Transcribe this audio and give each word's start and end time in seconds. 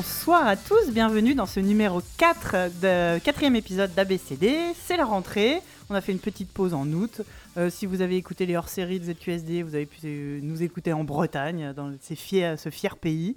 bonsoir 0.00 0.46
à 0.46 0.56
tous, 0.56 0.90
bienvenue 0.92 1.34
dans 1.34 1.44
ce 1.44 1.60
numéro 1.60 2.00
4 2.16 2.80
de 2.80 3.18
quatrième 3.18 3.54
épisode 3.54 3.92
d'ABCD. 3.92 4.72
C'est 4.74 4.96
la 4.96 5.04
rentrée, 5.04 5.60
on 5.90 5.94
a 5.94 6.00
fait 6.00 6.12
une 6.12 6.18
petite 6.18 6.50
pause 6.50 6.72
en 6.72 6.90
août. 6.90 7.20
Euh, 7.58 7.68
si 7.68 7.84
vous 7.84 8.00
avez 8.00 8.16
écouté 8.16 8.46
les 8.46 8.56
hors-séries 8.56 8.98
de 8.98 9.12
ZQSD, 9.12 9.62
vous 9.62 9.74
avez 9.74 9.84
pu 9.84 10.40
nous 10.42 10.62
écouter 10.62 10.94
en 10.94 11.04
Bretagne, 11.04 11.74
dans 11.74 11.92
ces 12.00 12.16
fier, 12.16 12.58
ce 12.58 12.70
fier 12.70 12.96
pays. 12.96 13.36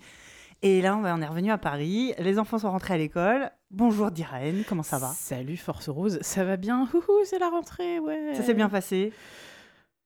Et 0.62 0.82
là, 0.82 0.96
on 0.96 1.22
est 1.22 1.28
revenu 1.28 1.52
à 1.52 1.58
Paris, 1.58 2.14
les 2.18 2.40
enfants 2.40 2.60
sont 2.60 2.72
rentrés 2.72 2.94
à 2.94 2.98
l'école. 2.98 3.52
Bonjour 3.70 4.10
Diraen, 4.10 4.64
comment 4.66 4.84
ça 4.84 5.00
va? 5.00 5.12
Salut 5.18 5.58
Force 5.58 5.90
Rose, 5.90 6.20
ça 6.22 6.46
va 6.46 6.56
bien? 6.56 6.88
C'est 7.26 7.40
la 7.40 7.50
rentrée, 7.50 8.00
ouais. 8.00 8.36
Ça 8.36 8.42
s'est 8.44 8.54
bien 8.54 8.70
passé? 8.70 9.12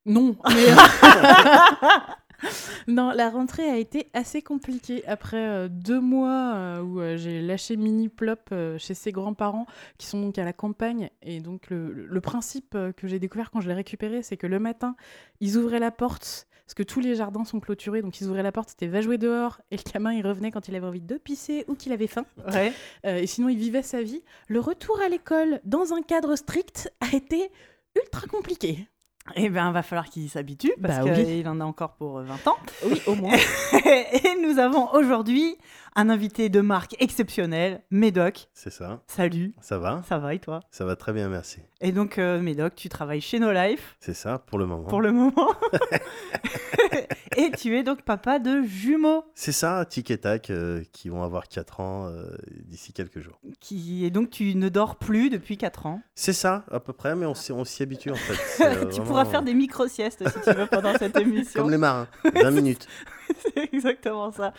Non, 0.08 0.36
non, 2.88 3.12
la 3.12 3.30
rentrée 3.30 3.70
a 3.70 3.78
été 3.78 4.10
assez 4.14 4.42
compliquée 4.42 5.06
après 5.08 5.48
euh, 5.48 5.68
deux 5.70 6.00
mois 6.00 6.54
euh, 6.56 6.82
où 6.82 7.00
euh, 7.00 7.18
j'ai 7.18 7.42
lâché 7.42 7.78
Mini 7.78 8.10
Plop 8.10 8.54
chez 8.78 8.94
ses 8.94 9.12
grands-parents 9.12 9.66
qui 9.98 10.08
sont 10.08 10.22
donc 10.22 10.38
à 10.38 10.46
la 10.46 10.54
campagne. 10.54 11.10
Et 11.22 11.40
donc 11.40 11.70
le, 11.70 12.20
principe 12.22 12.78
que 12.98 13.08
j'ai 13.08 13.20
découvert 13.20 13.52
quand 13.52 13.62
je 13.62 13.70
l'ai 13.70 13.74
récupéré, 13.74 14.22
c'est 14.22 14.36
que 14.36 14.48
le 14.48 14.60
matin, 14.60 14.96
ils 15.40 15.58
ouvraient 15.58 15.80
la 15.80 15.92
porte 15.92 16.48
parce 16.66 16.74
que 16.74 16.84
tous 16.84 17.00
les 17.00 17.16
jardins 17.16 17.46
sont 17.46 17.62
clôturés, 17.62 18.02
donc 18.02 18.20
ils 18.20 18.28
ouvraient 18.28 18.44
la 18.44 18.52
porte, 18.52 18.72
c'était 18.72 18.88
va 18.88 19.00
jouer 19.00 19.18
dehors, 19.18 19.62
et 19.72 19.78
le 19.78 19.84
gamin 19.90 20.12
il 20.12 20.28
revenait 20.28 20.52
quand 20.52 20.68
il 20.68 20.76
avait 20.76 20.86
envie 20.86 21.00
de 21.00 21.16
pisser 21.16 21.64
ou 21.70 21.76
qu'il 21.76 21.94
avait 21.94 22.08
faim. 22.08 22.26
et 23.06 23.26
sinon 23.26 23.48
il 23.48 23.58
vivait 23.58 23.84
sa 23.84 24.02
vie. 24.02 24.22
Le 24.50 24.60
retour 24.60 25.00
à 25.00 25.08
l'école 25.08 25.62
dans 25.64 25.94
un 25.94 26.02
cadre 26.02 26.36
strict 26.36 26.92
a 27.00 27.16
été 27.16 27.50
ultra 27.96 28.28
compliqué. 28.28 28.86
Eh 29.36 29.50
bien, 29.50 29.72
va 29.72 29.84
falloir 29.84 30.10
qu'il 30.10 30.30
s'habitue 30.30 30.74
parce 30.82 31.06
bah 31.06 31.14
qu'il 31.14 31.48
en 31.48 31.60
a 31.60 31.66
encore 31.66 31.94
pour 31.94 32.22
20 32.22 32.48
ans. 32.48 32.58
Oui, 32.86 33.02
au 33.08 33.16
moins. 33.16 33.36
et 33.86 34.36
nous 34.42 34.60
avons 34.60 34.92
aujourd'hui 34.94 35.58
un 35.96 36.10
invité 36.10 36.50
de 36.50 36.62
marque 36.62 36.96
exceptionnel, 37.00 37.82
Médoc. 37.92 38.48
C'est 38.54 38.72
ça. 38.72 39.02
Salut. 39.08 39.54
Ça 39.62 39.80
va? 39.80 40.02
Ça 40.08 40.20
va 40.20 40.34
et 40.34 40.40
toi? 40.40 40.62
Ça 40.72 40.86
va 40.86 40.96
très 40.96 41.14
bien, 41.14 41.28
merci. 41.28 41.60
Et 41.82 41.92
donc, 41.92 42.18
euh, 42.18 42.40
Médoc, 42.40 42.76
tu 42.76 42.90
travailles 42.90 43.22
chez 43.22 43.40
No 43.40 43.52
Life. 43.52 43.98
C'est 44.00 44.14
ça, 44.14 44.40
pour 44.40 44.60
le 44.60 44.66
moment. 44.66 44.88
Pour 44.88 45.02
le 45.02 45.12
moment. 45.12 45.54
et 47.52 47.52
tu 47.52 47.78
es 47.78 47.84
donc 47.84 48.02
papa 48.02 48.40
de 48.40 48.64
jumeaux. 48.64 49.24
C'est 49.36 49.52
ça, 49.52 49.86
tic 49.86 50.12
et 50.12 50.18
tac, 50.18 50.50
euh, 50.50 50.84
qui 50.92 51.10
vont 51.10 51.24
avoir 51.24 51.48
4 51.48 51.80
ans 51.80 52.08
euh, 52.08 52.36
d'ici 52.66 52.94
quelques 52.94 53.20
jours. 53.20 53.40
Qui... 53.60 54.06
Et 54.06 54.10
donc, 54.10 54.30
tu 54.30 54.56
ne 54.56 54.70
dors 54.70 54.98
plus 54.98 55.30
depuis 55.30 55.58
4 55.58 55.86
ans. 55.86 56.02
C'est 56.16 56.34
ça, 56.34 56.66
à 56.72 56.80
peu 56.80 56.94
près, 56.94 57.16
mais 57.16 57.26
on 57.26 57.36
s'y 57.36 57.84
habitue 57.84 58.12
en 58.12 58.16
fait. 58.16 58.90
tu 58.94 59.02
pourras 59.02 59.26
faire 59.26 59.44
des 59.44 59.54
micro-siestes 59.54 60.28
si 60.28 60.40
tu 60.42 60.56
veux 60.56 60.68
pendant 60.68 60.98
cette 60.98 61.18
émission. 61.20 61.62
Comme 61.62 61.72
les 61.72 61.78
marins, 61.78 62.08
20 62.24 62.52
minutes. 62.52 62.88
C'est 63.42 63.74
exactement 63.74 64.32
ça. 64.32 64.54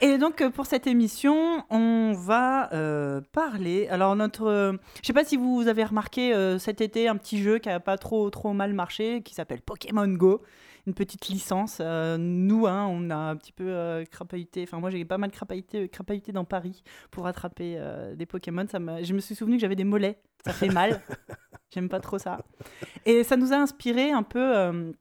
Et 0.00 0.18
donc, 0.18 0.40
euh, 0.40 0.50
pour 0.50 0.66
cette 0.66 0.86
émission, 0.86 1.64
on 1.70 2.12
va 2.12 2.72
euh, 2.72 3.20
parler. 3.32 3.88
Alors, 3.88 4.16
notre. 4.16 4.46
Euh, 4.46 4.72
je 5.00 5.06
sais 5.06 5.12
pas 5.12 5.24
si 5.24 5.36
vous 5.36 5.66
avez 5.68 5.84
remarqué 5.84 6.34
cet 6.58 6.80
été 6.80 7.08
un 7.08 7.16
petit 7.16 7.42
jeu 7.42 7.58
qui 7.58 7.68
a 7.68 7.80
pas 7.80 7.98
trop, 7.98 8.30
trop 8.30 8.52
mal 8.52 8.72
marché, 8.72 9.22
qui 9.22 9.34
s'appelle 9.34 9.60
Pokémon 9.60 10.08
Go. 10.08 10.42
Une 10.86 10.94
petite 10.94 11.28
licence. 11.28 11.80
nous, 11.80 12.66
hein, 12.66 12.86
on 12.90 13.10
a 13.10 13.16
un 13.16 13.36
petit 13.36 13.52
peu 13.52 14.04
crapahuté. 14.10 14.64
Enfin, 14.64 14.80
moi, 14.80 14.90
j'ai 14.90 15.04
pas 15.04 15.18
mal 15.18 15.30
crapahuté, 15.30 15.88
crapahuté 15.88 16.32
dans 16.32 16.44
Paris 16.44 16.82
pour 17.10 17.26
attraper 17.26 17.80
des 18.16 18.26
Pokémon. 18.26 18.66
Ça 18.70 18.78
je 19.02 19.14
me 19.14 19.20
suis 19.20 19.34
souvenu 19.34 19.56
que 19.56 19.62
j'avais 19.62 19.76
des 19.76 19.84
mollets. 19.84 20.20
Ça 20.44 20.52
fait 20.52 20.68
mal. 20.68 21.00
J'aime 21.74 21.88
pas 21.88 22.00
trop 22.00 22.18
ça. 22.18 22.38
Et 23.06 23.24
ça 23.24 23.36
nous 23.36 23.52
a 23.52 23.56
inspiré 23.56 24.10
un 24.10 24.22
peu 24.22 24.92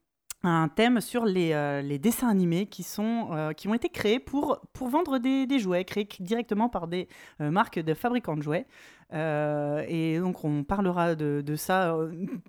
un 0.44 0.68
thème 0.68 1.00
sur 1.00 1.26
les, 1.26 1.54
euh, 1.54 1.82
les, 1.82 1.98
dessins 1.98 2.28
animés 2.28 2.66
qui, 2.66 2.84
sont, 2.84 3.30
euh, 3.32 3.54
qui 3.54 3.68
ont 3.70 3.74
été 3.74 3.90
créés 3.90 4.20
pour, 4.20 4.60
pour 4.74 4.90
vendre 4.90 5.18
des, 5.18 5.48
des 5.48 5.60
jouets, 5.60 5.86
créés 5.86 6.08
directement 6.20 6.68
par 6.68 6.88
des 6.88 7.08
euh, 7.40 7.50
marques 7.50 7.80
de 7.80 7.94
fabricants 7.94 8.36
de 8.36 8.44
jouets. 8.44 8.66
Euh, 9.14 9.84
et 9.88 10.20
donc 10.20 10.44
on 10.44 10.64
parlera 10.64 11.16
de, 11.16 11.44
de 11.46 11.56
ça. 11.56 11.96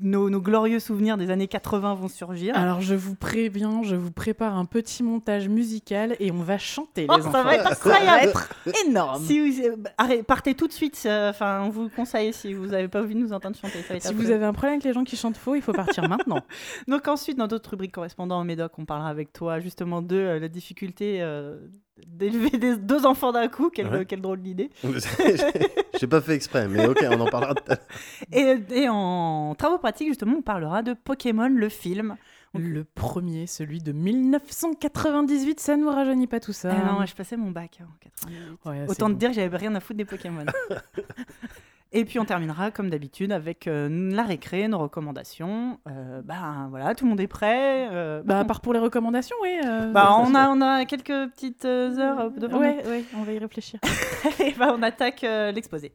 Nos, 0.01 0.31
nos, 0.31 0.41
glorieux 0.41 0.81
souvenirs 0.81 1.17
des 1.17 1.31
années 1.31 1.49
80 1.49 1.95
vont 1.95 2.09
surgir. 2.09 2.57
Alors 2.57 2.81
je 2.81 2.95
vous 2.95 3.15
préviens, 3.15 3.83
je 3.83 3.97
vous 3.97 4.11
prépare 4.11 4.57
un 4.57 4.65
petit 4.65 5.03
montage 5.03 5.49
musical 5.49 6.17
et 6.21 6.31
on 6.33 6.43
va 6.43 6.57
chanter 6.57 7.07
oh, 7.09 7.17
les 7.17 7.23
ça 7.23 7.29
enfants. 7.29 7.45
Va 7.45 7.55
être 7.57 7.77
ça 7.77 8.01
va 8.01 8.23
être 8.23 8.55
énorme. 8.87 9.23
Si 9.23 9.41
vous, 9.41 9.77
partez 10.27 10.55
tout 10.55 10.67
de 10.67 10.73
suite. 10.73 11.03
Euh, 11.07 11.31
enfin, 11.31 11.63
on 11.65 11.69
vous 11.69 11.89
conseille 11.89 12.33
si 12.33 12.55
vous 12.55 12.69
n'avez 12.69 12.89
pas 12.89 13.03
envie 13.03 13.15
de 13.15 13.21
nous 13.21 13.33
entendre 13.33 13.57
chanter. 13.57 13.83
si 14.01 14.15
vous 14.15 14.31
avez 14.31 14.45
un 14.45 14.53
problème 14.53 14.75
avec 14.75 14.85
les 14.85 14.93
gens 14.93 15.05
qui 15.05 15.17
chantent 15.17 15.37
faux, 15.37 15.55
il 15.55 15.63
faut 15.63 15.73
partir 15.73 16.09
maintenant. 16.09 16.41
Donc 16.89 17.09
ensuite, 17.09 17.37
dans 17.37 17.47
d'autres 17.47 17.71
rubriques 17.71 17.93
correspondant 17.93 18.41
au 18.41 18.45
Médoc, 18.45 18.73
on 18.79 18.85
parlera 18.85 19.09
avec 19.09 19.33
toi 19.33 19.61
justement 19.61 20.03
de 20.03 20.17
euh, 20.17 20.39
la 20.39 20.49
difficulté 20.49 21.21
d'élever 22.07 22.51
des, 22.51 22.77
deux 22.77 23.07
enfants 23.07 23.33
d'un 23.33 23.49
coup. 23.49 23.71
Quelle, 23.71 24.07
quelle 24.07 24.21
drôle 24.21 24.43
d'idée. 24.43 24.71
J'ai 25.99 26.07
pas 26.07 26.21
fait 26.21 26.35
exprès, 26.35 26.69
mais 26.69 26.87
ok, 26.87 27.05
on 27.11 27.21
en 27.21 27.27
parlera. 27.27 27.55
et, 28.33 28.57
et 28.71 28.89
en 28.89 29.55
travaux 29.57 29.79
pratiques, 29.79 30.09
justement, 30.09 30.37
on 30.39 30.43
parlera 30.43 30.83
de 30.83 30.95
Pokémon, 30.95 31.49
le 31.49 31.69
film. 31.69 32.17
Le 32.57 32.85
premier, 32.85 33.49
celui 33.49 33.81
de 33.81 33.91
1998, 33.91 35.59
ça 35.59 35.77
nous 35.77 35.91
rajeunit 35.91 36.29
pas 36.29 36.39
tout 36.39 36.53
ça. 36.53 36.73
Ah 36.73 36.93
non, 36.93 37.05
je 37.05 37.13
passais 37.13 37.37
mon 37.37 37.51
bac 37.51 37.81
hein, 37.83 37.87
en 37.91 37.99
98. 37.99 38.89
Autant 38.89 39.09
te 39.09 39.15
dire 39.15 39.31
que 39.31 39.35
j'avais 39.35 39.57
rien 39.57 39.75
à 39.75 39.81
foutre 39.81 39.97
des 39.97 40.05
Pokémon. 40.05 40.45
Et 41.93 42.05
puis 42.05 42.19
on 42.19 42.25
terminera 42.25 42.71
comme 42.71 42.91
d'habitude 42.91 43.31
avec 43.31 43.67
euh, 43.67 43.89
la 44.13 44.25
récré, 44.25 44.67
nos 44.67 44.79
recommandations. 44.79 45.79
Euh, 45.89 46.23
bah 46.23 46.67
voilà, 46.71 46.95
tout 46.95 47.05
le 47.05 47.11
monde 47.11 47.21
est 47.21 47.29
prêt. 47.29 47.89
Euh, 47.93 48.23
bah, 48.25 48.41
à 48.41 48.45
part 48.45 48.61
pour 48.61 48.73
les 48.73 48.81
recommandations, 48.81 49.37
oui. 49.43 49.61
bah 49.93 50.17
on 50.19 50.35
a, 50.35 50.49
on 50.49 50.61
a 50.61 50.85
quelques 50.87 51.31
petites 51.33 51.65
heures 51.65 52.31
devant 52.33 52.59
ouais, 52.59 52.83
nous. 52.85 52.91
Oui, 52.91 53.05
on 53.17 53.23
va 53.23 53.33
y 53.33 53.39
réfléchir. 53.39 53.79
Et 54.41 54.53
bah 54.59 54.75
on 54.77 54.83
attaque 54.83 55.23
l'exposé. 55.23 55.93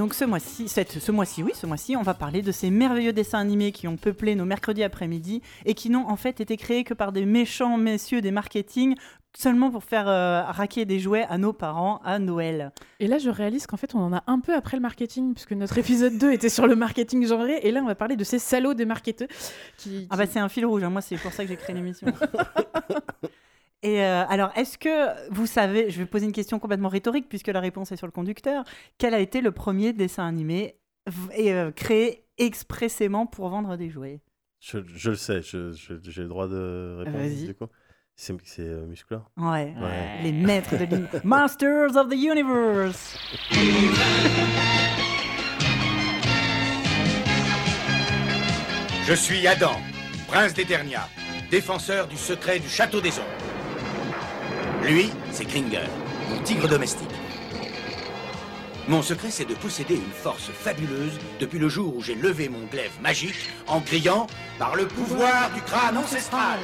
Donc 0.00 0.14
ce 0.14 0.24
mois-ci, 0.24 0.66
ce 0.66 1.12
mois-ci, 1.12 1.42
oui, 1.42 1.52
ce 1.54 1.66
mois-ci, 1.66 1.94
on 1.94 2.00
va 2.00 2.14
parler 2.14 2.40
de 2.40 2.52
ces 2.52 2.70
merveilleux 2.70 3.12
dessins 3.12 3.38
animés 3.38 3.70
qui 3.70 3.86
ont 3.86 3.98
peuplé 3.98 4.34
nos 4.34 4.46
mercredis 4.46 4.82
après-midi 4.82 5.42
et 5.66 5.74
qui 5.74 5.90
n'ont 5.90 6.08
en 6.08 6.16
fait 6.16 6.40
été 6.40 6.56
créés 6.56 6.84
que 6.84 6.94
par 6.94 7.12
des 7.12 7.26
méchants 7.26 7.76
messieurs 7.76 8.22
des 8.22 8.30
marketing 8.30 8.94
seulement 9.36 9.70
pour 9.70 9.84
faire 9.84 10.08
euh, 10.08 10.40
raquer 10.44 10.86
des 10.86 11.00
jouets 11.00 11.26
à 11.28 11.36
nos 11.36 11.52
parents 11.52 12.00
à 12.02 12.18
Noël. 12.18 12.72
Et 12.98 13.08
là, 13.08 13.18
je 13.18 13.28
réalise 13.28 13.66
qu'en 13.66 13.76
fait, 13.76 13.94
on 13.94 13.98
en 13.98 14.14
a 14.14 14.24
un 14.26 14.40
peu 14.40 14.54
après 14.54 14.78
le 14.78 14.80
marketing, 14.80 15.34
puisque 15.34 15.52
notre 15.52 15.76
épisode 15.76 16.16
2 16.16 16.32
était 16.32 16.48
sur 16.48 16.66
le 16.66 16.76
marketing 16.76 17.26
genré, 17.26 17.60
et 17.62 17.70
là, 17.70 17.82
on 17.82 17.86
va 17.86 17.94
parler 17.94 18.16
de 18.16 18.24
ces 18.24 18.38
salauds 18.38 18.72
des 18.72 18.86
marketeurs. 18.86 19.28
Qui, 19.76 20.08
Ah 20.08 20.16
bah 20.16 20.24
c'est 20.26 20.40
un 20.40 20.48
fil 20.48 20.64
rouge, 20.64 20.82
hein. 20.82 20.88
moi 20.88 21.02
c'est 21.02 21.16
pour 21.16 21.32
ça 21.32 21.42
que 21.42 21.50
j'ai 21.50 21.56
créé 21.56 21.76
l'émission. 21.76 22.06
Et 23.82 24.02
euh, 24.02 24.24
alors, 24.28 24.50
est-ce 24.56 24.76
que 24.76 25.30
vous 25.32 25.46
savez, 25.46 25.90
je 25.90 25.98
vais 25.98 26.06
poser 26.06 26.26
une 26.26 26.32
question 26.32 26.58
complètement 26.58 26.88
rhétorique 26.88 27.28
puisque 27.28 27.48
la 27.48 27.60
réponse 27.60 27.92
est 27.92 27.96
sur 27.96 28.06
le 28.06 28.12
conducteur, 28.12 28.64
quel 28.98 29.14
a 29.14 29.20
été 29.20 29.40
le 29.40 29.52
premier 29.52 29.92
dessin 29.92 30.26
animé 30.26 30.76
et, 31.34 31.52
euh, 31.52 31.70
créé 31.70 32.26
expressément 32.36 33.26
pour 33.26 33.48
vendre 33.48 33.76
des 33.76 33.88
jouets? 33.88 34.20
Je, 34.60 34.78
le 34.78 35.16
sais, 35.16 35.40
j'ai 35.40 36.22
le 36.22 36.28
droit 36.28 36.46
de 36.46 36.96
répondre. 36.98 37.18
Vas-y. 37.18 37.54
C'est 38.16 38.34
euh, 38.58 38.84
Musclor 38.84 39.30
ouais. 39.38 39.72
ouais. 39.80 40.22
les 40.22 40.32
maîtres 40.32 40.76
de 40.76 40.84
l'univers. 40.84 41.20
Masters 41.24 41.96
of 41.96 42.10
the 42.10 42.16
Universe 42.16 43.18
Je 49.06 49.14
suis 49.14 49.46
Adam, 49.46 49.72
prince 50.28 50.52
d'Eternia, 50.52 51.08
défenseur 51.50 52.06
du 52.08 52.16
secret 52.16 52.58
du 52.58 52.68
château 52.68 53.00
des 53.00 53.18
hommes. 53.18 53.49
Lui, 54.82 55.10
c'est 55.30 55.44
Kringer, 55.44 55.84
mon 56.30 56.42
tigre 56.42 56.66
domestique. 56.66 57.10
Mon 58.88 59.02
secret, 59.02 59.30
c'est 59.30 59.44
de 59.44 59.54
posséder 59.54 59.94
une 59.94 60.10
force 60.10 60.50
fabuleuse 60.50 61.18
depuis 61.38 61.58
le 61.58 61.68
jour 61.68 61.94
où 61.96 62.02
j'ai 62.02 62.14
levé 62.14 62.48
mon 62.48 62.64
glaive 62.66 62.90
magique 63.02 63.50
en 63.66 63.80
criant 63.80 64.26
par 64.58 64.74
le 64.74 64.86
pouvoir 64.86 65.50
du 65.54 65.60
crâne 65.60 65.98
ancestral. 65.98 66.58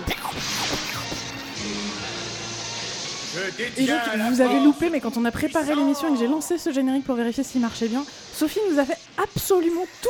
Et 3.79 3.87
vous 4.31 4.41
avez 4.41 4.61
loupé, 4.61 4.91
mais 4.91 5.00
quand 5.00 5.17
on 5.17 5.25
a 5.25 5.31
préparé 5.31 5.75
l'émission 5.75 6.09
et 6.09 6.12
que 6.12 6.19
j'ai 6.19 6.29
lancé 6.29 6.59
ce 6.59 6.71
générique 6.71 7.05
pour 7.05 7.15
vérifier 7.15 7.44
s'il 7.44 7.61
marchait 7.61 7.88
bien, 7.88 8.05
Sophie 8.33 8.61
nous 8.71 8.79
a 8.79 8.85
fait 8.85 8.99
absolument 9.23 9.85
tout 10.03 10.09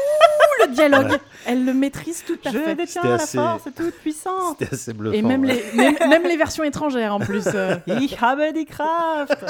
le 0.67 0.73
dialogue. 0.73 1.19
Elle 1.47 1.65
le 1.65 1.75
maîtrise 1.75 2.25
tout 2.25 2.39
à 2.45 2.53
fait. 2.53 2.71
Je 2.71 2.75
détiens 2.75 3.03
la 3.05 3.19
force 3.19 3.65
toute 3.75 3.95
puissante. 3.97 4.57
C'était 4.59 4.75
assez 4.75 4.93
bluffant. 4.93 5.17
Et 5.17 5.23
même, 5.23 5.45
les, 5.45 5.63
même, 5.75 6.25
les 6.25 6.37
versions 6.37 6.65
étrangères 6.65 7.15
en 7.15 7.21
plus. 7.21 7.47
Euh. 7.55 7.77
Ich 7.87 8.21
habe 8.21 8.53
die 8.53 8.65
Kraft. 8.65 9.45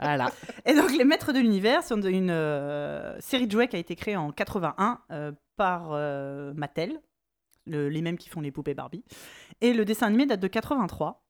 Voilà. 0.00 0.30
Et 0.66 0.74
donc, 0.74 0.96
Les 0.96 1.04
Maîtres 1.04 1.32
de 1.32 1.38
l'Univers 1.38 1.82
sont 1.84 2.00
une 2.02 2.30
euh, 2.30 3.18
série 3.20 3.46
de 3.46 3.52
jouets 3.52 3.68
qui 3.68 3.76
a 3.76 3.78
été 3.78 3.94
créée 3.94 4.16
en 4.16 4.30
81 4.30 5.00
euh, 5.10 5.32
par 5.56 5.90
Mattel, 6.54 7.00
les 7.66 8.02
mêmes 8.02 8.18
qui 8.18 8.28
font 8.28 8.40
les 8.40 8.50
poupées 8.50 8.74
Barbie. 8.74 9.04
Et 9.60 9.72
le 9.72 9.84
dessin 9.84 10.06
animé 10.06 10.26
date 10.26 10.40
de 10.40 10.48
83. 10.48 11.22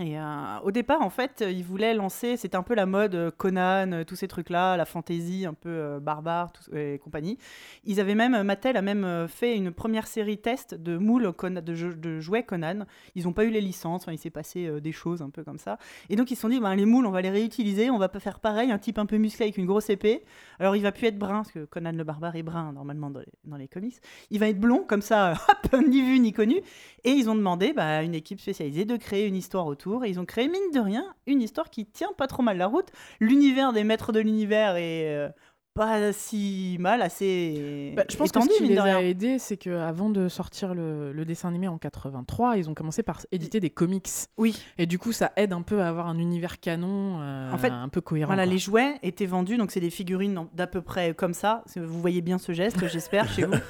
Et 0.00 0.18
euh, 0.18 0.58
au 0.62 0.70
départ, 0.70 1.02
en 1.02 1.10
fait, 1.10 1.44
ils 1.46 1.62
voulaient 1.62 1.92
lancer, 1.92 2.38
c'était 2.38 2.56
un 2.56 2.62
peu 2.62 2.74
la 2.74 2.86
mode 2.86 3.14
euh, 3.14 3.30
Conan, 3.30 3.92
euh, 3.92 4.04
tous 4.04 4.16
ces 4.16 4.28
trucs-là, 4.28 4.78
la 4.78 4.86
fantasy 4.86 5.44
un 5.44 5.52
peu 5.52 5.98
barbare 6.00 6.52
tout, 6.52 6.74
et 6.74 6.98
compagnie. 6.98 7.36
Ils 7.84 8.00
avaient 8.00 8.14
même, 8.14 8.42
Mattel 8.42 8.78
a 8.78 8.82
même 8.82 9.28
fait 9.28 9.54
une 9.54 9.72
première 9.72 10.06
série 10.06 10.38
test 10.38 10.74
de 10.74 10.96
moules 10.96 11.30
de, 11.42 11.92
de, 11.92 12.20
jouets 12.20 12.44
Conan. 12.44 12.86
Ils 13.14 13.24
n'ont 13.24 13.34
pas 13.34 13.44
eu 13.44 13.50
les 13.50 13.60
licences, 13.60 14.06
il 14.10 14.16
s'est 14.16 14.30
passé 14.30 14.80
des 14.80 14.92
choses 14.92 15.20
un 15.20 15.28
peu 15.28 15.44
comme 15.44 15.58
ça. 15.58 15.76
Et 16.08 16.16
donc 16.16 16.30
ils 16.30 16.34
se 16.34 16.40
sont 16.40 16.48
dit, 16.48 16.60
ben, 16.60 16.74
les 16.74 16.86
moules, 16.86 17.04
on 17.04 17.10
va 17.10 17.20
les 17.20 17.30
réutiliser, 17.30 17.90
on 17.90 17.98
va 17.98 18.08
faire 18.08 18.40
pareil, 18.40 18.70
un 18.70 18.78
type 18.78 18.98
un 18.98 19.06
peu 19.06 19.18
musclé 19.18 19.44
avec 19.44 19.58
une 19.58 19.66
grosse 19.66 19.90
épée. 19.90 20.24
Alors 20.58 20.76
il 20.76 20.82
va 20.82 20.92
plus 20.92 21.08
être 21.08 21.18
brun, 21.18 21.42
parce 21.42 21.52
que 21.52 21.66
Conan 21.66 21.92
le 21.92 22.04
barbare 22.04 22.36
est 22.36 22.42
brun 22.42 22.72
normalement 22.72 23.10
dans 23.10 23.20
les, 23.20 23.26
dans 23.44 23.56
les 23.56 23.68
comics. 23.68 23.96
Il 24.30 24.38
va 24.38 24.48
être 24.48 24.60
blond, 24.60 24.84
comme 24.86 25.02
ça, 25.02 25.34
hop, 25.72 25.80
ni 25.86 26.00
vu 26.00 26.20
ni 26.20 26.32
connu. 26.32 26.56
Et 27.04 27.10
ils 27.10 27.28
ont 27.28 27.34
demandé 27.34 27.74
bah, 27.74 27.98
à 27.98 28.02
une 28.02 28.14
équipe 28.14 28.40
spécialisée 28.40 28.86
de 28.86 28.96
créer 28.96 29.26
une 29.26 29.36
histoire 29.36 29.66
autour. 29.66 29.89
Et 30.04 30.10
ils 30.10 30.20
ont 30.20 30.24
créé, 30.24 30.48
mine 30.48 30.70
de 30.72 30.80
rien, 30.80 31.04
une 31.26 31.42
histoire 31.42 31.70
qui 31.70 31.86
tient 31.86 32.12
pas 32.16 32.26
trop 32.26 32.42
mal 32.42 32.56
la 32.56 32.66
route. 32.66 32.88
L'univers 33.18 33.72
des 33.72 33.84
maîtres 33.84 34.12
de 34.12 34.20
l'univers 34.20 34.76
est 34.76 35.08
euh, 35.08 35.28
pas 35.74 36.12
si 36.12 36.76
mal, 36.80 37.00
assez. 37.00 37.92
Bah, 37.96 38.04
je 38.08 38.16
pense 38.16 38.32
que 38.32 38.40
ce 38.40 38.58
qui 38.58 38.66
les 38.66 38.78
a 38.78 39.02
aidés, 39.02 39.38
c'est 39.38 39.56
qu'avant 39.56 40.10
de 40.10 40.28
sortir 40.28 40.74
le, 40.74 41.24
dessin 41.24 41.48
animé 41.48 41.68
en 41.68 41.78
83, 41.78 42.56
ils 42.56 42.68
ont 42.68 42.74
commencé 42.74 43.02
par 43.02 43.20
éditer 43.30 43.60
des 43.60 43.70
comics. 43.70 44.08
Oui. 44.36 44.60
Et 44.78 44.86
du 44.86 44.98
coup, 44.98 45.12
ça 45.12 45.32
aide 45.36 45.52
un 45.52 45.62
peu 45.62 45.80
à 45.80 45.88
avoir 45.88 46.08
un 46.08 46.18
univers 46.18 46.58
canon 46.58 47.20
euh, 47.20 47.52
en 47.52 47.58
fait, 47.58 47.70
un 47.70 47.88
peu 47.88 48.00
cohérent. 48.00 48.32
Voilà, 48.34 48.46
les 48.46 48.58
jouets 48.58 48.98
étaient 49.02 49.26
vendus, 49.26 49.58
donc 49.58 49.70
c'est 49.70 49.80
des 49.80 49.90
figurines 49.90 50.46
d'à 50.54 50.66
peu 50.66 50.82
près 50.82 51.14
comme 51.14 51.34
ça. 51.34 51.62
Vous 51.76 52.00
voyez 52.00 52.20
bien 52.20 52.38
ce 52.38 52.52
geste, 52.52 52.88
j'espère, 52.88 53.28
chez 53.28 53.44
vous. 53.44 53.54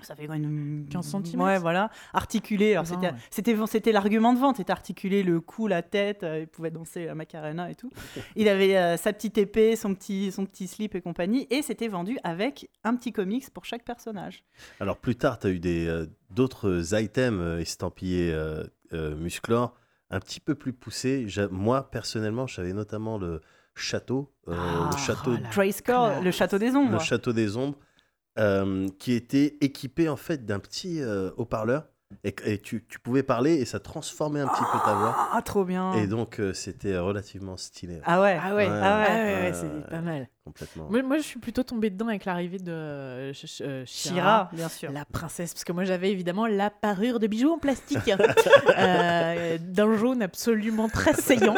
Ça 0.00 0.14
fait 0.14 0.26
une... 0.26 0.86
15 0.88 1.16
cm. 1.24 1.40
Ouais, 1.40 1.58
voilà. 1.58 1.90
Articulé. 2.14 2.72
Alors, 2.72 2.86
c'était, 3.30 3.56
c'était, 3.66 3.92
l'argument 3.92 4.32
de 4.32 4.38
vente, 4.38 4.56
c'était 4.56 4.70
articuler 4.70 5.24
le 5.24 5.40
cou, 5.40 5.66
la 5.66 5.82
tête. 5.82 6.22
Euh, 6.22 6.40
il 6.40 6.46
pouvait 6.46 6.70
danser 6.70 7.06
la 7.06 7.16
Macarena 7.16 7.68
et 7.70 7.74
tout. 7.74 7.90
il 8.36 8.48
avait 8.48 8.76
euh, 8.76 8.96
sa 8.96 9.12
petite 9.12 9.36
épée, 9.38 9.74
son 9.74 9.94
petit, 9.94 10.30
son 10.30 10.46
petit 10.46 10.68
slip 10.68 10.94
et 10.94 11.00
compagnie 11.00 11.17
et 11.20 11.62
c'était 11.62 11.88
vendu 11.88 12.18
avec 12.24 12.70
un 12.84 12.94
petit 12.94 13.12
comics 13.12 13.50
pour 13.50 13.64
chaque 13.64 13.84
personnage. 13.84 14.44
Alors 14.80 14.98
plus 14.98 15.16
tard, 15.16 15.38
tu 15.38 15.46
as 15.46 15.50
eu 15.50 15.60
euh, 15.64 16.06
d'autres 16.30 16.94
items 16.94 17.40
euh, 17.40 17.58
estampillés 17.58 18.32
euh, 18.32 19.16
Musclor, 19.16 19.74
un 20.10 20.20
petit 20.20 20.40
peu 20.40 20.54
plus 20.54 20.72
poussés. 20.72 21.26
Moi, 21.50 21.90
personnellement, 21.90 22.46
j'avais 22.46 22.72
notamment 22.72 23.18
le 23.18 23.40
château, 23.74 24.32
le 24.46 24.54
ah, 24.56 24.90
château... 24.96 25.32
Oh 25.34 26.22
le 26.22 26.30
château 26.30 26.58
des 26.58 26.74
ombres. 26.74 26.92
Le 26.92 26.98
château 26.98 27.32
des 27.32 27.56
ombres, 27.56 27.78
qui 28.98 29.12
était 29.12 29.58
équipé 29.60 30.08
en 30.08 30.16
fait 30.16 30.46
d'un 30.46 30.58
petit 30.58 31.02
haut-parleur 31.36 31.86
et, 32.24 32.58
tu, 32.58 32.84
tu, 32.88 32.98
pouvais 32.98 33.22
parler 33.22 33.54
et 33.56 33.64
ça 33.64 33.80
transformait 33.80 34.40
un 34.40 34.48
petit 34.48 34.64
peu 34.72 34.78
ta 34.84 34.94
voix. 34.94 35.28
Ah, 35.32 35.42
trop 35.42 35.64
bien. 35.64 35.92
Et 35.92 36.06
donc, 36.06 36.40
euh, 36.40 36.54
c'était 36.54 36.96
relativement 36.96 37.56
stylé. 37.56 38.00
Ah 38.04 38.20
ouais, 38.22 38.38
ah 38.42 38.54
ouais, 38.54 38.66
ah 38.66 38.98
ouais, 38.98 39.06
ah 39.08 39.42
ouais, 39.42 39.52
c'est 39.52 39.86
pas 39.88 40.00
mal. 40.00 40.28
Complètement. 40.44 40.88
Moi, 40.90 41.02
moi, 41.02 41.18
je 41.18 41.22
suis 41.22 41.38
plutôt 41.38 41.62
tombée 41.62 41.90
dedans 41.90 42.08
avec 42.08 42.24
l'arrivée 42.24 42.58
de 42.58 42.72
euh, 42.72 43.84
Shira, 43.84 44.48
bien 44.54 44.70
sûr. 44.70 44.90
La 44.90 45.04
princesse, 45.04 45.52
parce 45.52 45.64
que 45.64 45.72
moi, 45.72 45.84
j'avais 45.84 46.10
évidemment 46.10 46.46
la 46.46 46.70
parure 46.70 47.18
de 47.20 47.26
bijoux 47.26 47.52
en 47.52 47.58
plastique 47.58 47.98
euh, 48.78 49.58
d'un 49.60 49.96
jaune 49.96 50.22
absolument 50.22 50.88
très 50.88 51.12
saillant. 51.12 51.56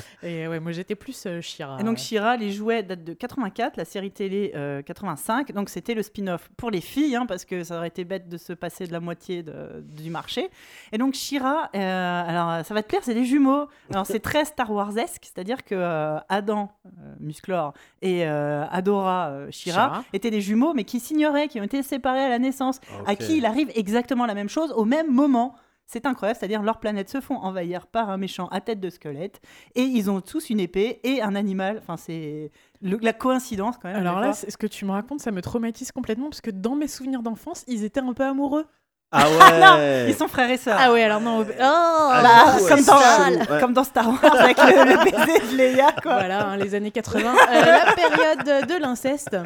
et 0.22 0.48
ouais, 0.48 0.60
moi, 0.60 0.72
j'étais 0.72 0.94
plus 0.94 1.26
Shira. 1.40 1.78
Et 1.80 1.84
donc, 1.84 1.98
Shira, 1.98 2.36
les 2.36 2.52
jouets 2.52 2.82
datent 2.82 3.04
de 3.04 3.12
84, 3.12 3.76
la 3.76 3.84
série 3.84 4.10
télé 4.10 4.52
85. 4.86 5.52
Donc, 5.52 5.68
c'était 5.68 5.94
le 5.94 6.02
spin-off 6.02 6.50
pour 6.56 6.70
les 6.70 6.80
filles, 6.80 7.16
hein, 7.16 7.26
parce 7.26 7.44
que 7.44 7.64
ça 7.64 7.76
aurait 7.76 7.88
été 7.88 8.04
bête 8.04 8.28
de 8.28 8.36
se 8.36 8.52
passer 8.52 8.86
de 8.86 8.92
la 8.92 9.00
moitié 9.00 9.42
de 9.42 9.52
du 9.80 10.10
marché. 10.10 10.50
Et 10.92 10.98
donc 10.98 11.14
Shira, 11.14 11.70
euh, 11.74 12.28
alors 12.28 12.64
ça 12.64 12.74
va 12.74 12.82
te 12.82 12.88
plaire, 12.88 13.02
c'est 13.04 13.14
des 13.14 13.24
jumeaux. 13.24 13.66
Alors 13.90 14.06
c'est 14.06 14.20
très 14.20 14.44
Star 14.44 14.70
Wars-esque, 14.70 15.24
c'est-à-dire 15.24 15.64
que 15.64 15.74
euh, 15.74 16.18
Adam 16.28 16.70
euh, 16.86 17.14
Musclor 17.20 17.74
et 18.00 18.24
Adora 18.24 19.32
Shira, 19.50 20.04
étaient 20.12 20.30
des 20.30 20.40
jumeaux, 20.40 20.74
mais 20.74 20.84
qui 20.84 21.00
s'ignoraient, 21.00 21.48
qui 21.48 21.60
ont 21.60 21.64
été 21.64 21.82
séparés 21.82 22.20
à 22.24 22.28
la 22.28 22.38
naissance, 22.38 22.80
à 23.06 23.16
qui 23.16 23.38
il 23.38 23.46
arrive 23.46 23.70
exactement 23.74 24.26
la 24.26 24.34
même 24.34 24.48
chose 24.48 24.72
au 24.72 24.84
même 24.84 25.10
moment. 25.10 25.54
C'est 25.92 26.06
incroyable, 26.06 26.38
c'est-à-dire 26.40 26.62
leurs 26.62 26.80
planètes 26.80 27.10
se 27.10 27.20
font 27.20 27.36
envahir 27.36 27.86
par 27.86 28.08
un 28.08 28.16
méchant 28.16 28.48
à 28.48 28.62
tête 28.62 28.80
de 28.80 28.88
squelette 28.88 29.42
et 29.74 29.82
ils 29.82 30.10
ont 30.10 30.22
tous 30.22 30.48
une 30.48 30.58
épée 30.58 31.00
et 31.04 31.20
un 31.20 31.34
animal. 31.34 31.76
Enfin, 31.82 31.98
c'est 31.98 32.50
la 32.80 33.12
coïncidence 33.12 33.76
quand 33.76 33.88
même. 33.88 33.98
Alors 33.98 34.18
là, 34.18 34.32
ce 34.32 34.56
que 34.56 34.66
tu 34.66 34.86
me 34.86 34.92
racontes, 34.92 35.20
ça 35.20 35.30
me 35.32 35.42
traumatise 35.42 35.92
complètement 35.92 36.30
parce 36.30 36.40
que 36.40 36.50
dans 36.50 36.76
mes 36.76 36.88
souvenirs 36.88 37.22
d'enfance, 37.22 37.62
ils 37.68 37.84
étaient 37.84 38.00
un 38.00 38.14
peu 38.14 38.24
amoureux. 38.24 38.64
Ah 39.12 39.28
ouais 39.78 40.06
Ils 40.08 40.14
sont 40.14 40.26
frères 40.26 40.50
et 40.50 40.56
sœurs. 40.56 40.78
Ah 40.80 40.90
ouais, 40.90 41.02
alors 41.02 41.20
non. 41.20 41.42
Oh, 41.42 41.52
ah, 41.60 42.22
bah, 42.22 42.66
comme, 42.66 42.82
dans, 42.82 43.60
comme 43.60 43.72
dans 43.74 43.84
Star 43.84 44.08
Wars 44.08 44.36
avec 44.36 44.56
le, 44.56 45.04
baiser 45.04 45.52
de 45.52 45.56
Leia, 45.56 45.92
quoi. 46.02 46.14
Voilà, 46.14 46.48
hein, 46.48 46.56
les 46.56 46.74
années 46.74 46.90
80, 46.90 47.20
euh, 47.20 47.64
la 47.86 47.92
période 47.92 48.66
de 48.68 48.80
l'inceste. 48.80 49.36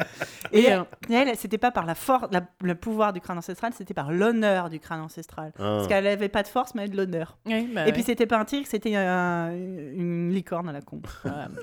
Et, 0.53 0.71
euh, 0.71 0.83
elle, 1.09 1.35
c'était 1.35 1.57
pas 1.57 1.71
par 1.71 1.85
la 1.85 1.95
force, 1.95 2.27
le 2.61 2.75
pouvoir 2.75 3.11
du 3.11 3.19
crâne 3.19 3.37
ancestral, 3.37 3.73
c'était 3.77 3.93
par 3.93 4.11
l'honneur 4.11 4.69
du 4.69 4.79
crâne 4.79 5.01
ancestral. 5.01 5.51
Ah. 5.59 5.77
Parce 5.77 5.87
qu'elle 5.87 6.07
avait 6.07 6.29
pas 6.29 6.43
de 6.43 6.47
force, 6.47 6.73
mais 6.73 6.83
elle 6.83 6.89
avait 6.91 7.05
de 7.05 7.11
l'honneur. 7.11 7.37
Bah 7.45 7.87
et 7.87 7.91
puis 7.91 8.03
c'était 8.03 8.25
pas 8.25 8.37
un 8.37 8.45
tigre, 8.45 8.67
c'était 8.69 8.95
une 8.95 10.31
licorne 10.31 10.69
à 10.69 10.71
la 10.71 10.81
con. 10.81 11.01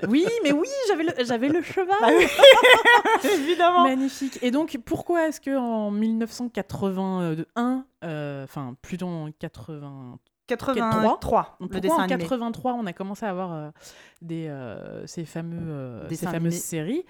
oui, 0.08 0.26
mais 0.42 0.52
oui, 0.52 0.68
j'avais 0.88 1.04
le, 1.04 1.12
j'avais 1.24 1.48
le 1.48 1.62
cheval. 1.62 1.96
Bah 2.00 2.08
Évidemment. 3.34 3.84
Magnifique. 3.84 4.38
Et 4.42 4.50
donc, 4.50 4.78
pourquoi 4.84 5.28
est-ce 5.28 5.40
que 5.40 5.56
en 5.56 5.90
1981 5.90 7.22
euh, 7.22 7.76
enfin 8.04 8.76
plutôt 8.82 9.06
en 9.08 9.30
80 9.32 10.18
83. 10.46 11.56
le 11.60 11.80
dessin 11.80 12.04
en 12.04 12.06
83, 12.06 12.74
on 12.74 12.86
a 12.86 12.92
commencé 12.92 13.24
à 13.24 13.30
avoir 13.30 13.52
euh, 13.52 13.70
des, 14.20 14.46
euh, 14.48 15.06
ces, 15.06 15.24
fameux, 15.24 16.02
ces 16.10 16.26
fameuses 16.26 16.54
séries. 16.54 17.04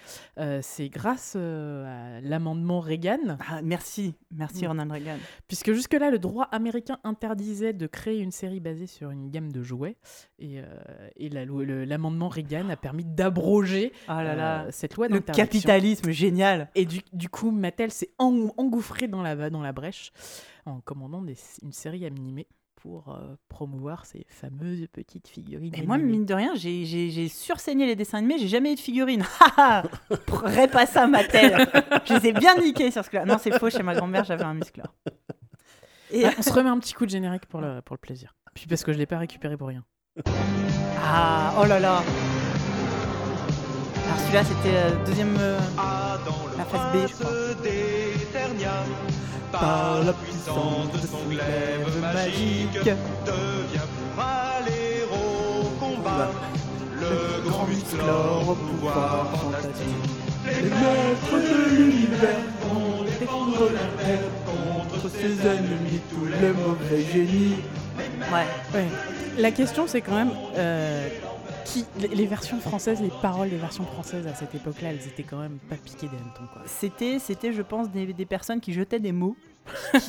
c'est 0.62 0.88
grâce 0.88 1.36
à 1.36 2.20
l'amendement 2.20 2.80
Reagan. 2.80 3.38
Ah, 3.48 3.60
merci, 3.62 4.14
merci 4.30 4.64
mm. 4.64 4.68
Ronald 4.68 4.92
Reagan. 4.92 5.16
Puisque 5.48 5.72
jusque-là, 5.72 6.10
le 6.10 6.18
droit 6.18 6.44
américain 6.52 6.98
interdisait 7.04 7.72
de 7.72 7.86
créer 7.86 8.20
une 8.20 8.32
série 8.32 8.60
basée 8.60 8.86
sur 8.86 9.10
une 9.10 9.30
gamme 9.30 9.52
de 9.52 9.62
jouets. 9.62 9.96
Et, 10.38 10.60
et 11.16 11.28
l'amendement 11.28 12.28
Reagan 12.28 12.68
a 12.68 12.76
permis 12.76 13.04
d'abroger 13.04 13.92
ah 14.08 14.66
cette 14.70 14.94
loi 14.96 15.08
Le 15.08 15.20
capitalisme, 15.20 16.10
génial. 16.10 16.68
Et 16.74 16.84
du, 16.84 17.00
du 17.12 17.28
coup, 17.28 17.50
Mattel 17.50 17.90
s'est 17.90 18.10
engouffré 18.18 19.08
dans 19.08 19.22
la, 19.22 19.50
dans 19.50 19.62
la 19.62 19.72
brèche 19.72 20.12
en 20.66 20.80
commandant 20.80 21.24
une 21.62 21.72
série 21.72 22.06
animée 22.06 22.46
pour 22.84 23.08
euh, 23.08 23.34
promouvoir 23.48 24.04
ces 24.04 24.26
fameuses 24.28 24.86
petites 24.92 25.26
figurines. 25.26 25.74
Et 25.74 25.86
moi, 25.86 25.96
mine 25.96 26.26
de 26.26 26.34
rien, 26.34 26.54
j'ai 26.54 27.28
sursaigné 27.28 27.86
les 27.86 27.96
dessins 27.96 28.18
animés, 28.18 28.36
j'ai 28.36 28.46
jamais 28.46 28.72
eu 28.72 28.74
de 28.74 28.80
figurines. 28.80 29.24
pas 30.70 30.84
ça, 30.84 31.06
ma 31.06 31.24
tête 31.24 31.54
Je 32.04 32.12
les 32.12 32.28
ai 32.28 32.32
bien 32.34 32.54
niqués 32.58 32.90
sur 32.90 33.02
ce 33.02 33.08
que 33.08 33.16
là. 33.16 33.24
Non, 33.24 33.38
c'est 33.40 33.58
faux, 33.58 33.70
chez 33.70 33.82
ma 33.82 33.94
grand-mère, 33.94 34.24
j'avais 34.24 34.44
un 34.44 34.52
muscleur. 34.52 34.94
Et... 36.10 36.26
on 36.38 36.42
se 36.42 36.52
remet 36.52 36.68
un 36.68 36.78
petit 36.78 36.92
coup 36.92 37.06
de 37.06 37.10
générique 37.10 37.46
pour 37.46 37.62
le, 37.62 37.80
pour 37.80 37.94
le 37.94 38.00
plaisir. 38.00 38.36
Puis 38.52 38.66
parce 38.66 38.84
que 38.84 38.92
je 38.92 38.98
l'ai 38.98 39.06
pas 39.06 39.16
récupéré 39.16 39.56
pour 39.56 39.68
rien. 39.68 39.82
Ah, 41.02 41.54
oh 41.58 41.64
là 41.64 41.80
là 41.80 42.02
Alors 44.04 44.18
celui-là, 44.18 44.44
c'était 44.44 44.76
euh, 44.76 45.04
deuxième... 45.06 45.34
Euh, 45.38 45.58
la 46.56 46.64
phase 46.64 46.92
B, 46.92 47.08
je 47.08 47.14
crois 47.14 47.34
par 49.52 50.02
la 50.04 50.12
puissance 50.12 50.90
de 50.92 51.06
son 51.06 51.28
glaive 51.28 52.00
magique, 52.00 52.72
devient 52.72 53.86
pour 54.16 54.24
aller 54.24 55.04
au 55.12 55.68
combat 55.78 56.30
le 57.00 57.48
grand 57.48 57.66
musclor 57.66 58.48
au 58.48 58.54
pouvoir 58.54 59.28
fantastique. 59.36 59.86
Les 60.46 60.62
maîtres 60.62 61.36
de 61.36 61.76
l'univers 61.76 62.44
vont 62.62 63.04
défendre 63.04 63.70
la 63.72 64.04
terre 64.04 64.28
contre 64.44 65.08
ses 65.10 65.46
ennemis, 65.46 66.00
tous 66.10 66.26
les 66.26 66.52
mauvais 66.52 67.04
génies. 67.12 67.56
Ouais. 68.32 68.46
ouais. 68.74 68.88
La 69.38 69.50
question, 69.50 69.86
c'est 69.86 70.00
quand 70.00 70.14
même. 70.14 70.32
Euh, 70.56 71.08
qui, 71.64 71.84
les, 71.98 72.26
versions 72.26 72.58
françaises, 72.58 73.00
les 73.00 73.10
paroles 73.22 73.50
des 73.50 73.56
versions 73.56 73.84
françaises 73.84 74.26
à 74.26 74.34
cette 74.34 74.54
époque-là, 74.54 74.90
elles 74.90 75.06
étaient 75.06 75.22
quand 75.22 75.38
même 75.38 75.58
pas 75.68 75.76
piquées 75.76 76.08
des 76.08 76.16
hannetons. 76.16 76.48
C'était, 76.66 77.18
c'était, 77.18 77.52
je 77.52 77.62
pense, 77.62 77.90
des, 77.90 78.12
des, 78.12 78.26
personnes 78.26 78.60
qui 78.60 78.72
jetaient 78.72 79.00
des 79.00 79.12
mots, 79.12 79.36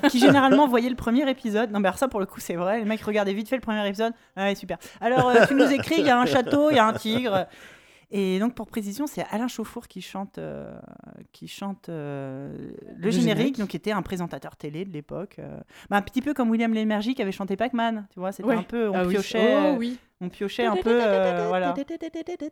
qui, 0.09 0.19
généralement 0.19 0.67
voyaient 0.67 0.89
le 0.89 0.95
premier 0.95 1.29
épisode. 1.29 1.71
Non, 1.71 1.79
mais 1.79 1.87
alors 1.87 1.97
ça, 1.97 2.07
pour 2.07 2.19
le 2.19 2.25
coup, 2.25 2.39
c'est 2.39 2.55
vrai. 2.55 2.79
Les 2.79 2.85
mecs 2.85 3.01
regardaient 3.01 3.33
vite 3.33 3.49
fait 3.49 3.55
le 3.55 3.61
premier 3.61 3.87
épisode. 3.87 4.13
Ouais, 4.37 4.55
super. 4.55 4.77
Alors, 5.01 5.29
euh, 5.29 5.45
tu 5.47 5.55
nous 5.55 5.71
écris, 5.71 5.95
il 5.99 6.05
y 6.05 6.09
a 6.09 6.19
un 6.19 6.25
château, 6.25 6.69
il 6.71 6.75
y 6.75 6.79
a 6.79 6.85
un 6.85 6.93
tigre. 6.93 7.47
Et 8.11 8.39
donc, 8.39 8.55
pour 8.55 8.67
précision, 8.67 9.07
c'est 9.07 9.23
Alain 9.31 9.47
Chauffour 9.47 9.87
qui 9.87 10.01
chante, 10.01 10.37
euh, 10.37 10.77
qui 11.31 11.47
chante 11.47 11.89
euh, 11.89 12.71
le, 12.97 13.11
générique, 13.11 13.57
donc 13.57 13.69
qui 13.69 13.77
était 13.77 13.91
un 13.91 14.01
présentateur 14.01 14.55
télé 14.55 14.85
de 14.85 14.91
l'époque. 14.91 15.37
Euh. 15.39 15.59
Bah, 15.89 15.97
un 15.97 16.01
petit 16.01 16.21
peu 16.21 16.33
comme 16.33 16.49
William 16.49 16.73
Lémergie 16.73 17.15
qui 17.15 17.21
avait 17.21 17.31
chanté 17.31 17.55
Pac-Man, 17.55 18.07
tu 18.11 18.19
vois, 18.19 18.31
c'était 18.31 18.51
un 18.51 18.63
peu, 18.63 18.89
on 18.89 18.93
ah 18.93 19.05
piochait, 19.05 19.71
oh, 19.71 19.75
oui. 19.77 19.97
on 20.21 20.29
piochait 20.29 20.65
un 20.65 20.75
peu, 20.75 20.99
voilà. 21.47 21.73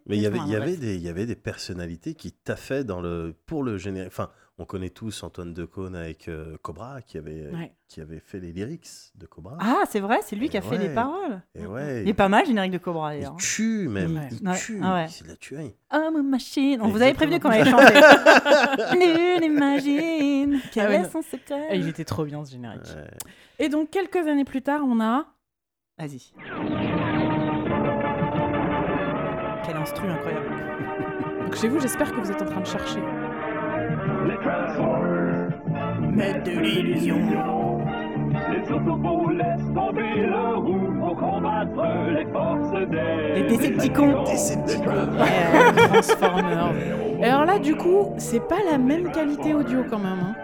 Mais 0.08 0.18
il 0.18 0.22
y 0.22 0.26
avait, 0.26 0.40
y 0.40 0.56
avait 0.56 0.78
des, 0.78 0.96
il 0.96 1.02
y 1.02 1.10
avait 1.10 1.26
des 1.26 1.36
personnalités 1.36 2.14
qui 2.16 2.32
taffaient 2.32 2.84
dans 2.84 3.02
le, 3.02 3.36
pour 3.46 3.64
le 3.64 3.78
générique. 3.78 4.12
Enfin, 4.12 4.30
on 4.60 4.66
connaît 4.66 4.90
tous 4.90 5.24
Antoine 5.24 5.52
Decaune 5.54 5.96
avec 5.96 6.28
euh, 6.28 6.58
Cobra, 6.62 7.02
qui 7.02 7.18
avait, 7.18 7.50
Ouais. 7.52 7.74
qui 7.88 8.02
avait 8.02 8.20
fait 8.20 8.40
les 8.40 8.52
lyrics 8.52 8.88
de 9.16 9.26
Cobra. 9.26 9.58
Ah, 9.60 9.82
c'est 9.90 10.00
vrai, 10.00 10.20
c'est 10.24 10.36
lui 10.36 10.48
qui 10.48 10.58
a 10.58 10.62
fait 10.62 10.78
les 10.78 10.90
paroles. 10.94 11.42
Et 11.56 11.66
ouais, 11.66 12.04
Il 12.04 12.10
est 12.10 12.14
pas 12.14 12.30
mal, 12.30 12.42
le 12.42 12.48
générique 12.48 12.72
de 12.72 12.78
Cobra 12.78 13.16
il 13.16 13.20
d'ailleurs. 13.22 13.36
tue 13.38 13.88
même, 13.88 14.16
Ouais. 14.16 14.28
il 14.32 14.52
tue, 14.60 14.80
Ah 14.84 14.94
ouais. 14.94 15.08
c'est 15.10 15.24
de 15.24 15.30
la 15.30 15.36
tuerie. 15.38 15.74
Oh, 15.94 16.10
ma 16.14 16.22
machine. 16.22 16.80
On 16.84 16.90
vous 16.90 17.02
avait 17.02 17.14
prévenu 17.16 17.40
qu'on 17.40 17.50
allait 17.50 17.70
chanter. 17.70 17.94
Nul 18.98 19.44
imagine 19.44 20.62
quel 20.72 20.86
Ah 20.86 20.90
ouais, 20.90 20.96
est 20.98 21.10
son 21.10 21.22
secret. 21.24 21.70
Et 21.72 21.78
il 21.78 21.88
était 21.88 22.06
trop 22.06 22.24
bien 22.26 22.46
ce 22.46 22.52
générique. 22.52 22.82
Ouais. 22.96 23.10
Et 23.60 23.70
donc 23.70 23.90
quelques 23.90 24.28
années 24.28 24.46
plus 24.46 24.62
tard, 24.62 24.82
on 24.86 25.00
a 25.02 25.26
Vas-y. 25.98 26.32
Quel 29.66 29.78
instru 29.78 30.08
incroyable. 30.10 31.44
donc 31.46 31.56
chez 31.56 31.68
vous, 31.70 31.80
j'espère 31.80 32.12
que 32.12 32.20
vous 32.20 32.32
êtes 32.32 32.42
en 32.42 32.46
train 32.46 32.62
de 32.62 32.66
chercher. 32.68 33.00
Les 34.26 34.38
Transformers, 34.38 35.50
Maître 36.14 36.44
de 36.44 36.60
l'illusion. 36.60 37.80
les 38.52 38.72
Autobots 38.72 39.30
laissent 39.32 39.74
tomber 39.74 40.30
roue 40.56 40.94
pour 41.00 41.18
combattre 41.18 42.10
les 42.10 42.26
forces 42.32 42.90
des... 42.90 43.42
Les 43.42 43.44
Decepticons. 43.50 44.24
Euh, 44.24 45.88
Transformers. 45.88 46.72
Et 47.20 47.26
alors 47.26 47.46
là, 47.46 47.60
du 47.60 47.76
coup, 47.76 48.14
c'est 48.18 48.46
pas 48.48 48.60
la 48.70 48.78
même 48.78 49.12
qualité 49.12 49.54
audio 49.54 49.84
quand 49.90 50.00
même. 50.00 50.20
hein. 50.20 50.36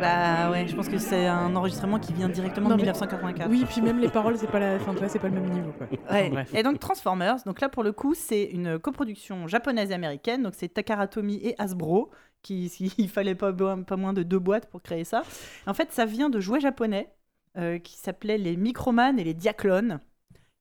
Bah 0.00 0.50
ouais, 0.50 0.66
je 0.66 0.74
pense 0.74 0.88
que 0.88 0.98
c'est 0.98 1.28
un 1.28 1.54
enregistrement 1.54 2.00
qui 2.00 2.12
vient 2.12 2.28
directement 2.28 2.68
Non, 2.68 2.74
de 2.74 2.80
mais- 2.80 2.86
1984. 2.90 3.48
Oui, 3.48 3.64
puis 3.68 3.80
même 3.80 4.00
les 4.00 4.08
paroles, 4.08 4.36
c'est 4.36 4.50
pas 4.50 4.58
la, 4.58 4.74
enfin, 4.74 4.90
tu 4.92 4.98
vois, 4.98 5.06
c'est 5.08 5.20
pas 5.20 5.28
le 5.28 5.34
même 5.34 5.48
niveau. 5.50 5.70
Quoi. 5.78 5.86
Ouais. 6.10 6.30
Bref. 6.30 6.52
Et 6.52 6.64
donc 6.64 6.80
Transformers, 6.80 7.36
donc 7.46 7.60
là 7.60 7.68
pour 7.68 7.84
le 7.84 7.92
coup 7.92 8.12
c'est 8.14 8.42
une 8.42 8.78
coproduction 8.80 9.46
japonaise 9.46 9.92
et 9.92 9.94
américaine, 9.94 10.42
donc 10.42 10.54
c'est 10.56 10.66
Takara 10.74 11.06
Tomy 11.06 11.36
et 11.44 11.54
Hasbro, 11.58 12.10
qui 12.42 12.66
il 12.98 13.08
fallait 13.08 13.34
pas, 13.34 13.52
pas 13.52 13.96
moins 13.96 14.12
de 14.12 14.22
deux 14.22 14.38
boîtes 14.38 14.66
pour 14.70 14.82
créer 14.82 15.04
ça. 15.04 15.22
En 15.66 15.74
fait 15.74 15.92
ça 15.92 16.04
vient 16.04 16.30
de 16.30 16.40
jouets 16.40 16.60
japonais 16.60 17.08
euh, 17.56 17.78
qui 17.78 17.96
s'appelaient 17.96 18.38
les 18.38 18.56
Microman 18.56 19.18
et 19.18 19.24
les 19.24 19.34
Diaclones, 19.34 20.00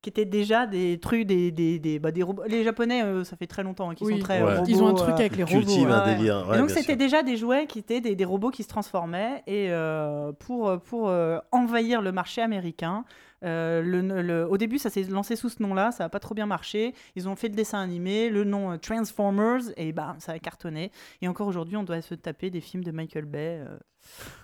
qui 0.02 0.10
étaient 0.10 0.26
déjà 0.26 0.66
des 0.68 1.00
trucs, 1.00 1.26
des, 1.26 1.52
des, 1.52 1.80
des, 1.80 2.00
bah, 2.00 2.12
des 2.12 2.24
robots. 2.24 2.44
Les 2.48 2.64
japonais 2.64 3.04
euh, 3.04 3.24
ça 3.24 3.36
fait 3.36 3.48
très 3.48 3.64
longtemps 3.64 3.90
hein, 3.90 3.96
qu'ils 3.96 4.08
Oui. 4.08 4.14
sont 4.18 4.24
très 4.24 4.42
Ouais. 4.42 4.50
euh, 4.52 4.56
robots. 4.60 4.70
Ils 4.70 4.82
ont 4.84 4.88
un 4.88 4.94
truc 4.94 5.10
euh, 5.12 5.18
avec 5.18 5.36
les 5.36 5.44
robots. 5.44 5.60
Cultive 5.60 5.88
ouais. 5.88 5.94
un 5.94 6.06
ouais. 6.06 6.16
délire. 6.16 6.54
et 6.54 6.58
donc 6.58 6.70
c'était 6.70 6.96
déjà 6.96 7.24
des 7.24 7.36
jouets 7.38 7.68
qui 7.68 7.80
étaient 7.80 8.02
des, 8.02 8.16
des 8.16 8.26
robots 8.26 8.50
qui 8.52 8.64
se 8.64 8.68
transformaient 8.70 9.44
et 9.48 9.68
euh, 9.72 10.32
pour, 10.34 10.80
pour 10.82 11.10
euh, 11.10 11.40
envahir 11.52 12.02
le 12.02 12.12
marché 12.12 12.42
américain. 12.42 13.06
Euh, 13.44 13.82
le, 13.82 14.02
le- 14.22 14.48
au 14.50 14.58
début, 14.58 14.78
ça 14.80 14.90
s'est 14.90 15.04
lancé 15.04 15.36
sous 15.36 15.50
ce 15.50 15.62
nom-là, 15.62 15.92
ça 15.92 16.04
n'a 16.06 16.10
pas 16.10 16.20
trop 16.20 16.34
bien 16.36 16.46
marché. 16.46 16.94
Ils 17.16 17.28
ont 17.30 17.36
fait 17.36 17.50
le 17.50 17.56
dessin 17.56 17.80
animé, 17.80 18.30
le 18.30 18.44
nom 18.44 18.72
euh, 18.72 18.78
Transformers, 18.78 19.62
et 19.78 19.92
bah, 19.94 20.16
ça 20.20 20.32
a 20.34 20.40
cartonné. 20.40 20.92
Et 21.22 21.28
encore 21.28 21.48
aujourd'hui, 21.48 21.78
on 21.78 21.84
doit 21.84 22.02
se 22.02 22.16
taper 22.16 22.50
des 22.50 22.62
films 22.62 22.84
de 22.84 22.92
Michael 22.92 23.26
Bay 23.26 23.62
euh, 23.66 23.78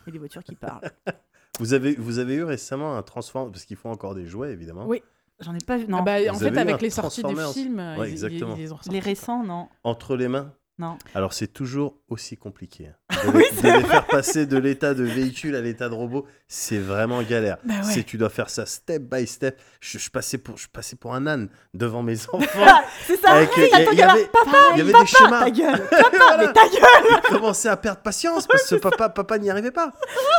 et 0.08 0.12
des 0.12 0.20
voitures 0.20 0.44
qui 0.44 0.56
parlent. 0.56 0.82
Vous 1.60 1.74
avez, 1.76 1.94
vous 1.94 2.18
avez 2.18 2.34
eu 2.34 2.44
récemment 2.44 2.98
un 2.98 3.04
Transform, 3.04 3.52
parce 3.52 3.66
qu'ils 3.66 3.78
font 3.78 3.92
encore 3.92 4.16
des 4.16 4.26
jouets 4.26 4.52
évidemment. 4.52 4.88
Oui. 4.88 5.04
J'en 5.40 5.54
ai 5.54 5.60
pas 5.60 5.78
vu. 5.78 5.86
Non, 5.88 6.00
Ah 6.00 6.02
bah, 6.02 6.14
en 6.32 6.34
fait, 6.36 6.58
avec 6.58 6.82
les 6.82 6.90
sorties 6.90 7.22
des 7.22 7.34
Transformers. 7.34 7.54
films, 7.54 7.78
Ouais, 7.78 8.08
ils- 8.08 8.10
ils, 8.10 8.12
exactement. 8.14 8.56
ils 8.56 8.62
les 8.62 8.72
ont 8.72 8.76
ressortis. 8.76 8.90
les 8.90 9.00
récents, 9.00 9.44
non. 9.44 9.68
Entre 9.84 10.16
les 10.16 10.28
mains 10.28 10.52
Non. 10.80 10.98
Alors 11.14 11.34
c'est 11.34 11.48
toujours 11.48 11.98
aussi 12.10 12.36
compliqué. 12.36 12.90
De, 13.12 13.32
les- 13.38 13.62
de 13.62 13.78
les 13.78 13.84
faire 13.84 14.08
passer 14.08 14.48
de 14.48 14.58
l'état 14.58 14.96
de 14.96 15.04
véhicule 15.04 15.56
à 15.56 15.62
l'état 15.62 15.88
de 15.88 15.94
robot, 15.94 16.26
c'est 16.48 16.80
vraiment 16.80 17.22
galère. 17.22 17.58
Bah 17.64 17.76
ouais. 17.76 17.84
C'est 17.84 18.04
tu 18.04 18.18
dois 18.18 18.30
faire 18.32 18.50
ça 18.50 18.66
step 18.66 19.04
by 19.04 19.28
step. 19.28 19.62
Je, 19.82 20.00
je 20.00 20.10
passais 20.10 20.40
pour 20.40 20.58
je 20.58 20.68
passais 20.68 20.96
pour 20.96 21.14
un 21.14 21.28
âne 21.28 21.50
devant 21.76 22.02
mes 22.02 22.18
enfants. 22.34 22.66
C'est 23.06 23.18
ça 23.18 23.34
Avec, 23.34 23.52
oui, 23.56 23.66
il 23.72 23.98
y, 23.98 24.02
avait, 24.02 24.28
il 24.74 24.78
y 24.80 24.82
avait 24.82 24.94
des 24.94 25.06
schémas. 25.06 25.44
Ta 25.44 25.52
gueule 25.52 25.88
Papa, 25.92 26.38
mais 26.40 26.52
ta 26.54 26.68
gueule 26.68 27.20
Il 27.30 27.30
commençait 27.30 27.70
à 27.70 27.78
perdre 27.78 28.02
patience 28.02 28.48
parce 28.48 28.68
que 28.68 28.76
papa 28.76 29.10
papa 29.10 29.38
n'y 29.38 29.52
arrivait 29.52 29.72
pas. 29.72 29.94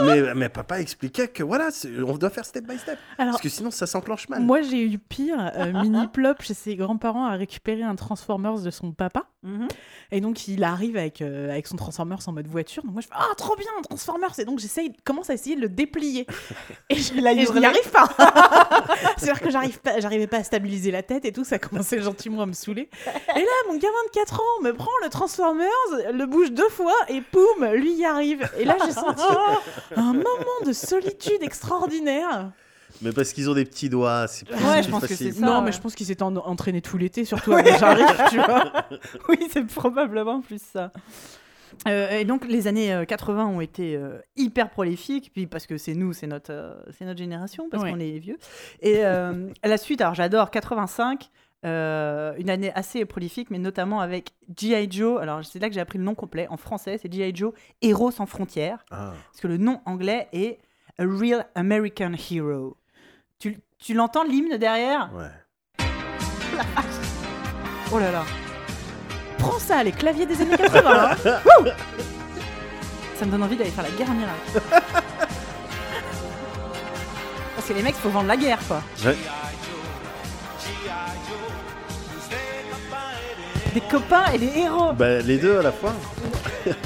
Mais, 0.05 0.35
mais 0.35 0.49
papa 0.49 0.81
expliquait 0.81 1.29
que 1.29 1.45
voilà, 1.45 1.69
on 2.07 2.19
doit 2.19 2.31
faire 2.31 2.45
step 2.45 2.67
by 2.67 2.77
step 2.79 2.99
Alors, 3.19 3.35
parce 3.35 3.43
que 3.43 3.49
sinon 3.49 3.71
ça 3.71 3.87
s'enclenche 3.87 4.29
mal. 4.29 4.43
moi, 4.43 4.63
j'ai 4.63 4.83
eu 4.83 4.99
pire. 4.99 5.37
euh, 5.57 5.73
Mini 5.81 6.09
Plop, 6.13 6.43
chez 6.43 6.55
ses 6.55 6.75
grands-parents, 6.75 7.25
a 7.27 7.37
récupéré 7.37 7.83
un 7.83 7.95
Transformers 7.95 8.59
de 8.61 8.71
son 8.71 8.91
papa. 8.93 9.27
Mhm. 9.45 9.69
Et 10.11 10.21
donc, 10.25 10.49
il 10.49 10.65
arrive 10.65 10.97
avec, 10.97 11.21
euh, 11.21 11.51
avec 11.51 11.67
son 11.67 11.77
Transformers 11.77 12.19
en 12.27 12.33
mode 12.33 12.47
voiture. 12.47 12.83
Donc, 12.83 12.95
moi, 12.95 13.03
je 13.03 13.09
fais 13.09 13.15
Ah, 13.15 13.35
trop 13.37 13.55
bien, 13.57 13.71
Transformers 13.83 14.33
Et 14.39 14.47
donc, 14.47 14.59
j'essaye, 14.59 14.91
commence 15.05 15.29
à 15.29 15.35
essayer 15.35 15.55
de 15.55 15.61
le 15.61 15.69
déplier. 15.69 16.27
Et 16.89 16.97
je, 16.97 17.13
n'y 17.13 17.27
arrive 17.67 17.91
pas 17.91 18.09
C'est-à-dire 19.19 19.43
que 19.43 19.51
j'arrive 19.51 19.79
pas, 19.81 20.01
j'arrivais 20.01 20.27
pas 20.27 20.39
à 20.39 20.43
stabiliser 20.43 20.91
la 20.91 21.03
tête 21.03 21.27
et 21.27 21.33
tout. 21.33 21.45
Ça 21.45 21.59
commençait 21.59 22.01
gentiment 22.01 22.41
à 22.41 22.47
me 22.47 22.55
saouler. 22.55 22.89
Et 23.37 23.39
là, 23.39 23.53
mon 23.69 23.75
gamin 23.75 23.93
de 24.07 24.13
4 24.15 24.41
ans 24.41 24.63
me 24.63 24.73
prend 24.73 24.91
le 25.03 25.11
Transformers, 25.11 25.69
le 26.11 26.25
bouge 26.25 26.53
deux 26.53 26.71
fois 26.71 26.97
et 27.09 27.21
poum, 27.21 27.67
lui 27.75 27.93
y 27.93 28.07
arrive. 28.07 28.49
Et 28.59 28.65
là, 28.65 28.79
j'ai 28.83 28.93
senti 28.93 29.23
un 29.97 30.15
moment 30.15 30.61
de 30.65 30.73
solitude 30.73 31.43
extraordinaire. 31.43 32.51
Mais 33.03 33.13
parce 33.13 33.33
qu'ils 33.33 33.51
ont 33.51 33.55
des 33.55 33.65
petits 33.65 33.89
doigts, 33.89 34.27
c'est 34.29 34.47
plus, 34.47 34.55
Ouais, 34.55 34.75
plus 34.75 34.85
je 34.85 34.91
pense 34.91 35.03
que 35.03 35.09
facile. 35.09 35.33
c'est 35.35 35.41
ça. 35.41 35.47
non, 35.47 35.59
ouais. 35.59 35.65
mais 35.67 35.73
je 35.73 35.81
pense 35.81 35.95
qu'il 35.95 36.07
s'était 36.07 36.23
en- 36.23 36.37
entraîné 36.37 36.81
tout 36.81 36.97
l'été, 36.97 37.25
surtout 37.25 37.53
avant 37.53 37.63
que 37.65 37.79
j'arrive, 37.79 38.07
tu 38.31 38.37
vois. 38.37 38.73
Oui, 39.29 39.39
c'est 39.51 39.67
probablement 39.67 40.41
plus 40.41 40.63
ça. 40.63 40.91
Euh, 41.89 42.19
et 42.21 42.25
donc 42.25 42.47
les 42.47 42.69
années 42.69 42.95
euh, 42.95 43.05
80 43.05 43.47
ont 43.47 43.61
été 43.61 43.97
euh, 43.97 44.19
hyper 44.37 44.71
prolifiques, 44.71 45.33
puis 45.35 45.47
parce 45.49 45.67
que 45.67 45.77
c'est 45.77 45.95
nous, 45.95 46.13
c'est 46.13 46.29
notre, 46.29 46.53
euh, 46.53 46.75
c'est 46.97 47.05
notre 47.05 47.19
génération, 47.19 47.69
parce 47.69 47.83
Ouais. 47.83 47.91
qu'on 47.93 47.99
est 47.99 48.19
vieux. 48.19 48.39
Et 48.81 49.05
euh, 49.05 49.49
à 49.63 49.69
la 49.69 49.77
suite, 49.77 50.01
alors 50.01 50.15
j'adore 50.15 50.53
85, 50.53 51.31
euh, 51.67 52.33
une 52.39 52.49
année 52.49 52.71
assez 52.75 53.05
prolifique, 53.05 53.51
mais 53.51 53.59
notamment 53.59 54.01
avec 54.01 54.31
G.I. 54.57 54.87
Joe. 54.89 55.21
Alors 55.21 55.45
c'est 55.45 55.59
là 55.59 55.69
que 55.69 55.75
j'ai 55.75 55.81
appris 55.81 55.99
le 55.99 56.05
nom 56.05 56.15
complet 56.15 56.47
en 56.49 56.57
français, 56.57 56.97
c'est 57.03 57.13
G.I. 57.13 57.35
Joe, 57.35 57.53
Héros 57.83 58.13
sans 58.13 58.27
frontières, 58.27 58.85
Ah. 58.93 59.13
parce 59.33 59.41
que 59.41 59.49
le 59.49 59.57
nom 59.57 59.81
anglais 59.85 60.29
est 60.33 60.59
A 60.99 61.03
Real 61.05 61.45
American 61.57 62.13
Hero. 62.31 62.77
Tu, 63.79 63.93
l'entends 63.95 64.25
l'hymne 64.25 64.57
derrière? 64.57 65.11
Ouais. 65.15 65.31
Oh 67.93 67.99
là 67.99 68.11
là, 68.11 68.25
Prends 69.39 69.59
ça, 69.59 69.83
les 69.85 69.93
claviers 69.93 70.27
des 70.27 70.41
années 70.41 70.57
80. 70.57 71.11
hein. 71.11 71.17
ça 73.17 73.25
me 73.27 73.31
donne 73.31 73.43
envie 73.45 73.57
d'aller 73.57 73.71
faire 73.71 73.85
la 73.85 73.91
guerre 73.91 74.11
en 74.11 74.19
Irak. 74.19 74.35
Parce 77.55 77.69
que 77.69 77.73
les 77.75 77.83
mecs, 77.83 77.95
faut 77.95 78.09
vendre 78.09 78.27
la 78.29 78.37
guerre, 78.37 78.59
quoi. 78.67 78.83
Ouais. 79.05 79.17
Des 83.75 83.81
copains 83.83 84.33
et 84.33 84.39
des 84.39 84.59
héros. 84.59 84.93
Bah, 84.95 85.19
les 85.21 85.39
deux 85.39 85.59
à 85.59 85.63
la 85.63 85.73
fois. 85.73 85.93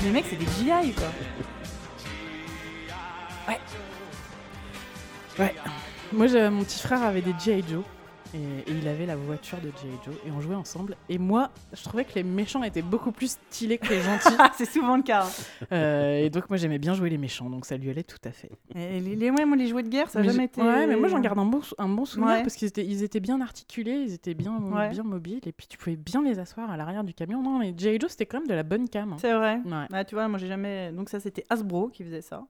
Les 0.03 0.11
mecs, 0.11 0.27
c'est 0.29 0.37
des 0.37 0.45
GI, 0.47 0.93
quoi. 0.93 1.07
Ouais. 5.39 5.55
Moi, 6.13 6.27
mon 6.51 6.65
petit 6.65 6.81
frère 6.81 7.03
avait 7.03 7.21
des 7.23 7.35
G.I. 7.39 7.63
Joe. 7.69 7.85
Et, 8.35 8.71
et 8.71 8.75
il 8.83 8.87
avait 8.89 9.07
la 9.07 9.17
voiture 9.17 9.57
de 9.59 9.69
G.I. 9.69 9.91
Joe. 10.05 10.15
Et 10.27 10.31
on 10.31 10.41
jouait 10.43 10.55
ensemble. 10.55 10.97
Et 11.09 11.17
moi, 11.17 11.51
je 11.73 11.83
trouvais 11.83 12.05
que 12.05 12.15
les 12.15 12.23
méchants 12.23 12.63
étaient 12.63 12.83
beaucoup 12.83 13.11
plus 13.11 13.33
stylés 13.51 13.79
que 13.79 13.89
les 13.89 14.01
gentils. 14.03 14.29
Ah, 14.39 14.51
c'est 14.55 14.67
souvent 14.71 14.97
le 14.99 15.03
cas. 15.03 15.27
Euh, 15.73 16.19
et 16.25 16.29
donc, 16.29 16.49
moi, 16.51 16.59
j'aimais 16.59 16.79
bien 16.79 16.93
jouer 16.93 17.09
les 17.09 17.17
méchants. 17.17 17.49
Donc, 17.49 17.65
ça 17.65 17.77
lui 17.79 17.89
allait 17.89 18.03
tout 18.05 18.19
à 18.25 18.31
fait. 18.31 18.51
Et 18.75 19.01
les, 19.01 19.17
les- 19.17 19.31
ouais, 19.31 19.45
moi, 19.47 19.57
les 19.57 19.67
jouets 19.67 19.83
de 19.83 19.89
guerre, 19.89 20.11
ça 20.11 20.19
n'a 20.21 20.27
Mais 20.27 20.33
jamais 20.33 20.45
été. 20.45 20.61
Ouais, 20.61 20.87
mais 20.87 20.97
moi, 20.97 21.09
j'en 21.09 21.21
garde 21.21 21.39
un 21.39 21.47
bon, 21.47 21.61
un 21.79 21.89
bon 21.89 22.05
souvenir 22.05 22.29
Ouais. 22.29 22.43
parce 22.43 22.55
qu'ils 22.57 22.69
étaient, 22.69 22.85
ils 22.85 23.03
étaient 23.03 23.21
bien 23.21 23.41
articulés, 23.41 24.05
ils 24.07 24.13
étaient 24.13 24.35
bien, 24.35 24.59
Ouais. 24.61 24.91
bien 24.91 25.03
mobiles. 25.05 25.41
Et 25.47 25.53
puis, 25.53 25.67
tu 25.67 25.79
pouvais 25.79 25.97
bien 25.97 26.23
les 26.23 26.39
asseoir 26.39 26.71
à 26.71 26.77
l'arrière 26.77 27.05
du 27.05 27.15
camion. 27.15 27.43
Non, 27.43 27.59
mais 27.59 27.73
G.I. 27.77 27.99
Joe, 27.99 28.11
c'était 28.11 28.27
quand 28.27 28.39
même 28.41 28.49
de 28.49 28.55
la 28.55 28.63
bonne 28.63 28.89
cam. 28.91 29.15
hein. 29.15 29.17
C'est 29.21 29.33
vrai. 29.35 29.61
Ouais. 29.65 29.87
Ah, 29.93 30.05
tu 30.05 30.15
vois, 30.17 30.29
moi, 30.29 30.39
j'ai 30.39 30.49
jamais. 30.49 30.93
Donc, 30.93 31.09
ça, 31.09 31.19
c'était 31.21 31.45
Hasbro 31.49 31.89
qui 31.89 32.05
faisait 32.05 32.23
ça. 32.23 32.45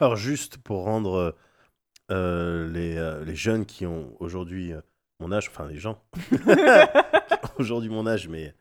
Alors 0.00 0.16
juste 0.16 0.56
pour 0.58 0.84
rendre 0.84 1.14
euh, 1.14 1.30
les, 2.14 2.96
euh, 2.96 3.24
les 3.24 3.34
jeunes 3.36 3.64
qui 3.66 3.86
ont 3.86 4.14
aujourd'hui 4.20 4.72
euh, 4.72 4.80
mon 5.20 5.32
âge, 5.32 5.48
enfin 5.48 5.66
les 5.68 5.76
gens 5.78 6.02
qui 6.28 6.34
ont 6.46 6.46
aujourd'hui 7.58 7.88
mon 7.90 8.06
âge, 8.06 8.28
mais 8.28 8.54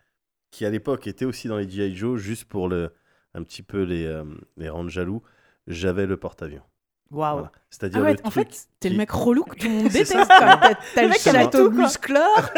qui 0.51 0.65
à 0.65 0.69
l'époque 0.69 1.07
étaient 1.07 1.25
aussi 1.25 1.47
dans 1.47 1.57
les 1.57 1.69
G.I. 1.69 1.95
Joe, 1.95 2.19
juste 2.19 2.45
pour 2.45 2.67
le, 2.67 2.91
un 3.33 3.43
petit 3.43 3.63
peu 3.63 3.83
les, 3.83 4.05
euh, 4.05 4.23
les 4.57 4.69
rendre 4.69 4.89
jaloux, 4.89 5.23
j'avais 5.67 6.05
le 6.05 6.17
porte-avions. 6.17 6.63
Waouh. 7.11 7.33
Voilà. 7.39 7.51
C'est-à-dire 7.69 7.99
Ah 7.99 8.03
ouais, 8.03 8.15
en 8.23 8.31
fait, 8.31 8.47
t'es 8.79 8.87
qui- 8.87 8.93
le 8.93 8.97
mec 8.97 9.11
relou 9.11 9.43
que 9.43 9.55
tout 9.57 9.67
le 9.67 9.73
monde 9.73 9.87
déteste. 9.89 10.13
T'as- 10.27 10.71
Le 11.01 11.09
mec, 11.09 11.51
tout, 11.51 11.71
quoi. 11.71 11.83
muscleur, 11.83 12.53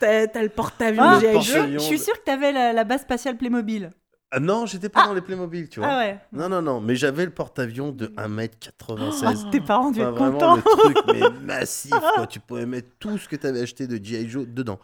t'as- 0.00 0.42
le 0.42 0.48
porte-avions 0.48 1.02
Ah. 1.04 1.20
Je 1.20 1.78
suis 1.78 1.98
sûre 1.98 2.14
que 2.14 2.24
t'avais 2.24 2.50
la, 2.52 2.72
la 2.72 2.84
base 2.84 3.02
spatiale 3.02 3.36
Playmobil. 3.36 3.90
Ah 4.34 4.40
non, 4.40 4.64
j'étais 4.64 4.88
pas 4.88 5.06
dans 5.06 5.12
les 5.12 5.20
Playmobil, 5.20 5.68
tu 5.68 5.80
vois. 5.80 5.88
Ah 5.90 5.98
ouais. 5.98 6.18
Non, 6.32 6.48
non, 6.48 6.62
non, 6.62 6.80
mais 6.80 6.96
j'avais 6.96 7.24
le 7.26 7.30
porte-avions 7.30 7.92
de 7.92 8.06
1m96. 8.16 9.22
Ah, 9.46 9.50
tes 9.50 9.60
parents 9.60 9.90
devaient 9.90 10.04
Enfin, 10.06 10.28
être 10.28 10.32
contents. 10.32 10.56
le 10.56 10.62
truc 10.62 10.96
mais 11.12 11.20
massif 11.44 11.90
quoi. 12.14 12.26
tu 12.26 12.40
pouvais 12.40 12.64
mettre 12.66 12.88
tout 12.98 13.18
ce 13.18 13.28
que 13.28 13.36
tu 13.36 13.46
avais 13.46 13.60
acheté 13.60 13.86
de 13.86 14.02
G.I. 14.02 14.28
Joe 14.28 14.46
dedans 14.48 14.78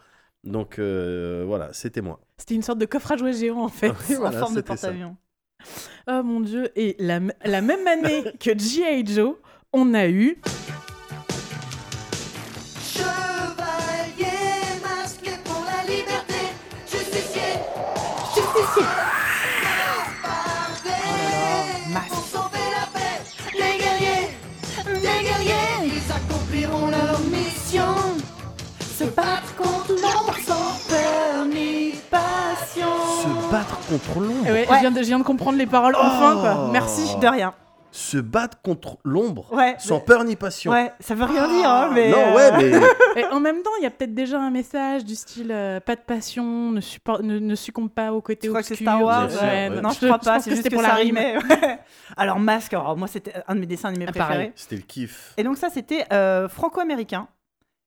donc 0.44 0.78
euh, 0.78 1.44
voilà 1.46 1.70
c'était 1.72 2.00
moi 2.00 2.20
C'était 2.36 2.54
une 2.54 2.62
sorte 2.62 2.78
de 2.78 2.84
coffre 2.86 3.10
à 3.12 3.16
jouets 3.16 3.32
géant 3.32 3.60
en 3.64 3.68
fait. 3.68 3.88
En 4.22 4.30
forme 4.32 4.54
de 4.54 4.60
porte-avions. 4.60 5.16
Oh 6.06 6.22
mon 6.22 6.40
dieu. 6.40 6.68
Et 6.76 6.94
la, 6.98 7.18
la 7.44 7.60
même 7.60 7.86
année 7.86 8.24
que 8.38 8.56
G.I. 8.56 9.04
Joe, 9.06 9.34
on 9.72 9.94
a 9.94 10.08
eu. 10.08 10.40
Battre 33.50 33.78
contre 33.88 34.20
l'ombre. 34.20 34.44
Eh 34.48 34.52
ouais, 34.52 34.66
Je, 34.70 34.80
viens 34.80 34.90
de, 34.90 34.98
je 34.98 35.06
viens 35.06 35.18
de 35.18 35.24
comprendre 35.24 35.58
les 35.58 35.66
paroles 35.66 35.94
enfin, 35.96 36.36
quoi. 36.40 36.66
Oh. 36.66 36.70
Merci. 36.72 37.16
De 37.20 37.26
rien. 37.26 37.54
Se 37.90 38.18
battre 38.18 38.60
contre 38.60 38.98
l'ombre 39.02 39.50
Ouais. 39.50 39.74
sans 39.78 39.98
peur 39.98 40.22
ni 40.24 40.36
passion. 40.36 40.70
Ouais, 40.72 40.92
ça 41.00 41.14
veut 41.14 41.24
rien 41.24 41.48
dire, 41.48 41.70
hein, 41.70 41.90
mais. 41.94 42.10
non, 42.10 42.18
euh, 42.18 42.34
ouais, 42.36 42.50
mais 42.58 42.86
Et 43.22 43.24
en 43.24 43.40
même 43.40 43.62
temps, 43.62 43.70
il 43.80 43.82
y 43.82 43.86
a 43.86 43.90
peut-être 43.90 44.14
déjà 44.14 44.38
un 44.38 44.50
message 44.50 45.06
du 45.06 45.14
style 45.14 45.50
euh, 45.50 45.80
pas 45.80 45.96
de 45.96 46.02
passion, 46.02 46.70
ne, 46.70 46.82
suppor- 46.82 47.22
ne, 47.22 47.38
ne 47.38 47.54
succombe 47.54 47.88
pas 47.90 48.12
au 48.12 48.20
côté 48.20 48.46
Je 48.46 48.50
crois 48.50 48.60
que 48.60 48.68
c'est 48.68 48.74
obscur. 48.74 48.86
Star 48.88 49.02
Wars. 49.02 49.28
Ouais. 49.30 49.70
ouais. 49.70 49.80
Non, 49.80 49.88
Je- 49.88 50.00
je 50.02 50.06
crois 50.06 50.18
pas. 50.18 50.38
C'est 50.40 50.50
juste 50.50 50.64
c'était 50.64 50.68
que 50.68 50.74
pour 50.74 50.82
ça 50.84 50.88
la 50.90 50.94
rime. 50.96 51.16
ouais. 51.16 51.38
Alors, 52.16 52.38
Masque, 52.38 52.74
alors, 52.74 52.96
moi, 52.96 53.08
c'était 53.08 53.32
un 53.48 53.54
de 53.54 53.60
mes 53.60 53.66
dessins 53.66 53.88
animés 53.88 54.04
Ah, 54.08 54.12
préférés. 54.12 54.32
pareil. 54.34 54.52
c'était 54.54 54.76
le 54.76 54.82
kiff. 54.82 55.32
Et 55.38 55.42
donc, 55.42 55.56
ça, 55.56 55.68
c'était 55.70 56.04
euh, 56.12 56.46
franco-américain. 56.48 57.26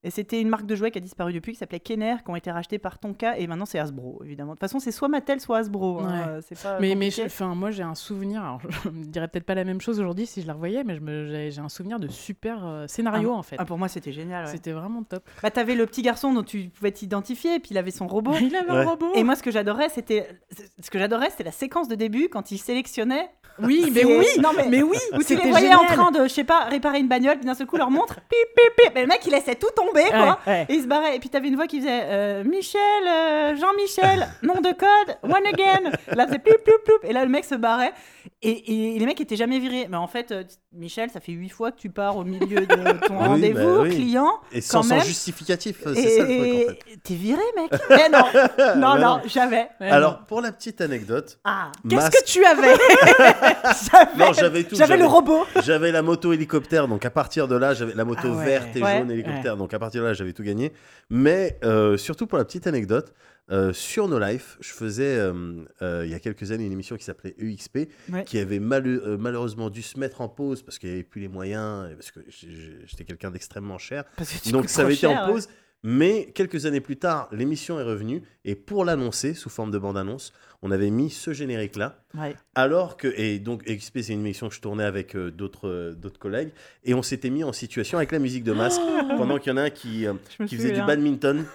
Et 0.03 0.09
c'était 0.09 0.41
une 0.41 0.49
marque 0.49 0.65
de 0.65 0.75
jouets 0.75 0.89
qui 0.89 0.97
a 0.97 1.01
disparu 1.01 1.31
depuis, 1.31 1.51
qui 1.51 1.59
s'appelait 1.59 1.79
Kenner, 1.79 2.15
qui 2.25 2.31
ont 2.31 2.35
été 2.35 2.49
rachetés 2.49 2.79
par 2.79 2.97
Tonka, 2.97 3.37
et 3.37 3.45
maintenant 3.45 3.65
c'est 3.67 3.77
Hasbro, 3.77 4.19
évidemment. 4.25 4.53
De 4.53 4.55
toute 4.55 4.61
façon, 4.61 4.79
c'est 4.79 4.91
soit 4.91 5.07
Mattel, 5.09 5.39
soit 5.39 5.59
Hasbro. 5.59 5.99
hein, 5.99 6.07
Ouais. 6.07 6.27
euh, 6.27 6.41
c'est 6.41 6.59
pas 6.59 6.79
Mais, 6.79 6.95
mais 6.95 7.09
compliqué. 7.09 7.21
je- 7.21 7.25
enfin, 7.27 7.53
moi 7.53 7.69
j'ai 7.69 7.83
un 7.83 7.93
souvenir, 7.93 8.41
alors 8.43 8.61
je 8.61 8.67
ne 8.89 9.03
dirais 9.05 9.27
peut-être 9.27 9.43
pas 9.45 9.53
la 9.53 9.63
même 9.63 9.79
chose 9.79 9.99
aujourd'hui 9.99 10.25
si 10.25 10.41
je 10.41 10.47
la 10.47 10.53
revoyais, 10.53 10.83
mais 10.83 10.99
me- 10.99 11.49
j'ai 11.51 11.59
un 11.59 11.69
souvenir 11.69 11.99
de 11.99 12.07
super 12.07 12.65
euh, 12.65 12.87
scénario 12.87 13.31
en 13.31 13.43
fait. 13.43 13.57
Ah, 13.59 13.65
pour 13.65 13.77
moi, 13.77 13.87
c'était 13.89 14.11
génial. 14.11 14.45
ouais. 14.45 14.51
C'était 14.51 14.71
vraiment 14.71 15.03
top. 15.03 15.23
Bah, 15.43 15.51
t'avais 15.51 15.75
le 15.75 15.85
petit 15.85 16.01
garçon 16.01 16.33
dont 16.33 16.43
tu 16.43 16.69
pouvais 16.69 16.91
t'identifier, 16.91 17.55
et 17.55 17.59
puis 17.59 17.69
il 17.71 17.77
avait 17.77 17.91
son 17.91 18.07
robot. 18.07 18.31
Il 18.41 18.55
avait 18.55 18.71
Ouais. 18.71 18.77
un 18.77 18.85
robot. 18.85 19.11
Et 19.13 19.23
moi, 19.23 19.35
ce 19.35 19.43
que 19.43 19.51
j'adorais, 19.51 19.89
c'était 19.89 20.27
ce 20.81 20.89
que 20.89 20.97
j'adorais, 20.97 21.29
c'était 21.29 21.43
la 21.43 21.51
séquence 21.51 21.87
de 21.87 21.95
début 21.95 22.27
quand 22.27 22.49
il 22.51 22.57
sélectionnait. 22.57 23.29
oui, 23.61 23.91
mais 23.93 24.05
oui, 24.05 24.25
non 24.41 24.49
mais, 24.55 24.67
mais 24.69 24.81
oui, 24.81 24.97
où 25.13 25.21
tu 25.21 25.35
les 25.35 25.49
voyais 25.49 25.75
en 25.75 25.81
génial. 25.81 25.95
train 25.97 26.11
de, 26.11 26.23
je 26.23 26.29
sais 26.33 26.45
pas, 26.45 26.63
réparer 26.65 26.99
une 26.99 27.09
bagnole, 27.09 27.35
puis 27.35 27.45
d'un 27.45 27.53
seul 27.53 27.67
coup 27.67 27.75
leur 27.77 27.91
montre, 27.91 28.15
pip 28.15 28.29
pip 28.55 28.75
pip. 28.77 28.91
Mais 28.95 29.01
le 29.01 29.07
mec, 29.07 29.19
il 29.25 29.31
laissait 29.31 29.55
tout 29.55 29.67
tomber, 29.75 29.90
quoi. 29.91 30.39
Ouais, 30.47 30.53
ouais. 30.53 30.65
Et 30.69 30.73
il 30.75 30.81
se 30.81 30.87
barrait. 30.87 31.15
Et 31.15 31.19
puis 31.19 31.29
t'avais 31.29 31.47
une 31.47 31.55
voix 31.55 31.67
qui 31.67 31.79
faisait 31.79 32.01
euh, 32.03 32.43
Michel, 32.43 32.81
euh, 33.07 33.55
Jean-Michel, 33.55 34.27
nom 34.43 34.55
de 34.61 34.71
code, 34.73 35.17
one 35.23 35.45
again. 35.47 35.91
Là, 36.15 36.25
c'est 36.29 36.39
ploup, 36.39 36.55
ploup, 36.63 36.73
ploup. 36.85 36.97
Et 37.03 37.13
là, 37.13 37.23
le 37.23 37.29
mec 37.29 37.45
se 37.45 37.55
barrait. 37.55 37.93
Et, 38.43 38.95
et 38.95 38.99
les 38.99 39.05
mecs 39.05 39.19
étaient 39.21 39.35
jamais 39.35 39.59
virés. 39.59 39.87
Mais 39.89 39.97
en 39.97 40.07
fait, 40.07 40.31
euh, 40.31 40.43
Michel, 40.73 41.09
ça 41.09 41.19
fait 41.19 41.31
huit 41.31 41.49
fois 41.49 41.71
que 41.71 41.77
tu 41.79 41.89
pars 41.89 42.17
au 42.17 42.23
milieu 42.23 42.65
de 42.65 42.65
ton 43.07 43.19
Oui, 43.19 43.25
rendez-vous 43.27 43.59
bah 43.77 43.81
oui. 43.83 43.89
client. 43.95 44.31
Et 44.51 44.61
sans, 44.61 44.81
Quand 44.81 44.99
sans 44.99 44.99
justificatif, 45.01 45.81
Et 45.87 45.95
c'est 45.95 46.09
ça 46.17 46.23
le 46.23 46.37
truc 46.37 46.69
en 46.69 46.73
fait. 46.89 46.97
t'es 47.03 47.13
viré, 47.15 47.41
mec. 47.55 47.71
Mais 47.89 48.09
non, 48.09 48.19
non, 48.77 48.95
non, 48.95 48.99
non. 48.99 49.21
jamais. 49.25 49.69
Alors, 49.79 50.19
pour 50.25 50.41
la 50.41 50.51
petite 50.51 50.81
anecdote, 50.81 51.39
Ah, 51.43 51.71
Qu'est-ce 51.89 52.09
que 52.11 52.25
tu 52.25 52.45
avais 52.45 52.75
j'avais, 53.91 54.15
Non, 54.17 54.33
j'avais 54.33 54.63
tout. 54.63 54.75
j'avais 54.75 54.97
le 54.97 55.05
robot. 55.05 55.45
J'avais 55.63 55.91
la 55.91 56.01
moto 56.01 56.33
hélicoptère, 56.33 56.87
donc 56.87 57.05
à 57.05 57.09
partir 57.09 57.47
de 57.47 57.55
là, 57.55 57.73
j'avais 57.73 57.93
la 57.93 58.05
moto 58.05 58.21
Ah 58.25 58.37
ouais. 58.37 58.45
verte 58.45 58.75
et 58.75 58.81
Ouais. 58.83 58.97
jaune 58.99 59.11
hélicoptère, 59.11 59.57
donc 59.57 59.73
à 59.73 59.79
partir 59.81 60.01
de 60.01 60.07
là, 60.07 60.13
j'avais 60.13 60.33
tout 60.33 60.43
gagné. 60.43 60.71
Mais 61.09 61.59
euh, 61.63 61.97
surtout 61.97 62.27
pour 62.27 62.37
la 62.37 62.45
petite 62.45 62.67
anecdote, 62.67 63.13
euh, 63.51 63.73
sur 63.73 64.07
No 64.07 64.17
Life, 64.17 64.57
je 64.61 64.69
faisais 64.71 65.17
euh, 65.17 65.65
euh, 65.81 66.03
il 66.05 66.11
y 66.11 66.13
a 66.13 66.19
quelques 66.19 66.51
années 66.53 66.65
une 66.65 66.71
émission 66.71 66.95
qui 66.95 67.03
s'appelait 67.03 67.35
EXP, 67.37 67.89
Ouais. 68.11 68.23
qui 68.23 68.39
avait 68.39 68.59
malheureusement 68.59 69.69
dû 69.69 69.81
se 69.81 69.99
mettre 69.99 70.21
en 70.21 70.29
pause 70.29 70.63
parce 70.63 70.79
qu'il 70.79 70.87
n'y 70.89 70.95
avait 70.95 71.03
plus 71.03 71.19
les 71.21 71.27
moyens, 71.27 71.89
parce 71.95 72.11
que 72.11 72.21
j'étais 72.29 73.03
quelqu'un 73.03 73.29
d'extrêmement 73.31 73.77
cher. 73.77 74.05
Donc 74.51 74.69
ça 74.69 74.83
avait 74.83 74.93
été 74.93 75.01
cher, 75.07 75.23
en 75.23 75.31
pause. 75.33 75.49
Mais 75.83 76.31
quelques 76.35 76.67
années 76.67 76.79
plus 76.79 76.97
tard, 76.97 77.27
l'émission 77.31 77.79
est 77.79 77.83
revenue 77.83 78.21
et 78.45 78.53
pour 78.55 78.85
l'annoncer 78.85 79.33
sous 79.33 79.49
forme 79.49 79.71
de 79.71 79.79
bande-annonce, 79.79 80.31
on 80.63 80.71
avait 80.71 80.89
mis 80.91 81.09
ce 81.09 81.33
générique-là. 81.33 81.95
Ouais. 82.13 82.35
Alors 82.55 82.97
que, 82.97 83.07
et 83.17 83.39
donc 83.39 83.63
XP, 83.65 83.99
c'est 84.01 84.13
une 84.13 84.19
émission 84.19 84.47
que 84.49 84.55
je 84.55 84.61
tournais 84.61 84.83
avec 84.83 85.15
euh, 85.15 85.31
d'autres 85.31 85.67
euh, 85.67 85.93
d'autres 85.93 86.19
collègues, 86.19 86.51
et 86.83 86.93
on 86.93 87.01
s'était 87.01 87.29
mis 87.31 87.43
en 87.43 87.53
situation 87.53 87.97
avec 87.97 88.11
la 88.11 88.19
musique 88.19 88.43
de 88.43 88.51
masque, 88.53 88.81
pendant 89.17 89.37
qu'il 89.39 89.51
y 89.51 89.53
en 89.53 89.57
a 89.57 89.63
un 89.63 89.69
qui, 89.69 90.05
euh, 90.05 90.13
qui 90.47 90.55
faisait 90.55 90.71
du 90.71 90.81
badminton, 90.83 91.45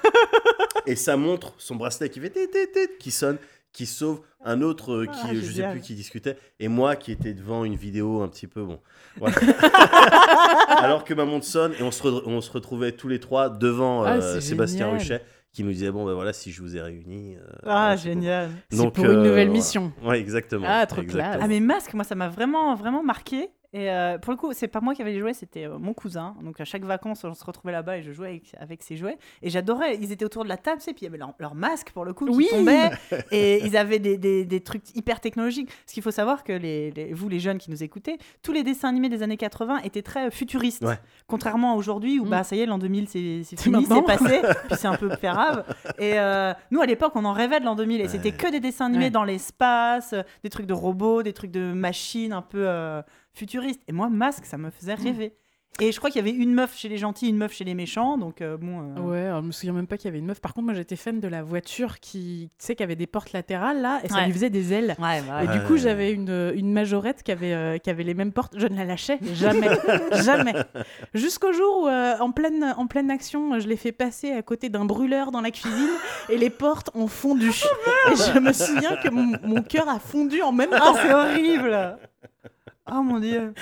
et 0.86 0.96
ça 0.96 1.16
montre 1.16 1.54
son 1.58 1.76
bracelet 1.76 2.08
qui 2.10 2.20
fait 2.20 2.30
tit, 2.30 2.48
tit, 2.50 2.68
tit, 2.72 2.88
qui 2.98 3.10
sonne, 3.10 3.38
qui 3.72 3.86
sauve 3.86 4.20
un 4.44 4.62
autre 4.62 5.04
qui, 5.04 5.18
Ah, 5.24 5.34
je 5.34 5.52
sais 5.52 5.70
plus, 5.70 5.80
qui 5.80 5.94
discutait, 5.94 6.36
et 6.58 6.68
moi 6.68 6.96
qui 6.96 7.12
était 7.12 7.34
devant 7.34 7.64
une 7.64 7.76
vidéo 7.76 8.22
un 8.22 8.28
petit 8.28 8.46
peu, 8.46 8.64
bon, 8.64 8.80
voilà. 9.18 9.36
Alors 10.78 11.04
que 11.04 11.14
ma 11.14 11.24
montre 11.24 11.46
sonne, 11.46 11.72
et 11.78 11.82
on 11.82 11.90
se, 11.90 12.06
on 12.06 12.40
se 12.40 12.50
retrouvait 12.50 12.92
tous 12.92 13.08
les 13.08 13.20
trois 13.20 13.50
devant 13.50 14.02
Ah, 14.04 14.40
Sébastien. 14.40 14.90
Ruchet, 14.90 15.22
qui 15.56 15.64
nous 15.64 15.72
disait, 15.72 15.90
bon 15.90 16.04
ben 16.04 16.12
voilà, 16.12 16.34
si 16.34 16.52
je 16.52 16.60
vous 16.60 16.76
ai 16.76 16.82
réunis... 16.82 17.36
euh, 17.36 17.40
Ah, 17.64 17.96
génial. 17.96 18.50
C'est 18.70 18.76
Donc, 18.76 18.92
pour 18.92 19.04
une 19.06 19.10
euh, 19.10 19.16
nouvelle 19.16 19.46
voilà. 19.46 19.50
mission. 19.50 19.90
Ouais, 20.04 20.20
exactement. 20.20 20.66
Ah, 20.68 20.84
trop 20.84 21.00
exactement. 21.00 21.30
classe. 21.30 21.40
Ah 21.42 21.48
mais 21.48 21.60
Masque, 21.60 21.94
moi 21.94 22.04
ça 22.04 22.14
m'a 22.14 22.28
vraiment 22.28 22.74
vraiment 22.74 23.02
marqué. 23.02 23.48
Et 23.78 23.90
euh, 23.90 24.16
pour 24.16 24.32
le 24.32 24.38
coup, 24.38 24.54
c'est 24.54 24.68
pas 24.68 24.80
moi 24.80 24.94
qui 24.94 25.02
avais 25.02 25.12
les 25.12 25.20
jouets, 25.20 25.34
c'était 25.34 25.66
euh, 25.66 25.76
mon 25.78 25.92
cousin. 25.92 26.34
Donc 26.42 26.58
à 26.62 26.64
chaque 26.64 26.82
vacances, 26.84 27.24
on 27.24 27.34
se 27.34 27.44
retrouvait 27.44 27.72
là-bas 27.72 27.98
et 27.98 28.02
je 28.02 28.10
jouais 28.10 28.28
avec, 28.28 28.54
avec 28.58 28.82
ses 28.82 28.96
jouets. 28.96 29.18
Et 29.42 29.50
j'adorais. 29.50 29.96
Ils 30.00 30.12
étaient 30.12 30.24
autour 30.24 30.44
de 30.44 30.48
la 30.48 30.56
table, 30.56 30.78
tu 30.78 30.84
sais, 30.84 30.92
puis 30.94 31.02
il 31.02 31.04
y 31.04 31.08
avait 31.08 31.18
leur, 31.18 31.34
leur 31.38 31.54
masque 31.54 31.90
pour 31.90 32.06
le 32.06 32.14
coup 32.14 32.24
qui 32.24 32.36
Oui. 32.36 32.46
tombait. 32.50 32.88
et 33.32 33.62
ils 33.66 33.76
avaient 33.76 33.98
des, 33.98 34.16
des- 34.16 34.46
des 34.46 34.60
trucs 34.62 34.96
hyper 34.96 35.20
technologiques. 35.20 35.70
Ce 35.86 35.92
qu'il 35.92 36.02
faut 36.02 36.10
savoir 36.10 36.42
que 36.42 36.52
les, 36.54 36.90
les- 36.92 37.12
vous, 37.12 37.28
les 37.28 37.38
jeunes 37.38 37.58
qui 37.58 37.70
nous 37.70 37.82
écoutez, 37.82 38.16
tous 38.42 38.52
les 38.52 38.62
dessins 38.62 38.88
animés 38.88 39.10
des 39.10 39.22
années 39.22 39.36
80 39.36 39.80
étaient 39.84 40.00
très 40.00 40.28
euh, 40.28 40.30
futuristes. 40.30 40.82
Ouais. 40.82 40.98
Contrairement 41.26 41.74
à 41.74 41.76
aujourd'hui 41.76 42.18
où 42.18 42.24
Mm. 42.24 42.30
bah 42.30 42.44
ça 42.44 42.56
y 42.56 42.60
est, 42.60 42.66
l'an 42.66 42.78
2000 42.78 43.08
c'est 43.08 43.42
fini, 43.60 43.84
c'est 43.84 44.02
passé, 44.06 44.40
puis 44.68 44.76
c'est 44.78 44.88
un 44.88 44.96
peu 44.96 45.08
grave. 45.20 45.64
Et 45.98 46.18
euh, 46.18 46.54
nous 46.70 46.80
à 46.80 46.86
l'époque, 46.86 47.12
on 47.14 47.26
en 47.26 47.32
rêvait 47.34 47.60
de 47.60 47.66
l'an 47.66 47.74
2000 47.74 48.00
et 48.00 48.08
c'était 48.08 48.32
que 48.32 48.50
des 48.50 48.60
dessins 48.60 48.86
animés 48.86 49.04
Ouais. 49.04 49.10
dans 49.10 49.24
l'espace, 49.24 50.14
des 50.42 50.48
trucs 50.48 50.64
de 50.66 50.72
robots, 50.72 51.22
des 51.22 51.34
trucs 51.34 51.50
de 51.50 51.72
machines 51.74 52.32
un 52.32 52.40
peu 52.42 52.66
euh, 53.36 53.38
futuristes. 53.38 53.82
Et 53.88 53.92
moi, 53.92 54.08
Masque, 54.08 54.44
ça 54.46 54.58
me 54.58 54.70
faisait 54.70 54.96
Mm. 54.96 55.02
rêver. 55.04 55.32
Et 55.78 55.92
je 55.92 55.98
crois 55.98 56.08
qu'il 56.08 56.24
y 56.24 56.26
avait 56.26 56.34
une 56.34 56.54
meuf 56.54 56.74
chez 56.74 56.88
les 56.88 56.96
gentils, 56.96 57.28
une 57.28 57.36
meuf 57.36 57.52
chez 57.52 57.64
les 57.64 57.74
méchants, 57.74 58.16
donc 58.16 58.40
euh, 58.40 58.56
bon. 58.56 58.94
euh, 58.96 59.00
Ouais, 59.02 59.26
alors, 59.26 59.42
je 59.42 59.46
me 59.48 59.52
souviens 59.52 59.74
même 59.74 59.86
pas 59.86 59.98
qu'il 59.98 60.06
y 60.06 60.08
avait 60.08 60.20
une 60.20 60.24
meuf. 60.24 60.40
Par 60.40 60.54
contre, 60.54 60.64
moi 60.64 60.72
j'étais 60.74 60.96
fan 60.96 61.20
de 61.20 61.28
la 61.28 61.42
voiture 61.42 62.00
qui, 62.00 62.48
tu 62.58 62.64
sais, 62.64 62.74
qui 62.74 62.82
avait 62.82 62.96
des 62.96 63.06
portes 63.06 63.34
latérales 63.34 63.82
là, 63.82 64.00
et 64.02 64.08
ça 64.08 64.14
Ouais. 64.14 64.24
lui 64.24 64.32
faisait 64.32 64.48
des 64.48 64.72
ailes. 64.72 64.96
Ouais, 64.98 65.20
bah, 65.28 65.44
Et 65.44 65.48
ouais. 65.48 65.58
du 65.58 65.62
coup, 65.66 65.76
j'avais 65.76 66.12
une, 66.12 66.50
une 66.54 66.72
majorette 66.72 67.22
qui 67.22 67.30
avait, 67.30 67.52
euh, 67.52 67.76
qui 67.76 67.90
avait 67.90 68.04
les 68.04 68.14
mêmes 68.14 68.32
portes. 68.32 68.54
Je 68.56 68.66
ne 68.68 68.74
la 68.74 68.86
lâchais 68.86 69.18
jamais. 69.34 69.68
jamais. 70.24 70.54
Jusqu'au 71.12 71.52
jour 71.52 71.82
où, 71.82 71.88
euh, 71.88 72.14
en, 72.20 72.30
pleine, 72.32 72.74
en 72.78 72.86
pleine 72.86 73.10
action, 73.10 73.60
je 73.60 73.68
l'ai 73.68 73.76
fait 73.76 73.92
passer 73.92 74.32
à 74.32 74.40
côté 74.40 74.70
d'un 74.70 74.86
brûleur 74.86 75.30
dans 75.30 75.42
la 75.42 75.50
cuisine 75.50 75.90
et 76.30 76.38
les 76.38 76.48
portes 76.48 76.88
ont 76.94 77.06
fondu. 77.08 77.50
et 77.50 78.16
je 78.16 78.38
me 78.38 78.54
souviens 78.54 78.96
que 78.96 79.10
mon, 79.10 79.32
mon 79.42 79.60
cœur 79.62 79.90
a 79.90 79.98
fondu 79.98 80.40
en 80.40 80.52
même 80.52 80.70
Ah, 80.72 80.78
temps. 80.78 80.94
c'est 80.94 81.12
horrible 81.12 81.98
Oh 82.88 83.02
mon 83.02 83.18
dieu 83.20 83.52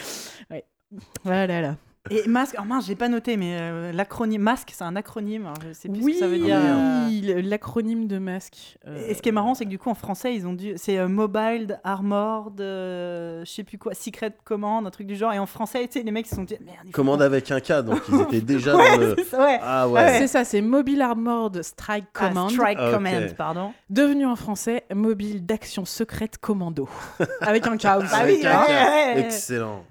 Voilà, 1.25 1.61
là. 1.61 1.77
Et 2.11 2.29
masque, 2.29 2.55
oh 2.61 2.65
mince, 2.65 2.87
j'ai 2.87 2.97
pas 2.97 3.09
noté, 3.09 3.39
mais 3.39 3.57
euh, 3.59 3.91
l'acronyme 3.91 4.43
masque, 4.43 4.71
c'est 4.75 4.85
un 4.85 4.95
acronyme. 4.95 5.47
alors 5.47 5.57
je 5.67 5.73
sais 5.73 5.89
plus 5.89 6.03
Oui, 6.03 6.13
ce 6.15 6.19
que 6.19 6.25
ça 6.27 6.31
veut 6.31 6.39
dire. 6.39 6.59
euh. 6.61 7.09
le- 7.09 7.41
l'acronyme 7.41 8.07
de 8.07 8.19
masque. 8.19 8.77
euh, 8.87 9.09
Et 9.09 9.15
ce 9.15 9.23
qui 9.23 9.31
est 9.31 9.33
marrant, 9.33 9.55
c'est 9.55 9.65
que 9.65 9.71
du 9.71 9.79
coup, 9.79 9.89
en 9.89 9.95
français, 9.95 10.35
ils 10.35 10.47
ont 10.47 10.53
dû. 10.53 10.75
C'est 10.77 10.99
euh, 10.99 11.09
Mobile 11.09 11.81
Armored, 11.83 12.61
euh, 12.61 13.43
je 13.47 13.51
sais 13.51 13.65
plus 13.65 13.79
quoi, 13.79 13.95
Secret 13.95 14.37
Command, 14.45 14.87
un 14.87 14.91
truc 14.91 15.07
du 15.07 15.17
genre. 15.17 15.33
Et 15.33 15.39
en 15.39 15.47
français, 15.47 15.87
tu 15.87 15.99
sais, 15.99 16.05
les 16.05 16.11
mecs, 16.11 16.27
ils 16.27 16.29
se 16.31 16.37
sont 16.37 16.45
dit, 16.45 16.59
merde, 16.61 16.91
Commande 16.93 17.23
avec 17.23 17.51
un 17.51 17.61
K, 17.61 17.81
donc 17.83 18.03
ils 18.13 18.21
étaient 18.21 18.41
déjà 18.43 18.77
Ouais, 18.77 18.91
dans 18.91 19.01
le. 19.01 19.17
ça, 19.31 19.39
ouais. 19.43 19.59
Ah 19.63 19.89
Ouais. 19.89 19.95
ouais. 19.95 20.19
C'est 20.19 20.27
ça, 20.29 20.45
c'est 20.45 20.61
Mobile 20.61 21.01
Armored 21.01 21.63
Strike 21.63 22.05
Ah, 22.17 22.29
Command. 22.29 22.51
Strike 22.51 22.79
Ok. 22.81 22.91
Command, 22.93 23.35
pardon. 23.35 23.73
Devenu 23.89 24.27
en 24.27 24.37
français 24.37 24.85
Mobile 24.95 25.47
d'action 25.47 25.87
secrète 25.87 26.37
commando. 26.37 26.87
Avec 27.41 27.67
un 27.67 27.79
K 27.79 27.85
aussi. 27.97 28.09
Ah 28.13 28.19
Avec 28.19 28.43
oui. 28.43 29.21
Excellent. 29.23 29.85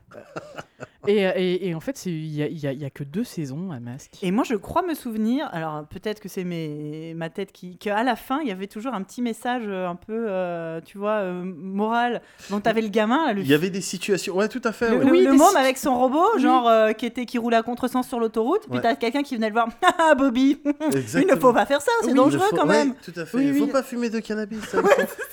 Et, 1.08 1.18
et- 1.22 1.68
et 1.70 1.76
en 1.76 1.80
fait, 1.80 2.06
il 2.06 2.32
n'y 2.32 2.42
a, 2.42 2.48
y 2.48 2.68
a- 2.68 2.72
il 2.72 2.82
y 2.82 2.86
a 2.86 2.90
que 2.90 3.04
deux 3.04 3.24
saisons 3.24 3.72
à 3.72 3.80
Masque. 3.80 4.14
Et 4.22 4.32
moi, 4.32 4.44
je 4.44 4.56
crois 4.56 4.82
me 4.84 4.94
souvenir, 4.94 5.50
alors 5.52 5.84
peut-être 5.86 6.20
que 6.20 6.30
c'est 6.30 6.44
mes, 6.44 7.14
ma 7.16 7.30
tête 7.30 7.52
qui. 7.52 7.78
qu'à 7.78 8.04
la 8.04 8.16
fin, 8.16 8.40
il 8.42 8.48
y 8.48 8.52
avait 8.52 8.68
toujours 8.68 8.94
un 8.94 9.02
petit 9.04 9.22
message 9.22 9.64
euh, 9.68 9.88
un 9.88 9.96
peu, 9.96 10.26
euh, 10.30 10.80
tu 10.86 10.98
vois, 10.98 11.18
euh, 11.22 11.44
moral. 11.44 12.22
Donc, 12.50 12.64
t'avais 12.64 12.82
le 12.82 12.88
gamin, 12.90 13.28
là, 13.28 13.34
le 13.34 13.42
Il 13.42 13.48
y 13.48 13.54
avait 13.54 13.70
des 13.70 13.82
situations. 13.82 14.36
Ouais, 14.36 14.48
tout 14.48 14.62
à 14.64 14.72
fait. 14.72 14.90
Le, 14.92 14.98
ouais. 14.98 15.06
le- 15.06 15.12
Oui, 15.12 15.24
le 15.26 15.32
des 15.32 15.38
môme 15.38 15.56
avec 15.58 15.78
son 15.78 15.98
robot, 16.00 16.24
Oui. 16.36 16.42
genre 16.42 16.68
euh, 16.68 16.92
qui 16.94 17.06
était 17.06 17.26
qui 17.26 17.38
roulait 17.38 17.58
à 17.58 17.64
contresens 17.64 18.08
sur 18.08 18.20
l'autoroute, 18.20 18.62
puis 18.70 18.76
Ouais. 18.78 18.82
t'as 18.82 18.96
quelqu'un 18.96 19.24
qui 19.24 19.36
venait 19.36 19.48
le 19.50 19.54
voir. 19.54 19.68
Ah 20.00 20.16
Bobby, 20.16 20.60
il 20.66 21.28
ne 21.28 21.36
faut 21.36 21.54
pas 21.54 21.66
faire 21.66 21.82
ça, 21.82 21.92
c'est 22.02 22.08
Oui, 22.08 22.14
dangereux 22.14 22.46
faut- 22.50 22.56
quand 22.56 22.68
ouais, 22.68 22.86
même. 22.86 22.96
tout 23.04 23.14
à 23.18 23.26
fait. 23.26 23.38
Oui, 23.38 23.46
il 23.48 23.54
faut 23.56 23.66
oui. 23.66 23.72
pas 23.72 23.84
fumer 23.84 24.10
de 24.10 24.20
cannabis. 24.20 24.60
ça, 24.62 24.82
faut- 24.82 24.88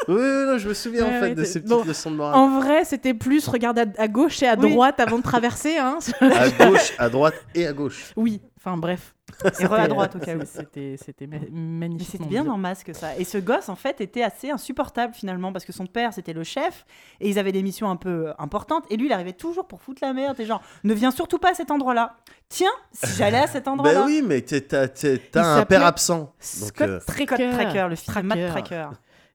oui, 0.09 0.15
oui, 0.17 0.45
non, 0.47 0.59
je 0.59 0.69
me 0.69 0.75
souviens 0.75 1.05
Ouais, 1.07 1.17
en 1.17 1.21
fait 1.21 1.29
ouais, 1.31 1.35
de 1.35 1.45
ces 1.45 1.61
petites 1.61 1.69
bon, 1.77 1.85
leçons 1.85 2.11
de 2.11 2.17
morale. 2.17 2.35
En 2.37 2.61
vrai, 2.61 2.85
c'était 2.85 3.15
plus 3.15 3.47
regarde 3.49 3.79
à, 3.79 3.85
à 3.99 4.09
gauche 4.09 4.43
et 4.43 4.47
à 4.49 4.57
Oui. 4.59 4.71
droite 4.71 4.99
avant 5.01 5.19
de 5.19 5.23
traverser. 5.23 5.60
Hein. 5.67 5.99
À 6.21 6.49
gauche, 6.51 6.93
à 6.99 7.09
droite 7.09 7.35
et 7.55 7.67
à 7.67 7.73
gauche. 7.73 8.13
oui, 8.17 8.41
enfin 8.57 8.77
bref. 8.77 9.15
Et 9.61 9.65
re 9.67 9.75
à 9.75 9.87
droite 9.89 10.17
au 10.17 10.19
cas 10.19 10.35
où. 10.37 10.41
C'était 10.45 10.97
c'était 11.03 11.27
ma- 11.27 11.39
Mais 11.39 11.49
magnifique. 11.51 12.09
c'était 12.11 12.25
bien 12.27 12.45
dans 12.45 12.59
Masque 12.59 12.91
ça. 12.95 13.17
Et 13.17 13.25
ce 13.25 13.39
gosse 13.39 13.69
en 13.69 13.77
fait 13.77 14.01
était 14.01 14.23
assez 14.23 14.51
insupportable 14.51 15.15
finalement 15.15 15.53
parce 15.53 15.65
que 15.65 15.73
son 15.73 15.87
père 15.87 16.13
c'était 16.13 16.33
le 16.33 16.43
chef 16.45 16.85
et 17.21 17.29
ils 17.31 17.39
avaient 17.39 17.53
des 17.53 17.63
missions 17.63 17.89
un 17.89 17.97
peu 17.97 18.29
euh, 18.29 18.33
importantes 18.39 18.85
et 18.91 18.97
lui 18.97 19.07
il 19.07 19.13
arrivait 19.13 19.33
toujours 19.33 19.67
pour 19.69 19.81
foutre 19.83 20.01
la 20.05 20.13
merde 20.13 20.39
et 20.41 20.45
genre 20.47 20.61
ne 20.85 20.93
viens 20.95 21.11
surtout 21.13 21.39
pas 21.39 21.53
à 21.53 21.55
cet 21.55 21.71
endroit-là. 21.71 22.17
Tiens, 22.49 22.73
si 22.93 23.17
j'allais 23.17 23.39
à 23.39 23.47
cet 23.47 23.69
endroit-là. 23.69 24.01
Ben 24.01 24.07
oui, 24.07 24.23
mais 24.27 24.41
t'as 24.43 25.57
un 25.61 25.65
père 25.65 25.85
absent. 25.87 26.19
Donc, 26.19 26.33
Scott 26.41 26.89
euh, 26.89 27.01
Tracker, 27.07 27.27
Scott 27.37 27.51
Tracker, 27.53 27.87
le 27.89 27.95
fils 27.97 28.15
de 28.15 28.21
Matt 28.23 28.49
Tracker. 28.49 28.89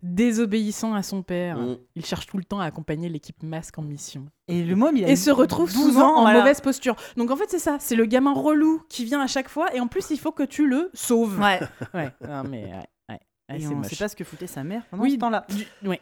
Désobéissant 0.08 0.94
à 0.94 1.02
son 1.04 1.24
père. 1.24 1.58
Mm. 1.58 1.78
Il 1.96 2.06
cherche 2.06 2.28
tout 2.28 2.38
le 2.38 2.44
temps 2.44 2.60
à 2.60 2.66
accompagner 2.66 3.10
l'équipe 3.10 3.42
Masque 3.44 3.78
en 3.80 3.82
mission. 3.82 4.28
Et 4.48 4.64
le 4.64 4.76
môme 4.76 4.96
il 4.98 5.06
a 5.06 5.10
Et 5.10 5.16
se 5.16 5.32
retrouve 5.32 5.74
12 5.74 5.84
souvent 5.88 6.14
ans, 6.16 6.18
en 6.20 6.22
voilà. 6.22 6.40
mauvaise 6.40 6.62
posture. 6.62 6.96
Donc 7.18 7.32
en 7.32 7.36
fait, 7.36 7.50
c'est 7.50 7.60
ça. 7.60 7.78
C'est 7.80 7.96
le 7.96 8.06
gamin 8.06 8.34
relou 8.34 8.84
qui 8.88 9.04
vient 9.06 9.20
à 9.22 9.28
chaque 9.28 9.50
fois. 9.50 9.74
Et 9.76 9.80
en 9.80 9.88
plus, 9.88 10.10
il 10.12 10.20
faut 10.20 10.32
que 10.32 10.44
tu 10.44 10.68
le 10.68 10.90
sauves. 10.94 11.40
Ouais. 11.40 11.60
Ouais, 11.94 12.12
non, 12.28 12.44
mais 12.50 12.66
ouais, 12.66 12.72
ouais, 13.10 13.20
Ouais, 13.50 13.58
Et 13.58 13.60
c'est 13.62 13.68
on 13.68 13.76
moche. 13.78 13.88
sait 13.88 13.96
pas 13.96 14.08
ce 14.08 14.16
que 14.16 14.24
foutait 14.24 14.48
sa 14.48 14.64
mère 14.64 14.84
pendant 14.90 15.04
Oui, 15.04 15.12
ce 15.14 15.18
temps-là. 15.18 15.46
Du- 15.50 15.88
ouais. 15.90 16.02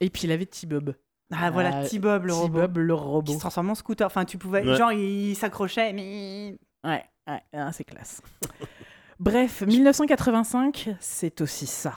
Et 0.00 0.10
puis 0.10 0.22
il 0.24 0.32
avait 0.32 0.46
T-Bob. 0.46 0.94
Ah 1.32 1.50
voilà, 1.50 1.78
Euh, 1.82 1.88
T-Bob 1.88 2.26
le 2.26 2.32
robot. 2.34 2.58
T-Bob 2.58 2.76
le 2.78 2.94
Qui 2.94 3.00
robot. 3.02 3.32
se 3.32 3.38
transforme 3.38 3.70
en 3.70 3.74
scooter. 3.74 4.06
Enfin, 4.06 4.24
tu 4.24 4.36
pouvais. 4.38 4.62
Ouais. 4.64 4.76
Genre, 4.76 4.92
il 4.92 5.34
s'accrochait, 5.36 5.92
mais. 5.92 6.56
Ouais, 6.84 7.02
ouais, 7.28 7.40
ah, 7.54 7.72
c'est 7.72 7.84
classe. 7.84 8.20
Bref, 9.20 9.62
1985, 9.64 10.96
c'est 10.98 11.40
aussi 11.40 11.66
ça. 11.66 11.92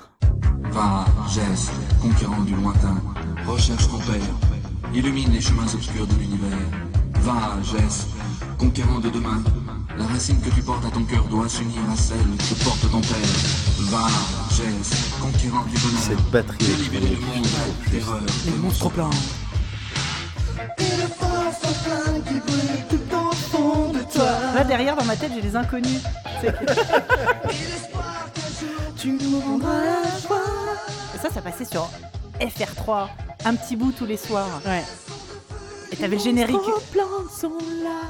Va, 0.71 1.05
Jess, 1.27 1.71
conquérant 1.99 2.41
du 2.41 2.53
lointain, 2.55 2.95
recherche 3.47 3.87
ton 3.87 3.97
père, 3.97 4.21
illumine 4.93 5.31
les 5.31 5.41
chemins 5.41 5.65
obscurs 5.73 6.05
de 6.05 6.13
l'univers. 6.13 6.57
Va, 7.21 7.57
Jess, 7.63 8.07
conquérant 8.59 8.99
de 8.99 9.09
demain, 9.09 9.43
la 9.97 10.05
racine 10.05 10.39
que 10.41 10.49
tu 10.51 10.61
portes 10.61 10.85
à 10.85 10.91
ton 10.91 11.03
cœur 11.05 11.23
doit 11.25 11.49
s'unir 11.49 11.81
à 11.91 11.95
celle 11.95 12.19
que 12.19 12.63
porte 12.63 12.91
ton 12.91 13.01
père. 13.01 13.35
Va, 13.89 14.07
Jess, 14.55 15.11
conquérant 15.19 15.65
du 15.65 15.75
bonheur, 15.75 15.99
Cette 15.99 16.31
batterie 16.31 16.65
le 16.93 17.19
monde 17.25 17.47
d'erreur. 17.91 18.21
Les 18.45 18.57
monstres 18.57 18.91
pleins. 18.91 19.09
En 20.59 21.73
plein 21.83 22.21
qui 22.21 22.39
brûle 22.39 23.06
toi. 24.17 24.29
Là, 24.55 24.63
derrière, 24.63 24.95
dans 24.95 25.05
ma 25.05 25.15
tête, 25.15 25.31
j'ai 25.33 25.41
les 25.41 25.55
inconnus. 25.55 26.01
C'est- 26.41 26.53
Tu 28.97 29.15
rendras 29.45 29.79
la 29.81 30.01
joie. 30.27 30.41
Et 31.15 31.19
ça, 31.19 31.29
ça 31.29 31.41
passait 31.41 31.65
sur 31.65 31.87
FR3. 32.39 33.07
Un 33.45 33.55
petit 33.55 33.75
bout 33.75 33.91
tous 33.91 34.05
les 34.07 34.17
soirs. 34.17 34.59
Ouais. 34.65 34.83
Et 35.91 35.95
t'avais 35.95 36.15
le 36.17 36.21
générique. 36.21 36.57
plans 36.91 37.27
sont 37.31 37.53
là. 37.83 38.01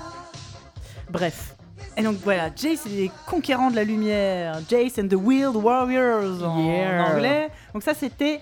Bref, 1.09 1.53
Et 1.97 2.03
donc 2.03 2.17
voilà, 2.23 2.49
Jace 2.55 2.85
et 2.85 2.89
les 2.89 3.11
conquérants 3.27 3.69
de 3.71 3.75
la 3.75 3.83
lumière. 3.83 4.59
Jace 4.69 4.97
and 4.99 5.07
the 5.09 5.13
Wild 5.15 5.55
Warriors 5.55 6.41
en, 6.43 6.63
Yeah. 6.65 7.03
en 7.03 7.11
anglais. 7.15 7.49
Donc 7.73 7.83
ça, 7.83 7.93
c'était 7.93 8.39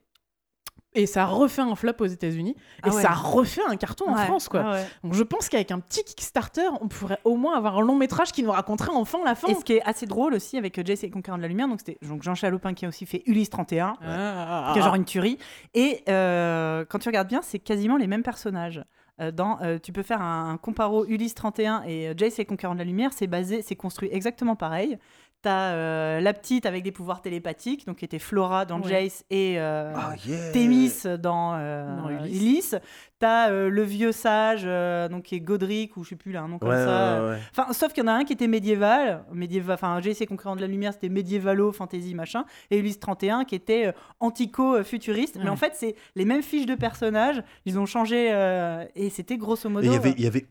et 0.97 1.07
ça 1.07 1.27
refait 1.27 1.63
un 1.63 1.75
flop 1.77 1.93
aux 2.01 2.07
États-Unis 2.07 2.57
Ah 2.83 2.89
et 2.89 2.91
ouais. 2.91 3.03
ça 3.03 3.11
refait 3.11 3.63
un 3.69 3.77
carton 3.77 4.09
en. 4.11 4.17
France 4.17 4.49
quoi. 4.49 4.63
Ah 4.65 4.73
ouais. 4.73 4.87
Donc 5.05 5.15
je 5.15 5.23
pense 5.23 5.49
qu'avec 5.49 5.71
un 5.71 5.79
petit 5.79 6.03
Kickstarter, 6.03 6.69
on 6.81 6.89
pourrait 6.89 7.19
au 7.25 7.37
moins 7.37 7.57
avoir 7.57 7.79
un 7.79 7.83
long 7.83 7.95
métrage 7.97 8.33
qui 8.33 8.43
nous 8.43 8.51
raconterait 8.51 8.91
enfin 8.93 9.19
la 9.25 9.35
fin. 9.35 9.49
Et 9.49 9.55
ce 9.55 9.65
qui 9.65 9.75
est 9.75 9.83
assez 9.83 10.07
drôle 10.07 10.35
aussi 10.35 10.57
avec 10.57 10.85
Jace 10.85 11.05
et 11.05 11.07
les 11.07 11.13
Conquérants 11.13 11.37
de 11.37 11.43
la 11.43 11.49
Lumière, 11.49 11.69
donc 11.69 11.81
c'était 11.81 11.99
donc 12.07 12.23
Jean 12.23 12.35
Chalopin 12.35 12.75
qui 12.75 12.85
a 12.87 12.89
aussi 12.89 13.07
fait 13.07 13.23
Ulysse 13.27 13.51
31, 13.51 13.95
Ah, 14.03 14.71
qui 14.73 14.79
est 14.79 14.83
genre 14.83 14.95
une 14.95 15.05
tuerie. 15.05 15.39
Et 15.75 16.03
euh, 16.09 16.85
quand 16.89 16.99
tu 16.99 17.09
regardes 17.09 17.29
bien, 17.29 17.43
c'est 17.43 17.59
quasiment 17.59 17.97
les 17.97 18.07
mêmes 18.07 18.23
personnages. 18.23 18.83
Euh, 19.19 19.31
dans, 19.31 19.59
euh, 19.63 19.79
tu 19.83 19.93
peux 19.93 20.03
faire 20.03 20.21
un, 20.21 20.51
un 20.51 20.57
comparo 20.59 21.07
Ulysse 21.07 21.35
31 21.35 21.85
et 21.87 22.09
euh, 22.09 22.15
Jace 22.15 22.35
et 22.39 22.43
les 22.43 22.45
Conquérants 22.47 22.75
de 22.75 22.79
la 22.81 22.85
Lumière, 22.85 23.13
c'est 23.15 23.27
basé, 23.27 23.63
c'est 23.63 23.75
construit 23.77 24.11
exactement 24.13 24.57
pareil. 24.57 24.99
T'as 25.43 25.75
euh, 25.75 26.21
la 26.21 26.33
petite 26.33 26.67
avec 26.67 26.83
des 26.83 26.91
pouvoirs 26.91 27.23
télépathiques, 27.23 27.87
donc 27.87 27.99
qui 27.99 28.05
était 28.05 28.19
Flora 28.19 28.65
dans 28.65 28.81
Ouais. 28.81 28.89
Jace 29.05 29.25
et 29.31 29.61
euh, 29.61 29.93
Ah, 29.95 30.15
yeah. 30.27 30.51
Thémis 30.51 30.93
dans, 31.21 31.55
euh, 31.55 31.97
Dans 31.97 32.11
Ulysse. 32.11 32.37
Ulysse. 32.43 32.77
T'as 33.19 33.51
euh, 33.51 33.71
le 33.71 33.83
vieux 33.83 34.13
sage, 34.13 34.63
euh, 34.67 35.09
donc 35.09 35.23
qui 35.25 35.37
est 35.37 35.41
Godric, 35.41 35.97
ou 35.97 36.05
je 36.05 36.11
sais 36.11 36.17
plus, 36.17 36.33
là, 36.33 36.43
un 36.43 36.49
nom 36.49 36.59
comme 36.59 36.69
Ouais, 36.71 36.75
ça. 36.85 37.23
ouais, 37.23 37.29
ouais. 37.31 37.39
Enfin, 37.57 37.73
sauf 37.73 37.93
qu'il 37.93 38.03
y 38.03 38.07
en 38.07 38.11
a 38.11 38.15
un 38.15 38.25
qui 38.25 38.33
était 38.33 38.49
médiéval, 38.49 39.25
médiéval 39.33 39.75
enfin, 39.75 40.01
GC 40.01 40.27
Conquérant 40.27 40.57
de 40.57 40.61
la 40.61 40.67
Lumière, 40.67 40.93
c'était 40.93 41.09
médiévalo, 41.09 41.71
fantasy, 41.73 42.15
machin, 42.15 42.45
et 42.71 42.79
Ulysse 42.79 42.99
31 43.01 43.45
qui 43.45 43.55
était 43.55 43.87
euh, 43.87 43.93
antico-futuriste. 44.21 45.39
Mais 45.43 45.49
en 45.49 45.57
fait, 45.57 45.73
c'est 45.75 45.95
les 46.15 46.25
mêmes 46.25 46.43
fiches 46.43 46.67
de 46.67 46.75
personnages, 46.75 47.43
ils 47.65 47.79
ont 47.79 47.87
changé, 47.87 48.29
euh, 48.33 48.85
et 48.95 49.11
c'était 49.11 49.37
grosso 49.39 49.69
Et 49.69 49.73
modo. 49.73 49.87
il 50.17 50.21
y 50.21 50.27
avait, 50.27 50.47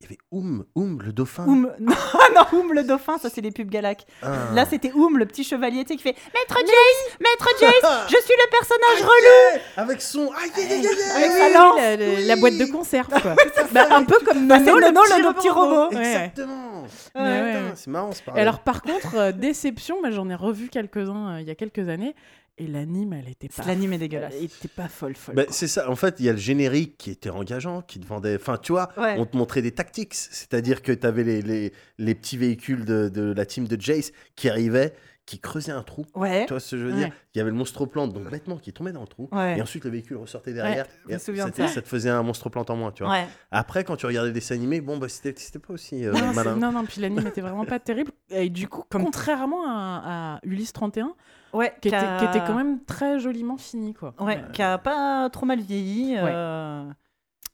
il 0.00 0.04
y 0.04 0.06
avait, 0.06 0.18
Oum, 0.30 0.64
Oum, 0.74 1.02
le 1.04 1.12
dauphin. 1.12 1.44
Oum, 1.46 1.70
non, 1.78 1.92
non, 2.34 2.58
Oum 2.58 2.72
le 2.72 2.82
dauphin, 2.84 3.18
ça 3.18 3.28
c'est 3.28 3.40
les 3.42 3.50
pubs 3.50 3.68
Galac. 3.68 4.06
Ah. 4.22 4.48
Là 4.54 4.64
c'était 4.68 4.92
Oum, 4.92 5.18
le 5.18 5.26
petit 5.26 5.44
chevalier, 5.44 5.84
tu 5.84 5.88
sais, 5.92 5.96
qui 5.96 6.02
fait 6.02 6.16
Maître 6.34 6.58
Jace, 6.58 7.18
Maître 7.20 7.48
Jace, 7.60 8.06
je 8.08 8.16
suis 8.16 8.34
le 8.34 8.50
personnage 8.50 9.02
relou 9.02 9.60
Avec 9.76 10.00
son. 10.00 10.30
Aïe, 10.32 10.50
aïe, 10.56 10.62
aïe, 10.64 10.72
aïe, 10.72 10.86
aïe. 10.86 11.24
Avec 11.24 11.30
sa 11.32 11.48
lance. 11.58 11.76
la, 11.76 11.96
la- 11.96 12.20
la 12.20 12.36
boîte 12.36 12.56
de 12.58 12.64
conserve 12.72 13.08
quoi. 13.08 13.34
Bah, 13.72 13.86
un 13.90 14.02
peu 14.04 14.16
comme 14.26 14.48
Bah, 14.48 14.56
c'est 14.58 14.64
Nono, 14.64 14.80
Nono, 14.80 15.00
le 15.02 15.32
petit 15.34 15.48
robot. 15.50 15.90
Exactement. 15.96 16.82
Ouais, 17.14 17.20
ouais. 17.22 17.52
Putain, 17.52 17.72
C'est 17.76 17.86
marrant, 17.90 18.10
Et 18.10 18.22
pareil. 18.24 18.42
alors 18.42 18.60
par 18.60 18.82
contre, 18.82 19.14
euh, 19.16 19.32
déception, 19.32 19.96
j'en 20.10 20.28
ai 20.28 20.34
revu 20.34 20.68
quelques-uns 20.68 21.34
euh, 21.36 21.40
il 21.40 21.46
y 21.46 21.50
a 21.50 21.54
quelques 21.54 21.88
années 21.88 22.14
et 22.60 22.66
l'anime 22.66 23.12
elle 23.14 23.28
était 23.28 23.48
pas 23.48 23.64
L'anime 23.66 23.94
est 23.94 23.98
dégueulasse. 23.98 24.34
Elle 24.36 24.44
était 24.44 24.68
pas 24.68 24.88
folle 24.88 25.16
folle. 25.16 25.34
Bah, 25.34 25.44
c'est 25.50 25.66
ça, 25.66 25.90
en 25.90 25.96
fait, 25.96 26.16
il 26.18 26.26
y 26.26 26.28
a 26.28 26.32
le 26.32 26.38
générique 26.38 26.96
qui 26.98 27.10
était 27.10 27.30
engageant, 27.30 27.82
qui 27.82 27.98
te 27.98 28.06
vendait. 28.06 28.36
Enfin, 28.36 28.58
tu 28.62 28.72
vois, 28.72 28.88
Ouais. 28.96 29.16
on 29.18 29.26
te 29.26 29.36
montrait 29.36 29.62
des 29.62 29.72
tactics. 29.72 30.14
C'est-à-dire 30.14 30.82
que 30.82 30.92
tu 30.92 31.06
avais 31.06 31.24
les, 31.24 31.42
les, 31.42 31.72
les 31.98 32.14
petits 32.14 32.36
véhicules 32.36 32.84
de, 32.84 33.08
de 33.08 33.32
la 33.32 33.46
team 33.46 33.66
de 33.66 33.80
Jace 33.80 34.12
qui 34.36 34.48
arrivaient, 34.48 34.92
qui 35.30 35.38
creusaient 35.38 35.70
un 35.70 35.84
trou. 35.84 36.04
Ouais. 36.16 36.44
Tu 36.46 36.52
vois 36.52 36.58
ce 36.58 36.72
que 36.74 36.80
je 36.82 36.86
veux 36.86 36.92
dire 36.92 37.06
Ouais. 37.06 37.12
Il 37.34 37.38
y 37.38 37.40
avait 37.40 37.50
le 37.52 37.56
monstre 37.56 37.86
plante, 37.86 38.12
donc 38.12 38.28
bêtement, 38.28 38.56
qui 38.56 38.72
tombait 38.72 38.90
dans 38.90 39.02
le 39.02 39.06
trou. 39.06 39.28
Ouais. 39.30 39.56
Et 39.58 39.62
ensuite, 39.62 39.84
le 39.84 39.90
véhicule 39.90 40.16
ressortait 40.16 40.52
derrière. 40.52 40.86
et 41.08 41.12
de 41.14 41.18
ça. 41.18 41.68
ça 41.68 41.82
te 41.82 41.86
faisait 41.88 42.10
un 42.10 42.24
monstre 42.24 42.48
plante 42.50 42.68
en 42.70 42.74
moins, 42.76 42.90
tu 42.90 43.04
vois. 43.04 43.12
Ouais. 43.12 43.26
Après, 43.52 43.84
quand 43.84 43.94
tu 43.94 44.06
regardais 44.06 44.30
des 44.30 44.40
dessins 44.40 44.56
animés, 44.56 44.80
bon, 44.80 44.98
bah, 44.98 45.08
c'était 45.08 45.32
pas 45.60 45.72
aussi 45.72 46.04
euh, 46.04 46.12
non, 46.12 46.32
malin. 46.32 46.56
non, 46.56 46.72
non, 46.72 46.84
puis 46.84 47.00
l'anime 47.00 47.24
était 47.28 47.40
vraiment 47.42 47.64
pas 47.64 47.78
terrible. 47.78 48.10
Et 48.30 48.48
du 48.50 48.66
coup, 48.66 48.82
Comme- 48.90 49.04
contrairement 49.04 49.62
à, 49.68 50.34
à 50.36 50.40
Ulysse 50.42 50.72
31, 50.72 51.12
Ouais, 51.52 51.72
qui 51.80 51.88
était, 51.88 51.96
qu'a- 51.98 52.16
qui 52.18 52.24
était 52.24 52.44
quand 52.46 52.54
même 52.56 52.82
très 52.84 53.20
joliment 53.20 53.56
fini, 53.56 53.94
quoi. 53.94 54.14
Ouais, 54.18 54.38
Euh, 54.38 54.50
qui 54.50 54.62
a 54.62 54.78
pas 54.78 55.30
trop 55.30 55.46
mal 55.46 55.60
vieilli. 55.60 56.16
euh, 56.18 56.82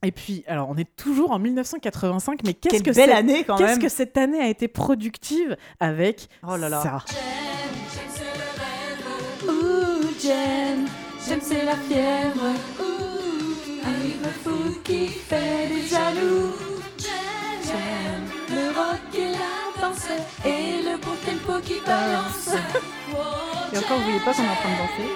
Et 0.03 0.12
puis, 0.12 0.45
alors, 0.47 0.69
on 0.71 0.77
est 0.77 0.95
toujours 0.97 1.31
en 1.33 1.39
1985, 1.39 2.41
mais 2.45 2.55
qu'est-ce 2.55 2.83
Quelle 2.83 2.83
que 2.83 2.97
belle 2.97 3.11
année 3.12 3.45
quand 3.45 3.57
Qu'est-ce 3.57 3.73
même. 3.73 3.79
que 3.83 3.89
cette 3.89 4.17
année 4.17 4.41
a 4.41 4.49
été 4.49 4.69
productive 4.69 5.57
avec 5.81 6.29
Oh 6.47 6.57
là 6.57 6.69
là. 6.69 6.81
ça? 6.83 6.99
J'aime, 10.27 10.87
j'aime 11.27 11.41
c'est 11.41 11.65
la 11.65 11.77
fièvre. 11.77 12.51
Ouh, 12.81 13.85
un 14.25 14.35
fou 14.43 14.81
qui 14.83 15.09
fait 15.09 15.69
des 15.69 15.87
jaloux. 15.87 16.53
J'aime 17.67 18.27
le 18.51 18.65
rock 18.79 19.15
et 19.15 19.33
la 19.43 19.81
danse 19.81 20.09
et 20.45 20.83
le 20.83 20.97
bon 20.99 21.17
tempo 21.25 21.61
qui 21.65 21.81
balance. 21.87 22.51
Et 23.73 23.79
encore, 23.79 23.99
vous 23.99 24.05
voyez 24.05 24.21
pas 24.21 24.33
qu'on 24.33 24.43
est 24.43 24.55
en 24.55 24.61
train 24.62 24.73
de 24.73 24.79
danser 24.83 25.09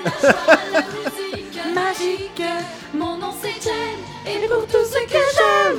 Magique, 1.75 2.43
mon 2.95 3.17
nom 3.17 3.33
c'est 3.41 3.63
Jen 3.63 3.99
et 4.27 4.49
pour 4.49 4.67
tout 4.67 4.85
ce 4.85 5.01
que 5.07 5.23
j'aime, 5.37 5.79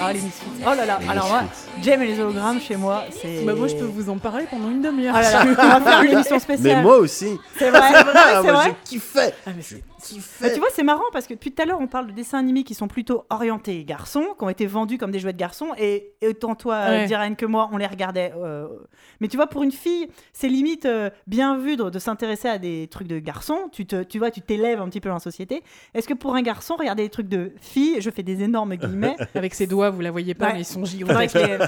Ah, 0.00 0.12
les 0.12 0.20
Misfits. 0.20 0.44
Oh 0.62 0.74
là 0.76 0.84
là. 0.86 0.98
Les 1.02 1.08
Alors, 1.08 1.28
moi. 1.28 1.42
Jem 1.82 2.02
et 2.02 2.06
les 2.06 2.20
hologrammes 2.20 2.60
chez 2.60 2.76
moi, 2.76 3.04
c'est. 3.20 3.44
Bah, 3.44 3.54
moi, 3.54 3.68
je 3.68 3.74
peux 3.76 3.84
vous 3.84 4.08
en 4.10 4.18
parler 4.18 4.44
pendant 4.50 4.68
une 4.70 4.82
demi-heure. 4.82 5.14
Ah 5.16 5.22
là 5.22 5.30
là, 5.32 5.44
on 5.58 5.78
va 5.78 5.80
faire 5.80 6.02
une 6.02 6.12
émission 6.12 6.36
Mais 6.36 6.40
spéciale. 6.56 6.82
moi 6.82 6.96
aussi. 6.98 7.38
C'est 7.58 7.70
vrai, 7.70 7.80
Ah, 7.94 8.02
c'est 8.36 8.42
moi, 8.42 8.52
vrai. 8.52 8.64
j'ai 8.68 8.74
kiffé. 8.98 9.20
Ah, 9.46 9.50
mais 9.56 9.62
Bah, 10.40 10.50
tu 10.50 10.58
vois, 10.58 10.68
c'est 10.72 10.82
marrant 10.82 11.04
parce 11.12 11.26
que 11.26 11.34
depuis 11.34 11.52
tout 11.52 11.62
à 11.62 11.64
l'heure, 11.66 11.80
on 11.80 11.86
parle 11.86 12.06
de 12.08 12.12
dessins 12.12 12.38
animés 12.38 12.62
qui 12.64 12.74
sont 12.74 12.88
plutôt 12.88 13.24
orientés 13.30 13.84
garçons, 13.84 14.24
qui 14.38 14.44
ont 14.44 14.48
été 14.48 14.66
vendus 14.66 14.98
comme 14.98 15.10
des 15.10 15.18
jouets 15.18 15.32
de 15.32 15.38
garçons, 15.38 15.68
et, 15.78 16.12
et 16.20 16.28
autant 16.28 16.54
toi, 16.54 16.74
euh, 16.76 16.88
Ouais. 16.96 17.06
Diren, 17.06 17.36
que 17.36 17.46
moi, 17.46 17.68
on 17.72 17.76
les 17.76 17.86
regardait. 17.86 18.32
euh, 18.36 18.66
Mais 19.20 19.28
tu 19.28 19.36
vois, 19.36 19.46
pour 19.46 19.62
une 19.62 19.72
fille, 19.72 20.08
c'est 20.32 20.48
limite 20.48 20.86
euh, 20.86 21.10
bien 21.26 21.56
vu 21.58 21.76
de, 21.76 21.90
de 21.90 21.98
s'intéresser 21.98 22.48
à 22.48 22.58
des 22.58 22.88
trucs 22.90 23.08
de 23.08 23.18
garçons. 23.18 23.68
Tu, 23.72 23.86
te, 23.86 24.02
tu 24.02 24.18
vois, 24.18 24.30
tu 24.30 24.40
t'élèves 24.40 24.80
un 24.80 24.88
petit 24.88 25.00
peu 25.00 25.08
dans 25.08 25.14
la 25.16 25.20
société. 25.20 25.62
Est-ce 25.94 26.08
que 26.08 26.14
pour 26.14 26.34
un 26.34 26.42
garçon, 26.42 26.76
regarder 26.76 27.02
des 27.04 27.08
trucs 27.10 27.28
de 27.28 27.52
filles, 27.60 28.00
je 28.00 28.10
fais 28.10 28.22
des 28.22 28.42
énormes 28.42 28.74
guillemets, 28.76 29.16
Avec 29.34 29.54
ses 29.54 29.66
doigts, 29.66 29.90
vous 29.90 30.00
la 30.00 30.10
voyez 30.10 30.34
pas, 30.34 30.46
Ouais. 30.46 30.52
mais 30.54 30.60
ils 30.60 30.64
sont 30.64 30.82
que 30.84 31.38
les- 31.38 31.58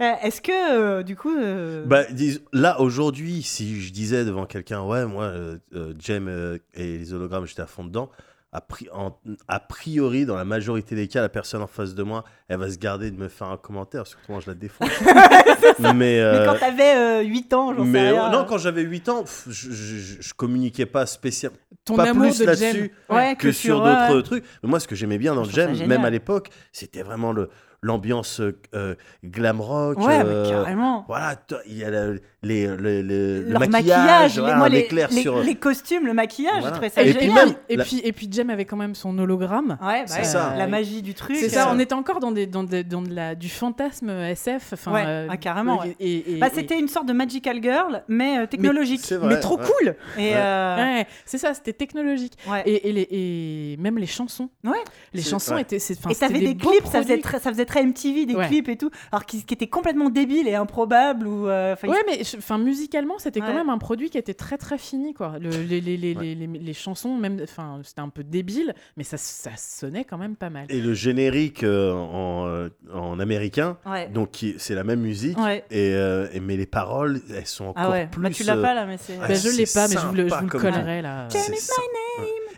Est-ce 0.22 0.40
que, 0.40 0.52
euh, 0.52 1.02
du 1.02 1.16
coup. 1.16 1.34
euh, 1.36 1.84
Bah, 1.86 2.04
dis- 2.10 2.40
là, 2.52 2.80
aujourd'hui, 2.80 3.42
si 3.42 3.80
je 3.80 3.92
disais 3.92 4.24
devant 4.24 4.46
quelqu'un, 4.46 4.82
ouais, 4.82 5.06
moi, 5.06 5.24
euh, 5.24 5.58
euh, 5.74 5.94
Jem 5.98 6.28
euh, 6.28 6.58
et 6.74 6.98
les 6.98 7.12
hologrammes, 7.24 7.46
j'étais 7.46 7.62
à 7.62 7.66
fond 7.66 7.84
dedans, 7.84 8.10
a, 8.52 8.60
pri- 8.60 8.88
en- 8.92 9.18
a 9.48 9.58
priori, 9.58 10.26
dans 10.26 10.36
la 10.36 10.44
majorité 10.44 10.94
des 10.94 11.08
cas, 11.08 11.20
la 11.20 11.28
personne 11.28 11.60
en 11.60 11.66
face 11.66 11.94
de 11.96 12.02
moi, 12.04 12.22
elle 12.48 12.58
va 12.58 12.70
se 12.70 12.78
garder 12.78 13.10
de 13.10 13.16
me 13.16 13.28
faire 13.28 13.48
un 13.48 13.56
commentaire, 13.56 14.06
surtout 14.06 14.30
moi, 14.30 14.40
je 14.40 14.46
la 14.48 14.54
défonce. 14.54 14.88
mais, 15.80 15.92
Mais 15.92 16.20
euh, 16.20 16.46
quand 16.46 16.58
t'avais 16.58 17.24
8 17.24 17.52
ans, 17.52 17.74
j'en 17.74 17.84
sais 17.84 18.10
rien. 18.10 18.28
euh, 18.28 18.30
non, 18.30 18.44
quand 18.44 18.58
j'avais 18.58 18.82
8 18.82 19.08
ans, 19.08 19.22
pff, 19.22 19.46
je, 19.48 19.72
je, 19.72 20.22
je- 20.22 20.34
communiquais 20.34 20.86
pas 20.86 21.06
spécialement. 21.06 21.58
Ton 21.84 21.96
pas 21.96 22.04
amour 22.10 22.22
plus 22.28 22.38
de 22.38 22.44
là-dessus. 22.46 22.92
Ouais, 23.10 23.34
que 23.36 23.50
sur 23.52 23.78
d'autres 23.82 24.16
ouais. 24.16 24.22
trucs. 24.22 24.44
Mais 24.62 24.68
moi, 24.68 24.78
ce 24.80 24.86
que 24.88 24.94
j'aimais 24.94 25.18
bien 25.18 25.34
dans 25.34 25.44
Je 25.44 25.60
le 25.60 25.74
Gem, 25.74 25.86
même 25.88 26.04
à 26.04 26.10
l'époque, 26.10 26.48
c'était 26.72 27.02
vraiment 27.02 27.32
le 27.32 27.50
l'ambiance 27.84 28.40
euh, 28.40 28.58
euh, 28.74 28.94
glam 29.22 29.60
rock. 29.60 29.98
Ouais, 29.98 30.20
euh, 30.24 30.44
mais 30.44 30.50
carrément. 30.50 31.04
Voilà, 31.06 31.36
il 31.66 31.76
y 31.78 31.84
a 31.84 31.90
le, 31.90 32.20
les, 32.42 32.66
le, 32.66 33.02
le- 33.02 33.42
le 33.42 33.50
Leur 33.50 33.60
maquillage, 33.60 33.86
maquillage, 33.86 34.34
les, 34.36 34.40
voilà, 34.40 34.56
moi, 34.56 34.68
les, 34.68 34.78
éclair 34.80 35.08
les- 35.10 35.20
sur. 35.22 35.42
les 35.42 35.54
costumes, 35.54 36.06
le 36.06 36.14
maquillage, 36.14 36.52
Voilà. 36.60 36.68
je 36.68 36.72
trouvais 36.72 36.88
ça 36.88 37.02
Et 37.02 37.12
puis 37.12 37.26
génial. 37.26 37.46
même- 37.48 37.54
et, 37.68 37.76
la- 37.76 37.84
puis, 37.84 38.00
et 38.02 38.12
puis 38.12 38.28
Jem 38.30 38.50
avait 38.50 38.64
quand 38.64 38.76
même 38.76 38.94
son 38.94 39.16
hologramme. 39.18 39.76
Ouais, 39.82 40.00
bah, 40.02 40.04
C'est 40.06 40.20
euh, 40.20 40.24
ça. 40.24 40.54
la 40.56 40.66
magie 40.66 41.02
du 41.02 41.14
truc. 41.14 41.36
C'est 41.36 41.48
ça, 41.48 41.64
ça. 41.64 41.70
on 41.72 41.78
était 41.78 41.94
encore 41.94 42.20
dans, 42.20 42.32
des, 42.32 42.46
dans, 42.46 42.64
des- 42.64 42.84
dans 42.84 43.02
de 43.02 43.14
la, 43.14 43.34
du 43.34 43.48
fantasme 43.48 44.08
SF. 44.10 44.72
enfin, 44.72 44.92
Ouais, 44.92 45.04
euh, 45.06 45.26
ah, 45.30 45.36
carrément, 45.36 45.80
ouais. 45.80 45.94
Et, 46.00 46.34
et- 46.34 46.38
Bah, 46.38 46.48
et- 46.50 46.54
c'était 46.54 46.78
une 46.78 46.88
sorte 46.88 47.06
de 47.06 47.12
Magical 47.12 47.62
Girl, 47.62 48.02
mais 48.08 48.38
euh, 48.38 48.46
technologique. 48.46 49.02
vrai, 49.12 49.28
mais 49.34 49.40
trop 49.40 49.58
ouais. 49.58 49.64
cool. 49.64 49.94
Et 50.18 50.30
Ouais. 50.30 50.32
euh, 50.34 50.76
Ouais, 50.76 51.06
c'est 51.26 51.38
ça, 51.38 51.52
c'était 51.54 51.72
technologique. 51.72 52.32
ouais. 52.48 52.62
Et, 52.66 52.88
et, 52.88 52.92
les, 52.92 53.08
et 53.10 53.76
même 53.78 53.98
les 53.98 54.06
chansons. 54.06 54.48
Ouais. 54.64 54.72
Les 55.12 55.22
chansons 55.22 55.56
étaient. 55.58 55.78
c'est- 55.78 55.98
enfin, 55.98 56.10
Et 56.10 56.14
t'avais 56.14 56.40
des 56.40 56.56
clips, 56.56 56.86
ça 56.86 57.02
faisait, 57.02 57.18
très, 57.18 57.38
ça 57.40 57.50
faisait 57.50 57.64
très 57.74 57.84
MTV, 57.84 58.26
des 58.26 58.34
Ouais. 58.34 58.46
clips 58.46 58.68
et 58.68 58.76
tout, 58.76 58.90
alors 59.10 59.24
qui, 59.26 59.44
qui 59.44 59.54
étaient 59.54 59.66
complètement 59.66 60.10
débiles 60.10 60.46
et 60.48 60.54
improbables. 60.54 61.26
Ou, 61.26 61.48
euh, 61.48 61.74
Ouais, 61.84 62.02
mais 62.06 62.22
enfin, 62.38 62.58
musicalement, 62.58 63.18
c'était 63.18 63.40
Ouais. 63.40 63.46
quand 63.46 63.54
même 63.54 63.68
un 63.70 63.78
produit 63.78 64.10
qui 64.10 64.18
était 64.18 64.34
très 64.34 64.58
très 64.58 64.78
fini, 64.78 65.12
quoi. 65.14 65.34
Le- 65.40 65.50
les, 65.50 65.80
les, 65.80 65.96
les, 65.96 66.14
Ouais. 66.14 66.22
les, 66.22 66.34
les- 66.34 66.58
les 66.58 66.72
chansons, 66.72 67.16
même, 67.16 67.40
enfin, 67.42 67.80
c'était 67.82 68.00
un 68.00 68.08
peu 68.08 68.22
débile, 68.22 68.74
mais 68.96 69.04
ça, 69.04 69.16
ça 69.16 69.50
sonnait 69.56 70.04
quand 70.04 70.18
même 70.18 70.36
pas 70.36 70.50
mal. 70.50 70.66
Et 70.68 70.80
le 70.80 70.94
générique 70.94 71.62
euh, 71.64 71.92
en, 71.92 72.46
euh, 72.46 72.68
en 72.92 73.18
américain, 73.18 73.76
Ouais. 73.86 74.08
donc 74.08 74.44
c'est 74.58 74.74
la 74.74 74.84
même 74.84 75.00
musique, 75.00 75.38
Ouais. 75.38 75.64
et, 75.70 75.94
euh, 75.94 76.28
et- 76.32 76.40
mais 76.40 76.56
les 76.56 76.66
paroles, 76.66 77.20
elles 77.34 77.46
sont 77.46 77.66
encore 77.66 77.84
Ah 77.86 77.90
ouais, 77.90 78.06
plus. 78.06 78.22
bah, 78.22 78.30
tu 78.30 78.44
l'as 78.44 78.56
euh, 78.56 78.62
pas 78.62 78.74
là, 78.74 78.86
mais 78.86 78.96
c'est. 78.98 79.14
Ah, 79.20 79.28
Bah, 79.28 79.34
je 79.34 79.48
l'ai 79.48 79.66
pas, 79.66 79.88
mais 79.88 79.94
je 79.94 80.06
vous 80.06 80.14
le, 80.14 80.28
je 80.28 80.34
vous 80.34 80.44
le 80.44 80.58
collerai 80.58 81.02
là. 81.02 81.28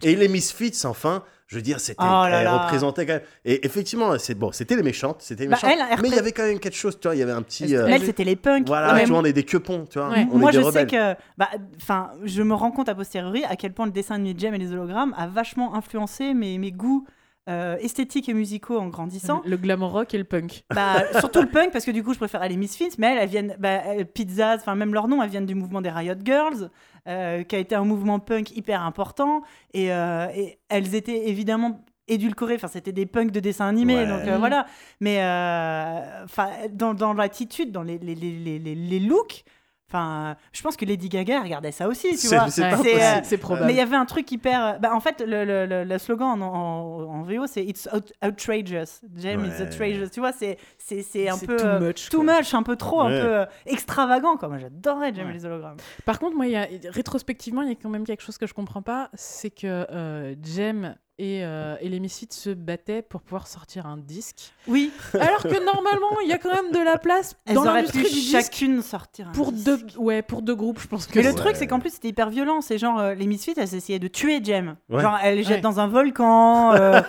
Et 0.03 0.15
les 0.15 0.29
Misfits, 0.29 0.85
enfin, 0.85 1.23
je 1.47 1.57
veux 1.57 1.63
dire, 1.63 1.79
c'était, 1.81 2.03
Oh 2.03 2.27
là. 2.29 2.59
représentaient 2.65 3.07
quand 3.07 3.13
même. 3.15 3.23
Et 3.45 3.65
effectivement, 3.65 4.19
c'est 4.19 4.35
bon, 4.35 4.51
c'était 4.53 4.75
les 4.77 4.83
méchantes, 4.83 5.19
c'était 5.21 5.45
les 5.45 5.49
Bah, 5.49 5.57
méchantes, 5.63 5.71
elle, 5.81 5.87
elle 5.93 6.01
mais 6.03 6.09
il 6.09 6.15
y 6.15 6.19
avait 6.19 6.33
quand 6.33 6.43
même 6.45 6.59
quelque 6.59 6.77
chose, 6.77 6.99
tu 7.01 7.07
vois, 7.07 7.15
il 7.15 7.19
y 7.19 7.23
avait 7.23 7.33
un 7.33 7.43
petit. 7.43 7.65
Elle- 7.73 7.81
euh, 7.81 7.87
elle, 7.89 8.03
c'était 8.03 8.25
les 8.25 8.37
punks. 8.37 8.67
voilà, 8.67 8.93
Ouais, 8.95 9.05
tu 9.05 9.11
vois, 9.11 9.19
on 9.21 9.25
est 9.25 9.33
des 9.33 9.45
quepons, 9.45 9.87
tu 9.87 9.99
vois, 9.99 10.09
Ouais. 10.11 10.27
on 10.33 10.39
Moi, 10.39 10.51
est 10.51 10.55
je 10.55 10.71
sais 10.71 10.87
que, 10.87 11.15
bah, 11.39 11.49
enfin, 11.81 12.11
je 12.25 12.43
me 12.43 12.55
rends 12.55 12.71
compte 12.73 12.89
a 12.89 12.95
posteriori 12.95 13.45
à 13.45 13.55
quel 13.57 13.73
point 13.73 13.87
le 13.87 13.93
dessin 13.93 14.17
animé 14.17 14.35
Jem 14.39 14.55
et 14.55 14.59
les 14.59 14.73
hologrammes 14.73 15.15
a 15.17 15.27
vachement 15.29 15.75
influencé 15.77 16.35
mes, 16.35 16.59
mes 16.59 16.73
goûts 16.73 17.07
euh, 17.49 17.77
esthétiques 17.79 18.29
et 18.29 18.35
musicaux 18.35 18.79
en 18.79 18.89
grandissant. 18.89 19.43
Le 19.45 19.57
glam 19.57 19.83
rock 19.83 20.13
et 20.15 20.19
le 20.19 20.25
punk. 20.25 20.65
Bah, 20.75 21.03
surtout 21.21 21.41
le 21.43 21.49
punk, 21.49 21.71
parce 21.73 21.85
que 21.85 21.91
du 21.93 22.03
coup, 22.03 22.13
je 22.13 22.19
préfère 22.19 22.47
les 22.49 22.57
Misfits, 22.57 22.91
mais 22.99 23.09
elles, 23.13 23.19
elles 23.19 23.29
viennent, 23.29 23.57
bah, 23.59 23.69
elles- 23.85 24.07
Pizzas, 24.07 24.57
enfin, 24.57 24.75
même 24.75 24.93
leur 24.95 25.07
nom, 25.09 25.23
elles 25.23 25.31
viennent 25.31 25.47
du 25.47 25.55
mouvement 25.55 25.81
des 25.81 25.91
Riot 25.91 26.15
Girls, 26.25 26.71
euh, 27.09 27.43
qui 27.45 27.55
a 27.55 27.59
été 27.59 27.75
un 27.75 27.85
mouvement 27.85 28.19
punk 28.19 28.57
hyper 28.57 28.83
important, 28.83 29.43
et, 29.75 29.93
euh, 29.93 30.27
et 30.35 30.59
elles 30.69 30.95
étaient 30.95 31.29
évidemment 31.29 31.85
édulcorées, 32.09 32.55
enfin, 32.55 32.69
c'était 32.69 32.93
des 32.93 33.07
punks 33.07 33.33
de 33.33 33.41
dessin 33.41 33.67
animé, 33.67 33.95
Ouais. 33.97 34.07
donc 34.07 34.21
euh, 34.27 34.33
Mhm. 34.35 34.39
voilà, 34.39 34.67
mais 35.01 35.19
euh, 35.23 36.25
enfin, 36.25 36.51
dans, 36.73 36.95
dans 36.95 37.13
l'attitude, 37.13 37.73
dans 37.73 37.83
les, 37.83 37.99
les, 37.99 38.15
les, 38.15 38.33
les, 38.39 38.59
les- 38.59 38.75
les 38.75 38.99
looks, 39.01 39.45
enfin, 39.89 40.37
je 40.53 40.63
pense 40.63 40.77
que 40.77 40.85
Lady 40.85 41.09
Gaga 41.09 41.41
regardait 41.43 41.73
ça 41.73 41.89
aussi, 41.89 42.17
tu 42.17 42.29
vois. 42.29 42.49
c'est 42.51 42.63
euh, 42.65 43.21
c'est 43.23 43.39
probable. 43.39 43.67
Mais 43.67 43.73
il 43.75 43.77
y 43.77 43.81
avait 43.81 43.97
un 43.97 44.05
truc 44.07 44.31
hyper. 44.33 44.65
euh, 44.65 44.73
Bah, 44.79 44.95
en 44.95 45.01
fait, 45.01 45.21
le, 45.27 45.45
le, 45.45 45.67
le- 45.67 45.85
le 45.85 45.99
slogan 45.99 46.43
en, 46.43 46.47
en, 46.47 47.03
en 47.05 47.23
VO, 47.23 47.47
c'est 47.47 47.65
It's 47.65 47.89
out- 47.93 48.13
outrageous. 48.25 49.01
Jem 49.17 49.45
is 49.45 49.49
Ouais. 49.49 49.63
outrageous. 49.63 50.09
Tu 50.13 50.21
vois, 50.21 50.33
c'est, 50.33 50.59
c'est, 50.79 51.03
c'est 51.03 51.29
un 51.29 51.39
peu. 51.39 51.57
too 51.57 51.65
euh, 51.67 51.81
much, 51.81 52.09
too 52.09 52.23
quoi. 52.25 52.39
much, 52.39 52.55
un 52.55 52.63
peu 52.63 52.77
trop, 52.77 53.01
un 53.01 53.09
peu 53.09 53.15
euh, 53.15 53.47
extravagant. 53.67 54.37
Quoi. 54.37 54.49
Moi, 54.49 54.59
j'adorais 54.59 55.13
Ouais. 55.13 55.33
les 55.33 55.45
hologrammes. 55.47 55.77
Par 56.05 56.19
contre, 56.19 56.37
moi, 56.37 56.47
il 56.47 56.53
y 56.53 56.57
a, 56.57 56.67
rétrospectivement, 56.91 57.63
il 57.63 57.69
y 57.69 57.73
a 57.73 57.77
quand 57.81 57.89
même 57.91 58.05
quelque 58.05 58.23
chose 58.23 58.39
que 58.39 58.47
je 58.47 58.55
comprends 58.55 58.83
pas, 58.83 59.11
c'est 59.15 59.51
que 59.51 59.67
euh, 59.91 60.35
Jem 60.43 60.95
et, 61.19 61.45
euh, 61.45 61.77
et 61.81 61.89
les 61.89 61.99
Misfits 61.99 62.29
se 62.31 62.51
battaient 62.51 63.01
pour 63.01 63.23
pouvoir 63.23 63.47
sortir 63.47 63.87
un 63.87 63.97
disque. 63.97 64.53
Oui, 64.69 64.93
Alors 65.15 65.43
que 65.43 65.65
normalement, 65.65 66.21
il 66.23 66.29
y 66.29 66.33
a 66.33 66.39
quand 66.39 66.53
même 66.53 66.71
de 66.73 66.79
la 66.79 66.99
place 66.99 67.37
elles 67.47 67.55
dans 67.55 67.63
auraient 67.63 67.75
l'industrie 67.83 68.03
pu 68.03 68.09
du 68.09 68.15
disque 68.21 68.33
chacune 68.33 68.83
sortir 68.83 69.29
un 69.29 69.33
pour 69.33 69.51
disque. 69.53 69.65
deux, 69.65 69.79
ouais, 69.97 70.21
pour 70.23 70.43
deux 70.43 70.55
groupes, 70.55 70.79
je 70.81 70.87
pense 70.89 71.07
que 71.07 71.19
Mais 71.19 71.25
le 71.25 71.35
truc, 71.35 71.57
c'est 71.57 71.67
qu'en 71.67 71.81
plus, 71.81 71.91
c'était 71.95 72.09
hyper 72.09 72.29
violent. 72.29 72.61
C'est 72.61 72.77
genre, 72.79 72.99
euh, 72.99 73.15
les 73.15 73.27
Misfits, 73.27 73.55
elles 73.57 73.75
essayaient 73.75 73.99
de 73.99 74.09
tuer 74.09 74.45
Jem. 74.45 74.77
Ouais. 74.91 75.01
Genre, 75.01 75.17
elles 75.23 75.37
les 75.37 75.43
jettent 75.43 75.55
Ouais. 75.57 75.61
dans 75.63 75.81
un 75.81 75.87
volcan. 75.89 76.75
euh, 76.75 77.01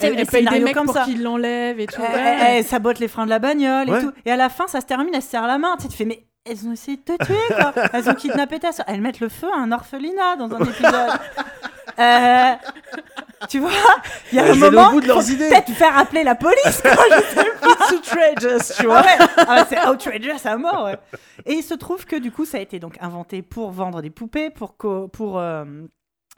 elle, 0.00 0.14
des 0.16 0.20
elle 0.20 0.26
paye 0.26 0.26
des 0.26 0.48
scénarios 0.48 0.64
mecs 0.64 0.74
comme 0.74 0.86
pour 0.86 0.94
ça. 0.94 1.04
qu'ils 1.04 1.22
l'enlèvent 1.22 1.80
et 1.80 1.86
tout. 1.86 2.02
Elle, 2.02 2.14
Ouais. 2.14 2.36
elle- 2.40 2.56
elle 2.58 2.64
sabote 2.64 2.98
les 2.98 3.08
freins 3.08 3.24
de 3.24 3.30
la 3.30 3.38
bagnole 3.38 3.88
et 3.88 4.00
tout. 4.00 4.12
Et 4.26 4.30
à 4.30 4.36
la 4.36 4.48
fin, 4.50 4.66
ça 4.66 4.80
se 4.80 4.86
termine, 4.86 5.14
elle 5.14 5.22
se 5.22 5.28
serre 5.30 5.46
la 5.46 5.56
main. 5.58 5.76
Tu 5.76 5.84
sais, 5.84 5.88
tu 5.88 5.96
fais, 5.96 6.04
mais 6.04 6.26
elles 6.44 6.66
ont 6.66 6.72
essayé 6.72 6.96
de 6.98 7.02
te 7.02 7.24
tuer, 7.24 7.36
quoi. 7.48 7.72
elles 7.94 8.10
ont 8.10 8.14
kidnappé 8.14 8.58
ta 8.58 8.72
soeur. 8.72 8.84
Elles 8.88 9.00
mettent 9.00 9.20
le 9.20 9.28
feu 9.28 9.46
à 9.56 9.58
un 9.60 9.70
orphelinat 9.72 10.36
dans 10.36 10.52
un 10.54 10.58
épisode. 10.64 10.92
Euh, 11.98 12.52
tu 13.48 13.58
vois, 13.58 13.70
il 14.32 14.36
y 14.36 14.38
a 14.40 14.52
un 14.52 14.54
moment, 14.54 14.90
bout 14.92 15.00
de 15.00 15.08
leurs 15.08 15.22
faut 15.22 15.30
idées. 15.30 15.48
peut-être 15.48 15.70
faire 15.72 15.96
appeler 15.96 16.22
la 16.22 16.34
police, 16.34 16.80
quoi. 16.82 16.90
Je 16.92 17.22
sais 17.22 17.34
pas. 17.60 17.68
It's 17.70 17.92
outrageous, 17.92 18.74
tu 18.78 18.86
vois. 18.86 19.02
Ah 19.04 19.18
ouais, 19.18 19.26
ah 19.48 19.54
ouais, 19.56 19.66
c'est 19.68 19.88
outrageous 19.88 20.46
à 20.46 20.56
mort. 20.56 20.84
ouais. 20.84 20.96
Et 21.46 21.54
il 21.54 21.62
se 21.62 21.74
trouve 21.74 22.04
que 22.06 22.16
du 22.16 22.30
coup, 22.30 22.44
ça 22.44 22.58
a 22.58 22.60
été 22.60 22.78
donc 22.78 22.96
inventé 23.00 23.42
pour 23.42 23.70
vendre 23.72 24.00
des 24.00 24.10
poupées, 24.10 24.50
pour 24.50 24.76
co- 24.76 25.08
pour 25.08 25.38
euh, 25.38 25.64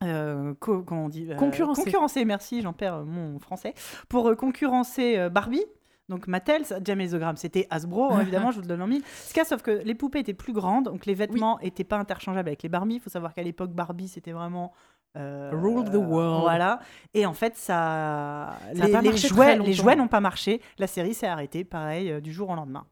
euh, 0.02 0.54
co- 0.61 0.83
comment 0.83 1.04
on 1.07 1.09
dit 1.09 1.28
euh, 1.30 1.37
Concurrencer. 1.37 1.85
concurrencer, 1.85 2.24
merci, 2.24 2.62
j'en 2.62 2.72
perds 2.72 3.04
mon 3.04 3.38
français. 3.38 3.74
Pour 4.09 4.35
concurrencer 4.37 5.28
Barbie. 5.30 5.64
Donc 6.11 6.26
Mattel, 6.26 6.66
ça- 6.66 6.80
Jam 6.85 7.00
et 7.00 7.09
the 7.09 7.14
Gram, 7.14 7.35
c'était 7.38 7.66
Hasbro, 7.70 8.12
hein, 8.12 8.20
évidemment, 8.20 8.50
je 8.50 8.57
vous 8.57 8.61
le 8.62 8.68
donne 8.68 8.83
en 8.83 8.87
mille. 8.87 9.02
Ce 9.26 9.42
sauf 9.44 9.62
que 9.62 9.70
les 9.70 9.94
poupées 9.94 10.18
étaient 10.18 10.35
plus 10.35 10.52
grandes, 10.52 10.85
donc 10.85 11.07
les 11.07 11.14
vêtements 11.14 11.59
étaient 11.61 11.83
pas 11.85 11.96
interchangeables 11.96 12.46
avec 12.48 12.62
les 12.62 12.68
Barbie. 12.68 12.96
Il 12.96 13.00
faut 13.00 13.09
savoir 13.09 13.33
qu'à 13.33 13.42
l'époque, 13.42 13.70
Barbie, 13.70 14.09
c'était 14.09 14.33
vraiment... 14.33 14.72
euh, 15.16 15.50
Rule 15.53 15.90
the 15.90 15.96
world. 15.96 16.42
Voilà. 16.42 16.81
Et 17.12 17.27
en 17.27 17.35
fait, 17.35 17.57
ça... 17.57 18.57
Ça 18.74 18.87
les, 18.87 19.11
les 19.11 19.16
jouets, 19.16 19.59
les 19.59 19.72
jouets 19.72 19.96
n'ont 19.96 20.09
pas 20.09 20.20
marché. 20.20 20.61
La 20.79 20.87
série 20.87 21.14
s'est 21.14 21.27
arrêtée, 21.27 21.64
pareil, 21.64 22.11
euh, 22.11 22.20
du 22.20 22.33
jour 22.33 22.50
au 22.50 22.55
lendemain. 22.55 22.87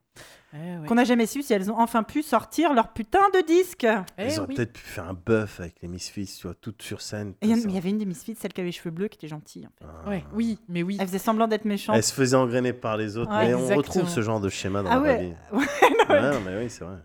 Eh 0.54 0.56
ouais. 0.80 0.86
Qu'on 0.86 0.94
n'a 0.96 1.04
jamais 1.04 1.26
su 1.26 1.42
si 1.42 1.52
elles 1.52 1.70
ont 1.70 1.78
enfin 1.78 2.02
pu 2.02 2.22
sortir 2.22 2.74
leur 2.74 2.88
putain 2.92 3.20
de 3.34 3.40
disque. 3.46 3.86
Eh 4.18 4.26
Ils 4.28 4.38
auraient 4.38 4.48
oui. 4.48 4.54
peut-être 4.54 4.72
pu 4.74 4.80
faire 4.84 5.08
un 5.08 5.14
buff 5.14 5.60
avec 5.60 5.76
les 5.82 5.88
Misfits, 5.88 6.36
tu 6.38 6.46
vois, 6.46 6.54
toutes 6.60 6.82
sur 6.82 7.00
scène. 7.00 7.34
Et 7.40 7.46
il 7.46 7.48
y, 7.48 7.52
en- 7.52 7.54
comme 7.54 7.62
ça. 7.64 7.68
il 7.70 7.74
y 7.74 7.78
avait 7.78 7.90
une 7.90 7.98
des 7.98 8.04
Misfits, 8.06 8.34
celle 8.38 8.52
qui 8.52 8.60
avait 8.60 8.68
les 8.68 8.72
cheveux 8.76 8.90
bleus, 8.90 9.08
qui 9.08 9.16
était 9.16 9.28
gentille. 9.28 9.66
En 9.66 9.70
fait. 9.78 9.90
Ah. 10.04 10.08
Ouais, 10.10 10.24
oui, 10.34 10.58
mais 10.68 10.82
oui. 10.82 10.96
Elle 11.00 11.06
faisait 11.06 11.18
semblant 11.18 11.48
d'être 11.48 11.64
méchante. 11.64 11.96
Elle 11.96 12.02
se 12.02 12.12
faisait 12.12 12.36
engrainer 12.36 12.72
par 12.72 12.96
les 12.96 13.16
autres, 13.16 13.30
Ouais, 13.30 13.46
mais 13.48 13.54
on 13.54 13.58
exactement. 13.60 13.76
retrouve 13.78 14.08
ce 14.08 14.20
genre 14.20 14.40
de 14.40 14.48
schéma 14.48 14.82
dans 14.82 14.90
Ah 14.90 14.94
la 14.94 15.00
vraie 15.00 15.16
ouais. 15.16 15.24
vie. 15.26 15.34
Ouais, 16.08 16.18
Ouais, 16.18 16.20
non, 16.32 16.40
mais 16.44 16.58
oui, 16.58 16.68
c'est 16.68 16.84
vrai. 16.84 16.96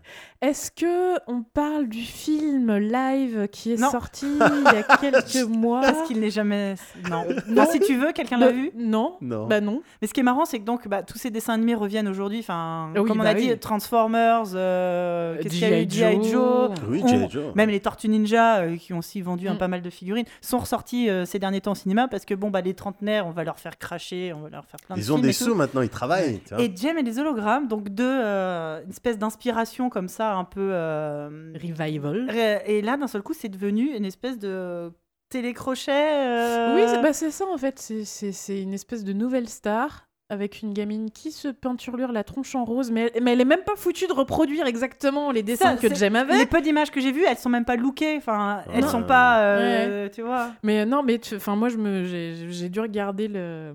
Est-ce 0.42 0.70
que 0.70 1.18
on 1.30 1.42
parle 1.42 1.88
du 1.88 2.00
film 2.02 2.76
live 2.76 3.48
qui 3.50 3.72
est 3.72 3.76
Non. 3.80 3.90
sorti 3.90 4.26
il 4.26 4.62
y 4.64 4.76
a 4.76 4.82
quelques 5.00 5.48
mois? 5.48 5.80
Parce 5.80 6.06
qu'il 6.06 6.20
n'est 6.20 6.30
jamais. 6.30 6.74
Non. 7.08 7.24
non. 7.48 7.62
Enfin, 7.62 7.72
si 7.72 7.80
tu 7.80 7.96
veux, 7.96 8.12
quelqu'un 8.12 8.38
Bah, 8.38 8.46
l'a 8.46 8.52
vu. 8.52 8.70
Non. 8.76 9.16
Non. 9.20 9.46
Bah 9.46 9.60
non. 9.60 9.82
Mais 10.02 10.08
ce 10.08 10.12
qui 10.14 10.20
est 10.20 10.24
marrant, 10.24 10.44
c'est 10.44 10.58
que 10.58 10.64
donc 10.64 10.86
bah, 10.88 11.02
tous 11.02 11.16
ces 11.16 11.30
dessins 11.30 11.54
animés 11.54 11.74
reviennent 11.74 12.08
aujourd'hui. 12.08 12.40
Enfin, 12.40 12.90
Oui, 12.96 13.04
comme 13.08 13.20
on 13.20 13.22
bah 13.24 13.30
a 13.30 13.34
dit, 13.34 13.37
oui. 13.38 13.58
Transformers, 13.58 14.44
euh, 14.54 15.36
qu'est-ce 15.42 15.54
qu'il 15.54 15.60
y 15.62 15.64
a 15.72 15.82
eu 15.82 15.88
G.I. 15.88 16.22
G.I. 16.22 16.30
Joe. 16.30 16.70
Oui. 16.88 17.02
Même 17.54 17.70
les 17.70 17.80
Tortues 17.80 18.08
Ninja, 18.08 18.58
euh, 18.60 18.76
qui 18.76 18.92
ont 18.92 18.98
aussi 18.98 19.20
vendu 19.20 19.48
un 19.48 19.54
Mm. 19.54 19.58
pas 19.58 19.68
mal 19.68 19.82
de 19.82 19.90
figurines, 19.90 20.26
sont 20.40 20.58
ressortis 20.58 21.08
euh, 21.10 21.24
ces 21.24 21.38
derniers 21.38 21.60
temps 21.60 21.72
au 21.72 21.76
cinéma 21.76 22.08
parce 22.08 22.24
que 22.24 22.34
bon, 22.34 22.50
bah, 22.50 22.60
les 22.60 22.74
trentenaires, 22.74 23.26
on 23.26 23.30
va 23.30 23.44
leur 23.44 23.58
faire 23.58 23.78
cracher, 23.78 24.32
on 24.32 24.40
va 24.40 24.48
leur 24.50 24.64
faire 24.64 24.80
plein 24.86 24.96
de 24.96 25.00
Ils 25.00 25.12
ont 25.12 25.18
des 25.18 25.32
sous 25.32 25.54
maintenant, 25.54 25.82
ils 25.82 25.88
travaillent. 25.88 26.40
tu 26.46 26.54
vois. 26.54 26.62
Et 26.62 26.74
Jem 26.74 26.98
et 26.98 27.02
les 27.02 27.18
hologrammes, 27.18 27.68
donc 27.68 27.88
deux, 27.88 28.04
euh, 28.06 28.82
une 28.84 28.90
espèce 28.90 29.18
d'inspiration 29.18 29.88
comme 29.90 30.08
ça, 30.08 30.34
un 30.34 30.44
peu. 30.44 30.70
euh, 30.72 31.52
Revival. 31.54 32.28
et 32.66 32.82
là, 32.82 32.96
d'un 32.96 33.06
seul 33.08 33.22
coup, 33.22 33.34
c'est 33.34 33.48
devenu 33.48 33.94
une 33.96 34.04
espèce 34.04 34.38
de 34.38 34.90
télécrochet. 35.30 35.90
euh, 35.92 36.74
Oui, 36.74 36.82
c'est 36.86 37.02
bah, 37.02 37.12
c'est 37.12 37.30
ça 37.30 37.44
en 37.52 37.58
fait. 37.58 37.78
C'est 37.78 38.62
une 38.62 38.74
espèce 38.74 39.04
de 39.04 39.12
nouvelle 39.12 39.48
star 39.48 40.07
avec 40.30 40.60
une 40.62 40.74
gamine 40.74 41.10
qui 41.10 41.32
se 41.32 41.48
peinturlure 41.48 42.12
la 42.12 42.22
tronche 42.22 42.54
en 42.54 42.64
rose, 42.64 42.90
mais, 42.90 43.10
mais 43.22 43.32
elle 43.32 43.40
est 43.40 43.46
même 43.46 43.62
pas 43.64 43.76
foutue 43.76 44.06
de 44.06 44.12
reproduire 44.12 44.66
exactement 44.66 45.30
les 45.30 45.42
dessins 45.42 45.76
Ça, 45.76 45.88
que 45.88 45.94
Jem 45.94 46.16
avait. 46.16 46.36
Les 46.36 46.44
peu 46.46 46.60
d'images 46.60 46.90
que 46.90 47.00
j'ai 47.00 47.12
vues, 47.12 47.24
elles 47.26 47.38
sont 47.38 47.48
même 47.48 47.64
pas 47.64 47.76
lookées. 47.76 48.16
Enfin, 48.18 48.60
elles 48.74 48.82
Non. 48.84 48.88
sont 48.90 49.02
pas. 49.04 49.40
euh, 49.40 50.08
Tu 50.12 50.20
vois. 50.22 50.50
Mais 50.62 50.80
euh, 50.80 50.84
non, 50.84 51.02
mais 51.02 51.18
enfin 51.34 51.56
moi 51.56 51.68
je 51.70 51.78
me 51.78 52.04
j'ai 52.04 52.68
dû 52.68 52.78
regarder 52.80 53.26
le, 53.28 53.74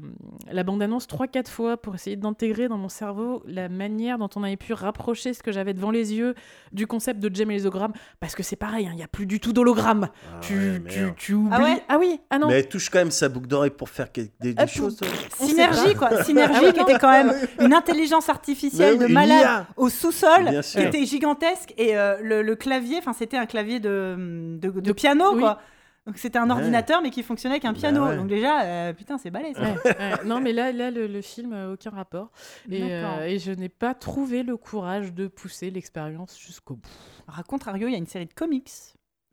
la 0.52 0.64
bande-annonce 0.64 1.08
3-4 1.08 1.48
fois 1.48 1.78
pour 1.78 1.96
essayer 1.96 2.16
d'intégrer 2.18 2.68
dans 2.68 2.78
mon 2.78 2.90
cerveau 2.90 3.42
la 3.48 3.68
manière 3.68 4.20
dont 4.20 4.30
on 4.36 4.44
avait 4.44 4.56
pu 4.58 4.74
rapprocher 4.74 5.34
ce 5.34 5.42
que 5.42 5.52
j'avais 5.52 5.74
devant 5.74 5.90
les 5.92 6.14
yeux 6.14 6.36
du 6.72 6.86
concept 6.86 7.20
de 7.20 7.34
Jem 7.36 7.50
et 7.50 7.56
les 7.56 7.66
hologrammes 7.66 7.94
parce 8.20 8.36
que 8.36 8.44
c'est 8.44 8.56
pareil, 8.56 8.86
hein, 8.86 8.92
il 8.94 8.98
n'y 8.98 9.04
a 9.04 9.08
plus 9.08 9.26
du 9.26 9.40
tout 9.40 9.54
d'hologramme. 9.54 10.10
Ah 10.32 10.40
tu, 10.42 10.54
ouais, 10.54 10.82
tu, 10.88 11.00
merde. 11.00 11.14
tu 11.18 11.34
oublies. 11.34 11.50
Ah 11.52 11.64
ouais? 11.64 11.84
Oui, 12.00 12.20
ah 12.30 12.38
non. 12.38 12.48
Mais 12.48 12.60
elle 12.60 12.70
touche 12.70 12.90
quand 12.90 13.00
même 13.00 13.10
sa 13.12 13.28
boucle 13.30 13.48
d'oreille 13.48 13.72
pour 13.72 13.90
faire 13.90 14.08
des, 14.14 14.32
des 14.40 14.54
Ah, 14.58 14.68
choses. 14.68 15.00
Synergie, 15.40 15.96
quoi. 15.96 16.24
Synergie 16.24 16.43
Ah 16.54 16.60
oui, 16.64 16.74
qui 16.74 16.80
était 16.80 16.98
quand 17.00 17.12
même 17.12 17.34
une 17.60 17.74
intelligence 17.74 18.30
artificielle 18.30 18.98
de 18.98 19.08
malade 19.08 19.66
au 19.78 19.90
sous-sol 19.90 20.62
qui 20.62 20.80
était 20.80 21.06
gigantesque 21.06 21.74
et 21.78 21.98
euh, 21.98 22.18
le, 22.22 22.42
le 22.42 22.56
clavier, 22.56 22.98
enfin 23.00 23.14
c'était 23.14 23.38
un 23.38 23.46
clavier 23.46 23.80
de, 23.80 24.58
de, 24.60 24.70
de 24.70 24.92
piano 24.92 25.34
oui. 25.34 25.40
quoi. 25.42 25.60
Donc 26.06 26.18
c'était 26.18 26.38
un 26.38 26.48
Ouais. 26.48 26.52
ordinateur 26.52 27.02
mais 27.02 27.12
qui 27.12 27.24
fonctionnait 27.24 27.56
avec 27.56 27.64
un 27.66 27.72
Bah 27.72 27.80
piano. 27.80 28.06
ouais. 28.06 28.18
Donc 28.18 28.28
déjà, 28.28 28.64
euh, 28.64 28.92
putain, 28.94 29.18
c'est 29.18 29.32
balèze. 29.32 29.56
Ouais, 29.58 29.74
ouais. 29.86 30.12
non, 30.26 30.42
mais 30.42 30.52
là, 30.52 30.74
là 30.74 30.92
le, 30.92 31.08
le 31.08 31.22
film 31.22 31.52
n'a 31.52 31.70
aucun 31.70 31.92
rapport. 31.92 32.30
Et, 32.70 32.84
euh, 32.94 33.38
je 33.40 33.52
n'ai 33.54 33.70
pas 33.70 33.94
trouvé 33.94 34.44
le 34.44 34.58
courage 34.58 35.14
de 35.14 35.28
pousser 35.28 35.70
l'expérience 35.72 36.38
jusqu'au 36.38 36.74
bout. 36.76 36.90
Alors, 37.30 37.40
À 37.40 37.44
contrario, 37.44 37.88
il 37.88 37.92
y 37.92 37.96
a 37.96 38.00
une 38.00 38.06
série 38.08 38.26
de 38.26 38.34
comics 38.34 38.70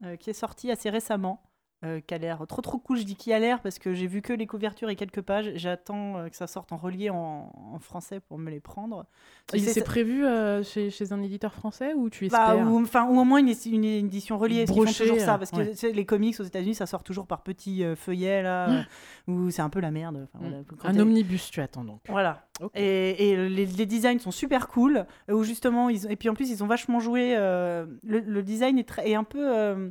euh, 0.05 0.15
qui 0.15 0.31
est 0.31 0.35
sortie 0.35 0.71
assez 0.71 0.91
récemment. 0.91 1.43
Euh, 1.85 2.01
qui 2.01 2.13
a 2.15 2.19
l'air 2.19 2.47
trop 2.47 2.61
trop 2.61 2.79
cool, 2.79 2.99
je 2.99 3.05
dis 3.05 3.17
qui 3.17 3.33
a 3.33 3.39
l'air 3.39 3.61
parce 3.63 3.79
que 3.79 3.95
j'ai 3.95 4.07
vu 4.07 4.21
que 4.23 4.33
les 4.33 4.47
couvertures 4.47 4.91
et 4.91 4.97
quelques 4.97 5.23
pages. 5.23 5.51
J'attends 5.55 6.19
euh, 6.19 6.29
que 6.29 6.37
ça 6.37 6.47
sorte 6.47 6.73
en 6.73 6.77
relié 6.77 7.09
en, 7.11 7.51
en 7.73 7.79
français 7.79 8.21
pour 8.21 8.37
me 8.39 8.51
les 8.51 8.61
prendre. 8.61 9.07
Et 9.55 9.59
C'est- 9.61 9.83
prévu 9.83 10.25
euh, 10.27 10.63
chez, 10.63 10.91
chez 10.91 11.13
un 11.13 11.23
éditeur 11.23 11.55
français 11.55 11.95
ou 11.95 12.11
tu 12.11 12.29
Bah, 12.29 12.49
espères 12.55 12.71
ou, 12.71 12.83
enfin, 12.83 13.07
ou 13.09 13.19
au 13.19 13.25
moins 13.25 13.39
une, 13.39 13.53
une 13.73 13.85
édition 13.85 14.37
reliée. 14.39 14.65
Qu'ils 14.67 14.75
font 14.75 14.85
toujours 14.85 15.19
ça. 15.21 15.39
Parce 15.39 15.51
que 15.51 15.57
ouais. 15.87 15.93
les 15.93 16.05
comics 16.05 16.39
aux 16.39 16.45
États-Unis, 16.45 16.75
ça 16.75 16.87
sort 16.87 17.03
toujours 17.03 17.27
par 17.27 17.43
petits 17.43 17.83
euh, 17.83 17.97
feuillets, 17.97 18.43
là, 18.43 18.69
euh, 18.71 18.83
où 19.27 19.51
c'est 19.51 19.63
un 19.63 19.71
peu 19.71 19.81
la 19.81 19.91
merde. 19.91 20.29
Enfin, 20.35 20.45
voilà, 20.45 20.63
quand 20.69 20.77
Un 20.89 20.99
omnibus, 20.99 21.51
tu 21.51 21.61
attends 21.61 21.85
donc. 21.85 22.01
Voilà. 22.09 22.47
Et, 22.75 23.31
et 23.31 23.49
les, 23.49 23.65
les 23.65 23.87
designs 23.87 24.19
sont 24.19 24.31
super 24.31 24.69
cool. 24.69 25.07
Où 25.33 25.43
justement, 25.45 25.89
ils, 25.89 26.11
et 26.13 26.17
puis 26.17 26.29
en 26.29 26.35
plus, 26.35 26.51
ils 26.51 26.63
ont 26.63 26.67
vachement 26.67 27.01
joué. 27.01 27.35
le, 27.35 27.91
le 28.03 28.43
design 28.43 28.79
est, 28.79 28.87
très, 28.89 29.09
est 29.09 29.15
un 29.15 29.25
peu. 29.25 29.91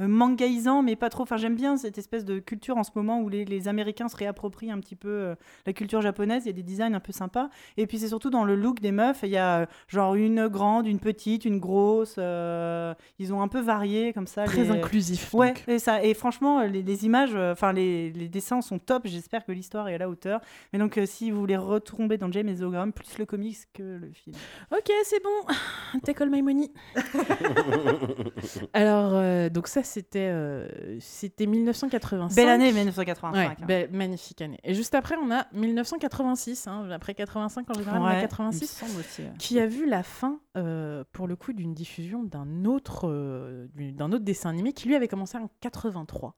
Euh, 0.00 0.08
mangaisant 0.08 0.82
mais 0.82 0.96
pas 0.96 1.08
trop 1.10 1.22
enfin 1.24 1.36
j'aime 1.36 1.56
bien 1.56 1.76
cette 1.76 1.98
espèce 1.98 2.24
de 2.24 2.38
culture 2.38 2.76
en 2.76 2.84
ce 2.84 2.90
moment 2.94 3.20
où 3.20 3.28
les, 3.28 3.44
les 3.44 3.68
américains 3.68 4.08
se 4.08 4.16
réapproprient 4.16 4.70
un 4.70 4.78
petit 4.80 4.96
peu 4.96 5.08
euh, 5.08 5.34
la 5.66 5.72
culture 5.72 6.00
japonaise 6.00 6.44
il 6.44 6.48
y 6.48 6.50
a 6.50 6.52
des 6.54 6.62
designs 6.62 6.94
un 6.94 7.00
peu 7.00 7.12
sympas 7.12 7.48
et 7.76 7.86
puis 7.86 7.98
c'est 7.98 8.08
surtout 8.08 8.30
dans 8.30 8.44
le 8.44 8.54
look 8.56 8.80
des 8.80 8.92
meufs 8.92 9.20
il 9.22 9.30
y 9.30 9.36
a 9.36 9.60
euh, 9.60 9.66
genre 9.88 10.14
une 10.14 10.48
grande 10.48 10.86
une 10.86 11.00
petite 11.00 11.44
une 11.44 11.58
grosse 11.58 12.16
euh, 12.18 12.94
ils 13.18 13.32
ont 13.32 13.42
un 13.42 13.48
peu 13.48 13.60
varié 13.60 14.12
comme 14.12 14.26
ça 14.26 14.44
Très 14.44 14.64
les- 14.64 14.70
inclusif. 14.70 15.34
Ouais, 15.34 15.48
donc. 15.48 15.64
et, 15.68 15.78
ça, 15.78 16.02
et 16.04 16.14
franchement, 16.14 16.62
les, 16.62 16.82
les 16.82 17.04
images, 17.04 17.32
euh, 17.34 17.52
enfin 17.52 17.72
les, 17.72 18.10
les 18.12 18.28
dessins 18.28 18.60
sont 18.62 18.78
top. 18.78 19.02
J'espère 19.06 19.44
que 19.44 19.52
l'histoire 19.52 19.88
est 19.88 19.94
à 19.94 19.98
la 19.98 20.08
hauteur. 20.08 20.40
Mais 20.72 20.78
donc, 20.78 20.96
euh, 20.98 21.06
si 21.06 21.30
vous 21.30 21.38
voulez 21.40 21.56
retomber 21.56 22.18
dans 22.18 22.30
James 22.32 22.48
et 22.48 22.56
Zogram, 22.56 22.92
plus 22.92 23.18
le 23.18 23.26
comics 23.26 23.56
que 23.74 23.82
le 23.82 24.10
film. 24.12 24.36
Ok, 24.72 24.90
c'est 25.04 25.22
bon. 25.22 26.00
Take 26.04 26.22
all 26.22 26.30
my 26.30 26.42
money. 26.42 26.70
Alors, 28.72 29.12
euh, 29.14 29.48
donc 29.48 29.68
ça, 29.68 29.82
c'était 29.88 30.28
euh, 30.30 30.68
c'était 31.00 31.46
1985. 31.46 32.36
Belle 32.36 32.48
année 32.48 32.72
1985. 32.72 33.36
Ouais, 33.36 33.56
hein. 33.60 33.66
belle- 33.66 33.90
magnifique 33.92 34.40
année. 34.42 34.58
Et 34.64 34.74
juste 34.74 34.94
après, 34.94 35.16
on 35.22 35.30
a 35.30 35.46
1986. 35.52 36.66
hein, 36.68 36.88
après 36.90 37.14
85, 37.14 37.70
en 37.70 37.74
général, 37.74 38.00
on 38.00 38.04
a 38.04 38.08
Ouais, 38.08 38.12
il 38.14 38.16
me 38.16 38.20
86. 38.22 38.66
semble 38.70 39.00
aussi, 39.00 39.22
ouais. 39.22 39.32
qui 39.38 39.58
a 39.60 39.66
vu 39.66 39.88
la 39.88 40.02
fin, 40.02 40.40
euh, 40.56 41.04
pour 41.12 41.26
le 41.26 41.36
coup, 41.36 41.52
d'une 41.52 41.74
diffusion 41.74 42.22
d'un 42.22 42.64
autre, 42.64 43.08
euh, 43.08 43.66
d'un 43.76 44.12
autre 44.12 44.24
dessin 44.24 44.50
animé 44.50 44.72
qui 44.72 44.88
lui 44.88 44.94
avait 44.94 45.08
commencé 45.08 45.36
en 45.38 45.50
83. 45.60 46.36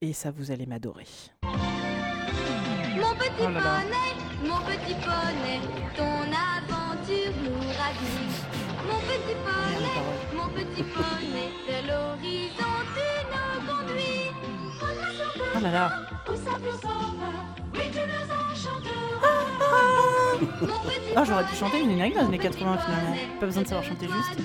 Et 0.00 0.12
ça, 0.12 0.30
vous 0.30 0.50
allez 0.50 0.66
m'adorer. 0.66 1.06
Mon 1.42 3.14
petit 3.18 3.30
Oh 3.40 3.48
là 3.48 3.50
là. 3.50 3.80
poney, 3.80 4.48
mon 4.48 4.58
petit 4.66 4.94
poney, 4.94 5.60
ton 5.96 6.22
aventure 6.32 7.32
nous 7.44 7.68
ravit. 7.78 8.26
Mon 8.86 8.98
petit 9.00 9.34
poney, 9.44 10.25
petit 10.56 10.82
poney, 10.82 11.48
vers 11.68 11.82
l'horizon 11.86 12.74
tu 12.94 13.08
nous 13.32 13.60
conduis. 13.66 14.30
Oh 15.56 15.60
là 15.62 15.70
là. 15.72 15.92
Ah, 21.16 21.24
j'aurais 21.24 21.44
pu 21.44 21.50
poney, 21.50 21.56
chanter 21.58 21.80
une 21.82 21.90
générique 21.90 22.14
dans 22.14 22.20
les 22.22 22.26
années 22.26 22.36
mon 22.38 22.42
petit 22.42 22.54
80 22.58 22.78
finalement. 22.78 23.16
Pas 23.40 23.46
besoin 23.46 23.62
de 23.62 23.68
savoir 23.68 23.84
chanter 23.86 24.06
juste. 24.06 24.40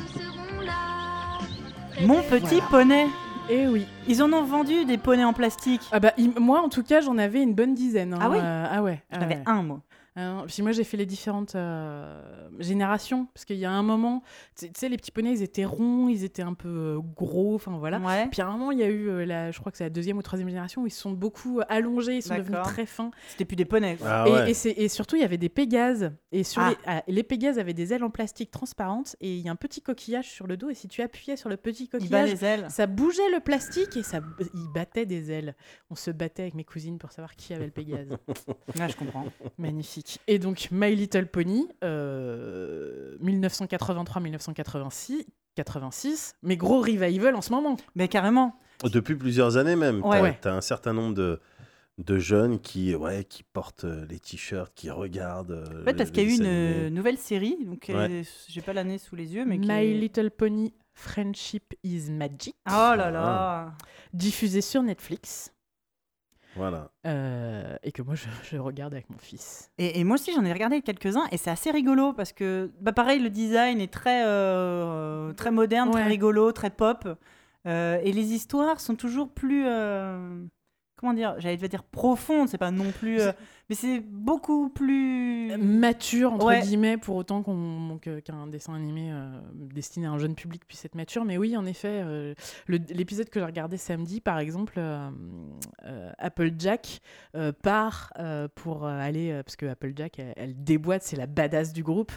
Mon 2.06 2.22
petit 2.24 2.62
poney. 2.70 3.08
Et 3.50 3.68
oui. 3.68 3.86
Ils 4.08 4.24
en 4.24 4.32
ont 4.32 4.44
vendu 4.44 4.86
des 4.86 4.98
poneys 4.98 5.26
en 5.26 5.34
plastique. 5.34 5.82
Ah 5.92 6.00
bah, 6.00 6.14
il- 6.18 6.32
moi, 6.40 6.62
en 6.62 6.70
tout 6.70 6.84
cas, 6.84 7.02
j'en 7.02 7.18
avais 7.18 7.42
une 7.42 7.54
bonne 7.54 7.74
dizaine. 7.74 8.14
hein. 8.14 8.20
Ah 8.22 8.30
oui 8.30 8.38
Euh, 8.42 8.68
Ah 8.72 8.82
ouais. 8.82 9.02
J'en 9.12 9.20
ah 9.20 9.24
avais 9.24 9.36
ouais. 9.36 9.44
un, 9.46 9.64
moi. 9.64 9.80
Hein, 10.18 10.44
puis 10.48 10.62
moi, 10.62 10.74
j'ai 10.74 10.84
fait 10.84 10.98
les 10.98 11.06
différentes 11.06 11.56
euh, 11.56 12.22
générations. 12.60 13.28
Parce 13.34 13.46
qu'il 13.46 13.56
y 13.58 13.66
a 13.66 13.72
un 13.72 13.82
moment, 13.84 14.24
tu 14.58 14.68
sais- 14.76 14.90
les 14.90 14.98
petits 14.98 15.12
poneys, 15.12 15.32
ils 15.32 15.42
étaient 15.42 15.64
ronds, 15.64 16.10
ils 16.10 16.24
étaient 16.26 16.42
un 16.42 16.54
peu 16.54 16.68
euh, 16.68 17.00
gros, 17.00 17.56
enfin 17.56 17.78
voilà. 17.78 18.00
Ouais. 18.00 18.28
Puis 18.30 18.42
à 18.42 18.48
un 18.48 18.52
moment, 18.52 18.72
il 18.72 18.80
y 18.80 18.84
a 18.84 18.88
eu, 18.90 19.08
euh, 19.10 19.26
la, 19.26 19.52
je 19.52 19.60
crois 19.60 19.72
que 19.72 19.78
c'est 19.78 19.86
la 19.86 19.90
deuxième 19.90 20.18
ou 20.18 20.22
troisième 20.22 20.50
génération, 20.50 20.82
où 20.82 20.88
ils 20.88 20.92
se 20.92 21.00
sont 21.00 21.12
beaucoup 21.12 21.60
euh, 21.60 21.64
allongés, 21.70 22.18
ils 22.18 22.22
sont 22.24 22.36
devenus 22.36 22.60
très 22.64 22.86
fins. 22.86 23.12
C'était 23.30 23.46
plus 23.46 23.56
des 23.56 23.64
poneys. 23.66 23.98
Ah 24.06 24.26
et, 24.28 24.32
ouais. 24.32 24.52
et 24.52 24.90
surtout, 24.90 25.16
il 25.16 25.22
y 25.22 25.26
avait 25.26 25.38
des 25.38 25.48
pégases. 25.50 26.12
Et 26.34 26.44
sur 26.44 26.62
Ah. 26.62 26.70
les, 26.72 26.76
ah, 26.86 27.04
les 27.08 27.24
pégases 27.24 27.58
avaient 27.58 27.74
des 27.74 27.94
ailes 27.94 28.04
en 28.04 28.10
plastique 28.10 28.52
transparentes. 28.52 29.16
Et 29.22 29.34
il 29.38 29.46
y 29.46 29.48
a 29.48 29.52
un 29.52 29.56
petit 29.56 29.82
coquillage 29.82 30.30
sur 30.30 30.46
le 30.46 30.58
dos. 30.58 30.70
Et 30.70 30.74
si 30.76 30.90
tu 30.90 31.02
appuyais 31.02 31.38
sur 31.38 31.48
le 31.48 31.56
petit 31.56 31.88
coquillage, 31.88 32.32
les 32.32 32.44
ailes. 32.46 32.66
ça 32.70 32.86
bougeait 32.86 33.30
le 33.32 33.40
plastique 33.40 33.96
et 33.96 34.04
ça, 34.04 34.20
il 34.54 34.68
battait 34.74 35.06
des 35.06 35.32
ailes. 35.32 35.56
On 35.90 35.96
se 35.96 36.12
battait 36.12 36.42
avec 36.42 36.54
mes 36.56 36.66
cousines 36.66 36.98
pour 36.98 37.12
savoir 37.14 37.36
qui 37.38 37.54
avait 37.54 37.66
le 37.66 37.72
pégase. 37.72 38.10
Ouais, 38.78 38.90
je 38.90 38.96
comprends. 38.98 39.26
Magnifique. 39.58 40.01
Et 40.28 40.40
donc, 40.40 40.70
My 40.72 40.96
Little 40.96 41.28
Pony, 41.28 41.68
euh, 41.84 43.18
1983-1986, 43.22 45.26
86, 45.56 46.34
mais 46.44 46.58
gros 46.58 46.82
revival 46.82 47.36
en 47.36 47.42
ce 47.42 47.52
moment. 47.52 47.78
Mais 47.96 48.08
carrément. 48.08 48.56
Depuis 48.84 49.16
plusieurs 49.16 49.58
années 49.58 49.76
même. 49.76 50.04
Ouais. 50.04 50.18
T'as 50.18 50.22
Ouais. 50.24 50.38
t'as 50.42 50.54
un 50.54 50.62
certain 50.62 50.94
nombre 50.94 51.14
de, 51.14 51.40
de 52.00 52.18
jeunes 52.18 52.60
qui, 52.60 52.96
ouais, 52.96 53.24
qui 53.26 53.44
portent 53.44 53.84
euh, 53.86 54.06
les 54.10 54.20
t-shirts, 54.20 54.74
qui 54.74 54.90
regardent. 54.90 55.52
euh, 55.52 55.82
En 55.82 55.86
fait, 55.86 55.94
parce 55.94 56.10
qu'il 56.12 56.24
y 56.24 56.26
a 56.26 56.30
eu 56.30 56.36
une 56.38 56.46
euh, 56.46 56.90
nouvelle 56.90 57.18
série, 57.18 57.58
donc 57.66 57.90
euh, 57.90 58.08
Ouais. 58.08 58.24
j'ai 58.48 58.62
pas 58.62 58.74
l'année 58.74 58.98
sous 58.98 59.16
les 59.16 59.34
yeux, 59.36 59.46
mais 59.46 59.58
My 59.58 59.70
est- 59.72 59.94
Little 60.00 60.32
Pony 60.32 60.74
Friendship 60.94 61.74
is 61.84 62.10
Magic, 62.10 62.56
Oh 62.68 62.94
là 62.96 63.12
là. 63.12 63.74
diffusé 64.14 64.62
sur 64.62 64.82
Netflix. 64.84 65.54
Voilà. 66.56 66.90
euh, 67.08 67.78
et 67.84 67.92
que 67.92 68.02
moi 68.02 68.16
je, 68.16 68.26
je 68.44 68.58
regarde 68.58 68.94
avec 68.94 69.10
mon 69.10 69.18
fils. 69.18 69.72
Et, 69.78 70.00
et 70.00 70.04
moi 70.04 70.16
aussi, 70.16 70.34
j'en 70.34 70.44
ai 70.44 70.52
regardé 70.54 70.82
quelques-uns 70.82 71.26
et 71.32 71.38
c'est 71.38 71.50
assez 71.50 71.72
rigolo 71.72 72.12
parce 72.14 72.34
que, 72.34 72.72
bah 72.82 72.92
pareil, 72.92 73.20
le 73.22 73.30
design 73.30 73.80
est 73.80 73.92
très, 73.92 74.26
euh, 74.26 75.32
très 75.34 75.52
moderne, 75.52 75.90
très 75.92 76.02
rigolo, 76.10 76.52
très 76.52 76.70
pop. 76.70 77.08
Euh, 77.68 78.00
et 78.04 78.12
les 78.12 78.34
histoires 78.34 78.80
sont 78.80 78.96
toujours 78.96 79.30
plus. 79.30 79.66
euh, 79.68 80.44
comment 80.98 81.14
dire 81.14 81.36
J'allais 81.40 81.58
te 81.58 81.66
dire 81.68 81.84
profondes, 81.84 82.50
c'est 82.50 82.58
pas 82.58 82.72
non 82.72 82.92
plus. 82.92 83.20
Mais 83.72 83.76
c'est 83.76 84.02
beaucoup 84.02 84.68
plus. 84.68 85.56
Mature 85.58 86.34
entre 86.34 86.46
Ouais. 86.46 86.62
guillemets 86.62 86.98
pour 86.98 87.16
autant 87.16 87.42
qu'on 87.42 87.98
qu'un 88.02 88.48
dessin 88.48 88.74
animé 88.74 89.12
euh, 89.12 89.30
destiné 89.54 90.08
à 90.08 90.12
un 90.12 90.18
jeune 90.18 90.36
public 90.36 90.66
puisse 90.68 90.84
être 90.86 90.96
mature 90.96 91.24
mais 91.26 91.38
oui 91.38 91.56
en 91.58 91.66
effet 91.66 92.02
euh, 92.04 92.34
l'épisode 92.68 93.30
que 93.30 93.40
j'ai 93.40 93.46
regardé 93.46 93.78
samedi 93.78 94.22
par 94.22 94.40
exemple 94.40 94.74
euh, 94.78 95.10
euh, 95.86 96.12
Applejack 96.18 97.00
part 97.64 98.14
pour 98.56 98.86
aller 98.86 99.42
parce 99.46 99.56
que 99.56 99.66
Applejack 99.66 100.20
elle, 100.20 100.34
elle 100.38 100.64
déboîte 100.64 101.04
c'est 101.04 101.18
la 101.18 101.28
badass 101.28 101.74
du 101.74 101.84
groupe 101.84 102.12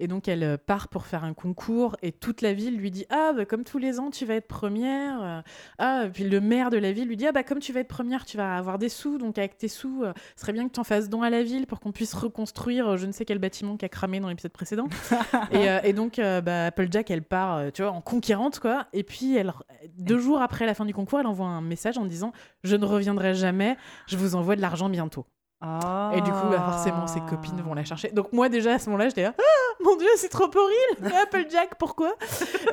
et 0.00 0.08
donc 0.08 0.28
elle 0.28 0.58
part 0.58 0.88
pour 0.88 1.06
faire 1.06 1.24
un 1.24 1.34
concours 1.34 1.96
et 2.02 2.12
toute 2.12 2.42
la 2.42 2.52
ville 2.52 2.76
lui 2.76 2.90
dit 2.90 3.06
ah 3.10 3.32
bah, 3.36 3.44
comme 3.46 3.64
tous 3.64 3.78
les 3.78 3.98
ans 4.00 4.10
tu 4.10 4.26
vas 4.26 4.34
être 4.34 4.48
première 4.48 5.42
ah 5.78 6.04
et 6.06 6.10
puis 6.10 6.28
le 6.28 6.40
maire 6.40 6.70
de 6.70 6.76
la 6.76 6.92
ville 6.92 7.08
lui 7.08 7.16
dit 7.16 7.26
ah 7.26 7.32
bah 7.32 7.44
comme 7.44 7.60
tu 7.60 7.72
vas 7.72 7.80
être 7.80 7.88
première 7.88 8.24
tu 8.26 8.36
vas 8.36 8.56
avoir 8.56 8.78
des 8.78 8.88
sous 8.88 9.18
donc 9.18 9.38
avec 9.38 9.56
tes 9.56 9.68
sous 9.68 10.04
ce 10.36 10.40
serait 10.40 10.52
bien 10.52 10.68
que 10.68 10.72
tu 10.74 10.80
en 10.80 10.84
fasses 10.84 10.99
don 11.08 11.22
à 11.22 11.30
la 11.30 11.42
ville 11.42 11.66
pour 11.66 11.80
qu'on 11.80 11.92
puisse 11.92 12.14
reconstruire 12.14 12.88
euh, 12.88 12.96
je 12.96 13.06
ne 13.06 13.12
sais 13.12 13.24
quel 13.24 13.38
bâtiment 13.38 13.76
qui 13.76 13.84
a 13.84 13.88
cramé 13.88 14.20
dans 14.20 14.28
l'épisode 14.28 14.52
précédent. 14.52 14.88
et, 15.52 15.68
euh, 15.68 15.80
et 15.82 15.92
donc, 15.92 16.18
euh, 16.18 16.40
bah, 16.40 16.66
Applejack, 16.66 17.10
elle 17.10 17.22
part, 17.22 17.56
euh, 17.56 17.70
tu 17.72 17.82
vois, 17.82 17.92
en 17.92 18.00
conquérante, 18.00 18.58
quoi. 18.58 18.86
Et 18.92 19.02
puis, 19.02 19.36
elle, 19.36 19.52
deux 19.98 20.18
jours 20.18 20.42
après 20.42 20.66
la 20.66 20.74
fin 20.74 20.84
du 20.84 20.94
concours, 20.94 21.20
elle 21.20 21.26
envoie 21.26 21.46
un 21.46 21.62
message 21.62 21.98
en 21.98 22.04
disant 22.04 22.32
Je 22.64 22.76
ne 22.76 22.84
reviendrai 22.84 23.34
jamais, 23.34 23.76
je 24.06 24.16
vous 24.16 24.34
envoie 24.34 24.56
de 24.56 24.60
l'argent 24.60 24.88
bientôt. 24.88 25.26
Ah. 25.60 26.12
Et 26.14 26.22
du 26.22 26.30
coup, 26.30 26.48
bah, 26.50 26.64
forcément, 26.70 27.06
ses 27.06 27.20
copines 27.20 27.60
vont 27.60 27.74
la 27.74 27.84
chercher. 27.84 28.08
Donc, 28.08 28.32
moi, 28.32 28.48
déjà, 28.48 28.74
à 28.74 28.78
ce 28.78 28.86
moment-là, 28.86 29.08
j'étais 29.08 29.24
là 29.24 29.34
Ah, 29.38 29.82
mon 29.84 29.96
Dieu, 29.96 30.08
c'est 30.16 30.30
trop 30.30 30.44
horrible 30.44 31.00
Mais 31.02 31.16
Applejack, 31.16 31.76
pourquoi? 31.78 32.14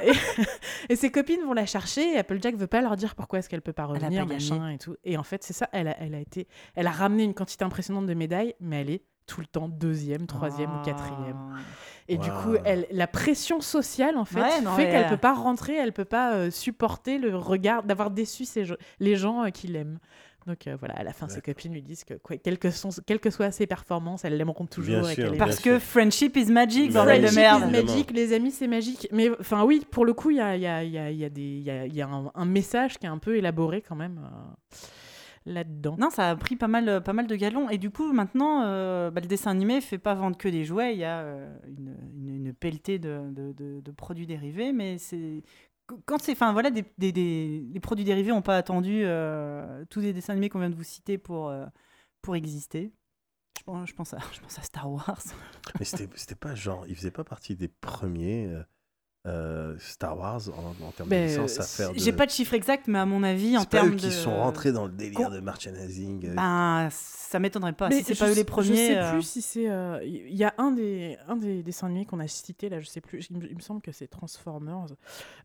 Et, 0.03 0.11
et 0.89 0.95
ses 0.95 1.11
copines 1.11 1.41
vont 1.41 1.53
la 1.53 1.65
chercher 1.65 2.13
et 2.13 2.17
Applejack 2.17 2.55
veut 2.55 2.67
pas 2.67 2.81
leur 2.81 2.95
dire 2.95 3.15
pourquoi 3.15 3.39
est-ce 3.39 3.49
qu'elle 3.49 3.61
peut 3.61 3.73
pas 3.73 3.85
revenir, 3.85 4.25
pas 4.25 4.33
machin 4.33 4.69
et 4.69 4.77
tout. 4.77 4.95
Et 5.03 5.17
en 5.17 5.23
fait, 5.23 5.43
c'est 5.43 5.53
ça, 5.53 5.67
elle 5.73 5.89
a, 5.89 5.97
elle 5.99 6.15
a 6.15 6.19
été, 6.19 6.47
elle 6.75 6.87
a 6.87 6.91
ramené 6.91 7.23
une 7.23 7.33
quantité 7.33 7.65
impressionnante 7.65 8.05
de 8.05 8.13
médailles, 8.13 8.55
mais 8.61 8.81
elle 8.81 8.89
est 8.89 9.03
tout 9.27 9.41
le 9.41 9.47
temps 9.47 9.67
deuxième, 9.67 10.25
troisième 10.25 10.73
ou 10.73 10.81
quatrième. 10.83 11.57
Et 12.07 12.17
du 12.17 12.31
coup, 12.31 12.55
elle, 12.63 12.87
la 12.91 13.07
pression 13.07 13.59
sociale, 13.59 14.17
en 14.17 14.23
fait, 14.23 14.39
Ouais, 14.39 14.61
non, 14.61 14.73
fait 14.75 14.89
qu'elle 14.89 15.05
euh, 15.05 15.09
peut 15.09 15.17
pas 15.17 15.33
rentrer, 15.33 15.75
elle 15.75 15.91
peut 15.91 16.05
pas 16.05 16.33
euh, 16.33 16.49
supporter 16.49 17.17
le 17.17 17.35
regard, 17.35 17.83
d'avoir 17.83 18.09
déçu 18.09 18.45
ses 18.45 18.63
les 18.99 19.17
gens 19.17 19.43
euh, 19.43 19.49
qui 19.49 19.67
l'aiment. 19.67 19.99
Donc 20.47 20.65
euh, 20.65 20.75
voilà, 20.79 20.95
à 20.95 21.03
la 21.03 21.11
fin, 21.13 21.27
ses 21.27 21.41
copines 21.41 21.73
lui 21.73 21.81
disent 21.83 22.03
que 22.05 22.13
quoi, 22.15 22.37
quelles, 22.37 22.57
que 22.57 22.71
sont, 22.71 22.89
quelles 23.05 23.19
que 23.19 23.29
soient 23.29 23.51
ses 23.51 23.67
performances, 23.67 24.23
elles 24.25 24.37
l'aimeront 24.37 24.65
toujours. 24.65 25.01
Bien 25.01 25.09
et 25.09 25.13
sûr, 25.13 25.15
qu'elle 25.15 25.25
est- 25.25 25.29
bien 25.31 25.37
Parce 25.45 25.61
sûr. 25.61 25.73
que 25.73 25.79
friendship 25.79 26.37
is 26.37 26.45
magic, 26.51 26.93
bordel 26.93 27.21
de 27.29 27.35
merde. 27.35 27.63
is 27.69 27.71
magic, 27.85 28.11
les 28.11 28.33
amis, 28.33 28.51
c'est 28.51 28.67
magique. 28.67 29.07
Mais 29.11 29.29
enfin, 29.39 29.63
oui, 29.65 29.85
pour 29.91 30.05
le 30.05 30.13
coup, 30.13 30.29
il 30.31 30.37
y 30.37 30.41
a, 30.41 30.55
il 30.55 30.61
y, 30.61 30.67
a, 30.67 30.83
il 30.83 30.91
y, 30.91 30.97
a, 30.97 31.11
il 31.11 31.17
y, 31.17 31.25
a 31.25 31.29
des- 31.29 31.41
il 31.41 31.61
y, 31.63 31.69
a, 31.69 31.85
il 31.85 31.93
y 31.95 32.01
a 32.01 32.07
un, 32.07 32.31
un 32.33 32.45
message 32.45 32.97
qui 32.97 33.05
est 33.05 33.09
un 33.09 33.17
peu 33.17 33.35
élaboré 33.35 33.81
quand 33.81 33.95
même 33.95 34.19
euh, 34.23 34.75
là-dedans. 35.45 35.95
Non, 35.99 36.09
ça 36.09 36.29
a 36.29 36.35
pris 36.35 36.55
pas 36.55 36.67
mal, 36.67 37.01
pas 37.03 37.13
mal 37.13 37.27
de 37.27 37.35
galons. 37.35 37.69
Et 37.69 37.77
du 37.77 37.89
coup, 37.89 38.11
maintenant, 38.11 38.63
euh, 38.65 39.11
bah, 39.11 39.21
le 39.21 39.27
dessin 39.27 39.51
animé 39.51 39.81
fait 39.81 39.97
pas 39.97 40.13
vendre 40.13 40.37
que 40.37 40.49
des 40.49 40.65
jouets. 40.65 40.93
Il 40.93 40.99
y 40.99 41.03
a 41.05 41.19
euh, 41.19 41.57
une, 41.67 41.95
une, 42.17 42.35
une 42.47 42.53
pelletée 42.53 42.99
de, 42.99 43.19
de, 43.31 43.53
de- 43.53 43.81
de 43.81 43.91
produits 43.91 44.27
dérivés. 44.27 44.73
Mais 44.73 44.97
c'est. 44.97 45.43
Quand 46.05 46.21
c'est. 46.21 46.33
Enfin, 46.33 46.53
voilà, 46.53 46.69
des, 46.69 46.83
des, 46.97 47.11
des- 47.11 47.65
les 47.71 47.79
produits 47.79 48.05
dérivés 48.05 48.31
n'ont 48.31 48.41
pas 48.41 48.57
attendu 48.57 49.01
euh, 49.03 49.85
tous 49.89 49.99
les 50.01 50.13
dessins 50.13 50.33
animés 50.33 50.49
qu'on 50.49 50.59
vient 50.59 50.69
de 50.69 50.75
vous 50.75 50.83
citer 50.83 51.17
pour, 51.17 51.49
euh, 51.49 51.65
pour 52.21 52.35
exister. 52.35 52.91
Je 53.85 53.93
pense, 53.93 54.13
à, 54.13 54.19
je 54.33 54.39
pense 54.39 54.59
à 54.59 54.61
Star 54.61 54.89
Wars. 54.91 55.19
Mais 55.79 55.85
c'était 55.85 56.07
c'était 56.15 56.35
pas 56.35 56.55
genre, 56.55 56.85
il 56.87 56.95
faisait 56.95 57.11
pas 57.11 57.23
partie 57.23 57.55
des 57.55 57.67
premiers 57.67 58.45
euh, 58.47 58.63
euh, 59.27 59.75
Star 59.79 60.17
Wars 60.17 60.41
en, 60.49 60.85
en 60.85 60.91
termes 60.91 61.09
Ben, 61.09 61.23
de 61.23 61.27
licence 61.27 61.59
à 61.59 61.63
faire. 61.63 61.93
de- 61.93 61.99
J'ai 61.99 62.13
pas 62.13 62.25
de 62.25 62.31
chiffre 62.31 62.53
exact, 62.53 62.87
mais 62.87 62.97
à 62.99 63.05
mon 63.05 63.21
avis, 63.23 63.57
en 63.57 63.65
termes 63.65 63.89
eux 63.93 63.95
qui 63.95 64.05
de. 64.07 64.11
sont 64.11 64.35
rentrés 64.37 64.71
dans 64.71 64.85
le 64.85 64.91
délire 64.93 65.27
Con- 65.27 65.29
de 65.29 65.39
merchandising. 65.39 66.25
euh, 66.27 66.33
Ben, 66.35 66.89
ça 66.91 67.39
m'étonnerait 67.39 67.73
pas. 67.73 67.89
Mais 67.89 67.97
si 67.97 68.03
c'est 68.05 68.15
pas 68.19 68.29
eux 68.31 68.35
les 68.35 68.43
premiers. 68.45 68.67
Je 68.69 68.75
sais 68.75 68.97
euh, 68.97 69.11
plus 69.11 69.21
si 69.23 69.41
c'est. 69.41 69.69
euh, 69.69 69.99
Il 70.03 70.35
y 70.35 70.43
a 70.45 70.53
un 70.57 70.71
des, 70.71 71.17
un 71.27 71.35
des 71.35 71.61
dessins 71.61 71.87
animés 71.87 72.05
qu'on 72.05 72.19
a 72.19 72.27
cité 72.27 72.69
là, 72.69 72.79
je 72.79 72.87
sais 72.87 73.01
plus. 73.01 73.27
Il 73.29 73.37
me, 73.37 73.45
il 73.49 73.55
me 73.55 73.61
semble 73.61 73.81
que 73.81 73.91
c'est 73.91 74.07
Transformers, 74.07 74.85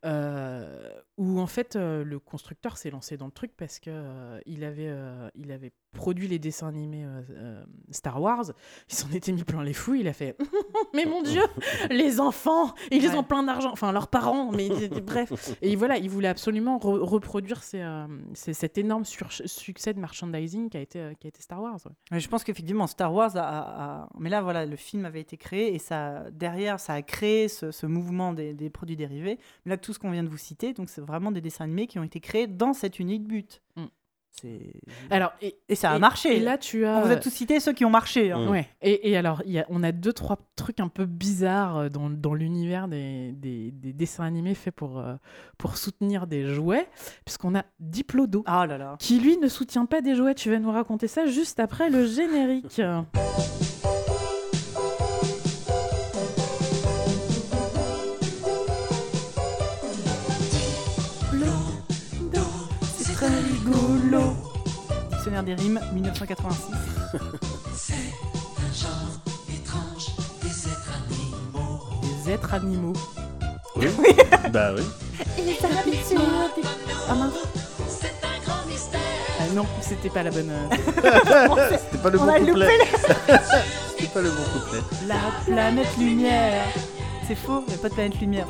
euh, 0.04 0.88
où 1.16 1.40
en 1.40 1.46
fait 1.46 1.76
euh, 1.76 2.04
le 2.04 2.18
constructeur 2.18 2.76
s'est 2.76 2.90
lancé 2.90 3.16
dans 3.16 3.26
le 3.26 3.32
truc 3.32 3.52
parce 3.56 3.78
que 3.78 3.90
euh, 3.90 4.40
il 4.46 4.64
avait, 4.64 4.88
euh, 4.88 5.28
il 5.34 5.50
avait 5.52 5.72
produit 5.92 6.26
les 6.28 6.38
dessins 6.38 6.68
animés 6.68 7.04
euh, 7.04 7.20
euh, 7.30 7.64
Star 7.90 8.20
Wars. 8.20 8.44
Il 8.90 8.94
s'en 8.94 9.10
était 9.12 9.32
mis 9.32 9.44
plein 9.44 9.62
les 9.62 9.72
fouilles. 9.74 10.00
Il 10.00 10.08
a 10.08 10.12
fait. 10.12 10.36
mais 10.94 11.04
mon 11.04 11.22
Dieu, 11.22 11.42
les 11.90 12.18
enfants, 12.20 12.74
ils 12.90 13.06
Ouais. 13.08 13.14
ont 13.16 13.22
plein 13.22 13.42
d'argent. 13.42 13.70
Enfin 13.72 13.92
leurs 13.92 14.08
parents, 14.08 14.50
mais 14.52 14.68
bref. 14.88 15.32
Et 15.62 15.76
voilà, 15.76 15.98
il 15.98 16.08
voulait 16.08 16.28
absolument 16.28 16.78
re- 16.78 16.98
reproduire 17.00 17.62
ces, 17.62 17.80
euh, 17.82 18.06
ces- 18.34 18.54
cet 18.54 18.78
énorme 18.78 19.04
succès 19.04 19.92
de 19.94 20.00
merchandising 20.00 20.70
qui 20.70 20.76
a 20.76 20.80
été, 20.80 20.98
euh, 21.00 21.14
qui 21.14 21.26
a 21.26 21.28
été 21.28 21.42
Star 21.42 21.60
Wars. 21.62 21.78
ouais. 21.84 21.92
Mais 22.10 22.20
je 22.20 22.28
pense 22.28 22.42
qu'effectivement, 22.44 22.86
Star 22.86 23.12
Wars 23.12 23.36
a, 23.36 23.40
a- 23.42 24.02
a- 24.02 24.08
Mais 24.18 24.30
là, 24.30 24.40
voilà, 24.42 24.66
le 24.66 24.76
film 24.76 25.04
avait 25.04 25.20
été 25.20 25.36
créé 25.36 25.74
et 25.74 25.78
ça, 25.78 26.30
derrière, 26.30 26.80
ça 26.80 26.94
a 26.94 27.02
créé 27.02 27.48
ce, 27.48 27.70
ce 27.70 27.86
mouvement 27.86 28.32
des, 28.32 28.54
des 28.54 28.70
produits 28.70 28.96
dérivés. 28.96 29.38
Mais 29.64 29.70
là, 29.70 29.76
tout 29.76 29.92
ce 29.92 29.98
qu'on 29.98 30.10
vient 30.10 30.24
de 30.24 30.28
vous 30.28 30.38
citer, 30.38 30.72
donc 30.72 30.88
c'est 30.88 31.00
vraiment 31.02 31.32
des 31.32 31.40
dessins 31.40 31.64
animés 31.64 31.86
qui 31.86 31.98
ont 31.98 32.02
été 32.04 32.20
créés 32.20 32.46
dans 32.46 32.72
cet 32.72 32.98
unique 32.98 33.26
but. 33.26 33.60
Mm. 33.76 33.84
Alors, 35.10 35.32
et, 35.40 35.56
Et 35.68 35.74
ça 35.74 35.92
a 35.92 35.96
et- 35.96 35.98
marché. 36.00 36.36
Et 36.36 36.40
là, 36.40 36.58
tu 36.58 36.84
as. 36.84 36.98
On 36.98 37.02
vous 37.02 37.12
a 37.12 37.16
tous 37.16 37.30
cité 37.30 37.60
ceux 37.60 37.72
qui 37.72 37.84
ont 37.84 37.90
marché. 37.90 38.32
hein. 38.32 38.48
Ouais. 38.48 38.66
Et, 38.80 39.10
et 39.10 39.16
alors, 39.16 39.42
il 39.46 39.52
y 39.52 39.58
a, 39.58 39.66
on 39.68 39.82
a 39.82 39.92
deux, 39.92 40.12
trois 40.12 40.38
trucs 40.56 40.80
un 40.80 40.88
peu 40.88 41.04
bizarres 41.06 41.76
euh, 41.76 41.88
dans, 41.88 42.10
dans 42.10 42.34
l'univers 42.34 42.88
des, 42.88 43.32
des, 43.32 43.70
des 43.70 43.92
dessins 43.92 44.24
animés 44.24 44.54
faits 44.54 44.74
pour, 44.74 44.98
euh, 44.98 45.14
pour 45.58 45.76
soutenir 45.76 46.26
des 46.26 46.52
jouets, 46.52 46.88
puisqu'on 47.24 47.54
a 47.54 47.62
Diplodo. 47.78 48.42
Ah 48.46 48.66
là 48.66 48.78
là. 48.78 48.96
Qui 48.98 49.20
lui 49.20 49.36
ne 49.36 49.48
soutient 49.48 49.86
pas 49.86 50.00
des 50.00 50.14
jouets. 50.16 50.34
Tu 50.34 50.50
vas 50.50 50.58
nous 50.58 50.72
raconter 50.72 51.08
ça 51.08 51.26
juste 51.26 51.60
après 51.60 51.90
le 51.90 52.06
générique. 52.06 52.80
Dictionnaire 65.32 65.56
des 65.56 65.62
rimes, 65.62 65.80
1986. 65.94 67.18
Des 72.24 72.32
êtres 72.32 72.54
animaux. 72.54 72.92
Oui. 73.76 73.86
bah 74.52 74.72
oui. 74.76 74.82
Ah 77.08 77.14
mince. 77.14 77.32
Ah 79.40 79.44
non, 79.54 79.66
c'était 79.80 80.08
pas 80.10 80.22
la 80.22 80.30
bonne. 80.30 80.50
euh, 80.50 80.68
C'était 81.70 81.98
pas 82.02 82.10
le 82.10 82.20
On 82.20 82.24
bon 82.24 82.28
a 82.30 82.38
loupé 82.38 82.50
couplet. 82.52 82.68
C'était 83.90 84.06
pas 84.12 84.20
le 84.20 84.30
bon 84.30 84.42
couplet. 84.60 84.80
La 85.08 85.16
planète 85.46 85.96
lumière. 85.98 86.64
C'est 87.26 87.34
faux, 87.34 87.64
il 87.66 87.70
n'y 87.72 87.78
a 87.78 87.78
pas 87.82 87.88
de 87.88 87.94
planète 87.94 88.20
lumière. 88.20 88.46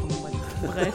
Bref. 0.65 0.95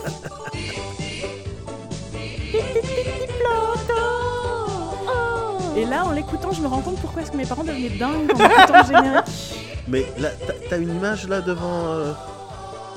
Et 5.78 5.86
là, 5.86 6.06
en 6.06 6.12
l'écoutant, 6.12 6.52
je 6.52 6.62
me 6.62 6.68
rends 6.68 6.82
compte 6.82 7.00
pourquoi 7.00 7.22
est-ce 7.22 7.32
que 7.32 7.38
mes 7.38 7.46
parents 7.46 7.64
devenaient 7.64 7.90
dingues 7.90 8.32
en 8.34 8.46
écoutant 8.46 8.80
le 8.82 8.86
générique. 8.96 9.26
Mais 9.88 10.06
là, 10.20 10.30
t'as- 10.70 10.78
une 10.78 10.96
image 10.96 11.28
là 11.28 11.40
devant. 11.42 11.86
euh, 11.86 12.12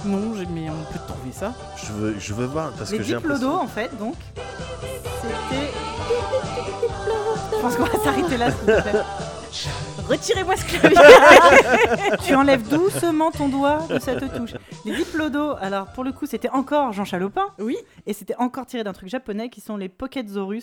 Non, 0.04 0.34
j'ai- 0.36 0.46
mais 0.46 0.68
on 0.70 0.92
peut 0.92 0.98
trouver 1.06 1.30
ça. 1.30 1.52
Je 1.76 1.92
veux, 1.92 2.16
je 2.18 2.34
veux 2.34 2.46
voir 2.46 2.72
parce 2.72 2.90
Les 2.90 2.98
que 2.98 3.04
j'ai 3.04 3.12
l'impression. 3.14 3.54
en 3.60 3.66
fait, 3.68 3.96
donc, 3.98 4.14
c'était. 5.22 5.70
Je 7.52 7.60
pense 7.60 7.76
qu'on 7.76 7.84
va 7.84 8.02
s'arrêter 8.04 8.36
là, 8.38 8.50
s'il 8.50 8.60
te 8.66 8.80
plaît. 8.80 8.92
Retirez-moi 10.08 10.56
ce 10.56 10.64
clavier 10.64 12.16
tu 12.26 12.34
enlèves 12.34 12.66
doucement 12.68 13.30
ton 13.30 13.48
doigt 13.48 13.80
de 13.88 13.98
cette 14.00 14.32
touche. 14.34 14.54
Les 14.84 14.96
diplodos, 14.96 15.54
alors 15.60 15.86
pour 15.88 16.02
le 16.02 16.10
coup, 16.12 16.26
c'était 16.26 16.48
encore 16.50 16.92
Jean 16.92 17.04
Chalopin. 17.04 17.46
Oui. 17.60 17.76
Et 18.06 18.12
c'était 18.12 18.34
encore 18.36 18.66
tiré 18.66 18.82
d'un 18.82 18.92
truc 18.92 19.08
japonais 19.08 19.48
qui 19.50 19.60
sont 19.60 19.76
les. 19.76 19.88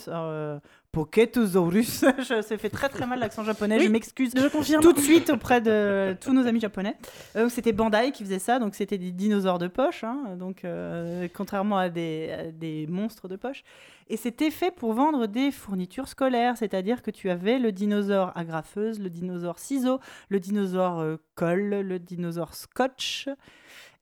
Alors, 0.07 0.23
euh, 0.25 0.57
Pocketosaurus. 0.91 2.05
je 2.19 2.41
ça 2.41 2.57
fait 2.57 2.69
très 2.69 2.89
très 2.89 3.05
mal 3.05 3.19
l'accent 3.19 3.43
japonais. 3.43 3.77
Oui. 3.77 3.85
Je 3.85 3.89
m'excuse 3.89 4.31
Je 4.35 4.47
confirme. 4.47 4.81
tout 4.81 4.93
de 4.93 4.99
suite 4.99 5.29
auprès 5.29 5.61
de 5.61 6.15
tous 6.21 6.33
nos 6.33 6.47
amis 6.47 6.59
japonais. 6.59 6.95
Euh, 7.35 7.49
c'était 7.49 7.73
Bandai 7.73 8.11
qui 8.11 8.23
faisait 8.23 8.39
ça, 8.39 8.59
donc 8.59 8.75
c'était 8.75 8.97
des 8.97 9.11
dinosaures 9.11 9.59
de 9.59 9.67
poche, 9.67 10.03
hein, 10.03 10.35
donc 10.37 10.65
euh, 10.65 11.27
contrairement 11.35 11.77
à 11.77 11.89
des, 11.89 12.31
à 12.31 12.51
des 12.51 12.87
monstres 12.87 13.27
de 13.27 13.35
poche. 13.35 13.63
Et 14.09 14.17
c'était 14.17 14.51
fait 14.51 14.71
pour 14.71 14.93
vendre 14.93 15.27
des 15.27 15.51
fournitures 15.51 16.07
scolaires, 16.07 16.55
c'est-à-dire 16.57 17.01
que 17.01 17.11
tu 17.11 17.29
avais 17.29 17.59
le 17.59 17.71
dinosaure 17.73 18.31
agrafeuse, 18.35 18.99
le 18.99 19.09
dinosaure 19.09 19.59
ciseau, 19.59 19.99
le 20.29 20.39
dinosaure 20.39 20.99
euh, 20.99 21.17
colle, 21.35 21.81
le 21.81 21.99
dinosaure 21.99 22.55
scotch 22.55 23.27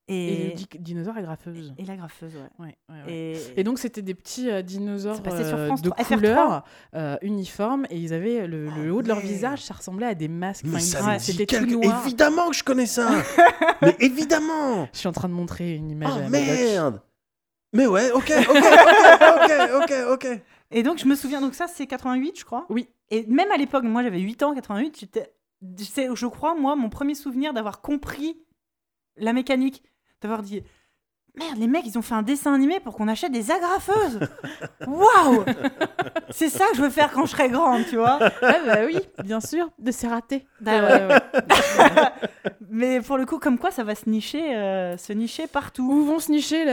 Et 0.08 0.44
et, 0.44 0.48
le 0.50 0.54
di- 0.54 0.68
dinosaure 0.80 1.18
agrafeuse. 1.18 1.74
et 1.80 1.84
l'agrafeuse, 1.86 2.36
ouais. 2.36 2.66
Ouais, 2.66 2.78
ouais, 2.90 3.04
ouais. 3.08 3.12
Et, 3.14 3.60
Et 3.60 3.64
donc 3.64 3.80
c'était 3.80 4.04
des 4.04 4.14
petits 4.14 4.52
euh, 4.52 4.62
dinosaures 4.62 5.18
euh, 5.26 5.66
France 5.68 5.82
de 5.82 5.90
3, 5.90 6.04
FR3. 6.06 6.16
couleur 6.16 6.64
euh, 6.94 7.18
uniformes 7.24 7.88
et 7.90 7.98
ils 7.98 8.14
avaient 8.14 8.46
le, 8.46 8.70
le 8.70 8.92
haut 8.94 9.02
de 9.02 9.08
leur 9.08 9.20
visage, 9.20 9.64
ça 9.64 9.74
ressemblait 9.74 10.06
à 10.06 10.14
des 10.14 10.28
masques. 10.28 10.66
Mais 10.68 10.76
Enfin, 10.78 11.18
c'était 11.18 11.48
tout 11.48 11.56
quelque- 11.56 11.72
noir. 11.86 12.04
Évidemment 12.06 12.50
que 12.52 12.56
je 12.56 12.64
connais 12.64 12.86
ça. 12.86 13.10
Mais 13.82 13.96
évidemment. 14.00 14.88
Je 14.94 15.00
suis 15.00 15.08
en 15.08 15.12
train 15.12 15.28
de 15.28 15.34
montrer 15.34 15.74
une 15.74 15.90
image 15.90 16.12
Oh 16.16 16.20
à 16.26 16.30
merde. 16.30 17.02
Mais 17.74 17.88
ouais, 17.88 18.12
ok, 18.14 18.32
ok, 18.48 18.58
ok, 19.42 19.52
ok, 19.82 19.94
ok, 20.12 20.42
et 20.72 20.84
donc 20.84 20.98
je 21.00 21.06
me 21.06 21.16
souviens, 21.16 21.42
donc 21.42 21.56
ça 21.56 21.68
c'est 21.68 21.88
88 21.88 22.40
je 22.40 22.46
crois. 22.46 22.66
Oui. 22.70 22.88
Et 23.10 23.26
même 23.26 23.52
à 23.52 23.58
l'époque, 23.58 23.84
moi 23.84 24.02
j'avais 24.04 24.20
8 24.20 24.44
ans, 24.44 24.54
88, 24.54 24.98
j'étais, 25.00 25.32
je 26.14 26.26
crois, 26.28 26.56
moi, 26.56 26.76
mon 26.76 26.90
premier 26.90 27.16
souvenir 27.16 27.54
d'avoir 27.54 27.82
compris 27.82 28.38
la 29.18 29.34
mécanique, 29.34 29.84
d'avoir 30.26 30.44
dit 30.44 30.64
Merde, 31.38 31.58
les 31.58 31.68
mecs, 31.68 31.86
ils 31.86 31.98
ont 31.98 32.02
fait 32.02 32.14
un 32.16 32.22
dessin 32.22 32.54
animé 32.54 32.80
pour 32.80 32.96
qu'on 32.96 33.10
achète 33.10 33.34
des 33.34 33.52
agrafeuses 33.52 34.20
Waouh 34.88 35.44
C'est 36.30 36.48
ça 36.48 36.66
que 36.72 36.78
je 36.78 36.82
veux 36.82 36.90
faire 36.90 37.12
quand 37.12 37.26
je 37.26 37.32
serai 37.32 37.50
grande, 37.50 37.82
tu 37.90 37.98
vois 37.98 38.20
Ah 38.42 38.56
bah 38.66 38.78
oui, 38.86 38.98
bien 39.22 39.42
sûr, 39.42 39.70
de 39.78 39.92
c'est 39.92 40.08
raté. 40.08 40.46
Bah 40.62 40.72
Euh, 40.80 41.08
ouais. 41.10 41.20
Mais 42.70 43.02
pour 43.02 43.18
le 43.18 43.26
coup, 43.26 43.38
comme 43.38 43.60
quoi 43.60 43.70
ça 43.72 43.84
va 43.84 43.96
se 43.96 44.10
nicher, 44.10 44.56
euh, 44.56 44.96
se 44.98 45.12
nicher 45.12 45.46
partout. 45.48 45.84
Où 45.84 46.06
vont 46.06 46.20
se 46.20 46.32
nicher 46.32 46.64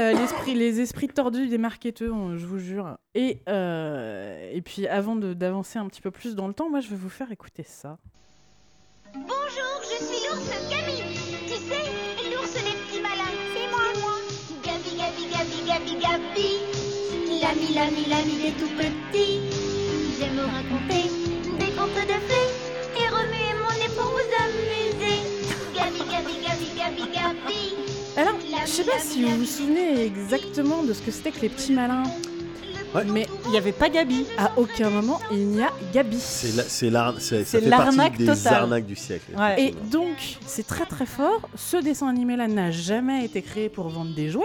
les 0.55 0.81
esprits 0.81 1.09
tordus 1.09 1.49
des 1.49 1.59
marketeurs, 1.59 2.15
on- 2.15 2.37
je 2.37 2.47
vous 2.47 2.59
jure. 2.61 2.97
Et, 3.17 3.43
euh, 3.49 4.49
et 4.53 4.63
puis 4.63 4.87
avant 4.87 5.17
de- 5.17 5.35
d'avancer 5.35 5.81
un 5.81 5.87
petit 5.89 6.01
peu 6.01 6.11
plus 6.13 6.37
dans 6.37 6.47
le 6.47 6.55
temps, 6.55 6.71
moi 6.71 6.79
je 6.81 6.89
vais 6.89 6.97
vous 6.97 7.11
faire 7.11 7.33
écouter 7.33 7.65
ça. 7.65 7.99
Bonjour, 9.13 9.83
je 9.83 10.05
suis 10.05 10.29
l'ours. 10.29 10.51
Gabi. 16.03 16.53
L'ami, 17.41 17.75
l'ami, 17.75 18.05
l'ami 18.09 18.35
des 18.43 18.53
tout 18.61 18.71
petits. 18.77 19.41
J'aime 20.19 20.39
raconter 20.41 21.09
des 21.59 21.73
contes 21.73 21.95
de 21.95 22.19
fées 22.29 22.51
et 22.97 23.09
remuer 23.09 23.53
mon 23.61 23.73
nez 23.79 23.91
pour 23.97 24.11
vous 24.11 24.31
amuser. 24.45 25.21
Gabi, 25.75 25.99
Gabi, 26.11 26.35
Gabi, 26.47 26.69
Gabi, 26.77 27.13
Gabi. 27.13 27.75
Alors, 28.17 28.35
je 28.65 28.71
sais 28.71 28.85
pas 28.85 28.99
si 29.01 29.25
vous 29.25 29.37
vous 29.39 29.45
souvenez 29.45 30.05
exactement 30.05 30.83
de 30.83 30.93
ce 30.93 31.03
que 31.03 31.11
c'était 31.11 31.31
que 31.31 31.41
les 31.41 31.49
petits 31.49 31.73
malins. 31.73 32.05
Ouais. 32.95 33.05
Mais 33.07 33.27
Il 33.47 33.53
n'y 33.53 33.57
avait 33.57 33.73
pas 33.73 33.89
Gabi. 33.89 34.27
à 34.37 34.53
aucun 34.59 34.91
moment 34.91 35.19
il 35.31 35.47
n'y 35.47 35.63
a 35.63 35.71
Gabi. 35.95 36.19
C'est 36.21 36.53
la- 36.91 37.61
l'arnaque 37.79 38.19
des 38.19 38.27
totale. 38.27 38.55
arnaques 38.55 38.85
du 38.87 38.97
siècle. 38.97 39.33
Ouais. 39.35 39.63
Et 39.63 39.75
donc, 39.91 40.37
c'est 40.47 40.67
très 40.67 40.85
très 40.85 41.07
fort. 41.07 41.49
Ce 41.57 41.79
dessin 41.79 42.09
animé-là 42.09 42.49
n'a 42.49 42.71
jamais 42.71 43.25
été 43.25 43.41
créé 43.41 43.71
pour 43.71 43.89
vendre 43.89 44.15
des 44.15 44.29
jouets. 44.29 44.45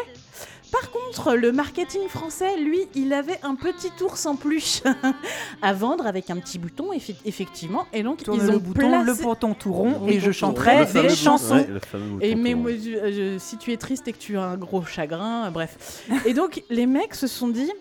Par 0.71 0.91
contre, 0.91 1.33
le 1.35 1.51
marketing 1.51 2.07
français, 2.09 2.57
lui, 2.57 2.79
il 2.95 3.13
avait 3.13 3.39
un 3.43 3.55
petit 3.55 3.91
ours 4.03 4.25
en 4.25 4.35
peluche 4.35 4.81
à 5.61 5.73
vendre 5.73 6.05
avec 6.05 6.29
un 6.29 6.37
petit 6.37 6.59
bouton, 6.59 6.91
effectivement. 6.93 7.85
Et 7.93 8.03
donc, 8.03 8.23
Tourne 8.23 8.39
ils 8.41 8.49
ont 8.49 8.53
le 8.53 8.59
bouton, 8.59 9.03
le 9.03 9.13
bouton 9.13 9.53
tout 9.53 9.71
rond, 9.71 10.07
et 10.07 10.19
je 10.19 10.31
chanterai 10.31 10.85
des 10.85 11.09
chansons. 11.09 11.55
ouais, 11.55 11.79
Et 12.21 12.35
mais 12.35 12.53
moi, 12.53 12.71
je- 12.71 13.37
si 13.39 13.57
tu 13.57 13.71
es 13.71 13.77
triste 13.77 14.07
et 14.07 14.13
que 14.13 14.17
tu 14.17 14.37
as 14.37 14.43
un 14.43 14.57
gros 14.57 14.83
chagrin, 14.83 15.45
euh, 15.47 15.49
bref. 15.51 16.03
Et 16.25 16.33
donc, 16.33 16.63
les 16.69 16.85
mecs 16.85 17.15
se 17.15 17.27
sont 17.27 17.47
dit, 17.47 17.71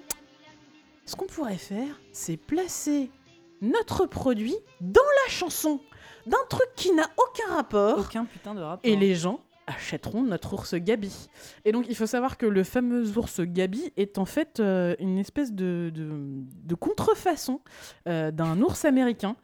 ce 1.04 1.16
qu'on 1.16 1.26
pourrait 1.26 1.58
faire, 1.58 2.00
c'est 2.12 2.36
placer 2.36 3.10
notre 3.62 4.06
produit 4.06 4.56
dans 4.80 5.00
la 5.24 5.30
chanson 5.32 5.80
d'un 6.26 6.36
truc 6.50 6.68
qui 6.76 6.92
n'a 6.92 7.08
aucun 7.16 7.54
rapport. 7.54 7.98
Aucun 8.00 8.24
putain 8.24 8.54
de 8.54 8.60
rapport. 8.60 8.80
Et 8.82 8.96
les 8.96 9.14
gens 9.14 9.40
achèteront 9.66 10.22
notre 10.22 10.52
ours 10.54 10.74
Gabi. 10.74 11.28
Et 11.64 11.72
donc, 11.72 11.86
il 11.88 11.96
faut 11.96 12.06
savoir 12.06 12.36
que 12.38 12.46
le 12.46 12.62
fameux 12.64 13.18
ours 13.18 13.40
Gabi 13.40 13.92
est 13.96 14.18
en 14.18 14.24
fait 14.24 14.60
euh, 14.60 14.94
une 15.00 15.18
espèce 15.18 15.52
de, 15.52 15.90
de, 15.94 16.08
de 16.64 16.74
contrefaçon 16.74 17.60
euh, 18.08 18.30
d'un 18.30 18.60
ours 18.62 18.84
américain 18.84 19.36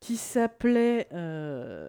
qui 0.00 0.16
s'appelait 0.16 1.08
euh, 1.14 1.88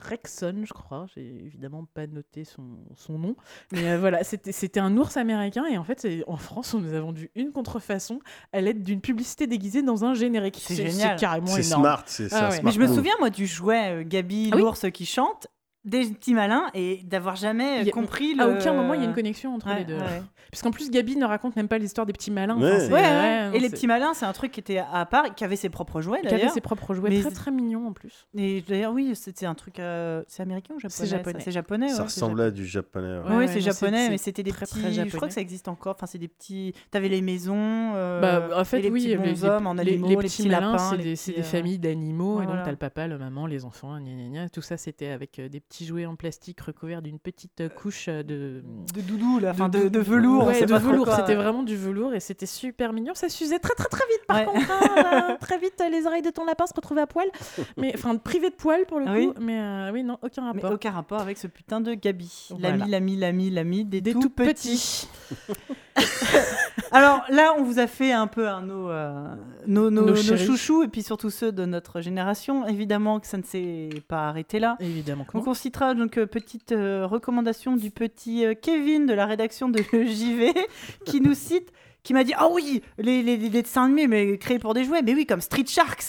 Rexon, 0.00 0.62
je 0.64 0.72
crois. 0.72 1.04
J'ai 1.14 1.26
évidemment 1.44 1.84
pas 1.92 2.06
noté 2.06 2.44
son, 2.44 2.62
son 2.96 3.18
nom. 3.18 3.36
Mais 3.72 3.86
euh, 3.90 3.98
voilà, 3.98 4.24
c'était 4.24 4.52
c'était 4.52 4.80
un 4.80 4.96
ours 4.96 5.18
américain. 5.18 5.66
Et 5.66 5.76
en 5.76 5.84
fait, 5.84 6.00
c'est- 6.00 6.24
en 6.26 6.38
France, 6.38 6.72
on 6.72 6.80
nous 6.80 6.94
a 6.94 7.00
vendu 7.00 7.30
une 7.34 7.52
contrefaçon 7.52 8.20
à 8.54 8.62
l'aide 8.62 8.82
d'une 8.82 9.02
publicité 9.02 9.46
déguisée 9.46 9.82
dans 9.82 10.06
un 10.06 10.14
générique. 10.14 10.56
C'est 10.58 10.74
génial. 10.74 11.16
carrément 11.18 11.48
C'est 11.48 11.66
énorme. 11.66 11.82
smart, 11.82 12.02
c'est 12.06 12.28
Ah 12.32 12.44
ouais. 12.48 12.50
smart 12.52 12.62
Mais 12.64 12.70
je 12.72 12.80
me 12.80 12.86
souviens, 12.86 13.14
moi, 13.18 13.28
du 13.28 13.46
jouet 13.46 13.90
euh, 14.00 14.04
Gabi, 14.06 14.48
Ah 14.52 14.56
oui. 14.56 14.62
l'ours 14.62 14.86
qui 14.90 15.04
chante, 15.04 15.48
des 15.84 16.06
petits 16.06 16.34
malins, 16.34 16.64
et 16.74 17.00
d'avoir 17.04 17.36
jamais 17.36 17.80
euh, 17.84 17.88
a- 17.88 17.90
compris 17.90 18.34
le... 18.34 18.42
À 18.42 18.48
aucun 18.48 18.72
moment, 18.74 18.94
il 18.94 19.00
y 19.00 19.04
a 19.04 19.06
une 19.08 19.14
connexion 19.14 19.54
entre 19.54 19.68
Ouais, 19.68 19.78
les 19.78 19.84
deux. 19.84 19.96
ouais. 19.96 20.22
Puisqu'en 20.50 20.72
plus, 20.72 20.90
Gabi 20.90 21.16
ne 21.16 21.24
raconte 21.24 21.54
même 21.56 21.68
pas 21.68 21.78
l'histoire 21.78 22.06
des 22.06 22.12
petits 22.12 22.30
malins. 22.32 22.58
Ouais. 22.60 22.68
Enfin, 22.70 22.78
c'est- 22.80 22.92
Ouais, 22.92 23.00
ouais. 23.00 23.06
ouais, 23.08 23.46
non, 23.48 23.52
et 23.54 23.60
les 23.60 23.70
petits 23.70 23.86
malins, 23.86 24.12
c'est 24.14 24.26
un 24.26 24.32
truc 24.32 24.50
qui 24.52 24.60
était 24.60 24.78
à 24.78 25.06
part, 25.06 25.34
qui 25.34 25.44
avait 25.44 25.56
ses 25.56 25.68
propres 25.70 26.00
jouets 26.00 26.20
qui 26.20 26.26
avait 26.26 26.36
d'ailleurs. 26.38 26.52
ses 26.52 26.60
propres 26.60 26.92
jouets 26.92 27.08
Mais- 27.10 27.20
très 27.20 27.30
très 27.30 27.50
mignons 27.50 27.86
en 27.86 27.92
plus. 27.92 28.26
Et 28.36 28.62
d'ailleurs, 28.68 28.92
oui, 28.92 29.14
c'était 29.14 29.46
un 29.46 29.54
truc. 29.54 29.78
euh, 29.78 30.22
C'est 30.26 30.42
américain 30.42 30.74
ou 30.74 30.80
japonais 30.80 30.94
C'est 30.98 31.06
japonais. 31.06 31.40
C'est 31.40 31.52
japonais. 31.52 31.88
Ça 31.88 31.92
ouais, 32.02 32.08
c'est 32.08 32.20
ressemblait 32.20 32.44
à 32.44 32.50
du 32.50 32.66
japonais. 32.66 33.14
japonais. 33.14 33.34
Oui, 33.36 33.38
ouais, 33.38 33.48
c'est 33.48 33.60
japonais, 33.60 34.08
mais 34.10 34.18
c'était 34.18 34.42
des 34.42 34.50
très, 34.50 34.66
petits. 34.66 34.80
très 34.80 34.90
je 34.92 34.94
crois 34.96 35.04
japonais. 35.10 35.28
que 35.28 35.34
ça 35.34 35.40
existe 35.40 35.68
encore. 35.68 35.94
Enfin, 35.96 36.06
c'est 36.06 36.18
des 36.18 36.28
petits. 36.28 36.74
T'avais 36.90 37.08
les 37.08 37.22
maisons. 37.22 37.54
euh, 37.94 38.20
Bah, 38.20 38.60
en 38.60 38.64
fait, 38.64 38.80
et 38.80 38.82
les 38.82 38.90
oui, 38.90 39.00
petits 39.00 39.08
les, 39.08 39.16
bonshommes 39.16 39.66
en 39.66 39.74
les- 39.74 39.80
animaux, 39.82 40.08
les 40.08 40.16
les, 40.16 40.20
petits 40.20 40.42
petits 40.42 40.48
malins, 40.48 40.72
lapins. 40.72 40.96
c'est 41.16 41.32
des, 41.32 41.42
familles 41.42 41.78
d'animaux, 41.78 42.42
et 42.42 42.46
donc 42.46 42.56
t'as 42.64 42.70
le 42.70 42.76
papa, 42.76 43.06
le 43.06 43.18
maman, 43.18 43.46
les 43.46 43.64
enfants, 43.64 43.98
gna, 43.98 44.10
gna, 44.12 44.28
gna. 44.28 44.48
tout 44.48 44.62
ça 44.62 44.76
c'était 44.76 45.08
avec 45.08 45.40
des 45.40 45.60
petits 45.70 45.86
jouets 45.86 46.04
en 46.04 46.16
plastique 46.16 46.60
recouverts 46.60 47.00
d'une 47.00 47.20
petite 47.20 47.62
couche 47.76 48.06
euh, 48.08 48.24
de, 48.24 48.62
De 48.92 49.00
doudou, 49.02 49.38
là, 49.38 49.52
enfin 49.52 49.68
de, 49.68 49.88
de 49.88 49.98
velours. 50.00 50.46
Ouais, 50.48 50.60
de 50.66 50.74
c'était 51.16 51.34
vraiment 51.36 51.62
du 51.62 51.76
velours 51.76 52.12
et 52.12 52.18
c'était 52.20 52.44
super 52.46 52.92
mignon. 52.92 53.12
Ça 53.14 53.28
s'usait 53.28 53.60
très 53.60 53.74
très 53.74 53.88
très 53.88 54.04
vite 54.10 54.26
par 54.26 54.38
Ouais. 54.38 54.44
contre. 54.46 54.70
hein, 54.70 55.36
très 55.40 55.58
vite, 55.58 55.80
les 55.90 56.06
oreilles 56.06 56.22
de 56.22 56.30
ton 56.30 56.44
lapin 56.44 56.66
se 56.66 56.74
retrouvaient 56.74 57.02
à 57.02 57.06
poil. 57.06 57.28
Mais 57.76 57.92
enfin, 57.94 58.16
privé 58.16 58.50
de 58.50 58.54
poil 58.56 58.84
pour 58.86 58.98
le 58.98 59.06
Ah 59.08 59.12
coup. 59.14 59.18
oui 59.20 59.30
Mais 59.40 59.60
euh, 59.60 59.92
oui, 59.92 60.02
non, 60.02 60.18
aucun 60.22 60.42
Mais 60.42 60.60
rapport. 60.60 60.72
aucun 60.72 60.90
rapport 60.90 61.20
avec 61.20 61.38
ce 61.38 61.46
putain 61.46 61.80
de 61.80 61.94
Gabi. 61.94 62.48
Voilà. 62.50 62.76
L'ami, 62.76 62.90
l'ami, 62.90 63.16
l'ami, 63.16 63.50
l'ami 63.50 63.84
des, 63.84 64.00
Des 64.00 64.12
tout, 64.12 64.20
tout 64.22 64.30
petits. 64.30 65.08
Alors 66.92 67.22
là, 67.28 67.54
on 67.56 67.62
vous 67.62 67.78
a 67.78 67.86
fait 67.86 68.10
un 68.12 68.26
peu 68.26 68.48
hein, 68.48 68.62
nos, 68.62 68.90
euh, 68.90 69.24
nos, 69.66 69.90
nos- 69.90 70.06
Nos 70.06 70.16
chouchous 70.16 70.82
et 70.82 70.88
puis 70.88 71.02
surtout 71.02 71.30
ceux 71.30 71.52
de 71.52 71.64
notre 71.64 72.00
génération. 72.00 72.66
Évidemment 72.66 73.20
que 73.20 73.26
ça 73.28 73.36
ne 73.36 73.42
s'est 73.44 73.90
pas 74.08 74.28
arrêté 74.28 74.58
là. 74.58 74.76
Évidemment 74.80 75.24
que 75.24 75.32
Donc 75.32 75.44
non. 75.46 75.52
on 75.52 75.54
citera 75.54 75.94
donc 75.94 76.18
euh, 76.18 76.26
petite 76.26 76.72
euh, 76.72 77.06
recommandation 77.06 77.76
du 77.76 77.90
petit 77.92 78.44
euh, 78.44 78.54
Kevin 78.60 79.06
de 79.06 79.12
la 79.14 79.26
rédaction 79.26 79.68
de 79.68 79.78
JV 79.92 80.52
qui 81.06 81.20
nous 81.20 81.34
cite, 81.34 81.70
qui 82.02 82.12
m'a 82.12 82.24
dit 82.24 82.32
ah 82.36 82.48
oui 82.50 82.82
les, 82.98 83.22
les, 83.22 83.36
les 83.36 83.48
dessins 83.50 83.84
animés 83.84 84.08
mais 84.08 84.38
créés 84.38 84.58
pour 84.58 84.74
des 84.74 84.82
jouets 84.84 85.02
mais 85.02 85.14
oui 85.14 85.26
comme 85.26 85.40
Street 85.40 85.66
Sharks. 85.66 86.04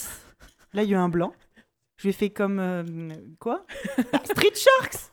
Là 0.74 0.82
il 0.84 0.90
y 0.90 0.94
a 0.94 0.98
eu 0.98 1.00
un 1.00 1.10
blanc. 1.10 1.34
Je 1.98 2.04
lui 2.04 2.10
ai 2.10 2.14
fait 2.14 2.32
comme 2.32 3.14
quoi? 3.40 3.66
Street 4.24 4.54
Sharks. 4.56 5.12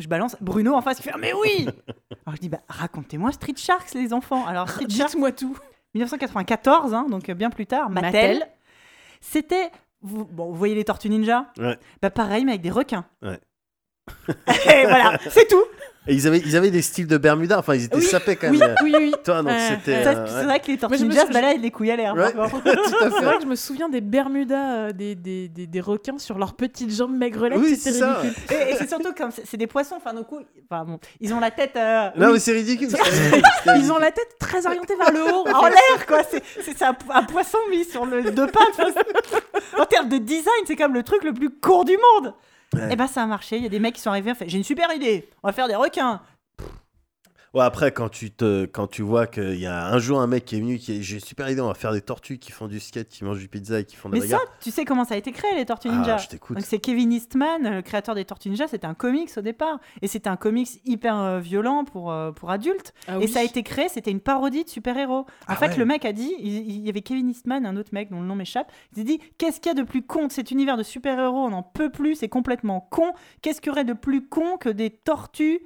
Je 0.00 0.08
balance 0.08 0.36
Bruno 0.40 0.74
en 0.74 0.82
face 0.82 0.96
qui 0.96 1.04
fait 1.04 1.12
Ah, 1.14 1.18
mais 1.18 1.32
oui. 1.32 1.68
Alors 2.26 2.36
je 2.36 2.40
dis 2.40 2.48
bah 2.48 2.60
racontez-moi 2.68 3.32
Street 3.32 3.54
Sharks 3.56 3.94
les 3.94 4.12
enfants. 4.12 4.46
Alors 4.46 4.68
Street 4.68 4.88
Sharks 4.88 5.10
Dites-moi 5.12 5.32
tout. 5.32 5.56
1994 5.94 6.94
hein, 6.94 7.06
donc 7.08 7.28
euh, 7.28 7.34
bien 7.34 7.50
plus 7.50 7.66
tard 7.66 7.90
Mattel. 7.90 8.38
Mattel. 8.38 8.48
C'était 9.20 9.70
vous, 10.02 10.24
bon, 10.24 10.46
vous 10.46 10.54
voyez 10.56 10.74
les 10.74 10.84
Tortues 10.84 11.10
Ninja 11.10 11.46
Ouais. 11.58 11.78
Bah 12.00 12.10
pareil 12.10 12.44
mais 12.44 12.52
avec 12.52 12.62
des 12.62 12.70
requins. 12.70 13.04
Ouais. 13.22 13.38
Et 14.28 14.86
voilà, 14.86 15.18
c'est 15.30 15.46
tout. 15.48 15.64
Et 16.06 16.14
ils 16.14 16.26
avaient, 16.26 16.38
ils 16.38 16.56
avaient 16.56 16.70
des 16.70 16.80
styles 16.80 17.06
de 17.06 17.18
Bermuda, 17.18 17.58
enfin 17.58 17.74
ils 17.74 17.84
étaient 17.84 17.96
Oui, 17.98 18.02
sapés 18.02 18.34
quand 18.34 18.48
Oui, 18.50 18.56
même. 18.58 18.74
oui, 18.82 18.92
oui. 18.98 19.14
Toi, 19.22 19.42
donc 19.42 19.48
Ouais, 19.52 19.58
c'était. 19.68 19.98
ouais. 19.98 20.04
Ça, 20.04 20.10
euh, 20.10 20.26
c'est 20.26 20.34
ouais. 20.36 20.44
vrai 20.44 20.60
que 20.60 20.66
les 20.68 20.78
Tortues 20.78 20.96
je 20.98 21.02
me 21.04 21.08
Ninja 21.08 21.20
suis- 21.20 21.28
se 21.28 21.32
baladent 21.34 21.60
des 21.60 21.70
couilles 21.70 21.90
à 21.90 21.96
l'air. 21.96 22.14
Ouais. 22.14 22.22
à 22.38 22.48
C'est 22.48 23.24
vrai 23.24 23.36
que 23.36 23.42
je 23.42 23.46
me 23.46 23.54
souviens 23.54 23.90
des 23.90 24.00
Bermudas, 24.00 24.72
euh, 24.76 24.92
des, 24.92 25.14
des, 25.14 25.48
des, 25.48 25.66
des 25.66 25.80
requins 25.82 26.16
sur 26.18 26.38
leurs 26.38 26.54
petites 26.54 26.90
jambes 26.90 27.14
maigrelettes. 27.14 27.58
Oui, 27.60 27.76
c'était 27.76 27.92
c'est 27.92 27.98
ça. 27.98 28.14
ridicule. 28.14 28.56
Et, 28.56 28.72
et 28.72 28.76
c'est 28.76 28.88
surtout 28.88 29.12
comme 29.12 29.30
c'est 29.30 29.46
c'est 29.46 29.58
des 29.58 29.66
poissons, 29.66 29.96
enfin, 29.98 30.14
donc, 30.14 30.26
enfin 30.70 30.84
bon, 30.86 30.98
ils 31.20 31.34
ont 31.34 31.40
la 31.40 31.50
tête 31.50 31.76
euh, 31.76 32.08
Non, 32.16 32.28
oui, 32.28 32.32
mais 32.34 32.38
c'est 32.38 32.52
ridicule. 32.52 32.88
Ils 33.76 33.92
ont 33.92 33.98
la 33.98 34.10
tête 34.10 34.36
très 34.38 34.66
orientée 34.66 34.96
vers 34.96 35.12
le 35.12 35.20
haut. 35.22 35.44
en 35.54 35.66
l'air, 35.66 36.06
quoi. 36.08 36.22
C'est 36.24 36.82
un, 36.82 36.96
un 37.10 37.22
poisson 37.24 37.58
mis 37.70 37.84
sur 37.84 38.06
le 38.06 38.30
deux 38.30 38.46
pattes. 38.46 38.94
En 39.78 39.84
termes 39.86 40.08
de 40.08 40.18
design, 40.18 40.62
c'est 40.66 40.76
comme 40.76 40.94
le 40.94 41.02
truc 41.02 41.24
le 41.24 41.32
plus 41.32 41.50
court 41.50 41.84
du 41.84 41.96
monde. 41.96 42.34
Et 42.90 42.96
ben 42.96 43.06
ça 43.06 43.22
a 43.22 43.26
marché. 43.26 43.56
Il 43.56 43.62
y 43.62 43.66
a 43.66 43.68
des 43.68 43.80
mecs 43.80 43.94
qui 43.94 44.00
sont 44.00 44.10
arrivés. 44.10 44.32
J'ai 44.46 44.58
une 44.58 44.64
super 44.64 44.92
idée. 44.94 45.28
On 45.42 45.48
va 45.48 45.52
faire 45.52 45.68
des 45.68 45.74
requins. 45.74 46.20
Ouais, 47.52 47.64
après, 47.64 47.90
quand 47.90 48.08
tu, 48.08 48.30
te, 48.30 48.64
quand 48.66 48.86
tu 48.86 49.02
vois 49.02 49.26
qu'il 49.26 49.58
y 49.58 49.66
a 49.66 49.88
un 49.88 49.98
jour 49.98 50.20
un 50.20 50.28
mec 50.28 50.44
qui 50.44 50.56
est 50.56 50.60
venu, 50.60 50.78
qui 50.78 50.98
est, 50.98 51.02
j'ai 51.02 51.16
une 51.16 51.20
super 51.20 51.50
idée, 51.50 51.60
on 51.60 51.66
va 51.66 51.74
faire 51.74 51.92
des 51.92 52.00
tortues 52.00 52.38
qui 52.38 52.52
font 52.52 52.68
du 52.68 52.78
skate, 52.78 53.08
qui 53.08 53.24
mangent 53.24 53.40
du 53.40 53.48
pizza 53.48 53.80
et 53.80 53.84
qui 53.84 53.96
font 53.96 54.08
de 54.08 54.14
Mais 54.14 54.20
la 54.20 54.26
ça, 54.26 54.36
bagarre. 54.38 54.54
tu 54.60 54.70
sais 54.70 54.84
comment 54.84 55.04
ça 55.04 55.14
a 55.14 55.16
été 55.16 55.32
créé 55.32 55.50
les 55.56 55.64
Tortues 55.66 55.88
Ah, 55.90 55.96
Ninja 55.96 56.16
je 56.18 56.28
t'écoute. 56.28 56.56
Donc 56.56 56.64
c'est 56.64 56.78
Kevin 56.78 57.12
Eastman, 57.12 57.62
le 57.76 57.82
créateur 57.82 58.14
des 58.14 58.24
Tortues 58.24 58.50
Ninja. 58.50 58.68
C'était 58.68 58.86
un 58.86 58.94
comics 58.94 59.30
au 59.36 59.40
départ, 59.40 59.80
et 60.00 60.06
c'était 60.06 60.28
un 60.30 60.36
comics 60.36 60.68
hyper 60.84 61.18
euh, 61.18 61.40
violent 61.40 61.84
pour 61.84 62.12
euh, 62.12 62.30
pour 62.30 62.50
adultes. 62.52 62.94
Ah 63.08 63.18
Et 63.20 63.26
ça 63.26 63.40
a 63.40 63.42
été 63.42 63.64
créé, 63.64 63.88
c'était 63.88 64.12
une 64.12 64.20
parodie 64.20 64.62
de 64.62 64.70
super-héros. 64.70 65.20
En 65.22 65.24
Ah 65.48 65.56
fait, 65.56 65.70
ouais. 65.70 65.76
le 65.76 65.84
mec 65.86 66.04
a 66.04 66.12
dit, 66.12 66.32
il, 66.38 66.56
il 66.70 66.86
y 66.86 66.88
avait 66.88 67.02
Kevin 67.02 67.28
Eastman, 67.30 67.66
un 67.66 67.76
autre 67.76 67.90
mec 67.92 68.10
dont 68.10 68.20
le 68.20 68.26
nom 68.28 68.36
m'échappe, 68.36 68.70
il 68.92 68.98
s'est 68.98 69.04
dit, 69.04 69.18
qu'est-ce 69.38 69.60
qu'il 69.60 69.70
y 69.70 69.74
a 69.76 69.78
de 69.82 69.82
plus 69.82 70.02
con 70.02 70.28
de 70.28 70.32
cet 70.32 70.52
univers 70.52 70.76
de 70.76 70.84
super-héros? 70.84 71.46
On 71.46 71.50
n'en 71.50 71.64
peut 71.64 71.90
plus, 71.90 72.14
c'est 72.14 72.28
complètement 72.28 72.80
con. 72.92 73.12
Qu'est-ce 73.42 73.60
qu'il 73.60 73.70
y 73.70 73.72
aurait 73.72 73.84
de 73.84 73.92
plus 73.92 74.24
con 74.28 74.56
que 74.56 74.68
des 74.68 74.90
tortues 74.90 75.60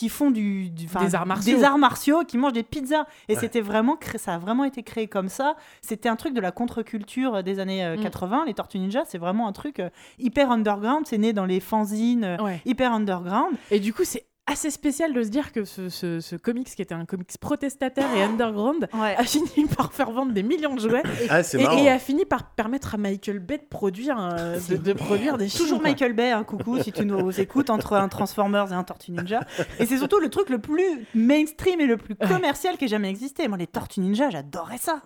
qui 0.00 0.08
font 0.08 0.30
du, 0.30 0.70
du- 0.70 0.86
Des 0.86 1.14
arts 1.14 1.26
martiaux. 1.26 1.54
des 1.58 1.62
arts 1.62 1.76
martiaux, 1.76 2.24
qui 2.24 2.38
mangent 2.38 2.54
des 2.54 2.62
pizzas. 2.62 3.04
Et 3.28 3.34
Ouais. 3.34 3.38
c'était 3.40 3.60
vraiment, 3.60 3.96
cré- 3.96 4.16
ça 4.16 4.32
a 4.34 4.38
vraiment 4.38 4.64
été 4.64 4.82
créé 4.82 5.08
comme 5.08 5.28
ça. 5.28 5.56
C'était 5.82 6.08
un 6.08 6.16
truc 6.16 6.32
de 6.32 6.40
la 6.40 6.52
contre-culture 6.52 7.42
des 7.42 7.58
années 7.58 7.84
euh, 7.84 7.98
Mm. 7.98 8.00
80. 8.02 8.44
Les 8.46 8.54
Tortues 8.54 8.78
Ninja, 8.78 9.02
c'est 9.06 9.18
vraiment 9.18 9.46
un 9.46 9.52
truc 9.52 9.78
euh, 9.78 9.90
hyper 10.18 10.50
underground. 10.50 11.06
C'est 11.06 11.18
né 11.18 11.34
dans 11.34 11.44
les 11.44 11.60
fanzines, 11.60 12.24
euh, 12.24 12.36
Ouais. 12.42 12.62
hyper 12.64 12.94
underground. 12.94 13.54
Et 13.70 13.78
du 13.78 13.92
coup, 13.92 14.04
c'est 14.04 14.24
assez 14.50 14.70
spécial 14.70 15.12
de 15.12 15.22
se 15.22 15.28
dire 15.28 15.52
que 15.52 15.64
ce, 15.64 15.88
ce, 15.88 16.20
ce 16.20 16.36
comics, 16.36 16.66
qui 16.74 16.82
était 16.82 16.94
un 16.94 17.04
comics 17.04 17.30
protestataire 17.40 18.12
et 18.14 18.22
underground, 18.22 18.88
Ouais. 18.94 19.14
a 19.16 19.24
fini 19.24 19.66
par 19.76 19.92
faire 19.92 20.10
vendre 20.10 20.32
des 20.32 20.42
millions 20.42 20.74
de 20.74 20.80
jouets 20.80 21.02
Ah, 21.28 21.40
et, 21.54 21.88
a 21.88 21.98
fini 21.98 22.24
par 22.24 22.50
permettre 22.50 22.94
à 22.94 22.98
Michael 22.98 23.38
Bay 23.38 23.58
de 23.58 23.62
produire, 23.64 24.16
euh, 24.20 24.58
de, 24.68 24.76
de 24.76 24.92
produire 24.92 25.38
des. 25.38 25.48
Toujours. 25.48 25.80
Michael 25.82 26.12
Bay, 26.14 26.30
un 26.32 26.44
coucou 26.44 26.80
si 26.82 26.92
tu 26.92 27.04
nous 27.04 27.40
écoutes 27.40 27.70
entre 27.70 27.94
un 27.94 28.08
Transformers 28.08 28.72
et 28.72 28.74
un 28.74 28.84
Tortue 28.84 29.12
Ninja. 29.12 29.40
Et 29.78 29.86
c'est 29.86 29.98
surtout 29.98 30.20
le 30.20 30.28
truc 30.28 30.50
le 30.50 30.58
plus 30.58 31.06
mainstream 31.14 31.80
et 31.80 31.86
le 31.86 31.96
plus 31.96 32.14
commercial 32.16 32.76
qui 32.76 32.86
ait 32.86 32.88
jamais 32.88 33.08
existé. 33.10 33.46
Moi, 33.48 33.58
les 33.58 33.66
Tortues 33.66 34.00
Ninja, 34.00 34.30
j'adorais 34.30 34.78
ça. 34.78 35.02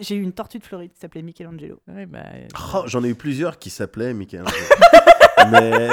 J'ai 0.00 0.16
eu 0.16 0.22
une 0.22 0.32
tortue 0.32 0.58
de 0.58 0.64
Floride 0.64 0.92
qui 0.92 0.98
s'appelait 0.98 1.22
Michelangelo. 1.22 1.80
Ouais, 1.86 2.06
bah, 2.06 2.18
euh, 2.34 2.46
Oh, 2.74 2.82
J'en 2.86 3.04
ai 3.04 3.08
eu 3.10 3.14
plusieurs 3.14 3.58
qui 3.58 3.70
s'appelaient 3.70 4.12
Michael. 4.12 4.44
mais 5.50 5.88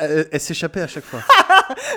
elle, 0.00 0.28
elle 0.32 0.40
s'échappait 0.40 0.80
à 0.82 0.86
chaque 0.86 1.04
fois. 1.04 1.20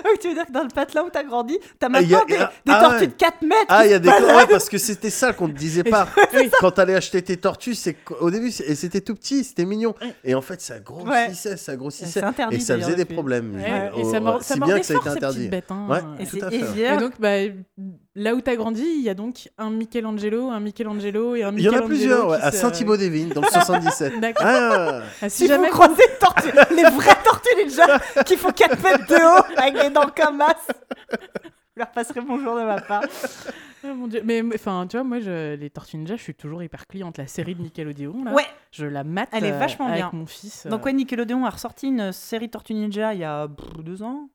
Oui, 0.04 0.12
tu 0.20 0.28
veux 0.28 0.34
dire 0.34 0.45
que 0.45 0.52
dans 0.52 0.64
le 0.64 0.68
patelin 0.68 1.04
où 1.04 1.10
t'as 1.10 1.24
grandi, 1.24 1.58
t'as 1.80 1.88
Ah, 1.93 2.02
il 2.02 2.10
y 2.10 2.14
a- 2.14 2.18
maintenant 2.20 2.36
des, 2.38 2.41
ah, 2.43 2.52
des 2.66 2.72
ah 2.74 2.82
tortues 2.82 2.99
ouais. 3.02 3.08
de 3.08 3.14
4 3.14 3.41
mètres 3.43 3.66
Ah, 3.70 3.86
il 3.86 3.91
y 3.91 3.93
a 3.93 3.99
des. 3.99 4.10
Ouais, 4.10 4.47
parce 4.49 4.68
que 4.68 4.78
c'était 4.78 5.10
ça 5.10 5.32
qu'on 5.32 5.47
te 5.47 5.54
disait 5.58 5.84
pas. 5.86 6.08
Oui. 6.34 6.49
Quand 6.60 6.72
t'allais 6.72 6.95
acheter 6.95 7.22
tes 7.22 7.38
tortues, 7.38 7.76
c'est 7.76 7.93
qu'au 7.93 8.30
début, 8.30 8.52
c'était 8.52 8.99
tout 9.02 9.16
petit, 9.16 9.43
c'était 9.45 9.64
mignon. 9.66 9.95
Et 10.26 10.36
en 10.36 10.41
fait, 10.41 10.60
ça 10.62 10.80
grossissait, 10.80 11.56
ça 11.58 11.76
grossissait. 11.78 12.20
C'est 12.20 12.24
interdit, 12.24 12.58
Et 12.58 12.60
ça 12.60 12.78
faisait 12.78 12.95
des 12.95 13.06
problèmes. 13.06 13.56
ouais, 13.56 13.91
et 13.97 14.02
Oh, 14.04 14.39
ça, 14.41 14.56
bien 14.58 14.80
que 14.80 14.86
ça 14.86 14.95
a 14.95 14.97
été 14.97 15.10
interdit. 15.10 15.47
bêtes. 15.47 15.72
hein. 15.72 15.88
Ouais. 15.89 15.99
Et 16.20 16.26
Tout 16.26 16.38
c'est 16.39 16.43
à 16.43 16.49
fait. 16.52 16.93
Et 16.93 16.97
donc, 16.97 17.14
bah, 17.20 17.38
là 18.16 18.36
où 18.36 18.41
t'as 18.41 18.55
grandi, 18.55 18.84
il 18.84 19.01
y 19.01 19.09
a 19.09 19.14
donc 19.14 19.49
un 19.57 19.70
Michelangelo, 19.70 20.49
un 20.49 20.59
Michelangelo 20.59 21.36
et 21.36 21.43
un 21.43 21.51
Il 21.55 21.62
y 21.62 21.70
en 21.70 21.72
Michelangelo. 21.72 21.84
a 21.84 21.88
plusieurs, 21.88 22.28
ouais, 22.30 22.38
à 22.41 22.51
Saint-Thibaud-des-Vignes, 22.51 23.30
dans 23.30 23.41
le 23.41 23.47
77. 23.51 24.20
D'accord. 24.20 24.45
Ah, 24.45 25.01
Ah, 25.22 25.30
Si 25.30 25.43
si 25.43 25.47
jamais 25.47 25.68
vous 25.70 25.74
croisez 25.74 26.03
les 26.07 26.18
tortues, 26.20 26.76
les 26.76 26.84
vraies 26.84 27.18
tortues 27.24 27.55
ninja 27.57 27.99
qui 28.26 28.36
font 28.38 28.51
4 28.51 28.82
mètres 28.84 29.07
de 29.07 29.16
haut 29.16 29.45
avec 29.57 29.82
des 29.82 29.89
dents 29.89 30.09
comme 30.16 30.41
as. 30.41 30.55
leur 31.76 31.89
passerez 31.91 32.22
bonjour 32.22 32.55
de 32.57 32.64
ma 32.64 32.82
part. 32.82 33.03
Ah, 33.84 33.93
mon 33.95 34.07
Dieu. 34.07 34.22
Mais 34.24 34.43
enfin, 34.53 34.86
tu 34.88 34.95
vois, 34.97 35.03
moi, 35.03 35.20
je- 35.20 35.55
les 35.55 35.70
Tortues 35.72 35.97
Ninja, 35.97 36.16
je 36.16 36.22
suis 36.22 36.36
toujours 36.36 36.62
hyper 36.62 36.86
cliente. 36.86 37.18
La 37.18 37.26
série 37.26 37.55
de 37.55 37.64
Nickelodeon, 37.64 38.26
là, 38.26 38.32
Ouais. 38.34 38.45
je 38.72 38.86
la 38.86 39.03
mate 39.03 39.30
Elle 39.32 39.45
est 39.45 39.53
euh, 39.53 39.57
vachement 39.57 39.86
avec 39.88 39.97
bien. 39.97 40.12
mon 40.14 40.28
fils. 40.28 40.68
Donc 40.68 40.82
euh. 40.82 40.86
ouais, 40.86 40.93
Nickelodeon 40.93 41.43
a 41.45 41.49
ressorti 41.49 41.88
une 41.88 42.12
série 42.12 42.49
Tortue 42.49 42.76
Ninja 42.76 43.16
il 43.16 43.22
y 43.22 43.24
a 43.24 43.47
pff, 43.47 43.84
deux 43.84 44.03
ans. 44.03 44.30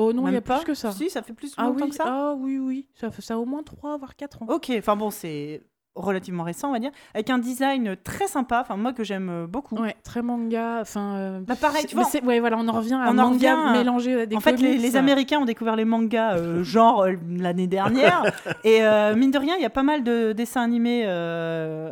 Oh 0.00 0.12
non, 0.12 0.28
il 0.28 0.34
y 0.34 0.36
a 0.36 0.40
pas 0.40 0.58
plus 0.58 0.66
que 0.66 0.74
ça. 0.74 0.92
Si, 0.92 1.10
ça 1.10 1.22
fait 1.22 1.32
plus 1.32 1.52
Ah 1.56 1.64
longtemps 1.64 1.84
oui, 1.84 1.90
que 1.90 1.96
ça. 1.96 2.04
ah 2.06 2.34
oui, 2.38 2.58
oui. 2.58 2.86
Ça, 2.94 3.10
fait- 3.10 3.20
ça 3.20 3.36
au 3.38 3.44
moins 3.44 3.62
3 3.64 3.98
voire 3.98 4.14
4 4.14 4.42
ans. 4.42 4.46
Ok, 4.48 4.70
enfin 4.78 4.94
bon, 4.94 5.10
c'est 5.10 5.60
relativement 5.98 6.44
récent, 6.44 6.68
on 6.68 6.72
va 6.72 6.78
dire, 6.78 6.90
avec 7.14 7.30
un 7.30 7.38
design 7.38 7.96
très 8.02 8.26
sympa, 8.26 8.60
enfin 8.60 8.76
moi 8.76 8.92
que 8.92 9.04
j'aime 9.04 9.28
euh, 9.28 9.46
beaucoup. 9.46 9.76
Ouais, 9.76 9.96
très 10.04 10.22
manga. 10.22 10.78
Enfin, 10.80 11.14
euh, 11.16 11.40
Bah 11.40 11.56
pareil, 11.56 11.84
tu 11.86 11.96
mais 11.96 12.02
vois, 12.02 12.24
ouais, 12.24 12.40
voilà, 12.40 12.56
on 12.58 12.68
en 12.68 12.72
revient 12.72 12.94
à 12.94 13.10
on 13.10 13.14
manga 13.14 13.54
revient 13.54 13.78
mélangé 13.78 14.22
à 14.22 14.26
des 14.26 14.36
en 14.36 14.40
fait, 14.40 14.56
les, 14.56 14.96
Américains 14.96 15.38
ont 15.38 15.44
découvert 15.44 15.76
les 15.76 15.84
mangas 15.84 16.36
euh, 16.36 16.62
genre 16.62 17.02
euh, 17.02 17.12
l'année 17.28 17.66
dernière. 17.66 18.22
et 18.64 18.80
mine 19.16 19.30
de 19.30 19.38
rien, 19.38 19.54
il 19.56 19.62
y 19.62 19.66
a 19.66 19.70
pas 19.70 19.82
mal 19.82 20.04
de 20.04 20.32
dessins 20.32 20.62
animés 20.62 21.06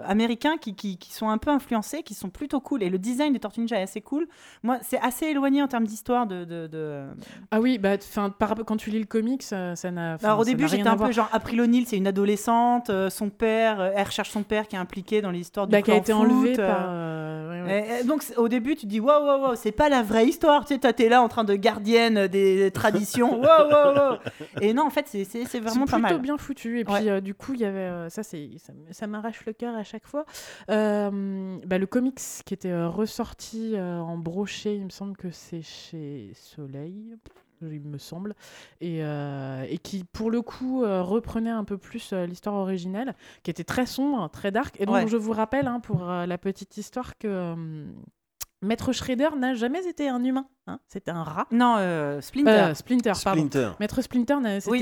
américains 0.07 0.57
qui, 0.59 0.75
qui, 0.75 0.99
qui 0.99 1.13
sont 1.13 1.29
un 1.29 1.39
peu 1.39 1.51
influencés, 1.51 2.03
qui 2.03 2.15
sont 2.15 2.29
plutôt 2.29 2.61
cool. 2.61 2.83
Et 2.83 2.91
le 2.91 2.99
design 2.99 3.33
des 3.33 3.41
Tortues 3.41 3.61
Ninja 3.61 3.79
est 3.79 3.83
assez 3.83 4.01
cool. 4.01 4.29
Moi, 4.63 4.79
c'est 4.83 5.01
assez 5.01 5.27
éloigné 5.27 5.63
en 5.63 5.69
termes 5.69 5.87
d'histoire 5.87 6.27
de. 6.27 6.45
de, 6.45 6.67
de- 6.67 7.05
Ah 7.51 7.61
oui, 7.61 7.79
bah, 7.79 7.97
enfin, 7.97 8.33
quand 8.39 8.77
tu 8.77 8.91
lis 8.91 9.01
le 9.01 9.07
comics, 9.07 9.43
ça 9.43 9.75
n'a. 9.91 10.15
Alors, 10.23 10.41
au 10.41 10.45
début, 10.45 10.69
j'étais 10.69 10.89
un 10.89 10.97
peu 10.97 11.13
genre 11.13 11.29
April 11.33 11.61
O'Neil, 11.61 11.85
c'est 11.87 11.97
une 11.97 12.07
adolescente, 12.07 12.91
son 13.11 13.31
père, 13.31 13.81
elle 13.97 14.07
recherche 14.07 14.31
son 14.31 14.43
père 14.43 14.69
qui 14.69 14.77
est 14.77 14.79
impliqué 14.79 15.21
dans 15.23 15.31
l'histoire 15.31 15.67
du 15.67 15.73
Bah, 15.73 15.83
qui 15.83 15.91
a 15.91 15.97
été 15.97 16.13
foot, 16.13 16.21
enlevé 16.23 16.55
euh, 16.59 16.67
par. 16.67 16.87
euh, 16.91 17.65
ouais, 17.65 17.69
ouais. 17.73 18.01
Et- 18.01 18.05
donc 18.05 18.23
au 18.37 18.49
début 18.49 18.77
tu 18.77 18.87
dis 18.87 19.01
waouh 19.01 19.25
waouh 19.25 19.43
waouh 19.43 19.57
c'est 19.57 19.73
pas 19.73 19.89
la 19.89 20.03
vraie 20.03 20.27
histoire 20.27 20.65
tu 20.65 20.75
sais 20.79 20.93
t'es 20.93 21.09
là 21.09 21.23
en 21.23 21.29
train 21.29 21.45
de 21.45 21.55
gardienne 21.55 22.27
des 22.29 22.71
traditions 22.71 23.41
waouh 23.43 23.69
waouh 23.71 23.95
waouh 23.95 24.17
et 24.61 24.73
non 24.75 24.85
en 24.87 24.91
fait 24.91 25.07
c'est 25.09 25.25
vraiment 25.61 25.87
pas 25.87 25.97
plutôt 25.97 26.15
mal 26.15 26.21
bien 26.21 26.37
foutu. 26.39 26.81
Et 26.81 26.85
puis, 26.85 26.95
Ouais. 26.95 27.09
euh, 27.11 27.21
du 27.21 27.35
coup, 27.35 27.55
il 27.55 27.61
y 27.61 27.65
avait. 27.65 28.09
ça, 28.11 28.23
c'est, 28.23 28.51
ça, 28.91 29.07
m'arrache 29.07 29.45
le 29.47 29.53
cœur 29.53 29.75
à 29.77 29.83
chaque 29.85 30.07
fois. 30.07 30.25
Bah, 30.69 31.79
le 31.79 31.87
comics 31.87 32.21
qui 32.45 32.55
était 32.55 32.85
ressorti 32.85 33.75
en 33.79 34.17
brochet, 34.19 34.77
il 34.77 34.85
me 34.85 34.91
semble 34.91 35.17
que 35.17 35.31
c'est 35.31 35.63
chez 35.63 36.31
Soleil. 36.35 37.17
Il 37.63 37.81
me 37.81 37.99
semble, 37.99 38.35
et, 38.81 38.99
euh, 39.03 39.65
et 39.69 39.79
qui 39.79 40.05
pour 40.13 40.31
le 40.31 40.43
coup 40.43 40.85
euh, 40.85 41.03
reprenait 41.03 41.51
un 41.51 41.65
peu 41.65 41.79
plus 41.79 42.11
euh, 42.13 42.27
l'histoire 42.27 42.55
originelle, 42.57 43.15
qui 43.43 43.51
était 43.51 43.65
très 43.65 43.87
sombre, 43.87 44.29
très 44.31 44.51
dark. 44.51 44.77
Et 44.81 44.87
donc 44.87 44.95
Ouais. 44.95 45.09
je 45.09 45.17
vous 45.17 45.33
rappelle, 45.33 45.67
hein, 45.67 45.81
pour 45.81 46.09
euh, 46.09 46.27
la 46.27 46.39
petite 46.39 46.77
histoire, 46.77 47.17
que 47.19 47.27
euh, 47.29 47.87
Maître 48.63 48.91
Shredder 48.93 49.29
n'a 49.39 49.55
jamais 49.55 49.87
été 49.87 50.09
un 50.09 50.23
humain, 50.25 50.47
hein, 50.67 50.81
c'était 50.89 51.11
un 51.11 51.23
rat. 51.23 51.47
non 51.53 51.77
euh, 51.79 52.21
Splinter 52.23 52.51
Euh, 52.51 52.75
Splinter, 52.75 53.13
pardon. 53.23 53.41
Splinter. 53.47 53.71
Maître 53.81 54.01
Splinter, 54.03 54.37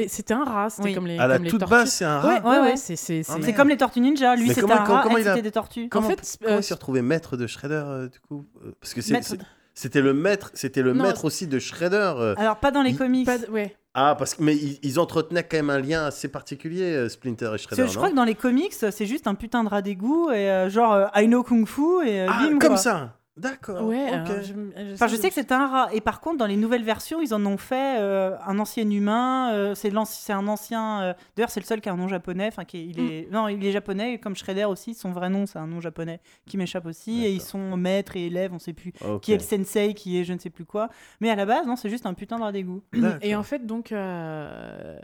c'était 0.08 0.34
Oui. 0.34 0.40
un 0.40 0.44
rat, 0.44 0.70
c'était 0.70 0.88
Oui. 0.90 0.94
comme 0.94 1.06
les, 1.08 1.18
À 1.18 1.26
la 1.26 1.38
comme 1.38 1.48
toute 1.48 1.58
tortues. 1.60 1.70
base, 1.74 1.90
c'est 1.92 2.04
un 2.04 2.18
rat. 2.20 2.28
Ouais, 2.28 2.34
ouais, 2.40 2.48
Ouais, 2.50 2.56
ouais, 2.60 2.62
ouais. 2.70 2.76
c'est 2.76 2.96
c'est- 2.96 3.22
Ah, 3.28 3.36
c'est- 3.42 3.52
comme 3.52 3.68
les 3.68 3.76
Tortues 3.76 4.00
Ninja 4.00 4.36
lui 4.36 4.48
c'était 4.50 4.70
un 4.72 4.76
rat 4.76 5.00
comment 5.02 5.16
elle 5.18 5.24
il 5.24 5.28
a- 5.28 5.40
des 5.40 5.50
tortues 5.50 5.88
Comment, 5.88 6.06
En 6.06 6.10
fait, 6.10 6.38
comment 6.40 6.54
euh, 6.54 6.60
il 6.60 6.62
s'est 6.62 6.74
retrouvé 6.74 7.02
maître 7.02 7.36
de 7.36 7.46
Shredder 7.48 7.82
euh, 7.84 8.08
du 8.08 8.20
coup 8.20 8.44
Parce 8.80 8.94
que 8.94 9.00
c'est- 9.02 9.12
Maître- 9.12 9.26
c'est- 9.26 9.38
c'était 9.74 10.00
le 10.00 10.14
maître, 10.14 10.50
c'était 10.54 10.82
le 10.82 10.92
Non, 10.92 11.04
maître 11.04 11.24
aussi 11.24 11.46
de 11.46 11.58
Shredder. 11.58 12.12
euh. 12.16 12.34
alors 12.38 12.56
pas 12.56 12.70
dans 12.70 12.82
les 12.82 12.90
Il- 12.90 12.98
comics 12.98 13.26
pas 13.26 13.38
de- 13.38 13.46
ouais. 13.50 13.76
Ah 13.96 14.16
parce 14.18 14.34
que 14.34 14.42
mais 14.42 14.56
ils, 14.56 14.78
ils 14.82 14.98
entretenaient 14.98 15.44
quand 15.44 15.56
même 15.56 15.70
un 15.70 15.78
lien 15.80 16.04
assez 16.06 16.26
particulier 16.28 16.94
euh, 16.94 17.08
Splinter 17.08 17.44
et 17.46 17.48
Parce 17.50 17.62
Shredder. 17.62 17.82
que 17.82 17.88
je 17.88 17.96
crois 17.96 18.10
que 18.10 18.16
dans 18.16 18.24
les 18.24 18.34
comics 18.34 18.72
c'est 18.72 19.06
juste 19.06 19.26
un 19.28 19.34
putain 19.36 19.62
de 19.62 19.68
rat 19.68 19.82
d'égout 19.82 20.30
et 20.30 20.50
euh, 20.50 20.68
genre 20.68 20.92
euh, 20.94 21.06
I 21.14 21.26
know 21.26 21.42
Kung 21.44 21.66
Fu 21.66 22.04
et 22.06 22.22
euh, 22.22 22.26
Ah, 22.28 22.40
bim 22.48 22.58
comme 22.58 22.70
quoi. 22.70 22.76
ça. 22.76 23.16
D'accord. 23.37 23.85
Ouais, 23.89 24.07
ok. 24.07 24.12
alors, 24.30 24.43
je, 24.43 24.93
Enfin, 24.95 25.09
je 25.09 25.16
sais 25.16 25.28
que 25.28 25.35
c'était 25.35 25.55
un 25.55 25.66
rat. 25.66 25.89
Et 25.93 26.01
par 26.01 26.20
contre, 26.20 26.39
dans 26.39 26.47
les 26.47 26.57
nouvelles 26.57 26.85
versions, 26.85 27.20
ils 27.20 27.35
en 27.35 27.45
ont 27.47 27.57
fait 27.57 27.99
euh, 27.99 28.37
un 28.47 28.61
ancien 28.61 28.89
humain. 28.89 29.53
euh, 29.53 29.74
c'est 29.74 29.93
c'est 30.07 30.32
un 30.32 30.47
ancien. 30.47 31.03
euh, 31.03 31.14
D'ailleurs, 31.35 31.51
c'est 31.51 31.59
le 31.59 31.66
seul 31.66 31.80
qui 31.80 31.89
a 31.89 31.93
un 31.93 31.97
nom 31.97 32.07
japonais. 32.07 32.47
Enfin, 32.47 32.64
qui 32.64 32.87
il 32.87 33.01
est... 33.01 33.28
Non, 33.32 33.49
il 33.49 33.64
est 33.66 33.72
japonais, 33.72 34.18
comme 34.18 34.37
Shredder 34.37 34.66
aussi. 34.66 34.95
Son 34.95 35.11
vrai 35.11 35.30
nom, 35.30 35.47
c'est 35.47 35.59
un 35.59 35.66
nom 35.66 35.80
japonais 35.80 36.20
qui 36.47 36.57
m'échappe 36.57 36.87
aussi. 36.87 37.24
Et 37.24 37.32
ils 37.32 37.41
sont 37.43 37.76
maîtres 37.76 38.16
et 38.16 38.26
élèves, 38.26 38.53
on 38.55 38.61
sait 38.61 38.72
plus. 38.72 38.93
Ok. 39.05 39.22
Qui 39.22 39.32
est 39.32 39.37
le 39.39 39.43
sensei, 39.43 39.95
qui 39.95 40.16
est 40.20 40.22
je 40.24 40.32
ne 40.32 40.39
sais 40.39 40.51
plus 40.51 40.64
quoi. 40.64 40.89
Mais 41.20 41.28
à 41.28 41.35
la 41.35 41.45
base, 41.45 41.66
non, 41.66 41.74
c'est 41.74 41.91
juste 41.91 42.07
un 42.07 42.14
putain 42.14 42.37
de 42.39 42.43
rat 42.43 42.53
d'égout. 42.53 42.82
Et 43.20 43.35
en 43.35 43.43
fait, 43.43 43.66
donc, 43.66 43.91
euh, 43.91 44.97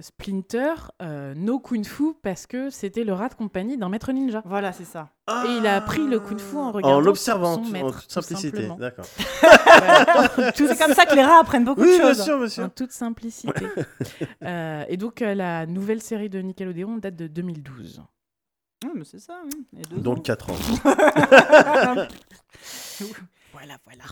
Splinter, 0.00 0.74
euh, 1.02 1.34
no 1.36 1.58
kung 1.60 1.84
fu 1.84 2.14
parce 2.22 2.46
que 2.48 2.68
c'était 2.70 3.04
le 3.04 3.12
rat 3.12 3.28
de 3.28 3.34
compagnie 3.34 3.76
d'un 3.78 3.88
maître 3.88 4.10
ninja. 4.12 4.42
Voilà, 4.44 4.72
c'est 4.72 4.84
ça. 4.84 5.10
Et 5.28 5.56
il 5.58 5.66
a 5.66 5.74
appris 5.76 6.06
le 6.06 6.20
kung 6.20 6.38
fu 6.38 6.56
en 6.56 6.70
regardant 6.70 6.98
En 6.98 7.00
l'observant, 7.00 7.54
son 7.64 7.74
en 7.74 7.90
toute 7.90 8.02
tout 8.04 8.10
simplicité. 8.10 8.68
D'accord. 8.78 9.04
c'est 10.54 10.78
comme 10.78 10.94
ça 10.94 11.04
que 11.04 11.16
les 11.16 11.24
rats 11.24 11.40
apprennent 11.40 11.64
beaucoup 11.64 11.80
Oui, 11.82 11.98
de 11.98 12.02
bien 12.02 12.14
choses. 12.14 12.22
sûr, 12.24 12.36
En 12.36 12.38
monsieur. 12.38 12.68
toute 12.74 12.92
simplicité. 12.92 13.66
Euh, 14.44 14.84
et 14.88 14.96
donc, 14.96 15.22
euh, 15.22 15.34
la 15.34 15.66
nouvelle 15.66 16.00
série 16.00 16.28
de 16.28 16.38
Nickelodeon 16.38 16.98
date 16.98 17.16
de 17.16 17.26
2012. 17.26 18.02
Ouais, 18.84 18.90
mais 18.94 19.04
c'est 19.04 19.18
ça. 19.18 19.40
oui. 19.44 19.66
A 19.80 19.88
deux 19.88 19.96
ans. 19.96 20.00
Donc 20.00 20.22
4 20.24 20.50
ans. 20.50 20.54
Voilà, 23.52 23.76
voilà. 23.84 24.04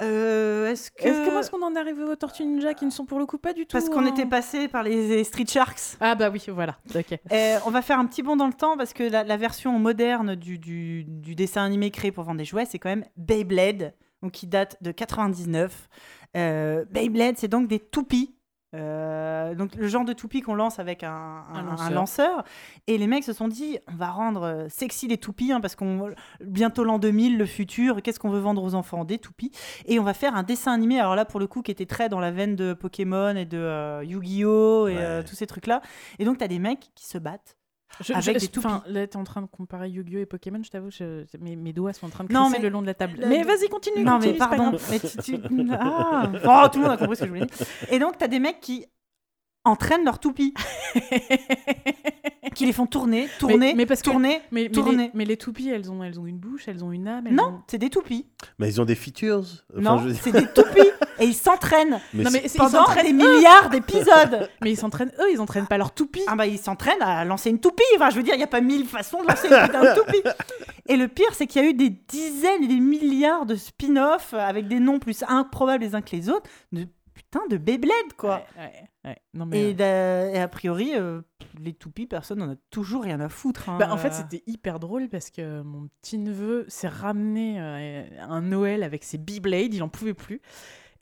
Euh, 0.00 0.70
Est-ce 0.70 0.90
que. 0.90 1.02
Est-ce- 1.04 1.24
Comment 1.24 1.40
est-ce 1.40 1.50
qu'on 1.50 1.62
en 1.62 1.74
est 1.74 1.78
arrivé 1.78 2.02
aux 2.04 2.16
Tortues 2.16 2.44
Ninja 2.44 2.74
qui 2.74 2.84
ne 2.84 2.90
sont 2.90 3.04
pour 3.04 3.18
le 3.18 3.26
coup 3.26 3.38
pas 3.38 3.52
du 3.52 3.66
tout 3.66 3.72
Parce 3.76 3.88
qu'on 3.88 4.04
en- 4.04 4.10
était 4.12 4.26
passé 4.26 4.68
par 4.68 4.82
les 4.82 5.24
Street 5.24 5.46
Sharks. 5.48 5.96
Ah 6.00 6.14
bah 6.14 6.30
oui, 6.30 6.42
voilà. 6.48 6.76
Ok. 6.94 7.18
Euh, 7.32 7.58
on 7.66 7.70
va 7.70 7.82
faire 7.82 7.98
un 7.98 8.06
petit 8.06 8.22
bond 8.22 8.36
dans 8.36 8.46
le 8.46 8.52
temps 8.52 8.76
parce 8.76 8.92
que 8.92 9.02
la, 9.02 9.24
la 9.24 9.36
version 9.36 9.78
moderne 9.78 10.34
du, 10.34 10.58
du- 10.58 11.04
du 11.04 11.34
dessin 11.34 11.64
animé 11.64 11.90
créé 11.90 12.12
pour 12.12 12.24
vendre 12.24 12.38
des 12.38 12.44
jouets, 12.44 12.64
c'est 12.66 12.78
quand 12.78 12.88
même 12.90 13.04
Beyblade, 13.16 13.94
donc 14.22 14.32
qui 14.32 14.46
date 14.46 14.76
de 14.82 14.90
99. 14.92 15.88
Euh, 16.36 16.84
Beyblade, 16.90 17.36
c'est 17.38 17.48
donc 17.48 17.68
des 17.68 17.78
toupies. 17.80 18.34
Euh, 18.74 19.54
donc 19.54 19.74
le 19.76 19.88
genre 19.88 20.04
de 20.04 20.12
toupie 20.12 20.42
qu'on 20.42 20.54
lance 20.54 20.78
avec 20.78 21.02
un, 21.02 21.10
un- 21.10 21.66
Un 21.68 21.78
un 21.78 21.90
lanceur. 21.90 22.44
Et 22.86 22.98
les 22.98 23.06
mecs 23.06 23.24
se 23.24 23.32
sont 23.32 23.48
dit, 23.48 23.78
on 23.90 23.96
va 23.96 24.10
rendre 24.10 24.42
euh, 24.42 24.66
sexy 24.68 25.08
les 25.08 25.18
toupies, 25.18 25.52
hein, 25.52 25.60
parce 25.60 25.74
qu'on 25.76 26.10
bientôt 26.42 26.84
l'an 26.84 26.98
2000, 26.98 27.38
le 27.38 27.46
futur, 27.46 28.02
qu'est-ce 28.02 28.20
qu'on 28.20 28.30
veut 28.30 28.40
vendre 28.40 28.62
aux 28.62 28.74
enfants? 28.74 29.04
Des 29.04 29.18
toupies. 29.18 29.52
Et 29.86 29.98
on 29.98 30.02
va 30.04 30.14
faire 30.14 30.34
un 30.36 30.42
dessin 30.42 30.72
animé, 30.72 30.98
alors 31.00 31.16
là 31.16 31.24
pour 31.24 31.40
le 31.40 31.46
coup, 31.46 31.62
qui 31.62 31.70
était 31.70 31.86
très 31.86 32.08
dans 32.08 32.20
la 32.20 32.30
veine 32.30 32.56
de 32.56 32.72
Pokémon 32.74 33.34
et 33.36 33.44
de 33.46 33.58
euh, 33.58 34.04
Yu-Gi-Oh! 34.04 34.88
et 34.88 34.96
Ouais. 34.96 35.02
euh, 35.02 35.22
tous 35.22 35.34
ces 35.34 35.46
trucs-là. 35.46 35.80
Et 36.18 36.24
donc 36.24 36.38
tu 36.38 36.44
as 36.44 36.48
des 36.48 36.58
mecs 36.58 36.90
qui 36.94 37.06
se 37.06 37.18
battent. 37.18 37.57
Je, 38.00 38.12
Avec 38.12 38.38
je- 38.40 38.46
des 38.46 38.58
enfin, 38.58 38.82
là, 38.86 39.06
t'es 39.06 39.16
en 39.16 39.24
train 39.24 39.42
de 39.42 39.46
comparer 39.46 39.88
Yu-Gi-Oh 39.90 40.20
et 40.20 40.26
Pokémon, 40.26 40.60
je 40.62 40.70
t'avoue, 40.70 40.90
je- 40.90 41.24
mes, 41.40 41.56
mes 41.56 41.72
doigts 41.72 41.92
sont 41.92 42.06
en 42.06 42.10
train 42.10 42.24
de 42.24 42.32
Non, 42.32 42.48
mais- 42.50 42.58
le 42.60 42.68
long 42.68 42.80
de 42.82 42.86
la 42.86 42.94
table. 42.94 43.18
le- 43.18 43.26
mais 43.26 43.42
vas-y, 43.42 43.68
continue. 43.68 44.04
Non, 44.04 44.12
continue, 44.16 44.32
mais 44.34 44.38
pardon. 44.38 44.70
grave. 44.70 44.86
mais 44.90 45.00
tu, 45.00 45.16
tu- 45.18 45.40
Ah. 45.72 46.30
Oh, 46.44 46.68
tout 46.70 46.78
le 46.78 46.84
monde 46.84 46.92
a 46.92 46.96
compris 46.96 47.16
ce 47.16 47.20
que 47.22 47.26
je 47.26 47.32
voulais 47.32 47.46
dire. 47.46 47.66
Et 47.90 47.98
donc, 47.98 48.18
tu 48.18 48.24
as 48.24 48.28
des 48.28 48.38
mecs 48.38 48.60
qui 48.60 48.84
entraînent 49.64 50.04
leurs 50.04 50.18
toupies, 50.20 50.54
qui 52.54 52.66
les 52.66 52.72
font 52.72 52.86
tourner, 52.86 53.28
tourner, 53.38 53.74
mais 53.74 53.86
parce 53.86 54.02
que- 54.02 54.10
tourner. 54.10 54.40
Mais, 54.50 54.64
mais, 54.64 54.68
Tourner. 54.70 54.96
les, 55.06 55.10
mais 55.14 55.24
les 55.24 55.36
toupies, 55.36 55.68
elles 55.70 55.90
ont, 55.90 56.02
elles 56.02 56.18
ont 56.20 56.26
une 56.26 56.38
bouche, 56.38 56.68
elles 56.68 56.84
ont 56.84 56.92
une 56.92 57.08
âme. 57.08 57.26
elles 57.26 57.34
Non, 57.34 57.44
ont- 57.44 57.62
c'est 57.66 57.78
des 57.78 57.90
toupies. 57.90 58.26
Mais 58.58 58.68
ils 58.68 58.80
ont 58.80 58.84
des 58.84 58.94
features. 58.94 59.44
Enfin, 59.72 59.80
non, 59.80 59.98
je 59.98 60.10
c'est 60.14 60.32
des 60.32 60.46
toupies. 60.52 60.80
Et 61.20 61.24
ils 61.26 61.34
s'entraînent 61.34 62.00
Mais 62.14 62.24
Non, 62.24 62.30
c'est- 62.30 62.42
mais 62.42 62.48
c'est- 62.48 62.54
ils 62.56 62.58
pendant 62.58 62.84
s'entraînent 62.86 63.06
des 63.06 63.12
milliards 63.12 63.70
d'épisodes. 63.70 64.48
Mais 64.62 64.70
ils 64.72 64.76
s'entraînent 64.76 65.12
eux, 65.20 65.32
ils 65.32 65.40
entraînent 65.40 65.66
pas 65.66 65.78
leurs 65.78 65.92
toupies. 65.92 66.22
Ah 66.26 66.36
bah 66.36 66.46
ils 66.46 66.58
s'entraînent 66.58 67.02
à 67.02 67.24
lancer 67.24 67.50
une 67.50 67.60
toupie. 67.60 67.82
Enfin, 67.96 68.10
je 68.10 68.16
veux 68.16 68.22
dire, 68.22 68.34
il 68.34 68.38
n'y 68.38 68.42
a 68.44 68.48
pas 68.48 68.60
mille 68.60 68.86
façons 68.86 69.22
de 69.22 69.28
lancer 69.28 69.48
une 69.48 69.66
putain 69.66 69.82
de 69.94 70.00
toupie. 70.00 70.22
Et 70.86 70.96
le 70.96 71.08
pire, 71.08 71.32
c'est 71.34 71.46
qu'il 71.46 71.62
y 71.62 71.66
a 71.66 71.68
eu 71.68 71.74
des 71.74 71.90
dizaines 71.90 72.62
et 72.64 72.68
des 72.68 72.80
milliards 72.80 73.46
de 73.46 73.54
spin-offs 73.56 74.34
avec 74.34 74.68
des 74.68 74.80
noms 74.80 74.98
plus 74.98 75.22
improbables 75.28 75.84
les 75.84 75.94
uns 75.94 76.00
que 76.02 76.14
les 76.16 76.28
autres. 76.30 76.48
De 76.72 76.86
putain 77.14 77.40
de 77.50 77.56
Beyblade, 77.56 78.12
quoi. 78.16 78.42
Ouais, 78.56 78.62
ouais, 78.64 78.72
ouais. 79.10 79.16
Non, 79.34 79.44
mais, 79.44 79.72
Et, 79.72 80.38
a 80.38 80.48
priori, 80.48 80.92
euh, 80.94 81.20
les 81.60 81.72
toupies, 81.74 82.06
personne 82.06 82.38
n'en 82.38 82.52
a 82.52 82.56
toujours 82.70 83.02
rien 83.02 83.20
à 83.20 83.28
foutre. 83.28 83.68
hein. 83.68 83.76
Bah, 83.78 83.88
en 83.90 83.96
fait, 83.98 84.08
Euh, 84.08 84.12
c'était 84.12 84.42
hyper 84.46 84.78
drôle 84.78 85.08
parce 85.08 85.30
que 85.30 85.60
mon 85.62 85.88
petit 86.00 86.16
neveu 86.16 86.64
s'est 86.68 86.88
ramené 86.88 87.56
euh, 87.60 88.04
un 88.20 88.40
Noël 88.40 88.82
avec 88.84 89.02
ses 89.04 89.18
Beyblades, 89.18 89.74
il 89.74 89.82
en 89.82 89.88
pouvait 89.88 90.14
plus. 90.14 90.40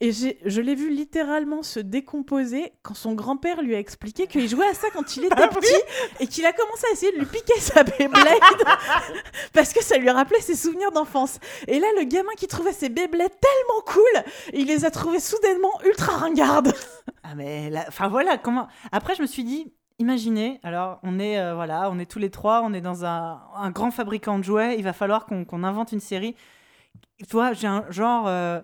Et 0.00 0.12
je 0.12 0.60
l'ai 0.60 0.74
vu 0.74 0.90
littéralement 0.90 1.62
se 1.62 1.80
décomposer 1.80 2.72
quand 2.82 2.92
son 2.92 3.14
grand-père 3.14 3.62
lui 3.62 3.74
a 3.74 3.78
expliqué 3.78 4.26
qu'il 4.26 4.46
jouait 4.46 4.66
à 4.68 4.74
ça 4.74 4.88
quand 4.92 5.16
il 5.16 5.24
était 5.26 5.34
Ah 5.38 5.48
petit 5.48 5.72
et 6.20 6.26
qu'il 6.26 6.44
a 6.44 6.52
commencé 6.52 6.84
à 6.90 6.92
essayer 6.92 7.12
de 7.12 7.18
lui 7.18 7.24
piquer 7.24 7.58
sa 7.58 7.82
Beyblade 7.82 8.22
parce 9.54 9.72
que 9.72 9.82
ça 9.82 9.96
lui 9.96 10.10
rappelait 10.10 10.40
ses 10.40 10.54
souvenirs 10.54 10.92
d'enfance. 10.92 11.38
Et 11.66 11.78
là, 11.80 11.86
le 11.98 12.04
gamin 12.04 12.32
qui 12.36 12.46
trouvait 12.46 12.72
ses 12.74 12.90
Beyblades 12.90 13.30
tellement 13.40 13.80
cool, 13.86 14.24
il 14.52 14.66
les 14.66 14.84
a 14.84 14.90
trouvés 14.90 15.20
soudainement 15.20 15.72
ultra 15.84 16.12
ringardes. 16.16 16.72
Ah 17.28 17.34
mais 17.34 17.70
là- 17.70 17.84
enfin 17.88 18.06
voilà 18.06 18.38
comment. 18.38 18.68
Après 18.92 19.16
je 19.16 19.22
me 19.22 19.26
suis 19.26 19.42
dit, 19.42 19.72
imaginez, 19.98 20.60
alors 20.62 21.00
on 21.02 21.18
est 21.18 21.40
euh, 21.40 21.56
voilà, 21.56 21.90
on 21.90 21.98
est 21.98 22.08
tous 22.08 22.20
les 22.20 22.30
trois, 22.30 22.62
on 22.64 22.72
est 22.72 22.80
dans 22.80 23.04
un, 23.04 23.40
un 23.56 23.70
grand 23.72 23.90
fabricant 23.90 24.38
de 24.38 24.44
jouets, 24.44 24.76
il 24.78 24.84
va 24.84 24.92
falloir 24.92 25.26
qu'on 25.26 25.64
invente 25.64 25.90
une 25.90 25.98
série. 26.00 26.36
Tu 27.18 27.26
vois, 27.32 27.52
j'ai 27.52 27.66
un 27.66 27.84
genre, 27.90 28.26
euh, 28.28 28.60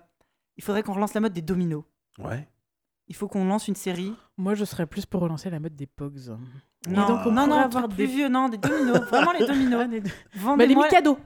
il 0.57 0.63
faudrait 0.63 0.83
qu'on 0.83 0.93
relance 0.93 1.13
la 1.13 1.21
mode 1.21 1.33
des 1.33 1.41
dominos. 1.41 1.83
Ouais. 2.19 2.47
Il 3.07 3.15
faut 3.15 3.27
qu'on 3.27 3.45
lance 3.45 3.67
une 3.67 3.75
série. 3.75 4.13
Moi, 4.37 4.53
je 4.55 4.63
serais 4.65 4.85
plus 4.85 5.05
pour 5.05 5.21
relancer 5.21 5.49
la 5.49 5.59
mode 5.59 5.75
des 5.75 5.87
Pogs. 5.87 6.37
Non, 6.87 7.07
donc, 7.07 7.19
on 7.25 7.31
non, 7.31 7.47
non, 7.47 7.55
avoir 7.59 7.83
truc 7.83 7.95
plus 7.95 8.07
des- 8.07 8.13
vieux, 8.13 8.29
non, 8.29 8.49
des 8.49 8.57
dominos, 8.57 8.99
vraiment 9.09 9.31
les 9.33 9.45
dominos. 9.45 9.87
Les 9.89 10.01
Bah, 10.01 10.65
les 10.65 10.75
Mikado. 10.75 11.17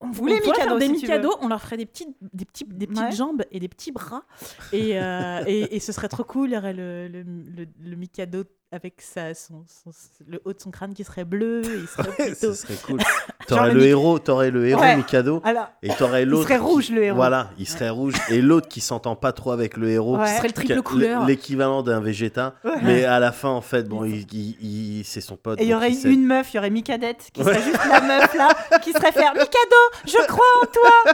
on, 0.00 0.12
faire 0.12 0.24
Mikado, 0.24 0.78
des 0.78 0.86
si 0.86 0.92
Mikado, 0.92 1.36
on 1.40 1.48
leur 1.48 1.60
ferait 1.60 1.76
des 1.76 1.86
petites, 1.86 2.16
des 2.32 2.44
petits, 2.44 2.64
des 2.64 2.86
petites 2.86 3.02
Ouais. 3.02 3.12
jambes 3.12 3.42
et 3.50 3.58
des 3.60 3.68
petits 3.68 3.90
bras, 3.92 4.22
et, 4.72 4.98
euh, 5.00 5.42
et, 5.46 5.76
et 5.76 5.80
ce 5.80 5.92
serait 5.92 6.08
trop 6.08 6.24
cool. 6.24 6.50
Il 6.50 6.54
y 6.54 6.56
aurait 6.56 6.72
le, 6.74 7.08
le, 7.08 7.22
le, 7.22 7.66
le 7.80 7.96
Mikado 7.96 8.44
avec 8.70 9.00
sa, 9.02 9.34
son, 9.34 9.64
son- 9.66 9.90
le 10.26 10.40
haut 10.44 10.52
de 10.52 10.60
son 10.60 10.70
crâne 10.70 10.94
qui 10.94 11.04
serait 11.04 11.24
bleu, 11.24 11.62
et 11.64 11.78
il 11.80 11.88
serait 11.88 12.10
plutôt. 12.14 12.52
Ce 12.52 12.66
serait 12.66 12.76
cool. 12.86 13.00
T'aurais 13.48 13.72
le 13.72 13.82
héros, 13.86 14.18
t'aurais 14.18 14.50
le 14.50 14.66
héros 14.66 14.80
Ouais. 14.80 14.96
Mikado 14.96 15.40
Alors, 15.44 15.68
et 15.82 15.88
t'aurais 15.88 16.22
il 16.22 16.28
l'autre. 16.28 16.44
serait 16.44 16.58
qui- 16.58 16.64
rouge, 16.64 16.90
le 16.90 17.02
héros. 17.04 17.16
Voilà, 17.16 17.48
il 17.58 17.66
serait 17.68 17.88
rouge 17.90 18.14
et 18.28 18.40
l'autre 18.42 18.68
qui 18.68 18.80
s'entend 18.80 19.16
pas 19.16 19.32
trop 19.32 19.50
avec 19.52 19.76
le 19.76 19.88
héros. 19.90 20.16
Ouais. 20.18 20.26
Ce 20.26 20.36
serait 20.36 20.48
le 20.48 20.52
qui 20.52 20.64
triple 20.66 20.78
a 20.78 20.82
couleur. 20.82 21.24
L'équivalent 21.26 21.82
d'un 21.82 22.00
Ouais. 22.64 22.72
mais 22.82 23.04
à 23.04 23.18
la 23.18 23.32
fin 23.32 23.48
en 23.48 23.60
fait, 23.60 23.88
bon, 23.88 24.04
il, 24.04 24.26
il- 24.32 24.56
il- 25.00 25.04
c'est 25.04 25.20
son 25.20 25.36
pote. 25.36 25.60
Et 25.60 25.64
il 25.64 25.68
y 25.70 25.74
aurait 25.74 25.92
une 25.92 26.26
meuf, 26.26 26.52
il 26.52 26.56
y 26.56 26.58
aurait 26.58 26.70
Mikadette, 26.70 27.30
qui 27.32 27.42
serait 27.42 27.62
juste 27.62 27.80
la 27.90 28.00
meuf 28.00 28.34
là, 28.34 28.48
qui 28.82 28.92
serait 28.92 29.12
faire 29.12 29.32
Mikado, 29.32 29.76
je 30.06 30.26
crois 30.26 30.46
en 30.62 30.66
toi 30.66 31.12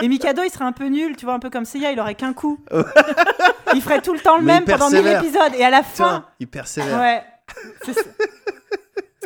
Et 0.00 0.08
Mikado, 0.08 0.42
il 0.44 0.50
serait 0.50 0.64
un 0.64 0.72
peu 0.72 0.86
nul, 0.86 1.16
tu 1.16 1.24
vois, 1.24 1.34
un 1.34 1.38
peu 1.38 1.50
comme 1.50 1.64
Seiya, 1.64 1.92
il 1.92 2.00
aurait 2.00 2.14
qu'un 2.14 2.32
coup. 2.32 2.58
il 3.74 3.80
ferait 3.82 4.00
tout 4.00 4.12
le 4.12 4.20
temps 4.20 4.36
le 4.36 4.42
Mais 4.44 4.54
même 4.54 4.64
il 4.66 4.70
pendant 4.72 4.90
mille 4.90 5.02
persévère. 5.02 5.22
épisodes, 5.24 5.60
et 5.60 5.64
à 5.64 5.70
la 5.70 5.82
Tiens, 5.82 6.06
fin. 6.06 6.24
il 6.40 6.46
persévère. 6.48 6.98
Ouais. 7.00 7.22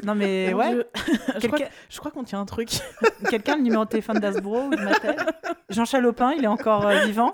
Non 0.04 0.14
mais 0.14 0.52
ouais, 0.54 0.72
je 0.74 1.12
crois, 1.18 1.40
quelqu'un 1.40 1.64
je 1.88 1.98
crois 1.98 2.10
qu'on 2.10 2.24
tient 2.24 2.40
un 2.40 2.44
truc. 2.46 2.70
quelqu'un 3.30 3.56
le 3.56 3.62
numéro 3.62 3.84
de 3.84 3.88
téléphone 3.90 4.18
d'Asbro 4.18 4.64
ou 4.64 4.70
de 4.76 4.82
Mattel? 4.82 5.16
Jean 5.70 5.84
Chalopin, 5.84 6.32
il 6.36 6.44
est 6.44 6.48
encore 6.48 6.86
euh, 6.86 7.04
vivant? 7.04 7.32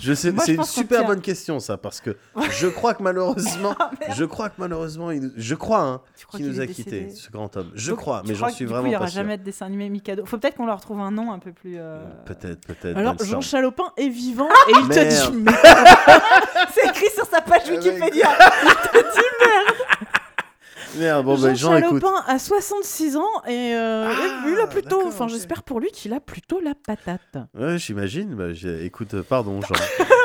Je 0.00 0.12
sais, 0.12 0.32
c'est 0.44 0.54
une 0.54 0.62
super 0.62 1.04
bonne 1.06 1.20
question 1.20 1.58
ça, 1.58 1.76
parce 1.76 2.00
que 2.00 2.16
je 2.52 2.68
crois 2.68 2.94
que 2.94 3.02
malheureusement, 3.02 3.74
Ah, 3.80 3.90
merde. 3.98 4.12
je 4.16 4.24
crois 4.24 4.48
que 4.48 4.54
malheureusement, 4.58 5.10
il 5.10 5.32
je 5.36 5.56
crois 5.56 5.80
hein, 5.80 6.00
qu'il 6.30 6.46
nous 6.46 6.60
a 6.60 6.64
est 6.64 6.66
quitté, 6.68 6.90
décédé 7.00 7.10
ce 7.16 7.30
grand 7.32 7.56
homme. 7.56 7.72
Je 7.74 7.90
Donc, 7.90 7.98
crois, 7.98 8.22
mais 8.24 8.36
j'en 8.36 8.48
suis 8.48 8.58
du 8.64 8.66
coup, 8.68 8.74
vraiment 8.74 8.86
il 8.86 8.92
y 8.92 8.96
aura 8.96 9.06
pas 9.06 9.10
sûr. 9.10 9.22
jamais 9.22 9.38
de 9.38 9.42
dessin 9.42 9.66
animé 9.66 9.88
Mikado? 9.88 10.24
Faut 10.24 10.38
peut-être 10.38 10.54
qu'on 10.56 10.66
leur 10.66 10.80
trouve 10.80 11.00
un 11.00 11.10
nom 11.10 11.32
un 11.32 11.40
peu 11.40 11.50
plus. 11.52 11.78
euh, 11.78 11.98
Peut-être, 12.26 12.60
peut-être. 12.64 12.96
Alors, 12.96 13.16
Jean 13.18 13.40
sens. 13.40 13.48
Chalopin 13.50 13.90
est 13.96 14.08
vivant 14.08 14.48
et 14.68 14.72
il 14.82 14.88
te 14.88 14.94
Merde. 15.00 15.32
dit. 15.32 15.36
mais- 15.38 15.52
C'est 16.72 16.86
écrit 16.90 17.10
sur 17.12 17.26
sa 17.26 17.40
page 17.40 17.62
Ah, 17.66 17.70
mec. 17.72 17.82
Wikipédia. 17.82 18.28
Merde, 18.28 19.74
bon, 21.22 21.36
Jean 21.36 21.42
bah, 21.42 21.54
Jean, 21.54 21.76
écoute. 21.76 22.02
Chalopin 22.02 22.24
a 22.26 22.38
66 22.38 23.16
ans 23.16 23.22
et 23.46 23.74
euh, 23.74 24.08
Ah, 24.10 24.48
il 24.48 24.58
a 24.60 24.66
plutôt. 24.66 25.06
Enfin, 25.06 25.28
j'espère 25.28 25.62
pour 25.62 25.80
lui 25.80 25.90
qu'il 25.90 26.12
a 26.12 26.20
plutôt 26.20 26.60
la 26.60 26.74
patate. 26.74 27.20
Ouais, 27.58 27.78
j'imagine. 27.78 28.34
Bah, 28.34 28.46
écoute, 28.82 29.14
euh, 29.14 29.22
pardon, 29.22 29.60
Jean. 29.60 29.74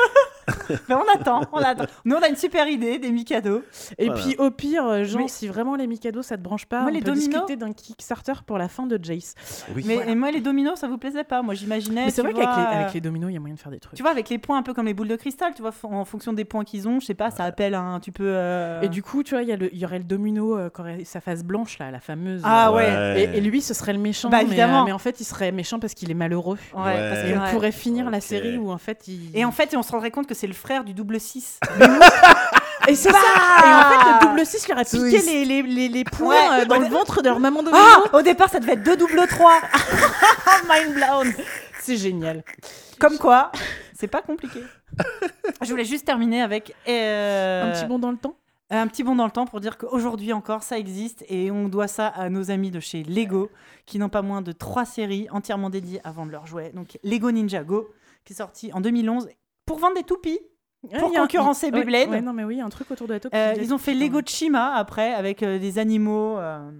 Mais 0.88 0.94
on 0.94 1.18
attend, 1.20 1.42
on 1.52 1.58
attend. 1.58 1.84
Nous, 2.04 2.14
on 2.16 2.20
a 2.22 2.28
une 2.28 2.36
super 2.36 2.66
idée 2.68 2.98
des 2.98 3.10
Mikado. 3.10 3.62
Et 3.98 4.06
Voilà. 4.06 4.20
puis 4.22 4.36
au 4.38 4.50
pire, 4.50 4.86
euh, 4.86 5.04
Jean, 5.04 5.20
Mais- 5.20 5.28
si 5.28 5.48
vraiment 5.48 5.74
les 5.76 5.86
Mikado 5.86 6.22
ça 6.22 6.36
te 6.36 6.42
branche 6.42 6.66
pas, 6.66 6.80
Moi, 6.82 6.90
on 6.90 6.94
les 6.94 7.00
peut 7.00 7.06
dominos- 7.12 7.28
discuter 7.30 7.56
d'un 7.56 7.72
Kickstarter 7.72 8.32
pour 8.46 8.58
la 8.58 8.68
fin 8.68 8.86
de 8.86 8.98
Jace. 9.02 9.34
Oui. 9.74 9.84
Mais 9.86 9.98
et 10.08 10.14
moi, 10.14 10.30
les 10.30 10.40
dominos, 10.40 10.78
ça 10.78 10.88
vous 10.88 10.98
plaisait 10.98 11.24
pas 11.24 11.42
Moi, 11.42 11.54
j'imaginais. 11.54 12.06
Mais 12.06 12.10
c'est 12.10 12.22
vrai 12.22 12.32
qu'avec 12.32 12.48
les, 12.56 12.62
euh, 12.62 12.80
avec 12.80 12.94
les 12.94 13.00
dominos, 13.00 13.30
il 13.30 13.34
y 13.34 13.36
a 13.36 13.40
moyen 13.40 13.54
de 13.54 13.60
faire 13.60 13.72
des 13.72 13.80
trucs. 13.80 13.96
Tu 13.96 14.02
vois, 14.02 14.10
avec 14.12 14.28
les 14.28 14.38
points 14.38 14.58
un 14.58 14.62
peu 14.62 14.74
comme 14.74 14.86
les 14.86 14.94
boules 14.94 15.08
de 15.08 15.16
cristal, 15.16 15.52
tu 15.54 15.62
vois, 15.62 15.72
en 15.84 16.04
fonction 16.04 16.32
des 16.32 16.44
points 16.44 16.64
qu'ils 16.64 16.88
ont, 16.88 17.00
je 17.00 17.06
sais 17.06 17.14
pas, 17.14 17.30
ça 17.30 17.44
appelle 17.44 17.74
un. 17.74 18.00
Tu 18.00 18.12
peux. 18.12 18.24
euh, 18.26 18.80
Et 18.82 18.88
du 18.88 19.02
coup, 19.02 19.22
tu 19.22 19.34
vois, 19.34 19.42
il 19.42 19.48
y, 19.48 19.52
a 19.52 19.56
le- 19.56 19.72
il 19.74 19.78
y 19.78 19.84
aurait 19.84 19.98
le 19.98 20.04
domino 20.04 20.56
euh, 20.58 20.70
qui 20.70 20.80
aurait 20.80 21.04
sa 21.04 21.20
face 21.20 21.42
blanche, 21.44 21.78
là, 21.78 21.90
la 21.90 22.00
fameuse. 22.00 22.42
Ah 22.44 22.70
euh, 22.70 22.74
ouais. 22.74 23.30
Et, 23.34 23.38
et 23.38 23.40
lui, 23.40 23.60
ce 23.62 23.74
serait 23.74 23.92
le 23.92 23.98
méchant. 23.98 24.28
Bah, 24.30 24.38
mais, 24.38 24.44
évidemment. 24.44 24.82
euh, 24.82 24.84
mais 24.86 24.92
en 24.92 24.98
fait, 24.98 25.20
il 25.20 25.24
serait 25.24 25.52
méchant 25.52 25.78
parce 25.78 25.94
qu'il 25.94 26.10
est 26.10 26.14
malheureux. 26.14 26.58
Ouais, 26.74 27.28
parce 27.28 27.52
pourrait 27.52 27.72
finir 27.72 28.10
la 28.10 28.20
série 28.20 28.56
où 28.58 28.70
en 28.70 28.78
fait 28.78 29.06
il. 29.08 29.30
Et 29.34 29.44
en 29.44 29.52
fait, 29.52 29.74
on 29.76 29.82
se 29.82 29.90
rendrait 29.92 30.10
compte 30.10 30.26
que 30.26 30.33
c'est 30.34 30.46
le 30.46 30.52
frère 30.54 30.84
du 30.84 30.92
double 30.94 31.18
6. 31.20 31.60
Et 32.88 32.94
c'est 32.96 33.10
ça 33.10 33.18
Et 33.18 33.66
en 33.72 33.90
fait, 33.90 34.10
le 34.10 34.26
double 34.28 34.44
6 34.44 34.66
lui 34.66 34.72
aurait 34.74 34.84
piqué 34.84 34.98
Twist. 34.98 35.26
les, 35.26 35.44
les, 35.46 35.62
les, 35.62 35.88
les 35.88 36.04
points 36.04 36.34
Ouais. 36.34 36.62
euh, 36.62 36.64
dans 36.66 36.78
le 36.78 36.86
ventre 36.86 37.22
de 37.22 37.28
leur 37.28 37.40
maman 37.40 37.62
domino. 37.62 37.82
Ah 37.82 38.16
Au 38.16 38.20
départ, 38.22 38.50
ça 38.50 38.60
devait 38.60 38.74
être 38.74 38.82
deux 38.82 38.96
double 38.98 39.26
3. 39.26 39.60
mind 40.68 40.94
blown 40.94 41.32
C'est 41.80 41.96
génial. 41.96 42.44
Comme 42.98 43.16
quoi, 43.16 43.50
c'est 43.98 44.06
pas 44.08 44.20
compliqué. 44.22 44.60
Je 45.62 45.70
voulais 45.70 45.84
juste 45.84 46.04
terminer 46.06 46.42
avec. 46.42 46.74
euh, 46.88 47.70
Un 47.70 47.72
petit 47.72 47.86
bond 47.86 47.98
dans 47.98 48.10
le 48.10 48.18
temps 48.18 48.36
Un 48.70 48.86
petit 48.86 49.02
bond 49.02 49.16
dans 49.16 49.24
le 49.24 49.30
temps 49.30 49.46
pour 49.46 49.60
dire 49.60 49.78
qu'aujourd'hui 49.78 50.32
encore, 50.34 50.62
ça 50.62 50.78
existe 50.78 51.24
et 51.28 51.50
on 51.50 51.68
doit 51.68 51.88
ça 51.88 52.08
à 52.08 52.28
nos 52.28 52.50
amis 52.50 52.70
de 52.70 52.80
chez 52.80 53.02
Lego 53.02 53.50
qui 53.86 53.98
n'ont 53.98 54.08
pas 54.10 54.22
moins 54.22 54.42
de 54.42 54.52
trois 54.52 54.84
séries 54.84 55.26
entièrement 55.30 55.70
dédiées 55.70 56.00
à 56.04 56.10
vendre 56.12 56.32
leurs 56.32 56.46
jouets. 56.46 56.70
Donc 56.74 56.98
Lego 57.02 57.30
Ninjago, 57.30 57.88
qui 58.26 58.34
est 58.34 58.36
sorti 58.36 58.70
en 58.74 58.80
2011 58.82 59.28
pour 59.66 59.78
vendre 59.78 59.94
des 59.96 60.02
toupies. 60.04 60.38
Ouais, 60.82 60.98
Pour 60.98 61.08
a 61.16 61.18
un- 61.18 61.22
concurrencer 61.22 61.66
ouais, 61.66 61.72
Beyblade. 61.72 62.10
Ouais, 62.10 62.20
non, 62.20 62.32
mais 62.34 62.44
oui, 62.44 62.60
un 62.60 62.68
truc 62.68 62.90
autour 62.90 63.06
de 63.08 63.14
la 63.14 63.20
taupe. 63.20 63.34
Euh, 63.34 63.54
ils 63.58 63.72
ont 63.72 63.78
fait. 63.78 63.94
Lego 63.94 64.20
Chima 64.26 64.74
après 64.74 65.14
avec 65.14 65.42
euh, 65.42 65.58
des 65.58 65.78
animaux. 65.78 66.36
euh, 66.38 66.70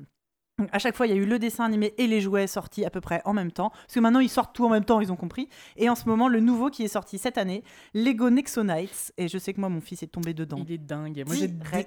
À 0.71 0.79
chaque 0.79 0.95
fois, 0.95 1.07
il 1.07 1.11
y 1.11 1.19
a 1.19 1.21
eu 1.21 1.25
le 1.25 1.39
dessin 1.39 1.65
animé 1.65 1.95
et 1.97 2.07
les 2.07 2.21
jouets 2.21 2.47
sortis 2.47 2.85
à 2.85 2.91
peu 2.91 3.01
près 3.01 3.23
en 3.25 3.33
même 3.33 3.51
temps. 3.51 3.71
Parce 3.71 3.95
que 3.95 4.01
maintenant, 4.01 4.21
ils 4.21 4.29
sortent 4.29 4.55
tout 4.55 4.67
en 4.67 4.69
même 4.69 4.85
temps, 4.85 5.01
ils 5.01 5.11
ont 5.11 5.17
compris. 5.17 5.49
Et 5.77 5.89
en 5.89 5.95
ce 5.95 6.07
moment, 6.07 6.29
le 6.29 6.41
nouveau 6.41 6.69
qui 6.69 6.83
est 6.85 6.89
sorti 6.89 7.17
cette 7.17 7.39
année, 7.39 7.65
Lego 7.95 8.29
Nexonites. 8.29 9.13
Et 9.17 9.27
je 9.29 9.39
sais 9.39 9.55
que 9.55 9.61
moi, 9.61 9.71
mon 9.71 9.81
fils 9.81 10.03
est 10.03 10.09
tombé 10.09 10.35
dedans. 10.35 10.59
Il 10.67 10.71
est 10.73 10.79
dingue. 10.79 11.25
Moi, 11.27 11.37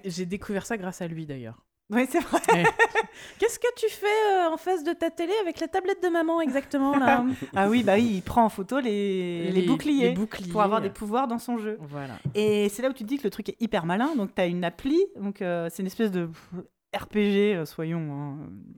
j'ai 0.06 0.26
découvert 0.26 0.66
ça 0.66 0.76
grâce 0.78 1.02
à 1.04 1.08
lui 1.08 1.28
d'ailleurs. 1.28 1.64
Oui, 1.90 2.06
c'est 2.10 2.20
vrai. 2.20 2.42
Qu'est-ce 3.40 3.60
que 3.60 3.74
tu 3.78 3.88
fais 3.90 4.06
euh, 4.06 4.52
en 4.52 4.58
face 4.58 4.84
de 4.84 4.92
ta 4.92 5.10
télé 5.10 5.32
avec 5.42 5.60
la 5.62 5.70
tablette 5.70 6.04
de 6.04 6.10
maman 6.10 6.42
exactement 6.42 6.98
là? 6.98 7.24
Ah 7.56 7.70
oui, 7.70 7.84
bah 7.84 7.94
oui, 7.96 8.16
il 8.16 8.22
prend 8.22 8.44
en 8.44 8.50
photo 8.50 8.80
les, 8.80 9.52
les, 9.52 9.62
boucliers, 9.62 10.10
les 10.10 10.14
boucliers. 10.14 10.52
pour 10.52 10.62
avoir 10.62 10.82
des 10.82 10.90
pouvoirs 10.90 11.28
dans 11.28 11.40
son 11.40 11.58
jeu. 11.58 11.78
Voilà. 11.80 12.16
Et 12.36 12.68
c'est 12.70 12.82
là 12.82 12.90
où 12.90 12.94
tu 12.94 13.04
te 13.04 13.08
dis 13.10 13.18
que 13.18 13.24
le 13.24 13.30
truc 13.30 13.50
est 13.50 13.62
hyper 13.62 13.86
malin. 13.86 14.16
Donc, 14.16 14.36
tu 14.36 14.42
as 14.42 14.48
une 14.48 14.66
appli, 14.66 15.00
donc 15.16 15.42
euh, 15.42 15.70
c'est 15.72 15.82
une 15.82 15.88
espèce 15.88 16.12
de 16.12 16.30
RPG, 16.98 17.56
euh, 17.56 17.66
soyons 17.66 18.00
hein, 18.12 18.38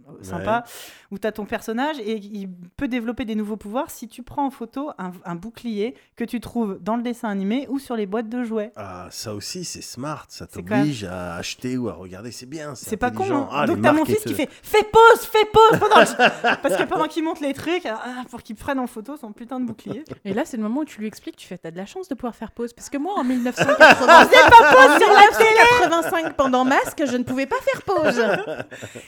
euh, 0.09 0.24
sympa, 0.24 0.63
où 1.11 1.17
tu 1.17 1.26
as 1.28 1.32
ton 1.32 1.45
personnage 1.45 1.97
et 1.99 2.15
il 2.17 2.49
peut 2.78 2.88
développer 2.88 3.26
des 3.26 3.36
nouveaux 3.36 3.57
pouvoirs 3.57 3.89
si 3.89 4.07
tu 4.07 4.24
prends 4.24 4.45
en 4.45 4.49
photo 4.51 4.91
un, 4.97 5.11
un 5.26 5.36
bouclier 5.36 5.95
que 6.15 6.24
tu 6.24 6.39
trouves 6.39 6.78
dans 6.82 6.95
le 6.95 7.01
dessin 7.03 7.30
animé 7.30 7.65
ou 7.70 7.80
sur 7.80 7.95
les 7.95 8.05
boîtes 8.05 8.30
de 8.30 8.43
jouets. 8.43 8.72
Ah, 8.76 9.07
ça 9.11 9.34
aussi, 9.34 9.63
c'est 9.65 9.82
smart. 9.82 10.26
Ça 10.30 10.45
C'est 10.49 10.57
t'oblige 10.57 11.03
à 11.05 11.36
acheter 11.36 11.78
ou 11.78 11.89
à 11.89 11.93
regarder. 11.93 12.32
C'est 12.32 12.45
bien. 12.45 12.76
C'est 12.76 12.97
pas 12.97 13.11
con. 13.11 13.26
hein. 13.32 13.47
Ah, 13.51 13.65
donc, 13.65 13.82
tu 13.82 13.88
as 13.88 13.93
mon 13.93 14.05
fils 14.05 14.24
qui 14.24 14.34
fait 14.34 14.49
Fais 14.63 14.84
pause, 14.84 15.22
fais 15.22 15.45
pause 15.51 15.80
pendant 15.80 15.95
Parce 16.61 16.76
que 16.78 16.84
pendant 16.84 17.07
qu'il 17.07 17.24
monte 17.24 17.39
les 17.39 17.53
trucs, 17.53 17.86
ah, 17.86 18.24
pour 18.30 18.41
qu'il 18.43 18.55
prenne 18.55 18.80
en 18.80 18.88
photo 18.88 19.17
son 19.17 19.32
putain 19.32 19.59
de 19.59 19.65
bouclier. 19.65 20.03
Et 20.26 20.34
là, 20.34 20.43
c'est 20.45 20.57
le 20.57 20.63
moment 20.63 20.82
où 20.82 20.86
tu 20.86 20.99
lui 20.99 21.07
expliques, 21.07 21.36
tu 21.38 21.47
fais, 21.47 21.57
t'as 21.57 21.72
de 21.72 21.78
la 21.78 21.86
chance 21.86 22.07
de 22.07 22.15
pouvoir 22.15 22.36
faire 22.36 22.51
pause. 22.51 22.74
Parce 22.74 22.89
que 22.89 22.97
moi, 22.97 23.13
en 23.17 23.24
1985, 23.24 23.88
pause 23.89 24.97
sur 24.97 25.13
la 25.13 25.38
télé 25.38 25.49
1985 25.82 26.36
pendant 26.36 26.65
Masque, 26.65 27.03
je 27.05 27.17
ne 27.17 27.24
pouvais 27.24 27.45
pas 27.45 27.55
faire 27.61 27.82
pause. 27.84 28.09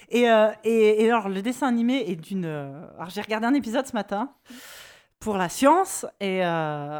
Et, 0.10 0.30
euh, 0.30 0.48
et, 0.64 1.04
et 1.04 1.10
alors, 1.12 1.30
le 1.30 1.42
dessin 1.42 1.68
animé 1.68 2.06
est 2.08 2.16
d'une. 2.16 2.46
euh, 2.46 2.72
Alors, 2.98 3.10
j'ai 3.10 3.22
regardé 3.22 3.48
un 3.48 3.54
épisode 3.54 3.86
ce 3.88 3.94
matin 3.94 4.30
pour 5.22 5.38
la 5.38 5.48
science 5.50 6.06
et 6.20 6.44
euh, 6.46 7.00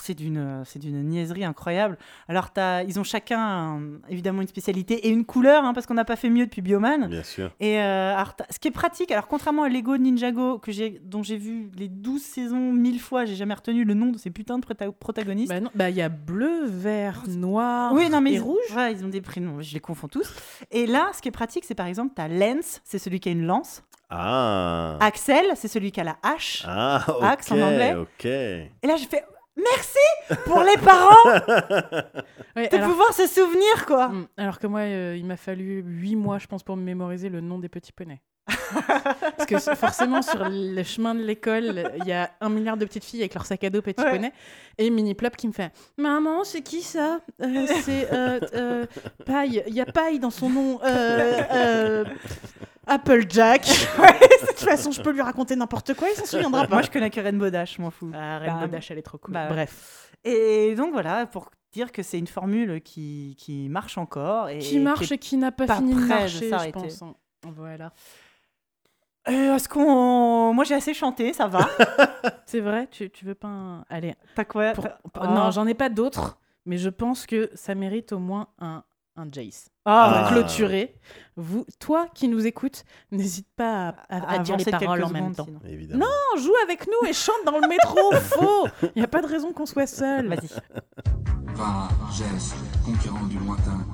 c'est 0.00 0.14
d'une 0.14 0.62
c'est 0.64 0.78
d'une 0.78 1.02
niaiserie 1.08 1.44
incroyable. 1.44 1.98
Alors, 2.28 2.50
t'as- 2.52 2.82
ils 2.84 3.00
ont 3.00 3.04
chacun 3.04 3.80
euh, 3.80 3.98
évidemment 4.08 4.42
une 4.42 4.46
spécialité 4.48 5.06
et 5.06 5.08
une 5.08 5.24
couleur 5.24 5.64
hein, 5.64 5.72
parce 5.74 5.86
qu'on 5.86 5.94
n'a 5.94 6.04
pas 6.04 6.16
fait 6.16 6.28
mieux 6.30 6.44
depuis 6.44 6.60
Bioman. 6.62 7.08
Bien 7.08 7.22
sûr. 7.22 7.50
Et 7.60 7.80
euh, 7.80 8.14
alors, 8.14 8.34
ce 8.50 8.58
qui 8.58 8.68
est 8.68 8.72
pratique, 8.72 9.10
alors 9.10 9.26
contrairement 9.26 9.62
à 9.64 9.68
Lego 9.68 9.96
Ninjago 9.96 10.58
que 10.58 10.70
j'ai 10.70 11.00
dont 11.04 11.22
j'ai 11.22 11.38
vu 11.38 11.70
les 11.76 11.88
12 11.88 12.20
saisons 12.22 12.72
mille 12.72 13.00
fois, 13.00 13.24
j'ai 13.24 13.34
jamais 13.36 13.54
retenu 13.54 13.84
le 13.84 13.94
nom 13.94 14.12
de 14.12 14.18
ces 14.18 14.30
putains 14.30 14.58
de 14.58 14.64
prota- 14.66 14.92
protagonistes. 14.92 15.48
Bah 15.50 15.60
non, 15.60 15.70
bah 15.74 15.88
il 15.90 15.96
y 15.96 16.02
a 16.02 16.08
bleu, 16.10 16.66
vert, 16.66 17.22
noir 17.28 17.92
Oui, 17.94 18.08
non, 18.10 18.20
mais 18.20 18.32
et 18.32 18.34
ils, 18.34 18.40
rouge. 18.40 18.58
ouais, 18.76 18.92
ils 18.92 19.04
ont 19.04 19.08
des 19.08 19.22
prénoms, 19.22 19.62
je 19.62 19.72
les 19.72 19.80
confonds 19.80 20.08
tous. 20.08 20.30
Et 20.70 20.86
là, 20.86 21.10
ce 21.14 21.22
qui 21.22 21.28
est 21.28 21.32
pratique, 21.32 21.64
c'est 21.64 21.74
par 21.74 21.86
exemple, 21.86 22.12
t'as 22.14 22.28
Lens, 22.28 22.80
c'est 22.84 22.98
celui 22.98 23.18
qui 23.18 23.30
a 23.30 23.32
une 23.32 23.46
lance. 23.46 23.82
Ah. 24.14 24.98
Axel, 25.00 25.46
c'est 25.54 25.68
celui 25.68 25.90
qui 25.90 26.00
a 26.00 26.04
la 26.04 26.16
hache. 26.22 26.64
Ah, 26.66 27.02
ok. 27.08 27.22
Axe 27.22 27.50
en 27.50 27.60
anglais. 27.60 27.94
Ok. 27.94 28.24
Et 28.26 28.70
là, 28.82 28.96
j'ai 28.96 29.06
fait 29.06 29.24
merci 29.56 30.36
pour 30.44 30.62
les 30.62 30.76
parents 30.76 31.24
Ouais, 32.56 32.68
de 32.68 32.76
alors, 32.76 32.90
pouvoir 32.90 33.12
se 33.14 33.26
souvenir, 33.26 33.86
quoi. 33.86 34.08
Mm, 34.08 34.28
alors 34.36 34.58
que 34.58 34.66
moi, 34.66 34.80
euh, 34.80 35.16
il 35.16 35.24
m'a 35.24 35.38
fallu 35.38 35.82
8 35.86 36.16
mois, 36.16 36.38
je 36.38 36.46
pense, 36.46 36.62
pour 36.62 36.76
me 36.76 36.82
mémoriser 36.82 37.30
le 37.30 37.40
nom 37.40 37.58
des 37.58 37.70
petits 37.70 37.92
poneys. 37.92 38.20
Parce 39.36 39.46
que 39.46 39.58
forcément, 39.76 40.22
sur 40.22 40.44
le 40.48 40.82
chemin 40.82 41.14
de 41.14 41.22
l'école, 41.22 41.90
il 41.98 42.04
y 42.06 42.12
a 42.12 42.30
un 42.40 42.48
milliard 42.48 42.76
de 42.76 42.84
petites 42.84 43.04
filles 43.04 43.20
avec 43.20 43.34
leur 43.34 43.46
sac 43.46 43.62
à 43.64 43.70
dos 43.70 43.82
petits 43.82 44.02
Ouais. 44.02 44.32
Et 44.78 44.90
Mini 44.90 45.14
Plop 45.14 45.36
qui 45.36 45.46
me 45.48 45.52
fait 45.52 45.70
Maman, 45.96 46.44
c'est 46.44 46.62
qui 46.62 46.82
ça? 46.82 47.20
Euh, 47.42 47.66
C'est 47.82 48.12
euh, 48.12 48.40
euh, 48.54 48.86
Paille. 49.26 49.62
Il 49.66 49.74
y 49.74 49.80
a 49.80 49.86
Paille 49.86 50.18
dans 50.18 50.30
son 50.30 50.48
nom. 50.50 50.80
Euh, 50.82 51.40
euh, 51.52 52.04
Applejack. 52.86 53.62
de 53.98 54.46
toute 54.48 54.58
façon, 54.58 54.90
je 54.90 55.00
peux 55.02 55.12
lui 55.12 55.22
raconter 55.22 55.54
n'importe 55.56 55.94
quoi, 55.94 56.08
il 56.10 56.16
s'en 56.16 56.24
souviendra 56.26 56.66
pas. 56.66 56.74
Moi, 56.76 56.82
je 56.82 56.90
connais 56.90 57.10
que 57.10 57.20
Rainbow 57.20 57.48
Dash, 57.50 57.76
je 57.76 57.82
m'en 57.82 57.90
fous. 57.90 58.10
Ah, 58.14 58.38
Reine 58.38 58.56
Bah, 58.62 58.66
Dash, 58.68 58.90
elle 58.90 58.98
est 58.98 59.02
trop 59.02 59.18
cool. 59.18 59.34
bah, 59.34 59.46
Bref. 59.48 60.10
Et 60.24 60.74
donc 60.74 60.92
voilà, 60.92 61.26
pour 61.26 61.50
dire 61.72 61.92
que 61.92 62.02
c'est 62.02 62.18
une 62.18 62.26
formule 62.26 62.80
qui, 62.82 63.36
qui 63.38 63.68
marche 63.68 63.98
encore. 63.98 64.48
Et 64.48 64.58
Qui 64.58 64.78
marche 64.78 65.10
et 65.12 65.18
qui 65.18 65.36
n'a 65.36 65.52
pas, 65.52 65.66
pas 65.66 65.76
fini 65.76 65.94
de 65.94 66.00
marcher, 66.00 66.44
je 66.46 66.50
s'arrêter. 66.50 66.72
pense. 66.72 67.02
hein. 67.02 67.14
Voilà. 67.56 67.92
Euh, 69.28 69.54
Est-ce 69.56 69.68
qu'on. 69.68 70.52
Moi, 70.52 70.64
j'ai 70.64 70.74
assez 70.74 70.94
chanté, 70.94 71.32
ça 71.32 71.46
va. 71.46 71.68
C'est 72.46 72.60
vrai, 72.60 72.88
tu, 72.90 73.08
tu 73.10 73.24
veux 73.24 73.34
pas 73.36 73.48
un... 73.48 73.84
Allez, 73.88 74.14
T'as 74.34 74.44
quoi? 74.44 74.72
Pour- 74.72 74.88
Ah. 75.14 75.28
Non, 75.28 75.50
j'en 75.50 75.66
ai 75.66 75.74
pas 75.74 75.88
d'autres, 75.88 76.38
mais 76.66 76.76
je 76.78 76.88
pense 76.88 77.26
que 77.26 77.50
ça 77.54 77.74
mérite 77.74 78.12
au 78.12 78.18
moins 78.18 78.48
un 78.58 78.82
un 79.14 79.26
Jace. 79.30 79.68
Ah, 79.84 80.22
Pour 80.24 80.32
clôturer, 80.32 80.94
vous, 81.36 81.66
toi 81.78 82.06
qui 82.14 82.28
nous 82.28 82.46
écoutes, 82.46 82.82
n'hésite 83.10 83.46
pas 83.56 83.88
à, 84.08 84.16
à- 84.16 84.32
à 84.32 84.38
dire 84.38 84.56
les 84.56 84.64
paroles 84.64 85.04
en 85.04 85.10
même 85.10 85.34
temps. 85.34 85.46
Évidemment. 85.68 86.06
Non, 86.06 86.40
joue 86.40 86.54
avec 86.62 86.86
nous 86.86 87.06
et 87.06 87.12
chante 87.12 87.44
dans 87.44 87.58
le 87.58 87.68
métro, 87.68 87.98
faux 88.22 88.68
Il 88.84 88.92
n'y 88.96 89.02
a 89.02 89.08
pas 89.08 89.20
de 89.20 89.26
raison 89.26 89.52
qu'on 89.52 89.66
soit 89.66 89.86
seul. 89.86 90.28
Vas-y. 90.28 90.48
Va, 91.54 91.88
Jess, 92.10 92.54
conquérant 92.86 93.26
du 93.26 93.38
lointain. 93.38 93.84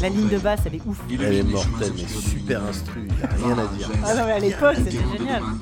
La 0.00 0.08
ligne 0.08 0.28
de 0.28 0.38
basse, 0.38 0.60
elle 0.66 0.74
est 0.76 0.82
ouf. 0.86 0.98
Elle 1.10 1.22
est 1.22 1.30
les 1.30 1.42
mortelle, 1.42 1.92
mais 1.96 2.06
super 2.08 2.62
instru, 2.64 3.08
y 3.08 3.24
a 3.24 3.46
rien 3.46 3.58
à 3.58 3.66
dire. 3.68 3.90
Ah 4.04 4.14
non, 4.14 4.24
mais 4.26 4.32
à 4.32 4.38
l'époque, 4.38 4.76
c'était 4.76 4.90
de 4.98 5.18
génial. 5.18 5.40
demain. 5.40 5.58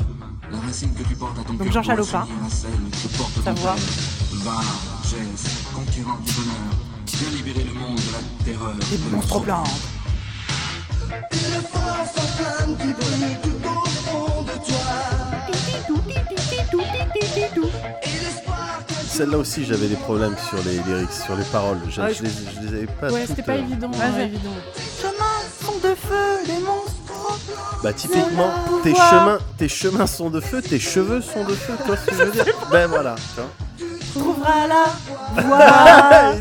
La 0.51 0.59
racine 0.59 0.93
que 0.95 1.03
tu 1.03 1.15
portes 1.17 1.39
à 1.39 1.43
ton 1.45 1.55
Donc 1.55 1.73
Jean 1.73 1.83
Chalopin. 1.83 2.27
Sa 3.45 3.53
voix. 3.55 3.75
père. 3.75 4.43
Va, 4.45 4.61
Jess, 5.05 5.65
conquérant 5.75 6.19
du 6.19 6.33
bonheur. 6.33 6.73
Viens 7.07 7.31
libérer 7.31 7.65
le 7.65 7.79
monde 7.79 7.97
de 7.97 8.13
la 8.13 8.45
terreur. 8.45 8.75
Des 8.91 9.17
monstres 9.17 9.41
blancs. 9.41 9.67
Celle-là 19.13 19.37
aussi, 19.39 19.65
j'avais 19.67 19.89
des 19.89 19.97
problèmes 19.97 20.35
sur 20.49 20.57
les 20.65 20.79
lyrics, 20.91 21.13
sur 21.13 21.37
les 21.37 21.45
paroles. 21.45 21.79
Je, 21.91 22.01
Ouais, 22.01 22.15
je 22.15 22.23
les, 22.23 22.31
je 22.31 22.61
les 22.67 22.77
avais 22.79 22.87
pas 22.87 23.11
Ouais, 23.11 23.25
c'était 23.27 23.43
pas 23.43 23.53
euh, 23.53 23.59
évident. 23.59 23.89
Ouais, 23.89 23.99
pas 23.99 24.11
ouais. 24.17 24.25
évident. 24.25 24.51
Chemins 25.01 25.43
sont 25.63 25.79
de 25.87 25.95
feu, 25.95 26.47
les 26.47 26.59
monstres. 26.65 26.97
Bah 27.83 27.93
typiquement, 27.93 28.51
tes 28.83 28.91
pouvoir. 28.93 29.11
chemins, 29.11 29.39
tes 29.59 29.69
chemins 29.69 30.07
sont 30.07 30.31
de 30.31 30.41
feu, 30.41 30.63
tes 30.63 30.79
cheveux 30.79 31.21
sont 31.21 31.45
de 31.45 31.53
feu, 31.55 31.75
tu 31.81 31.87
vois 31.89 31.97
ce 31.97 32.07
que 32.07 32.15
je 32.17 32.23
veux 32.23 32.31
dire 32.31 32.47
Ben 32.71 32.87
voilà, 32.89 33.15
tu 33.17 33.41
vois. 33.41 33.51
Trouvera 34.15 34.67
la 34.67 35.43
voie. 35.47 35.59
Ah, 35.61 36.33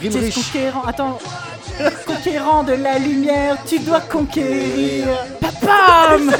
Rime 0.00 0.12
Tu 0.12 0.18
es 0.18 0.20
riche. 0.20 0.34
conquérant. 0.34 0.82
Attends. 0.84 1.18
Conquérant 2.06 2.62
de 2.62 2.72
la 2.72 2.98
lumière, 2.98 3.56
tu 3.66 3.78
dois 3.80 4.00
conquérir. 4.00 5.06
Pam 5.60 6.30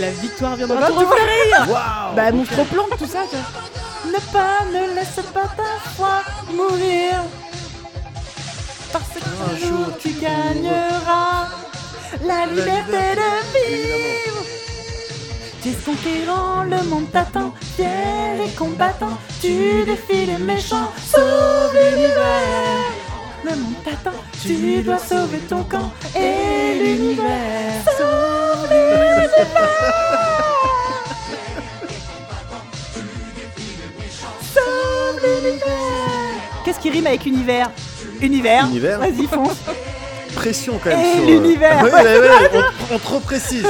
La 0.00 0.10
victoire 0.10 0.56
viendra 0.56 0.76
te 0.80 0.86
tu 0.86 0.92
vois. 0.92 1.02
refaire 1.04 1.68
Waouh 1.68 2.14
Bah, 2.16 2.32
monstre 2.32 2.64
plante, 2.64 2.98
tout 2.98 3.06
ça. 3.06 3.20
Ne 4.06 4.18
pas, 4.32 4.64
ne 4.72 4.94
laisse 4.94 5.20
pas 5.34 5.46
ta 5.56 5.90
foi 5.96 6.22
mourir. 6.52 7.22
Parce 8.92 9.08
que 9.08 9.18
Un 9.18 9.54
un 9.54 9.58
jour, 9.58 9.86
tu 10.00 10.10
gagneras 10.12 11.48
la 12.26 12.46
liberté 12.46 12.70
liberté, 12.80 13.20
de 13.20 13.68
vivre. 13.74 14.44
Tu 15.62 15.68
es 15.68 15.72
conquérant, 15.74 16.62
le 16.64 16.82
monde 16.88 17.10
t'attend, 17.12 17.52
fier 17.76 18.40
et 18.44 18.50
combattant. 18.56 19.18
Tu 19.42 19.84
défies 19.84 20.26
les 20.26 20.38
méchants, 20.38 20.90
sauve 21.12 21.74
l'univers. 21.74 23.09
Le 23.44 23.56
monde 23.56 23.74
t'attend, 23.84 24.16
tu 24.42 24.82
dois 24.82 24.98
sauver 24.98 25.38
ton 25.38 25.62
camp 25.64 25.90
et 26.14 26.74
l'univers. 26.78 27.82
Sauve 27.96 28.70
Sauve 34.54 35.20
l'univers. 35.22 35.66
Qu'est-ce 36.64 36.80
qui 36.80 36.90
rime 36.90 37.06
avec 37.06 37.24
univers? 37.26 37.70
Univers. 38.20 38.66
Univers. 38.66 38.98
Vas-y, 38.98 39.26
fonce. 39.26 39.56
Pression 40.34 40.78
quand 40.82 40.90
même 40.90 41.00
Et 41.00 41.20
euh, 41.20 41.26
l'univers. 41.26 41.82
Ouais, 41.82 41.90
ouais, 41.92 42.18
ouais, 42.20 42.50
on, 42.90 42.94
on 42.94 42.98
trop 42.98 43.20
précise. 43.20 43.66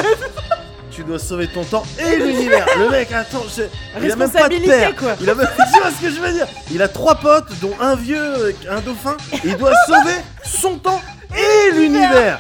Tu 1.01 1.07
dois 1.07 1.19
sauver 1.19 1.49
ton 1.49 1.65
temps 1.65 1.83
et 1.99 2.17
l'univers. 2.17 2.67
Le 2.79 2.91
mec, 2.91 3.11
attends, 3.13 3.43
je- 3.57 3.63
il 4.05 4.13
a 4.13 4.17
même 4.17 4.31
pas 4.31 4.49
de 4.51 4.59
père. 4.67 4.95
quoi. 4.97 5.15
Il 5.21 5.31
a 5.31 5.35
même... 5.35 5.49
Tu 5.73 5.81
vois 5.81 5.91
ce 5.91 6.01
que 6.03 6.11
je 6.11 6.21
veux 6.21 6.33
dire? 6.33 6.47
Il 6.71 6.83
a 6.83 6.89
trois 6.89 7.15
potes, 7.15 7.59
dont 7.63 7.73
un 7.81 7.95
vieux, 7.97 8.55
un 8.69 8.81
dauphin. 8.81 9.17
Et 9.33 9.39
il 9.45 9.57
doit 9.57 9.73
sauver 9.87 10.17
son 10.45 10.77
temps 10.77 11.01
et 11.35 11.73
l'univers. 11.73 12.39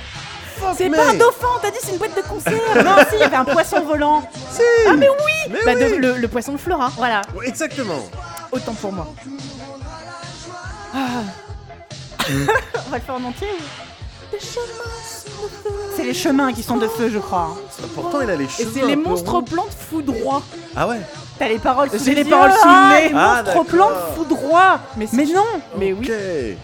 C'est 0.76 0.90
pas 0.90 1.08
un 1.08 1.14
dauphin, 1.14 1.46
t'as 1.62 1.70
dit 1.70 1.78
c'est 1.82 1.92
une 1.92 1.96
boîte 1.96 2.14
de 2.14 2.20
conserve. 2.20 2.84
non, 2.84 2.96
si, 3.08 3.14
il 3.14 3.20
y 3.20 3.22
avait 3.22 3.36
un 3.36 3.46
poisson 3.46 3.80
volant. 3.80 4.28
Si. 4.52 4.60
Ah, 4.86 4.92
mais 4.94 5.08
oui 5.08 5.52
Mais 5.52 5.58
Bah, 5.64 5.72
oui. 5.74 5.90
de- 5.92 5.96
le, 5.96 6.16
le 6.18 6.28
poisson 6.28 6.52
de 6.52 6.58
Flora. 6.58 6.92
Voilà, 6.98 7.22
Exactement. 7.44 8.06
autant 8.52 8.74
pour 8.74 8.92
moi. 8.92 9.06
Ah. 10.94 10.98
On 12.28 12.90
va 12.90 12.98
le 12.98 13.02
faire 13.02 13.14
en 13.14 13.24
entier 13.24 13.48
ou 13.58 13.62
C'est 15.96 16.04
les 16.04 16.14
chemins 16.14 16.52
qui 16.52 16.62
sont 16.62 16.76
de 16.76 16.86
feu, 16.88 17.10
je 17.12 17.18
crois. 17.18 17.56
Pourtant, 17.94 18.20
il 18.20 18.30
a 18.30 18.36
les 18.36 18.44
Et 18.44 18.48
cheveux. 18.48 18.70
c'est 18.74 18.82
un 18.82 18.86
les 18.86 18.96
peu 18.96 19.02
monstres 19.08 19.40
plantes 19.42 19.72
foudroient. 19.90 20.42
Ah 20.76 20.86
ouais 20.88 21.00
T'as 21.38 21.48
les 21.48 21.58
paroles 21.58 21.90
sous 21.90 22.04
J'ai 22.04 22.14
les 22.14 22.22
yeux. 22.22 22.30
paroles 22.30 22.52
sous 22.52 22.68
le 22.68 22.74
Ah, 22.74 22.92
nez. 23.00 23.08
les 23.08 23.14
Ah, 23.14 23.28
monstres 23.28 23.44
d'accord. 23.44 23.64
plantes 23.66 23.98
foudroient. 24.16 24.80
Mais, 24.96 25.06
Mais 25.12 25.24
non 25.24 25.44
Mais 25.78 25.92
oui, 25.92 26.10
Ok. 26.10 26.58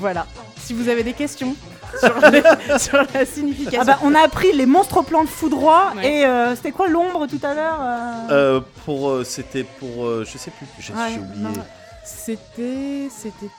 voilà. 0.00 0.26
Si 0.60 0.72
vous 0.74 0.88
avez 0.88 1.02
des 1.02 1.12
questions 1.12 1.54
sur, 2.00 2.18
les- 2.30 2.78
sur 2.78 2.98
la 3.14 3.24
signification. 3.26 3.80
Ah 3.82 3.84
bah, 3.84 3.98
on 4.02 4.14
a 4.14 4.20
appris 4.20 4.52
les 4.52 4.66
monstres 4.66 5.02
plantes 5.02 5.28
foudroient 5.28 5.92
Ouais. 5.96 6.20
et 6.20 6.26
euh, 6.26 6.54
c'était 6.56 6.72
quoi 6.72 6.88
l'ombre 6.88 7.26
tout 7.26 7.40
à 7.42 7.54
l'heure 7.54 7.78
euh 7.80 8.12
Euh, 8.30 8.60
pour, 8.84 9.08
euh, 9.10 9.24
c'était 9.24 9.64
pour, 9.64 10.04
euh, 10.06 10.24
je 10.30 10.36
sais 10.38 10.50
plus, 10.50 10.66
j'ai 10.80 10.92
Ouais, 10.92 10.98
j'ai 11.14 11.18
oublié. 11.20 11.42
non. 11.44 11.52
C'était. 12.04 13.08
C'était. 13.16 13.50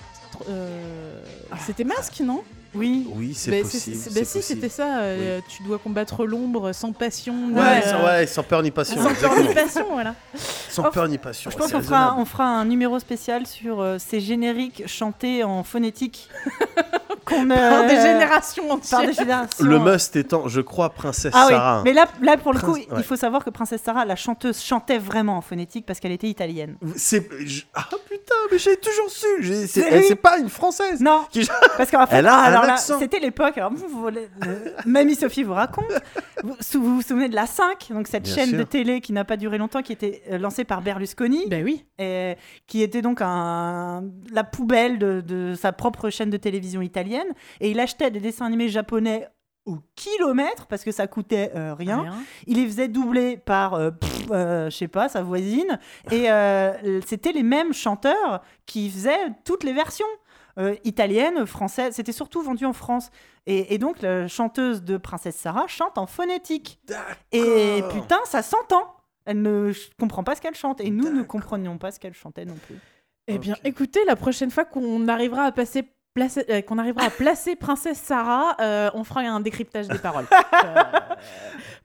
Euh, 0.50 1.22
C'était 1.66 1.84
masque, 1.84 2.20
non? 2.22 2.44
Oui. 2.78 3.08
Oui, 3.16 3.34
c'est 3.36 3.52
Bah, 3.52 3.58
possible. 3.62 3.98
bah, 4.14 4.22
si, 4.24 4.42
c'était 4.42 4.70
ça. 4.70 5.00
euh, 5.00 5.40
Tu 5.48 5.64
dois 5.64 5.78
combattre 5.80 6.26
l'ombre 6.26 6.72
sans 6.74 6.92
passion. 6.94 7.34
ni, 7.34 7.54
Ouais, 7.54 7.82
euh, 7.86 7.92
sans, 7.92 8.06
ouais, 8.06 8.28
sans 8.28 8.44
peur 8.44 8.62
ni 8.64 8.72
passion. 8.72 9.02
Sans 9.02 9.14
peur 9.14 9.38
ni 9.40 9.54
passion, 9.54 9.86
voilà. 9.92 10.14
Sans 10.70 10.86
Oh, 10.88 10.92
peur 10.92 11.08
ni 11.08 11.18
passion. 11.18 11.50
Je 11.52 11.58
pense 11.58 11.72
qu'on 11.72 11.82
fera, 11.82 12.16
on 12.18 12.26
fera 12.26 12.46
un 12.46 12.66
numéro 12.66 13.00
spécial 13.00 13.48
sur 13.48 13.82
euh, 13.82 13.98
ces 14.00 14.20
génériques 14.20 14.84
chantés 14.88 15.44
en 15.44 15.64
phonétique. 15.64 16.30
qu'on 17.26 17.46
Par 17.50 17.58
euh, 17.84 17.88
des 17.90 17.96
générations 17.98 18.68
Par 18.68 18.76
entières. 18.78 19.02
des 19.06 19.12
générations. 19.14 19.66
Le 19.66 19.80
must 19.80 20.16
étant, 20.16 20.48
je 20.48 20.62
crois, 20.62 20.92
Princesse 20.92 21.34
Ah 21.36 21.46
oui, 21.48 21.54
Sarah. 21.54 21.82
mais 21.84 21.92
là, 21.92 22.08
là 22.22 22.38
pour 22.38 22.54
le 22.54 22.60
coup, 22.62 22.76
ouais. 22.76 22.88
il 22.96 23.04
faut 23.04 23.18
savoir 23.18 23.44
que 23.44 23.50
Princesse 23.50 23.82
Sarah, 23.84 24.06
la 24.06 24.16
chanteuse, 24.16 24.62
chantait 24.62 24.98
vraiment 24.98 25.36
en 25.38 25.42
phonétique 25.42 25.86
parce 25.86 26.00
qu'elle 26.00 26.14
était 26.14 26.28
italienne. 26.30 26.78
C'est. 26.96 27.28
Ah 27.74 27.86
putain, 28.08 28.34
mais 28.50 28.58
j'ai 28.58 28.78
toujours 28.78 29.10
su. 29.10 29.28
C'est 29.68 29.82
elle- 29.82 30.04
c'est 30.06 30.16
pas 30.16 30.38
une 30.38 30.48
française. 30.50 31.02
Non, 31.02 31.26
Qui- 31.30 31.50
parce 31.76 31.92
qu'en 31.92 32.08
fait, 32.08 32.16
Elle 32.16 32.28
a 32.28 32.36
alors 32.38 32.64
c'était 32.76 33.20
l'époque. 33.20 33.58
Alors, 33.58 33.72
vous, 33.74 33.88
vous 33.88 34.02
voulez- 34.02 34.28
Mamie 34.86 35.16
Sophie 35.16 35.44
vous 35.44 35.54
raconte. 35.54 35.86
Vous 36.44 36.56
vous, 36.74 36.96
vous 36.98 37.02
souvenez 37.02 37.30
de 37.30 37.36
la 37.36 37.46
5, 37.48 37.88
donc 37.92 38.08
cette 38.08 38.24
Bien 38.24 38.36
chaîne 38.36 38.50
sûr. 38.50 38.58
de 38.60 38.64
télé 38.64 39.00
qui 39.00 39.14
n'a 39.14 39.24
pas 39.24 39.38
duré 39.38 39.58
longtemps, 39.58 39.82
qui 39.82 39.94
était 39.94 40.22
euh, 40.32 40.38
lancée 40.38 40.66
par 40.66 40.82
Berlusconi, 40.82 41.46
Ben 41.48 41.64
oui. 41.64 41.86
et 41.98 42.36
qui 42.68 42.82
était 42.82 43.02
donc 43.02 43.20
un, 43.22 44.04
la 44.32 44.44
poubelle 44.44 45.00
de, 45.00 45.22
de 45.22 45.54
sa 45.56 45.72
propre 45.72 46.10
chaîne 46.10 46.30
de 46.30 46.38
télévision 46.38 46.82
italienne. 46.82 47.28
Et 47.62 47.72
il 47.72 47.80
achetait 47.80 48.12
des 48.12 48.20
dessins 48.20 48.46
animés 48.46 48.68
japonais 48.70 49.28
au 49.66 49.80
kilomètre 49.98 50.66
parce 50.68 50.86
que 50.86 50.92
ça 50.94 51.08
coûtait 51.08 51.52
euh, 51.54 51.74
rien. 51.74 52.06
Il 52.46 52.56
les 52.56 52.66
faisait 52.68 52.88
doubler 52.88 53.36
par, 53.36 53.74
euh, 53.74 53.92
euh, 54.32 54.70
je 54.70 54.76
sais 54.78 54.88
pas, 54.88 55.10
sa 55.10 55.22
voisine. 55.24 55.78
Et 56.10 56.32
euh, 56.32 57.02
c'était 57.06 57.34
les 57.34 57.44
mêmes 57.44 57.74
chanteurs 57.74 58.42
qui 58.66 58.90
faisaient 58.90 59.28
toutes 59.44 59.66
les 59.66 59.74
versions. 59.74 60.06
Euh, 60.58 60.76
italiennes, 60.84 61.46
françaises, 61.46 61.96
c'était 61.96 62.12
surtout 62.12 62.42
vendu 62.42 62.66
en 62.66 62.74
France. 62.74 63.10
Et, 63.46 63.74
et 63.74 63.78
donc, 63.78 64.02
la 64.02 64.28
chanteuse 64.28 64.84
de 64.84 64.98
Princesse 64.98 65.36
Sarah 65.36 65.68
chante 65.68 65.98
en 65.98 66.08
phonétique. 66.08 66.80
Et 67.32 67.82
putain, 67.92 68.20
ça 68.26 68.42
s'entend 68.42 68.96
Elle 69.26 69.42
ne 69.42 69.72
comprend 70.00 70.24
pas 70.24 70.36
ce 70.36 70.42
qu'elle 70.42 70.56
chante. 70.56 70.82
Et 70.82 70.90
nous 70.90 71.10
ne 71.10 71.22
comprenions 71.24 71.78
pas 71.78 71.92
ce 71.92 72.00
qu'elle 72.00 72.14
chantait 72.16 72.46
non 72.46 72.56
plus. 72.66 72.76
Eh 73.28 73.38
bien, 73.40 73.56
écoutez, 73.66 74.04
la 74.06 74.16
prochaine 74.16 74.52
fois 74.52 74.66
qu'on 74.66 75.08
arrivera 75.08 75.44
à 75.44 75.52
passer. 75.52 75.84
placer- 76.16 76.46
euh, 76.50 76.62
qu'on 76.62 76.78
arrivera 76.80 77.06
à 77.06 77.10
placer 77.12 77.56
Princesse 77.56 78.00
Sarah, 78.02 78.56
euh, 78.60 78.90
on 78.96 79.04
fera 79.04 79.20
un 79.22 79.40
décryptage 79.42 79.88
des 79.88 80.00
paroles. 80.00 80.26
Euh, 80.66 80.84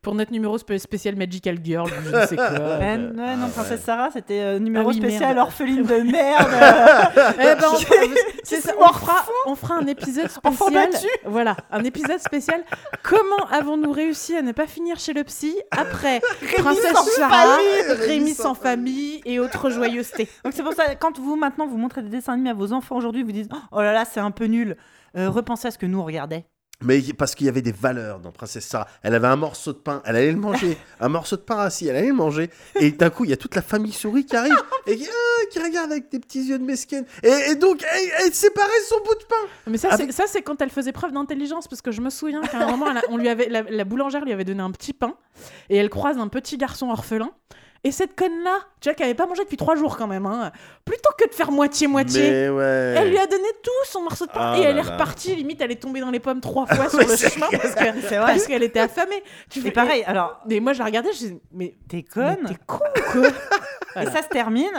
pour 0.03 0.15
notre 0.17 0.33
numéro 0.33 0.59
spé- 0.59 0.79
spécial 0.79 1.15
Magical 1.15 1.59
Girl, 1.63 1.89
je 2.05 2.11
ne 2.17 2.27
sais 2.27 2.35
quoi. 2.37 2.51
Ouais, 2.53 2.59
euh. 2.59 3.13
ouais, 3.15 3.37
non, 3.37 3.49
Princesse 3.51 3.83
Sarah, 3.83 4.11
c'était 4.13 4.41
euh, 4.41 4.59
numéro 4.59 4.87
Ah 4.87 4.93
oui, 4.93 4.97
spécial 4.99 5.35
merde. 5.37 5.39
orpheline 5.39 5.85
de 5.85 5.97
merde. 6.13 6.49
euh, 6.53 7.33
Eh 7.35 7.61
ben, 7.61 7.69
on, 7.73 7.77
fera, 7.77 7.95
ça, 8.43 8.73
on, 8.77 8.81
mords 8.81 8.99
fera, 8.99 9.25
on 9.47 9.55
fera 9.55 9.75
un 9.77 9.87
épisode 9.87 10.29
spécial. 10.29 10.91
Voilà, 11.25 11.57
un 11.71 11.85
épisode 11.85 12.19
spécial. 12.19 12.65
Comment 13.05 13.47
avons-nous 13.53 13.93
réussi 13.93 14.37
à 14.37 14.43
ne 14.43 14.51
pas 14.53 14.67
finir 14.67 14.99
chez 14.99 15.13
le 15.13 15.23
psy 15.25 15.57
après 15.71 16.21
Princesse 16.59 16.97
Sarah. 17.17 17.57
Rémi 18.07 18.35
sans 18.35 18.55
famille 18.55 19.21
et 19.25 19.39
autres 19.39 19.71
joyeusetés 19.71 20.29
Donc 20.45 20.53
c'est 20.55 20.65
pour 20.65 20.73
ça, 20.75 20.97
quand 20.97 21.19
vous 21.21 21.37
maintenant 21.37 21.67
vous 21.69 21.77
montrez 21.79 22.03
des 22.03 22.09
dessins 22.09 22.33
animés 22.33 22.51
à 22.51 22.55
vos 22.55 22.73
enfants 22.73 22.97
aujourd'hui, 22.97 23.23
vous 23.23 23.33
dites 23.33 23.51
Oh 23.71 23.81
là 23.81 23.93
là, 23.93 24.05
c'est 24.05 24.21
un 24.21 24.33
peu 24.33 24.47
nul. 24.47 24.77
Euh, 25.17 25.31
repensez 25.31 25.69
à 25.69 25.71
ce 25.71 25.79
que 25.79 25.87
nous 25.87 26.01
on 26.01 26.05
regardait. 26.05 26.45
Mais 26.85 27.01
parce 27.17 27.35
qu'il 27.35 27.47
y 27.47 27.49
avait 27.49 27.63
des 27.63 27.73
valeurs 27.73 28.19
dans 28.21 28.33
Princesse 28.33 28.67
Sarah. 28.67 28.87
Elle 29.03 29.15
avait 29.15 29.27
un 29.29 29.37
morceau 29.37 29.73
de 29.73 29.79
pain, 29.79 30.03
elle 30.05 30.17
allait 30.17 30.33
le 30.33 30.39
manger. 30.39 30.77
un 31.01 31.09
morceau 31.09 31.37
de 31.37 31.43
pain 31.43 31.59
assis, 31.59 31.89
elle 31.89 31.97
allait 31.97 32.09
le 32.09 32.13
manger. 32.15 32.51
Et 32.81 32.91
d'un 32.93 33.11
coup, 33.11 33.25
il 33.25 33.31
y 33.31 33.33
a 33.33 33.37
toute 33.37 33.55
la 33.55 33.63
famille 33.63 33.93
souris 33.93 34.25
qui 34.27 34.37
arrive 34.37 34.57
et 34.87 34.97
qui, 34.97 35.07
ah, 35.09 35.45
qui 35.51 35.59
regarde 35.59 35.91
avec 35.93 36.11
des 36.11 36.19
petits 36.19 36.43
yeux 36.45 36.59
de 36.59 36.65
mesquine. 36.65 37.05
Et, 37.23 37.51
et 37.51 37.55
donc, 37.55 37.83
elle, 37.83 38.11
elle 38.27 38.35
séparait 38.35 38.69
son 38.89 38.97
bout 39.05 39.15
de 39.15 39.25
pain. 39.25 39.49
Mais 39.67 39.79
ça, 39.79 39.91
Avec- 39.91 40.07
c'est, 40.13 40.23
ça, 40.23 40.25
c'est 40.27 40.43
quand 40.43 40.61
elle 40.63 40.71
faisait 40.71 40.93
preuve 40.93 41.13
d'intelligence, 41.13 41.69
parce 41.69 41.83
que 41.83 41.91
je 41.93 42.01
me 42.01 42.11
souviens 42.11 42.41
qu'à 42.43 42.59
un 42.67 42.71
moment, 42.71 42.91
elle 42.91 42.99
a- 42.99 43.03
on 43.11 43.17
lui 43.17 43.29
avait, 43.29 43.49
la, 43.49 43.63
la 43.63 43.85
boulangère 43.85 44.25
lui 44.25 44.33
avait 44.33 44.45
donné 44.45 44.63
un 44.63 44.71
petit 44.71 44.93
pain, 44.93 45.15
et 45.71 45.77
elle 45.77 45.91
croise 45.91 46.19
un 46.19 46.29
petit 46.29 46.57
garçon 46.57 46.89
orphelin. 46.91 47.31
Et 47.85 47.91
cette 47.91 48.15
conne-là, 48.17 48.59
tu 48.81 48.89
vois, 48.89 48.95
qui 48.95 49.03
avait 49.03 49.15
pas 49.15 49.27
mangé 49.27 49.43
depuis 49.43 49.57
trois 49.57 49.75
jours 49.75 49.97
quand 49.97 50.07
même, 50.07 50.25
hein, 50.25 50.53
plutôt 50.85 51.11
que 51.19 51.29
de 51.29 51.35
faire 51.35 51.51
moitié-moitié, 51.51 52.49
ouais. 52.49 52.95
elle 52.97 53.11
lui 53.11 53.19
a 53.19 53.27
donné 53.27 53.49
tout 53.63 53.71
son 53.91 54.03
morceau 54.03 54.25
de 54.27 54.31
pain 54.31 54.53
Ah 54.55 54.57
et 54.59 54.61
elle 54.63 54.77
là 54.77 54.83
est 54.83 54.87
là. 54.87 54.93
repartie. 54.93 55.35
Limite, 55.35 55.61
elle 55.61 55.73
est 55.73 55.83
tombée 55.83 55.99
dans 56.01 56.11
les 56.13 56.21
pommes 56.21 56.41
trois 56.41 56.67
fois 56.73 56.89
sur 56.89 57.01
le 57.01 57.17
chemin 57.17 57.47
parce 58.17 58.47
qu'elle 58.47 58.63
était 58.63 58.79
affamée. 58.81 59.23
Tu 59.51 59.59
Et 59.59 59.63
fais- 59.63 59.71
pareil, 59.73 60.05
alors, 60.07 60.41
Mais 60.49 60.61
moi, 60.61 60.75
je 60.75 60.79
la 60.79 60.85
regardais, 60.85 61.13
je 61.13 61.19
disais, 61.19 61.41
mais 61.53 61.75
t'es 61.89 62.05
conne. 62.05 62.45
t'es 62.47 62.55
con 62.67 62.79
quoi 63.13 63.29
Et 64.03 64.07
ça 64.07 64.23
se 64.23 64.29
termine. 64.29 64.71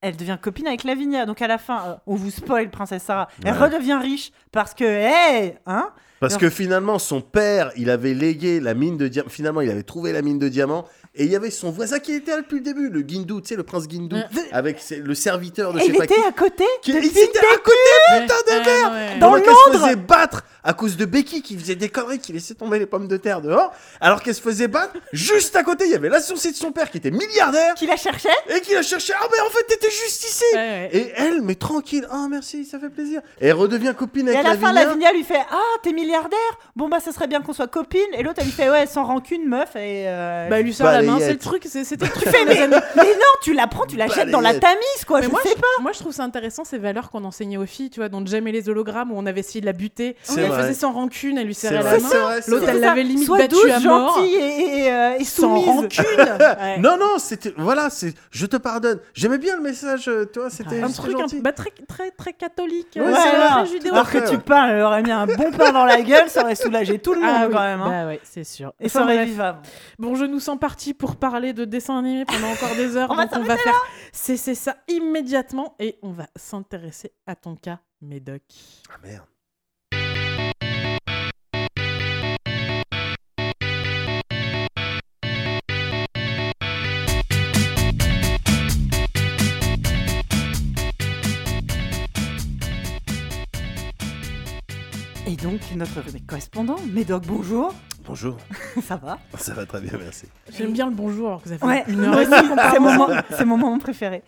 Elle 0.00 0.16
devient 0.16 0.38
copine 0.40 0.66
avec 0.66 0.84
Lavinia. 0.84 1.26
Donc 1.26 1.42
à 1.42 1.46
la 1.48 1.58
fin, 1.58 1.82
euh, 1.86 1.94
on 2.06 2.14
vous 2.14 2.30
spoil, 2.30 2.70
Princesse 2.70 3.02
Sarah. 3.02 3.28
Elle 3.44 3.52
Ouais. 3.52 3.58
redevient 3.58 3.98
riche 4.00 4.30
parce 4.52 4.72
que, 4.74 4.84
hey, 4.84 5.56
hein 5.66 5.90
Parce 6.20 6.34
Alors- 6.34 6.40
que 6.42 6.50
finalement, 6.50 6.98
son 6.98 7.20
père, 7.20 7.70
il 7.76 7.90
avait 7.90 8.14
légué 8.14 8.60
la 8.60 8.74
mine 8.74 8.96
de 8.98 9.08
diamants. 9.08 9.28
Finalement, 9.30 9.60
il 9.62 9.70
avait 9.70 9.82
trouvé 9.82 10.12
la 10.12 10.22
mine 10.22 10.38
de 10.38 10.48
diamants. 10.48 10.84
Et 11.18 11.24
il 11.24 11.30
y 11.30 11.36
avait 11.36 11.50
son 11.50 11.70
voisin 11.70 11.98
qui 11.98 12.12
était 12.12 12.32
là 12.32 12.42
depuis 12.42 12.56
le 12.56 12.60
début, 12.62 12.90
le 12.90 13.00
Guindou, 13.02 13.40
tu 13.40 13.48
sais, 13.48 13.56
le 13.56 13.62
prince 13.62 13.88
Guindou, 13.88 14.16
Ouais. 14.16 14.22
avec 14.52 14.78
ses- 14.80 14.96
le 14.98 15.14
serviteur 15.14 15.72
de 15.72 15.78
Et 15.78 15.82
je 15.82 15.86
il 15.86 15.92
sais 15.92 15.98
pas 15.98 16.04
était 16.04 16.22
à 16.28 16.32
côté 16.32 16.64
qui 16.82 16.90
ils 16.92 17.06
étaient 17.06 17.38
à 17.38 17.56
côté, 17.56 18.20
putain 18.20 18.34
de 18.46 18.50
Ouais, 18.50 18.64
merde 18.64 18.92
ouais. 18.92 19.18
Dans 19.18 19.32
qu'elle 19.34 19.44
se 19.44 19.48
Londres 19.72 19.84
faisait 19.86 19.96
battre 19.96 20.44
à 20.62 20.74
cause 20.74 20.96
de 20.96 21.04
Becky 21.04 21.42
qui 21.42 21.56
faisait 21.56 21.74
des 21.76 21.88
conneries, 21.88 22.18
qui 22.18 22.32
laissait 22.32 22.54
tomber 22.54 22.78
les 22.78 22.86
pommes 22.86 23.08
de 23.08 23.16
terre 23.16 23.40
dehors, 23.40 23.72
alors 24.00 24.22
qu'elle 24.22 24.34
se 24.34 24.40
faisait 24.42 24.68
battre, 24.68 24.94
juste 25.12 25.54
à 25.56 25.62
côté, 25.62 25.86
il 25.86 25.92
y 25.92 25.94
avait 25.94 26.08
l'associé 26.08 26.50
de 26.50 26.56
son 26.56 26.72
père 26.72 26.90
qui 26.90 26.98
était 26.98 27.10
milliardaire 27.10 27.74
Qui 27.74 27.86
la 27.86 27.96
cherchait 27.96 28.28
et 28.54 28.60
qui 28.60 28.74
la 28.74 28.82
cherchait. 28.82 29.14
Ah, 29.18 29.26
mais 29.32 29.40
en 29.40 29.50
fait, 29.50 29.64
t'étais 29.68 29.90
juste 29.90 30.24
ici 30.28 30.44
Ouais, 30.52 30.58
ouais. 30.58 30.90
Et 30.92 31.12
elle, 31.16 31.40
mais 31.42 31.54
tranquille, 31.54 32.06
ah 32.10 32.26
merci, 32.30 32.64
ça 32.64 32.78
fait 32.78 32.90
plaisir. 32.90 33.20
Et 33.40 33.46
elle 33.48 33.54
redevient 33.54 33.94
copine 33.96 34.28
Et 34.28 34.32
avec 34.32 34.40
à 34.44 34.48
la 34.50 34.54
fin, 34.56 34.72
Lavinia. 34.72 34.84
Lavinia 34.84 35.12
lui 35.12 35.24
fait 35.24 35.40
Ah, 35.50 35.56
t'es 35.82 35.92
milliardaire? 35.92 36.38
Bon, 36.74 36.88
bah, 36.88 36.98
ça 37.00 37.12
serait 37.12 37.26
bien 37.28 37.40
qu'on 37.40 37.52
soit 37.54 37.68
copines. 37.68 38.00
Et 38.12 38.22
l'autre, 38.22 38.38
elle 38.40 38.46
lui 38.46 38.52
fait 38.52 38.68
Ouais, 38.68 38.86
sans 38.86 39.04
rancune, 39.04 39.46
meuf. 39.48 39.76
Et. 39.76 40.04
euh, 40.08 40.48
Bah, 40.50 40.58
elle 40.58 40.64
lui 40.64 40.74
sort 40.74 40.86
la 40.88 41.02
main, 41.06 41.12
Balayette. 41.14 41.26
c'est 41.28 41.32
le 41.32 41.38
truc, 41.50 41.62
c'est- 41.68 41.84
c'était 41.84 42.04
le 42.06 42.10
truc. 42.10 42.24
tu 42.24 42.30
fais, 42.30 42.44
mais, 42.44 42.66
mais 42.68 42.76
non, 43.04 43.32
tu 43.42 43.52
la 43.52 43.66
prends, 43.66 43.86
tu 43.86 43.96
la 43.96 44.06
jettes 44.08 44.30
dans 44.30 44.40
la 44.40 44.54
tamise, 44.58 45.04
quoi. 45.06 45.20
Mais 45.20 45.26
je 45.26 45.30
moi, 45.30 45.40
sais 45.42 45.50
je, 45.56 45.60
pas. 45.60 45.66
moi, 45.82 45.92
je 45.92 45.98
trouve 45.98 46.12
ça 46.12 46.22
intéressant 46.24 46.64
ces 46.64 46.78
valeurs 46.78 47.10
qu'on 47.10 47.24
enseignait 47.24 47.56
aux 47.56 47.66
filles, 47.66 47.90
tu 47.90 48.00
vois, 48.00 48.08
et 48.08 48.52
les 48.52 48.68
hologrammes, 48.68 49.10
où 49.12 49.14
on 49.18 49.26
avait 49.26 49.40
essayé 49.40 49.60
de 49.60 49.66
la 49.66 49.72
buter. 49.72 50.16
C'est 50.22 50.40
elle 50.42 50.52
faisait 50.52 50.74
sans 50.74 50.92
rancune, 50.92 51.38
elle 51.38 51.46
lui 51.46 51.54
serrait 51.54 51.82
la 51.82 51.98
main. 51.98 52.08
L'autre, 52.48 52.68
elle 52.68 52.80
l'avait 52.80 53.02
limite 53.02 53.26
Sois 53.26 53.38
battue 53.38 53.54
douce, 53.54 53.70
à 53.70 53.80
mort. 53.80 54.16
gentille 54.16 54.34
et, 54.34 54.78
et, 54.84 54.92
euh, 54.92 55.16
et 55.18 55.24
Sans 55.24 55.42
soumise. 55.42 55.66
rancune. 55.66 56.04
Ouais. 56.18 56.78
Non, 56.78 56.96
non, 56.98 57.18
c'était. 57.18 57.52
Voilà, 57.56 57.90
c'est. 57.90 58.14
Je 58.30 58.46
te 58.46 58.56
pardonne. 58.56 59.00
J'aimais 59.14 59.38
bien 59.38 59.56
le 59.56 59.62
message, 59.62 60.08
euh, 60.08 60.26
tu 60.32 60.40
vois, 60.40 60.50
c'était. 60.50 60.82
un 60.82 60.90
truc 60.90 61.14
un, 61.14 61.20
gentil. 61.20 61.40
bah, 61.40 61.52
très, 61.52 61.70
très, 61.88 62.10
très 62.10 62.32
catholique. 62.32 62.88
Ouais, 62.96 63.02
euh, 63.02 63.12
très 63.12 63.66
judéo- 63.66 63.92
Alors 63.92 64.10
que 64.10 64.28
tu 64.28 64.38
parles, 64.38 64.70
elle 64.72 64.82
aurait 64.82 65.02
mis 65.02 65.10
un 65.10 65.26
bon 65.26 65.50
pain 65.56 65.72
dans 65.72 65.84
la 65.84 66.02
gueule, 66.02 66.28
ça 66.28 66.42
aurait 66.42 66.54
soulagé 66.54 66.98
tout 66.98 67.14
le 67.14 67.20
monde 67.20 67.30
Ah 67.34 67.46
oui, 67.46 67.52
quand 67.52 67.60
même. 67.62 67.80
hein. 67.80 68.02
Bah 68.02 68.06
ouais, 68.08 68.20
c'est 68.24 68.44
sûr. 68.44 68.72
Et 68.80 68.88
ça 68.88 69.02
aurait 69.02 69.24
vivable. 69.24 69.58
Bon, 69.98 70.14
je 70.14 70.24
nous 70.24 70.40
sens 70.40 70.58
parti 70.58 70.94
pour 70.98 71.16
parler 71.16 71.52
de 71.52 71.64
dessins 71.64 71.98
animés 71.98 72.24
pendant 72.24 72.48
encore 72.48 72.74
des 72.76 72.96
heures. 72.96 73.10
On 73.10 73.14
va 73.14 73.26
donc 73.26 73.38
on 73.40 73.44
va 73.44 73.56
faire 73.56 73.74
cesser 74.12 74.54
ça 74.54 74.76
immédiatement 74.88 75.74
et 75.78 75.98
on 76.02 76.10
va 76.10 76.26
s'intéresser 76.36 77.12
à 77.26 77.36
ton 77.36 77.56
cas, 77.56 77.80
Médoc. 78.00 78.42
Ah 78.90 78.98
merde. 79.02 79.26
Et 95.38 95.42
donc, 95.42 95.60
notre 95.74 96.00
correspondant, 96.26 96.76
Médoc, 96.94 97.24
bonjour. 97.26 97.74
Bonjour. 98.06 98.38
ça 98.82 98.96
va? 98.96 99.18
Ça 99.36 99.52
va 99.52 99.66
très 99.66 99.82
bien, 99.82 99.92
merci. 99.98 100.26
J'aime 100.56 100.72
bien 100.72 100.88
le 100.88 100.94
bonjour 100.94 101.28
alors 101.28 101.42
que 101.42 101.50
ça 101.50 101.58
fait 101.58 101.64
Ouais, 101.66 101.84
une 101.88 102.00
heure 102.04 102.12
moi 102.12 102.22
et 102.22 102.24
demie 102.24 102.36
aussi, 102.36 102.48
qu'on 102.48 102.56
c'est 102.70 102.78
mon, 102.80 102.92
moment- 102.94 103.22
c'est 103.30 103.44
mon 103.44 103.56
moment 103.58 103.78
préféré. 103.78 104.22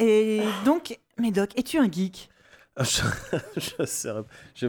Et 0.00 0.42
donc, 0.64 0.98
Médoc, 1.18 1.50
es-tu 1.56 1.78
un 1.78 1.88
geek? 1.90 2.30
Ah, 2.74 2.82
Je, 2.82 3.00
je 4.56 4.66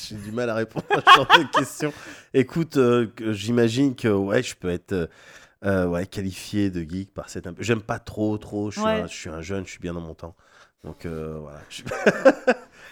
j'ai 0.00 0.14
du 0.16 0.32
mal 0.32 0.48
à 0.48 0.54
répondre 0.54 0.86
à 0.92 1.00
ce 1.00 1.14
genre 1.16 1.26
de 1.26 1.58
questions. 1.58 1.92
Écoute, 2.32 2.78
euh, 2.78 3.08
j'imagine 3.32 3.94
que 3.94 4.08
ouais, 4.08 4.42
je 4.42 4.54
peux 4.54 4.70
être 4.70 4.92
euh, 4.92 5.06
euh, 5.66 5.86
ouais, 5.88 6.06
qualifié 6.06 6.70
de 6.70 6.88
geek 6.88 7.12
par 7.12 7.28
cette. 7.28 7.46
J'aime 7.58 7.82
pas 7.82 7.98
trop, 7.98 8.38
trop. 8.38 8.70
Je 8.70 8.78
suis, 8.80 8.86
Ouais. 8.88 9.02
un, 9.02 9.06
je 9.06 9.14
suis 9.14 9.28
un 9.30 9.42
jeune, 9.42 9.66
je 9.66 9.72
suis 9.72 9.80
bien 9.80 9.92
dans 9.92 10.00
mon 10.00 10.14
temps. 10.14 10.34
Donc 10.84 11.04
euh, 11.04 11.36
voilà. 11.38 11.60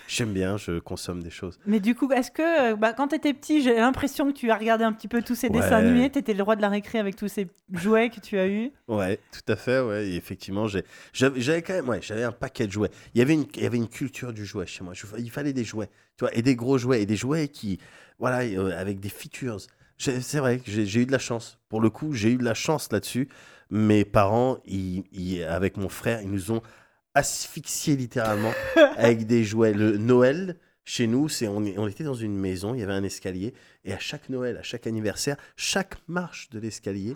J'aime 0.08 0.32
bien, 0.32 0.56
je 0.56 0.78
consomme 0.78 1.22
des 1.22 1.28
choses. 1.30 1.60
Mais 1.66 1.80
du 1.80 1.94
coup, 1.94 2.10
est-ce 2.12 2.30
que 2.30 2.72
euh, 2.72 2.76
bah, 2.76 2.94
quand 2.94 3.08
t'étais 3.08 3.34
petit, 3.34 3.60
j'ai 3.62 3.74
l'impression 3.76 4.26
que 4.32 4.32
tu 4.36 4.50
as 4.50 4.56
regardé 4.56 4.82
un 4.82 4.92
petit 4.94 5.06
peu 5.06 5.20
tous 5.20 5.34
ces 5.34 5.48
Ouais. 5.48 5.60
dessins 5.60 5.76
animés, 5.76 6.08
t'étais 6.08 6.32
le 6.32 6.42
roi 6.42 6.56
de 6.56 6.62
la 6.62 6.70
récré 6.70 6.98
avec 6.98 7.14
tous 7.14 7.28
ces 7.28 7.46
jouets 7.74 8.08
que 8.08 8.18
tu 8.18 8.38
as 8.38 8.48
eus? 8.48 8.72
Ouais, 8.88 9.20
tout 9.30 9.52
à 9.52 9.56
fait, 9.56 9.80
ouais. 9.80 10.08
Et 10.08 10.16
effectivement, 10.16 10.66
j'ai- 10.66 10.82
j'avais 11.12 11.60
quand 11.60 11.74
même, 11.74 11.88
ouais, 11.90 12.00
j'avais 12.00 12.24
un 12.24 12.32
paquet 12.32 12.66
de 12.66 12.72
jouets. 12.72 12.90
Il 13.14 13.18
y 13.18 13.22
avait 13.22 13.34
une, 13.34 13.44
il 13.54 13.62
y 13.62 13.66
avait 13.66 13.76
une 13.76 13.88
culture 13.88 14.32
du 14.32 14.46
jouet 14.46 14.64
chez 14.66 14.82
moi. 14.82 14.94
Je- 14.94 15.04
il 15.18 15.30
fallait 15.30 15.52
des 15.52 15.64
jouets, 15.64 15.88
tu 16.16 16.24
vois, 16.24 16.34
et 16.34 16.40
des 16.40 16.56
gros 16.56 16.78
jouets, 16.78 17.02
et 17.02 17.06
des 17.06 17.16
jouets 17.16 17.48
qui, 17.48 17.78
voilà, 18.18 18.40
euh, 18.44 18.72
avec 18.80 19.00
des 19.00 19.10
features. 19.10 19.58
C'est 19.98 20.38
vrai 20.38 20.58
que 20.60 20.70
j'ai 20.70 20.86
j'ai 20.86 21.00
eu 21.02 21.06
de 21.06 21.12
la 21.12 21.18
chance. 21.18 21.58
Pour 21.68 21.82
le 21.82 21.90
coup, 21.90 22.14
j'ai 22.14 22.30
eu 22.32 22.36
de 22.38 22.44
la 22.44 22.54
chance 22.54 22.90
là-dessus. 22.90 23.28
Mes 23.70 24.06
parents, 24.06 24.56
ils- 24.64 25.04
ils- 25.12 25.42
avec 25.44 25.76
mon 25.76 25.90
frère, 25.90 26.22
ils 26.22 26.30
nous 26.30 26.50
ont 26.52 26.62
asphyxiés 27.14 27.96
littéralement 27.96 28.52
avec 28.96 29.26
des 29.26 29.44
jouets. 29.44 29.72
Le 29.72 29.96
Noël, 29.96 30.56
chez 30.88 31.06
nous, 31.06 31.28
c'est 31.28 31.46
on, 31.48 31.86
était 31.86 32.02
dans 32.02 32.14
une 32.14 32.34
maison, 32.34 32.72
il 32.72 32.80
y 32.80 32.82
avait 32.82 32.94
un 32.94 33.04
escalier, 33.04 33.52
et 33.84 33.92
à 33.92 33.98
chaque 33.98 34.30
Noël, 34.30 34.56
à 34.56 34.62
chaque 34.62 34.86
anniversaire, 34.86 35.36
chaque 35.54 35.96
marche 36.08 36.48
de 36.48 36.58
l'escalier, 36.58 37.14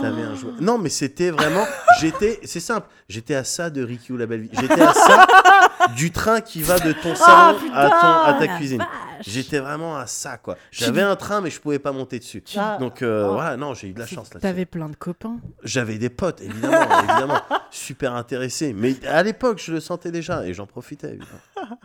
T'avais 0.00 0.22
un 0.22 0.34
jouet. 0.34 0.52
Non, 0.62 0.78
mais 0.78 0.88
c'était 0.88 1.30
vraiment. 1.30 1.66
J'étais. 2.00 2.40
C'est 2.44 2.60
simple. 2.60 2.88
J'étais 3.10 3.34
à 3.34 3.44
ça 3.44 3.68
de 3.68 3.82
Ricky 3.82 4.12
ou 4.12 4.16
la 4.16 4.24
belle 4.24 4.40
vie. 4.40 4.50
J'étais 4.58 4.80
à 4.80 4.94
ça 4.94 5.26
du 5.96 6.10
train 6.10 6.40
qui 6.40 6.62
va 6.62 6.78
de 6.78 6.92
ton 6.92 7.14
salon 7.14 7.58
putain, 7.58 7.74
à, 7.74 7.90
ton, 7.90 8.34
à 8.34 8.36
ta 8.38 8.56
cuisine. 8.56 8.86
J'étais 9.20 9.58
vraiment 9.58 9.98
à 9.98 10.06
ça, 10.06 10.38
quoi. 10.38 10.56
J'avais 10.70 11.02
un 11.02 11.16
train, 11.16 11.42
mais 11.42 11.50
je 11.50 11.60
pouvais 11.60 11.78
pas 11.78 11.92
monter 11.92 12.18
dessus. 12.18 12.42
Ah. 12.56 12.78
Donc 12.80 13.02
euh, 13.02 13.26
Oh. 13.28 13.34
voilà, 13.34 13.58
non, 13.58 13.74
j'ai 13.74 13.88
eu 13.88 13.92
de 13.92 13.98
la 13.98 14.06
chance 14.06 14.32
là 14.32 14.40
T'avais 14.40 14.64
plein 14.64 14.88
de 14.88 14.96
copains. 14.96 15.38
J'avais 15.62 15.98
des 15.98 16.08
potes, 16.08 16.40
évidemment, 16.40 16.98
évidemment, 17.00 17.40
super 17.70 18.14
intéressés. 18.14 18.72
Mais 18.72 18.96
à 19.06 19.22
l'époque, 19.22 19.60
je 19.62 19.72
le 19.72 19.80
sentais 19.80 20.10
déjà 20.10 20.46
et 20.46 20.54
j'en 20.54 20.64
profitais, 20.64 21.08
évidemment. 21.08 21.76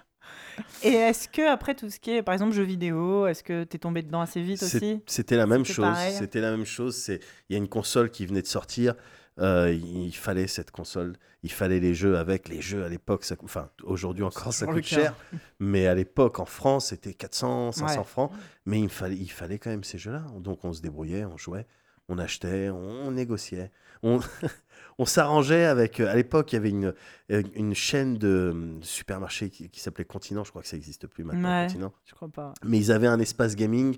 Et 0.83 0.93
est-ce 0.93 1.27
que 1.27 1.47
après 1.51 1.75
tout 1.75 1.89
ce 1.89 1.99
qui 1.99 2.11
est, 2.11 2.21
par 2.23 2.33
exemple, 2.33 2.53
jeux 2.53 2.63
vidéo, 2.63 3.27
est-ce 3.27 3.43
que 3.43 3.63
t'es 3.63 3.77
tombé 3.77 4.01
dedans 4.01 4.21
assez 4.21 4.41
vite 4.41 4.61
aussi? 4.63 5.01
C'était 5.07 5.37
la 5.37 5.47
même 5.47 5.65
chose. 5.65 5.87
C'était 6.17 6.41
la 6.41 6.51
même 6.51 6.65
chose. 6.65 6.95
C'est 6.95 7.19
il 7.49 7.53
y 7.53 7.55
a 7.55 7.57
une 7.57 7.67
console 7.69 8.09
qui 8.09 8.25
venait 8.25 8.41
de 8.41 8.47
sortir. 8.47 8.95
euh, 9.39 9.73
il 9.73 10.13
fallait 10.15 10.47
cette 10.47 10.71
console. 10.71 11.17
Il 11.43 11.51
fallait 11.51 11.81
les 11.81 11.93
jeux 11.93 12.17
avec 12.17 12.47
les 12.47 12.61
jeux 12.61 12.85
à 12.85 12.87
l'époque. 12.89 13.25
ça- 13.25 13.35
Enfin, 13.43 13.69
aujourd'hui 13.83 14.23
encore, 14.23 14.53
ça 14.53 14.65
coûte 14.65 14.85
cher. 14.85 15.13
Mais 15.59 15.87
à 15.87 15.93
l'époque, 15.93 16.39
en 16.39 16.45
France, 16.45 16.87
c'était 16.87 17.13
400, 17.13 17.73
500 17.73 17.97
Ouais. 17.99 18.03
francs. 18.05 18.31
Mais 18.65 18.79
il 18.79 18.87
fallait, 18.89 19.17
il 19.17 19.29
fallait 19.29 19.59
quand 19.59 19.69
même 19.71 19.83
ces 19.83 19.97
jeux-là. 19.97 20.23
Donc 20.39 20.63
on 20.63 20.71
se 20.71 20.81
débrouillait, 20.81 21.25
on 21.25 21.35
jouait, 21.37 21.65
on 22.07 22.17
achetait, 22.17 22.69
on, 22.69 23.07
on 23.07 23.11
négociait. 23.11 23.71
On, 24.03 24.19
on 24.97 25.05
s'arrangeait 25.05 25.65
avec. 25.65 25.99
euh, 25.99 26.07
À 26.11 26.15
l'époque, 26.15 26.51
il 26.53 26.55
y 26.55 26.57
avait 26.57 26.69
une, 26.69 26.93
euh, 27.31 27.43
une 27.55 27.73
chaîne 27.75 28.17
de, 28.17 28.49
hum, 28.51 28.79
supermarchés 28.81 29.49
qui, 29.49 29.69
qui 29.69 29.79
s'appelait 29.79 30.05
Continent. 30.05 30.43
Je 30.43 30.49
crois 30.51 30.61
que 30.61 30.67
ça 30.67 30.75
n'existe 30.77 31.07
plus 31.07 31.23
maintenant. 31.23 31.49
Ouais. 31.61 31.67
Continent 31.67 31.93
Je 32.05 32.13
crois 32.15 32.29
pas. 32.29 32.53
mais 32.63 32.77
ils 32.77 32.91
avaient 32.91 33.07
un 33.07 33.19
espace 33.19 33.55
gaming 33.55 33.97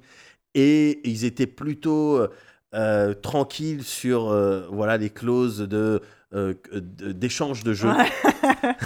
et 0.56 1.08
ils 1.08 1.26
étaient 1.26 1.48
plutôt 1.48 2.20
euh, 2.74 3.14
tranquilles 3.14 3.84
sur 3.84 4.30
euh, 4.30 4.68
voilà 4.72 4.98
les 4.98 5.10
clauses 5.10 5.60
de 5.60 6.02
euh, 6.34 6.54
d'échange 6.74 7.64
de 7.64 7.74
jeux. 7.74 7.90
Ouais. 7.90 8.10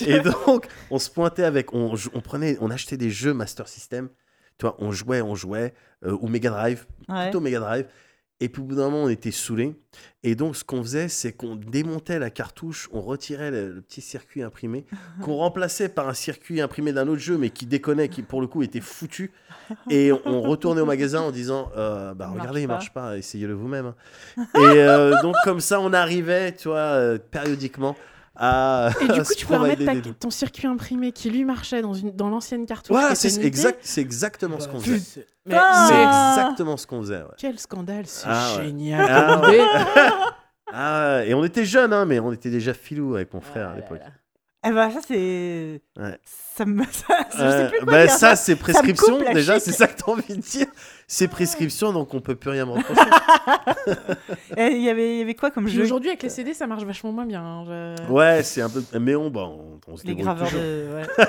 Et 0.06 0.20
donc 0.20 0.66
on 0.90 0.98
se 0.98 1.10
pointait 1.10 1.44
avec 1.44 1.72
on, 1.74 1.94
on 2.14 2.20
prenait 2.20 2.56
on 2.60 2.70
achetait 2.70 2.96
des 2.96 3.10
jeux 3.10 3.34
Master 3.34 3.66
System. 3.68 4.08
Tu 4.58 4.66
vois, 4.66 4.76
on 4.78 4.92
jouait, 4.92 5.22
on 5.22 5.34
jouait 5.34 5.72
ou 6.04 6.28
Mega 6.28 6.50
Drive, 6.50 6.86
Ouais. 7.08 7.24
plutôt 7.24 7.40
Mega 7.40 7.60
Drive. 7.60 7.86
Et 8.42 8.48
puis 8.48 8.62
au 8.62 8.64
bout 8.64 8.74
d'un 8.76 8.84
moment, 8.90 9.04
on 9.04 9.08
était 9.08 9.30
saoulés. 9.30 9.74
Et 10.22 10.34
donc, 10.34 10.56
ce 10.56 10.64
qu'on 10.64 10.82
faisait, 10.82 11.08
c'est 11.08 11.32
qu'on 11.32 11.56
démontait 11.56 12.18
la 12.18 12.30
cartouche, 12.30 12.88
on 12.92 13.00
retirait 13.00 13.50
le, 13.50 13.72
le 13.72 13.80
petit 13.82 14.00
circuit 14.00 14.42
imprimé, 14.42 14.86
qu'on 15.22 15.36
remplaçait 15.36 15.88
par 15.90 16.08
un 16.08 16.14
circuit 16.14 16.60
imprimé 16.60 16.92
d'un 16.92 17.06
autre 17.08 17.20
jeu, 17.20 17.36
mais 17.38 17.50
qui 17.50 17.66
déconnait, 17.66 18.08
qui 18.08 18.22
pour 18.22 18.40
le 18.40 18.46
coup 18.46 18.62
était 18.62 18.80
foutu. 18.80 19.32
Et 19.90 20.10
on, 20.12 20.20
on 20.26 20.40
retournait 20.42 20.80
au 20.80 20.86
magasin 20.86 21.20
en 21.20 21.30
disant 21.30 21.70
euh, 21.76 22.14
Bah, 22.14 22.30
Il 22.34 22.40
regardez, 22.40 22.62
il 22.62 22.68
marche 22.68 22.86
marche 22.86 22.94
pas, 22.94 23.18
essayez-le 23.18 23.54
vous-même. 23.54 23.92
hein. 24.38 24.46
Et 24.56 24.58
euh, 24.58 25.20
donc, 25.22 25.36
comme 25.44 25.60
ça, 25.60 25.80
on 25.80 25.92
arrivait, 25.92 26.52
tu 26.54 26.68
vois, 26.68 26.78
euh, 26.78 27.18
périodiquement 27.18 27.94
à. 28.40 28.90
Et 29.00 29.06
du 29.08 29.22
coup, 29.22 29.34
tu 29.36 29.46
peux 29.46 29.54
remettre 29.56 29.84
ta- 29.84 30.12
ton 30.18 30.30
circuit 30.30 30.66
imprimé 30.66 31.12
qui 31.12 31.30
lui 31.30 31.44
marchait 31.44 31.82
dans, 31.82 31.94
une, 31.94 32.10
dans 32.10 32.28
l'ancienne 32.30 32.66
cartouche. 32.66 32.96
Voilà, 32.96 33.14
c'est 33.14 33.44
exact, 33.44 33.78
c'est 33.82 34.00
exactement 34.00 34.58
ce 34.58 34.66
qu'on 34.68 34.80
faisait. 34.80 35.26
Mais, 35.46 35.54
Ah. 35.58 35.86
C'est 35.88 36.02
exactement 36.42 36.76
ce 36.76 36.86
qu'on 36.86 37.00
faisait. 37.02 37.18
ouais. 37.22 37.28
quel 37.38 37.58
scandale, 37.58 38.06
c'est 38.06 38.26
Ah 38.28 38.56
ouais. 38.58 38.64
génial. 38.64 39.06
Ah 39.08 39.40
ouais. 39.48 39.60
Ah, 40.72 41.22
et 41.26 41.34
on 41.34 41.44
était 41.44 41.64
jeunes, 41.64 41.92
hein, 41.92 42.04
mais 42.04 42.20
on 42.20 42.32
était 42.32 42.48
déjà 42.50 42.72
filous 42.74 43.16
avec 43.16 43.34
mon 43.34 43.40
frère 43.40 43.70
à 43.70 43.72
Ah 43.72 43.76
l'époque. 43.76 44.00
Eh 44.62 44.70
ben, 44.72 44.90
ça, 44.90 45.00
c'est. 45.06 45.80
Ouais. 45.98 46.18
Ça 46.24 46.66
me. 46.66 46.84
ça- 46.92 47.26
je 47.32 47.36
sais 47.36 47.42
Euh, 47.42 47.68
plus 47.70 47.78
quoi 47.78 47.86
bah, 47.92 48.06
dire. 48.06 48.14
ça, 48.14 48.36
c'est 48.36 48.56
prescription. 48.56 49.18
Déjà, 49.32 49.58
c'est 49.58 49.72
ça 49.72 49.86
que 49.86 49.98
t'as 50.02 50.12
envie 50.12 50.36
de 50.36 50.42
dire. 50.42 50.66
C'est 51.06 51.28
prescription, 51.28 51.92
donc 51.94 52.12
on 52.12 52.20
peut 52.20 52.34
plus 52.36 52.50
rien 52.50 52.66
me 52.66 52.72
reprocher. 52.72 53.00
Il 54.58 54.82
y 54.82 54.90
avait, 54.90 55.14
il 55.16 55.18
y 55.18 55.22
avait 55.22 55.34
quoi 55.34 55.50
comme 55.50 55.64
Puis 55.64 55.74
jeu 55.74 55.82
Aujourd'hui, 55.82 56.10
avec 56.10 56.22
les 56.22 56.28
CD, 56.28 56.52
ça 56.54 56.66
marche 56.66 56.84
vachement 56.84 57.12
moins 57.12 57.24
bien. 57.26 57.42
hein, 57.42 57.64
je- 57.66 58.12
ouais, 58.12 58.42
c'est 58.42 58.60
un 58.62 58.68
peu. 58.68 58.82
Mais 59.00 59.14
on, 59.14 59.30
bah, 59.30 59.44
on, 59.44 59.80
on 59.86 59.96
se 59.96 60.02
Les 60.06 60.08
débrouille 60.14 60.24
graveurs 60.24 60.50
de. 60.52 60.94
ouais. 60.94 61.06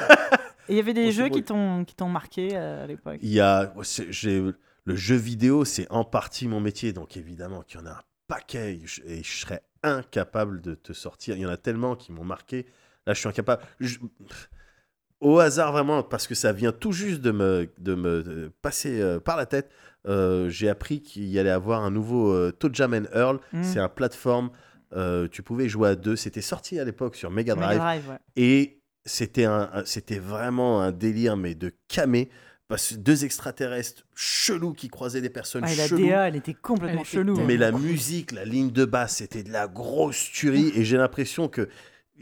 Et 0.69 0.73
il 0.73 0.77
y 0.77 0.79
avait 0.79 0.93
des 0.93 1.11
jeux 1.11 1.29
qui 1.29 1.43
t'ont 1.43 1.83
qui 1.85 1.95
t'ont 1.95 2.07
marqué 2.09 2.49
euh, 2.53 2.83
à 2.83 2.87
l'époque. 2.87 3.17
Il 3.21 3.31
y 3.31 3.39
a, 3.41 3.73
j'ai 4.09 4.41
le 4.85 4.95
jeu 4.95 5.15
vidéo, 5.15 5.65
c'est 5.65 5.87
en 5.89 6.03
partie 6.03 6.47
mon 6.47 6.59
métier, 6.59 6.93
donc 6.93 7.17
évidemment 7.17 7.61
qu'il 7.61 7.79
y 7.79 7.83
en 7.83 7.87
a 7.87 7.91
un 7.91 8.01
paquet 8.27 8.75
et 8.75 8.81
je, 8.85 9.01
et 9.05 9.23
je 9.23 9.37
serais 9.41 9.63
incapable 9.83 10.61
de 10.61 10.75
te 10.75 10.93
sortir. 10.93 11.35
Il 11.35 11.41
y 11.41 11.45
en 11.45 11.49
a 11.49 11.57
tellement 11.57 11.95
qui 11.95 12.11
m'ont 12.11 12.23
marqué. 12.23 12.65
Là, 13.07 13.13
je 13.13 13.19
suis 13.19 13.29
incapable. 13.29 13.63
Je- 13.79 13.97
au 15.19 15.39
hasard 15.39 15.71
vraiment, 15.71 16.01
parce 16.03 16.27
que 16.27 16.35
ça 16.35 16.51
vient 16.51 16.71
tout 16.71 16.91
juste 16.91 17.21
de 17.21 17.31
me, 17.31 17.69
de 17.77 17.93
me 17.95 18.09
euh, 18.27 18.49
passer 18.61 18.99
euh, 19.01 19.19
par 19.19 19.37
la 19.37 19.45
tête. 19.45 19.69
euh, 20.07 20.49
j'ai 20.49 20.67
appris 20.67 21.01
qu'il 21.01 21.25
y 21.25 21.37
allait 21.37 21.51
avoir 21.51 21.83
un 21.83 21.91
nouveau 21.91 22.31
euh, 22.33 22.51
Toadjam 22.51 22.93
and 22.93 23.05
Earl. 23.15 23.39
Mm. 23.53 23.63
C'est 23.63 23.79
un 23.79 23.89
plateforme. 23.89 24.49
euh, 24.93 25.27
tu 25.29 25.43
pouvais 25.43 25.69
jouer 25.69 25.89
à 25.89 25.95
deux. 25.95 26.15
C'était 26.15 26.41
sorti 26.41 26.79
à 26.79 26.83
l'époque 26.85 27.15
sur 27.15 27.29
Mega 27.31 27.55
Mega 27.55 27.75
Drive. 27.77 28.09
Ouais. 28.09 28.17
Et 28.35 28.81
c'était 29.05 29.45
un, 29.45 29.69
un- 29.73 29.85
c'était 29.85 30.17
vraiment 30.19 30.81
un 30.81 30.91
délire, 30.91 31.37
mais 31.37 31.53
de 31.55 31.71
camé. 31.87 32.29
Parce 32.67 32.89
que 32.91 32.95
deux 32.95 33.25
extraterrestres 33.25 34.03
chelous 34.15 34.73
qui 34.73 34.87
croisaient 34.87 35.19
des 35.21 35.29
personnes 35.29 35.63
Ah, 35.67 35.71
et 35.71 35.75
la. 35.75 35.87
DA, 35.89 36.27
elle 36.29 36.35
était 36.37 36.53
complètement 36.53 37.01
Elle 37.01 37.07
était 37.07 37.17
chelou. 37.17 37.39
Mais 37.45 37.57
la 37.57 37.71
musique, 37.71 38.31
la 38.31 38.45
ligne 38.45 38.71
de 38.71 38.85
basse, 38.85 39.17
c'était 39.17 39.43
de 39.43 39.51
la 39.51 39.67
grosse 39.67 40.31
tuerie. 40.31 40.71
et 40.75 40.83
j'ai 40.83 40.97
l'impression 40.97 41.47
que. 41.47 41.67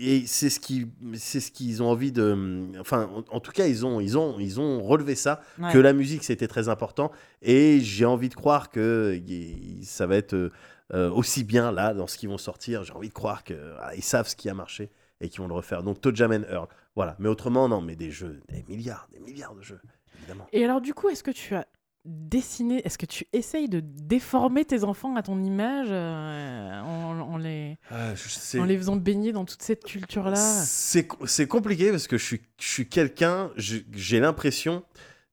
Et 0.02 0.26
c'est 0.28 0.50
ce 0.50 0.62
qui, 0.62 0.88
c'est 1.16 1.42
ce 1.42 1.52
qu'ils 1.52 1.84
ont 1.84 1.90
envie 1.90 2.14
de. 2.14 2.68
Enfin, 2.80 3.10
en, 3.14 3.36
en 3.36 3.40
tout 3.42 3.52
cas, 3.52 3.68
ils 3.68 3.86
ont, 3.86 4.00
ils 4.00 4.18
ont, 4.18 4.40
ils 4.40 4.58
ont 4.60 4.82
relevé 4.82 5.14
ça. 5.14 5.42
Ouais. 5.60 5.74
Que 5.74 5.78
la 5.78 5.92
musique, 5.92 6.24
c'était 6.24 6.48
très 6.48 6.70
important. 6.70 7.12
Et 7.42 7.82
j'ai 7.82 8.06
envie 8.06 8.30
de 8.30 8.34
croire 8.36 8.70
que 8.72 9.20
y- 9.28 9.84
ça 9.84 10.08
va 10.08 10.16
être 10.16 10.34
euh, 10.36 10.52
euh, 10.94 11.12
aussi 11.12 11.44
bien 11.44 11.72
là, 11.74 11.94
dans 11.94 12.08
ce 12.08 12.18
qu'ils 12.18 12.30
vont 12.30 12.38
sortir. 12.38 12.84
J'ai 12.86 12.94
envie 12.94 13.10
de 13.10 13.14
croire 13.14 13.44
qu'ils 13.44 13.58
savent 14.04 14.28
ce 14.30 14.38
qui 14.38 14.48
a 14.50 14.54
marché 14.54 14.90
et 15.20 15.28
qu'ils 15.28 15.42
vont 15.42 15.48
le 15.50 15.54
refaire. 15.54 15.84
Donc, 15.84 16.00
Toadjam 16.00 16.32
and 16.32 16.44
Earl. 16.50 16.68
Voilà. 16.96 17.18
Mais 17.20 17.28
autrement, 17.28 17.68
non, 17.68 17.82
mais 17.82 17.98
des 17.98 18.10
jeux, 18.10 18.40
des 18.48 18.64
milliards, 18.70 19.10
des 19.12 19.20
milliards 19.20 19.54
de 19.54 19.62
jeux, 19.62 19.82
évidemment. 20.18 20.48
Et 20.54 20.64
alors, 20.64 20.80
du 20.80 20.94
coup, 20.94 21.10
est-ce 21.10 21.24
que 21.24 21.32
tu 21.32 21.56
as 21.56 21.68
dessiné, 22.06 22.82
est-ce 22.86 22.98
que 22.98 23.06
tu 23.06 23.26
essayes 23.34 23.70
de 23.70 23.82
déformer 23.82 24.66
tes 24.66 24.84
enfants 24.84 25.16
à 25.16 25.22
ton 25.24 25.44
image 25.44 25.88
euh, 25.92 26.80
en, 26.82 27.20
en 27.20 27.38
les, 27.38 27.78
Ah, 27.92 28.14
en 28.58 28.64
les 28.64 28.78
faisant 28.78 28.96
baigner 28.96 29.32
dans 29.32 29.46
toute 29.46 29.62
cette 29.62 29.84
culture-là? 29.84 30.36
C'est 30.36 31.08
c'est 31.26 31.48
compliqué 31.48 31.92
parce 31.92 32.08
que 32.08 32.18
je 32.18 32.26
suis, 32.26 32.42
je 32.60 32.68
suis 32.68 32.88
quelqu'un, 32.90 33.52
j'ai 33.58 34.20
l'impression 34.20 34.84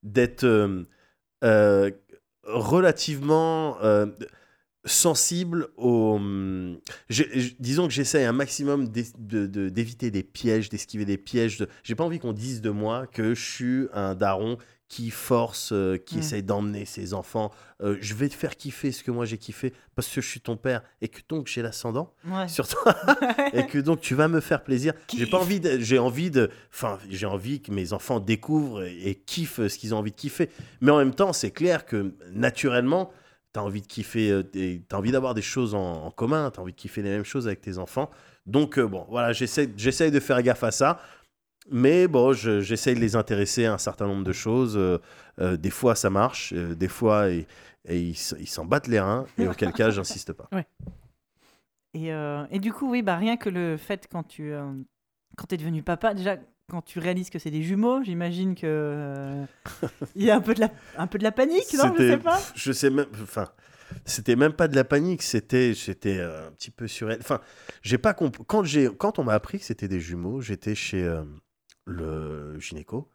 d'être 0.03 0.43
euh, 0.43 0.83
euh, 1.43 1.91
relativement 2.43 3.77
sensible 4.85 5.67
au. 5.77 6.13
hum, 6.15 6.79
disons 7.59 7.87
que 7.87 7.93
j'essaye 7.93 8.25
un 8.25 8.31
maximum 8.33 8.87
d'éviter 8.89 10.11
des 10.11 10.23
pièges, 10.23 10.69
d'esquiver 10.69 11.05
des 11.05 11.17
pièges. 11.17 11.57
de- 11.57 11.67
J'ai 11.83 11.95
pas 11.95 12.03
envie 12.05 12.19
qu'on 12.19 12.33
dise 12.33 12.61
de 12.61 12.69
moi 12.69 13.05
que 13.07 13.33
je 13.33 13.43
suis 13.43 13.87
un 13.93 14.15
daron 14.15 14.57
qui 14.89 15.09
force, 15.11 15.71
euh, 15.73 15.97
qui 15.97 16.15
Mm. 16.15 16.19
essaye 16.19 16.43
d'emmener 16.43 16.85
ses 16.85 17.13
enfants. 17.13 17.51
Euh, 17.83 17.97
je 17.99 18.13
vais 18.13 18.29
te 18.29 18.33
faire 18.33 18.55
kiffer 18.55 18.91
ce 18.93 19.03
que 19.03 19.11
moi 19.11 19.25
j'ai 19.25 19.37
kiffé 19.37 19.73
parce 19.95 20.07
que 20.07 20.21
je 20.21 20.27
suis 20.27 20.39
ton 20.39 20.55
père 20.55 20.81
et 21.01 21.09
que 21.09 21.19
donc 21.27 21.47
j'ai 21.47 21.61
l'ascendant 21.61 22.13
Ouais. 22.25 22.47
sur 22.47 22.67
toi 22.67 22.95
et 23.53 23.65
que 23.67 23.79
donc 23.79 23.99
tu 23.99 24.15
vas 24.15 24.27
me 24.29 24.39
faire 24.39 24.63
plaisir. 24.63 24.93
J'ai 25.13 25.25
pas 25.27 25.39
envie 25.39 25.61
j'ai 25.79 25.99
envie 25.99 26.31
de, 26.31 26.49
enfin 26.73 26.99
j'ai 27.09 27.25
envie 27.25 27.61
que 27.61 27.71
mes 27.71 27.91
enfants 27.91 28.19
découvrent 28.21 28.83
et, 28.83 29.09
et 29.09 29.15
kiffent 29.15 29.67
ce 29.67 29.77
qu'ils 29.77 29.93
ont 29.93 29.97
envie 29.97 30.11
de 30.11 30.15
kiffer. 30.15 30.49
Mais 30.79 30.91
en 30.91 30.97
même 30.99 31.13
temps, 31.13 31.33
c'est 31.33 31.51
clair 31.51 31.85
que 31.85 32.13
naturellement, 32.33 33.11
tu 33.53 33.59
as 33.59 33.63
envie 33.63 33.81
de 33.81 33.87
kiffer, 33.87 34.31
euh, 34.31 34.43
t'as 34.87 34.97
envie 34.97 35.11
d'avoir 35.11 35.33
des 35.33 35.41
choses 35.41 35.75
en, 35.75 36.05
en 36.05 36.11
commun, 36.11 36.49
tu 36.51 36.59
as 36.59 36.63
envie 36.63 36.71
de 36.73 36.77
kiffer 36.77 37.01
les 37.01 37.09
mêmes 37.09 37.25
choses 37.25 37.47
avec 37.47 37.59
tes 37.61 37.77
enfants. 37.77 38.09
Donc 38.45 38.79
bon, 38.79 39.05
voilà, 39.09 39.33
j'essaie, 39.33 39.69
j'essaie 39.75 40.11
de 40.11 40.19
faire 40.21 40.41
gaffe 40.41 40.63
à 40.63 40.71
ça. 40.71 41.01
Mais 41.69 42.07
bon, 42.07 42.33
je- 42.33 42.61
j'essaie 42.61 42.95
de 42.95 42.99
les 42.99 43.15
intéresser 43.15 43.65
à 43.65 43.73
un 43.73 43.77
certain 43.77 44.07
nombre 44.07 44.23
de 44.23 44.31
choses. 44.33 44.75
Euh, 44.77 44.99
euh, 45.39 45.57
des 45.57 45.69
fois, 45.69 45.95
ça 45.95 46.09
marche. 46.09 46.53
euh, 46.55 46.75
des 46.75 46.87
fois, 46.87 47.29
et, 47.29 47.45
et 47.87 47.99
ils 47.99 48.15
s'en 48.15 48.65
battent 48.65 48.87
les 48.87 48.99
reins. 48.99 49.25
Et 49.37 49.47
auquel 49.47 49.73
cas, 49.73 49.89
j'insiste 49.89 50.33
pas. 50.33 50.49
Et, 51.93 52.13
euh, 52.13 52.45
et 52.51 52.59
du 52.59 52.71
coup, 52.73 52.89
oui, 52.91 53.01
bah, 53.01 53.15
rien 53.17 53.37
que 53.37 53.49
le 53.49 53.77
fait 53.77 54.07
quand 54.11 54.23
tu 54.23 54.53
quand 55.37 55.53
es 55.53 55.57
devenu 55.57 55.83
papa, 55.83 56.13
déjà, 56.13 56.37
quand 56.69 56.81
tu 56.81 56.99
réalises 56.99 57.29
que 57.29 57.39
c'est 57.39 57.51
des 57.51 57.61
jumeaux, 57.63 58.03
j'imagine 58.03 58.55
que 58.55 59.43
il 60.15 60.23
y 60.23 60.31
a 60.31 60.35
un 60.35 60.41
peu 60.41 60.53
de 60.53 60.59
la, 60.61 60.69
un 60.97 61.07
peu 61.07 61.17
de 61.17 61.23
la 61.23 61.31
panique, 61.31 61.73
non? 61.77 61.93
Je 61.97 62.03
sais 62.11 62.17
pas. 62.17 62.39
Je 62.55 62.71
sais 62.71 62.89
même. 62.89 63.05
Enfin, 63.21 63.47
c'était 64.05 64.35
même 64.35 64.53
pas 64.53 64.67
de 64.67 64.75
la 64.75 64.83
panique. 64.83 65.21
C'était, 65.21 65.73
j'étais 65.73 66.19
un 66.21 66.51
petit 66.51 66.71
peu 66.71 66.87
surréel. 66.87 67.19
Enfin, 67.21 67.39
j'ai 67.81 67.97
pas 67.97 68.13
compris. 68.13 68.43
Quand 68.47 68.63
j'ai, 68.63 68.89
quand 68.95 69.17
on 69.19 69.23
m'a 69.23 69.33
appris 69.33 69.59
que 69.59 69.65
c'était 69.65 69.87
des 69.87 69.99
jumeaux, 69.99 70.41
j'étais 70.41 70.75
chez 70.75 71.03
euh, 71.03 71.23
le 71.87 72.59
gynéco 72.59 73.09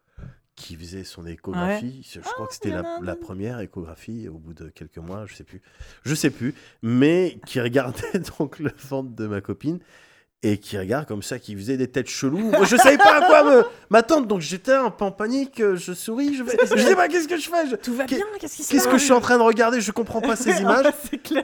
qui 0.55 0.75
faisait 0.75 1.03
son 1.03 1.25
échographie. 1.25 2.07
Je 2.11 2.19
crois 2.19 2.47
que 2.47 2.53
c'était 2.53 2.69
y 2.69 2.75
en 2.75 3.01
la, 3.01 3.15
première 3.15 3.59
échographie 3.59 4.27
au 4.27 4.37
bout 4.37 4.53
de 4.53 4.69
quelques 4.69 4.97
mois, 4.97 5.25
je 5.25 5.35
sais 5.35 5.43
plus. 5.43 5.61
Je 6.03 6.13
sais 6.13 6.29
plus. 6.29 6.53
Mais 6.81 7.39
qui 7.47 7.59
regardait 7.59 8.19
donc 8.39 8.59
le 8.59 8.71
ventre 8.77 9.09
de 9.15 9.25
ma 9.27 9.41
copine 9.41 9.79
et 10.43 10.57
qui 10.57 10.77
regarde 10.77 11.07
comme 11.07 11.23
ça, 11.23 11.39
qui 11.39 11.55
faisait 11.55 11.77
des 11.77 11.87
têtes 11.87 12.09
cheloues. 12.09 12.51
Moi, 12.51 12.65
je 12.65 12.75
savais 12.75 12.97
pas 12.97 13.23
à 13.23 13.25
quoi 13.25 13.43
me 13.43 13.63
m'attendre, 13.89 14.27
donc 14.27 14.41
j'étais 14.41 14.73
un 14.73 14.91
peu 14.91 15.05
en 15.05 15.11
panique. 15.11 15.61
Je 15.75 15.93
souris, 15.93 16.35
je, 16.35 16.43
vais... 16.43 16.57
je 16.61 16.77
sais 16.81 16.95
pas 16.95 17.07
qu'est-ce 17.07 17.29
que 17.29 17.37
je 17.37 17.49
fais. 17.49 17.67
je- 17.69 17.75
Tout 17.77 17.93
va 17.95 18.03
bien 18.05 18.19
Qu'est-ce 18.39 18.57
qui 18.57 18.63
se 18.63 18.71
Qu'est-ce 18.71 18.87
que 18.87 18.97
je 18.97 19.03
suis 19.03 19.13
en 19.13 19.21
train 19.21 19.37
de 19.37 19.43
regarder? 19.43 19.79
Je 19.79 19.91
comprends 19.91 20.21
pas 20.21 20.35
ces 20.35 20.51
images. 20.61 20.85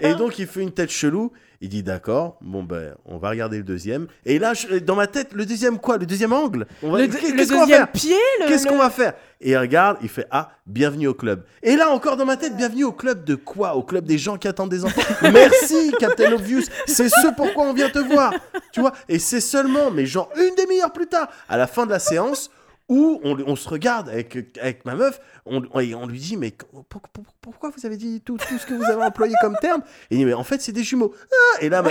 Et 0.01 0.13
donc 0.15 0.37
il 0.37 0.47
fait 0.47 0.61
une 0.61 0.73
tête 0.73 0.91
chelou. 0.91 1.31
Il 1.61 1.67
dit 1.67 1.83
d'accord, 1.83 2.37
bon 2.39 2.63
ben 2.63 2.95
on 3.05 3.17
va 3.17 3.29
regarder 3.31 3.57
le 3.57 3.63
deuxième. 3.63 4.07
Et 4.25 4.39
là 4.39 4.53
je- 4.53 4.77
dans 4.79 4.95
ma 4.95 5.07
tête 5.07 5.33
le 5.33 5.45
deuxième 5.45 5.77
quoi? 5.77 5.97
Le 5.97 6.05
deuxième 6.05 6.31
angle? 6.31 6.65
On 6.81 6.91
va- 6.91 6.99
Le, 6.99 7.07
Qu'est- 7.07 7.31
le 7.31 7.35
Qu'est-ce 7.35 7.51
qu'on 7.51 7.59
va 7.59 7.65
deuxième 7.65 7.77
faire? 7.79 7.91
pied 7.91 8.15
le- 8.39 8.47
Qu'est-ce 8.47 8.63
le- 8.63 8.69
qu'on 8.71 8.77
va 8.77 8.89
faire? 8.89 9.13
Et 9.41 9.51
il 9.51 9.57
regarde, 9.57 9.97
il 10.01 10.07
fait 10.07 10.25
ah 10.31 10.51
bienvenue 10.65 11.07
au 11.07 11.13
club. 11.13 11.43
Et 11.61 11.75
là 11.75 11.89
encore 11.89 12.15
dans 12.15 12.25
ma 12.25 12.37
tête 12.37 12.55
bienvenue 12.55 12.85
au 12.85 12.93
club 12.93 13.25
de 13.25 13.35
quoi? 13.35 13.75
Au 13.75 13.83
club 13.83 14.05
des 14.05 14.17
gens 14.17 14.37
qui 14.37 14.47
attendent 14.47 14.69
des 14.71 14.85
enfants? 14.85 15.01
Merci 15.33 15.91
Captain 15.99 16.31
Obvious, 16.31 16.63
c'est 16.85 17.09
ce 17.09 17.33
pourquoi 17.35 17.65
on 17.65 17.73
vient 17.73 17.89
te 17.89 17.99
voir. 17.99 18.33
Tu 18.71 18.79
vois? 18.79 18.93
Et 19.09 19.19
c'est 19.19 19.41
seulement 19.41 19.91
mais 19.91 20.05
genre 20.05 20.29
une 20.37 20.55
demi-heure 20.55 20.93
plus 20.93 21.07
tard 21.07 21.27
à 21.49 21.57
la 21.57 21.67
fin 21.67 21.85
de 21.85 21.91
la 21.91 21.99
séance 21.99 22.49
où 22.89 23.21
on, 23.23 23.55
se 23.55 23.69
regarde 23.69 24.09
avec, 24.09 24.37
avec 24.59 24.83
ma 24.83 24.95
meuf, 24.95 25.21
on, 25.45 25.61
on, 25.71 26.07
lui 26.07 26.19
dit 26.19 26.37
mais 26.37 26.51
pour- 26.51 26.83
pour- 27.07 27.23
pourquoi 27.39 27.69
vous 27.69 27.85
avez 27.85 27.97
dit 27.97 28.19
tout, 28.21 28.37
tout 28.37 28.57
ce 28.57 28.65
que 28.65 28.73
vous 28.73 28.83
avez 28.83 29.03
employé 29.03 29.33
comme 29.41 29.55
terme? 29.61 29.81
Et 30.09 30.15
il 30.15 30.17
dit 30.17 30.25
mais 30.25 30.33
en 30.33 30.43
fait 30.43 30.61
c'est 30.61 30.71
des 30.71 30.83
jumeaux. 30.83 31.13
Ah 31.31 31.61
et 31.61 31.69
là 31.69 31.83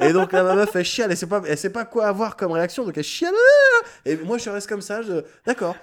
et 0.00 0.12
donc 0.12 0.32
là 0.32 0.42
ma 0.42 0.54
meuf 0.54 0.74
elle 0.74 0.84
chiale, 0.84 1.10
elle 1.10 1.16
sait 1.16 1.26
pas 1.26 1.42
sait 1.56 1.70
pas 1.70 1.84
quoi 1.84 2.06
avoir 2.06 2.36
comme 2.36 2.52
réaction 2.52 2.84
donc 2.84 2.96
elle 2.96 3.04
chiale. 3.04 3.34
Ah 3.36 3.86
Et 4.06 4.16
moi 4.16 4.38
je 4.38 4.48
reste 4.50 4.68
comme 4.68 4.82
ça, 4.82 5.00
d'accord. 5.46 5.76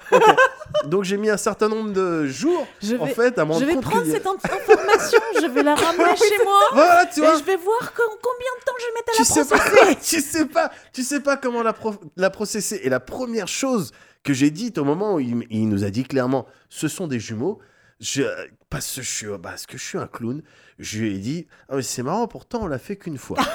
Donc 0.86 1.04
j'ai 1.04 1.18
mis 1.18 1.30
un 1.30 1.38
certain 1.38 1.70
nombre 1.70 1.92
de 1.92 2.26
jours 2.28 2.68
Je 2.82 2.96
en 2.98 3.06
fait 3.08 3.38
à 3.38 3.46
me 3.46 3.54
je 3.54 3.66
vais 3.66 3.76
prendre 3.78 4.06
cette 4.06 4.26
in- 4.26 4.34
information, 4.36 5.20
je 5.42 5.48
vais 5.48 5.64
la 5.64 5.76
ramener 5.76 6.16
chez 6.18 6.44
moi 6.44 6.60
Voilà 6.74 7.06
tu 7.06 7.20
vois. 7.22 7.36
et 7.36 7.40
je 7.40 7.44
vais 7.44 7.56
voir 7.56 7.94
co- 7.94 8.20
combien 8.22 8.52
de 8.60 8.64
temps 8.66 8.74
je 8.80 8.86
vais 8.86 8.94
mettre 8.94 9.10
à 9.10 9.14
tu 9.16 9.22
la 9.22 9.26
sais 9.26 9.46
processer. 9.46 9.86
pas, 9.86 9.96
tu 10.02 10.22
sais 10.22 10.46
pas, 10.46 10.72
tu 10.94 11.04
sais 11.04 11.20
pas 11.20 11.38
comment 11.38 11.64
la, 11.64 11.74
pro- 11.74 11.96
la 12.16 12.30
processer. 12.30 12.80
Et 12.84 12.90
la 12.90 13.00
première 13.00 13.48
chose 13.48 13.92
que 14.24 14.34
j'ai 14.34 14.50
dite 14.52 14.78
au 14.78 14.84
moment 14.84 15.16
où 15.16 15.20
il, 15.20 15.70
nous 15.70 15.84
a 15.84 15.90
dit 15.90 16.04
clairement, 16.04 16.46
ce 16.70 16.88
sont 16.88 17.08
des 17.08 17.20
jumeaux. 17.20 17.60
Je, 18.00 18.22
parce, 18.70 18.94
que 18.96 19.02
je 19.02 19.10
suis, 19.10 19.28
parce 19.42 19.66
que 19.66 19.76
je 19.78 19.84
suis 19.84 19.98
un 19.98 20.06
clown, 20.06 20.44
je 20.78 21.00
lui 21.00 21.16
ai 21.16 21.18
dit, 21.18 21.48
ah, 21.68 21.82
c'est 21.82 22.04
marrant, 22.04 22.28
pourtant 22.28 22.60
on 22.62 22.68
l'a 22.68 22.78
fait 22.78 22.96
qu'une 22.96 23.18
fois. 23.18 23.38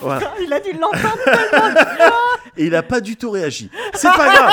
Voilà. 0.00 0.32
Il 0.40 0.50
a 0.52 0.60
dû 0.60 0.72
l'entendre. 0.72 1.18
Et 2.56 2.66
il 2.66 2.74
a 2.74 2.82
pas 2.82 3.00
du 3.00 3.16
tout 3.16 3.30
réagi. 3.30 3.70
C'est 3.94 4.08
pas 4.08 4.32
grave, 4.34 4.52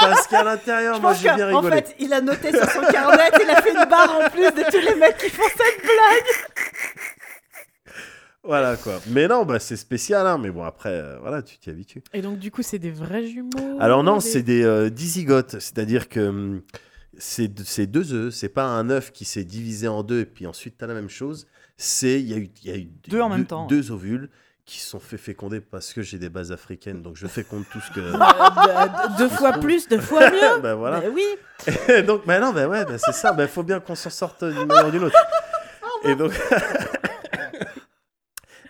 parce 0.00 0.26
qu'à 0.26 0.44
l'intérieur, 0.44 1.00
moi 1.00 1.14
j'ai 1.14 1.32
bien 1.34 1.46
rigolé. 1.48 1.76
fait, 1.76 1.96
il 1.98 2.12
a 2.12 2.20
noté 2.20 2.50
sur 2.52 2.68
son 2.70 2.80
carnet, 2.92 3.30
il 3.42 3.50
a 3.50 3.62
fait 3.62 3.70
une 3.70 3.88
barre 3.88 4.20
en 4.20 4.30
plus 4.30 4.42
de 4.50 4.70
tous 4.70 4.86
les 4.88 4.94
mecs 4.96 5.16
qui 5.18 5.30
font 5.30 5.42
cette 5.56 5.82
blague. 5.82 7.04
Voilà 8.42 8.76
quoi. 8.76 9.00
Mais 9.08 9.28
non, 9.28 9.44
bah, 9.44 9.58
c'est 9.58 9.76
spécial, 9.76 10.26
hein, 10.26 10.38
mais 10.38 10.50
bon, 10.50 10.64
après, 10.64 10.88
euh, 10.94 11.18
voilà, 11.20 11.42
tu 11.42 11.58
t'y 11.58 11.68
habitues. 11.68 12.02
Et 12.14 12.22
donc 12.22 12.38
du 12.38 12.50
coup 12.50 12.62
c'est 12.62 12.78
des 12.78 12.90
vrais 12.90 13.26
jumeaux 13.26 13.76
Alors 13.78 14.02
non, 14.02 14.16
des- 14.16 14.20
c'est 14.22 14.42
des 14.42 14.62
euh, 14.64 14.88
dizygotes, 14.88 15.52
c'est-à-dire 15.60 16.08
que 16.08 16.20
hum, 16.28 16.62
c'est 17.18 17.48
deux 17.86 18.14
œufs, 18.14 18.32
c'est 18.34 18.48
pas 18.48 18.64
un 18.64 18.88
œuf 18.88 19.12
qui 19.12 19.26
s'est 19.26 19.44
divisé 19.44 19.88
en 19.88 20.02
deux 20.02 20.20
et 20.20 20.24
puis 20.26 20.46
ensuite 20.46 20.78
tu 20.78 20.84
as 20.84 20.88
la 20.88 20.94
même 20.94 21.10
chose. 21.10 21.46
C'est 21.76 22.18
il 22.20 22.28
y 22.28 22.34
a 22.34 22.38
eu, 22.38 22.50
il 22.64 22.70
y 22.70 22.74
a 22.74 22.78
eu 22.78 22.88
Deux 23.08 23.20
en 23.20 23.28
même 23.28 23.44
temps. 23.46 23.66
deux 23.66 23.90
ovules 23.90 24.30
qui 24.66 24.80
sont 24.80 25.00
fait 25.00 25.16
féconder 25.18 25.60
parce 25.60 25.92
que 25.92 26.02
j'ai 26.02 26.18
des 26.18 26.28
bases 26.28 26.52
africaines, 26.52 27.02
donc 27.02 27.16
je 27.16 27.26
féconde 27.26 27.64
tout 27.72 27.80
ce 27.80 27.90
que. 27.92 28.00
Euh, 28.70 28.86
d- 28.86 29.14
deux 29.18 29.28
fois 29.28 29.52
plus, 29.54 29.88
deux 29.88 30.00
fois 30.00 30.30
mieux. 30.30 30.60
bah 30.62 30.74
voilà. 30.74 31.00
Bah 31.00 31.06
oui. 31.12 32.02
donc 32.04 32.26
bah 32.26 32.38
non, 32.40 32.52
bah 32.52 32.66
ouais, 32.68 32.84
bah 32.84 32.98
c'est 32.98 33.12
ça. 33.12 33.32
Bah 33.32 33.46
faut 33.48 33.62
bien 33.62 33.80
qu'on 33.80 33.94
s'en 33.94 34.10
sorte 34.10 34.44
d'une 34.44 34.66
manière 34.66 34.88
ou 34.88 34.90
d'une 34.90 35.04
autre. 35.04 35.16
Et 36.04 36.14
donc. 36.14 36.32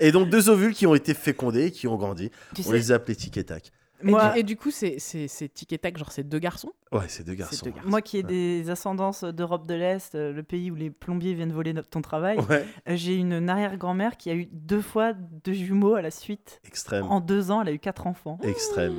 Et 0.02 0.12
donc 0.12 0.30
deux 0.30 0.48
ovules 0.48 0.72
qui 0.74 0.86
ont 0.86 0.94
été 0.94 1.12
fécondés, 1.12 1.70
qui 1.70 1.86
ont 1.86 1.96
grandi. 1.96 2.30
Tu 2.54 2.62
On 2.62 2.70
sais, 2.70 2.72
les 2.72 2.92
a 2.92 2.94
appelés 2.94 3.16
tic 3.16 3.36
et 3.36 3.44
tac. 3.44 3.70
Et, 4.02 4.12
du, 4.32 4.38
et 4.38 4.42
du 4.42 4.56
coup, 4.56 4.70
c'est 4.70 4.98
c'est- 4.98 5.28
c'est 5.28 5.48
tic 5.48 5.72
et 5.72 5.78
tac, 5.78 5.96
genre 5.98 6.10
c'est 6.12 6.22
deux 6.28 6.38
garçons. 6.38 6.72
Ouais, 6.92 7.04
c'est 7.08 7.24
deux 7.24 7.34
garçons. 7.34 7.64
deux 7.64 7.70
garçons. 7.72 7.88
moi 7.88 8.00
qui 8.02 8.18
ai 8.18 8.22
des 8.22 8.70
ascendances 8.70 9.24
d'Europe 9.24 9.66
de 9.66 9.74
l'Est, 9.74 10.14
euh, 10.14 10.32
le 10.32 10.42
pays 10.42 10.70
où 10.70 10.74
les 10.74 10.90
plombiers 10.90 11.34
viennent 11.34 11.52
voler 11.52 11.74
ton 11.90 12.00
travail, 12.02 12.38
Ouais, 12.48 12.64
euh, 12.88 12.96
j'ai 12.96 13.14
une 13.14 13.48
arrière-grand-mère 13.48 14.16
qui 14.16 14.30
a 14.30 14.34
eu 14.34 14.46
deux 14.52 14.80
fois 14.82 15.12
deux 15.12 15.52
jumeaux 15.52 15.94
à 15.94 16.02
la 16.02 16.10
suite. 16.10 16.60
extrême. 16.66 17.04
En 17.04 17.20
deux 17.20 17.50
ans, 17.50 17.62
elle 17.62 17.68
a 17.68 17.72
eu 17.72 17.78
quatre 17.78 18.06
enfants. 18.06 18.38
Extrême. 18.42 18.94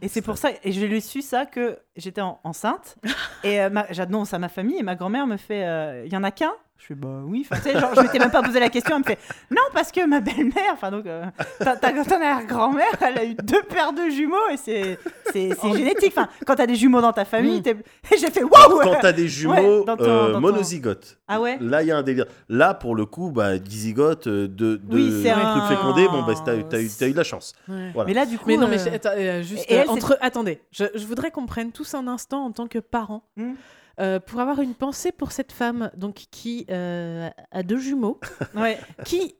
Et 0.00 0.08
c'est 0.08 0.22
pour 0.22 0.38
ça, 0.38 0.48
et 0.64 0.72
je 0.72 0.84
l'ai 0.84 1.00
su 1.00 1.22
ça 1.22 1.46
que 1.46 1.78
j'étais 1.96 2.20
en- 2.22 2.40
enceinte. 2.44 2.96
et 3.44 3.60
euh, 3.60 3.70
j'annonce 3.90 4.32
à 4.34 4.38
ma 4.38 4.48
famille 4.48 4.78
et 4.78 4.82
ma 4.82 4.94
grand-mère 4.96 5.26
me 5.26 5.36
fait 5.36 5.64
euh, 5.64 6.04
Il 6.06 6.12
y 6.12 6.16
en 6.16 6.24
a 6.24 6.30
qu'un? 6.30 6.52
Je 6.82 6.86
fais 6.88 6.94
Bah 6.96 7.20
oui. 7.24 7.46
Enfin, 7.48 7.62
tu 7.62 7.70
sais, 7.70 7.78
genre, 7.78 7.94
je 7.94 8.00
m'étais 8.00 8.18
même 8.18 8.32
pas 8.32 8.42
posé 8.42 8.58
la 8.58 8.68
question. 8.68 8.96
Elle 8.96 9.02
me 9.02 9.04
fait 9.06 9.18
Non, 9.52 9.62
parce 9.72 9.92
que 9.92 10.04
ma 10.04 10.20
belle-mère, 10.20 10.72
enfin 10.72 10.90
donc, 10.90 11.06
euh, 11.06 11.24
ta, 11.60 11.76
ta, 11.76 11.92
ton 11.92 12.16
arrière-grand-mère, 12.16 12.86
elle 13.00 13.18
a 13.18 13.24
eu 13.24 13.34
deux 13.34 13.62
paires 13.62 13.92
de 13.92 14.10
jumeaux 14.10 14.48
et 14.52 14.56
c'est, 14.56 14.98
c'est, 15.32 15.50
c'est 15.60 15.72
génétique. 15.72 16.12
Enfin, 16.16 16.26
quand 16.44 16.56
t'as 16.56 16.66
des 16.66 16.74
jumeaux 16.74 17.00
dans 17.00 17.12
ta 17.12 17.24
famille, 17.24 17.60
Mm. 17.60 17.62
t'es- 17.62 17.76
et 18.10 18.18
j'ai 18.18 18.30
fait 18.32 18.42
Waouh 18.42 18.80
Quand 18.82 18.96
t'as 19.00 19.12
des 19.12 19.28
jumeaux 19.28 19.54
Ouais, 19.54 19.84
dans 19.84 19.96
ton- 19.96 20.04
euh, 20.04 20.26
dans 20.28 20.32
ton- 20.34 20.40
monozygotes, 20.40 21.18
Ah 21.28 21.40
ouais? 21.40 21.56
Là 21.60 21.82
il 21.82 21.88
y 21.88 21.92
a 21.92 21.96
un 21.96 22.02
délire. 22.02 22.26
Là 22.48 22.74
pour 22.74 22.96
le 22.96 23.06
coup, 23.06 23.30
bah, 23.30 23.58
dizygotes, 23.58 24.26
euh, 24.26 24.48
de, 24.48 24.76
de 24.76 24.94
Oui, 24.94 25.20
c'est 25.22 25.30
un- 25.30 25.68
fécondés, 25.68 26.08
bon 26.08 26.22
bah 26.24 26.34
t'as 26.44 26.56
eu, 26.56 26.64
t'as 26.68 26.80
eu, 26.80 26.88
t'as 26.88 27.06
eu 27.06 27.12
de 27.12 27.16
la 27.16 27.22
chance. 27.24 27.54
Voilà. 27.68 28.04
Mais 28.06 28.14
là, 28.14 28.26
du 28.26 28.38
coup. 28.38 28.44
Mais 28.48 28.56
non, 28.56 28.66
mais 28.66 28.80
euh, 28.80 28.84
j'ai- 28.84 28.94
attends, 28.94 29.10
euh, 29.16 29.42
juste 29.42 29.64
et 29.70 29.74
elle, 29.74 29.84
c'est- 29.84 29.90
entre. 29.90 30.18
Attendez, 30.20 30.60
je, 30.72 30.84
je 30.94 31.06
voudrais 31.06 31.30
qu'on 31.30 31.46
prenne 31.46 31.70
tous 31.70 31.94
un 31.94 32.08
instant 32.08 32.44
en 32.44 32.50
tant 32.50 32.66
que 32.66 32.80
parents. 32.80 33.22
Hmm. 33.36 33.52
Euh, 34.00 34.18
pour 34.20 34.40
avoir 34.40 34.60
une 34.60 34.74
pensée 34.74 35.12
pour 35.12 35.32
cette 35.32 35.52
femme 35.52 35.90
donc 35.96 36.14
qui 36.30 36.66
euh, 36.70 37.28
a 37.50 37.62
deux 37.62 37.78
jumeaux, 37.78 38.18
ouais. 38.56 38.78
qui 39.04 39.34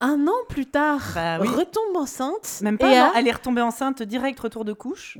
un 0.00 0.28
an 0.28 0.34
plus 0.48 0.66
tard 0.66 1.00
Bah 1.16 1.38
oui. 1.40 1.48
retombe 1.48 1.96
enceinte 1.96 2.60
Même 2.62 2.78
pas, 2.78 2.92
et 2.92 2.96
non, 2.98 3.04
a- 3.06 3.12
elle 3.16 3.26
est 3.26 3.32
retombée 3.32 3.62
enceinte 3.62 4.00
direct, 4.02 4.38
retour 4.38 4.64
de 4.64 4.72
couche. 4.72 5.18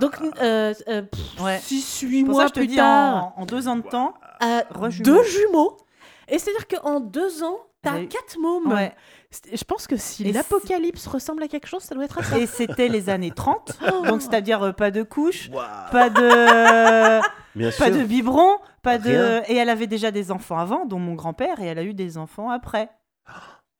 Donc 0.00 0.18
euh, 0.40 0.72
euh, 0.88 1.02
pff, 1.02 1.40
Ouais. 1.42 1.58
six, 1.62 2.00
huit 2.00 2.24
ça, 2.24 2.30
mois 2.32 2.48
plus 2.48 2.68
tard, 2.74 3.34
en, 3.36 3.42
en 3.42 3.46
deux 3.46 3.68
ans 3.68 3.76
de 3.76 3.82
temps, 3.82 4.14
deux 5.00 5.22
jumeaux. 5.24 5.76
Et 6.28 6.38
c'est-à-dire 6.38 6.66
qu'en 6.66 7.00
deux 7.00 7.42
ans, 7.44 7.58
t'as 7.82 8.04
quatre 8.06 8.38
mômes. 8.40 8.72
ouais. 8.72 8.94
Je 9.52 9.64
pense 9.64 9.86
que 9.86 9.96
si 9.96 10.32
l'apocalypse 10.32 11.06
ressemble 11.06 11.42
à 11.42 11.48
quelque 11.48 11.66
chose, 11.66 11.82
ça 11.82 11.94
doit 11.94 12.04
être 12.04 12.18
à 12.18 12.22
ça. 12.22 12.38
Et 12.38 12.46
c'était 12.46 12.88
les 12.88 13.08
années 13.10 13.30
30, 13.30 13.78
Oh. 13.92 14.06
donc 14.06 14.22
c'est-à-dire 14.22 14.62
euh, 14.62 14.72
pas 14.72 14.90
de 14.90 15.02
couche, 15.02 15.48
Waouh. 15.52 15.64
pas 15.92 16.10
de, 16.10 17.20
Bien 17.54 17.70
pas 17.70 17.86
sûr. 17.86 17.90
de 17.96 18.02
biberon, 18.04 18.56
pas 18.82 18.98
de. 18.98 19.42
Et 19.50 19.56
elle 19.56 19.68
avait 19.68 19.86
déjà 19.86 20.10
des 20.10 20.30
enfants 20.30 20.58
avant, 20.58 20.84
dont 20.86 20.98
mon 20.98 21.14
grand-père, 21.14 21.60
et 21.60 21.66
elle 21.66 21.78
a 21.78 21.82
eu 21.84 21.94
des 21.94 22.18
enfants 22.18 22.50
après. 22.50 22.88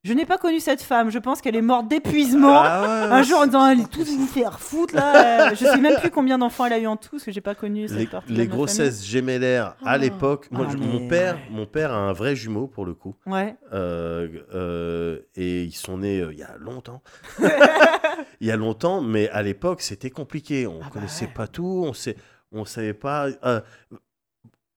Je 0.03 0.13
n'ai 0.13 0.25
pas 0.25 0.37
connu 0.37 0.59
cette 0.59 0.81
femme. 0.81 1.09
Je 1.09 1.19
pense 1.19 1.41
qu'elle 1.41 1.55
est 1.55 1.61
morte 1.61 1.87
d'épuisement. 1.89 2.61
Ah 2.63 2.81
ouais, 3.07 3.13
Un 3.13 3.23
jour, 3.23 3.39
en 3.39 3.45
disant, 3.45 3.67
elle 3.67 3.81
est 3.81 3.89
tous 3.91 4.07
vous 4.15 4.27
faire 4.27 4.59
foutre 4.59 4.95
là. 4.95 5.47
Euh, 5.47 5.55
je 5.55 5.65
sais 5.65 5.77
même 5.77 5.99
plus 5.99 6.11
combien 6.11 6.37
d'enfants 6.37 6.65
elle 6.65 6.73
a 6.73 6.79
eu 6.79 6.87
en 6.87 6.95
tout, 6.95 7.09
parce 7.11 7.23
que 7.23 7.31
j'ai 7.31 7.41
pas 7.41 7.55
connu 7.55 7.87
cette 7.89 7.97
les, 7.97 8.05
partie. 8.07 8.31
les 8.31 8.47
grossesses 8.47 9.03
gémellaires 9.05 9.75
à 9.83 9.91
Ah. 9.91 9.97
l'époque, 9.97 10.47
moi, 10.51 10.65
Ah, 10.69 10.71
je- 10.71 10.77
mais 10.77 10.85
mon 10.85 11.07
père, 11.09 11.37
mon 11.49 11.65
père 11.65 11.91
a 11.91 11.97
un 11.97 12.13
vrai 12.13 12.35
jumeau 12.35 12.67
pour 12.67 12.85
le 12.85 12.93
coup. 12.93 13.15
Ouais. 13.25 13.55
Euh, 13.73 14.27
euh, 14.53 15.19
et 15.35 15.63
ils 15.63 15.75
sont 15.75 15.97
nés 15.97 16.21
euh, 16.21 16.31
il 16.31 16.39
y 16.39 16.43
a 16.43 16.55
longtemps. 16.57 17.01
il 18.39 18.47
y 18.47 18.51
a 18.51 18.55
longtemps, 18.55 19.01
mais 19.01 19.27
à 19.29 19.41
l'époque 19.41 19.81
c'était 19.81 20.11
compliqué. 20.11 20.67
On 20.67 20.79
Ah 20.79 20.85
bah 20.85 20.89
connaissait 20.93 21.25
ouais. 21.25 21.33
pas 21.33 21.47
tout, 21.47 21.83
on 21.85 21.93
sait, 21.93 22.15
on 22.53 22.63
savait 22.65 22.93
pas. 22.93 23.27
euh, 23.43 23.59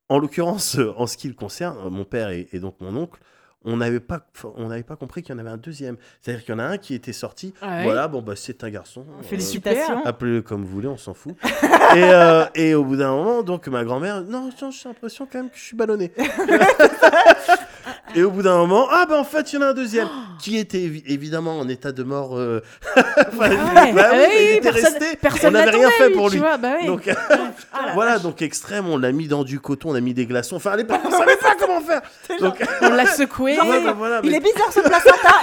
en 0.08 0.18
l'occurrence, 0.18 0.76
en 0.96 1.06
ce 1.06 1.16
qui 1.16 1.28
le 1.28 1.34
concerne, 1.34 1.88
mon 1.88 2.04
père 2.04 2.30
et, 2.30 2.48
et 2.52 2.58
donc 2.58 2.80
mon 2.80 2.96
oncle, 2.96 3.20
on 3.64 3.76
n'avait 3.76 4.00
pas, 4.00 4.20
on 4.56 4.68
n'avait 4.68 4.82
pas 4.82 4.96
compris 4.96 5.22
qu'il 5.22 5.34
y 5.34 5.36
en 5.36 5.38
avait 5.40 5.50
un 5.50 5.56
deuxième. 5.56 5.96
C'est-à-dire 6.20 6.44
qu'il 6.44 6.54
y 6.54 6.56
en 6.56 6.60
a 6.60 6.64
un 6.64 6.78
qui 6.78 6.94
était 6.94 7.12
sorti. 7.12 7.52
Ouais. 7.62 7.82
Voilà, 7.84 8.08
bon 8.08 8.22
bah 8.22 8.34
c'est 8.36 8.64
un 8.64 8.70
garçon. 8.70 9.04
euh, 9.18 9.22
Félicitations. 9.22 10.04
Appelez-le 10.04 10.42
comme 10.42 10.62
vous 10.64 10.70
voulez, 10.70 10.88
on 10.88 10.96
s'en 10.96 11.14
fout. 11.14 11.34
et, 11.44 12.02
euh, 12.02 12.44
et 12.54 12.74
au 12.74 12.84
bout 12.84 12.96
d'un 12.96 13.10
moment, 13.14 13.42
donc 13.42 13.68
ma 13.68 13.84
grand-mère, 13.84 14.22
non, 14.22 14.50
j'ai 14.58 14.88
l'impression 14.88 15.26
quand 15.30 15.38
même 15.38 15.50
que 15.50 15.56
je 15.56 15.62
suis 15.64 15.76
ballonné. 15.76 16.12
et 18.14 18.22
au 18.22 18.30
bout 18.30 18.42
d'un 18.42 18.56
moment, 18.58 18.86
ah 18.90 19.06
ben 19.08 19.16
en 19.16 19.24
fait, 19.24 19.52
il 19.52 19.56
y 19.56 19.58
en 19.58 19.62
a 19.62 19.70
un 19.70 19.74
deuxième 19.74 20.08
qui 20.40 20.56
était 20.58 20.78
évi- 20.78 21.02
évidemment 21.06 21.58
en 21.58 21.68
état 21.68 21.92
de 21.92 22.02
mort. 22.02 22.36
euh, 22.38 22.60
enfin, 22.96 23.50
Ouais. 23.50 23.92
bah 23.92 24.10
oui, 24.12 24.18
Ah 24.24 24.40
il 24.40 24.50
était 24.56 24.60
personne- 24.60 24.92
resté. 24.94 25.16
personne 25.16 25.48
on 25.56 25.58
n'avait 25.58 25.70
rien 25.70 25.90
fait 25.90 26.10
pour 26.10 26.28
lui. 26.30 26.38
vois, 26.38 26.56
bah 26.56 26.74
oui. 26.80 26.86
Donc 26.86 27.08
Ah 27.08 27.86
voilà, 27.94 28.14
vache. 28.14 28.22
donc 28.22 28.42
extrême, 28.42 28.88
on 28.88 28.96
l'a 28.98 29.12
mis 29.12 29.28
dans 29.28 29.44
du 29.44 29.60
coton, 29.60 29.90
on 29.90 29.94
a 29.94 30.00
mis 30.00 30.14
des 30.14 30.26
glaçons. 30.26 30.56
Enfin 30.56 30.72
à 30.72 30.76
l'époque, 30.76 31.00
on 31.04 31.10
savait 31.10 31.36
pas 31.42 31.54
comment 31.58 31.80
faire. 31.80 32.02
Donc 32.40 32.62
On 32.82 32.90
l'a 32.90 33.06
secoué. 33.06 33.56
bah, 33.56 34.20
Il 34.24 34.34
est 34.34 34.40
bizarre 34.40 34.72
ce 34.72 34.80
placenta. 34.80 35.34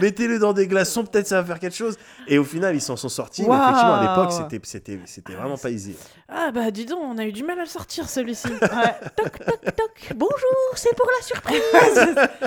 Mettez-le 0.00 0.38
dans 0.38 0.52
des 0.52 0.66
glaçons, 0.66 1.04
peut-être 1.04 1.26
ça 1.26 1.40
va 1.40 1.46
faire 1.46 1.58
quelque 1.58 1.76
chose. 1.76 1.96
Et 2.28 2.38
au 2.38 2.44
final, 2.44 2.74
ils 2.74 2.80
s'en 2.80 2.96
sont 2.96 3.08
sortis. 3.08 3.42
Mais 3.42 3.48
Waouh. 3.48 3.62
effectivement, 3.62 3.94
à 3.94 4.02
l'époque, 4.02 4.32
c'était, 4.32 4.60
c'était, 4.64 5.00
c'était 5.04 5.34
vraiment 5.34 5.56
pas 5.58 5.70
easy. 5.70 5.94
Ah 6.28 6.50
bah 6.52 6.70
dis 6.70 6.86
donc, 6.86 6.98
on 7.02 7.18
a 7.18 7.24
eu 7.24 7.32
du 7.32 7.44
mal 7.44 7.58
à 7.58 7.62
le 7.62 7.68
sortir 7.68 8.08
celui-ci. 8.08 8.48
Ouais. 8.48 8.94
toc 9.16 9.38
toc 9.38 9.60
toc. 9.62 10.12
Bonjour, 10.16 10.72
c'est 10.74 10.94
pour 10.96 11.06
la 11.06 11.24
surprise. 11.24 11.60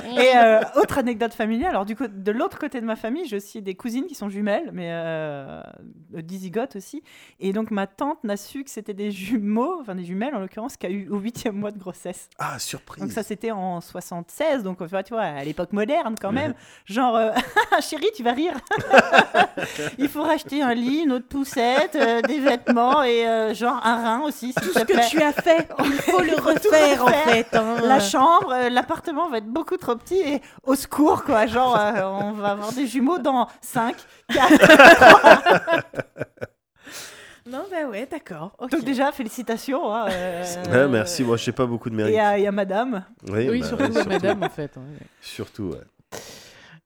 Et 0.19 0.37
euh, 0.37 0.59
autre 0.75 0.97
anecdote 0.97 1.33
familiale, 1.33 1.69
alors 1.69 1.85
du 1.85 1.95
coup, 1.95 2.07
de 2.07 2.31
l'autre 2.31 2.59
côté 2.59 2.81
de 2.81 2.85
ma 2.85 2.95
famille, 2.95 3.25
j'ai 3.25 3.37
aussi 3.37 3.61
des 3.61 3.75
cousines 3.75 4.05
qui 4.05 4.15
sont 4.15 4.29
jumelles, 4.29 4.69
mais 4.73 4.89
euh, 4.91 5.61
dizygotes 6.11 6.75
aussi. 6.75 7.03
Et 7.39 7.53
donc 7.53 7.71
ma 7.71 7.87
tante 7.87 8.23
n'a 8.23 8.37
su 8.37 8.63
que 8.63 8.69
c'était 8.69 8.93
des 8.93 9.11
jumeaux, 9.11 9.77
enfin 9.81 9.95
des 9.95 10.03
jumelles 10.03 10.35
en 10.35 10.39
l'occurrence, 10.39 10.75
qui 10.77 10.85
a 10.85 10.89
eu 10.89 11.07
au 11.09 11.17
huitième 11.19 11.55
mois 11.55 11.71
de 11.71 11.79
grossesse. 11.79 12.29
Ah, 12.37 12.59
surprise. 12.59 13.01
Donc 13.01 13.11
ça 13.11 13.23
c'était 13.23 13.51
en 13.51 13.81
76, 13.81 14.63
donc 14.63 14.81
enfin, 14.81 15.03
tu 15.03 15.13
vois, 15.13 15.23
à 15.23 15.43
l'époque 15.43 15.73
moderne 15.73 16.15
quand 16.19 16.31
même. 16.31 16.53
Genre, 16.85 17.15
euh, 17.19 17.31
chérie, 17.81 18.09
tu 18.15 18.23
vas 18.23 18.33
rire. 18.33 18.53
Il 19.97 20.07
faut 20.09 20.23
racheter 20.23 20.61
un 20.61 20.73
lit, 20.73 21.03
une 21.03 21.11
autre 21.13 21.27
poussette, 21.27 21.95
euh, 21.95 22.21
des 22.21 22.39
vêtements 22.39 23.03
et 23.03 23.27
euh, 23.27 23.53
genre 23.53 23.79
un 23.83 23.95
rein 24.03 24.21
aussi, 24.21 24.53
Tout 24.53 24.71
ce 24.73 24.79
que 24.83 25.09
tu 25.09 25.21
as 25.21 25.31
fait, 25.33 25.67
il 25.83 25.91
faut 25.93 26.21
le 26.21 26.35
refaire 26.35 27.03
en 27.05 27.07
fait. 27.07 27.47
hein. 27.55 27.75
La 27.83 27.99
chambre, 27.99 28.51
euh, 28.53 28.69
l'appartement 28.69 29.29
va 29.29 29.37
être 29.37 29.47
beaucoup 29.47 29.77
trop 29.77 29.95
petit 29.95 30.19
et 30.19 30.41
au 30.63 30.75
secours, 30.75 31.23
quoi. 31.23 31.45
Genre, 31.47 31.75
euh, 31.77 32.01
on 32.03 32.31
va 32.33 32.49
avoir 32.51 32.71
des 32.71 32.87
jumeaux 32.87 33.19
dans 33.19 33.47
5, 33.61 33.95
4. 34.33 35.85
Non 37.49 37.63
bah 37.71 37.87
ouais, 37.89 38.05
d'accord. 38.09 38.51
ok. 38.59 38.69
Donc, 38.69 38.83
déjà, 38.83 39.11
félicitations. 39.11 39.91
hein, 39.91 40.05
euh, 40.09 40.87
merci, 40.87 41.23
moi 41.23 41.35
je 41.35 41.45
sais 41.45 41.51
pas 41.51 41.65
beaucoup 41.65 41.89
de 41.89 41.95
mérite. 41.95 42.13
Et 42.13 42.19
à, 42.19 42.37
et 42.37 42.45
à 42.45 42.51
madame. 42.51 43.03
Oui, 43.27 43.61
bah, 43.61 43.67
surtout 43.67 43.91
ouais, 43.91 44.05
madame 44.05 44.43
en 44.43 44.49
fait. 44.49 44.71
hein. 44.77 44.81
Surtout, 45.19 45.71
ouais. 45.71 45.81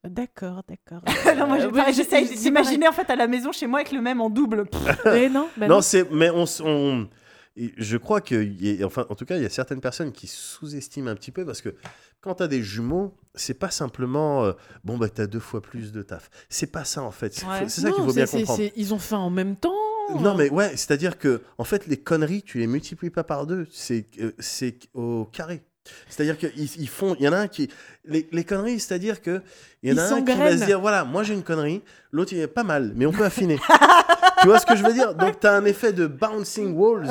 D'accord, 0.08 0.64
d'accord. 0.68 1.02
non, 1.38 1.48
moi, 1.48 1.58
Euh, 1.62 1.92
j'ai 1.94 2.04
oui, 2.12 2.36
d'imaginer 2.38 2.88
en 2.88 2.92
fait 2.92 3.10
à 3.10 3.16
la 3.16 3.28
maison 3.28 3.52
chez 3.52 3.68
moi 3.68 3.80
avec 3.80 3.92
le 3.92 4.02
même 4.02 4.20
en 4.22 4.30
double. 4.30 4.66
Mais 5.06 5.30
non, 5.30 5.48
bah 5.58 5.68
non, 5.68 5.76
non. 5.76 5.82
c'est, 5.82 6.10
mais 6.12 6.30
on, 6.30 6.44
on- 6.66 7.08
je 7.56 7.98
crois 7.98 8.20
que, 8.20 8.36
y 8.44 8.82
a- 8.84 8.86
enfin, 8.86 9.06
en 9.10 9.16
tout 9.16 9.26
cas, 9.26 9.38
il 9.38 9.44
y 9.44 9.46
a 9.46 9.50
certaines 9.50 9.80
personnes 9.80 10.12
qui 10.12 10.28
sous-estiment 10.28 11.10
un 11.12 11.16
petit 11.16 11.32
peu 11.32 11.46
parce 11.46 11.62
que 11.62 11.76
quand 12.20 12.36
tu 12.36 12.44
as 12.44 12.48
des 12.48 12.62
jumeaux, 12.62 13.16
c'est 13.36 13.54
pas 13.54 13.70
simplement 13.70 14.44
euh, 14.44 14.54
bon 14.84 14.98
bah 14.98 15.08
t'as 15.10 15.28
deux 15.28 15.40
fois 15.40 15.62
plus 15.62 15.92
de 15.92 16.02
taf. 16.02 16.30
C'est 16.50 16.72
pas 16.72 16.84
ça 16.84 17.02
en 17.04 17.12
fait. 17.12 17.34
C'est, 17.34 17.46
Ouais. 17.46 17.70
ça 17.70 17.92
qu'il 17.92 18.04
faut 18.04 18.14
bien 18.14 18.26
comprendre. 18.26 18.64
Ils 18.76 18.94
ont 18.94 19.00
fait 19.00 19.16
en 19.16 19.30
même 19.30 19.56
temps. 19.56 19.74
Non 20.20 20.36
mais 20.36 20.50
ouais, 20.50 20.70
c'est-à-dire 20.72 21.18
que 21.18 21.42
en 21.58 21.64
fait 21.64 21.88
les 21.88 21.98
conneries, 21.98 22.42
tu 22.44 22.58
les 22.60 22.68
multiplies 22.68 23.10
pas 23.10 23.24
par 23.24 23.46
deux, 23.48 23.68
c'est 23.72 24.06
euh, 24.20 24.34
c'est 24.40 24.80
au 24.94 25.26
carré. 25.32 25.64
C'est-à-dire 26.10 26.38
qu'ils 26.38 26.52
ils 26.80 26.90
font, 26.90 27.16
il 27.20 27.26
y 27.26 27.28
en 27.28 27.34
a 27.34 27.38
un 27.38 27.48
qui 27.48 27.70
les, 28.06 28.28
les 28.32 28.44
conneries, 28.44 28.80
c'est-à-dire 28.80 29.22
que 29.22 29.42
il 29.82 29.90
y 29.90 29.94
en 29.94 29.96
Ils 29.96 30.00
a 30.00 30.16
un 30.16 30.22
qui 30.24 30.34
va 30.34 30.58
se 30.58 30.66
dire 30.66 30.80
voilà, 30.80 31.04
moi 31.04 31.24
j'ai 31.24 31.34
une 31.34 31.44
connerie, 31.44 31.82
l'autre 32.12 32.34
il 32.34 32.40
est 32.40 32.48
pas 32.48 32.64
mal, 32.64 32.94
mais 32.96 33.06
on 33.06 33.12
peut 33.12 33.26
affiner. 33.26 33.60
tu 34.42 34.48
vois 34.48 34.60
ce 34.60 34.66
que 34.66 34.76
je 34.76 34.84
veux 34.84 34.94
dire? 34.94 35.14
Donc 35.16 35.40
tu 35.40 35.48
as 35.48 35.54
un 35.54 35.66
effet 35.66 35.94
de 35.94 36.08
bouncing 36.08 36.76
walls, 36.76 37.10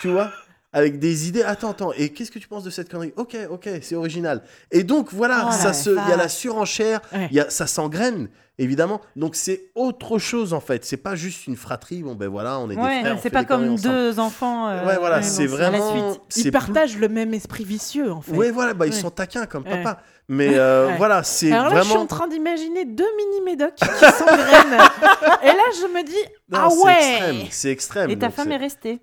tu 0.00 0.08
vois? 0.08 0.30
Avec 0.72 0.98
des 0.98 1.28
idées, 1.28 1.42
attends, 1.42 1.70
attends, 1.70 1.92
et 1.96 2.10
qu'est-ce 2.10 2.30
que 2.30 2.38
tu 2.38 2.46
penses 2.48 2.62
de 2.64 2.70
cette 2.70 2.88
connerie? 2.90 3.12
Ok, 3.16 3.36
ok, 3.50 3.68
c'est 3.82 3.96
original. 3.96 4.42
Et 4.70 4.84
donc 4.84 5.12
voilà, 5.12 5.46
Oh 5.48 5.52
ça 5.52 5.68
la 5.68 5.72
se, 5.72 5.90
il 5.90 6.08
y 6.08 6.12
a 6.12 6.16
la 6.16 6.28
surenchère, 6.28 7.00
Ouais. 7.12 7.28
y 7.32 7.40
a, 7.40 7.50
ça 7.50 7.66
s'engraine, 7.66 8.28
évidemment. 8.58 9.00
Donc 9.16 9.34
c'est 9.34 9.70
autre 9.74 10.18
chose 10.18 10.52
en 10.54 10.60
fait. 10.60 10.84
C'est 10.84 10.96
pas 10.96 11.16
juste 11.16 11.46
une 11.48 11.56
fratrie. 11.56 12.02
Bon 12.04 12.14
ben 12.14 12.28
voilà, 12.28 12.58
on 12.60 12.70
est 12.70 12.76
des 12.76 12.80
Ouais, 12.80 13.00
frères. 13.00 13.16
on 13.16 13.20
c'est 13.20 13.30
pas 13.30 13.40
des 13.40 13.46
comme 13.46 13.74
deux 13.76 14.20
enfants. 14.20 14.68
euh, 14.68 14.86
Ouais, 14.86 14.96
voilà, 14.98 15.22
c'est 15.22 15.46
non, 15.46 15.54
à 15.56 15.58
la 15.58 15.70
vraiment. 15.70 16.12
suite. 16.12 16.22
Ils 16.36 16.42
plus- 16.42 16.50
partagent 16.52 16.96
le 16.98 17.08
même 17.08 17.34
esprit 17.34 17.64
vicieux 17.64 18.12
en 18.12 18.20
fait. 18.20 18.32
Ouais, 18.32 18.50
voilà, 18.52 18.72
bah, 18.74 18.86
ils 18.86 18.92
sont 18.94 19.10
taquins 19.10 19.46
comme 19.46 19.64
Ouais. 19.64 19.82
papa. 19.82 20.02
Mais 20.28 20.50
euh, 20.56 20.92
voilà, 20.96 21.24
c'est 21.24 21.50
Alors 21.50 21.70
là, 21.74 21.78
je 21.78 21.82
suis 21.82 21.88
vraiment. 21.88 22.04
en 22.04 22.06
train 22.06 22.28
d'imaginer 22.28 22.84
deux 22.84 23.08
mini 23.16 23.40
médocs 23.44 23.74
qui 23.74 23.84
s'engrainent. 23.86 24.78
Et 25.42 25.46
là, 25.48 25.64
je 25.80 25.92
me 25.92 26.04
dis, 26.06 26.12
Non, 26.48 26.58
ah 26.60 26.68
ouais 26.84 27.46
C'est 27.50 27.70
extrême. 27.72 28.08
Et 28.10 28.16
ta 28.16 28.30
femme 28.30 28.52
est 28.52 28.56
restée. 28.56 29.00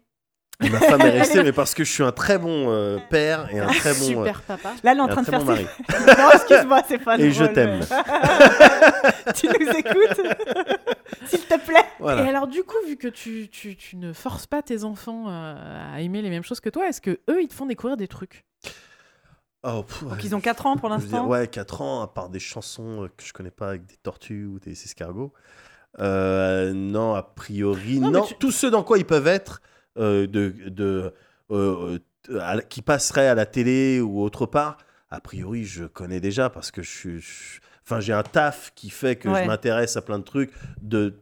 Ma 0.60 0.80
femme 0.80 1.02
est 1.02 1.10
restée, 1.20 1.44
mais 1.44 1.52
parce 1.52 1.76
que 1.76 1.84
je 1.84 1.92
suis 1.92 2.04
un 2.04 2.12
très 2.12 2.40
bon 2.40 2.72
euh, 2.72 2.98
père 3.12 3.54
et 3.54 3.60
un 3.60 3.68
très 3.68 3.94
bon. 3.94 4.00
euh, 4.00 4.26
Super 4.26 4.42
papa. 4.42 4.74
Là, 4.84 4.92
elle 4.92 4.98
est 4.98 5.02
en 5.02 5.08
train 5.08 5.22
de 5.22 5.28
très 5.28 5.38
faire 5.38 5.46
bon 5.46 5.56
ses... 5.56 5.64
mari. 5.64 6.18
non, 6.18 6.32
excuse-moi, 6.34 6.82
c'est 6.88 6.98
pas 6.98 7.20
Et 7.20 7.32
je 7.32 7.46
t'aime. 7.46 7.80
mais- 7.80 9.34
tu 9.34 9.48
nous 9.48 9.70
écoutes 9.78 10.22
S'il 11.28 11.42
te 11.42 11.60
plaît. 11.64 11.86
Voilà. 12.00 12.24
Et 12.26 12.30
alors, 12.30 12.48
du 12.48 12.64
coup, 12.64 12.76
vu 12.88 12.98
que 12.98 13.08
tu, 13.08 13.50
tu, 13.50 13.76
tu 13.76 13.98
ne 13.98 14.14
forces 14.14 14.48
pas 14.48 14.64
tes 14.64 14.84
enfants 14.84 15.26
euh, 15.30 15.94
à 15.96 16.02
aimer 16.02 16.22
les 16.24 16.30
mêmes 16.32 16.44
choses 16.44 16.60
que 16.60 16.70
toi, 16.70 16.88
est-ce 16.88 17.02
que 17.02 17.20
eux, 17.30 17.42
ils 17.42 17.48
te 17.48 17.54
font 17.54 17.68
découvrir 17.68 17.96
des 17.98 18.08
trucs? 18.08 18.44
Oh, 19.64 19.84
pff, 19.84 20.04
Donc, 20.06 20.24
ils 20.24 20.36
ont 20.36 20.40
4 20.42 20.66
ans 20.66 20.78
pour 20.78 20.90
dire, 20.90 20.98
l'instant. 20.98 21.28
ouais, 21.28 21.48
4 21.48 21.82
ans, 21.82 22.02
à 22.02 22.08
part 22.08 22.30
des 22.30 22.40
chansons 22.40 23.04
euh, 23.04 23.08
que 23.16 23.24
je 23.24 23.32
connais 23.34 23.52
pas 23.52 23.70
avec 23.70 23.86
des 23.86 23.98
tortues 23.98 24.46
ou 24.46 24.60
des 24.60 24.72
escargots. 24.72 25.34
Euh, 26.00 26.74
non, 26.74 27.14
a 27.16 27.22
priori, 27.24 28.00
Non, 28.00 28.10
non. 28.12 28.22
tu- 28.24 28.36
Tous 28.36 28.52
ceux 28.52 28.72
dans 28.72 28.84
quoi 28.84 28.98
ils 28.98 29.06
peuvent 29.06 29.28
être, 29.28 29.62
euh, 29.98 30.28
de, 30.28 30.54
de, 30.68 31.14
euh, 31.52 32.00
à 32.40 32.62
qui 32.62 32.82
passeraient 32.82 33.28
à 33.28 33.36
la 33.36 33.46
télé 33.46 34.02
ou 34.02 34.22
autre 34.22 34.46
part, 34.46 34.78
a 35.10 35.20
priori, 35.22 35.64
je 35.64 35.86
connais 35.86 36.20
déjà 36.20 36.50
parce 36.50 36.72
que 36.72 36.82
je 36.84 36.90
suis. 36.90 37.20
je- 37.22 37.60
Enfin, 37.86 38.02
j'ai 38.02 38.12
un 38.12 38.24
taf 38.24 38.74
qui 38.76 38.90
fait 38.90 39.16
que 39.16 39.30
Ouais. 39.30 39.44
je 39.44 39.48
m'intéresse 39.48 39.96
à 39.96 40.02
plein 40.02 40.20
de 40.20 40.24
trucs. 40.26 40.52
De, 40.82 41.14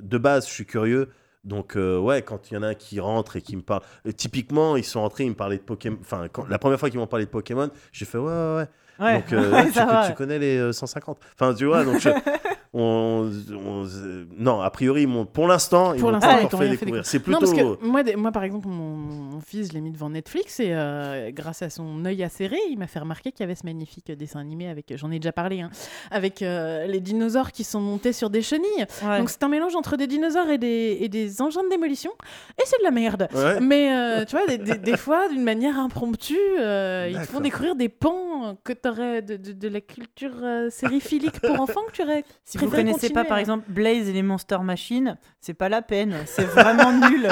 de 0.00 0.16
base, 0.16 0.46
je 0.48 0.52
suis 0.54 0.64
curieux. 0.64 1.10
Donc, 1.44 1.76
euh, 1.76 1.98
ouais, 1.98 2.22
quand 2.22 2.50
il 2.50 2.54
y 2.54 2.56
en 2.56 2.62
a 2.62 2.68
un 2.68 2.74
qui 2.74 3.00
rentre 3.00 3.36
et 3.36 3.42
qui 3.42 3.54
me 3.54 3.60
parle. 3.60 3.82
euh, 4.06 4.12
typiquement, 4.12 4.76
ils 4.76 4.84
sont 4.84 5.02
rentrés, 5.02 5.24
ils 5.24 5.30
me 5.30 5.34
parlaient 5.34 5.58
de 5.58 5.62
Pokémon. 5.62 5.98
Enfin, 6.00 6.28
quand- 6.32 6.46
la 6.48 6.58
première 6.58 6.80
fois 6.80 6.88
qu'ils 6.88 6.98
m'ont 6.98 7.06
parlé 7.06 7.26
de 7.26 7.30
Pokémon, 7.30 7.68
j'ai 7.92 8.06
fait 8.06 8.16
ouais, 8.16 8.24
ouais, 8.32 8.56
ouais. 8.56 8.68
Ouais, 9.00 9.14
Donc, 9.14 9.32
euh, 9.32 9.62
tu, 9.66 9.72
ça 9.72 9.84
va. 9.86 10.08
tu 10.08 10.14
connais 10.14 10.38
les 10.38 10.56
euh, 10.58 10.72
150. 10.72 11.18
Enfin, 11.34 11.54
tu 11.54 11.64
vois, 11.66 11.84
donc 11.84 11.98
je- 12.00 12.10
on, 12.72 13.30
on- 13.52 13.84
euh, 13.86 14.24
non, 14.38 14.60
a 14.60 14.70
priori, 14.70 15.06
pour 15.32 15.48
l'instant, 15.48 15.92
ils 15.94 16.00
Pour 16.00 16.10
m'ont 16.10 16.14
l'instant, 16.16 16.36
pas 16.36 16.42
encore 16.44 16.60
fait 16.60 16.68
découvrir. 16.68 17.04
C'est 17.06 17.18
Non, 17.26 17.38
plutôt. 17.38 17.40
parce 17.40 17.52
que 17.80 17.84
moi, 17.86 18.02
moi, 18.16 18.30
par 18.32 18.44
exemple, 18.44 18.68
mon, 18.68 18.94
mon 18.96 19.40
fils, 19.40 19.68
je 19.68 19.72
l'ai 19.72 19.80
mis 19.80 19.90
devant 19.90 20.10
Netflix 20.10 20.60
et 20.60 20.68
euh, 20.70 21.30
grâce 21.32 21.62
à 21.62 21.70
son 21.70 22.04
œil 22.04 22.22
acéré, 22.22 22.56
il 22.70 22.78
m'a 22.78 22.86
fait 22.86 22.98
remarquer 23.00 23.32
qu'il 23.32 23.40
y 23.40 23.44
avait 23.44 23.54
ce 23.54 23.64
magnifique 23.64 24.10
dessin 24.12 24.40
animé 24.40 24.68
avec, 24.68 24.92
j'en 24.96 25.10
ai 25.10 25.18
déjà 25.18 25.32
parlé, 25.32 25.60
hein, 25.62 25.70
avec 26.10 26.42
euh, 26.42 26.86
les 26.86 27.00
dinosaures 27.00 27.52
qui 27.52 27.64
sont 27.64 27.80
montés 27.80 28.12
sur 28.12 28.30
des 28.30 28.42
chenilles. 28.42 28.86
Ouais. 29.04 29.18
Donc 29.18 29.30
c'est 29.30 29.42
un 29.42 29.48
mélange 29.48 29.74
entre 29.74 29.96
des 29.96 30.06
dinosaures 30.06 30.48
et 30.50 30.58
des, 30.58 30.98
et 31.00 31.08
des 31.08 31.42
engins 31.42 31.64
de 31.64 31.68
démolition. 31.70 32.12
Et 32.58 32.62
c'est 32.66 32.78
de 32.78 32.84
la 32.84 32.90
merde. 32.90 33.28
Ouais. 33.34 33.58
Mais 33.60 33.92
euh, 33.96 34.24
tu 34.24 34.36
vois, 34.36 34.46
des, 34.46 34.58
des- 34.58 34.78
des 34.78 34.96
fois, 34.96 35.28
d'une 35.28 35.42
manière 35.42 35.78
impromptue, 35.78 36.36
euh, 36.60 37.08
ils 37.10 37.16
te 37.18 37.24
font 37.26 37.40
découvrir 37.40 37.74
des 37.74 37.88
pans 37.88 38.56
que 38.62 38.72
tu 38.72 38.88
de, 38.96 39.36
de- 39.36 39.52
de 39.52 39.68
la 39.68 39.80
culture 39.80 40.34
euh, 40.42 40.70
sériphilique 40.70 41.40
pour 41.40 41.60
enfants 41.60 41.82
que 41.88 41.92
tu 41.92 42.02
aurais. 42.02 42.24
Si 42.44 42.58
vous 42.58 42.66
préféré 42.66 42.88
connaissez 42.90 43.10
pas 43.10 43.24
par 43.24 43.36
hein. 43.36 43.40
exemple 43.40 43.64
Blaze 43.70 44.08
et 44.08 44.12
les 44.12 44.22
Monster 44.22 44.58
Machines, 44.62 45.16
c'est 45.40 45.54
pas 45.54 45.68
la 45.68 45.82
peine, 45.82 46.14
c'est 46.26 46.44
vraiment 46.44 46.92
nul. 47.10 47.28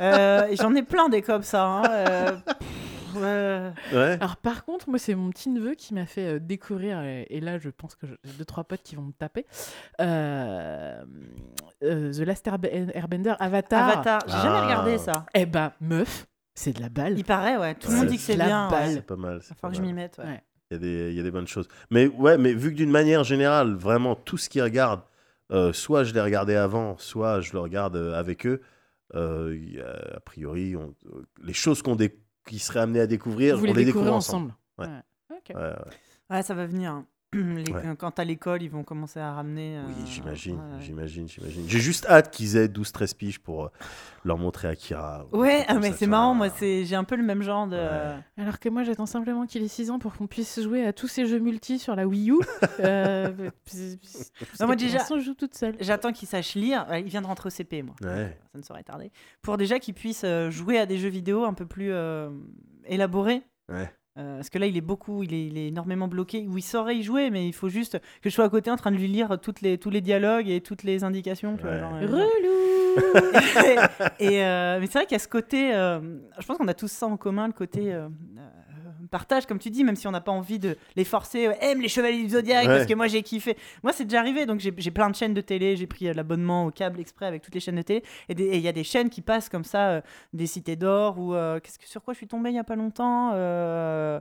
Euh, 0.00 0.48
J'en 0.60 0.74
ai 0.74 0.82
plein 0.82 1.08
des 1.08 1.22
comme 1.22 1.42
ça. 1.42 1.64
hein, 1.64 1.82
euh, 1.90 2.32
pff, 2.32 2.56
euh, 3.16 3.70
Ouais. 3.92 4.16
Alors 4.20 4.36
par 4.36 4.64
contre, 4.64 4.88
moi 4.88 4.98
c'est 4.98 5.14
mon 5.16 5.30
petit 5.30 5.48
neveu 5.50 5.74
qui 5.74 5.94
m'a 5.94 6.06
fait 6.06 6.36
euh, 6.36 6.38
découvrir, 6.38 7.02
et, 7.02 7.26
et 7.30 7.40
là 7.40 7.58
je 7.58 7.68
pense 7.70 7.96
que 7.96 8.06
j'ai 8.06 8.32
deux 8.38 8.44
trois 8.44 8.62
potes 8.64 8.82
qui 8.82 8.94
vont 8.94 9.02
me 9.02 9.12
taper, 9.12 9.46
euh, 10.00 11.02
euh, 11.82 12.12
The 12.12 12.18
Last 12.20 12.46
Airb- 12.46 12.90
Airbender, 12.94 13.34
Avatar. 13.40 13.88
Avatar, 13.88 14.20
j'ai 14.26 14.32
jamais 14.36 14.58
Ah. 14.58 14.64
regardé 14.64 14.98
ça. 14.98 15.26
Eh 15.34 15.44
bah 15.46 15.72
meuf, 15.80 16.26
c'est 16.54 16.72
de 16.76 16.80
la 16.80 16.88
balle. 16.88 17.18
Il 17.18 17.24
paraît, 17.24 17.56
ouais. 17.56 17.74
Tout 17.74 17.88
le 17.88 17.94
Ouais, 17.94 18.00
monde 18.00 18.08
dit 18.10 18.16
que 18.16 18.22
c'est 18.22 18.36
la 18.36 18.44
bien. 18.46 18.68
C'est 18.86 19.06
pas 19.06 19.16
mal. 19.16 19.40
Il 19.42 19.54
falloir 19.56 19.70
que 19.72 19.76
je 19.76 19.82
m'y 19.82 19.92
mette. 19.92 20.18
ouais. 20.18 20.24
Ouais. 20.24 20.42
Il 20.72 20.74
y, 20.74 20.76
a 20.76 20.78
des, 20.78 21.10
il 21.10 21.16
y 21.16 21.20
a 21.20 21.24
des 21.24 21.32
bonnes 21.32 21.48
choses. 21.48 21.66
Mais 21.90 22.06
ouais, 22.06 22.38
mais 22.38 22.52
vu 22.54 22.70
que 22.70 22.76
d'une 22.76 22.92
manière 22.92 23.24
générale, 23.24 23.74
vraiment 23.74 24.14
tout 24.14 24.38
ce 24.38 24.48
qu'ils 24.48 24.62
regardent, 24.62 25.02
euh, 25.50 25.72
soit 25.72 26.04
je 26.04 26.14
les 26.14 26.20
regardais 26.20 26.54
avant, 26.54 26.96
soit 26.98 27.40
je 27.40 27.52
le 27.54 27.58
regarde 27.58 27.96
euh, 27.96 28.14
avec 28.14 28.46
eux, 28.46 28.60
euh, 29.16 29.58
a- 29.84 30.18
a 30.18 30.20
priori, 30.20 30.76
on- 30.76 30.94
euh, 31.06 31.22
les 31.42 31.54
choses 31.54 31.82
qu'on 31.82 31.96
dé- 31.96 32.16
qu'ils 32.46 32.60
seraient 32.60 32.78
amenés 32.78 33.00
à 33.00 33.08
découvrir, 33.08 33.56
Vous 33.56 33.64
on 33.64 33.66
les 33.66 33.80
les 33.80 33.84
découvre 33.86 34.12
ensemble. 34.12 34.54
Ouais. 34.78 34.86
Ok. 35.32 35.48
Ouais, 35.48 35.54
ouais. 35.56 35.74
Ouais, 36.36 36.42
ça 36.44 36.54
va 36.54 36.66
venir. 36.66 37.02
Les- 37.34 37.70
Ouais. 37.72 37.82
Quand 37.96 38.18
à 38.18 38.24
l'école, 38.24 38.60
ils 38.62 38.70
vont 38.70 38.82
commencer 38.82 39.20
à 39.20 39.32
ramener. 39.32 39.76
euh, 39.78 39.82
Oui, 39.86 39.94
j'imagine, 40.06 40.56
ouais. 40.56 40.80
j'imagine, 40.80 41.28
j'imagine. 41.28 41.64
J'ai 41.68 41.78
juste 41.78 42.04
hâte 42.06 42.32
qu'ils 42.32 42.56
aient 42.56 42.66
12-13 42.66 43.14
piges 43.14 43.38
pour 43.38 43.66
euh, 43.66 43.68
leur 44.24 44.36
montrer 44.36 44.66
Akira. 44.66 45.26
ou 45.32 45.38
Ouais, 45.38 45.64
ah, 45.68 45.74
mais 45.78 45.92
c'est 45.92 46.08
marrant, 46.08 46.34
moi 46.34 46.50
c'est 46.50 46.84
j'ai 46.84 46.96
un 46.96 47.04
peu 47.04 47.14
le 47.14 47.22
même 47.22 47.42
genre 47.42 47.68
de. 47.68 47.76
Ouais. 47.76 48.16
Alors 48.36 48.58
que 48.58 48.68
moi 48.68 48.82
j'attends 48.82 49.06
simplement 49.06 49.46
qu'il 49.46 49.62
ait 49.62 49.68
6 49.68 49.90
ans 49.92 50.00
pour 50.00 50.16
qu'on 50.16 50.26
puisse 50.26 50.60
jouer 50.60 50.84
à 50.84 50.92
tous 50.92 51.06
ces 51.06 51.26
jeux 51.26 51.38
multi 51.38 51.78
sur 51.78 51.94
la 51.94 52.06
Wii 52.06 52.30
U. 52.32 52.38
Euh, 52.80 53.28
parce 53.64 54.58
Non, 54.60 54.66
moi, 54.66 54.74
déjà- 54.76 54.98
je 55.08 55.20
joue 55.20 55.34
toute 55.34 55.54
seule. 55.54 55.76
J'attends 55.80 56.12
qu'il 56.12 56.26
sache 56.26 56.54
lire. 56.54 56.86
Il 56.96 57.04
vient 57.04 57.20
de 57.22 57.26
rentrer 57.26 57.46
au 57.48 57.50
CP, 57.50 57.82
moi. 57.82 57.94
Ouais. 58.02 58.36
Ça 58.52 58.58
ne 58.58 58.62
saurait 58.64 58.82
tarder. 58.82 59.12
Pour 59.42 59.56
déjà 59.56 59.78
qu'il 59.78 59.94
puisse 59.94 60.24
jouer 60.48 60.78
à 60.78 60.86
des 60.86 60.98
jeux 60.98 61.08
vidéo 61.10 61.44
un 61.44 61.54
peu 61.54 61.66
plus 61.66 61.92
euh, 61.92 62.30
élaborés. 62.86 63.42
Ouais. 63.68 63.88
Euh, 64.18 64.36
parce 64.36 64.50
que 64.50 64.58
là, 64.58 64.66
il 64.66 64.76
est 64.76 64.80
beaucoup, 64.82 65.22
il 65.22 65.32
est, 65.32 65.46
il 65.46 65.56
est 65.56 65.68
énormément 65.68 66.08
bloqué. 66.08 66.46
Où 66.48 66.58
il 66.58 66.62
saurait 66.62 66.96
y 66.96 67.02
jouer, 67.02 67.30
mais 67.30 67.46
il 67.46 67.52
faut 67.52 67.68
juste 67.68 67.98
que 68.22 68.28
je 68.28 68.34
sois 68.34 68.44
à 68.44 68.48
côté 68.48 68.70
en 68.70 68.76
train 68.76 68.90
de 68.90 68.96
lui 68.96 69.06
lire 69.06 69.38
toutes 69.40 69.60
les, 69.60 69.78
tous 69.78 69.90
les 69.90 70.00
dialogues 70.00 70.48
et 70.48 70.60
toutes 70.60 70.82
les 70.82 71.04
indications. 71.04 71.56
tu 71.56 71.62
vois, 71.62 71.72
Ouais. 71.72 71.78
genre, 71.80 71.94
euh, 71.94 72.06
Relou 72.06 72.56
et 74.18 74.42
euh, 74.44 74.78
mais 74.80 74.86
c'est 74.86 74.94
vrai 74.98 75.06
qu'il 75.06 75.12
y 75.12 75.16
a 75.16 75.20
ce 75.20 75.28
côté, 75.28 75.72
euh, 75.74 76.00
je 76.40 76.44
pense 76.46 76.58
qu'on 76.58 76.66
a 76.66 76.74
tous 76.74 76.90
ça 76.90 77.06
en 77.06 77.16
commun, 77.16 77.46
le 77.46 77.52
côté 77.52 77.92
euh, 77.94 78.08
euh, 78.36 78.48
partage, 79.10 79.46
comme 79.46 79.58
tu 79.58 79.70
dis, 79.70 79.84
même 79.84 79.96
si 79.96 80.06
on 80.06 80.10
n'a 80.10 80.20
pas 80.20 80.32
envie 80.32 80.58
de 80.58 80.76
les 80.96 81.04
forcer. 81.04 81.46
euh, 81.48 81.52
Aime 81.60 81.80
les 81.80 81.88
Chevaliers 81.88 82.22
du 82.22 82.30
Zodiac 82.30 82.66
Ouais. 82.66 82.74
parce 82.76 82.86
que 82.86 82.94
moi 82.94 83.06
j'ai 83.08 83.22
kiffé. 83.22 83.56
Moi 83.82 83.92
c'est 83.92 84.04
déjà 84.04 84.20
arrivé, 84.20 84.46
donc 84.46 84.60
j'ai 84.60 84.90
plein 84.90 85.10
de 85.10 85.14
chaînes 85.16 85.34
de 85.34 85.40
télé, 85.40 85.76
j'ai 85.76 85.86
pris 85.86 86.08
euh, 86.08 86.14
l'abonnement 86.14 86.66
au 86.66 86.70
câble 86.70 87.00
exprès 87.00 87.26
avec 87.26 87.42
toutes 87.42 87.54
les 87.54 87.60
chaînes 87.60 87.76
de 87.76 87.82
télé, 87.82 88.02
et 88.28 88.34
il 88.56 88.60
y 88.62 88.68
a 88.68 88.72
des 88.72 88.84
chaînes 88.84 89.10
qui 89.10 89.20
passent 89.22 89.48
comme 89.48 89.64
ça, 89.64 89.88
euh, 89.90 90.00
des 90.32 90.46
cités 90.46 90.76
d'or 90.76 91.18
ou 91.18 91.34
euh, 91.34 91.60
qu'est-ce 91.60 91.78
que 91.78 91.86
sur 91.86 92.02
quoi 92.02 92.14
je 92.14 92.18
suis 92.18 92.26
tombée 92.28 92.50
il 92.50 92.56
y 92.56 92.58
a 92.58 92.64
pas 92.64 92.76
longtemps. 92.76 93.32
euh, 93.34 94.20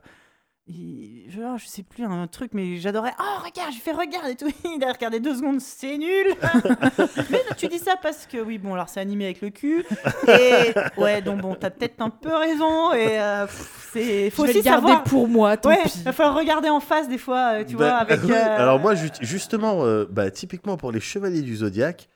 il- 0.69 1.25
je, 1.29 1.39
je 1.57 1.67
sais 1.67 1.83
plus 1.83 2.05
un 2.05 2.27
truc 2.27 2.51
mais 2.53 2.77
j'adorais 2.77 3.13
oh 3.19 3.43
regarde 3.45 3.73
je 3.73 3.79
fais 3.79 3.91
regarde 3.91 4.29
et 4.29 4.35
tout. 4.35 4.47
Il 4.65 4.83
a 4.83 4.91
regardé 4.93 5.19
deux 5.19 5.35
secondes 5.35 5.59
c'est 5.61 5.97
nul. 5.97 6.35
Mais 7.29 7.41
tu 7.57 7.67
dis 7.67 7.79
ça 7.79 7.95
parce 8.01 8.25
que 8.25 8.37
oui 8.37 8.57
bon 8.57 8.73
alors 8.73 8.89
c'est 8.89 8.99
animé 8.99 9.25
avec 9.25 9.41
le 9.41 9.49
cul. 9.49 9.83
Et 10.27 10.73
ouais 10.99 11.21
donc 11.21 11.41
bon 11.41 11.55
t'as 11.55 11.69
peut-être 11.69 12.01
un 12.01 12.09
peu 12.09 12.33
raison 12.35 12.93
et 12.93 13.19
euh, 13.19 13.45
c'est 13.93 14.29
faut 14.29 14.43
Je 14.45 14.51
vais 14.51 14.57
aussi 14.59 14.67
le 14.67 14.71
garder 14.71 14.87
savoir. 14.87 15.03
pour 15.03 15.27
moi, 15.27 15.57
tant 15.57 15.69
ouais 15.69 15.83
pis. 15.83 15.93
il 15.97 16.03
va 16.03 16.13
falloir 16.13 16.35
regarder 16.37 16.69
en 16.69 16.79
face 16.79 17.07
des 17.09 17.17
fois 17.17 17.63
tu 17.63 17.75
Bah, 17.75 17.89
vois 17.89 17.97
avec 17.97 18.23
oui, 18.23 18.31
euh, 18.35 18.57
Alors 18.59 18.79
moi, 18.79 18.95
ju- 18.95 19.09
justement, 19.21 19.83
euh, 19.85 20.05
bah, 20.09 20.29
typiquement 20.31 20.77
pour 20.77 20.91
les 20.91 20.99
Chevaliers 20.99 21.41
du 21.41 21.55
Zodiaque, 21.57 22.09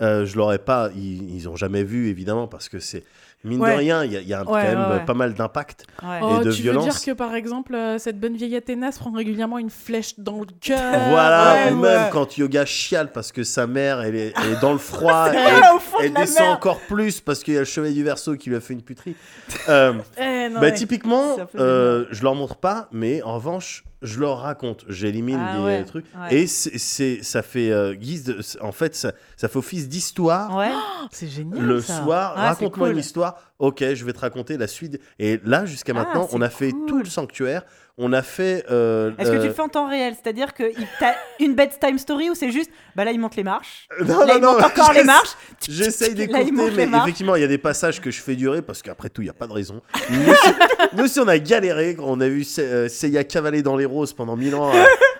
euh, 0.00 0.24
je 0.24 0.36
l'aurais 0.36 0.58
pas, 0.60 0.90
ils, 0.94 1.34
ils 1.34 1.48
ont 1.48 1.56
jamais 1.56 1.82
vu 1.84 2.08
évidemment 2.08 2.46
parce 2.48 2.68
que 2.68 2.78
c'est 2.78 3.04
mine 3.44 3.60
Ouais. 3.60 3.72
de 3.72 3.76
rien, 3.78 4.04
il 4.04 4.12
y 4.12 4.16
a, 4.16 4.20
il 4.20 4.28
y 4.28 4.34
a 4.34 4.40
un- 4.40 4.44
quand 4.44 4.52
Ouais, 4.52 4.62
même 4.64 4.78
ouais, 4.78 4.84
euh, 4.84 4.98
ouais. 4.98 5.04
pas 5.04 5.14
mal 5.14 5.34
d'impact. 5.34 5.84
ouais. 6.02 6.18
Oh, 6.22 6.36
Oh, 6.40 6.44
de 6.44 6.52
tu 6.52 6.62
violence. 6.62 6.84
veux 6.84 6.90
dire 6.90 7.02
que 7.02 7.12
par 7.12 7.34
exemple, 7.34 7.74
euh, 7.74 7.98
cette 7.98 8.18
bonne 8.20 8.34
vieille 8.36 8.56
Athéna 8.56 8.90
se 8.92 8.98
prend 8.98 9.10
régulièrement 9.12 9.58
une 9.58 9.70
flèche 9.70 10.18
dans 10.18 10.40
le 10.40 10.46
cœur 10.60 10.78
voilà, 11.10 11.66
ouais, 11.66 11.72
ou 11.72 11.76
même 11.76 12.10
quand 12.10 12.36
Yoga 12.36 12.64
chiale 12.64 13.12
parce 13.12 13.30
que 13.32 13.44
sa 13.44 13.66
mère 13.66 14.00
elle 14.02 14.16
est, 14.16 14.32
elle 14.36 14.52
est 14.52 14.60
dans 14.60 14.72
le 14.72 14.78
froid, 14.78 15.28
elle, 15.32 16.10
de 16.12 16.16
descend 16.16 16.48
encore 16.48 16.80
plus 16.80 17.20
parce 17.20 17.42
qu'il 17.44 17.54
y 17.54 17.56
a 17.56 17.60
le 17.60 17.64
Chevalier 17.66 17.94
du 17.94 18.04
Verseau 18.04 18.34
qui 18.36 18.50
lui 18.50 18.56
a 18.56 18.60
fait 18.60 18.74
une 18.74 18.82
puterie. 18.82 19.14
Euh, 19.68 19.94
Eh, 20.20 20.48
non, 20.50 20.60
bah, 20.60 20.70
typiquement, 20.70 21.36
euh, 21.56 22.04
je 22.10 22.22
leur 22.22 22.34
montre 22.34 22.56
pas, 22.56 22.88
mais 22.92 23.22
en 23.22 23.34
revanche, 23.34 23.84
je 24.02 24.20
leur 24.20 24.38
raconte. 24.40 24.84
J'élimine 24.88 25.40
Ah 25.42 25.56
des 25.58 25.62
ouais, 25.64 25.84
trucs. 25.84 26.04
ouais. 26.30 26.34
Et 26.42 26.46
c'est, 26.46 27.22
ça 27.22 27.42
fait 27.42 27.70
euh, 27.70 27.94
guise 27.94 28.24
de- 28.24 28.38
en 28.60 28.72
fait, 28.72 28.94
ça, 28.94 29.12
ça 29.36 29.48
fait 29.48 29.58
office 29.58 29.88
d'histoire. 29.88 30.54
ouais 30.56 30.70
C'est 31.10 31.26
génial 31.28 31.60
Le 31.64 31.80
ça. 31.80 32.02
soir, 32.02 32.34
Ah, 32.36 32.48
raconte-moi 32.48 32.88
cool. 32.88 32.94
une 32.94 33.00
histoire. 33.00 33.27
Ok, 33.58 33.82
je 33.94 34.04
vais 34.04 34.12
te 34.12 34.20
raconter 34.20 34.56
la 34.56 34.66
suite. 34.68 35.00
Et 35.18 35.40
là, 35.44 35.64
jusqu'à 35.66 35.92
Ah, 35.96 36.00
maintenant, 36.00 36.28
on 36.32 36.40
a 36.40 36.48
fait 36.50 36.72
tout 36.86 36.98
le 36.98 37.04
sanctuaire. 37.06 37.62
On 38.00 38.12
a 38.12 38.22
fait. 38.22 38.64
euh, 38.70 39.10
est-ce 39.18 39.30
que 39.30 39.36
tu 39.36 39.42
euh, 39.42 39.46
le 39.46 39.52
fais 39.52 39.60
en 39.62 39.68
temps 39.68 39.88
réel? 39.88 40.14
C'est-à-dire 40.14 40.54
que 40.54 40.62
t'as 41.00 41.14
une 41.40 41.56
bedtime 41.56 41.98
story 41.98 42.30
où 42.30 42.36
c'est 42.36 42.52
juste 42.52 42.70
bah 42.94 43.04
là 43.04 43.10
il 43.10 43.18
monte 43.18 43.34
les 43.34 43.42
marches? 43.42 43.88
Non, 44.06 44.20
là 44.20 44.26
non, 44.26 44.34
il 44.36 44.40
non, 44.40 44.52
monte 44.52 44.62
encore 44.62 44.92
les 44.92 45.02
marches 45.16 45.32
J'essaye 45.68 46.14
d'écouter, 46.14 46.52
mais 46.52 46.84
effectivement, 46.98 47.34
il 47.34 47.40
y 47.40 47.44
a 47.44 47.48
des 47.48 47.58
passages 47.58 48.00
que 48.00 48.12
je 48.12 48.20
fais 48.22 48.36
durer 48.36 48.62
parce 48.62 48.82
qu'après 48.82 49.08
tout, 49.08 49.22
il 49.22 49.24
n'y 49.24 49.30
a 49.30 49.34
pas 49.34 49.48
de 49.48 49.52
raison. 49.52 49.82
Nous, 50.10 50.30
aussi, 50.30 50.48
nous 50.92 51.04
aussi, 51.04 51.18
on 51.18 51.26
a 51.26 51.38
galéré. 51.40 51.96
quand 51.96 52.04
On 52.06 52.20
a 52.20 52.28
vu 52.28 52.46
euh, 52.60 52.88
Seiya 52.88 53.24
cavaler 53.24 53.62
dans 53.62 53.76
les 53.76 53.84
roses 53.84 54.12
pendant 54.12 54.36
mille 54.36 54.54
ans 54.54 54.70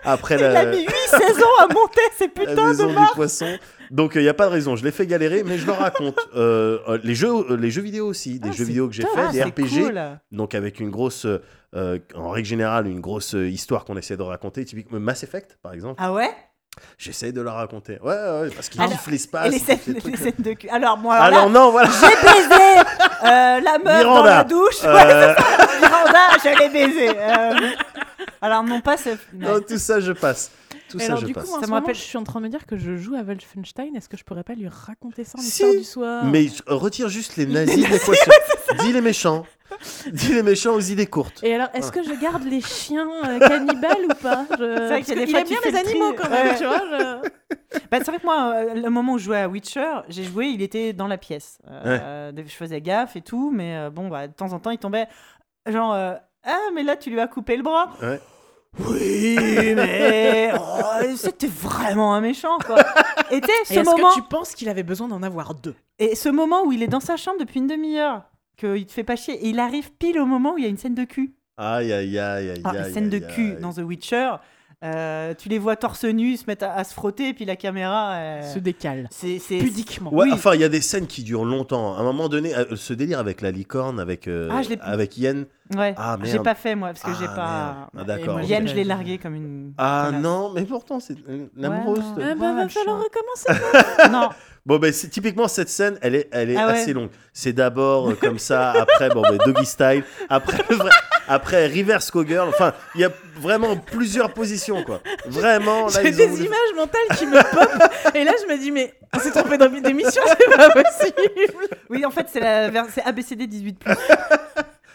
après 0.04 0.36
il 0.36 0.44
a 0.44 0.66
mis 0.66 0.82
8 0.82 0.88
saisons 1.10 1.46
à 1.60 1.66
monter 1.66 2.00
ces 2.16 2.24
la 2.26 2.30
putains 2.30 2.68
maison 2.68 2.84
de 2.84 2.88
du 2.90 2.94
marches 2.94 3.14
poisson. 3.14 3.58
Donc, 3.90 4.12
il 4.16 4.22
n'y 4.22 4.28
a 4.28 4.34
pas 4.34 4.46
de 4.46 4.52
raison. 4.52 4.76
Je 4.76 4.84
les 4.84 4.90
fais 4.92 5.06
galérer, 5.06 5.42
mais 5.44 5.58
je 5.58 5.66
leur 5.66 5.78
raconte. 5.78 6.18
Euh, 6.36 6.78
euh, 6.88 6.98
les, 7.02 7.14
jeux, 7.14 7.32
euh, 7.50 7.56
les 7.56 7.70
jeux 7.70 7.82
vidéo 7.82 8.06
aussi, 8.06 8.38
des 8.38 8.50
Ah, 8.50 8.52
jeux 8.52 8.64
vidéo 8.64 8.88
que 8.88 8.94
j'ai 8.94 9.02
fait, 9.02 9.08
Ah, 9.28 9.32
des 9.32 9.42
RPG. 9.42 9.68
cool. 9.84 10.00
Donc 10.32 10.54
avec 10.54 10.80
une 10.80 10.90
grosse, 10.90 11.26
euh, 11.74 11.98
en 12.14 12.30
règle 12.30 12.46
générale, 12.48 12.86
une 12.86 13.00
grosse 13.00 13.34
euh, 13.34 13.48
histoire 13.48 13.84
qu'on 13.84 13.96
essaie 13.96 14.16
de 14.16 14.22
raconter. 14.22 14.64
Typiquement 14.64 15.00
Mass 15.00 15.22
Effect, 15.22 15.58
par 15.62 15.72
exemple. 15.72 15.94
ah 15.98 16.12
ouais? 16.12 16.30
J'essaie 16.96 17.32
de 17.32 17.40
la 17.40 17.52
raconter. 17.54 17.98
Ouais, 18.02 18.12
ouais, 18.14 18.50
parce 18.54 18.68
qu'ils 18.68 18.80
Alors, 18.80 18.92
kiffent 18.92 19.08
l'espace. 19.08 19.50
les 19.50 19.58
scènes, 19.58 19.78
les 20.04 20.16
scènes 20.16 20.32
de 20.38 20.52
cul 20.52 20.68
alors 20.68 20.96
moi 20.96 21.16
alors 21.16 21.50
non, 21.50 21.72
voilà. 21.72 21.88
J'ai 21.88 22.06
baisé 22.06 22.78
euh, 23.24 23.60
la 23.60 23.78
meuf 23.84 24.02
dans 24.04 24.10
Miranda. 24.10 24.36
la 24.36 24.44
douche. 24.44 24.84
Euh, 24.84 24.94
Ouais. 24.94 25.34
Miranda, 25.80 26.18
je 26.44 26.58
l'ai 26.58 26.68
baisé. 26.68 27.08
Euh, 27.18 27.70
Alors 28.40 28.62
non 28.62 28.80
pas 28.80 28.96
ce. 28.96 29.10
non, 29.34 29.60
tout 29.60 29.78
ça, 29.78 29.98
je 29.98 30.12
passe. 30.12 30.52
Tout 30.88 30.98
ça, 30.98 31.16
je 31.16 31.26
du 31.26 31.32
passe. 31.34 31.44
coup, 31.44 31.50
en 31.50 31.54
Ça 31.54 31.60
ce 31.60 31.66
me 31.66 31.66
moment, 31.70 31.80
rappelle- 31.80 31.94
je 31.94 32.00
suis 32.00 32.16
en 32.18 32.24
train 32.24 32.40
de 32.40 32.44
me 32.46 32.50
dire 32.50 32.66
que 32.66 32.76
je 32.76 32.96
joue 32.96 33.14
à 33.14 33.22
Wolfenstein. 33.22 33.94
Est-ce 33.96 34.08
que 34.08 34.16
je 34.16 34.24
pourrais 34.24 34.44
pas 34.44 34.54
lui 34.54 34.68
raconter 34.68 35.24
ça 35.24 35.38
en 35.38 35.42
Si, 35.42 35.48
histoire 35.48 35.72
du 35.74 35.84
soir 35.84 36.24
Mais 36.24 36.46
euh, 36.68 36.74
retire 36.74 37.08
juste 37.08 37.36
les 37.36 37.46
nazis 37.46 37.76
de 37.86 37.92
l'équation. 37.92 38.32
Dis 38.80 38.92
les 38.92 39.00
méchants. 39.00 39.44
Dis 40.12 40.32
les 40.34 40.42
méchants 40.42 40.74
aux 40.74 40.80
idées 40.80 41.06
courtes. 41.06 41.40
Et 41.44 41.54
alors, 41.54 41.68
est-ce 41.74 41.92
que 41.92 42.02
je 42.02 42.12
garde 42.20 42.42
les 42.44 42.60
chiens 42.60 43.08
euh, 43.26 43.38
cannibales 43.38 44.04
ou 44.10 44.14
pas 44.14 44.44
je... 44.58 44.86
vrai 44.88 45.02
qu'il 45.02 45.08
y 45.10 45.12
a 45.12 45.14
Parce 45.14 45.26
des 45.26 45.26
qu'il 45.26 45.30
fois, 45.30 45.40
aime 45.40 45.44
tu 45.46 45.52
bien 45.52 45.60
fais 45.62 45.70
les 45.70 45.78
le 45.78 45.84
tri. 45.84 45.90
animaux 45.92 46.14
quand 46.16 46.30
même, 46.30 46.48
Ouais. 46.48 46.56
tu 46.58 46.64
vois. 46.64 46.82
je- 46.90 47.78
Bah, 47.90 47.98
c'est 47.98 48.06
vrai 48.06 48.18
que 48.18 48.24
moi, 48.24 48.52
euh, 48.56 48.74
le 48.74 48.90
moment 48.90 49.12
où 49.14 49.18
je 49.18 49.24
jouais 49.24 49.40
à 49.40 49.48
Witcher, 49.48 50.00
j'ai 50.08 50.24
joué, 50.24 50.46
il 50.46 50.62
était 50.62 50.92
dans 50.94 51.06
la 51.06 51.18
pièce. 51.18 51.58
Euh, 51.70 52.32
Je 52.36 52.42
faisais 52.54 52.80
gaffe 52.80 53.14
et 53.16 53.20
tout, 53.22 53.50
mais 53.54 53.76
euh, 53.76 53.90
bon, 53.90 54.08
bah, 54.08 54.26
de 54.26 54.32
temps 54.32 54.52
en 54.52 54.58
temps, 54.58 54.70
il 54.70 54.78
tombait 54.78 55.06
genre 55.70 55.92
euh, 55.92 56.14
ah 56.44 56.58
mais 56.74 56.82
là 56.82 56.96
tu 56.96 57.10
lui 57.10 57.20
as 57.20 57.26
coupé 57.26 57.56
le 57.56 57.62
bras. 57.62 57.90
Ouais. 58.02 58.18
Oui, 58.78 59.36
mais 59.74 60.52
oh, 60.58 61.16
c'était 61.16 61.46
vraiment 61.48 62.14
un 62.14 62.20
méchant, 62.20 62.58
quoi. 62.64 62.78
Et 63.30 63.40
ce 63.64 63.74
Est-ce 63.74 63.84
moment, 63.84 64.10
que 64.10 64.14
tu 64.14 64.22
penses 64.22 64.54
qu'il 64.54 64.68
avait 64.68 64.82
besoin 64.82 65.08
d'en 65.08 65.22
avoir 65.22 65.54
deux? 65.54 65.74
Et 65.98 66.14
ce 66.14 66.28
moment 66.28 66.64
où 66.64 66.72
il 66.72 66.82
est 66.82 66.88
dans 66.88 67.00
sa 67.00 67.16
chambre 67.16 67.38
depuis 67.40 67.58
une 67.60 67.66
demi-heure, 67.66 68.22
qu'il 68.56 68.86
te 68.86 68.92
fait 68.92 69.04
pas 69.04 69.16
chier, 69.16 69.34
et 69.34 69.48
il 69.48 69.58
arrive 69.58 69.92
pile 69.92 70.18
au 70.20 70.26
moment 70.26 70.54
où 70.54 70.58
il 70.58 70.64
y 70.64 70.66
a 70.66 70.70
une 70.70 70.78
scène 70.78 70.94
de 70.94 71.04
cul. 71.04 71.34
Aïe, 71.56 71.92
aïe, 71.92 72.18
aïe, 72.18 72.50
aïe. 72.50 72.60
Ah, 72.64 72.70
aïe, 72.70 72.84
les 72.86 72.92
scènes 72.92 73.08
de 73.10 73.18
cul 73.18 73.52
aïe. 73.54 73.60
dans 73.60 73.72
The 73.72 73.78
Witcher, 73.78 74.30
euh, 74.84 75.34
tu 75.36 75.48
les 75.48 75.58
vois 75.58 75.74
torse 75.74 76.04
nu 76.04 76.36
se 76.36 76.44
mettre 76.46 76.64
à, 76.66 76.74
à 76.74 76.84
se 76.84 76.94
frotter, 76.94 77.28
et 77.28 77.34
puis 77.34 77.44
la 77.44 77.56
caméra. 77.56 78.12
euh, 78.14 78.42
Se 78.54 78.60
décale. 78.60 79.08
c'est 79.10 79.40
c'est- 79.40 79.58
Pudiquement. 79.58 80.14
Ouais, 80.14 80.26
Oui. 80.26 80.32
enfin, 80.32 80.54
il 80.54 80.60
y 80.60 80.64
a 80.64 80.68
des 80.68 80.80
scènes 80.80 81.08
qui 81.08 81.24
durent 81.24 81.44
longtemps. 81.44 81.96
À 81.96 82.00
un 82.00 82.04
moment 82.04 82.28
donné, 82.28 82.54
euh, 82.54 82.76
ce 82.76 82.92
délire 82.92 83.18
avec 83.18 83.40
la 83.40 83.50
licorne, 83.50 83.98
avec, 83.98 84.28
euh, 84.28 84.48
Ah, 84.52 84.62
je 84.62 84.68
l'ai- 84.70 84.78
avec 84.80 85.16
Yen. 85.18 85.46
Ouais, 85.76 85.94
Ah, 85.98 86.16
j'ai 86.22 86.38
pas 86.38 86.54
fait 86.54 86.74
moi, 86.74 86.88
parce 86.94 87.02
que 87.02 87.12
j'ai 87.20 87.28
Ah, 87.30 87.34
pas. 87.36 87.90
merde. 87.92 88.10
Ah, 88.10 88.16
d'accord. 88.16 88.40
Yann, 88.40 88.62
j'ai 88.66 88.68
je 88.72 88.74
l'ai 88.76 88.84
largué 88.84 89.18
comme 89.18 89.34
une. 89.34 89.72
Ah 89.76 90.10
non, 90.12 90.50
mais 90.54 90.62
pourtant, 90.64 90.98
c'est 91.00 91.14
l'amoureuse. 91.56 92.04
Ouais, 92.16 92.34
bah, 92.34 92.54
va 92.54 92.62
le 92.62 92.68
falloir 92.70 92.98
recommencer. 93.02 93.62
non, 94.10 94.30
Bon, 94.66 94.78
ben, 94.78 94.92
c'est- 94.92 95.08
typiquement, 95.08 95.48
cette 95.48 95.70
scène, 95.70 95.98
elle 96.02 96.14
est, 96.14 96.28
elle 96.30 96.50
est 96.50 96.56
Ah 96.56 96.66
ouais. 96.66 96.72
assez 96.80 96.92
longue. 96.92 97.08
C'est 97.32 97.54
d'abord 97.54 98.10
euh, 98.10 98.14
comme 98.20 98.38
ça, 98.38 98.72
après, 98.72 99.08
bon, 99.08 99.22
ben, 99.22 99.38
doggy 99.44 99.64
style, 99.64 100.04
après, 100.28 100.58
après 101.28 101.66
reverse 101.68 102.10
cowgirl. 102.10 102.48
Enfin, 102.50 102.72
il 102.94 103.00
y 103.00 103.04
a 103.04 103.10
vraiment 103.40 103.76
plusieurs 103.76 104.32
positions, 104.34 104.82
quoi. 104.84 105.00
Vraiment, 105.26 105.88
J'ai 105.88 106.10
des 106.10 106.26
voulu- 106.26 106.44
images 106.46 106.74
mentales 106.76 107.16
qui 107.16 107.26
me 107.26 107.40
pop. 107.40 108.14
Et 108.14 108.24
là, 108.24 108.32
je 108.46 108.52
me 108.52 108.58
dis, 108.58 108.70
mais 108.70 108.92
on 109.16 109.18
s'est 109.20 109.30
trompé 109.30 109.56
dans- 109.56 109.68
d'émission, 109.68 110.22
c'est 110.26 110.56
pas 110.56 110.68
possible. 110.70 111.68
oui, 111.90 112.04
en 112.04 112.10
fait, 112.10 112.26
c'est 112.30 112.40
la 112.40 112.70
c'est 112.90 113.02
ABCD 113.02 113.46
18. 113.46 113.80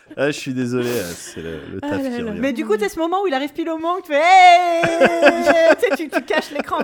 Ah, 0.17 0.27
je 0.29 0.37
suis 0.37 0.53
désolé, 0.53 0.89
euh, 0.89 1.11
c'est 1.15 1.41
le, 1.41 1.51
le 1.71 1.79
Ah 1.81 1.89
taf 1.89 2.03
là 2.03 2.09
qui 2.09 2.21
là. 2.21 2.31
Mais 2.37 2.53
du 2.53 2.65
coup, 2.65 2.77
t'as 2.77 2.89
ce 2.89 2.99
moment 2.99 3.23
où 3.23 3.27
il 3.27 3.33
arrive 3.33 3.51
pile 3.51 3.69
au 3.69 3.77
moment, 3.77 3.97
que 3.97 4.07
tu 4.07 4.11
fais 4.11 4.19
Hey 4.19 4.81
Tu 5.79 5.87
sais, 5.89 5.95
tu, 5.97 6.09
tu 6.09 6.21
caches 6.21 6.51
l'écran. 6.51 6.77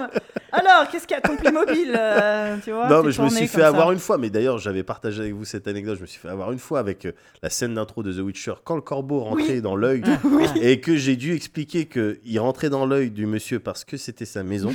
Alors, 0.52 0.88
qu'est-ce 0.90 1.06
qu'il 1.06 1.16
y 1.16 1.18
a 1.18 1.22
ton 1.22 1.36
Playmobil 1.36 1.94
euh, 1.96 2.56
tu 2.64 2.72
vois, 2.72 2.88
Non, 2.88 3.04
mais 3.04 3.12
je 3.12 3.22
me 3.22 3.30
suis 3.30 3.48
fait 3.48 3.62
avoir 3.62 3.88
ça. 3.88 3.94
une 3.94 4.00
fois. 4.00 4.18
Mais 4.18 4.30
d'ailleurs, 4.32 4.58
j'avais 4.58 4.82
partagé 4.84 5.22
avec 5.22 5.34
vous 5.34 5.46
cette 5.46 5.68
anecdote. 5.68 5.98
Je 5.98 6.02
me 6.02 6.08
suis 6.08 6.20
fait 6.20 6.30
avoir 6.30 6.52
une 6.52 6.58
fois 6.60 6.80
avec 6.80 7.06
euh, 7.06 7.12
la 7.44 7.50
scène 7.52 7.76
d'intro 7.76 8.02
de 8.02 8.12
The 8.12 8.20
Witcher 8.24 8.54
quand 8.64 8.76
le 8.76 8.82
corbeau 8.82 9.20
rentrait 9.20 9.56
Oui. 9.56 9.62
dans 9.62 9.76
l'œil 9.76 10.02
et 10.62 10.80
que 10.80 10.96
j'ai 10.96 11.16
dû 11.16 11.36
expliquer 11.36 11.86
qu'il 11.86 12.40
rentrait 12.40 12.70
dans 12.70 12.86
l'œil 12.88 13.12
du 13.12 13.28
monsieur 13.28 13.60
parce 13.60 13.84
que 13.86 13.98
c'était 13.98 14.26
sa 14.26 14.42
maison. 14.44 14.74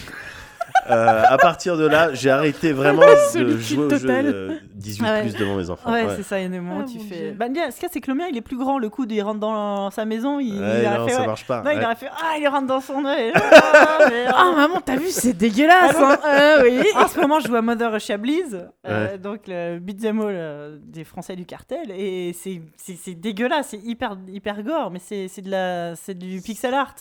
Euh, 0.90 1.22
à 1.26 1.38
partir 1.38 1.76
de 1.76 1.86
là, 1.86 2.12
j'ai 2.12 2.30
arrêté 2.30 2.72
vraiment 2.72 3.02
de 3.34 3.56
jouer 3.58 3.84
au 3.84 3.90
jeu 3.90 3.98
totale. 3.98 4.26
euh, 4.26 4.54
18 4.74 5.04
Ah 5.06 5.12
ouais. 5.14 5.20
plus 5.22 5.36
devant 5.36 5.56
mes 5.56 5.70
enfants. 5.70 5.90
Ouais, 5.92 6.04
Ouais. 6.04 6.12
c'est 6.16 6.22
ça, 6.22 6.38
il 6.38 6.42
y 6.42 6.46
a 6.46 6.48
des 6.48 6.60
moments 6.60 6.80
où 6.80 6.84
Ah, 6.84 6.90
tu 6.90 6.98
fais. 7.00 7.30
Bah, 7.32 7.48
bien, 7.48 7.70
ce 7.70 7.80
qu'il 7.80 7.88
c'est 7.90 8.00
que 8.00 8.10
le 8.10 8.16
mien, 8.16 8.26
il 8.30 8.36
est 8.36 8.42
plus 8.42 8.58
grand. 8.58 8.78
Le 8.78 8.90
coup, 8.90 9.06
il 9.08 9.22
rentre 9.22 9.40
dans 9.40 9.90
sa 9.90 10.04
maison, 10.04 10.40
il, 10.40 10.60
Ouais, 10.60 10.80
il 10.82 10.86
a 10.86 10.98
non, 10.98 11.06
fait. 11.06 11.12
ça 11.14 11.20
ouais. 11.20 11.26
marche 11.26 11.46
pas. 11.46 11.62
Non, 11.62 11.70
il 11.70 11.82
aurait 11.82 11.94
fait 11.94 12.08
Ah, 12.12 12.34
il 12.38 12.46
rentre 12.48 12.66
dans 12.66 12.80
son 12.80 13.04
œil. 13.04 13.32
Ah, 13.76 13.98
mais, 14.10 14.24
Ah, 14.28 14.52
maman, 14.56 14.80
t'as 14.84 14.96
vu, 14.96 15.08
c'est 15.08 15.32
dégueulasse. 15.32 15.96
hein. 15.98 16.18
Euh, 16.26 16.62
oui. 16.64 16.82
En 16.96 17.08
ce 17.08 17.18
moment, 17.20 17.40
je 17.40 17.48
joue 17.48 17.56
à 17.56 17.62
Mother 17.62 17.92
Russia 17.92 18.16
Bleeds, 18.16 18.56
euh, 18.86 19.16
donc 19.18 19.40
le 19.46 19.78
beat'em 19.78 20.20
all 20.20 20.26
euh, 20.30 20.78
des 20.82 21.04
Français 21.04 21.36
du 21.36 21.44
cartel, 21.46 21.90
et 21.90 22.32
c'est- 22.34 22.60
c'est 22.76 22.96
c'est 23.02 23.14
dégueulasse, 23.14 23.68
c'est 23.70 23.78
hyper, 23.84 24.16
hyper 24.28 24.62
gore, 24.62 24.90
mais 24.90 25.00
c'est 25.02 25.28
c'est 25.28 25.42
de 25.42 25.50
la- 25.50 25.96
c'est 25.96 26.14
du 26.16 26.40
pixel 26.40 26.74
art. 26.74 26.94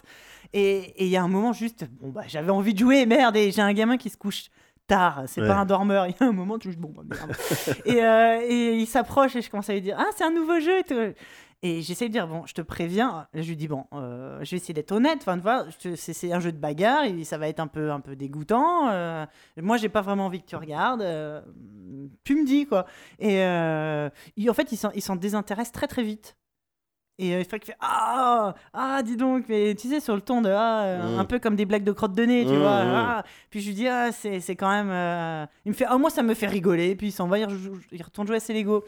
Et 0.54 0.78
et 1.02 1.06
il 1.06 1.10
y 1.10 1.18
a 1.18 1.24
un 1.24 1.28
moment 1.28 1.54
juste, 1.54 1.86
bon 2.00 2.10
bah 2.10 2.24
j'avais 2.28 2.52
envie 2.52 2.74
de 2.74 2.80
jouer, 2.80 3.06
merde, 3.06 3.36
et 3.36 3.52
j'ai 3.52 3.62
un 3.62 3.74
gamin 3.74 3.98
qui 3.98 4.10
se 4.10 4.18
couche 4.18 4.46
tard, 4.88 5.24
c'est 5.28 5.42
Ouais. 5.42 5.48
pas 5.48 5.56
un 5.56 5.66
dormeur, 5.66 6.06
il 6.08 6.12
y 6.20 6.24
a 6.24 6.28
un 6.28 6.32
moment, 6.34 6.60
tu 6.60 6.70
bon 6.76 6.94
bah 6.96 7.04
merde. 7.06 7.32
et, 7.86 8.04
euh, 8.04 8.42
et 8.48 8.74
il 8.78 8.86
s'approche 8.86 9.36
et 9.36 9.42
je 9.42 9.50
commence 9.50 9.70
à 9.70 9.74
lui 9.74 9.82
dire, 9.82 9.96
ah 9.98 10.06
c'est 10.16 10.24
un 10.26 10.32
nouveau 10.32 10.60
jeu 10.60 10.80
et 10.80 10.84
tout. 10.84 11.14
Et 11.66 11.82
j'essaie 11.82 12.10
de 12.10 12.12
dire, 12.12 12.28
bon, 12.28 12.46
je 12.46 12.54
te 12.54 12.62
préviens. 12.62 13.26
Là, 13.34 13.42
je 13.42 13.48
lui 13.48 13.56
dis, 13.56 13.70
bon, 13.70 13.86
euh, 13.94 14.38
je 14.44 14.52
vais 14.52 14.58
essayer 14.58 14.74
d'être 14.74 14.92
honnête. 14.92 15.20
Enfin, 15.26 15.40
c'est 15.96 16.34
un 16.34 16.42
jeu 16.42 16.52
de 16.52 16.58
bagarre 16.58 17.06
et 17.06 17.24
ça 17.24 17.38
va 17.38 17.48
être 17.48 17.62
un 17.62 17.68
peu, 17.68 17.90
un 17.90 18.02
peu 18.02 18.18
dégoûtant. 18.18 18.90
euh, 18.90 19.26
moi, 19.62 19.78
j'ai 19.78 19.88
pas 19.88 20.02
vraiment 20.02 20.26
envie 20.26 20.42
que 20.42 20.46
tu 20.48 20.58
regardes. 20.58 21.02
euh, 21.02 21.40
tu 22.26 22.36
me 22.36 22.46
dis, 22.46 22.66
quoi. 22.66 22.86
Et 23.18 23.38
il- 24.36 24.50
en 24.50 24.54
fait, 24.54 24.74
il 24.74 25.02
s'en 25.02 25.16
désintéresse 25.16 25.72
très, 25.72 25.88
très 25.88 26.04
vite. 26.04 26.36
Et 27.20 27.36
euh, 27.36 27.40
il 27.42 27.46
fait 27.46 27.62
Ah, 27.80 28.56
ah, 28.74 29.02
dis 29.04 29.16
donc, 29.16 29.46
mais 29.48 29.76
tu 29.76 29.88
sais, 29.88 30.00
sur 30.00 30.16
le 30.16 30.22
ton 30.22 30.42
de 30.42 30.50
Ah, 30.50 30.84
euh, 30.86 31.16
Mm. 31.16 31.20
un 31.20 31.26
peu 31.26 31.38
comme 31.40 31.56
des 31.56 31.66
blagues 31.66 31.84
de 31.84 31.92
crotte 31.92 32.14
de 32.14 32.24
nez, 32.24 32.44
tu 32.46 32.54
Mm, 32.54 32.58
vois. 32.60 32.84
mm. 32.86 32.92
Ah. 32.96 33.24
Puis 33.52 33.62
je 33.62 33.68
lui 33.68 33.76
dis 33.76 33.88
Ah, 33.88 34.12
c'est 34.12 34.56
quand 34.56 34.70
même. 34.72 34.90
euh, 34.92 35.46
Il 35.66 35.70
me 35.70 35.76
fait 35.76 35.86
Ah, 35.88 35.98
moi, 35.98 36.10
ça 36.10 36.24
me 36.24 36.34
fait 36.34 36.48
rigoler. 36.48 36.96
Puis 36.96 37.08
il 37.08 37.12
s'en 37.12 37.28
va, 37.28 37.38
il, 37.38 37.48
il 37.92 38.02
retourne 38.02 38.26
jouer 38.28 38.38
à 38.38 38.40
ses 38.40 38.54
Lego. 38.54 38.84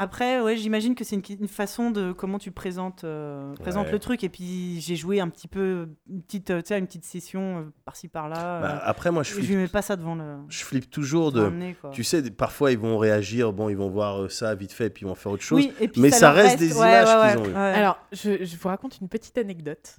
Après, 0.00 0.40
ouais, 0.40 0.56
j'imagine 0.56 0.94
que 0.94 1.04
c'est 1.04 1.14
une, 1.14 1.22
une 1.40 1.46
façon 1.48 1.90
de 1.90 2.12
comment 2.12 2.38
tu 2.38 2.50
présentes, 2.50 3.04
euh, 3.04 3.52
présentes 3.56 3.86
Ouais. 3.86 3.92
le 3.92 3.98
truc. 3.98 4.24
Et 4.24 4.30
puis 4.30 4.80
j'ai 4.80 4.96
joué 4.96 5.20
un 5.20 5.28
petit 5.28 5.46
peu, 5.46 5.88
une 6.08 6.22
petite, 6.22 6.50
euh, 6.50 6.62
tu 6.62 6.68
sais, 6.68 6.78
une 6.78 6.86
petite 6.86 7.04
session 7.04 7.58
euh, 7.58 7.62
par-ci 7.84 8.08
par-là. 8.08 8.60
Bah, 8.60 8.80
après, 8.84 9.10
moi, 9.10 9.22
je 9.22 9.28
je 9.30 9.34
flippe, 9.34 9.48
lui 9.50 9.56
mets 9.56 9.68
pas 9.68 9.82
ça 9.82 9.96
devant 9.96 10.14
le. 10.14 10.38
je 10.48 10.64
flippe 10.64 10.90
toujours 10.90 11.32
de. 11.32 11.52
Tu 11.92 12.02
sais, 12.02 12.22
parfois 12.30 12.72
ils 12.72 12.78
vont 12.78 12.96
réagir, 12.96 13.52
bon, 13.52 13.68
ils 13.68 13.76
vont 13.76 13.90
voir 13.90 14.30
ça 14.30 14.54
vite 14.54 14.72
fait, 14.72 14.88
puis 14.88 15.04
ils 15.04 15.08
vont 15.08 15.14
faire 15.14 15.32
autre 15.32 15.42
chose. 15.42 15.58
Oui, 15.58 15.72
et 15.80 15.88
puis 15.88 16.00
mais 16.00 16.10
ça 16.10 16.32
reste 16.32 16.58
des 16.58 16.72
ouais, 16.72 16.88
images 16.88 17.08
ouais, 17.08 17.30
qu'ils 17.32 17.40
ouais, 17.42 17.48
ont 17.48 17.52
eues. 17.52 17.56
Alors, 17.56 17.98
je, 18.12 18.44
je 18.44 18.56
vous 18.56 18.68
raconte 18.68 18.98
une 19.00 19.08
petite 19.08 19.36
anecdote. 19.38 19.98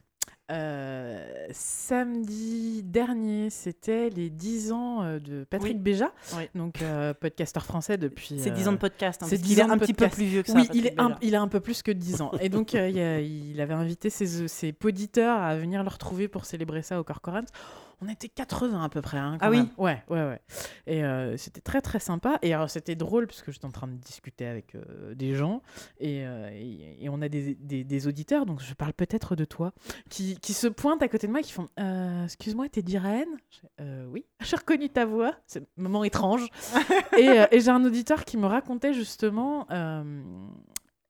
Euh, 0.52 1.48
samedi 1.52 2.84
dernier, 2.84 3.50
c'était 3.50 4.10
les 4.10 4.30
10 4.30 4.72
ans 4.72 5.02
euh, 5.04 5.20
de 5.20 5.46
Patrick 5.46 5.76
Oui. 5.76 5.80
Béja, 5.80 6.12
Oui. 6.38 6.44
donc 6.56 6.82
euh, 6.82 7.14
podcasteur 7.14 7.64
français 7.66 7.98
depuis. 7.98 8.38
C'est 8.40 8.52
euh, 8.52 8.56
10 8.56 8.68
ans 8.68 8.72
de 8.74 8.78
podcast. 8.78 9.24
hein, 9.24 9.28
c'est 9.30 9.38
parce 9.38 9.48
10 9.48 9.50
qu'il 9.56 9.60
est 9.60 9.70
un 9.72 9.78
petit 9.78 9.94
peu 9.94 10.08
plus 10.10 10.26
vieux 10.26 10.42
que 10.44 10.50
ça. 10.52 10.56
Oui, 10.60 10.68
il, 10.74 10.88
est 10.88 11.00
un, 11.00 11.18
il 11.22 11.36
a 11.36 11.42
un 11.42 11.48
peu 11.48 11.60
plus 11.62 11.82
que 11.82 11.92
10 11.92 12.22
ans. 12.22 12.32
Et 12.42 12.50
donc, 12.50 12.76
euh, 12.76 12.90
il, 12.90 13.00
a- 13.00 13.22
il 13.22 13.62
avait 13.62 13.74
invité 13.74 14.10
ses, 14.10 14.48
ses 14.48 14.74
poditeurs 14.74 15.38
à 15.42 15.56
venir 15.56 15.84
le 15.84 15.90
retrouver 15.90 16.28
pour 16.28 16.46
célébrer 16.46 16.82
ça 16.82 17.00
au 17.00 17.04
Corcoran. 17.04 17.42
On 18.04 18.10
était 18.10 18.30
80 18.30 18.84
à 18.84 18.90
peu 18.90 19.02
près. 19.02 19.18
hein, 19.20 19.38
quand 19.40 19.46
Ah 19.46 19.52
oui. 19.52 19.60
Ouais, 19.78 20.02
ouais, 20.10 20.24
ouais. 20.24 20.40
Et 20.88 21.04
euh, 21.04 21.38
c'était 21.38 21.62
très, 21.62 21.82
très 21.82 22.00
sympa. 22.00 22.40
Et 22.42 22.52
alors, 22.54 22.70
c'était 22.70 22.96
drôle 22.96 23.28
parce 23.28 23.44
que 23.44 23.52
j'étais 23.52 23.66
en 23.66 23.72
train 23.72 23.88
de 23.88 23.96
discuter 23.96 24.48
avec 24.48 24.74
euh, 24.74 25.14
des 25.14 25.36
gens 25.36 25.62
et, 26.00 26.26
euh, 26.26 26.50
et, 26.52 27.04
et 27.06 27.10
on 27.10 27.22
a 27.22 27.30
des, 27.30 27.54
des- 27.56 27.84
des 27.84 28.08
auditeurs, 28.08 28.46
donc 28.48 28.60
je 28.62 28.74
parle 28.74 28.94
peut-être 28.94 29.36
de 29.36 29.46
toi, 29.46 29.72
qui, 30.10 30.36
qui 30.40 30.54
se 30.54 30.68
pointent 30.68 31.04
à 31.04 31.08
côté 31.10 31.28
de 31.28 31.32
moi 31.32 31.42
et 31.42 31.44
qui 31.44 31.52
font 31.54 31.68
Excuse-moi, 32.26 32.70
t'es 32.70 32.82
d'Irène? 32.82 33.30
Oui, 34.10 34.26
j'ai 34.42 34.56
reconnu 34.56 34.90
ta 34.90 35.06
voix. 35.06 35.36
C'est 35.46 35.62
un 35.62 35.66
moment 35.78 36.04
étrange. 36.04 36.48
et 37.18 37.30
et 37.52 37.60
j'ai 37.60 37.70
un 37.70 37.84
auditeur 37.86 38.26
qui 38.26 38.38
me 38.38 38.48
racontait 38.48 38.94
justement 38.94 39.68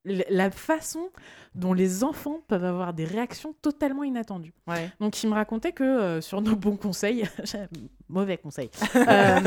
la 0.05 0.49
façon 0.51 1.09
dont 1.55 1.73
les 1.73 2.03
enfants 2.03 2.39
peuvent 2.47 2.63
avoir 2.63 2.93
des 2.93 3.05
réactions 3.05 3.53
totalement 3.61 4.03
inattendues. 4.03 4.53
Ouais. 4.67 4.89
Donc 4.99 5.21
il 5.21 5.29
me 5.29 5.35
racontait 5.35 5.73
que 5.73 5.83
euh, 5.83 6.21
sur 6.21 6.41
nos 6.41 6.55
bons 6.55 6.77
conseils, 6.77 7.29
mauvais 8.09 8.37
conseils, 8.37 8.69
euh, 8.95 9.39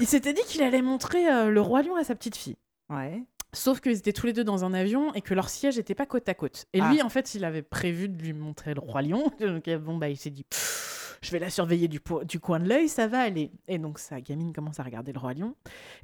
il 0.00 0.06
s'était 0.06 0.32
dit 0.32 0.42
qu'il 0.46 0.62
allait 0.62 0.82
montrer 0.82 1.28
euh, 1.28 1.50
le 1.50 1.60
roi 1.60 1.82
lion 1.82 1.96
à 1.96 2.04
sa 2.04 2.14
petite 2.14 2.36
fille. 2.36 2.56
Ouais. 2.88 3.22
Sauf 3.52 3.80
qu'ils 3.80 3.96
étaient 3.96 4.12
tous 4.12 4.26
les 4.26 4.32
deux 4.32 4.44
dans 4.44 4.64
un 4.64 4.74
avion 4.74 5.12
et 5.14 5.22
que 5.22 5.34
leur 5.34 5.48
siège 5.48 5.76
n'était 5.76 5.96
pas 5.96 6.06
côte 6.06 6.28
à 6.28 6.34
côte. 6.34 6.66
Et 6.72 6.80
lui, 6.80 7.02
en 7.02 7.08
fait, 7.08 7.34
il 7.34 7.44
avait 7.44 7.62
prévu 7.62 8.08
de 8.08 8.16
lui 8.16 8.32
montrer 8.32 8.74
le 8.74 8.80
roi 8.80 9.02
lion. 9.02 9.32
Donc, 9.40 9.68
bon, 9.68 9.96
bah, 9.96 10.08
il 10.08 10.16
s'est 10.16 10.30
dit, 10.30 10.44
Pff, 10.44 11.09
je 11.22 11.30
vais 11.32 11.38
la 11.38 11.50
surveiller 11.50 11.86
du, 11.88 12.00
coin 12.00 12.60
de 12.60 12.68
l'œil, 12.68 12.88
ça 12.88 13.06
va 13.06 13.20
aller. 13.20 13.50
Et 13.68 13.78
donc, 13.78 13.98
sa 13.98 14.20
gamine 14.20 14.52
commence 14.52 14.80
à 14.80 14.82
regarder 14.82 15.12
le 15.12 15.18
roi 15.18 15.34
lion. 15.34 15.54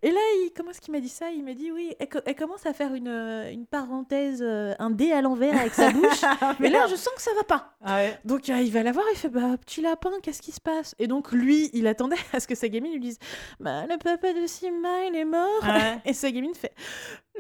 Et 0.02 0.10
là, 0.10 0.20
il, 0.36 0.50
comment 0.54 0.70
est-ce 0.70 0.80
qu'il 0.80 0.92
m'a 0.92 1.00
dit 1.00 1.08
ça? 1.08 1.30
Il 1.30 1.44
m'a 1.44 1.54
dit, 1.54 1.72
oui, 1.72 1.94
elle, 1.98 2.08
co- 2.08 2.20
elle 2.26 2.34
commence 2.36 2.66
à 2.66 2.74
faire 2.74 2.94
une, 2.94 3.08
une 3.08 3.66
parenthèse, 3.66 4.40
euh, 4.42 4.74
un 4.78 4.90
dé 4.90 5.12
à 5.12 5.22
l'envers 5.22 5.58
avec 5.58 5.72
sa 5.72 5.90
bouche. 5.90 6.22
et 6.62 6.68
là, 6.68 6.86
je 6.88 6.96
sens 6.96 7.14
que 7.14 7.22
ça 7.22 7.30
va 7.34 7.44
pas. 7.44 7.76
Ah 7.82 7.96
ouais. 7.96 8.18
Donc 8.24 8.48
euh, 8.50 8.60
il 8.60 8.72
va 8.72 8.82
la 8.82 8.92
voir, 8.92 9.04
il 9.12 9.16
fait 9.16 9.28
bah 9.28 9.56
petit 9.58 9.80
lapin, 9.80 10.10
qu'est-ce 10.22 10.42
qui 10.42 10.52
se 10.52 10.60
passe? 10.60 10.94
Et 10.98 11.06
donc 11.06 11.32
lui, 11.32 11.70
il 11.72 11.86
attendait 11.86 12.16
à 12.32 12.40
ce 12.40 12.46
que 12.48 12.54
sa 12.54 12.68
gamine 12.68 12.92
lui 12.92 13.00
dise 13.00 13.18
bah 13.60 13.86
le 13.86 13.96
papa 13.98 14.32
de 14.32 14.46
Simba 14.46 15.04
il 15.08 15.16
est 15.16 15.24
mort. 15.24 15.62
Ouais. 15.62 15.98
Et 16.04 16.12
sa 16.12 16.30
gamine 16.30 16.54
fait 16.54 16.72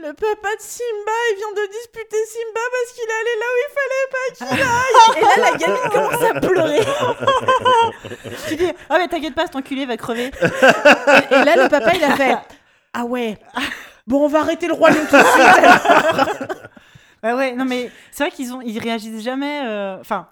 le 0.02 0.12
papa 0.12 0.48
de 0.56 0.60
Simba 0.60 1.12
il 1.32 1.36
vient 1.36 1.52
de 1.52 1.70
disputer 1.72 2.16
Simba 2.26 2.60
parce 2.70 2.92
qu'il 2.92 3.04
est 3.08 3.18
allé 3.20 3.34
là 3.40 3.46
où 3.52 3.58
il 3.64 3.70
fallait 3.76 4.08
pas 4.12 4.26
qu'il 4.36 4.62
aille. 4.62 5.16
Et 5.16 5.22
là 5.22 5.50
la 5.50 5.56
gamine 5.56 5.90
commence 5.92 6.22
à 6.22 6.32
pleurer. 6.40 6.84
Tu 8.48 8.56
dis 8.56 8.72
Ah, 8.90 8.98
mais 8.98 9.08
t'inquiète 9.08 9.34
pas, 9.34 9.46
cet 9.46 9.56
enculé 9.56 9.86
va 9.86 9.96
crever. 9.96 10.26
Et, 10.26 11.34
et 11.34 11.44
là 11.44 11.56
le 11.56 11.68
papa 11.68 11.92
il 11.94 12.04
a 12.04 12.16
fait 12.16 12.36
ah 12.94 13.04
ouais. 13.04 13.38
Bon 14.06 14.24
on 14.24 14.28
va 14.28 14.40
arrêter 14.40 14.66
le 14.68 14.74
roi 14.74 14.90
lion 14.90 15.04
tout 15.08 15.16
de 15.16 15.22
suite. 15.22 16.52
Ouais, 17.22 17.32
ouais, 17.32 17.52
non, 17.52 17.64
mais 17.64 17.90
c'est 18.12 18.24
vrai 18.24 18.30
qu'ils 18.30 18.52
ont, 18.54 18.60
ils 18.60 18.78
réagissent 18.78 19.24
jamais. 19.24 19.62
euh, 19.64 19.96
Enfin, 20.00 20.28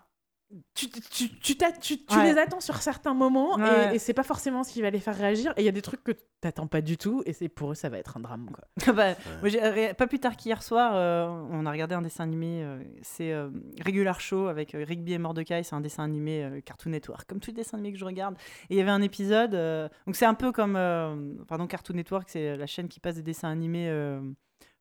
tu, 0.75 0.89
tu, 0.89 1.29
tu- 1.41 1.57
tu 2.05 2.17
Ouais. 2.17 2.33
les 2.33 2.39
attends 2.39 2.61
sur 2.61 2.77
certains 2.77 3.15
moments 3.15 3.59
et- 3.59 3.63
Ouais. 3.63 3.97
et, 3.97 3.99
c'est 3.99 4.15
pas 4.15 4.23
forcément 4.23 4.63
ce 4.65 4.73
qui 4.73 4.83
va 4.83 4.91
les 4.91 5.01
faire 5.01 5.17
réagir. 5.17 5.53
Et 5.57 5.63
il 5.63 5.65
y 5.65 5.69
a 5.69 5.73
des 5.73 5.83
trucs 5.83 6.03
que 6.05 6.13
t'attends 6.41 6.67
pas 6.67 6.81
du 6.81 6.97
tout 6.99 7.23
et 7.27 7.33
c'est 7.33 7.49
pour 7.49 7.73
eux 7.73 7.75
ça 7.75 7.89
va 7.89 7.99
être 7.99 8.17
un 8.17 8.21
drame 8.21 8.51
quoi. 8.51 8.65
bah, 8.95 9.15
moi, 9.43 9.51
euh, 9.55 9.95
pas 9.95 10.07
plus 10.07 10.19
tard 10.19 10.37
qu'hier 10.37 10.63
soir, 10.63 10.93
euh, 10.95 11.27
on 11.51 11.65
a 11.67 11.71
regardé 11.71 11.95
un 11.95 12.03
dessin 12.03 12.25
animé. 12.25 12.63
euh, 12.63 12.83
c'est 13.03 13.33
euh, 13.33 13.49
Regular 13.85 14.21
Show 14.21 14.49
avec 14.49 14.75
euh, 14.75 14.85
Rigby 14.87 15.13
et 15.15 15.19
Mordecai. 15.19 15.63
C'est 15.63 15.75
un 15.75 15.81
dessin 15.81 16.05
animé 16.05 16.45
euh, 16.45 16.61
Cartoon 16.61 16.91
Network, 16.91 17.27
comme 17.29 17.41
tous 17.41 17.51
les 17.51 17.57
dessins 17.57 17.79
animés 17.79 17.93
que 17.93 17.99
je 17.99 18.05
regarde. 18.05 18.37
Et 18.71 18.75
il 18.75 18.77
y 18.77 18.81
avait 18.81 18.91
un 18.91 19.03
épisode. 19.03 19.55
euh, 19.55 19.89
donc, 20.07 20.17
c'est 20.17 20.27
un 20.27 20.35
peu 20.35 20.53
comme. 20.53 20.77
euh, 20.77 21.35
pardon, 21.49 21.67
Cartoon 21.67 21.95
Network, 21.97 22.29
c'est 22.29 22.57
la 22.57 22.67
chaîne 22.67 22.89
qui 22.89 23.01
passe 23.01 23.17
des 23.17 23.23
dessins 23.23 23.49
animés. 23.51 23.89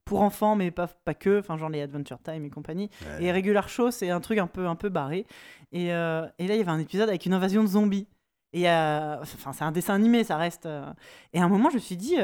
Pour 0.06 0.22
enfants, 0.22 0.56
mais 0.56 0.72
pas, 0.72 0.88
pas 0.88 1.14
que, 1.14 1.40
enfin 1.40 1.58
genre 1.58 1.70
les 1.70 1.82
Adventure 1.82 2.20
Time 2.22 2.44
et 2.46 2.50
compagnie. 2.50 2.90
Ouais. 3.20 3.26
Et 3.26 3.32
Regular 3.32 3.70
Show, 3.70 3.92
c'est 3.92 4.10
un 4.10 4.20
truc 4.20 4.38
un 4.40 4.48
peu, 4.48 4.68
un 4.68 4.76
peu 4.76 4.90
barré. 4.90 5.26
Et, 5.72 5.94
euh, 5.94 6.26
et 6.40 6.48
là, 6.48 6.56
il 6.56 6.58
y 6.58 6.62
avait 6.62 6.72
un 6.72 6.80
épisode 6.80 7.10
avec 7.10 7.26
une 7.26 7.34
invasion 7.34 7.62
de 7.64 7.68
zombies. 7.68 8.08
Et 8.54 8.70
euh, 8.70 9.18
enfin, 9.22 9.54
c'est 9.54 9.64
un 9.64 9.72
dessin 9.72 9.96
animé, 9.96 10.24
ça 10.24 10.38
reste. 10.38 10.66
euh, 10.68 10.86
Et 11.34 11.40
à 11.40 11.44
un 11.44 11.50
moment, 11.50 11.70
je 11.70 11.76
me 11.76 11.80
suis 11.80 11.98
dit. 11.98 12.16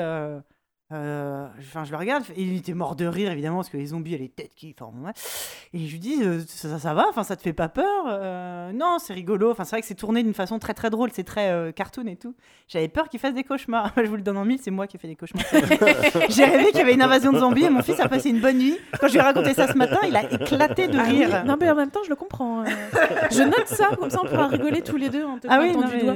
Euh, 0.91 1.47
Enfin, 1.59 1.83
je 1.85 1.91
le 1.91 1.97
regarde, 1.97 2.23
et 2.35 2.41
il 2.41 2.57
était 2.57 2.73
mort 2.73 2.95
de 2.95 3.05
rire 3.05 3.31
évidemment 3.31 3.57
parce 3.57 3.69
que 3.69 3.77
les 3.77 3.87
zombies, 3.87 4.17
les 4.17 4.29
têtes 4.29 4.53
qui. 4.55 4.75
Enfin, 4.79 4.91
ouais. 5.05 5.11
Et 5.73 5.85
je 5.85 5.91
lui 5.91 5.99
dis, 5.99 6.23
euh, 6.23 6.41
ça, 6.47 6.79
ça 6.79 6.93
va, 6.93 7.05
enfin, 7.09 7.23
ça 7.23 7.35
te 7.35 7.41
fait 7.41 7.53
pas 7.53 7.69
peur 7.69 7.85
Euh, 8.07 8.71
Non, 8.73 8.97
c'est 8.99 9.13
rigolo. 9.13 9.51
Enfin, 9.51 9.63
c'est 9.65 9.71
vrai 9.75 9.81
que 9.81 9.87
c'est 9.87 9.93
tourné 9.95 10.23
d'une 10.23 10.33
façon 10.33 10.57
très 10.59 10.73
très 10.73 10.89
drôle, 10.89 11.09
c'est 11.13 11.23
très 11.23 11.49
euh, 11.51 11.71
cartoon 11.71 12.07
et 12.07 12.15
tout. 12.15 12.33
J'avais 12.67 12.87
peur 12.87 13.07
qu'il 13.09 13.19
fasse 13.19 13.33
des 13.33 13.43
cauchemars. 13.43 13.93
je 13.97 14.03
vous 14.07 14.15
le 14.15 14.21
donne 14.23 14.37
en 14.37 14.45
mille, 14.45 14.59
c'est 14.61 14.71
moi 14.71 14.87
qui 14.87 14.97
ai 14.97 14.99
fait 14.99 15.07
des 15.07 15.15
cauchemars. 15.15 15.43
J'ai 16.29 16.43
rêvé 16.45 16.65
qu'il 16.67 16.77
y 16.79 16.81
avait 16.81 16.93
une 16.93 17.01
invasion 17.01 17.31
de 17.31 17.39
zombies 17.39 17.65
et 17.65 17.69
mon 17.69 17.83
fils 17.83 17.99
a 17.99 18.07
passé 18.09 18.29
une 18.29 18.39
bonne 18.41 18.57
nuit. 18.57 18.77
Quand 18.99 19.07
je 19.07 19.13
lui 19.13 19.19
ai 19.19 19.23
raconté 19.23 19.53
ça 19.53 19.67
ce 19.67 19.77
matin, 19.77 19.99
il 20.07 20.15
a 20.15 20.31
éclaté 20.31 20.87
de 20.87 20.97
Ah 20.97 21.03
oui, 21.07 21.25
rire. 21.25 21.43
Non, 21.45 21.55
mais 21.59 21.69
en 21.69 21.75
même 21.75 21.91
temps, 21.91 22.01
je 22.03 22.09
le 22.09 22.15
comprends. 22.15 22.61
euh. 22.61 22.65
je 23.31 23.43
note 23.43 23.67
ça, 23.67 23.89
comme 23.99 24.09
ça 24.09 24.19
on 24.23 24.27
pourra 24.27 24.47
rigoler 24.47 24.81
tous 24.81 24.97
les 24.97 25.09
deux 25.09 25.23
en 25.23 25.37
te 25.37 25.47
Ah 25.49 25.59
oui, 25.61 25.71
non, 25.73 25.87
du 25.87 25.97
doigt. 25.99 26.15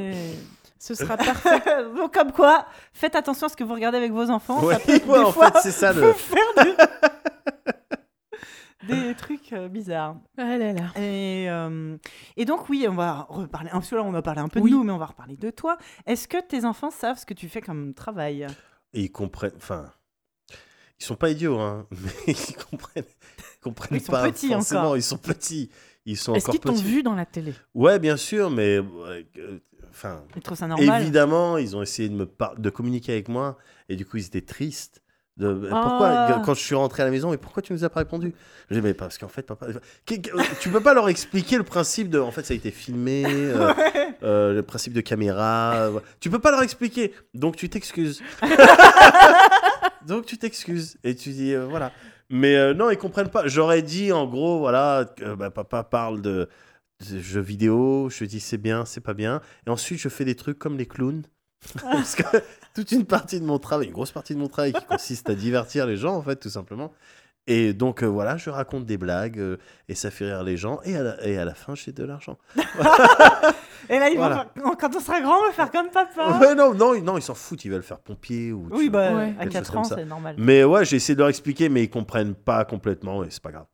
Ce 0.85 0.95
sera 0.95 1.15
parfait. 1.15 1.61
Donc, 1.95 2.13
comme 2.13 2.33
quoi, 2.33 2.65
faites 2.91 3.15
attention 3.15 3.47
à 3.47 3.49
ce 3.49 3.55
que 3.55 3.63
vous 3.63 3.73
regardez 3.73 3.97
avec 3.97 4.11
vos 4.11 4.29
enfants. 4.29 4.61
Ouais, 4.65 4.73
ça 4.73 4.79
peut, 4.81 4.91
ouais, 5.07 5.19
des 5.19 5.23
en 5.23 5.31
fois, 5.31 5.49
fait, 5.51 5.59
c'est 5.61 5.71
ça 5.71 5.93
le. 5.93 6.01
vous 6.01 6.13
faire 6.13 6.65
du- 6.65 6.75
des 8.87 9.15
trucs 9.15 9.53
euh, 9.53 9.69
bizarres. 9.69 10.17
Ah 10.37 10.57
là 10.57 10.73
là. 10.73 10.91
Et, 11.01 11.49
euh, 11.49 11.95
et 12.35 12.43
donc, 12.43 12.67
oui, 12.67 12.85
on 12.89 12.95
va 12.95 13.25
reparler. 13.29 13.69
Parce 13.71 13.89
que 13.89 13.95
là, 13.95 14.03
on 14.03 14.13
a 14.13 14.21
parlé 14.21 14.41
un 14.41 14.49
peu 14.49 14.59
Oui. 14.59 14.71
de 14.71 14.75
nous, 14.75 14.83
mais 14.83 14.91
on 14.91 14.97
va 14.97 15.05
reparler 15.05 15.37
de 15.37 15.49
toi. 15.51 15.77
Est-ce 16.05 16.27
que 16.27 16.41
tes 16.41 16.65
enfants 16.65 16.91
savent 16.91 17.17
ce 17.17 17.25
que 17.25 17.33
tu 17.33 17.47
fais 17.47 17.61
comme 17.61 17.93
travail? 17.93 18.45
Et 18.93 19.03
ils 19.03 19.11
comprennent. 19.11 19.53
Enfin, 19.55 19.85
ils 20.99 21.05
sont 21.05 21.15
pas 21.15 21.29
idiots, 21.29 21.59
hein, 21.59 21.87
mais 21.91 22.33
ils 22.33 22.55
comprennent, 22.69 23.05
ils 23.05 23.63
comprennent 23.63 23.97
Ils 23.99 24.03
sont 24.03 24.11
pas 24.11 24.23
petits 24.29 24.49
forcément. 24.49 24.81
encore. 24.81 24.97
Ils 24.97 25.01
sont 25.03 25.17
petits. 25.17 25.69
Ils 26.05 26.17
sont 26.17 26.35
Est-ce 26.35 26.49
encore 26.49 26.59
qu'ils 26.59 26.75
t'ont 26.75 26.81
vu 26.81 27.03
dans 27.03 27.15
la 27.15 27.25
télé? 27.25 27.53
Ouais, 27.73 27.99
bien 27.99 28.17
sûr, 28.17 28.49
mais 28.49 28.79
ouais, 28.79 29.25
euh, 29.37 29.59
enfin, 29.93 30.21
Ils 30.35 30.41
trouvent 30.41 30.57
ça 30.57 30.67
normal 30.67 31.01
évidemment, 31.01 31.57
ils 31.57 31.75
ont 31.77 31.81
essayé 31.81 32.09
de 32.09 32.15
me 32.15 32.25
par- 32.25 32.55
de 32.57 32.69
communiquer 32.69 33.13
avec 33.13 33.29
moi 33.29 33.57
et 33.89 33.95
du 33.95 34.05
coup, 34.05 34.17
ils 34.17 34.25
étaient 34.25 34.41
tristes. 34.41 34.99
De, 35.35 35.51
pourquoi 35.51 36.09
Ah. 36.09 36.41
quand 36.45 36.53
je 36.53 36.59
suis 36.59 36.75
rentré 36.75 37.01
à 37.01 37.05
la 37.07 37.11
maison, 37.11 37.31
mais 37.31 37.37
pourquoi 37.37 37.63
tu 37.63 37.73
nous 37.73 37.83
as 37.83 37.89
pas 37.89 38.01
répondu? 38.01 38.35
Je 38.69 38.75
dis 38.75 38.81
mais 38.83 38.93
parce 38.93 39.17
qu'en 39.17 39.27
fait, 39.27 39.41
papa, 39.41 39.65
que- 40.05 40.13
tu 40.59 40.69
peux 40.69 40.79
pas 40.79 40.93
leur 40.93 41.09
expliquer 41.09 41.57
le 41.57 41.63
principe 41.63 42.11
de, 42.11 42.19
en 42.19 42.29
fait, 42.29 42.43
ça 42.45 42.53
a 42.53 42.55
été 42.55 42.69
filmé, 42.69 43.23
euh, 43.25 43.73
euh, 44.23 44.53
le 44.53 44.61
principe 44.61 44.93
de 44.93 45.01
caméra. 45.01 45.73
euh, 45.73 45.89
voilà. 45.89 46.05
Tu 46.19 46.29
peux 46.29 46.37
pas 46.37 46.51
leur 46.51 46.61
expliquer, 46.61 47.13
donc 47.33 47.55
tu 47.55 47.67
t'excuses. 47.67 48.21
donc 50.07 50.25
tu 50.25 50.37
t'excuses 50.37 50.97
et 51.03 51.15
tu 51.15 51.29
dis 51.31 51.53
euh, 51.53 51.65
voilà. 51.65 51.91
Mais 52.29 52.55
euh, 52.55 52.73
non, 52.73 52.89
ils 52.89 52.97
comprennent 52.97 53.29
pas. 53.29 53.47
J'aurais 53.47 53.81
dit 53.81 54.11
en 54.11 54.25
gros, 54.27 54.59
voilà, 54.59 55.05
que 55.17 55.35
bah, 55.35 55.49
papa 55.51 55.83
parle 55.83 56.21
de 56.21 56.47
jeux 57.01 57.41
vidéo. 57.41 58.09
Je 58.09 58.25
dis 58.25 58.39
c'est 58.39 58.57
bien, 58.57 58.85
c'est 58.85 59.01
pas 59.01 59.13
bien. 59.13 59.41
Et 59.67 59.69
ensuite, 59.69 59.99
je 59.99 60.09
fais 60.09 60.25
des 60.25 60.35
trucs 60.35 60.59
comme 60.59 60.77
les 60.77 60.85
clowns. 60.87 61.23
Parce 61.81 62.15
que 62.15 62.23
toute 62.75 62.91
une 62.91 63.05
partie 63.05 63.39
de 63.39 63.45
mon 63.45 63.57
travail, 63.59 63.87
une 63.87 63.93
grosse 63.93 64.11
partie 64.11 64.33
de 64.35 64.39
mon 64.39 64.49
travail 64.49 64.73
qui 64.73 64.85
consiste 64.85 65.29
à 65.29 65.33
divertir 65.35 65.85
les 65.87 65.95
gens, 65.95 66.15
en 66.15 66.21
fait, 66.21 66.35
tout 66.35 66.49
simplement. 66.49 66.91
Et 67.47 67.73
donc, 67.73 68.03
euh, 68.03 68.05
voilà, 68.07 68.37
je 68.37 68.49
raconte 68.49 68.85
des 68.85 68.97
blagues 68.97 69.37
euh, 69.39 69.57
et 69.89 69.95
ça 69.95 70.11
fait 70.11 70.25
rire 70.25 70.43
les 70.43 70.55
gens. 70.57 70.79
Et 70.85 70.95
à 70.95 71.03
la, 71.03 71.25
et 71.27 71.37
à 71.37 71.43
la 71.45 71.53
fin, 71.53 71.75
j'ai 71.75 71.91
de 71.91 72.03
l'argent. 72.03 72.37
Et 73.89 73.99
là, 73.99 74.09
ils 74.09 74.17
vont 74.17 74.29
faire- 74.29 74.49
quand 74.79 74.95
on 74.95 74.99
sera 75.01 75.19
grand, 75.19 75.39
on 75.41 75.47
va 75.47 75.51
faire 75.51 75.69
comme 75.69 75.89
papa. 75.89 76.39
Ouais, 76.39 76.55
non, 76.55 76.73
non, 76.73 76.97
non, 77.01 77.17
ils 77.17 77.21
s'en 77.21 77.33
foutent. 77.35 77.65
Ils 77.65 77.69
veulent 77.71 77.83
faire 77.83 77.99
pompier 77.99 78.53
ou. 78.53 78.69
Oui, 78.71 78.87
vois. 78.87 79.09
bah, 79.09 79.15
Ouais. 79.17 79.33
à 79.37 79.43
Quelque 79.43 79.51
4 79.53 79.65
chose 79.73 79.75
ans, 79.91 79.95
c'est 79.97 80.05
normal. 80.05 80.35
Mais 80.37 80.63
ouais, 80.63 80.85
j'ai 80.85 80.95
essayé 80.95 81.15
de 81.15 81.19
leur 81.19 81.27
expliquer, 81.27 81.67
mais 81.67 81.83
ils 81.83 81.89
comprennent 81.89 82.33
pas 82.33 82.63
complètement 82.63 83.25
et 83.25 83.27
c'est 83.29 83.43
pas 83.43 83.51
grave. 83.51 83.65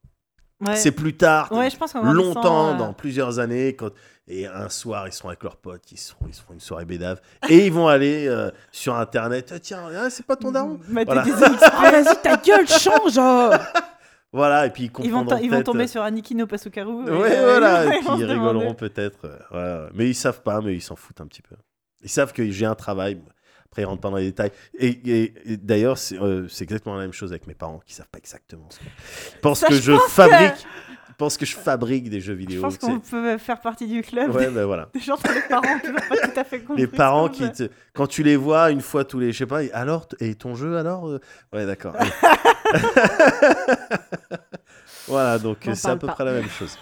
Ouais. 0.65 0.75
C'est 0.75 0.91
plus 0.91 1.15
tard, 1.15 1.49
Ouais, 1.51 1.69
je 1.69 1.77
pense 1.77 1.93
qu'en 1.93 2.01
grandissant, 2.01 2.23
longtemps, 2.33 2.69
euh, 2.73 2.77
dans 2.77 2.93
plusieurs 2.93 3.39
années, 3.39 3.75
quand... 3.77 3.91
et 4.27 4.45
un 4.45 4.67
soir, 4.69 5.07
ils 5.07 5.13
sont 5.13 5.27
avec 5.29 5.41
leurs 5.43 5.55
potes, 5.55 5.89
ils, 5.91 5.97
sont... 5.97 6.15
ils 6.27 6.33
se 6.33 6.41
font 6.41 6.53
une 6.53 6.59
soirée 6.59 6.83
bédave, 6.85 7.21
et 7.47 7.65
ils 7.67 7.71
vont 7.71 7.87
aller 7.87 8.27
euh, 8.27 8.51
sur 8.71 8.95
Internet, 8.95 9.51
Ah, 9.55 9.59
tiens, 9.59 9.83
ah, 9.97 10.09
c'est 10.09 10.25
pas 10.25 10.35
ton 10.35 10.51
daron 10.51 10.77
Voilà. 10.89 11.25
extraits. 11.25 11.61
Ah, 11.63 11.91
vas-y, 11.91 12.21
ta 12.21 12.35
gueule, 12.37 12.67
change 12.67 13.17
oh 13.17 13.51
Voilà, 14.33 14.65
et 14.67 14.69
puis 14.69 14.91
ils 14.99 15.05
Ils 15.05 15.11
vont, 15.11 15.25
ils 15.41 15.49
vont 15.49 15.63
tomber 15.63 15.87
sur 15.87 16.01
Aniki 16.03 16.35
no 16.35 16.45
Pasukaru. 16.45 17.07
et, 17.07 17.09
Ouais, 17.09 17.35
euh, 17.37 17.49
voilà, 17.57 17.85
ils 17.85 17.93
et 17.93 17.99
puis 17.99 18.07
ils 18.19 18.25
rigoleront 18.25 18.75
peut-être. 18.75 19.25
euh, 19.25 19.37
ouais, 19.51 19.83
ouais. 19.85 19.89
Mais 19.95 20.07
ils 20.09 20.13
savent 20.15 20.43
pas, 20.43 20.61
mais 20.61 20.75
ils 20.75 20.81
s'en 20.81 20.95
foutent 20.95 21.21
un 21.21 21.25
petit 21.25 21.41
peu. 21.41 21.55
Ils 22.03 22.09
savent 22.09 22.31
que 22.33 22.47
j'ai 22.51 22.65
un 22.65 22.75
travail. 22.75 23.19
Après, 23.71 23.83
ils 23.83 23.85
rentrent 23.85 24.01
pas 24.01 24.09
dans 24.09 24.17
les 24.17 24.25
détails. 24.25 24.51
Et, 24.77 24.87
et- 24.87 25.33
et 25.45 25.57
d'ailleurs, 25.57 25.97
c'est 25.97 26.17
euh, 26.19 26.47
c'est 26.47 26.63
exactement 26.63 26.95
la 26.95 27.01
même 27.01 27.13
chose 27.13 27.31
avec 27.31 27.45
mes 27.47 27.53
parents 27.53 27.81
qui 27.85 27.93
savent 27.93 28.07
pas 28.09 28.17
exactement 28.17 28.67
ce 28.69 28.79
que. 28.79 28.83
Ils 29.35 29.39
pensent 29.41 29.59
Ça, 29.59 29.67
que 29.67 29.75
je 29.75 29.81
je, 29.81 29.91
pense 29.91 30.03
que- 30.05 30.09
fabrique. 30.09 30.65
Ils 31.09 31.15
pensent 31.19 31.37
que 31.37 31.45
je 31.45 31.55
fabrique 31.57 32.09
des 32.09 32.21
jeux 32.21 32.33
Je 32.33 32.39
vidéo. 32.39 32.61
pense 32.61 32.79
tu 32.79 32.85
sais. 32.85 32.91
qu'on 32.93 32.99
peut 32.99 33.37
faire 33.37 33.59
partie 33.59 33.87
du 33.87 34.01
club 34.01 34.33
Ouais, 34.33 34.49
ben 34.49 34.63
voilà. 34.65 34.87
des 34.93 35.01
gens 35.01 35.17
qui 35.17 35.33
les 35.33 35.41
parents 35.41 35.79
qui 35.79 35.91
pas 35.91 36.27
tout 36.29 36.39
à 36.39 36.43
fait 36.45 36.59
compris. 36.61 36.81
Les 36.81 36.87
parents 36.87 37.27
qui, 37.29 37.51
te- 37.51 37.69
quand 37.93 38.07
tu 38.07 38.23
les 38.23 38.37
vois 38.37 38.71
une 38.71 38.79
fois 38.81 39.03
tous 39.03 39.19
les, 39.19 39.33
je 39.33 39.39
sais 39.39 39.45
pas, 39.45 39.59
alors 39.73 40.07
et 40.21 40.33
ton 40.35 40.55
jeu 40.55 40.77
alors, 40.77 41.09
euh, 41.09 41.19
ouais 41.53 41.65
d'accord. 41.65 41.95
voilà, 45.07 45.39
donc 45.39 45.57
c'est 45.73 45.87
à 45.89 45.95
peu 45.95 46.07
pas. 46.07 46.13
près 46.13 46.25
la 46.25 46.33
même 46.33 46.49
chose. 46.49 46.77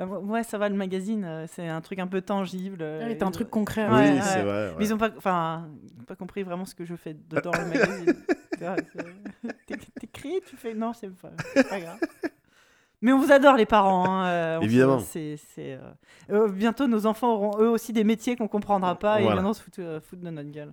Euh, 0.00 0.06
ouais, 0.06 0.42
ça 0.42 0.58
va, 0.58 0.68
le 0.68 0.74
magazine, 0.76 1.24
euh, 1.24 1.46
c'est 1.46 1.68
un 1.68 1.80
truc 1.80 1.98
un 1.98 2.06
peu 2.06 2.20
tangible. 2.22 2.78
euh, 2.80 3.06
Ouais, 3.08 3.16
T'as 3.16 3.26
un 3.26 3.30
truc 3.30 3.50
concret. 3.50 3.86
Oui, 3.88 3.94
ouais. 3.94 4.20
c'est 4.22 4.42
vrai. 4.42 4.68
ouais. 4.70 4.74
Mais 4.78 4.84
ils 4.86 4.94
ont 4.94 4.98
pas, 4.98 5.10
pas 5.10 6.16
compris 6.18 6.42
vraiment 6.42 6.64
ce 6.64 6.74
que 6.74 6.84
je 6.84 6.94
fais 6.96 7.14
dedans 7.28 7.50
le 7.52 7.66
magazine. 7.66 8.14
Tu 8.58 8.64
vois, 8.68 8.76
c'est- 8.94 9.66
T'é- 9.66 9.76
T'écris, 10.00 10.40
tu 10.46 10.56
fais 10.56 10.72
non, 10.74 10.92
c'est 10.92 11.08
pas, 11.10 11.30
c'est 11.54 11.68
pas 11.68 11.80
grave. 11.80 11.98
Mais 13.00 13.12
on 13.12 13.18
vous 13.18 13.32
adore 13.32 13.56
les 13.56 13.66
parents. 13.66 14.08
hein, 14.08 14.26
euh, 14.26 14.60
Évidemment. 14.60 15.00
c'est- 15.00 15.36
c'est, 15.54 15.72
euh, 15.72 15.90
euh, 16.30 16.48
bientôt 16.48 16.86
nos 16.86 17.06
enfants 17.06 17.32
auront 17.34 17.58
eux 17.60 17.68
aussi 17.68 17.92
des 17.92 18.04
métiers 18.04 18.36
qu'on 18.36 18.46
comprendra 18.48 18.96
pas 18.96 19.18
et 19.18 19.22
Voilà. 19.24 19.36
maintenant 19.36 19.52
se 19.54 19.62
foutent, 19.62 19.80
euh, 19.80 20.00
foutent 20.00 20.20
de 20.20 20.30
notre 20.30 20.50
gueule. 20.50 20.72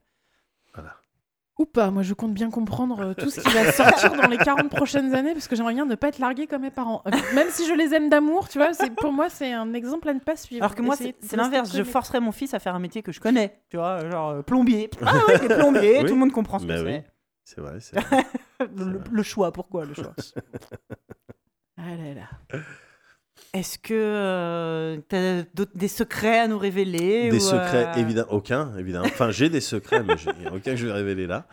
Ou 1.60 1.65
pas, 1.65 1.91
moi 1.91 2.03
je 2.03 2.14
compte 2.14 2.34
bien 2.34 2.49
comprendre 2.49 3.02
euh, 3.02 3.14
tout 3.14 3.30
ce 3.30 3.41
qui 3.41 3.49
va 3.53 3.69
sortir 3.73 4.14
dans 4.15 4.27
les 4.30 4.38
40 4.38 4.69
prochaines 4.69 5.14
années 5.14 5.34
parce 5.34 5.48
que 5.49 5.56
j'aimerais 5.57 5.73
bien 5.73 5.86
ne 5.86 5.95
pas 5.95 6.07
être 6.07 6.18
larguée 6.19 6.48
comme 6.48 6.61
mes 6.61 6.72
parents. 6.72 7.03
Euh, 7.06 7.11
Même 7.36 7.49
si 7.49 7.68
je 7.68 7.73
les 7.73 7.94
aime 7.94 8.10
d'amour, 8.10 8.48
tu 8.48 8.57
vois, 8.60 8.73
c'est 8.73 8.90
pour 8.95 9.11
moi 9.11 9.30
c'est 9.30 9.52
un 9.52 9.73
exemple 9.73 10.07
à 10.07 10.14
ne 10.14 10.19
pas 10.19 10.38
suivre. 10.38 10.64
Alors 10.64 10.73
que 10.73 10.81
moi, 10.81 10.95
c'est 10.95 11.15
l'inverse. 11.36 11.76
Je 11.76 11.84
forcerais 11.84 12.22
mon 12.22 12.31
fils 12.31 12.53
à 12.53 12.60
faire 12.60 12.76
un 12.76 12.80
métier 12.80 13.03
que 13.03 13.11
je 13.11 13.19
connais. 13.19 13.60
Tu 13.69 13.76
vois, 13.77 14.10
genre 14.10 14.30
euh, 14.30 14.41
plombier. 14.41 14.90
Ah 15.06 15.14
oui, 15.27 15.48
plombier. 15.49 15.98
Oui. 15.99 16.06
Tout 16.06 16.14
le 16.14 16.19
monde 16.19 16.31
comprend 16.31 16.60
ce 16.60 16.65
Bah 16.65 16.76
que 16.77 16.86
oui. 16.86 17.02
c'est. 17.44 17.56
C'est 17.56 17.61
vrai. 17.61 17.77
c'est 17.81 17.99
vrai. 17.99 18.26
Le, 18.77 19.02
le 19.11 19.23
choix, 19.23 19.52
pourquoi 19.52 19.84
le 19.86 19.94
choix 19.94 20.14
Ah 21.77 21.81
là 21.95 22.14
là. 22.14 22.61
Est-ce 23.53 23.80
que 23.80 25.01
tu 25.09 25.15
as 25.15 25.43
des 25.76 25.88
secrets 25.88 26.39
à 26.39 26.47
nous 26.47 26.57
révéler 26.59 27.30
Des 27.31 27.38
ou, 27.38 27.39
secrets, 27.39 27.88
euh, 27.88 27.93
évidemment, 28.01 28.31
aucun, 28.31 28.76
évidemment. 28.77 29.05
Enfin, 29.07 29.31
j'ai 29.31 29.49
des 29.49 29.61
secrets, 29.61 30.03
mais 30.03 30.17
j'ai- 30.17 30.30
il 30.38 30.41
n'y 30.41 30.47
a 30.47 30.53
aucun 30.53 30.71
que 30.71 30.77
je 30.77 30.85
vais 30.85 30.93
révéler 30.93 31.26
là. 31.27 31.47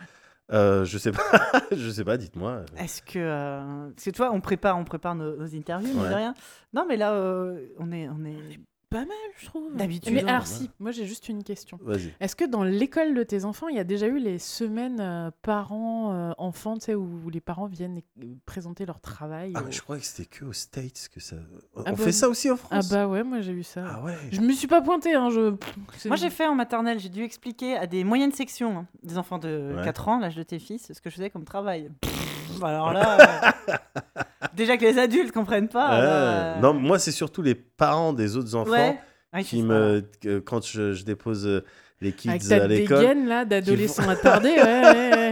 Euh, 0.53 0.85
je 0.85 0.97
sais 0.97 1.11
pas, 1.11 1.21
je 1.75 1.89
sais 1.89 2.05
pas, 2.05 2.15
dites-moi. 2.17 2.61
Est-ce 2.77 3.01
que. 3.01 3.17
euh, 3.19 3.89
Parce 3.89 4.05
que 4.05 4.09
toi, 4.11 4.29
on 4.31 4.39
prépare, 4.41 4.77
on 4.77 4.85
prépare 4.85 5.15
nos, 5.15 5.35
nos 5.35 5.55
interviews, 5.55 5.93
mais 5.95 6.07
Ouais. 6.07 6.15
rien. 6.15 6.33
Non, 6.73 6.85
mais 6.87 6.95
là, 6.97 7.13
euh, 7.13 7.65
on 7.79 7.91
est. 7.91 8.07
On 8.09 8.23
est... 8.23 8.59
Pas 8.89 8.99
mal, 8.99 9.07
je 9.37 9.45
trouve. 9.47 9.75
D'habitude, 9.75 10.13
Mais 10.13 10.23
hein, 10.23 10.27
alors 10.27 10.41
ouais. 10.43 10.47
si, 10.47 10.69
moi 10.79 10.91
j'ai 10.91 11.05
juste 11.05 11.27
une 11.27 11.43
question. 11.43 11.77
Vas-y. 11.83 12.13
Est-ce 12.21 12.37
que 12.37 12.45
dans 12.45 12.63
l'école 12.63 13.13
de 13.15 13.23
tes 13.23 13.43
enfants, 13.43 13.67
il 13.67 13.75
y 13.75 13.79
a 13.79 13.83
déjà 13.83 14.07
eu 14.07 14.17
les 14.17 14.39
semaines 14.39 15.01
euh, 15.01 15.29
parents-enfants, 15.41 16.75
tu 16.75 16.85
sais, 16.85 16.95
où 16.95 17.29
les 17.29 17.41
parents 17.41 17.65
viennent 17.67 18.01
euh, 18.23 18.25
présenter 18.45 18.85
leur 18.85 19.01
travail 19.01 19.51
Ah, 19.55 19.61
au- 19.61 19.65
mais 19.65 19.71
je 19.73 19.81
croyais 19.81 19.99
que 20.01 20.07
c'était 20.07 20.25
que 20.29 20.45
aux 20.45 20.53
States 20.53 21.09
que 21.13 21.19
ça. 21.19 21.35
On 21.75 21.81
Ah 21.85 21.91
bah, 21.91 21.97
fait 21.97 22.11
ça 22.13 22.29
aussi 22.29 22.49
en 22.49 22.53
Ah 22.53 22.57
France? 22.57 22.89
bah 22.89 23.07
ouais, 23.07 23.23
moi 23.23 23.41
j'ai 23.41 23.51
eu 23.51 23.63
ça. 23.63 23.83
Ah 23.89 24.03
ouais. 24.03 24.15
Je 24.31 24.39
me 24.39 24.53
suis 24.53 24.67
pas 24.67 24.81
pointée, 24.81 25.15
hein, 25.15 25.29
je... 25.31 25.55
Moi, 26.07 26.15
j'ai 26.15 26.29
fait 26.29 26.47
en 26.47 26.55
maternelle, 26.55 26.99
j'ai 26.99 27.09
dû 27.09 27.23
expliquer 27.23 27.75
à 27.75 27.87
des 27.87 28.03
moyennes 28.05 28.31
sections, 28.31 28.77
hein, 28.79 28.87
des 29.03 29.17
enfants 29.17 29.37
de 29.39 29.73
Ouais. 29.75 29.83
4 29.83 30.07
ans, 30.07 30.19
l'âge 30.19 30.35
de 30.37 30.43
tes 30.43 30.59
fils, 30.59 30.93
ce 30.93 31.01
que 31.01 31.09
je 31.09 31.15
faisais 31.15 31.29
comme 31.29 31.43
travail. 31.43 31.91
Pff, 32.01 32.13
alors 32.65 32.93
là. 32.93 33.53
euh, 33.69 33.73
Déjà 34.55 34.77
que 34.77 34.85
les 34.85 34.97
adultes 34.97 35.31
comprennent 35.31 35.67
pas. 35.69 36.01
Euh, 36.01 36.59
Non, 36.59 36.73
moi, 36.73 36.97
c'est 36.99 37.11
surtout 37.11 37.41
les 37.41 37.55
parents 37.55 38.13
des 38.13 38.35
autres 38.37 38.55
enfants 38.55 38.71
ouais. 38.71 39.43
Qui 39.43 39.61
me. 39.61 40.03
que 40.21 40.39
quand 40.39 40.65
je, 40.65 40.93
je 40.93 41.03
dépose 41.03 41.45
euh, 41.45 41.63
les 42.01 42.11
kids 42.13 42.29
Avec 42.29 42.47
ta 42.47 42.63
à 42.63 42.67
l'école, 42.67 42.99
dégaine 42.99 43.27
là 43.27 43.45
d'adolescent 43.45 44.07
attardé, 44.09 44.49
ouais, 44.49 44.63
ouais, 44.63 45.11
ouais. 45.13 45.31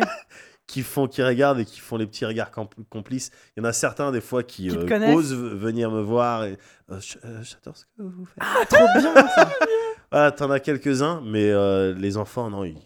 qui 0.68 0.84
font, 0.84 1.08
qui 1.08 1.24
regardent 1.24 1.60
et 1.60 1.66
qui 1.66 1.80
font 1.80 1.98
les 1.98 2.06
petits 2.06 2.26
regards 2.26 2.52
compl- 2.52 2.84
complices. 2.90 3.32
Il 3.56 3.62
y 3.64 3.66
en 3.66 3.70
a 3.70 3.74
certains, 3.74 4.12
des 4.12 4.22
fois, 4.22 4.44
qui, 4.44 4.70
euh, 4.70 5.14
osent 5.16 5.34
venir 5.34 5.90
me 5.90 6.02
voir. 6.02 6.44
Et, 6.44 6.58
euh, 6.92 7.00
euh, 7.24 7.40
J'adore 7.42 7.78
ce 7.78 7.86
que 7.86 8.04
vous 8.04 8.26
faites. 8.26 8.38
Ah, 8.42 8.66
trop 8.70 8.86
bien 9.00 9.28
ça. 9.28 9.50
Voilà, 10.12 10.32
t'en 10.32 10.50
as 10.52 10.60
quelques-uns, 10.60 11.22
mais 11.26 11.50
euh, 11.50 11.94
les 11.96 12.16
enfants, 12.18 12.50
non, 12.50 12.64
ils- 12.64 12.78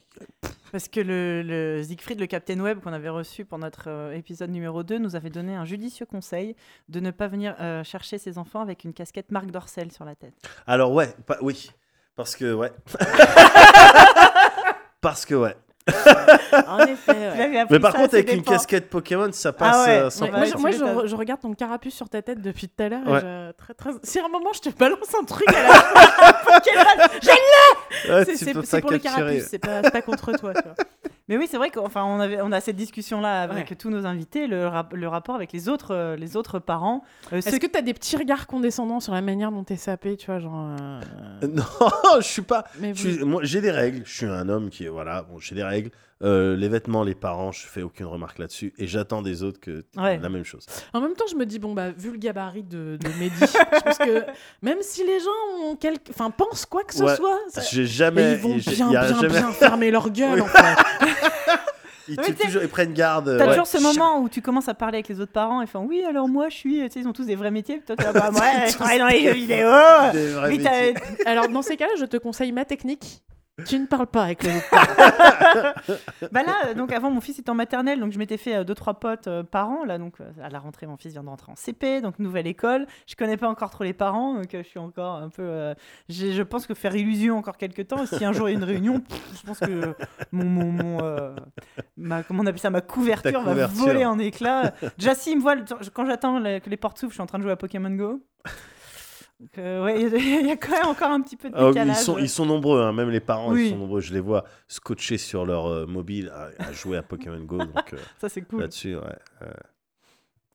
Parce 0.72 0.88
que 0.88 1.00
le, 1.00 1.42
le 1.42 1.84
Siegfried, 1.84 2.20
le 2.20 2.28
Captain 2.28 2.60
Web 2.60 2.80
qu'on 2.82 2.94
avait 2.94 3.10
reçu 3.10 3.44
pour 3.44 3.58
notre 3.58 3.90
euh, 3.90 4.14
épisode 4.14 4.52
numéro 4.52 4.84
2, 4.84 5.00
nous 5.00 5.16
avait 5.16 5.32
donné 5.32 5.56
un 5.56 5.66
judicieux 5.66 6.06
conseil 6.06 6.56
de 6.90 7.00
ne 7.00 7.10
pas 7.12 7.28
venir 7.28 7.56
euh, 7.60 7.84
chercher 7.84 8.20
ses 8.20 8.38
enfants 8.38 8.62
avec 8.62 8.84
une 8.84 8.94
casquette 8.94 9.32
Marc 9.32 9.48
Dorcel 9.48 9.92
sur 9.92 10.06
la 10.06 10.14
tête. 10.16 10.36
Alors 10.68 10.92
ouais, 10.94 11.12
pas- 11.26 11.40
oui, 11.42 11.72
parce 12.16 12.36
que 12.36 12.54
ouais, 12.54 12.72
parce 15.02 15.26
que 15.26 15.36
ouais, 15.36 15.56
En 16.68 16.80
effet, 16.80 17.12
ouais. 17.12 17.66
Mais 17.70 17.80
par 17.80 17.92
ça 17.94 17.98
contre, 17.98 18.14
avec 18.16 18.32
une 18.32 18.44
casquette 18.44 18.90
Pokémon, 18.90 19.30
ça 19.32 19.52
passe 19.54 19.88
ouais. 19.88 19.94
euh, 20.02 20.10
sans 20.10 20.26
Ouais, 20.26 20.32
moi, 20.32 20.46
je, 20.46 20.58
moi, 20.58 20.72
je 20.72 20.78
m'étonnes. 20.78 20.98
re- 20.98 21.08
je 21.08 21.16
regarde 21.16 21.42
ton 21.42 21.54
carapuce 21.54 21.96
sur 21.96 22.10
ta 22.10 22.22
tête 22.22 22.42
depuis 22.42 22.68
tout 22.70 22.84
à 22.84 22.90
l'heure. 22.90 23.02
et 23.08 23.12
Ouais. 23.12 23.20
je- 23.22 23.52
très, 23.54 23.74
très... 23.74 23.90
Si 24.04 24.20
à 24.20 24.26
un 24.26 24.30
moment 24.30 24.52
je 24.54 24.60
te 24.62 24.70
balance 24.78 25.16
un 25.20 25.24
truc 25.26 25.48
à 25.50 25.64
la 25.64 25.70
Ouais, 28.10 28.26
c'est 28.36 28.82
pour 28.82 28.92
le 28.92 29.00
carapuce, 29.00 29.48
c'est 29.50 29.60
pas, 29.60 30.02
contre 30.02 30.32
toi. 30.34 30.54
tu 30.54 30.62
vois. 30.64 30.76
Mais 31.30 31.38
oui, 31.38 31.48
c'est 31.50 31.58
vrai 31.58 31.70
qu'enfin 31.70 32.04
on 32.04 32.20
avait 32.20 32.42
on 32.42 32.52
a 32.52 32.60
cette 32.60 32.76
discussion 32.76 33.22
là 33.22 33.44
avec 33.44 33.70
Ouais. 33.70 33.76
tous 33.76 33.90
nos 33.90 34.06
invités, 34.06 34.48
le, 34.48 34.68
rap- 34.68 34.94
le 34.94 35.08
rapport 35.08 35.36
avec 35.36 35.54
les 35.54 35.70
autres 35.70 35.94
euh, 35.94 36.16
les 36.16 36.36
autres 36.36 36.60
parents. 36.60 37.04
Euh, 37.32 37.40
ceux 37.40 37.50
Est-ce 37.50 37.60
que 37.60 37.68
t'as 37.68 37.82
des 37.84 37.94
petits 37.94 38.18
regards 38.18 38.48
condescendants 38.48 39.00
sur 39.00 39.14
la 39.14 39.22
manière 39.22 39.52
dont 39.52 39.64
t'es 39.64 39.76
sapé, 39.78 40.18
tu 40.18 40.26
vois, 40.26 40.40
genre. 40.40 40.76
euh, 40.82 41.00
Non, 41.48 41.64
je 42.18 42.26
suis 42.26 42.42
pas. 42.42 42.66
Mais 42.80 42.94
je 42.96 43.08
suis- 43.10 43.24
moi, 43.24 43.42
j'ai 43.44 43.62
des 43.62 43.72
règles. 43.72 44.02
Je 44.06 44.12
suis 44.14 44.26
un 44.26 44.50
homme 44.50 44.70
qui 44.70 44.86
est 44.86 44.90
voilà. 44.90 45.22
Bon, 45.22 45.40
j'ai 45.40 45.56
des 45.56 45.64
règles. 45.64 45.92
Euh, 46.22 46.58
les 46.58 46.68
vêtements, 46.68 47.04
les 47.04 47.16
parents, 47.16 47.54
je 47.54 47.66
fais 47.66 47.82
aucune 47.82 48.06
remarque 48.06 48.40
là-dessus 48.40 48.74
et 48.78 48.88
j'attends 48.88 49.22
des 49.22 49.42
autres 49.42 49.60
que 49.62 49.86
Ouais. 49.96 50.18
la 50.18 50.28
même 50.28 50.44
chose. 50.44 50.66
En 50.94 51.00
même 51.00 51.14
temps, 51.14 51.24
je 51.32 51.36
me 51.36 51.46
dis, 51.46 51.60
bon, 51.60 51.74
bah, 51.74 51.92
vu 51.92 52.12
le 52.12 52.18
gabarit 52.18 52.64
de, 52.64 52.98
de 53.02 53.08
Mehdi, 53.20 53.36
je 53.40 53.80
pense 53.84 53.98
que 53.98 54.26
même 54.62 54.80
si 54.82 55.06
les 55.06 55.20
gens 55.22 55.64
ont 55.64 55.78
quelque... 55.78 56.10
enfin, 56.12 56.30
pensent 56.30 56.66
quoi 56.66 56.84
que 56.84 56.94
ce 56.94 57.04
Ouais. 57.04 57.16
soit, 57.16 57.40
ça- 57.48 57.62
J'ai 57.62 57.84
et 57.84 57.86
jamais. 57.88 58.34
ils 58.34 58.38
vont 58.38 58.58
j'ai- 58.58 58.72
bien, 58.72 58.92
y 58.92 58.98
a 58.98 59.06
bien, 59.06 59.16
jamais- 59.22 59.28
bien 59.30 59.52
fermer 59.54 59.92
leur 59.92 60.10
gueule, 60.10 60.36
Oui. 60.36 60.42
en 60.42 60.46
fait. 60.48 60.76
Ils, 62.10 62.20
Ouais, 62.20 62.34
toujours, 62.34 62.68
prennent 62.70 62.94
garde. 62.94 63.36
T'as 63.38 63.46
ouais. 63.46 63.52
toujours 63.52 63.68
ce 63.68 63.78
moment 63.78 64.20
où 64.20 64.28
tu 64.30 64.42
commences 64.42 64.68
à 64.68 64.74
parler 64.74 64.98
avec 64.98 65.08
les 65.10 65.22
autres 65.22 65.32
parents 65.32 65.62
et 65.62 65.68
font 65.68 65.86
oui 65.86 66.04
alors 66.04 66.28
moi 66.28 66.50
je 66.50 66.56
suis 66.56 66.80
tu 66.88 66.90
sais 66.92 67.00
ils 67.02 67.08
ont 67.08 67.14
tous 67.14 67.26
des 67.28 67.36
vrais 67.36 67.52
métiers 67.52 67.82
toi 67.86 67.96
là 68.00 68.12
bah 68.14 68.32
moi 68.32 68.42
je 68.68 68.74
travaille 68.74 68.98
dans 68.98 69.06
les 69.08 69.24
jeux 69.26 69.34
vidéo. 69.34 69.70
Des 70.12 70.28
vrais 70.32 70.50
Oui, 70.50 70.60
t'as- 70.64 70.88
métiers. 70.88 71.26
Alors, 71.28 71.48
dans 71.50 71.62
ces 71.62 71.78
cas-là, 71.78 71.92
je 72.00 72.06
te 72.06 72.18
conseille 72.18 72.52
ma 72.52 72.66
technique. 72.66 73.22
Tu 73.66 73.80
ne 73.80 73.86
parles 73.86 74.08
pas 74.08 74.24
avec 74.24 74.44
les 74.44 74.50
autres. 74.58 74.70
Bah 76.32 76.42
là, 76.44 76.74
donc 76.74 76.92
avant 76.92 77.12
mon 77.12 77.22
fils 77.22 77.40
était 77.40 77.50
en 77.50 77.56
maternelle, 77.56 78.00
donc 78.00 78.12
je 78.12 78.20
m'étais 78.20 78.38
fait 78.38 78.56
euh, 78.58 78.64
deux 78.64 78.76
trois 78.76 78.96
potes 78.96 79.28
euh, 79.28 79.44
par 79.44 79.70
an 79.70 79.84
là, 79.86 79.98
donc 79.98 80.20
euh, 80.22 80.30
à 80.44 80.50
la 80.50 80.60
rentrée 80.60 80.86
mon 80.88 80.98
fils 80.98 81.14
vient 81.14 81.24
de 81.24 81.30
rentrer 81.30 81.52
en 81.52 81.56
CP, 81.56 82.02
donc 82.02 82.20
nouvelle 82.20 82.48
école. 82.48 82.86
Je 83.08 83.16
connais 83.16 83.38
pas 83.38 83.48
encore 83.50 83.70
trop 83.70 83.84
les 83.84 83.94
parents, 83.94 84.36
donc 84.36 84.54
euh, 84.54 84.64
je 84.64 84.68
suis 84.68 84.80
encore 84.80 85.16
un 85.16 85.30
peu. 85.30 85.42
euh, 85.44 85.74
je 86.10 86.42
pense 86.44 86.68
que 86.68 86.74
faire 86.74 86.96
illusion 86.96 87.38
encore 87.38 87.58
quelques 87.58 87.88
temps. 87.88 88.06
Si 88.06 88.24
un 88.26 88.34
jour 88.34 88.50
il 88.50 88.54
y 88.54 88.56
a 88.56 88.58
une 88.58 88.64
réunion, 88.64 89.00
pff, 89.00 89.22
je 89.42 89.46
pense 89.46 89.60
que 89.60 89.96
mon 90.32 90.46
mon, 90.46 90.72
mon, 90.72 91.04
euh, 91.04 91.36
ma 91.98 92.24
comment 92.24 92.44
on 92.44 92.46
appelle 92.46 92.60
ça 92.60 92.70
ma 92.70 92.82
couverture, 92.82 93.42
va 93.42 93.68
voler 93.68 94.06
en 94.06 94.20
éclats. 94.20 94.74
Déjà 94.98 95.16
si 95.16 95.32
il 95.32 95.38
me 95.38 95.42
voit 95.42 95.56
quand 95.94 96.06
j'attends 96.06 96.42
que 96.42 96.70
les 96.70 96.78
portes 96.78 96.98
s'ouvrent, 96.98 97.12
je 97.12 97.16
suis 97.16 97.22
en 97.24 97.28
train 97.28 97.38
de 97.40 97.44
jouer 97.44 97.52
à 97.54 97.58
Pokémon 97.58 97.90
Go. 97.92 98.22
Euh, 99.58 99.84
ouais, 99.86 100.02
il 100.42 100.48
y 100.48 100.52
a 100.52 100.58
quand 100.58 100.72
même 100.72 100.88
encore 100.88 101.12
un 101.12 101.22
petit 101.22 101.38
peu 101.38 101.50
de 101.50 101.56
Ah, 101.58 101.70
décalage. 101.70 101.98
ils, 101.98 102.04
sont, 102.04 102.18
ils 102.18 102.30
sont 102.30 102.46
nombreux, 102.46 102.82
hein, 102.82 102.92
même 102.92 103.10
les 103.10 103.22
parents, 103.22 103.52
Oui. 103.54 103.68
ils 103.68 103.70
sont 103.72 103.78
nombreux. 103.78 104.02
Je 104.02 104.14
les 104.14 104.20
vois 104.20 104.44
scotchés 104.68 105.18
sur 105.18 105.46
leur 105.46 105.68
euh, 105.68 105.86
mobile 105.86 106.30
à, 106.36 106.50
à 106.68 106.72
jouer 106.74 106.98
à 106.98 107.04
Pokémon 107.04 107.40
Go. 107.40 107.58
Donc 107.60 107.94
euh, 107.94 107.98
Ça 108.20 108.28
c'est 108.30 108.42
cool. 108.42 108.62
là-dessus, 108.62 108.96
ouais. 108.96 109.02
euh, 109.44 109.52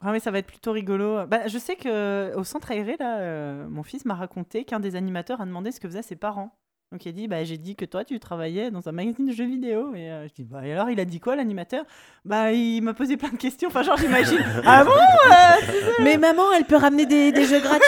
Ah 0.01 0.11
mais 0.11 0.19
ça 0.19 0.29
va 0.29 0.37
être 0.37 0.45
plutôt 0.47 0.71
rigolo. 0.71 1.25
Bah, 1.25 1.47
je 1.47 1.57
sais 1.57 1.75
que 1.75 2.35
au 2.35 2.43
centre 2.43 2.69
aéré 2.71 2.95
là, 2.99 3.19
euh, 3.21 3.67
mon 3.67 3.81
fils 3.83 4.05
m'a 4.05 4.13
raconté 4.13 4.65
qu'un 4.65 4.79
des 4.79 4.95
animateurs 4.95 5.41
a 5.41 5.45
demandé 5.45 5.71
ce 5.71 5.79
que 5.79 5.87
faisaient 5.87 6.01
ses 6.03 6.15
parents. 6.15 6.55
Donc 6.91 7.03
il 7.05 7.09
a 7.09 7.11
dit 7.13 7.27
bah 7.27 7.43
j'ai 7.43 7.57
dit 7.57 7.75
que 7.75 7.83
toi 7.83 8.05
tu 8.05 8.19
travaillais 8.19 8.69
dans 8.69 8.87
un 8.87 8.91
magazine 8.91 9.25
de 9.25 9.31
jeux 9.33 9.47
vidéo 9.47 9.95
et 9.95 10.11
euh, 10.11 10.27
je 10.27 10.33
dis 10.35 10.43
bah 10.43 10.65
et 10.65 10.71
alors 10.71 10.91
il 10.91 10.99
a 10.99 11.05
dit 11.05 11.19
quoi 11.19 11.35
l'animateur? 11.35 11.83
Bah 12.23 12.51
il 12.51 12.81
m'a 12.81 12.93
posé 12.93 13.17
plein 13.17 13.31
de 13.31 13.37
questions. 13.37 13.67
Enfin 13.69 13.81
genre 13.81 13.97
j'imagine 13.97 14.37
ah 14.65 14.83
bon 14.85 14.91
euh, 14.91 15.91
Mais 16.03 16.17
maman, 16.17 16.43
elle 16.55 16.65
peut 16.65 16.75
ramener 16.77 17.07
des, 17.07 17.31
des 17.31 17.45
jeux 17.45 17.59
gratuits 17.59 17.81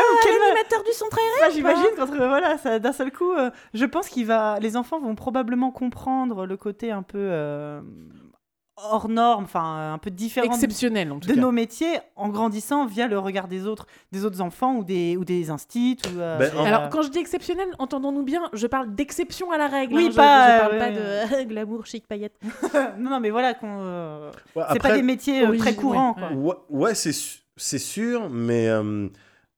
ouais, 0.00 0.18
quel- 0.22 0.38
l'animateur 0.38 0.82
du 0.84 0.92
centre 0.92 1.18
aéré 1.18 1.30
Enfin, 1.42 1.54
j'imagine 1.54 1.90
quand 1.96 2.12
euh, 2.12 2.28
voilà 2.28 2.58
ça 2.58 2.78
d'un 2.78 2.92
seul 2.92 3.10
coup 3.12 3.32
euh, 3.32 3.50
je 3.74 3.84
pense 3.84 4.08
qu'il 4.08 4.26
va 4.26 4.58
les 4.60 4.76
enfants 4.76 5.00
vont 5.00 5.14
probablement 5.14 5.70
comprendre 5.70 6.46
le 6.46 6.56
côté 6.56 6.90
un 6.90 7.02
peu 7.02 7.18
euh, 7.18 7.80
hors 8.82 9.10
norme 9.10 9.44
enfin 9.44 9.92
un 9.92 9.98
peu 9.98 10.10
différent 10.10 10.46
de- 10.46 10.52
Exceptionnel, 10.54 11.12
en 11.12 11.20
tout 11.20 11.28
de 11.28 11.34
cas. 11.34 11.40
nos 11.40 11.52
métiers 11.52 11.98
en 12.16 12.30
grandissant 12.30 12.86
via 12.86 13.08
le 13.08 13.18
regard 13.18 13.46
des 13.46 13.66
autres, 13.66 13.84
des 14.10 14.24
autres 14.24 14.40
enfants 14.40 14.76
ou 14.76 14.84
des, 14.84 15.18
ou 15.18 15.24
des 15.26 15.50
instits. 15.50 15.98
Ou, 16.06 16.18
euh, 16.18 16.38
Ben, 16.38 16.50
en- 16.56 16.62
euh, 16.64 16.66
Alors, 16.66 16.88
quand 16.88 17.02
je 17.02 17.10
dis 17.10 17.18
exceptionnel, 17.18 17.68
entendons-nous 17.78 18.22
bien, 18.22 18.48
je 18.54 18.66
parle 18.66 18.94
d'exception 18.94 19.50
à 19.50 19.58
la 19.58 19.66
règle. 19.66 19.96
Oui, 19.96 20.06
hein, 20.06 20.10
je- 20.12 20.16
pas, 20.16 20.54
je, 20.56 20.60
parle 20.62 20.74
euh, 20.76 21.26
pas 21.28 21.36
de 21.36 21.42
glamour, 21.48 21.84
chic, 21.84 22.06
paillettes. 22.08 22.40
non, 22.98 23.10
non, 23.10 23.20
mais 23.20 23.28
voilà, 23.28 23.52
qu'on, 23.52 23.80
euh, 23.82 24.30
ouais, 24.56 24.62
c'est 24.72 24.80
pas 24.80 24.94
des 24.96 25.02
métiers 25.02 25.42
euh, 25.42 25.48
origine- 25.48 25.60
très 25.66 25.74
courants. 25.74 26.14
ouais, 26.16 26.28
quoi. 26.28 26.36
Ouais, 26.36 26.54
ouais, 26.70 26.94
c'est 26.94 27.12
su- 27.12 27.40
c'est 27.58 27.78
sûr, 27.78 28.30
mais 28.30 28.66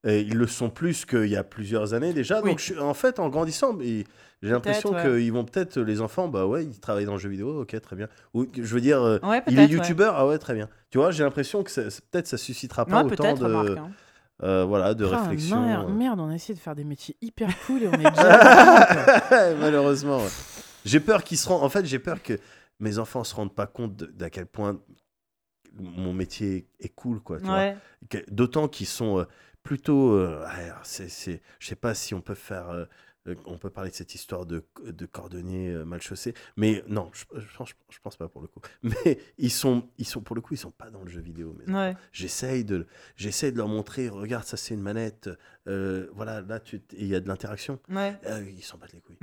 ils 0.05 0.35
le 0.37 0.47
sont 0.47 0.69
plus 0.69 1.05
qu'il 1.05 1.27
y 1.27 1.35
a 1.37 1.43
plusieurs 1.43 1.93
années 1.93 2.13
déjà. 2.13 2.41
Oui. 2.41 2.49
Donc, 2.51 2.59
je 2.59 2.77
en 2.79 2.93
fait, 2.93 3.19
en 3.19 3.29
grandissant, 3.29 3.77
j'ai 3.79 4.05
l'impression 4.41 4.91
ouais. 4.91 5.01
qu'ils 5.01 5.31
vont 5.31 5.45
peut-être, 5.45 5.79
les 5.79 6.01
enfants, 6.01 6.27
bah 6.27 6.45
ouais, 6.45 6.65
ils 6.65 6.79
travaillent 6.79 7.05
dans 7.05 7.13
le 7.13 7.19
jeu 7.19 7.29
vidéo, 7.29 7.61
ok, 7.61 7.79
très 7.79 7.95
bien. 7.95 8.07
Ou 8.33 8.45
je 8.53 8.61
veux 8.73 8.81
dire, 8.81 9.01
euh, 9.01 9.17
Ouais, 9.23 9.41
il 9.47 9.57
est 9.57 9.67
youtubeur, 9.67 10.15
ah 10.17 10.27
ouais, 10.27 10.37
très 10.37 10.53
bien. 10.53 10.67
Tu 10.89 10.97
vois, 10.97 11.11
j'ai 11.11 11.23
l'impression 11.23 11.63
que 11.63 11.71
peut-être 12.11 12.27
ça 12.27 12.37
suscitera 12.37 12.85
pas 12.85 13.03
Ouais, 13.03 13.13
autant 13.13 13.33
de, 13.35 13.43
remarque, 13.45 13.77
hein. 13.77 13.91
euh, 14.43 14.65
voilà, 14.65 14.93
de 14.93 15.05
Ah, 15.05 15.21
réflexion. 15.21 15.61
merde, 15.65 15.89
euh. 15.89 15.93
merde, 15.93 16.19
on 16.19 16.29
a 16.29 16.35
essayé 16.35 16.53
de 16.53 16.59
faire 16.59 16.75
des 16.75 16.83
métiers 16.83 17.15
hyper 17.21 17.47
cool 17.65 17.83
et 17.83 17.87
on 17.87 17.93
est 17.93 18.09
déjà. 18.11 19.55
Malheureusement. 19.61 20.17
ouais. 20.17 20.29
J'ai 20.83 20.99
peur 20.99 21.23
qu'ils 21.23 21.37
se 21.37 21.47
rendent. 21.47 21.63
En 21.63 21.69
fait, 21.69 21.85
j'ai 21.85 21.99
peur 21.99 22.21
que 22.21 22.37
mes 22.81 22.99
enfants 22.99 23.23
se 23.23 23.33
rendent 23.33 23.55
pas 23.55 23.67
compte 23.67 23.95
d'à 23.95 24.29
quel 24.29 24.45
point 24.47 24.77
mon 25.79 26.11
métier 26.13 26.67
est 26.81 26.89
cool, 26.93 27.21
quoi. 27.21 27.39
tu 27.39 27.45
vois. 27.45 27.55
Ouais. 27.55 27.77
D'autant 28.29 28.67
qu'ils 28.67 28.87
sont 28.87 29.19
euh, 29.19 29.23
plutôt. 29.63 30.11
euh, 30.13 30.45
c'est, 30.83 31.09
c'est- 31.09 31.41
je 31.59 31.67
sais 31.67 31.75
pas 31.75 31.93
si 31.95 32.13
on 32.13 32.21
peut 32.21 32.35
faire. 32.35 32.69
euh, 32.69 32.85
euh, 33.29 33.35
on 33.45 33.57
peut 33.57 33.69
parler 33.69 33.89
de 33.89 33.95
cette 33.95 34.13
histoire 34.15 34.45
de, 34.45 34.65
de 34.85 35.05
cordonnier 35.05 35.69
euh, 35.69 35.85
mal 35.85 36.01
chaussé, 36.01 36.33
mais 36.57 36.83
non, 36.89 37.09
je, 37.13 37.23
je, 37.39 37.55
pense- 37.57 37.69
je 37.89 37.97
pense 38.03 38.17
pas 38.17 38.27
pour 38.27 38.41
le 38.41 38.47
coup. 38.47 38.59
Mais 38.83 39.17
ils 39.37 39.49
sont, 39.49 39.87
ils 39.97 40.05
sont 40.05 40.19
pour 40.19 40.35
le 40.35 40.41
coup, 40.41 40.55
ils 40.55 40.57
sont 40.57 40.71
pas 40.71 40.89
dans 40.89 41.01
le 41.03 41.09
jeu 41.09 41.21
vidéo. 41.21 41.55
Ouais. 41.69 41.95
J'essaye 42.11 42.65
de, 42.65 42.85
j'essaye 43.15 43.53
de 43.53 43.57
leur 43.57 43.69
montrer. 43.69 44.09
Regarde, 44.09 44.43
ça 44.43 44.57
c'est 44.57 44.73
une 44.73 44.81
manette. 44.81 45.29
voilà, 45.65 46.41
là, 46.41 46.59
tu, 46.59 46.81
il 46.97 47.07
y 47.07 47.15
a 47.15 47.21
de 47.21 47.29
l'interaction. 47.29 47.79
Ouais. 47.89 48.19
Ils 48.57 48.61
s'en 48.61 48.77
battent 48.77 48.91
les 48.91 48.99
couilles. 48.99 49.17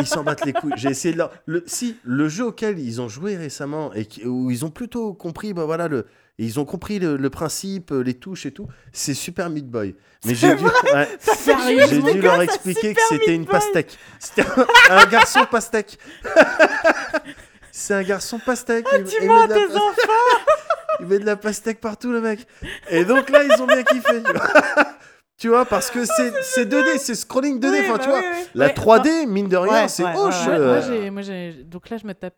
ils 0.00 0.06
s'en 0.08 0.24
battent 0.24 0.44
les 0.44 0.52
couilles. 0.52 0.72
J'ai 0.76 0.88
essayé 0.90 1.12
de 1.14 1.18
leur. 1.18 1.32
Le, 1.46 1.62
si, 1.66 1.96
le 2.02 2.28
jeu 2.28 2.46
auquel 2.46 2.80
ils 2.80 3.00
ont 3.00 3.08
joué 3.08 3.36
récemment 3.36 3.92
et 3.92 4.06
qui- 4.06 4.26
où 4.26 4.50
ils 4.50 4.64
ont 4.64 4.70
plutôt 4.70 5.14
compris, 5.14 5.52
bah 5.54 5.64
voilà, 5.66 5.86
le, 5.86 6.06
ils 6.38 6.58
ont 6.58 6.64
compris 6.64 6.98
le, 6.98 7.16
le 7.16 7.30
principe, 7.30 7.92
euh, 7.92 8.00
les 8.02 8.14
touches 8.14 8.46
et 8.46 8.50
tout, 8.52 8.66
c'est 8.92 9.14
Super 9.14 9.50
Meat 9.50 9.66
Boy. 9.68 9.94
Mais 10.26 10.34
j'ai 10.34 10.54
dû, 10.54 10.64
ouais, 10.64 11.08
Sérieux 11.20 11.84
j'ai 11.88 12.00
dû 12.02 12.20
leur 12.22 12.40
expliquer 12.42 12.94
que 12.94 13.00
c'était 13.08 13.34
une 13.34 13.46
pastèque. 13.46 13.98
C'était 14.18 14.42
un, 14.90 14.96
un 14.96 15.06
garçon 15.06 15.44
pastèque. 15.50 15.98
c'est 17.70 17.94
un 17.94 18.02
garçon 18.02 18.38
pastèque. 18.38 18.86
Il- 18.92 18.98
il 19.00 19.04
Tu 19.04 19.20
met 19.22 19.26
mens 19.28 19.44
de 19.46 19.48
la 19.50 19.54
tes 19.66 19.76
enfants 19.76 20.12
il 21.00 21.06
met 21.06 21.18
de 21.18 21.26
la 21.26 21.36
pastèque 21.36 21.80
partout, 21.80 22.12
le 22.12 22.20
mec. 22.20 22.46
Et 22.90 23.04
donc 23.04 23.28
là, 23.30 23.42
ils 23.44 23.60
ont 23.62 23.66
bien 23.66 23.82
kiffé. 23.82 24.22
Tu 24.22 24.32
vois, 24.32 24.50
Tu 25.36 25.48
vois, 25.48 25.64
parce 25.64 25.90
que 25.90 26.04
c'est 26.04 26.32
c'est 26.42 26.64
2D, 26.64 26.96
c'est 26.98 27.14
scrolling 27.16 27.58
2D. 27.60 27.70
Oui, 27.70 27.78
enfin, 27.82 27.92
bah 27.94 27.98
tu 27.98 28.08
vois, 28.08 28.20
oui, 28.20 28.26
oui. 28.32 28.46
la 28.54 28.66
Ouais, 28.66 28.72
3D, 28.72 29.26
mine 29.26 29.48
de 29.48 29.56
rien, 29.56 29.82
Ouais, 29.82 29.88
c'est 29.88 30.04
ouais, 30.04 30.16
hoche. 30.16 30.46
ouais, 30.46 30.52
ouais. 30.52 30.58
Moi, 30.58 30.66
euh, 30.76 31.00
moi, 31.02 31.10
moi, 31.10 31.22
j'ai- 31.22 31.64
Donc 31.64 31.90
là, 31.90 31.96
je 31.96 32.06
me 32.06 32.14
tape 32.14 32.34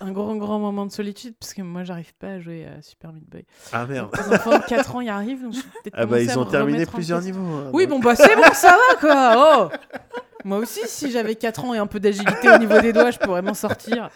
un 0.00 0.12
grand, 0.12 0.36
grand 0.36 0.58
moment 0.58 0.84
de 0.86 0.92
solitude 0.92 1.34
parce 1.40 1.54
que 1.54 1.62
moi, 1.62 1.84
j'arrive 1.84 2.14
pas 2.14 2.28
à 2.32 2.40
jouer 2.40 2.66
à 2.66 2.82
Super 2.82 3.12
Meat 3.12 3.28
Boy. 3.28 3.44
Ah 3.72 3.86
merde. 3.86 4.10
Les 4.16 4.34
enfants 4.34 4.58
de 4.58 4.64
4 4.64 4.96
ans 4.96 5.00
y 5.00 5.08
arrivent, 5.08 5.42
donc 5.42 5.54
je 5.54 5.60
peut-être 5.60 5.94
Ah 5.96 6.06
bah, 6.06 6.20
ils 6.20 6.38
ont 6.38 6.44
terminé 6.44 6.84
plusieurs 6.86 7.22
niveaux. 7.22 7.40
hein. 7.40 7.70
Oui, 7.72 7.86
bon, 7.86 7.98
bah 7.98 8.14
c'est 8.14 8.36
bon, 8.36 8.42
ça 8.52 8.76
va 8.76 8.96
quoi. 9.00 9.70
Oh 9.72 9.76
moi 10.44 10.58
aussi, 10.58 10.80
si 10.86 11.10
j'avais 11.10 11.34
4 11.34 11.64
ans 11.64 11.74
et 11.74 11.78
un 11.78 11.86
peu 11.88 11.98
d'agilité 11.98 12.48
au 12.54 12.58
niveau 12.58 12.78
des 12.80 12.92
doigts, 12.92 13.10
je 13.10 13.18
pourrais 13.18 13.42
m'en 13.42 13.54
sortir. 13.54 14.10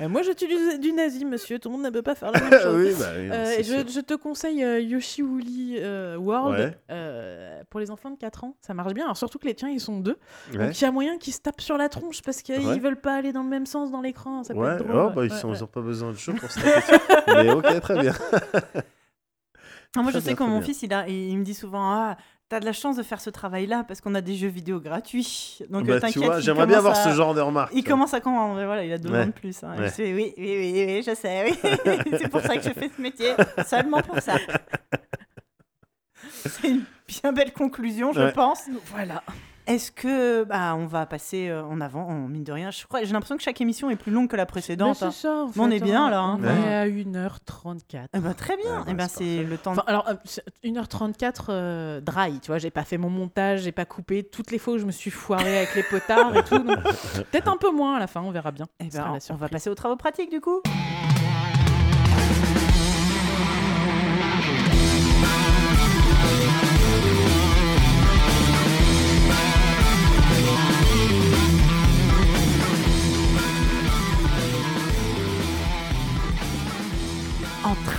Euh, 0.00 0.08
moi, 0.10 0.20
j'utilise 0.22 0.78
du 0.78 0.92
nazi, 0.92 1.24
monsieur. 1.24 1.58
Tout 1.58 1.70
le 1.70 1.76
monde 1.76 1.84
ne 1.86 1.90
peut 1.90 2.02
pas 2.02 2.14
faire 2.14 2.30
la 2.32 2.40
même 2.50 2.60
chose. 2.60 2.76
oui, 2.76 2.94
bah, 2.98 3.06
oui, 3.16 3.30
Euh, 3.32 3.84
je, 3.88 4.00
te 4.00 4.12
conseille 4.14 4.62
euh, 4.62 4.78
Yoshi 4.78 5.22
Woolly 5.22 5.76
euh, 5.78 6.16
World 6.18 6.58
Ouais. 6.58 6.78
euh, 6.90 7.62
pour 7.70 7.80
les 7.80 7.90
enfants 7.90 8.10
de 8.10 8.18
4 8.18 8.44
ans. 8.44 8.56
Ça 8.60 8.74
marche 8.74 8.92
bien. 8.92 9.04
Alors, 9.04 9.16
surtout 9.16 9.38
que 9.38 9.46
les 9.46 9.54
tiens, 9.54 9.70
ils 9.70 9.80
sont 9.80 9.98
deux. 10.00 10.18
Ouais. 10.52 10.58
Donc, 10.66 10.78
il 10.78 10.84
y 10.84 10.86
a 10.86 10.90
moyen 10.92 11.16
qu'ils 11.16 11.32
se 11.32 11.40
tapent 11.40 11.62
sur 11.62 11.78
la 11.78 11.88
tronche 11.88 12.20
parce 12.20 12.42
qu'ils 12.42 12.60
Ouais. 12.66 12.78
veulent 12.78 13.00
pas 13.00 13.14
aller 13.14 13.32
dans 13.32 13.42
le 13.42 13.48
même 13.48 13.64
sens 13.64 13.90
dans 13.90 14.02
l'écran. 14.02 14.44
Ça 14.44 14.52
peut 14.52 14.60
Ouais, 14.60 14.72
être 14.74 14.84
drôle. 14.86 14.96
oh, 14.96 15.10
bah, 15.14 15.24
ils 15.24 15.32
Ouais, 15.32 15.38
sont- 15.38 15.48
ouais. 15.48 15.56
ils 15.56 15.64
ont 15.64 15.68
pas 15.68 15.80
besoin 15.80 16.10
de 16.12 16.16
chaud 16.18 16.34
pour 16.34 16.50
se 16.50 16.60
taper. 16.60 17.42
Mais 17.42 17.50
ok, 17.50 17.80
très 17.80 18.00
bien. 18.00 18.12
Ah, 19.96 20.02
moi, 20.02 20.12
je 20.12 20.18
sais 20.20 20.26
bien, 20.26 20.34
que 20.36 20.42
mon 20.44 20.58
bien. 20.58 20.66
fils, 20.66 20.82
il, 20.84 20.92
a, 20.94 21.08
il 21.08 21.36
me 21.36 21.42
dit 21.42 21.52
souvent 21.54 21.82
Ah, 21.82 22.16
t'as 22.50 22.60
de 22.60 22.64
la 22.66 22.72
chance 22.72 22.96
de 22.96 23.02
faire 23.02 23.20
ce 23.20 23.30
travail-là 23.30 23.84
parce 23.86 24.00
qu'on 24.00 24.14
a 24.16 24.20
des 24.20 24.34
jeux 24.34 24.48
vidéo 24.48 24.80
gratuits. 24.80 25.60
Donc, 25.70 25.86
Bah, 25.86 26.00
tu 26.10 26.18
vois, 26.18 26.40
j'aimerais 26.40 26.66
bien 26.66 26.78
avoir 26.78 26.98
à- 26.98 27.04
ce 27.04 27.14
genre 27.16 27.32
de 27.32 27.40
remarques. 27.40 27.70
Il 27.74 27.84
commence 27.84 28.12
à 28.12 28.20
comprendre, 28.20 28.54
voilà, 28.64 28.84
il 28.84 28.92
a 28.92 28.98
deux 28.98 29.08
Ouais. 29.10 29.22
ans 29.22 29.26
de 29.26 29.30
plus. 29.30 29.62
hein. 29.62 29.76
Ouais. 29.78 29.88
Je 29.88 29.92
sais, 29.94 30.12
oui, 30.12 30.34
oui, 30.36 30.56
oui, 30.58 30.84
oui, 30.86 31.02
je 31.06 31.14
sais, 31.14 31.44
oui. 31.48 31.58
c'est 32.20 32.28
pour 32.28 32.40
ça 32.42 32.56
que 32.56 32.62
je 32.62 32.70
fais 32.70 32.90
ce 32.94 33.00
métier, 33.00 33.32
seulement 33.66 34.02
pour 34.02 34.18
ça. 34.20 34.34
C'est 36.44 36.68
une 36.68 36.84
bien 37.08 37.32
belle 37.32 37.52
conclusion, 37.52 38.12
je 38.12 38.20
Ouais. 38.20 38.32
pense. 38.32 38.62
Voilà. 38.92 39.22
Est-ce 39.70 39.92
que 39.92 40.42
bah, 40.42 40.74
on 40.76 40.86
va 40.86 41.06
passer 41.06 41.48
euh, 41.48 41.62
en 41.62 41.80
avant, 41.80 42.02
en 42.02 42.26
mine 42.26 42.42
de 42.42 42.50
rien? 42.50 42.72
Je 42.72 42.84
crois, 42.86 43.04
j'ai 43.04 43.12
l'impression 43.12 43.36
que 43.36 43.42
chaque 43.44 43.60
émission 43.60 43.88
est 43.88 43.94
plus 43.94 44.10
longue 44.10 44.28
que 44.28 44.34
la 44.34 44.44
précédente. 44.44 44.96
c'est 44.96 45.04
hein. 45.04 45.10
ça, 45.12 45.44
en 45.44 45.50
on 45.56 45.70
est 45.70 45.78
bien, 45.78 46.10
là, 46.10 46.18
hein. 46.18 46.40
On 46.40 46.44
est 46.44 46.74
à 46.74 46.88
1h34. 46.88 48.06
Eh 48.12 48.18
ben, 48.18 48.34
très 48.34 48.56
bien. 48.56 48.84
Eh 48.88 48.94
ben, 48.94 49.06
c'est 49.06 49.18
c'est 49.18 49.44
le 49.44 49.56
temps. 49.58 49.74
de- 49.74 49.78
Enfin, 49.78 49.84
alors, 49.86 50.08
euh, 50.08 50.14
c'est 50.24 50.42
1h34 50.64 51.44
euh, 51.50 52.00
dry, 52.00 52.40
tu 52.40 52.48
vois, 52.48 52.58
j'ai 52.58 52.70
pas 52.72 52.82
fait 52.82 52.98
mon 52.98 53.10
montage, 53.10 53.60
j'ai 53.60 53.70
pas 53.70 53.84
coupé 53.84 54.24
toutes 54.24 54.50
les 54.50 54.58
fois 54.58 54.74
où 54.74 54.78
je 54.78 54.86
me 54.86 54.92
suis 54.92 55.12
foirée 55.12 55.58
avec 55.58 55.76
les 55.76 55.84
potards 55.84 56.36
et 56.36 56.42
tout. 56.42 56.58
donc 56.58 56.82
Peut-être 57.30 57.46
un 57.46 57.56
peu 57.56 57.70
moins 57.70 57.94
à 57.94 58.00
la 58.00 58.08
fin, 58.08 58.22
on 58.22 58.32
verra 58.32 58.50
bien. 58.50 58.66
Eh 58.80 58.88
ben, 58.88 59.18
on 59.30 59.36
va 59.36 59.48
passer 59.48 59.70
aux 59.70 59.76
travaux 59.76 59.96
pratiques 59.96 60.30
du 60.30 60.40
coup. 60.40 60.60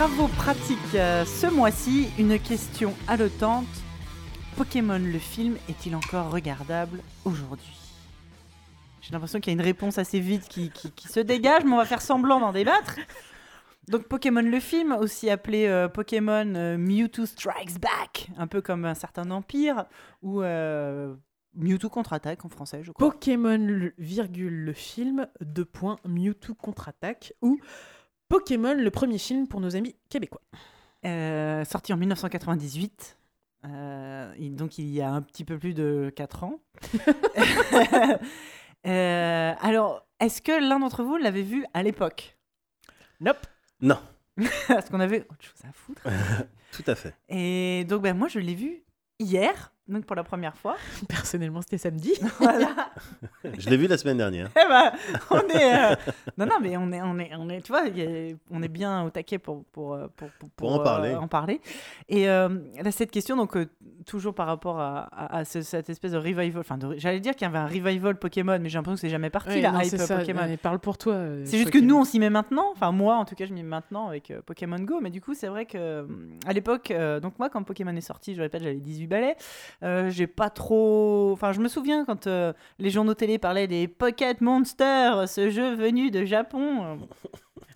Travaux 0.02 0.30
pratiques 0.30 0.96
euh, 0.96 1.24
ce 1.26 1.46
mois-ci, 1.46 2.10
une 2.18 2.40
question 2.40 2.96
haletante. 3.08 3.68
Pokémon 4.58 4.98
le 4.98 5.20
film 5.20 5.58
est-il 5.70 5.96
encore 5.96 6.32
regardable 6.32 7.02
aujourd'hui? 7.24 7.78
J'ai 9.02 9.14
l'impression 9.14 9.40
qu'il 9.40 9.54
y 9.54 9.56
a 9.56 9.60
une 9.60 9.64
réponse 9.64 10.00
assez 10.00 10.20
vite 10.20 10.48
qui, 10.48 10.72
se 11.08 11.20
dégage, 11.20 11.66
mais 11.66 11.74
on 11.74 11.78
va 11.78 11.86
faire 11.86 12.02
semblant 12.02 12.40
d'en 12.40 12.52
débattre. 12.52 12.96
Donc 13.90 14.08
Pokémon 14.08 14.42
le 14.42 14.60
film, 14.60 14.92
aussi 14.94 15.30
appelé 15.30 15.68
euh, 15.68 15.88
Pokémon 15.88 16.52
euh, 16.56 16.80
Mewtwo 16.80 17.28
Strikes 17.28 17.80
Back, 17.80 18.32
un 18.40 18.48
peu 18.48 18.60
comme 18.60 18.86
un 18.86 18.96
certain 18.96 19.30
empire, 19.30 19.86
ou 20.24 20.42
Mewtwo 21.54 21.90
contre-attaque 21.90 22.44
en 22.44 22.50
français, 22.50 22.82
je 22.84 22.92
crois. 22.92 23.12
Pokémon, 23.12 23.58
le- 23.60 23.94
virgule, 24.00 24.66
le 24.66 24.74
film, 24.74 25.28
deux 25.42 25.66
points, 25.66 25.98
Mewtwo 26.08 26.56
contre-attaque, 26.56 27.34
ou 27.44 27.60
Pokémon, 28.32 28.76
le 28.76 28.90
premier 28.92 29.18
film 29.18 29.46
pour 29.46 29.60
nos 29.60 29.76
amis 29.76 29.94
québécois. 30.10 30.40
Euh, 31.06 31.66
sorti 31.66 31.92
en 31.92 31.98
1998. 31.98 33.18
euh, 33.66 34.34
donc 34.52 34.78
il 34.78 34.88
y 34.88 35.02
a 35.02 35.12
un 35.12 35.22
petit 35.22 35.44
peu 35.44 35.60
plus 35.60 35.74
de 35.74 36.12
4 36.16 36.46
ans. 36.46 36.62
Euh, 38.88 39.54
alors, 39.62 40.08
est-ce 40.20 40.42
que 40.42 40.52
l'un 40.52 40.80
d'entre 40.80 41.04
vous 41.04 41.16
l'avait 41.16 41.44
vu 41.44 41.68
à 41.76 41.84
l'époque? 41.84 42.36
Nope. 43.20 43.46
Non, 43.80 44.00
Parce 44.68 44.90
qu'on 44.90 45.00
avait 45.00 45.20
autre 45.30 45.44
chose 45.44 45.62
à 45.70 45.72
foutre. 45.72 46.02
tout 46.72 46.84
à 46.88 46.96
fait. 46.96 47.14
Et 47.30 47.86
donc, 47.88 48.02
ben, 48.02 48.18
moi, 48.18 48.28
je 48.28 48.40
l'ai 48.40 48.56
vu 48.56 48.84
hier, 49.20 49.72
donc 49.92 50.06
pour 50.06 50.16
la 50.16 50.24
première 50.24 50.56
fois. 50.58 50.76
Personnellement, 51.08 51.62
c'était 51.62 51.78
samedi. 51.78 52.14
Voilà. 52.40 52.92
Je 53.58 53.70
l'ai 53.70 53.78
vu 53.78 53.88
la 53.88 53.98
semaine 53.98 54.18
dernière. 54.18 54.50
Eh 54.56 54.68
ben, 54.68 54.92
on 55.30 55.40
est. 55.50 55.92
euh, 55.92 55.96
Non, 56.38 56.46
non, 56.46 56.56
mais 56.62 56.78
on 56.78 56.92
est, 56.92 57.02
on 57.02 57.20
est, 57.20 57.32
on 57.38 57.50
est, 57.50 57.62
tu 57.62 57.72
vois, 57.72 57.84
on 58.52 58.64
est 58.64 58.68
bien 58.68 59.04
au 59.04 59.10
taquet 59.10 59.38
pour, 59.38 59.64
pour, 59.66 59.94
euh, 59.94 60.08
pour, 60.16 60.30
Pour 60.56 60.74
en 60.74 60.80
euh, 60.80 60.84
parler. 60.84 61.16
en 61.16 61.28
parler. 61.28 61.62
Et 62.10 62.30
euh, 62.30 62.50
là, 62.84 62.92
cette 62.92 63.12
question, 63.12 63.36
donc, 63.36 63.56
euh, 63.58 63.66
toujours 64.06 64.34
par 64.34 64.48
rapport 64.48 64.80
à, 64.80 65.02
à- 65.12 65.38
à 65.40 65.46
ce- 65.46 65.62
cette 65.62 65.90
espèce 65.90 66.12
de 66.14 66.18
revival. 66.18 66.52
Enfin, 66.60 66.78
de- 66.78 66.96
j'allais 66.98 67.20
dire 67.20 67.36
qu'il 67.36 67.46
y 67.48 67.50
avait 67.50 67.60
un 67.60 67.68
revival 67.68 68.16
Pokémon, 68.18 68.58
mais 68.60 68.70
j'ai 68.70 68.78
l'impression 68.78 68.96
que 68.96 69.02
c'est 69.02 69.10
jamais 69.10 69.30
parti, 69.30 69.50
Ouais, 69.50 69.62
la 69.62 69.72
non, 69.72 69.80
hype 69.82 69.90
c'est 69.90 69.98
ça, 69.98 70.18
Pokémon. 70.18 70.42
mais 70.48 70.58
parle 70.58 70.80
pour 70.80 70.98
toi. 70.98 71.14
euh, 71.14 71.44
C'est 71.46 71.58
juste 71.58 71.72
que 71.72 71.78
nous, 71.80 71.98
on 71.98 72.04
s'y 72.06 72.20
met 72.20 72.30
maintenant. 72.30 72.70
Enfin, 72.74 72.92
moi, 72.92 73.16
en 73.16 73.26
tout 73.26 73.36
cas, 73.36 73.46
je 73.46 73.54
m'y 73.54 73.62
mets 73.64 73.70
maintenant 73.70 74.08
avec 74.08 74.32
euh, 74.32 74.42
Pokémon 74.46 74.80
Go. 74.80 75.00
Mais 75.02 75.10
du 75.10 75.22
coup, 75.22 75.34
c'est 75.34 75.48
vrai 75.48 75.66
que 75.66 76.08
à 76.46 76.54
l'époque, 76.54 76.92
euh, 76.92 77.20
donc 77.20 77.38
moi, 77.40 77.50
quand 77.50 77.62
Pokémon 77.64 77.96
est 77.96 78.02
sorti, 78.02 78.36
je 78.36 78.42
répète, 78.42 78.64
j'avais 78.64 78.76
18 78.76 79.08
balais. 79.08 79.36
Euh, 79.84 80.10
j'ai 80.10 80.28
pas 80.28 80.50
trop. 80.50 81.32
Enfin, 81.34 81.52
je 81.54 81.60
me 81.60 81.68
souviens 81.68 82.06
quand 82.06 82.28
euh, 82.28 82.54
les 82.80 82.90
journaux 82.92 83.14
télé 83.16 83.38
parlaient 83.40 83.68
des 83.68 83.88
Pocket 83.88 84.40
Monsters, 84.42 85.28
ce 85.28 85.50
jeu 85.50 85.74
venu 85.76 86.12
de 86.12 86.24
Japon. 86.26 86.84
euh, 86.84 86.96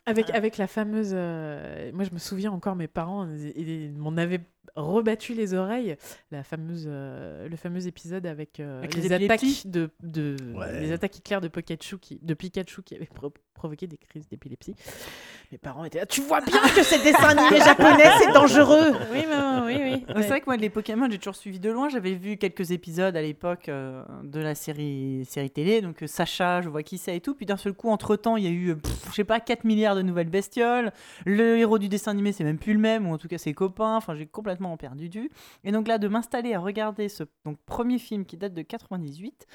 Avec, 0.05 0.29
avec 0.29 0.57
la 0.57 0.67
fameuse. 0.67 1.13
moi, 1.13 2.03
je 2.03 2.11
me 2.13 2.19
souviens 2.19 2.51
encore, 2.51 2.75
mes 2.75 2.87
parents 2.87 3.27
ils- 3.27 3.69
ils 3.87 3.93
m'en 3.93 4.15
avaient 4.17 4.41
rebattu 4.75 5.33
les 5.33 5.53
oreilles. 5.53 5.95
La 6.31 6.43
fameuse, 6.43 6.85
euh, 6.87 7.47
le 7.47 7.55
fameux 7.55 7.87
épisode 7.87 8.25
avec, 8.25 8.59
euh, 8.59 8.79
Avec 8.79 8.95
les, 8.95 9.11
attaques 9.11 9.41
de, 9.65 9.89
de 10.03 10.35
Ouais. 10.55 10.81
les 10.81 10.91
attaques 10.91 11.17
éclairs 11.17 11.41
de 11.41 11.47
Pikachu 11.47 11.97
qui, 11.99 12.19
de 12.21 12.33
Pikachu 12.33 12.81
qui 12.83 12.95
avaient 12.95 13.05
pro- 13.05 13.33
provoqué 13.53 13.87
des 13.87 13.97
crises 13.97 14.27
d'épilepsie. 14.27 14.75
Mes 15.51 15.57
parents 15.57 15.85
étaient 15.85 15.99
là. 15.99 16.05
Tu 16.05 16.21
vois 16.21 16.41
bien 16.41 16.59
que 16.75 16.83
ces 16.83 17.01
dessins 17.03 17.37
animés 17.37 17.59
japonais, 17.65 18.09
c'est 18.19 18.31
dangereux. 18.33 18.91
Oui, 19.13 19.25
maman, 19.27 19.65
oui, 19.65 19.75
oui. 19.81 20.05
C'est 20.17 20.27
vrai 20.27 20.41
que 20.41 20.45
moi, 20.47 20.57
les 20.57 20.69
Pokémon, 20.69 21.07
j'ai 21.09 21.17
toujours 21.19 21.35
suivi 21.35 21.59
de 21.59 21.69
loin. 21.69 21.87
J'avais 21.89 22.13
vu 22.15 22.37
quelques 22.37 22.71
épisodes 22.71 23.15
à 23.15 23.21
l'époque 23.21 23.69
euh, 23.69 24.03
de 24.23 24.39
la 24.39 24.55
série, 24.55 25.25
série 25.29 25.49
télé. 25.51 25.81
Donc, 25.81 26.03
euh, 26.03 26.07
Sacha, 26.07 26.61
je 26.61 26.69
vois 26.69 26.83
qui 26.83 26.97
c'est 26.97 27.15
et 27.15 27.21
tout. 27.21 27.33
Puis 27.35 27.45
d'un 27.45 27.57
seul 27.57 27.73
coup, 27.73 27.89
entre-temps, 27.89 28.35
il 28.37 28.43
y 28.43 28.47
a 28.47 28.51
eu, 28.51 28.75
pff, 28.75 29.05
je 29.09 29.13
sais 29.15 29.23
pas, 29.23 29.39
4 29.39 29.63
milliards 29.63 29.95
de 29.95 30.01
nouvelles 30.01 30.29
bestioles. 30.29 30.91
Le 31.25 31.57
héros 31.57 31.77
du 31.79 31.87
dessin 31.89 32.11
animé, 32.11 32.31
c'est 32.33 32.43
même 32.43 32.57
plus 32.59 32.73
le 32.73 32.79
même, 32.79 33.07
ou 33.07 33.13
en 33.13 33.17
tout 33.17 33.27
cas 33.27 33.37
ses 33.37 33.53
copains. 33.53 33.95
Enfin, 33.95 34.15
j'ai 34.15 34.25
perdu 34.77 35.09
du. 35.09 35.31
Et 35.63 35.71
donc 35.71 35.87
là, 35.87 35.97
de 35.97 36.07
m'installer 36.07 36.53
à 36.53 36.59
regarder 36.59 37.09
ce 37.09 37.23
donc, 37.45 37.57
premier 37.65 37.99
film 37.99 38.25
qui 38.25 38.37
date 38.37 38.53
de 38.53 38.61
98. 38.61 39.47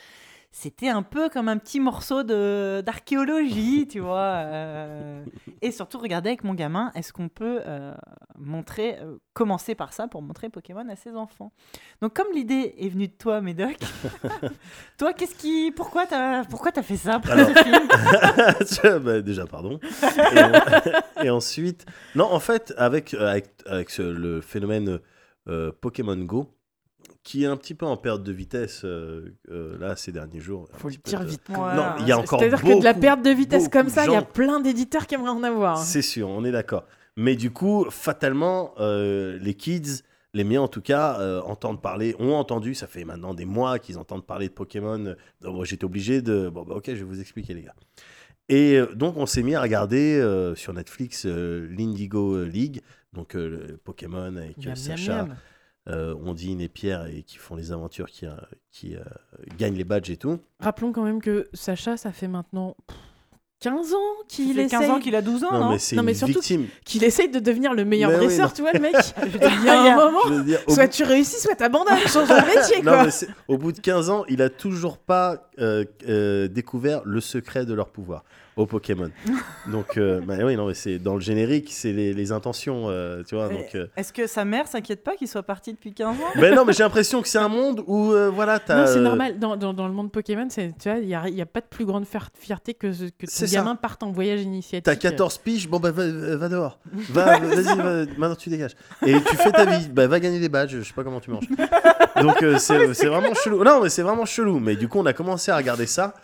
C'était 0.52 0.89
un 0.89 1.02
peu 1.05 1.28
comme 1.28 1.48
un 1.48 1.59
petit 1.59 1.78
morceau 1.78 2.24
de 2.24 2.82
d'archéologie, 2.85 3.86
tu 3.86 4.01
vois. 4.01 4.43
euh, 4.44 5.24
et 5.62 5.70
surtout, 5.70 5.98
regarder 5.98 6.31
avec 6.31 6.43
mon 6.43 6.55
gamin, 6.55 6.90
est-ce 6.97 7.12
qu'on 7.12 7.28
peut 7.28 7.60
euh, 7.66 7.94
montrer, 8.36 8.98
euh, 9.01 9.18
commencer 9.32 9.77
par 9.77 9.93
ça 9.93 10.09
pour 10.09 10.22
montrer 10.22 10.48
Pokémon 10.48 10.89
à 10.89 10.97
ses 10.97 11.14
enfants. 11.14 11.52
Donc 12.02 12.14
comme 12.16 12.27
l'idée 12.35 12.74
est 12.78 12.89
venue 12.89 13.06
de 13.06 13.12
toi, 13.12 13.40
Médoc, 13.40 13.77
toi, 14.98 15.12
qu'est-ce 15.12 15.36
qui, 15.36 15.70
pourquoi 15.70 16.06
t'as, 16.06 16.44
pourquoi 16.44 16.72
t'as 16.72 16.82
fait 16.82 16.97
ça 16.97 17.20
pour 17.20 17.31
Alors- 17.31 17.47
ce 17.48 17.62
film? 17.62 18.66
Tiens, 18.66 18.98
bah, 19.05 19.20
déjà, 19.20 19.47
pardon. 19.47 19.78
Et, 20.35 20.40
en- 20.43 21.24
et 21.24 21.31
ensuite, 21.31 21.86
non, 22.16 22.24
en 22.24 22.40
fait, 22.40 22.74
avec, 22.77 23.14
avec, 23.14 23.51
avec 23.66 23.90
ce- 23.90 24.02
le 24.02 24.40
phénomène 24.40 24.98
Pokémon 25.81 26.16
Go, 26.16 26.48
qui 27.23 27.45
est 27.45 27.47
un 27.47 27.57
petit 27.57 27.75
peu 27.75 27.87
en 27.87 27.97
perte 27.97 28.23
de 28.23 28.33
vitesse 28.33 28.83
euh, 28.85 29.37
euh, 29.51 29.79
là 29.79 29.97
ces 29.97 30.13
derniers 30.13 30.41
jours. 30.41 30.69
un 30.75 30.79
Faut 30.79 30.89
le 30.89 30.97
dire 30.97 31.21
de- 31.21 31.27
vite. 31.27 31.43
Voilà. 31.49 31.75
Non, 31.75 32.03
il 32.05 32.09
y 32.09 32.13
a 32.13 32.19
encore 32.19 32.41
C'est-à-dire 32.41 32.63
que 32.63 32.79
de 32.79 32.85
la 32.85 32.95
perte 32.95 33.23
de 33.23 33.31
vitesse 33.31 33.69
comme 33.69 33.89
ça, 33.89 34.07
il 34.07 34.13
y 34.13 34.17
a 34.17 34.23
plein 34.23 34.61
d'éditeurs 34.61 35.07
qui 35.07 35.15
aimeraient 35.15 35.31
en 35.31 35.43
avoir. 35.43 35.79
C'est 35.79 36.03
sûr, 36.03 36.29
on 36.29 36.45
est 36.45 36.53
d'accord. 36.53 36.85
Mais 37.17 37.37
du 37.37 37.51
coup, 37.51 37.87
fatalement, 37.91 38.73
euh, 38.79 39.39
les 39.41 39.55
kids, 39.55 40.03
les 40.33 40.45
miens 40.45 40.63
en 40.63 40.69
tout 40.69 40.81
cas, 40.81 41.43
entendent 41.45 41.83
parler, 41.83 42.15
ont 42.19 42.35
entendu, 42.35 42.75
ça 42.75 42.87
fait 42.87 43.05
maintenant 43.05 43.35
des 43.35 43.45
mois 43.45 43.79
qu'ils 43.79 43.99
entendent 43.99 44.25
parler 44.27 44.49
de 44.49 44.55
Pokémon. 44.55 45.15
Donc, 45.41 45.57
moi, 45.57 45.65
j'étais 45.65 45.85
obligé 45.85 46.23
de. 46.23 46.49
Bon, 46.49 46.63
bah, 46.63 46.77
ok, 46.77 46.85
je 46.87 46.93
vais 46.93 47.03
vous 47.03 47.21
expliquer, 47.21 47.53
les 47.53 47.63
gars. 47.63 47.75
Et 48.49 48.81
donc, 48.97 49.17
on 49.17 49.27
s'est 49.27 49.45
mis 49.45 49.55
à 49.55 49.63
regarder 49.63 50.19
euh, 50.19 50.57
sur 50.57 50.73
Netflix 50.73 51.25
euh, 51.25 51.69
l'Indigo 51.71 52.43
League, 52.43 52.81
donc 53.13 53.37
euh, 53.37 53.79
Pokémon 53.85 54.37
avec 54.37 54.57
Sacha. 54.77 55.29
Euh, 55.89 56.15
Ondine 56.24 56.61
et 56.61 56.69
Pierre, 56.69 57.07
et 57.07 57.23
qui 57.23 57.39
font 57.39 57.57
les 57.57 57.73
aventures, 57.73 58.09
qui, 58.11 58.27
euh, 58.27 58.31
qui 58.70 58.97
euh, 58.97 59.01
gagnent 59.59 59.77
les 59.77 59.85
badges 59.85 60.11
et 60.11 60.16
tout. 60.16 60.39
Rappelons 60.61 60.93
quand 60.93 61.02
même 61.05 61.20
que 61.23 61.48
Sacha, 61.55 61.97
ça 61.97 62.12
fait 62.12 62.28
maintenant 62.28 62.77
pff, 62.86 62.97
15 63.61 63.93
ans 63.94 63.98
qu'il 64.28 64.48
Il 64.51 64.55
fait 64.55 64.66
15 64.69 64.82
essaye, 64.82 64.90
ans 64.94 64.98
qu'il 65.01 65.15
a 65.15 65.20
12 65.23 65.44
ans, 65.44 65.52
non, 65.52 65.59
Non, 65.61 65.70
mais 65.73 65.78
c'est 65.78 65.94
Non, 65.97 66.02
une 66.02 66.07
mais 66.07 66.15
surtout- 66.15 66.35
victime. 66.35 66.66
qu'il 66.85 67.05
essaye 67.05 67.28
de 67.28 67.40
devenir 67.40 67.74
le 67.74 67.85
meilleur 67.85 68.11
Mais 68.11 68.16
dresseur, 68.16 68.52
tu 68.55 68.62
vois, 68.62 68.73
le 68.73 68.81
mec. 68.81 68.94
Il 69.27 69.65
y 69.65 69.69
a 69.69 69.93
un 69.93 69.97
moment, 69.97 70.43
dire, 70.44 70.61
soit 70.69 70.86
bout- 70.86 70.93
tu 70.93 71.02
réussis, 71.05 71.40
soit 71.40 71.57
t'abandonnes, 71.57 71.98
change 72.07 72.28
de 72.28 72.57
métier, 72.57 72.77
Non, 72.78 72.93
quoi. 72.93 73.05
mais 73.05 73.11
c'est- 73.11 73.28
au 73.48 73.59
bout 73.59 73.73
de 73.73 73.81
15 73.81 74.09
ans, 74.11 74.24
il 74.28 74.40
a 74.43 74.48
toujours 74.48 74.97
pas 74.98 75.51
euh, 75.59 75.85
euh, 76.09 76.48
découvert 76.48 77.02
le 77.05 77.20
secret 77.20 77.66
de 77.66 77.74
leur 77.74 77.89
pouvoir 77.90 78.24
au 78.61 78.66
Pokémon. 78.66 79.11
donc, 79.66 79.97
euh, 79.97 80.20
bah 80.24 80.35
oui, 80.45 80.57
non, 80.57 80.66
mais 80.66 80.74
c'est 80.74 80.99
dans 80.99 81.15
le 81.15 81.20
générique, 81.20 81.69
c'est 81.73 81.93
les, 81.93 82.12
les 82.12 82.32
intentions, 82.32 82.85
euh, 82.89 83.23
tu 83.27 83.35
vois. 83.35 83.49
Mais 83.49 83.55
Donc, 83.59 83.74
euh, 83.74 83.87
Est-ce 83.97 84.12
que 84.12 84.27
sa 84.27 84.45
mère 84.45 84.66
s'inquiète 84.69 85.03
pas 85.03 85.16
qu'il 85.16 85.28
soit 85.28 85.43
parti 85.43 85.73
depuis 85.73 85.93
15 85.93 86.09
ans? 86.16 86.20
Mais 86.37 86.51
non, 86.53 86.65
mais 86.65 86.73
j'ai 86.73 86.82
l'impression 86.82 87.23
que 87.23 87.28
c'est 87.28 87.39
un 87.39 87.49
monde 87.49 87.82
où, 87.87 88.12
euh, 88.12 88.31
voilà, 88.31 88.59
t'as. 88.59 88.81
Non, 88.82 88.87
c'est 88.87 89.01
normal. 89.01 89.39
Dans, 89.39 89.57
dans, 89.57 89.73
dans 89.73 89.87
le 89.89 89.95
monde 89.95 90.12
Pokémon, 90.12 90.47
c'est- 90.51 90.73
tu 90.81 90.89
vois, 90.91 90.99
il 90.99 91.07
n'y 91.07 91.15
a, 91.15 91.28
y 91.28 91.41
a 91.43 91.47
pas 91.47 91.61
de 91.61 91.66
plus 91.66 91.85
grande 91.87 92.05
fier- 92.07 92.28
fierté 92.39 92.74
que, 92.74 92.93
ce- 92.93 93.05
que 93.05 93.27
ton 93.27 93.53
gamin 93.53 93.77
parte 93.77 94.03
en 94.03 94.12
voyage 94.12 94.43
initiatique. 94.43 94.85
T'as 94.85 94.97
14 94.97 95.39
piges, 95.39 95.69
bon 95.69 95.81
bah 95.81 95.91
va, 95.91 96.37
va 96.37 96.49
dehors. 96.49 96.78
Va, 97.11 97.39
vas-y, 97.39 97.77
va- 97.77 98.05
maintenant 98.19 98.37
tu 98.37 98.51
dégages. 98.51 98.77
Et 99.07 99.15
tu 99.23 99.37
fais 99.37 99.51
ta 99.53 99.65
vie, 99.65 99.89
bah 99.89 100.07
va 100.07 100.20
gagner 100.20 100.39
des 100.41 100.49
badges, 100.49 100.77
je 100.78 100.82
sais 100.82 100.93
pas 100.95 101.03
comment 101.05 101.20
tu 101.20 101.31
manges. 101.31 101.49
Donc 102.23 102.43
euh, 102.43 102.59
c'est 102.59 102.93
c'est 102.95 103.07
vraiment 103.07 103.35
chelou. 103.35 103.65
Non, 103.65 103.81
mais 103.82 103.89
c'est 103.89 104.03
vraiment 104.03 104.24
chelou. 104.27 104.59
Mais 104.61 104.77
du 104.77 104.89
coup, 104.89 104.99
on 104.99 105.07
a 105.07 105.12
commencé 105.12 105.51
à 105.51 105.57
regarder 105.57 105.87
ça. 105.87 106.15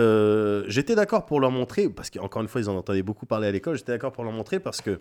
Euh, 0.00 0.64
j'étais 0.68 0.94
d'accord 0.94 1.26
pour 1.26 1.40
leur 1.40 1.50
montrer, 1.50 1.88
parce 1.88 2.10
qu'encore 2.10 2.42
une 2.42 2.48
fois, 2.48 2.60
ils 2.60 2.68
en 2.70 2.76
entendaient 2.76 3.02
beaucoup 3.02 3.26
parler 3.26 3.48
à 3.48 3.52
l'école. 3.52 3.76
J'étais 3.76 3.92
d'accord 3.92 4.12
pour 4.12 4.24
leur 4.24 4.32
montrer 4.32 4.58
parce 4.60 4.80
que 4.80 5.00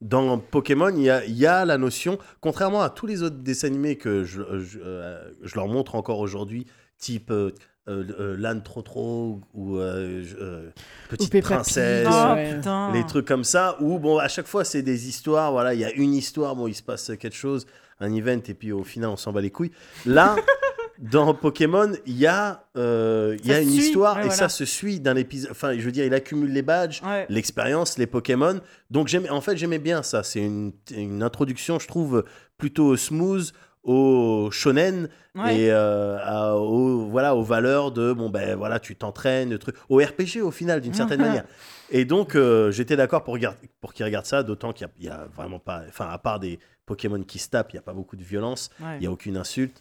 dans 0.00 0.38
Pokémon, 0.38 0.90
il 0.94 1.02
y 1.02 1.10
a, 1.10 1.24
il 1.24 1.36
y 1.36 1.46
a 1.46 1.64
la 1.64 1.76
notion, 1.78 2.18
contrairement 2.40 2.82
à 2.82 2.90
tous 2.90 3.06
les 3.06 3.22
autres 3.22 3.38
dessins 3.38 3.66
animés 3.68 3.96
que 3.96 4.22
je, 4.24 4.42
je, 4.60 4.78
euh, 4.84 5.30
je 5.42 5.54
leur 5.56 5.66
montre 5.66 5.96
encore 5.96 6.20
aujourd'hui, 6.20 6.66
type 6.98 7.30
euh, 7.30 7.50
euh, 7.88 8.04
euh, 8.20 8.36
L'âne 8.38 8.62
trop 8.62 8.82
trop 8.82 9.40
ou 9.54 9.78
euh, 9.78 10.22
euh, 10.40 10.70
Petite 11.08 11.32
Pig. 11.32 11.42
princesse. 11.42 12.06
Oh 12.08 12.92
Les 12.92 13.04
trucs 13.06 13.26
comme 13.26 13.44
ça, 13.44 13.76
où 13.80 13.98
bon, 13.98 14.18
à 14.18 14.28
chaque 14.28 14.46
fois, 14.46 14.64
c'est 14.64 14.82
des 14.82 15.08
histoires. 15.08 15.50
Voilà, 15.52 15.74
il 15.74 15.80
y 15.80 15.84
a 15.84 15.92
une 15.92 16.14
histoire, 16.14 16.54
bon, 16.54 16.68
il 16.68 16.74
se 16.74 16.82
passe 16.82 17.10
quelque 17.18 17.34
chose, 17.36 17.66
un 17.98 18.14
event, 18.14 18.40
et 18.46 18.54
puis 18.54 18.72
au 18.72 18.84
final, 18.84 19.08
on 19.10 19.16
s'en 19.16 19.32
bat 19.32 19.40
les 19.40 19.50
couilles. 19.50 19.72
Là, 20.04 20.36
dans 20.98 21.32
Pokémon, 21.34 21.92
il 22.06 22.16
y 22.18 22.26
a, 22.26 22.64
euh, 22.76 23.36
y 23.44 23.52
a 23.52 23.60
une 23.60 23.70
suit, 23.70 23.78
histoire 23.86 24.16
ouais, 24.16 24.22
et 24.22 24.24
voilà. 24.26 24.36
ça 24.36 24.48
se 24.48 24.64
suit 24.64 24.98
d'un 25.00 25.14
épisode. 25.16 25.50
Enfin, 25.52 25.74
je 25.78 25.80
veux 25.82 25.92
dire, 25.92 26.04
il 26.04 26.12
accumule 26.14 26.52
les 26.52 26.62
badges, 26.62 27.00
Ouais. 27.04 27.24
l'expérience, 27.28 27.98
les 27.98 28.06
Pokémon. 28.06 28.60
Donc, 28.90 29.16
en 29.30 29.40
fait, 29.40 29.56
j'aimais 29.56 29.78
bien 29.78 30.02
ça. 30.02 30.22
C'est 30.24 30.40
une, 30.40 30.72
une 30.90 31.22
introduction, 31.22 31.78
je 31.78 31.86
trouve, 31.86 32.24
plutôt 32.56 32.96
smooth 32.96 33.52
au 33.84 34.48
shonen 34.50 35.08
Ouais. 35.36 35.56
et 35.60 35.70
euh, 35.70 36.18
à- 36.20 36.56
au, 36.56 37.06
voilà, 37.06 37.36
aux 37.36 37.44
valeurs 37.44 37.92
de 37.92 38.12
bon 38.12 38.28
ben 38.28 38.56
voilà 38.56 38.80
tu 38.80 38.96
t'entraînes 38.96 39.56
truc 39.56 39.76
au 39.88 39.98
RPG 39.98 40.42
au 40.42 40.50
final 40.50 40.80
d'une 40.80 40.94
certaine 40.94 41.20
manière 41.28 41.44
et 41.90 42.04
donc 42.04 42.34
euh, 42.34 42.72
j'étais 42.72 42.96
d'accord 42.96 43.22
pour, 43.22 43.34
regarder- 43.34 43.70
pour 43.80 43.94
qu'ils 43.94 44.04
regardent 44.04 44.26
ça 44.26 44.42
d'autant 44.42 44.72
qu'il 44.72 44.88
y 44.98 45.04
y, 45.04 45.08
a 45.08 45.28
vraiment 45.36 45.60
pas 45.60 45.82
enfin 45.88 46.08
à 46.10 46.18
part 46.18 46.40
des 46.40 46.58
Pokémon 46.86 47.22
qui 47.22 47.38
se 47.38 47.48
tapent 47.50 47.70
il 47.72 47.76
n'y 47.76 47.78
a 47.78 47.82
pas 47.82 47.92
beaucoup 47.92 48.16
de 48.16 48.24
violence 48.24 48.70
il 48.96 49.00
n'y 49.00 49.06
a 49.06 49.12
aucune 49.12 49.36
insulte 49.36 49.80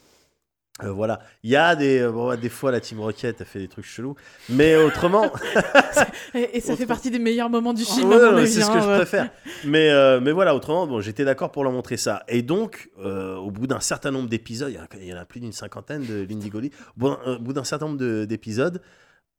Euh, 0.83 0.91
voilà, 0.91 1.19
il 1.41 1.49
y 1.49 1.55
a 1.55 1.75
des, 1.75 1.99
euh, 2.01 2.11
bon, 2.11 2.39
des 2.39 2.49
fois 2.49 2.71
la 2.71 2.79
Team 2.79 2.99
Rocket 2.99 3.41
a 3.41 3.45
fait 3.45 3.57
des 3.59 3.67
trucs 3.67 3.85
chelous, 3.85 4.15
mais 4.49 4.75
autrement, 4.77 5.31
Et, 6.35 6.57
et 6.57 6.61
ça 6.61 6.75
fait 6.75 6.85
partie 6.85 7.09
des 7.09 7.17
meilleurs 7.19 7.49
moments 7.49 7.73
du 7.73 7.83
film. 7.83 8.09
ouais, 8.09 8.45
c'est 8.45 8.61
ce 8.61 8.69
hein, 8.69 8.73
que 8.75 8.81
je 8.81 8.95
préfère. 8.97 9.31
Mais, 9.65 9.89
euh, 9.89 10.19
mais 10.21 10.31
voilà, 10.31 10.53
autrement, 10.55 10.85
bon, 10.85 11.01
j'étais 11.01 11.25
d'accord 11.25 11.51
pour 11.51 11.63
leur 11.63 11.73
montrer 11.73 11.97
ça. 11.97 12.23
Et 12.27 12.43
donc, 12.43 12.89
euh, 12.99 13.35
au 13.37 13.49
bout 13.49 13.65
d'un 13.65 13.79
certain 13.79 14.11
nombre 14.11 14.29
d'épisodes, 14.29 14.69
il 14.71 14.75
y 14.75 14.79
en 14.79 14.83
a- 14.83 14.87
il 14.99 15.05
y, 15.05 15.13
en 15.13 15.17
a 15.17 15.25
plus 15.25 15.39
d'une 15.39 15.51
cinquantaine 15.51 16.05
de 16.05 16.25
l'Indigoli, 16.29 16.71
euh, 17.01 17.37
au 17.37 17.39
bout 17.39 17.53
d'un 17.53 17.63
certain 17.63 17.87
nombre 17.87 17.97
de- 17.97 18.25
d'épisodes, 18.25 18.81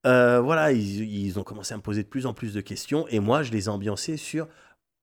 voilà, 0.05 0.73
ils, 0.73 1.03
ils 1.03 1.39
ont 1.39 1.45
commencé 1.45 1.73
à 1.75 1.77
me 1.77 1.83
poser 1.83 2.03
de 2.03 2.09
plus 2.09 2.27
en 2.27 2.35
plus 2.35 2.53
de 2.55 2.61
questions. 2.61 3.07
Et 3.09 3.21
moi, 3.21 3.43
je 3.45 3.53
les 3.53 3.67
ai 3.67 3.69
ambiancés 3.69 4.17
sur. 4.17 4.49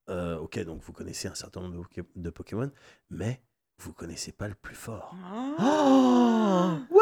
ok, 0.10 0.60
donc 0.66 0.82
vous 0.84 0.92
connaissez 0.92 1.28
un 1.30 1.36
certain 1.36 1.62
nombre 1.62 1.82
de 2.16 2.30
Pokémon, 2.30 2.70
mais 3.10 3.42
vous 3.80 3.94
connaissez 3.94 4.32
pas 4.32 4.48
le 4.48 4.56
plus 4.56 4.76
fort. 4.76 5.16
Oh. 5.60 6.72
What? 6.90 7.02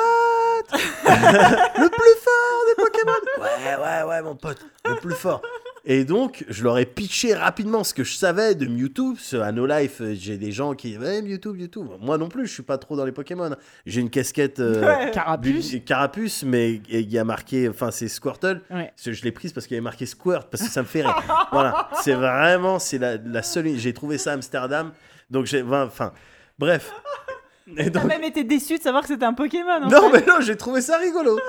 Le 1.04 1.90
plus 1.90 2.16
fort 2.22 2.64
des 2.68 2.84
Pokémon 2.84 3.14
Ouais, 3.40 3.76
ouais, 3.84 4.10
ouais, 4.10 4.22
mon 4.22 4.36
pote, 4.36 4.66
le 4.86 4.96
plus 4.96 5.14
fort. 5.14 5.42
Et 5.86 6.06
donc, 6.06 6.46
je 6.48 6.64
leur 6.64 6.78
ai 6.78 6.86
pitché 6.86 7.34
rapidement 7.34 7.84
ce 7.84 7.94
que 7.94 8.04
je 8.06 8.16
savais 8.16 8.56
de 8.56 8.66
Mewtwo. 8.68 9.16
Ce, 9.20 9.36
à 9.36 9.52
No 9.52 9.66
Life, 9.66 10.02
j'ai 10.14 10.38
des 10.38 10.52
gens 10.54 10.74
qui 10.74 10.90
disent 10.98 11.00
Mewtwo, 11.24 11.54
Mewtwo. 11.54 11.98
Moi 12.00 12.18
non 12.18 12.30
plus, 12.30 12.48
je 12.48 12.54
suis 12.54 12.64
pas 12.64 12.78
trop 12.78 12.96
dans 12.96 13.04
les 13.06 13.12
Pokémon. 13.12 13.54
J'ai 13.86 14.00
une 14.00 14.10
casquette 14.10 14.60
euh, 14.60 14.82
Ouais. 14.82 15.12
Carapuce. 15.12 15.76
Carapuce, 15.86 16.44
mais 16.44 16.82
il 16.90 17.12
y 17.12 17.18
a 17.20 17.26
marqué, 17.26 17.68
enfin, 17.68 17.92
c'est 17.92 18.08
Squirtle. 18.08 18.62
Ouais. 18.72 18.94
Je 19.06 19.22
l'ai 19.24 19.32
prise 19.34 19.52
parce 19.52 19.68
qu'il 19.68 19.76
y 19.76 19.78
avait 19.78 19.84
marqué 19.84 20.06
Squirt, 20.06 20.50
parce 20.50 20.64
que 20.64 20.70
ça 20.70 20.82
me 20.82 20.88
fait 20.88 21.02
rire. 21.02 21.22
voilà, 21.52 21.90
c'est 22.02 22.14
vraiment, 22.14 22.80
c'est 22.80 22.98
la, 22.98 23.18
la 23.18 23.44
seule. 23.44 23.76
J'ai 23.78 23.94
trouvé 23.94 24.18
ça 24.18 24.32
à 24.32 24.34
Amsterdam. 24.36 24.92
Donc, 25.30 25.46
j'ai. 25.46 25.62
Enfin, 25.64 26.14
bref. 26.60 26.92
Et 27.78 27.86
T'as 27.92 28.02
donc- 28.02 28.06
même 28.10 28.24
été 28.24 28.44
déçu 28.44 28.78
de 28.78 28.84
savoir 28.84 29.04
que 29.04 29.08
c'était 29.10 29.26
un 29.26 29.34
Pokémon. 29.34 29.84
en 29.84 29.88
non, 29.90 30.12
fait. 30.12 30.20
mais 30.20 30.26
non, 30.26 30.42
j'ai 30.42 30.58
trouvé 30.58 30.82
ça 30.82 30.98
rigolo. 30.98 31.40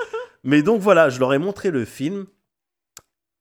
mais 0.45 0.61
donc 0.61 0.79
voilà, 0.81 1.09
je 1.09 1.19
leur 1.19 1.33
ai 1.33 1.37
montré 1.39 1.71
le 1.71 1.83
film. 1.85 2.25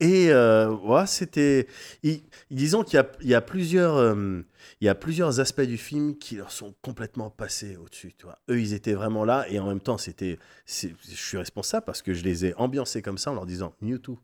Et 0.01 0.32
euh, 0.32 0.70
ouais, 0.70 1.07
c'était. 1.07 1.69
il- 2.03 2.23
Disons 2.51 2.82
qu'il 2.82 2.95
y 2.97 2.99
a, 3.01 3.07
il 3.20 3.28
y, 3.28 3.35
a 3.35 3.41
plusieurs, 3.41 3.95
euh, 3.97 4.43
il 4.81 4.85
y 4.85 4.89
a 4.89 4.95
plusieurs 4.97 5.39
aspects 5.41 5.62
du 5.62 5.78
film 5.78 6.19
qui 6.19 6.35
leur 6.36 6.51
sont 6.51 6.74
complètement 6.82 7.31
passés 7.31 7.77
au-dessus. 7.77 8.12
Tu 8.19 8.27
vois. 8.27 8.39
Eux, 8.51 8.61
ils 8.61 8.74
étaient 8.74 8.93
vraiment 8.95 9.24
là. 9.24 9.47
Et 9.49 9.59
en 9.61 9.66
même 9.69 9.81
temps, 9.81 9.97
c'était. 9.97 10.39
Je 10.66 10.89
suis 11.15 11.39
responsable 11.39 11.86
parce 11.86 12.03
que 12.03 12.12
je 12.12 12.24
les 12.24 12.45
ai 12.47 12.55
ambiancés 12.57 13.03
comme 13.03 13.19
ça 13.19 13.31
en 13.31 13.35
leur 13.35 13.47
disant 13.47 13.73
Mewtwo, 13.81 14.19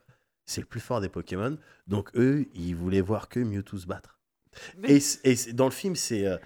c'est 0.44 0.60
le 0.60 0.66
plus 0.66 0.80
fort 0.80 1.00
des 1.00 1.08
Pokémon. 1.08 1.56
Donc 1.86 2.10
eux, 2.16 2.46
ils 2.54 2.74
voulaient 2.74 3.00
voir 3.00 3.28
que 3.28 3.38
Mewtwo 3.38 3.78
se 3.78 3.86
battre. 3.86 4.18
Mais- 4.78 4.98
Et, 5.22 5.52
dans 5.52 5.66
le 5.66 5.70
film, 5.70 5.94
c'est. 5.94 6.26
euh, 6.26 6.36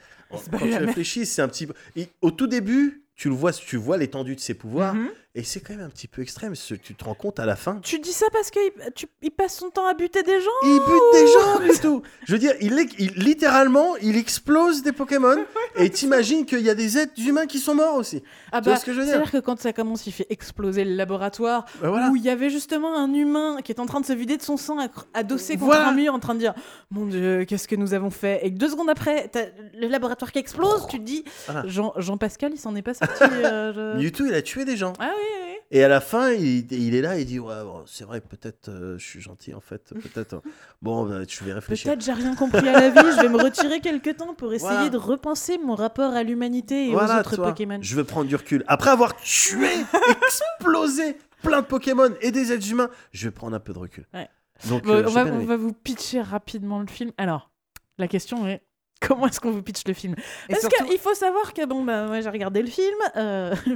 quand 0.51 0.59
tu 0.59 0.75
réfléchis, 0.87 1.27
c'est 1.27 1.43
un 1.43 1.49
petit 1.49 1.67
peu. 1.67 1.75
il- 1.97 2.09
Au 2.23 2.31
tout 2.31 2.47
début, 2.47 3.03
tu 3.15 3.29
le 3.29 3.35
vois, 3.35 3.53
tu 3.53 3.77
vois 3.77 3.97
l'étendue 3.97 4.35
de 4.35 4.41
ses 4.41 4.55
pouvoirs. 4.55 4.95
Mhm. 4.95 5.11
Et 5.37 5.43
c'est 5.43 5.59
quand 5.61 5.75
même 5.75 5.85
un 5.85 5.89
petit 5.91 6.07
peu 6.07 6.23
extrême. 6.23 6.55
ce- 6.55 6.75
Tu 6.75 6.95
te 6.95 7.05
rends 7.05 7.15
compte 7.15 7.41
à 7.41 7.45
la 7.47 7.57
fin. 7.57 7.81
Tu 7.83 7.99
dis 7.99 8.13
ça 8.13 8.27
parce 8.33 8.51
qu'il 8.53 8.71
tu- 8.95 9.09
il 9.21 9.33
passe 9.33 9.57
son 9.59 9.69
temps 9.69 9.87
à 9.87 9.95
buter 9.95 10.23
des 10.23 10.41
gens 10.41 10.51
Il 10.63 10.79
bute 10.79 11.13
des 11.13 11.27
gens, 11.27 11.59
Mewtwo. 11.91 12.03
Je 12.25 12.33
veux 12.35 12.39
dire, 12.39 12.55
il, 12.61 12.73
littéralement, 13.17 13.97
il 13.97 14.17
explose 14.17 14.83
des 14.83 14.93
Pokémon. 14.93 15.37
et 15.77 15.91
t'imagines 15.91 16.47
qu'il 16.47 16.61
y 16.61 16.71
a 16.71 16.77
des 16.77 16.99
êtres 16.99 17.15
humains 17.19 17.47
qui 17.47 17.59
sont 17.59 17.75
morts 17.75 17.97
aussi. 17.97 18.23
Ah 18.53 18.61
bah, 18.61 18.77
ce 18.77 18.85
que 18.85 18.93
je 18.93 18.99
veux 19.01 19.05
dire 19.07 19.15
C'est-à-dire 19.15 19.33
que 19.33 19.39
quand 19.39 19.59
ça 19.61 19.73
commence, 19.73 20.07
il 20.07 20.13
fait 20.13 20.27
exploser 20.31 20.85
le 20.85 20.95
laboratoire, 20.95 21.65
Bah 21.83 21.89
voilà. 21.91 22.11
où 22.11 22.17
il 22.17 22.23
y 22.23 22.31
avait 22.31 22.51
justement 22.51 22.97
un 22.97 23.13
humain 23.13 23.59
qui 23.65 23.73
est 23.73 23.81
en 23.81 23.87
train 23.87 24.01
de 24.01 24.07
se 24.07 24.13
vider 24.13 24.37
de 24.37 24.43
son 24.43 24.57
sang, 24.57 24.77
adossé 25.15 25.55
contre 25.55 25.65
Voilà. 25.67 25.89
un 25.89 25.95
mur, 25.95 26.15
en 26.15 26.21
train 26.21 26.35
de 26.35 26.39
dire 26.41 26.55
Mon 26.93 27.07
Dieu, 27.07 27.45
qu'est-ce 27.45 27.67
que 27.67 27.75
nous 27.75 27.93
avons 27.93 28.11
fait? 28.11 28.39
Et 28.47 28.51
deux 28.51 28.69
secondes 28.69 28.89
après, 28.91 29.27
t'as 29.33 29.47
le 29.77 29.89
laboratoire 29.89 30.31
qui 30.31 30.39
explose, 30.39 30.87
tu 30.89 30.99
te 31.01 31.05
dis 31.05 31.25
Voilà. 31.47 31.67
Jean, 31.67 31.93
Jean-Pascal, 31.97 32.53
il 32.55 32.59
s'en 32.61 32.77
est 32.77 32.83
pas 32.83 32.95
sorti. 32.95 33.25
euh, 33.25 33.97
je- 33.97 33.99
Mewtwo, 34.05 34.27
il 34.27 34.35
a 34.35 34.43
tué 34.43 34.65
des 34.65 34.77
gens. 34.77 34.93
Ah 35.01 35.11
oui, 35.17 35.24
oui. 35.25 35.55
Et 35.71 35.83
à 35.83 35.89
la 35.89 36.01
fin, 36.01 36.31
il, 36.31 36.71
il 36.73 36.95
est 36.95 37.01
là, 37.01 37.19
il 37.19 37.25
dit 37.27 37.39
Ouais, 37.41 37.63
bon, 37.65 37.83
c'est 37.87 38.05
vrai, 38.05 38.21
peut-être 38.21 38.69
euh, 38.69 38.97
je 38.99 39.05
suis 39.05 39.21
gentil 39.21 39.55
en 39.55 39.61
fait. 39.61 39.93
Peut-être. 39.95 40.35
euh, 40.35 40.41
bon, 40.83 41.05
bah, 41.07 41.23
je 41.29 41.43
vais 41.45 41.53
réfléchir. 41.53 41.91
Peut-être 41.91 42.05
j'ai 42.05 42.13
rien 42.13 42.35
compris 42.37 42.69
à 42.69 42.73
la 42.81 42.91
vie, 42.91 43.11
je 43.17 43.23
vais 43.23 43.29
me 43.29 43.43
retirer 43.43 43.81
quelque 43.81 44.11
temps 44.11 44.35
pour 44.35 44.53
essayer 44.55 44.71
Voilà. 44.71 44.89
de 44.91 44.97
repenser 44.99 45.59
mon 45.59 45.75
rapport 45.75 46.13
à 46.13 46.23
l'humanité 46.23 46.89
et 46.89 46.93
Voilà, 46.93 47.17
aux 47.17 47.21
autres 47.21 47.37
Pokémon. 47.37 47.79
Je 47.81 47.97
veux 47.97 48.05
prendre 48.05 48.29
du 48.29 48.37
recul. 48.37 48.63
Après 48.69 48.91
avoir 48.91 49.17
tué, 49.17 49.69
explosé 50.23 51.17
plein 51.43 51.61
de 51.61 51.67
Pokémon 51.67 52.11
et 52.21 52.31
des 52.31 52.53
êtres 52.53 52.71
humains, 52.71 52.91
je 53.13 53.27
vais 53.27 53.33
prendre 53.33 53.57
un 53.57 53.61
peu 53.61 53.73
de 53.73 53.79
recul. 53.79 54.07
Ouais. 54.15 54.29
Donc, 54.69 54.85
Bon, 54.85 54.93
euh, 54.95 55.05
on, 55.07 55.45
va 55.45 55.57
vous 55.57 55.73
pitcher 55.73 56.23
rapidement 56.23 56.79
le 56.81 56.87
film. 56.87 57.11
Alors, 57.19 57.51
la 57.99 58.07
question 58.09 58.47
est 58.47 58.63
comment 59.07 59.27
est-ce 59.27 59.41
qu'on 59.41 59.51
vous 59.51 59.63
pitch 59.63 59.83
le 59.87 59.93
film? 59.95 60.15
Et 60.49 60.53
Parce 60.53 60.61
surtout- 60.63 60.85
qu'il 60.87 60.99
faut 60.99 61.15
savoir 61.15 61.53
que 61.53 61.65
bon 61.67 61.85
bah 61.85 62.07
moi 62.07 62.21
j'ai 62.21 62.29
regardé 62.31 62.63
le 62.63 62.69
film, 62.69 62.97
euh, 63.17 63.55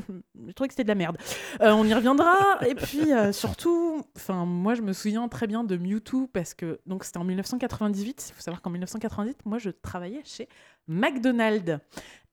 je 0.47 0.53
trouvais 0.53 0.69
que 0.69 0.73
c'était 0.75 0.85
de 0.85 0.89
la 0.89 0.95
merde. 0.95 1.17
Euh, 1.61 1.73
on 1.73 1.85
y 1.85 1.93
reviendra 1.95 2.59
et 2.67 2.75
puis 2.75 3.13
euh, 3.13 3.33
surtout, 3.33 4.03
enfin 4.17 4.45
moi 4.47 4.75
je 4.75 4.83
me 4.83 4.93
souviens 4.93 5.29
très 5.29 5.47
bien 5.47 5.65
de 5.65 5.77
Mewtwo 5.77 6.27
parce 6.33 6.55
que 6.55 6.81
donc 6.87 7.05
c'était 7.05 7.19
en 7.19 7.25
1998. 7.25 8.29
Il 8.31 8.35
faut 8.35 8.41
savoir 8.43 8.63
qu'en 8.63 8.71
1998, 8.71 9.45
moi 9.45 9.59
je 9.59 9.71
travaillais 9.71 10.23
chez 10.25 10.49
McDonald's 10.89 11.79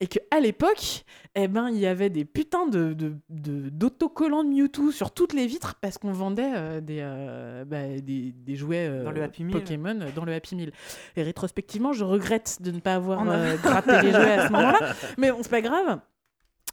et 0.00 0.06
que 0.08 0.18
à 0.30 0.40
l'époque, 0.40 1.04
eh 1.34 1.48
ben 1.48 1.70
il 1.70 1.78
y 1.78 1.86
avait 1.86 2.10
des 2.10 2.24
putains 2.24 2.66
de 2.66 2.92
de- 2.92 3.14
de- 3.30 3.68
d'autocollants 3.70 4.44
de, 4.44 4.48
Mewtwo 4.50 4.90
sur 4.90 5.10
toutes 5.12 5.32
les 5.32 5.46
vitres 5.46 5.74
parce 5.80 5.96
qu'on 5.98 6.12
vendait 6.12 6.52
euh, 6.54 6.80
des, 6.80 6.98
euh, 7.00 7.64
bah, 7.64 7.86
des 8.00 8.32
des 8.32 8.54
jouets 8.56 8.88
euh, 8.88 9.04
Dans 9.04 9.10
le 9.10 9.22
Happy 9.22 9.44
Meal. 9.44 9.56
Pokémon 9.58 9.98
dans 10.14 10.24
le 10.24 10.34
Happy 10.34 10.54
Meal. 10.56 10.72
Et 11.16 11.22
rétrospectivement, 11.22 11.92
je 11.94 12.04
regrette 12.04 12.58
de 12.60 12.70
ne 12.70 12.80
pas 12.80 12.94
avoir 12.96 13.24
gratté 13.58 14.02
les 14.02 14.10
jouets 14.10 14.32
à 14.32 14.46
ce 14.48 14.52
moment-là. 14.52 14.94
Mais 15.18 15.30
bon, 15.32 15.38
c'est 15.42 15.50
pas 15.50 15.62
grave. 15.62 16.00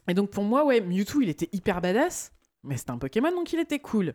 Et 0.08 0.12
donc 0.14 0.30
pour 0.30 0.44
moi, 0.44 0.64
ouais, 0.66 0.80
Mewtwo, 0.82 1.22
il 1.22 1.28
était 1.30 1.48
hyper 1.52 1.80
badass. 1.80 2.30
Mais 2.66 2.78
c'était 2.78 2.92
un 2.92 2.98
Pokémon, 2.98 3.30
donc 3.30 3.52
il 3.52 3.58
était 3.60 3.78
cool. 3.78 4.14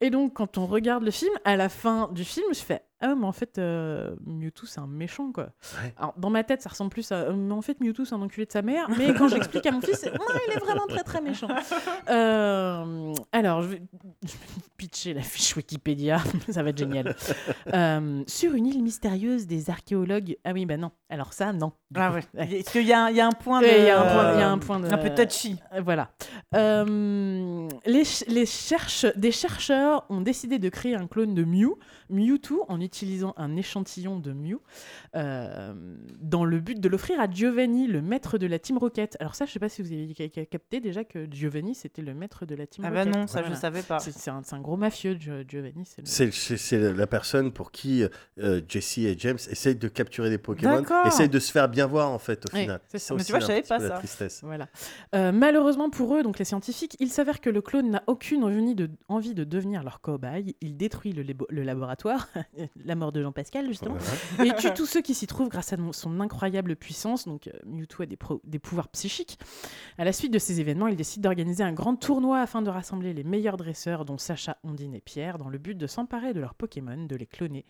Et 0.00 0.10
donc, 0.10 0.34
quand 0.34 0.56
on 0.56 0.66
regarde 0.66 1.02
le 1.02 1.10
film, 1.10 1.32
à 1.44 1.56
la 1.56 1.68
fin 1.68 2.08
du 2.12 2.22
film, 2.24 2.46
je 2.52 2.60
fais 2.60 2.80
Ah, 3.00 3.14
mais 3.14 3.26
en 3.26 3.32
fait, 3.32 3.58
euh, 3.58 4.16
Mewtwo, 4.26 4.66
c'est 4.66 4.80
un 4.80 4.86
méchant, 4.88 5.30
quoi. 5.32 5.50
Ouais. 5.82 5.94
Alors, 5.98 6.14
dans 6.16 6.30
ma 6.30 6.42
tête, 6.42 6.62
ça 6.62 6.70
ressemble 6.70 6.90
plus 6.90 7.12
à. 7.12 7.16
euh, 7.16 7.32
Mais 7.32 7.52
en 7.54 7.62
fait, 7.62 7.78
Mewtwo, 7.80 8.04
c'est 8.04 8.14
un 8.14 8.22
enculé 8.22 8.44
de 8.46 8.52
sa 8.52 8.62
mère. 8.62 8.88
Mais 8.98 9.14
quand 9.14 9.28
j'explique 9.28 9.66
à 9.66 9.70
mon 9.70 9.80
fils, 9.80 10.04
non, 10.04 10.24
il 10.48 10.52
est 10.56 10.58
vraiment 10.60 10.86
très, 10.88 11.02
très 11.04 11.20
méchant. 11.20 11.48
Euh, 12.10 13.12
alors, 13.32 13.62
je 13.62 13.68
vais, 13.68 13.82
je 14.22 14.32
vais 14.32 14.38
vous 14.54 14.60
pitcher 14.76 15.14
la 15.14 15.22
fiche 15.22 15.54
Wikipédia. 15.56 16.18
ça 16.48 16.62
va 16.62 16.70
être 16.70 16.78
génial. 16.78 17.14
Euh, 17.74 18.22
sur 18.26 18.54
une 18.54 18.66
île 18.66 18.82
mystérieuse 18.82 19.46
des 19.46 19.70
archéologues. 19.70 20.36
Ah 20.44 20.52
oui, 20.52 20.66
bah 20.66 20.76
non. 20.76 20.90
Alors, 21.10 21.32
ça, 21.32 21.52
non. 21.52 21.72
Ah 21.94 22.12
ouais. 22.12 22.22
Ouais. 22.34 22.58
Est-ce 22.60 22.70
qu'il 22.72 22.86
y, 22.86 22.92
a 22.92 23.04
un- 23.04 23.10
il 23.10 23.16
y 23.16 23.20
a 23.20 23.26
un 23.26 23.32
point 23.32 23.60
de. 23.60 23.66
Ouais, 23.66 23.78
il 23.80 23.84
y 23.86 23.90
a 23.90 24.00
un 24.00 24.04
point- 24.12 24.32
il 24.34 24.40
y 24.40 24.42
a 24.42 24.50
un 24.50 24.58
point 24.58 24.80
de- 24.80 24.88
Un 24.92 24.98
peu 24.98 25.10
touchy. 25.14 25.56
Voilà. 25.82 26.10
Euh, 26.54 27.68
les, 27.86 28.04
ch- 28.04 28.24
les 28.28 28.46
cherche- 28.46 29.06
des 29.16 29.32
chercheurs 29.32 30.04
ont 30.08 30.20
décidé 30.20 30.58
de 30.58 30.68
créer 30.68 30.94
un 30.94 31.06
clone 31.06 31.34
de 31.34 31.44
Mew, 31.44 31.76
Mewtwo, 32.10 32.64
en 32.68 32.80
utilisant 32.80 33.34
un 33.36 33.56
échantillon 33.56 34.18
de 34.18 34.32
Mew, 34.32 34.56
euh, 35.16 35.74
dans 36.20 36.44
le 36.44 36.60
but 36.60 36.80
de 36.80 36.88
l'offrir 36.88 37.20
à 37.20 37.30
Giovanni, 37.30 37.86
le 37.86 38.02
maître 38.02 38.38
de 38.38 38.46
la 38.46 38.58
Team 38.58 38.78
Rocket. 38.78 39.16
Alors 39.20 39.34
ça, 39.34 39.46
je 39.46 39.52
sais 39.52 39.58
pas 39.58 39.68
si 39.68 39.82
vous 39.82 39.92
avez 39.92 40.12
ca- 40.16 40.28
ca- 40.34 40.46
capté 40.46 40.80
déjà 40.80 41.04
que 41.04 41.26
Giovanni, 41.30 41.74
c'était 41.74 42.02
le 42.02 42.14
maître 42.14 42.46
de 42.46 42.54
la 42.54 42.66
Team 42.66 42.84
Ah 42.86 42.90
bah 42.90 43.00
Rocket. 43.04 43.14
non, 43.14 43.26
ça 43.26 43.38
je 43.38 43.44
Voilà. 43.44 43.56
savais 43.60 43.82
pas. 43.82 43.98
C'est 43.98 44.30
un, 44.30 44.60
gros 44.60 44.76
mafieux, 44.76 45.14
Gio- 45.14 45.46
Giovanni. 45.48 45.84
c'est 46.04 46.78
le- 46.78 46.92
la 46.92 47.06
personne 47.06 47.52
pour 47.52 47.70
qui 47.72 48.04
euh, 48.38 48.60
Jesse 48.68 48.98
et 48.98 49.16
James 49.18 49.38
essayent 49.50 49.76
de 49.76 49.88
capturer 49.88 50.30
des 50.30 50.38
Pokémon, 50.38 50.82
essayent 51.06 51.28
de 51.28 51.38
se 51.38 51.50
faire 51.52 51.68
bien 51.68 51.86
voir 51.86 52.10
en 52.10 52.18
fait 52.18 52.44
au 52.46 52.48
Oui, 52.54 52.62
final. 52.62 52.80
ça. 52.94 53.14
Mais 53.14 53.24
tu 53.24 53.32
vois, 53.32 53.40
je 53.40 53.46
savais 53.46 53.62
pas 53.62 53.78
peu 53.78 53.82
la 53.84 53.88
ça. 53.90 53.98
tristesse. 53.98 54.40
Voilà. 54.42 54.68
Euh, 55.14 55.32
malheureusement 55.32 55.90
pour 55.90 56.14
eux, 56.16 56.22
donc 56.22 56.38
les 56.38 56.44
scientifiques, 56.44 56.96
il 57.00 57.10
s'avère 57.10 57.40
que 57.40 57.50
le 57.50 57.60
clone 57.62 57.90
n'a 57.90 58.02
aucune 58.06 58.44
envie 58.44 58.74
de, 58.74 58.90
envie 59.08 59.34
de 59.34 59.44
devenir 59.44 59.82
leur 59.82 60.00
cobaye. 60.00 60.54
Il 60.60 60.76
détruit 60.76 61.12
le 61.12 61.62
laboratoire, 61.62 61.97
la 62.84 62.94
mort 62.94 63.12
de 63.12 63.22
Jean-Pascal 63.22 63.66
justement, 63.66 63.96
Voilà. 64.36 64.52
et 64.52 64.56
tue 64.56 64.72
tous 64.74 64.86
ceux 64.86 65.00
qui 65.00 65.14
s'y 65.14 65.26
trouvent 65.26 65.48
grâce 65.48 65.72
à 65.72 65.76
son 65.92 66.20
incroyable 66.20 66.76
puissance. 66.76 67.26
Donc 67.26 67.48
euh, 67.48 67.52
Mewtwo 67.66 68.04
a 68.04 68.06
des, 68.06 68.58
pouvoirs 68.58 68.88
psychiques. 68.88 69.38
À 69.98 70.04
la 70.04 70.12
suite 70.12 70.32
de 70.32 70.38
ces 70.38 70.60
événements, 70.60 70.88
il 70.88 70.96
décide 70.96 71.22
d'organiser 71.22 71.64
un 71.64 71.72
grand 71.72 71.96
tournoi 71.96 72.40
afin 72.40 72.62
de 72.62 72.70
rassembler 72.70 73.14
les 73.14 73.24
meilleurs 73.24 73.56
dresseurs, 73.56 74.04
dont 74.04 74.18
Sacha, 74.18 74.58
Ondine 74.64 74.94
et 74.94 75.00
Pierre, 75.00 75.38
dans 75.38 75.48
le 75.48 75.58
but 75.58 75.76
de 75.76 75.86
s'emparer 75.86 76.34
de 76.34 76.40
leurs 76.40 76.54
Pokémon, 76.54 77.04
de 77.06 77.16
les 77.16 77.26
cloner 77.26 77.64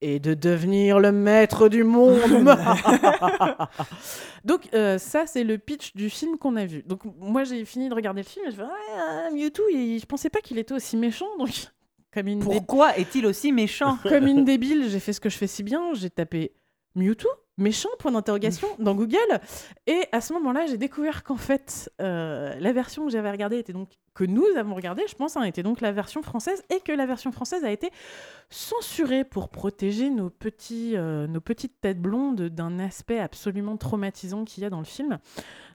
et 0.00 0.18
de 0.20 0.34
devenir 0.34 0.98
le 1.00 1.12
maître 1.12 1.68
du 1.68 1.82
monde. 1.84 2.18
Donc 4.44 4.68
euh, 4.74 4.98
ça, 4.98 5.26
c'est 5.26 5.44
le 5.44 5.58
pitch 5.58 5.94
du 5.94 6.10
film 6.10 6.36
qu'on 6.36 6.56
a 6.56 6.66
vu. 6.66 6.82
Donc 6.82 7.02
moi, 7.18 7.44
j'ai 7.44 7.64
fini 7.64 7.88
de 7.88 7.94
regarder 7.94 8.22
le 8.22 8.26
film 8.28 8.46
et 8.46 8.50
je 8.50 8.56
fais, 8.56 8.62
ouais, 8.62 8.68
euh, 8.68 9.30
Mewtwo, 9.34 9.64
il- 9.72 10.00
je 10.00 10.06
pensais 10.06 10.30
pas 10.30 10.40
qu'il 10.40 10.58
était 10.58 10.74
aussi 10.74 10.96
méchant. 10.96 11.28
Donc 11.38 11.50
comme 12.14 12.28
une, 12.28 12.38
dé- 12.38 12.44
Pourquoi 12.44 12.96
est-il 12.96 13.26
aussi 13.26 13.50
méchant 13.52 13.98
comme 14.08 14.26
une 14.26 14.44
débile, 14.44 14.88
j'ai 14.88 15.00
fait 15.00 15.12
ce 15.12 15.20
que 15.20 15.28
je 15.28 15.36
fais 15.36 15.46
si 15.48 15.62
bien, 15.62 15.92
j'ai 15.94 16.10
tapé 16.10 16.52
Mewtwo 16.94 17.28
méchant 17.56 17.88
point 18.00 18.10
d'interrogation 18.10 18.66
dans 18.80 18.96
Google. 18.96 19.40
Et 19.86 20.00
à 20.10 20.20
ce 20.20 20.32
moment-là 20.32 20.66
j'ai 20.66 20.76
découvert 20.76 21.22
qu'en 21.22 21.36
fait 21.36 21.88
euh, 22.00 22.52
la 22.58 22.72
version 22.72 23.04
que 23.06 23.12
j'avais 23.12 23.30
regardée 23.30 23.58
était 23.58 23.72
donc 23.72 23.90
que 24.12 24.24
nous 24.24 24.44
avons 24.56 24.74
regardée 24.74 25.04
je 25.08 25.14
pense 25.14 25.36
hein, 25.36 25.44
était 25.44 25.62
donc 25.62 25.80
la 25.80 25.92
version 25.92 26.20
française 26.22 26.64
et 26.70 26.80
que 26.80 26.90
la 26.90 27.06
version 27.06 27.30
française 27.30 27.64
a 27.64 27.70
été 27.70 27.90
censurée 28.50 29.24
pour 29.24 29.48
protéger 29.50 30.10
nos 30.10 30.30
petits 30.30 30.96
euh, 30.96 31.26
nos 31.28 31.40
petites 31.40 31.80
têtes 31.80 32.00
blondes 32.00 32.42
d'un 32.42 32.78
aspect 32.80 33.18
absolument 33.20 33.76
traumatisant 33.76 34.44
qu'il 34.44 34.62
y 34.62 34.66
a 34.66 34.70
dans 34.70 34.78
le 34.80 34.84
film. 34.84 35.18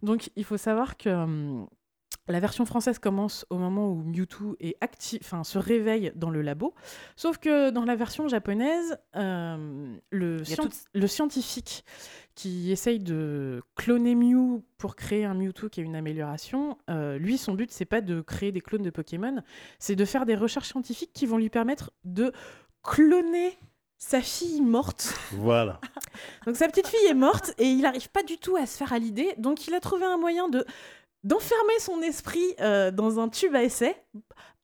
Donc 0.03 0.31
il 0.35 0.43
faut 0.43 0.57
savoir 0.57 0.97
que 0.97 1.09
hum, 1.09 1.67
la 2.27 2.39
version 2.39 2.65
française 2.65 2.99
commence 2.99 3.45
au 3.49 3.57
moment 3.57 3.89
où 3.89 4.03
Mewtwo 4.03 4.55
est 4.59 4.75
actif, 4.81 5.19
enfin 5.23 5.43
se 5.43 5.57
réveille 5.57 6.11
dans 6.15 6.29
le 6.29 6.41
labo. 6.43 6.75
Sauf 7.15 7.37
que 7.39 7.71
dans 7.71 7.85
la 7.85 7.95
version 7.95 8.27
japonaise, 8.27 8.97
euh, 9.15 9.95
le, 10.11 10.37
tout- 10.55 11.07
scientifique 11.07 11.83
qui 12.35 12.71
essaye 12.71 12.99
de 12.99 13.61
cloner 13.75 14.13
Mew 14.15 14.61
pour 14.77 14.95
créer 14.95 15.25
un 15.25 15.33
Mewtwo 15.33 15.69
qui 15.69 15.81
a 15.81 15.83
une 15.83 15.95
amélioration, 15.95 16.77
euh, 16.89 17.17
lui, 17.17 17.37
son 17.37 17.53
but, 17.53 17.71
c'est 17.71 17.85
pas 17.85 18.01
de 18.01 18.21
créer 18.21 18.51
des 18.51 18.61
clones 18.61 18.83
de 18.83 18.91
Pokémon, 18.91 19.41
c'est 19.79 19.95
de 19.95 20.05
faire 20.05 20.25
des 20.27 20.35
recherches 20.35 20.69
scientifiques 20.69 21.11
qui 21.13 21.25
vont 21.25 21.37
lui 21.37 21.49
permettre 21.49 21.91
de 22.05 22.31
cloner 22.83 23.57
sa 23.97 24.21
fille 24.21 24.61
morte. 24.61 25.13
Voilà. 25.33 25.81
Donc 26.45 26.55
sa 26.55 26.67
petite 26.67 26.87
fille 26.87 27.07
est 27.09 27.13
morte 27.13 27.53
et 27.57 27.65
il 27.65 27.81
n'arrive 27.81 28.09
pas 28.09 28.23
du 28.23 28.37
tout 28.37 28.55
à 28.55 28.65
se 28.65 28.77
faire 28.77 28.93
à 28.93 28.99
l'idée. 28.99 29.33
Donc 29.37 29.67
il 29.67 29.73
a 29.73 29.81
trouvé 29.81 30.05
un 30.05 30.17
moyen 30.17 30.47
de 30.47 30.63
d'enfermer 31.23 31.79
son 31.79 32.01
esprit 32.01 32.55
euh, 32.59 32.91
dans 32.91 33.19
un 33.19 33.29
tube 33.29 33.55
à 33.55 33.63
essai. 33.63 33.95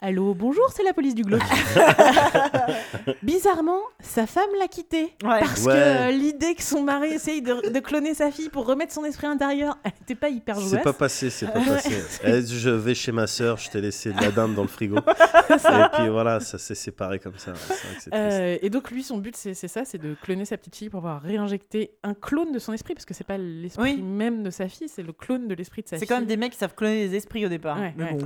Allô, 0.01 0.33
bonjour, 0.35 0.69
c'est 0.75 0.83
la 0.83 0.93
police 0.93 1.15
du 1.15 1.21
glauque. 1.23 1.41
Bizarrement, 3.23 3.79
sa 4.01 4.27
femme 4.27 4.49
l'a 4.59 4.67
quitté. 4.67 5.03
Ouais. 5.23 5.39
Parce 5.39 5.63
Ouais. 5.65 5.73
que 5.73 5.77
euh, 5.77 6.11
l'idée 6.11 6.53
que 6.53 6.61
son 6.63 6.83
mari 6.83 7.13
essaye 7.13 7.41
de, 7.41 7.71
de 7.71 7.79
cloner 7.79 8.13
sa 8.13 8.29
fille 8.29 8.49
pour 8.49 8.65
remettre 8.67 8.91
son 8.93 9.05
esprit 9.05 9.27
intérieur, 9.27 9.77
elle 9.85 9.93
n'était 10.01 10.15
pas 10.15 10.27
hyper 10.27 10.57
C'est 10.57 10.69
jouasse. 10.69 10.83
pas 10.83 10.91
passé, 10.93 11.29
c'est 11.29 11.47
pas 11.47 11.61
passé. 11.61 11.95
Eh, 12.25 12.45
je 12.45 12.69
vais 12.69 12.93
chez 12.93 13.13
ma 13.13 13.25
soeur, 13.25 13.57
je 13.57 13.69
t'ai 13.69 13.79
laissé 13.79 14.11
de 14.11 14.19
la 14.21 14.31
dinde 14.31 14.53
dans 14.53 14.63
le 14.63 14.67
frigo. 14.67 14.97
Et 15.49 15.85
puis 15.93 16.09
voilà, 16.09 16.41
ça 16.41 16.57
s'est 16.57 16.75
séparé 16.75 17.19
comme 17.19 17.37
ça. 17.37 17.53
C'est 17.55 17.67
vrai 17.67 17.77
que 17.95 18.01
c'est 18.03 18.09
triste. 18.09 18.13
Euh, 18.13 18.57
et 18.61 18.69
donc 18.69 18.91
lui, 18.91 19.01
son 19.01 19.17
but, 19.17 19.35
c'est 19.37 19.53
c'est 19.53 19.69
ça, 19.69 19.85
c'est 19.85 19.97
de 19.97 20.13
cloner 20.21 20.43
sa 20.45 20.57
petite 20.57 20.75
fille 20.75 20.89
pour 20.89 20.99
pouvoir 20.99 21.21
réinjecter 21.21 21.91
un 22.03 22.13
clone 22.13 22.51
de 22.51 22.59
son 22.59 22.73
esprit, 22.73 22.95
parce 22.95 23.05
que 23.05 23.13
c'est 23.13 23.23
pas 23.25 23.37
l'esprit 23.37 23.95
Oui. 23.95 24.01
même 24.01 24.43
de 24.43 24.49
sa 24.49 24.67
fille, 24.67 24.89
c'est 24.89 25.03
le 25.03 25.13
clone 25.13 25.47
de 25.47 25.55
l'esprit 25.55 25.83
de 25.83 25.87
sa 25.87 25.95
C'est 25.95 25.99
fille. 26.01 26.09
quand 26.09 26.17
même 26.17 26.25
des 26.27 26.37
mecs 26.37 26.51
qui 26.51 26.57
savent 26.59 26.75
cloner 26.75 27.07
les 27.07 27.15
esprits 27.15 27.45
au 27.45 27.49
départ. 27.49 27.79
Ouais, 27.79 27.93
Mais 27.97 28.03
ouais. 28.03 28.13
bon, 28.17 28.25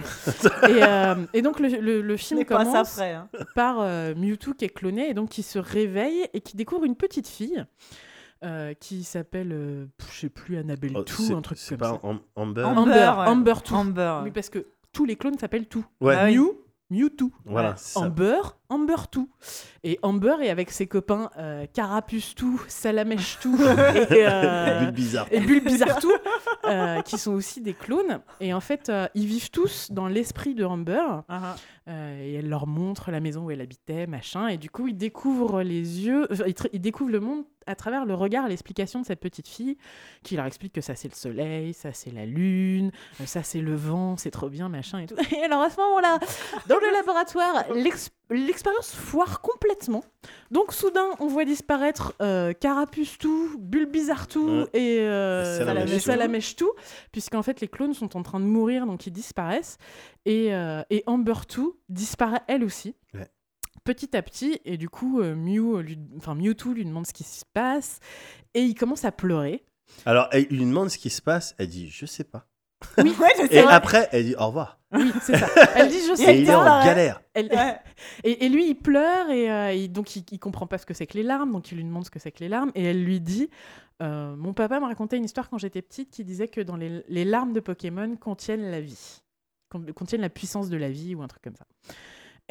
et, 0.68 0.84
euh, 0.84 1.16
et 1.34 1.42
donc 1.42 1.59
le, 1.60 1.68
le- 1.80 2.02
le 2.02 2.18
film 2.18 2.44
commence 2.46 2.74
après. 2.94 3.14
hein. 3.14 3.30
par 3.56 3.78
euh, 3.80 4.14
Mewtwo 4.16 4.54
qui 4.54 4.66
est 4.66 4.70
cloné 4.70 5.10
et 5.10 5.14
donc 5.14 5.30
qui 5.30 5.44
se 5.44 5.60
réveille 5.60 6.26
et 6.34 6.42
qui 6.42 6.56
découvre 6.58 6.86
une 6.86 6.96
petite 6.96 7.28
fille 7.28 7.64
euh, 8.44 8.74
qui 8.74 9.04
s'appelle, 9.04 9.50
euh, 9.52 9.86
je 10.14 10.20
sais 10.22 10.30
plus, 10.30 10.58
Annabelle 10.58 10.94
Oh, 10.96 11.04
Two, 11.04 11.24
c'est- 11.24 11.34
un 11.34 11.42
truc 11.42 11.60
comme 11.68 11.78
pas 11.78 11.94
ça. 11.94 12.00
Am- 12.08 12.20
Amber 12.36 12.64
Amber, 12.64 12.92
ouais. 12.94 13.28
Amber 13.28 13.54
Two. 13.64 13.76
Amber. 13.76 14.20
Oui, 14.24 14.32
parce 14.32 14.50
que 14.50 14.66
tous 14.94 15.06
les 15.06 15.16
clones 15.18 15.38
s'appellent 15.38 15.68
Two. 15.68 15.84
Ouais, 16.02 16.16
Ah 16.18 16.26
oui. 16.26 16.38
Mew, 16.38 16.52
Mewtwo. 16.90 17.32
voilà. 17.46 17.76
Ça. 17.78 18.00
Amber, 18.02 18.40
Amber 18.70 18.96
Two. 19.12 19.30
Et 19.84 20.00
Amber 20.02 20.36
est 20.42 20.50
avec 20.50 20.72
ses 20.72 20.88
copains 20.88 21.30
euh, 21.38 21.66
Carapuce 21.74 22.36
Two, 22.36 22.60
Salamèche 22.68 23.40
Two 23.40 23.56
et, 23.60 24.26
euh, 24.28 24.80
Bulle 24.82 24.92
bizarre. 24.92 25.28
et 25.32 25.40
Bulbizarre 25.40 26.00
euh, 26.66 27.02
qui 27.02 27.18
sont 27.18 27.34
aussi 27.34 27.62
des 27.62 27.74
clones. 27.74 28.20
Et 28.42 28.54
en 28.54 28.60
fait, 28.60 28.90
euh, 28.90 29.08
ils 29.16 29.26
vivent 29.26 29.52
tous 29.52 29.92
dans 29.92 30.08
l'esprit 30.08 30.56
de 30.56 30.66
Amber. 30.66 31.02
Ah, 31.30 31.56
Euh, 31.88 32.22
et 32.24 32.34
elle 32.36 32.50
leur 32.50 32.68
montre 32.68 33.10
la 33.10 33.20
maison 33.20 33.46
où 33.46 33.52
elle 33.52 33.62
habitait, 33.62 34.06
machin. 34.06 34.48
Et 34.48 34.58
du 34.58 34.70
coup, 34.70 34.88
ils 34.88 34.96
découvrent 34.98 35.64
les 35.64 36.06
yeux, 36.06 36.28
ils 36.72 36.80
découvrent 36.82 37.10
le 37.12 37.20
monde 37.20 37.46
à 37.70 37.76
travers 37.76 38.06
le 38.06 38.14
regard 38.16 38.46
et 38.46 38.50
l'explication 38.50 39.02
de 39.02 39.06
cette 39.06 39.20
petite 39.20 39.48
fille 39.48 39.78
qui 40.24 40.36
leur 40.36 40.46
explique 40.46 40.74
que 40.74 40.82
ça 40.82 40.96
c'est 40.96 41.08
le 41.08 41.16
soleil, 41.16 41.74
ça 41.74 41.94
c'est 41.94 42.12
la 42.12 42.26
lune, 42.26 42.92
euh, 43.22 43.26
ça 43.26 43.44
c'est 43.44 43.62
le 43.62 43.76
vent, 43.76 44.18
c'est 44.18 44.32
trop 44.32 44.50
bien, 44.50 44.68
machin 44.70 45.00
et 45.00 45.06
tout. 45.06 45.16
Et 45.36 45.44
alors 45.44 45.62
à 45.62 45.70
ce 45.70 45.78
moment-là, 45.78 46.20
dans 46.68 46.78
le 46.80 46.92
laboratoire, 46.92 47.66
l'ex- 47.76 48.10
l'expérience 48.32 48.94
foire 48.94 49.42
complètement. 49.42 50.04
Donc 50.52 50.74
soudain, 50.74 51.08
on 51.20 51.28
voit 51.28 51.46
disparaître 51.46 52.14
euh, 52.22 52.54
Carapuce 52.54 53.18
tout, 53.18 53.56
Bulbizarre 53.60 54.28
tout 54.28 54.48
Ouais. 54.50 54.66
et 54.74 55.00
euh, 55.02 56.00
Salamèche 56.00 56.56
tout. 56.56 56.66
Tout, 56.66 56.74
puisqu'en 57.12 57.44
fait 57.44 57.62
les 57.62 57.68
clones 57.68 57.94
sont 57.94 58.18
en 58.18 58.24
train 58.24 58.40
de 58.40 58.46
mourir, 58.46 58.86
donc 58.86 59.06
ils 59.08 59.12
disparaissent. 59.14 59.78
Et, 60.26 60.54
euh, 60.54 60.82
et 60.90 61.04
Amber 61.06 61.34
2 61.56 61.72
disparaît 61.90 62.42
elle 62.48 62.64
aussi. 62.64 62.96
Ouais. 63.14 63.28
Petit 63.84 64.16
à 64.16 64.22
petit, 64.22 64.60
et 64.66 64.78
du 64.78 64.90
coup, 64.90 65.22
euh, 65.22 65.36
Mew, 65.36 65.80
lui, 65.82 65.98
enfin, 66.18 66.36
Mewtwo 66.36 66.74
lui 66.74 66.86
demande 66.86 67.08
ce 67.08 67.14
qui 67.14 67.24
se 67.24 67.44
passe, 67.54 68.00
et 68.54 68.62
il 68.62 68.76
commence 68.76 69.06
à 69.06 69.12
pleurer. 69.12 69.64
Alors, 70.06 70.28
elle 70.32 70.46
lui 70.50 70.60
demande 70.66 70.90
ce 70.90 70.98
qui 70.98 71.10
se 71.10 71.22
passe. 71.22 71.56
Elle 71.58 71.70
dit 71.70 71.90
Je 71.90 72.06
sais 72.06 72.24
pas. 72.26 72.46
Oui, 72.98 73.14
ouais, 73.20 73.28
je 73.42 73.48
sais. 73.48 73.56
Et 73.56 73.60
après, 73.60 74.08
elle 74.12 74.26
dit 74.26 74.36
Au 74.38 74.48
revoir. 74.48 74.80
Oui, 74.94 75.12
c'est 75.22 75.38
ça. 75.38 75.48
Elle 75.76 75.90
dit 75.90 76.00
Je 76.08 76.14
Et 76.14 76.16
sais 76.18 76.42
il 76.42 76.50
est 76.50 76.56
en 76.56 76.64
pas. 76.64 76.86
galère. 76.86 77.22
Elle- 77.34 77.48
Ouais. 77.52 77.80
Et, 78.24 78.46
et 78.46 78.50
lui, 78.50 78.70
il 78.70 78.76
pleure, 78.76 79.30
et, 79.30 79.50
euh, 79.52 79.74
il- 79.74 79.92
donc 79.92 80.16
il, 80.16 80.24
il 80.32 80.40
comprend 80.40 80.68
pas 80.68 80.78
ce 80.78 80.86
que 80.86 80.94
c'est 80.94 81.08
que 81.08 81.18
les 81.18 81.24
larmes, 81.24 81.52
donc 81.52 81.72
il 81.72 81.76
lui 81.78 81.84
demande 81.84 82.06
ce 82.06 82.12
que 82.12 82.20
c'est 82.20 82.32
que 82.32 82.40
les 82.42 82.50
larmes, 82.50 82.72
et 82.76 82.84
elle 82.84 83.04
lui 83.04 83.20
dit 83.22 83.50
euh, 84.02 84.36
Mon 84.36 84.54
papa 84.54 84.80
m'a 84.80 84.88
raconté 84.88 85.18
une 85.18 85.26
histoire 85.26 85.50
quand 85.50 85.58
j'étais 85.58 85.82
petite 85.82 86.12
qui 86.12 86.24
disait 86.24 86.48
que 86.48 86.62
dans 86.62 86.76
les, 86.76 87.04
les 87.08 87.26
larmes 87.26 87.54
de 87.54 87.60
Pokémon 87.60 88.16
contiennent 88.18 88.70
la 88.70 88.82
vie, 88.82 89.22
con- 89.70 89.86
contiennent 89.96 90.22
la 90.22 90.30
puissance 90.30 90.70
de 90.70 90.78
la 90.78 90.90
vie, 90.90 91.16
ou 91.16 91.22
un 91.24 91.28
truc 91.28 91.42
comme 91.44 91.56
ça. 91.56 91.66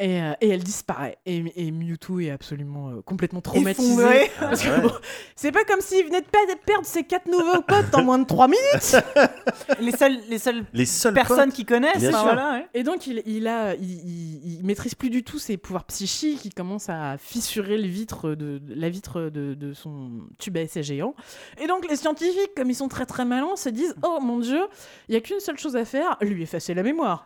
Et, 0.01 0.21
euh, 0.21 0.31
et 0.39 0.47
elle 0.49 0.63
disparaît. 0.63 1.17
Et, 1.25 1.43
et 1.57 1.71
Mewtwo 1.71 2.21
est 2.21 2.29
absolument 2.31 2.89
euh, 2.89 3.01
complètement 3.01 3.41
traumatisé. 3.41 3.91
Effondré. 3.91 4.31
Parce 4.39 4.61
que 4.63 4.69
Ah 4.69 4.75
ouais. 4.77 4.81
bon, 4.83 4.91
c'est 5.35 5.51
pas 5.51 5.65
comme 5.65 5.81
s'il 5.81 6.05
venait 6.05 6.21
de 6.21 6.25
perdre 6.65 6.85
ses 6.85 7.03
quatre 7.03 7.27
nouveaux 7.27 7.61
potes 7.61 7.93
en 7.93 8.03
moins 8.03 8.17
de 8.17 8.25
3 8.25 8.47
minutes. 8.47 8.95
Les 9.81 9.91
seules, 9.91 10.17
les 10.29 10.39
seules 10.39 10.63
Les 10.73 10.85
seules 10.85 11.13
personnes 11.13 11.51
qui 11.51 11.65
connaissent. 11.65 11.97
Enfin, 12.07 12.23
voilà, 12.23 12.51
ouais. 12.53 12.67
Et 12.73 12.83
donc, 12.83 13.07
il, 13.07 13.21
il, 13.25 13.45
a, 13.47 13.75
il, 13.75 13.81
il- 13.91 14.55
il 14.59 14.65
maîtrise 14.65 14.95
plus 14.95 15.09
du 15.09 15.23
tout 15.23 15.37
ses 15.37 15.57
pouvoirs 15.57 15.83
psychiques. 15.85 16.45
Il 16.45 16.53
commence 16.53 16.87
à 16.89 17.17
fissurer 17.17 17.77
le 17.77 17.87
vitre 17.87 18.29
de, 18.29 18.57
de- 18.59 18.73
la 18.73 18.89
vitre 18.89 19.23
de, 19.29 19.53
de 19.53 19.73
son 19.73 20.11
tube 20.37 20.55
à 20.57 20.61
essai 20.61 20.81
géant. 20.81 21.13
Et 21.61 21.67
donc, 21.67 21.85
les 21.89 21.95
scientifiques, 21.97 22.55
comme 22.55 22.69
ils 22.69 22.75
sont 22.75 22.87
très 22.87 23.05
très 23.05 23.25
malins, 23.25 23.55
se 23.57 23.67
disent 23.69 23.95
Oh 24.03 24.19
mon 24.21 24.39
dieu, 24.39 24.61
il 25.09 25.13
y 25.15 25.17
a 25.17 25.21
qu'une 25.21 25.39
seule 25.41 25.57
chose 25.57 25.75
à 25.75 25.83
faire 25.83 26.17
lui 26.21 26.41
effacer 26.43 26.73
la 26.73 26.83
mémoire. 26.83 27.25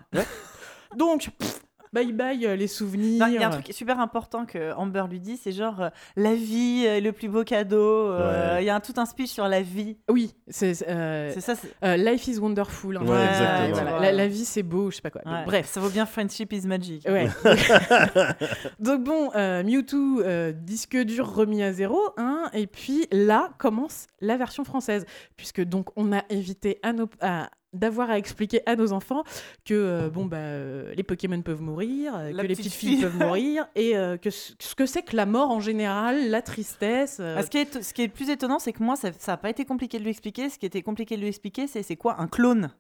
donc, 0.95 1.29
pff, 1.37 1.59
bye 1.93 2.11
bye 2.11 2.45
euh, 2.45 2.55
les 2.55 2.67
souvenirs. 2.67 3.19
Non, 3.25 3.27
Il 3.33 3.39
y 3.39 3.43
a 3.43 3.47
un 3.47 3.51
truc 3.51 3.67
super 3.71 3.99
important 3.99 4.45
que 4.45 4.73
Amber 4.73 5.05
lui 5.09 5.19
dit, 5.19 5.37
c'est 5.37 5.51
genre 5.51 5.81
euh, 5.81 5.89
la 6.15 6.33
vie 6.35 6.83
est 6.85 6.99
le 7.01 7.11
plus 7.11 7.29
beau 7.29 7.43
cadeau. 7.43 7.77
euh, 8.09 8.55
Il 8.55 8.57
Ouais. 8.57 8.65
y 8.65 8.69
a 8.69 8.75
un, 8.75 8.79
tout 8.79 8.93
un 8.97 9.05
speech 9.05 9.29
sur 9.29 9.47
la 9.47 9.61
vie. 9.61 9.97
Oui, 10.09 10.33
c'est. 10.47 10.87
euh, 10.89 11.31
ça. 11.39 11.53
euh, 11.85 11.95
life 11.97 12.27
is 12.27 12.39
wonderful. 12.39 12.97
hein. 12.97 13.05
Ouais, 13.05 13.23
exactement. 13.25 13.69
voilà, 13.73 13.93
Ouais. 13.97 14.01
la, 14.01 14.11
la 14.11 14.27
vie, 14.27 14.45
c'est 14.45 14.63
beau, 14.63 14.89
je 14.91 14.95
sais 14.97 15.01
pas 15.01 15.09
quoi. 15.11 15.21
Donc, 15.21 15.45
bref. 15.45 15.67
ça 15.67 15.79
vaut 15.79 15.89
bien 15.89 16.05
Friendship 16.05 16.51
is 16.53 16.67
Magic. 16.67 17.05
Ouais. 17.07 17.27
Donc 18.79 19.03
bon, 19.03 19.31
euh, 19.35 19.63
Mewtwo, 19.63 20.21
euh, 20.21 20.51
disque 20.51 20.97
dur 20.97 21.33
remis 21.33 21.63
à 21.63 21.73
zéro, 21.73 21.99
hein, 22.17 22.49
et 22.53 22.67
puis 22.67 23.07
là 23.11 23.49
commence 23.57 24.07
la 24.21 24.37
version 24.37 24.63
française, 24.63 25.05
puisque 25.37 25.61
donc 25.63 25.89
on 25.95 26.11
a 26.13 26.23
évité 26.29 26.79
à 26.83 26.93
nos, 26.93 27.07
à- 27.21 27.49
d'avoir 27.73 28.09
à 28.09 28.17
expliquer 28.17 28.61
à 28.65 28.75
nos 28.75 28.93
enfants 28.93 29.23
que 29.65 29.73
euh, 29.73 30.09
bon 30.09 30.25
bah 30.25 30.37
euh, 30.37 30.93
les 30.95 31.03
Pokémon 31.03 31.41
peuvent 31.41 31.61
mourir, 31.61 32.15
euh, 32.15 32.31
que 32.31 32.41
les 32.41 32.55
petite 32.55 32.57
petites 32.57 32.73
filles 32.73 32.89
fille. 32.95 33.01
peuvent 33.01 33.17
mourir, 33.17 33.67
et 33.75 33.93
que 34.21 34.29
ce 34.29 34.75
que 34.75 34.85
c'est 34.85 35.03
que 35.03 35.15
la 35.15 35.25
mort 35.25 35.51
en 35.51 35.59
général, 35.59 36.29
la 36.29 36.41
tristesse. 36.41 37.19
Ah, 37.19 37.43
ce, 37.43 37.49
qui 37.49 37.57
est, 37.57 37.81
ce 37.81 37.93
qui 37.93 38.03
est 38.03 38.07
le 38.07 38.13
plus 38.13 38.29
étonnant, 38.29 38.59
c'est 38.59 38.73
que 38.73 38.83
moi, 38.83 38.95
ça 38.95 39.11
n'a 39.27 39.37
pas 39.37 39.49
été 39.49 39.65
compliqué 39.65 39.97
de 39.97 40.03
lui 40.03 40.11
expliquer. 40.11 40.49
Ce 40.49 40.57
qui 40.57 40.65
était 40.65 40.81
compliqué 40.81 41.15
de 41.15 41.21
lui 41.21 41.27
expliquer, 41.27 41.67
c'est 41.67 41.83
c'est 41.83 41.95
quoi 41.95 42.19
un 42.19 42.27
clone? 42.27 42.71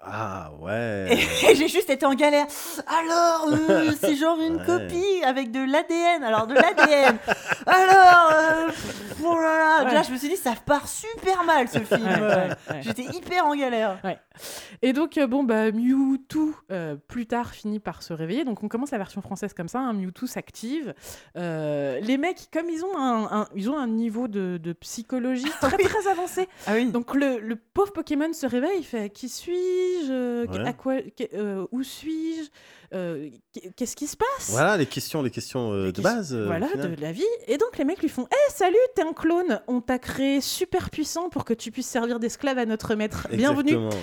Ah 0.00 0.50
ouais. 0.60 1.08
Et 1.48 1.54
j'ai 1.54 1.68
juste 1.68 1.90
été 1.90 2.04
en 2.04 2.14
galère. 2.14 2.46
Alors, 2.88 3.48
euh, 3.70 3.92
c'est 4.00 4.16
genre 4.16 4.38
une 4.40 4.56
Ouais. 4.56 4.66
copie 4.66 5.22
avec 5.24 5.52
de 5.52 5.60
l'ADN. 5.60 6.24
Alors, 6.24 6.46
de 6.48 6.54
l'ADN. 6.54 7.16
Alors, 7.66 8.32
euh, 8.32 8.70
oh 9.24 9.34
là 9.36 9.58
là. 9.58 9.84
Ouais. 9.84 9.90
Déjà, 9.90 10.02
je 10.02 10.12
me 10.12 10.16
suis 10.16 10.28
dit, 10.28 10.36
ça 10.36 10.54
part 10.66 10.88
super 10.88 11.44
mal 11.44 11.68
ce 11.68 11.78
film. 11.78 12.02
Ouais, 12.04 12.20
ouais, 12.20 12.48
ouais. 12.70 12.80
J'étais 12.82 13.02
hyper 13.04 13.44
en 13.46 13.54
galère. 13.54 13.98
Et 14.82 14.92
donc, 14.92 15.18
euh, 15.18 15.26
bon, 15.28 15.44
bah, 15.44 15.70
Mewtwo, 15.70 16.52
euh, 16.72 16.96
plus 16.96 17.26
tard, 17.26 17.50
finit 17.50 17.78
par 17.78 18.02
se 18.02 18.12
réveiller. 18.12 18.44
Donc, 18.44 18.64
on 18.64 18.68
commence 18.68 18.90
la 18.90 18.98
version 18.98 19.20
française 19.22 19.52
comme 19.54 19.68
ça. 19.68 19.78
hein, 19.80 19.92
Mewtwo 19.92 20.26
s'active. 20.26 20.94
Euh, 21.36 22.00
les 22.00 22.18
mecs, 22.18 22.48
comme 22.52 22.68
ils 22.70 22.84
ont 22.84 22.96
un, 22.98 23.42
un- 23.42 23.48
ils 23.54 23.70
ont 23.70 23.78
un 23.78 23.86
niveau 23.88 24.26
de, 24.26 24.58
de 24.60 24.72
psychologie 24.72 25.50
très, 25.60 25.76
Oui. 25.76 25.84
très 25.84 26.08
avancé. 26.10 26.48
Ah 26.66 26.72
oui. 26.74 26.86
Donc, 26.90 27.14
le, 27.14 27.38
le 27.38 27.54
pauvre 27.56 27.92
Pokémon 27.92 28.32
se 28.32 28.46
réveille. 28.46 28.78
Il 28.78 28.84
fait 28.84 29.10
Qui 29.10 29.28
suis-je? 29.54 30.12
Euh, 30.12 30.46
Ouais. 30.46 30.66
à 30.68 30.72
quoi, 30.72 31.00
que- 31.02 31.34
euh, 31.34 31.66
Où 31.72 31.82
suis-je? 31.82 32.48
Euh, 32.92 33.28
qu'est-ce 33.76 33.94
qui 33.94 34.06
se 34.06 34.16
passe? 34.16 34.50
Voilà 34.50 34.76
les 34.76 34.86
questions, 34.86 35.22
les 35.22 35.30
questions 35.30 35.72
euh, 35.72 35.86
Les 35.86 35.92
de 35.92 36.00
questions- 36.02 36.16
base. 36.16 36.34
voilà, 36.34 36.66
de 36.74 37.00
la 37.00 37.12
vie. 37.12 37.22
Et 37.46 37.56
donc 37.56 37.78
les 37.78 37.84
mecs 37.84 38.00
lui 38.02 38.08
font 38.08 38.26
Eh, 38.30 38.52
salut, 38.52 38.76
t'es 38.96 39.02
un 39.02 39.12
clone. 39.12 39.60
On 39.68 39.80
t'a 39.80 39.98
créé 39.98 40.40
super 40.40 40.90
puissant 40.90 41.28
pour 41.28 41.44
que 41.44 41.54
tu 41.54 41.70
puisses 41.70 41.86
servir 41.86 42.18
d'esclave 42.18 42.58
à 42.58 42.66
notre 42.66 42.94
maître. 42.96 43.28
Bienvenue. 43.32 43.74
Exactement. 43.74 44.02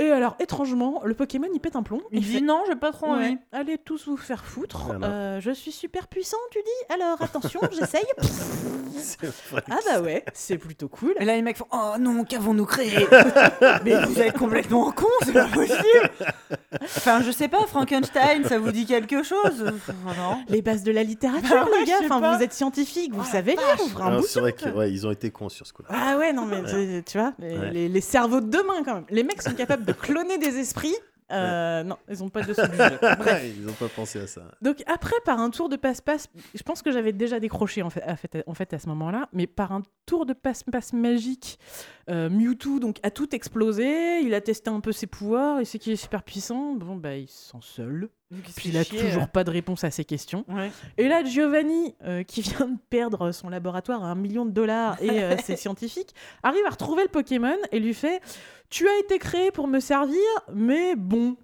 Et 0.00 0.10
alors, 0.12 0.36
étrangement, 0.38 1.00
le 1.04 1.14
Pokémon 1.14 1.48
il 1.52 1.60
pète 1.60 1.74
un 1.76 1.82
plomb. 1.82 2.00
Il 2.12 2.20
dit 2.22 2.40
non, 2.42 2.62
j'ai 2.68 2.76
pas 2.76 2.92
trop 2.92 3.06
Ouais, 3.06 3.12
envie. 3.26 3.38
Allez 3.52 3.78
tous 3.78 4.06
vous 4.06 4.16
faire 4.16 4.44
foutre. 4.44 4.84
Voilà. 4.86 5.06
Euh, 5.06 5.40
je 5.40 5.50
suis 5.50 5.72
super 5.72 6.06
puissant, 6.08 6.36
tu 6.52 6.58
dis 6.58 6.94
Alors 6.94 7.20
attention, 7.20 7.60
j'essaye. 7.72 8.04
C'est 8.96 9.26
vrai 9.50 9.62
ah 9.70 9.76
bah 9.86 10.00
ouais, 10.00 10.24
c'est 10.34 10.58
plutôt 10.58 10.88
cool. 10.88 11.14
Et 11.20 11.24
là, 11.24 11.34
les 11.36 11.42
mecs 11.42 11.56
font 11.56 11.66
Oh 11.72 11.94
non, 11.98 12.24
qu'avons-nous 12.24 12.64
créé? 12.64 13.06
Mais 13.84 14.04
vous 14.04 14.20
êtes 14.20 14.36
complètement 14.36 14.90
con, 14.92 15.06
c'est 15.24 15.32
pas 15.32 15.46
possible 15.46 16.10
Enfin, 16.82 17.20
je 17.22 17.30
sais 17.30 17.48
pas, 17.48 17.64
Frankenstein, 17.66 18.44
ça 18.44 18.58
vous 18.58 18.72
dit 18.72 18.86
quelque 18.86 19.22
chose? 19.22 19.64
Non. 20.06 20.38
Les 20.48 20.62
bases 20.62 20.82
de 20.82 20.90
la 20.92 21.02
littérature, 21.02 21.48
Bah 21.48 21.64
ouais, 21.70 21.80
les 21.80 21.84
gars. 21.86 21.94
Enfin, 22.04 22.20
pas. 22.20 22.36
vous 22.36 22.42
êtes 22.42 22.52
scientifiques, 22.52 23.12
vous 23.14 23.22
Oh 23.26 23.30
savez 23.30 23.52
lire, 23.52 23.60
un. 24.02 24.22
C'est 24.22 24.40
vrai 24.40 24.52
qu'ils 24.52 25.06
ont 25.06 25.10
été 25.10 25.30
cons 25.30 25.48
sur 25.48 25.66
ce 25.66 25.72
coup-là. 25.72 25.88
Ah 25.92 26.16
ouais, 26.18 26.32
non 26.32 26.44
mais 26.44 26.62
tu 27.02 27.18
vois, 27.18 27.32
les, 27.38 27.58
Ouais. 27.58 27.70
les- 27.70 27.88
les 27.88 28.00
cerveaux 28.00 28.40
de 28.40 28.48
demain 28.50 28.82
quand 28.84 28.94
même. 28.94 29.04
Les 29.10 29.22
mecs 29.22 29.42
sont 29.42 29.54
capables 29.54 29.84
de 29.88 29.92
cloner 29.92 30.38
des 30.38 30.58
esprits. 30.58 30.94
Euh, 31.30 31.82
Non, 31.82 31.98
ils 32.08 32.22
ont 32.24 32.30
pas 32.30 32.42
de. 32.42 32.54
Bref. 33.18 33.42
Ils 33.44 33.64
n'ont 33.66 33.72
pas 33.74 33.88
pensé 33.88 34.18
à 34.20 34.26
ça. 34.26 34.42
Donc 34.62 34.82
après, 34.86 35.14
par 35.26 35.38
un 35.40 35.50
tour 35.50 35.68
de 35.68 35.76
passe-passe, 35.76 36.28
je 36.54 36.62
pense 36.62 36.80
que 36.80 36.90
j'avais 36.90 37.12
déjà 37.12 37.38
décroché 37.38 37.82
en 37.82 37.90
fait- 37.90 38.02
en 38.46 38.54
fait 38.54 38.72
à 38.72 38.78
ce 38.78 38.88
moment-là, 38.88 39.28
mais 39.34 39.46
par 39.46 39.72
un 39.72 39.82
tour 40.06 40.24
de 40.24 40.32
passe-passe 40.32 40.94
magique, 40.94 41.58
euh, 42.08 42.30
Mewtwo 42.30 42.78
donc 42.78 42.98
a 43.02 43.10
tout 43.10 43.34
explosé, 43.34 44.20
il 44.20 44.34
a 44.34 44.40
testé 44.40 44.70
un 44.70 44.80
peu 44.80 44.92
ses 44.92 45.06
pouvoirs, 45.06 45.60
il 45.60 45.66
sait 45.66 45.78
qu'il 45.78 45.92
est 45.92 45.96
super 45.96 46.22
puissant, 46.22 46.74
bon 46.74 46.96
bah 46.96 47.16
il 47.16 47.28
se 47.28 47.50
sent 47.50 47.58
seul, 47.60 48.08
puis 48.56 48.70
il 48.70 48.78
a 48.78 48.84
toujours 48.84 49.28
pas 49.28 49.44
de 49.44 49.50
réponse 49.50 49.84
à 49.84 49.90
ses 49.90 50.04
questions. 50.04 50.44
Ouais. 50.48 50.70
Et 50.96 51.08
là, 51.08 51.24
Giovanni, 51.24 51.94
euh, 52.04 52.22
qui 52.22 52.42
vient 52.42 52.66
de 52.66 52.78
perdre 52.90 53.32
son 53.32 53.48
laboratoire 53.48 54.04
à 54.04 54.08
un 54.08 54.14
million 54.14 54.46
de 54.46 54.50
dollars 54.50 55.02
et 55.02 55.22
euh, 55.22 55.36
ses 55.44 55.56
scientifiques, 55.56 56.14
arrive 56.42 56.64
à 56.66 56.70
retrouver 56.70 57.02
le 57.02 57.08
Pokémon 57.08 57.56
et 57.72 57.78
lui 57.80 57.94
fait 57.94 58.20
Tu 58.70 58.88
as 58.88 58.98
été 59.00 59.18
créé 59.18 59.50
pour 59.50 59.66
me 59.66 59.80
servir, 59.80 60.18
mais 60.52 60.96
bon. 60.96 61.36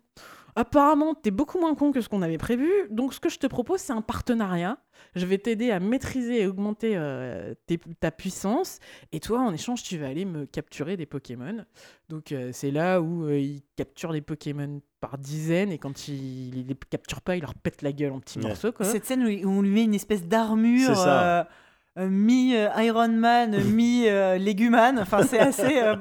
Apparemment, 0.57 1.15
t'es 1.15 1.33
beaucoup 1.33 1.59
moins 1.59 1.75
con 1.75 1.91
que 1.91 2.01
ce 2.01 2.09
qu'on 2.09 2.23
avait 2.23 2.39
prévu. 2.39 2.71
Donc, 2.91 3.13
ce 3.13 3.19
que 3.19 3.29
je 3.29 3.39
te 3.39 3.47
propose, 3.49 3.81
c'est 3.81 3.93
un 3.93 4.03
partenariat. 4.03 4.79
Je 5.15 5.27
vais 5.27 5.39
t'aider 5.39 5.71
à 5.71 5.81
maîtriser 5.81 6.43
et 6.43 6.47
augmenter 6.47 6.93
euh, 6.97 7.55
tes- 7.67 7.79
ta 8.01 8.11
puissance. 8.11 8.79
Et 9.13 9.21
toi, 9.21 9.41
en 9.41 9.53
échange, 9.53 9.83
tu 9.83 9.97
vas 9.99 10.09
aller 10.09 10.25
me 10.25 10.45
capturer 10.47 10.97
des 10.97 11.07
Pokémon. 11.07 11.65
Donc, 12.09 12.33
euh, 12.33 12.51
c'est 12.53 12.71
là 12.71 13.01
où 13.01 13.25
euh, 13.27 13.39
il 13.39 13.63
capture 13.77 14.13
des 14.13 14.21
Pokémon 14.21 14.81
par 15.01 15.19
dizaines. 15.19 15.71
Et 15.73 15.79
quand 15.79 16.09
il, 16.09 16.57
il 16.59 16.67
les 16.67 16.75
capture 16.91 17.21
pas, 17.21 17.37
il 17.37 17.41
leur 17.43 17.55
pète 17.55 17.83
la 17.83 17.93
gueule 17.93 18.13
en 18.13 18.21
petits 18.21 18.39
Ouais. 18.39 18.49
morceaux. 18.49 18.73
Quoi. 18.73 18.87
Cette 18.87 19.05
scène 19.05 19.23
où 19.23 19.49
on 19.51 19.63
lui 19.63 19.71
met 19.71 19.85
une 19.85 19.95
espèce 19.95 20.25
d'armure 20.27 20.89
C'est 20.89 20.95
ça. 20.95 21.49
Euh, 21.97 22.03
euh, 22.03 22.09
mi-Iron 22.09 23.09
Man, 23.09 23.57
mi-Légumane. 23.73 24.99
Enfin, 24.99 25.23
c'est 25.23 25.39
assez 25.39 25.79
euh, 25.83 25.97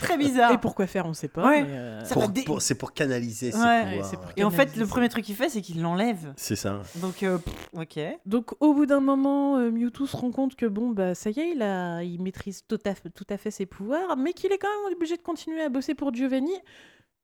très 0.00 0.16
bizarre. 0.16 0.52
Et 0.52 0.58
pourquoi 0.58 0.86
faire, 0.86 1.06
on 1.06 1.12
sait 1.14 1.28
pas. 1.28 1.46
Ouais. 1.48 1.64
euh, 1.66 2.04
Ça 2.04 2.14
Pour- 2.14 2.22
va 2.22 2.28
dé- 2.28 2.42
pour- 2.44 2.62
C'est 2.62 2.74
pour 2.74 2.92
canaliser 2.94 3.52
ses 3.52 3.58
Ouais. 3.58 3.84
pouvoirs. 3.84 4.06
c'est 4.06 4.16
pour- 4.16 4.30
Et 4.36 4.44
en 4.44 4.50
fait, 4.50 4.76
le 4.76 4.86
premier 4.86 5.08
truc 5.08 5.24
qu'il 5.24 5.36
fait, 5.36 5.48
c'est 5.48 5.60
qu'il 5.62 5.82
l'enlève. 5.82 6.32
C'est 6.36 6.56
ça. 6.56 6.80
Donc, 6.96 7.22
euh, 7.22 7.38
pff, 7.38 7.54
ok. 7.74 7.98
Donc 8.24 8.52
au 8.60 8.72
bout 8.74 8.86
d'un 8.86 9.00
moment, 9.00 9.56
euh, 9.58 9.70
Mewtwo 9.70 10.06
se 10.06 10.16
rend 10.16 10.30
compte 10.30 10.56
que 10.56 10.66
bon 10.66 10.90
bah 10.90 11.14
ça 11.14 11.30
y 11.30 11.40
est, 11.40 11.50
il, 11.50 11.62
a, 11.62 12.02
il 12.02 12.20
maîtrise 12.22 12.62
tout 12.66 12.78
à, 12.86 12.94
fait- 12.94 13.10
tout 13.10 13.26
à 13.30 13.36
fait 13.36 13.50
ses 13.50 13.66
pouvoirs, 13.66 14.16
mais 14.16 14.32
qu'il 14.32 14.52
est 14.52 14.58
quand 14.58 14.68
même 14.68 14.92
obligé 14.94 15.16
de 15.16 15.22
continuer 15.22 15.62
à 15.62 15.68
bosser 15.68 15.94
pour 15.94 16.12
Giovanni 16.14 16.52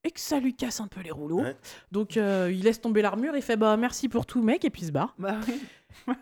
et 0.05 0.11
que 0.11 0.21
ça 0.21 0.39
lui 0.41 0.55
casse 0.55 0.81
un 0.81 0.89
peu 0.89 1.01
les 1.01 1.11
rouleaux. 1.11 1.41
Ouais. 1.43 1.57
Donc 1.93 2.17
euh, 2.17 2.51
il 2.53 2.63
laisse 2.65 2.81
tomber 2.81 3.03
l'armure, 3.03 3.37
il 3.37 3.43
fait 3.43 3.57
bah 3.57 3.77
merci 3.77 4.09
pour 4.09 4.27
tout 4.27 4.43
mec 4.43 4.65
et 4.65 4.71
puis 4.71 4.83
il 4.83 4.87
se 4.87 4.93
barre. 4.93 5.15
Bah 5.19 5.37
oui. 5.49 5.61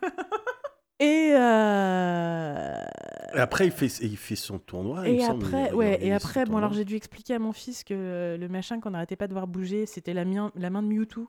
Et 1.00 1.32
euh, 1.34 2.84
Et 3.34 3.38
après, 3.38 3.66
il 3.66 3.72
fait, 3.72 3.86
il 4.02 4.16
fait 4.16 4.36
son 4.36 4.58
tournoi. 4.58 5.08
il 5.08 5.14
et 5.16 5.20
semble, 5.20 5.44
après, 5.44 5.68
il 5.70 5.74
ouais, 5.74 5.98
et 6.04 6.12
après, 6.12 6.44
bon 6.44 6.58
alors 6.58 6.72
j'ai 6.72 6.84
dû 6.84 6.94
expliquer 6.96 7.34
à 7.34 7.38
mon 7.38 7.52
fils 7.52 7.84
que 7.84 7.94
euh, 7.94 8.36
le 8.36 8.48
machin 8.48 8.80
qu'on 8.80 8.90
n'arrêtait 8.90 9.16
pas 9.16 9.26
de 9.26 9.32
voir 9.32 9.46
bouger, 9.46 9.86
c'était 9.86 10.12
la, 10.12 10.24
la 10.54 10.70
main 10.70 10.82
de 10.82 10.88
Mewtwo. 10.88 11.28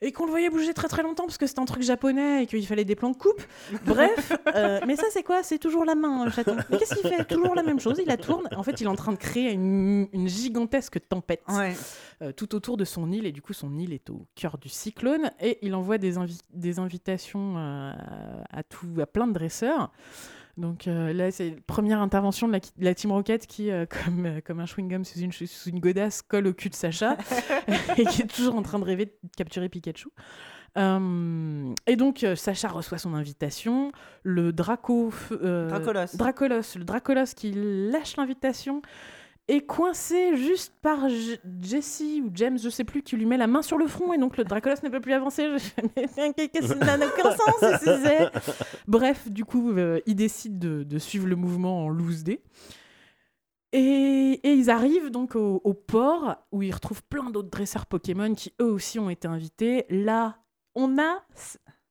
Et 0.00 0.12
qu'on 0.12 0.24
le 0.26 0.30
voyait 0.30 0.48
bouger 0.48 0.72
très 0.74 0.86
très 0.86 1.02
longtemps 1.02 1.24
parce 1.24 1.38
que 1.38 1.46
c'était 1.48 1.58
un 1.60 1.64
truc 1.64 1.82
japonais 1.82 2.44
et 2.44 2.46
qu'il 2.46 2.64
fallait 2.66 2.84
des 2.84 2.94
plans 2.94 3.10
de 3.10 3.16
coupe. 3.16 3.42
Bref, 3.84 4.32
euh, 4.54 4.78
mais 4.86 4.94
ça 4.94 5.06
c'est 5.10 5.24
quoi? 5.24 5.42
C'est 5.42 5.58
toujours 5.58 5.84
la 5.84 5.96
main, 5.96 6.24
le 6.24 6.30
chaton. 6.30 6.56
Mais 6.70 6.78
qu'est-ce 6.78 6.94
qu'il 6.94 7.08
fait? 7.10 7.24
Toujours 7.24 7.54
la 7.56 7.64
même 7.64 7.80
chose, 7.80 7.96
il 8.00 8.06
la 8.06 8.16
tourne. 8.16 8.48
En 8.56 8.62
fait, 8.62 8.80
il 8.80 8.84
est 8.84 8.88
en 8.90 8.94
train 8.94 9.10
de 9.12 9.18
créer 9.18 9.50
une, 9.52 10.06
une 10.12 10.28
gigantesque 10.28 11.00
tempête 11.08 11.42
Ouais. 11.48 11.74
euh, 12.22 12.30
tout 12.32 12.54
autour 12.54 12.76
de 12.76 12.84
son 12.84 13.10
île 13.10 13.26
et 13.26 13.32
du 13.32 13.42
coup 13.42 13.52
son 13.54 13.76
île 13.76 13.92
est 13.92 14.08
au 14.10 14.26
cœur 14.36 14.58
du 14.58 14.68
cyclone 14.68 15.32
et 15.40 15.58
il 15.66 15.74
envoie 15.74 15.98
des, 15.98 16.16
invi- 16.16 16.42
des 16.54 16.78
invitations 16.78 17.56
euh, 17.58 17.92
à, 18.50 18.62
tout, 18.62 18.86
à 19.00 19.06
plein 19.06 19.26
de 19.26 19.32
dresseurs. 19.32 19.90
Donc 20.58 20.88
euh, 20.88 21.12
là, 21.12 21.30
c'est 21.30 21.50
la 21.50 21.56
première 21.66 22.00
intervention 22.00 22.48
de 22.48 22.60
la, 22.80 22.94
Team 22.94 23.12
Rocket 23.12 23.46
qui, 23.46 23.70
euh, 23.70 23.86
comme, 24.04 24.26
euh, 24.26 24.40
comme 24.44 24.58
un 24.60 24.64
chewing-gum 24.64 25.04
sous 25.04 25.20
une, 25.20 25.32
sous 25.32 25.70
une 25.70 25.78
godasse, 25.78 26.20
colle 26.20 26.48
au 26.48 26.52
cul 26.52 26.68
de 26.68 26.74
Sacha 26.74 27.16
et 27.96 28.04
qui 28.04 28.22
est 28.22 28.26
toujours 28.26 28.56
en 28.56 28.62
train 28.62 28.80
de 28.80 28.84
rêver 28.84 29.06
de 29.06 29.12
capturer 29.36 29.68
Pikachu. 29.68 30.08
Et 30.76 31.96
donc 31.96 32.24
Sacha 32.36 32.68
reçoit 32.68 32.98
son 32.98 33.14
invitation. 33.14 33.90
Le 34.22 34.52
Draco, 34.52 35.12
Dracolos. 35.30 36.16
Dracolos, 36.16 36.76
le 36.76 36.84
Dracolos 36.84 37.34
qui 37.34 37.52
lâche 37.52 38.16
l'invitation 38.16 38.82
est 39.48 39.62
coincé 39.62 40.36
juste 40.36 40.74
par 40.82 41.08
J- 41.08 41.38
Jessie 41.62 42.22
ou 42.24 42.30
James, 42.34 42.58
je 42.58 42.68
sais 42.68 42.84
plus, 42.84 43.02
qui 43.02 43.16
lui 43.16 43.24
met 43.26 43.36
la 43.38 43.46
main 43.46 43.62
sur 43.62 43.78
le 43.78 43.86
front 43.86 44.12
et 44.12 44.18
donc 44.18 44.36
le 44.36 44.44
Dracolos 44.44 44.76
ne 44.82 44.88
peut 44.90 45.00
plus 45.00 45.14
avancer. 45.14 45.48
Qu'est-ce- 46.36 46.74
n'a 46.74 46.96
aucun 47.06 47.30
sens, 47.34 48.30
Bref, 48.86 49.30
du 49.30 49.44
coup, 49.44 49.70
euh, 49.72 50.00
il 50.06 50.16
décide 50.16 50.58
de, 50.58 50.82
de 50.82 50.98
suivre 50.98 51.26
le 51.26 51.36
mouvement 51.36 51.84
en 51.86 51.88
loose 51.88 52.24
day. 52.24 52.42
Et, 53.72 54.40
et 54.44 54.52
ils 54.54 54.70
arrivent 54.70 55.10
donc 55.10 55.34
au, 55.36 55.60
au 55.62 55.74
port 55.74 56.36
où 56.52 56.62
ils 56.62 56.72
retrouvent 56.72 57.02
plein 57.04 57.28
d'autres 57.30 57.50
dresseurs 57.50 57.84
Pokémon 57.86 58.34
qui 58.34 58.54
eux 58.62 58.70
aussi 58.72 58.98
ont 58.98 59.10
été 59.10 59.28
invités. 59.28 59.84
Là, 59.90 60.38
on 60.74 60.98
a 60.98 61.22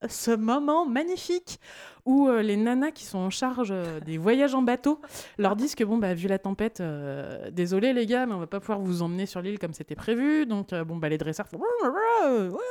ce- 0.08 0.36
moment 0.36 0.86
magnifique 0.86 1.60
où 2.06 2.30
euh, 2.30 2.42
les 2.42 2.56
nanas 2.56 2.92
qui 2.92 3.04
sont 3.04 3.18
en 3.18 3.30
charge 3.30 3.70
euh, 3.72 4.00
des 4.00 4.18
voyages 4.18 4.56
en 4.56 4.62
bateau 4.62 5.02
leur 5.38 5.56
disent 5.56 5.76
que 5.76 5.84
bon 5.84 5.98
bah 5.98 6.14
vu 6.14 6.28
la 6.28 6.40
tempête, 6.40 6.80
euh, 6.80 7.50
désolé 7.52 7.92
les 7.94 8.06
gars, 8.06 8.26
mais 8.26 8.34
on 8.34 8.40
va 8.40 8.48
pas 8.48 8.60
pouvoir 8.60 8.80
vous 8.80 9.02
emmener 9.02 9.26
sur 9.26 9.42
l'île 9.42 9.60
comme 9.60 9.74
c'était 9.74 9.96
prévu. 9.96 10.46
Donc 10.46 10.74
bon 10.74 10.98
bah 10.98 11.10
les 11.10 11.18
dresseurs 11.18 11.48
font 11.48 11.60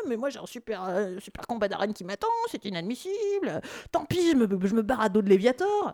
mais 0.08 0.16
moi 0.16 0.30
j'ai 0.30 0.38
un 0.38 0.46
super 0.46 0.88
super 1.18 1.46
combat 1.46 1.68
d'arène 1.68 1.92
qui 1.92 2.04
m'attend, 2.04 2.28
c'est 2.50 2.64
inadmissible. 2.64 3.60
Tant 3.92 4.04
pis, 4.04 4.30
je 4.32 4.36
me, 4.36 4.48
je 4.66 4.74
me 4.74 4.82
barre 4.82 5.00
à 5.00 5.08
dos 5.08 5.22
de 5.22 5.28
Léviator. 5.28 5.92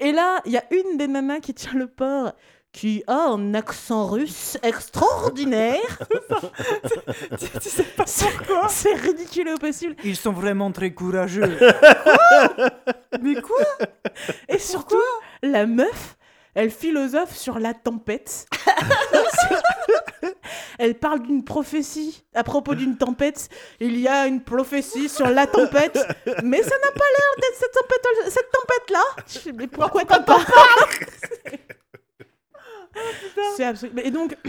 Et 0.00 0.12
là 0.12 0.40
il 0.44 0.52
y 0.52 0.56
a 0.58 0.64
une 0.72 0.96
des 0.98 1.08
nanas 1.08 1.40
qui 1.40 1.54
tient 1.54 1.74
le 1.74 1.86
port 1.86 2.32
qui 2.74 3.02
a 3.06 3.28
un 3.28 3.54
accent 3.54 4.06
russe 4.06 4.58
extraordinaire. 4.64 6.02
tu 7.38 7.46
sais 7.70 7.84
pas 7.84 8.04
pourquoi. 8.04 8.68
C'est 8.68 8.94
ridicule 8.94 9.50
au 9.50 9.58
possible. 9.58 9.94
Ils 10.02 10.16
sont 10.16 10.32
vraiment 10.32 10.72
très 10.72 10.92
courageux. 10.92 11.56
Mais 13.22 13.40
quoi? 13.40 13.64
Et 14.48 14.58
surtout, 14.58 14.96
la 15.40 15.66
meuf, 15.66 16.16
elle 16.54 16.70
philosophe 16.70 17.36
sur 17.36 17.60
la 17.60 17.74
tempête. 17.74 18.46
elle 20.80 20.96
parle 20.96 21.22
d'une 21.22 21.44
prophétie. 21.44 22.24
À 22.34 22.42
propos 22.42 22.74
d'une 22.74 22.96
tempête, 22.96 23.50
il 23.78 24.00
y 24.00 24.08
a 24.08 24.26
une 24.26 24.42
prophétie 24.42 25.08
sur 25.08 25.28
la 25.28 25.46
tempête, 25.46 25.96
mais 26.42 26.60
ça 26.60 26.76
n'a 26.76 26.90
pas 26.90 27.06
l'air 27.16 27.36
d'être 27.40 27.56
cette 27.56 27.72
tempête, 27.72 28.04
cette 28.32 28.50
tempête-là? 28.50 29.04
Je 29.28 29.38
fais, 29.38 29.52
Mais 29.52 29.68
pourquoi 29.68 30.04
t'en 30.04 30.24
parles? 30.24 30.44
C'est 33.56 33.64
absolument. 33.64 34.02
Et 34.02 34.10
donc. 34.10 34.36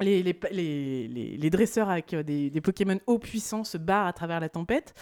Les, 0.00 0.22
les, 0.22 0.38
les, 0.52 1.08
les, 1.08 1.36
les 1.36 1.50
dresseurs 1.50 1.90
avec 1.90 2.14
euh, 2.14 2.22
des, 2.22 2.50
des 2.50 2.60
Pokémon 2.60 3.00
haut 3.08 3.18
puissants 3.18 3.64
se 3.64 3.76
barrent 3.76 4.06
à 4.06 4.12
travers 4.12 4.38
la 4.38 4.48
tempête. 4.48 4.94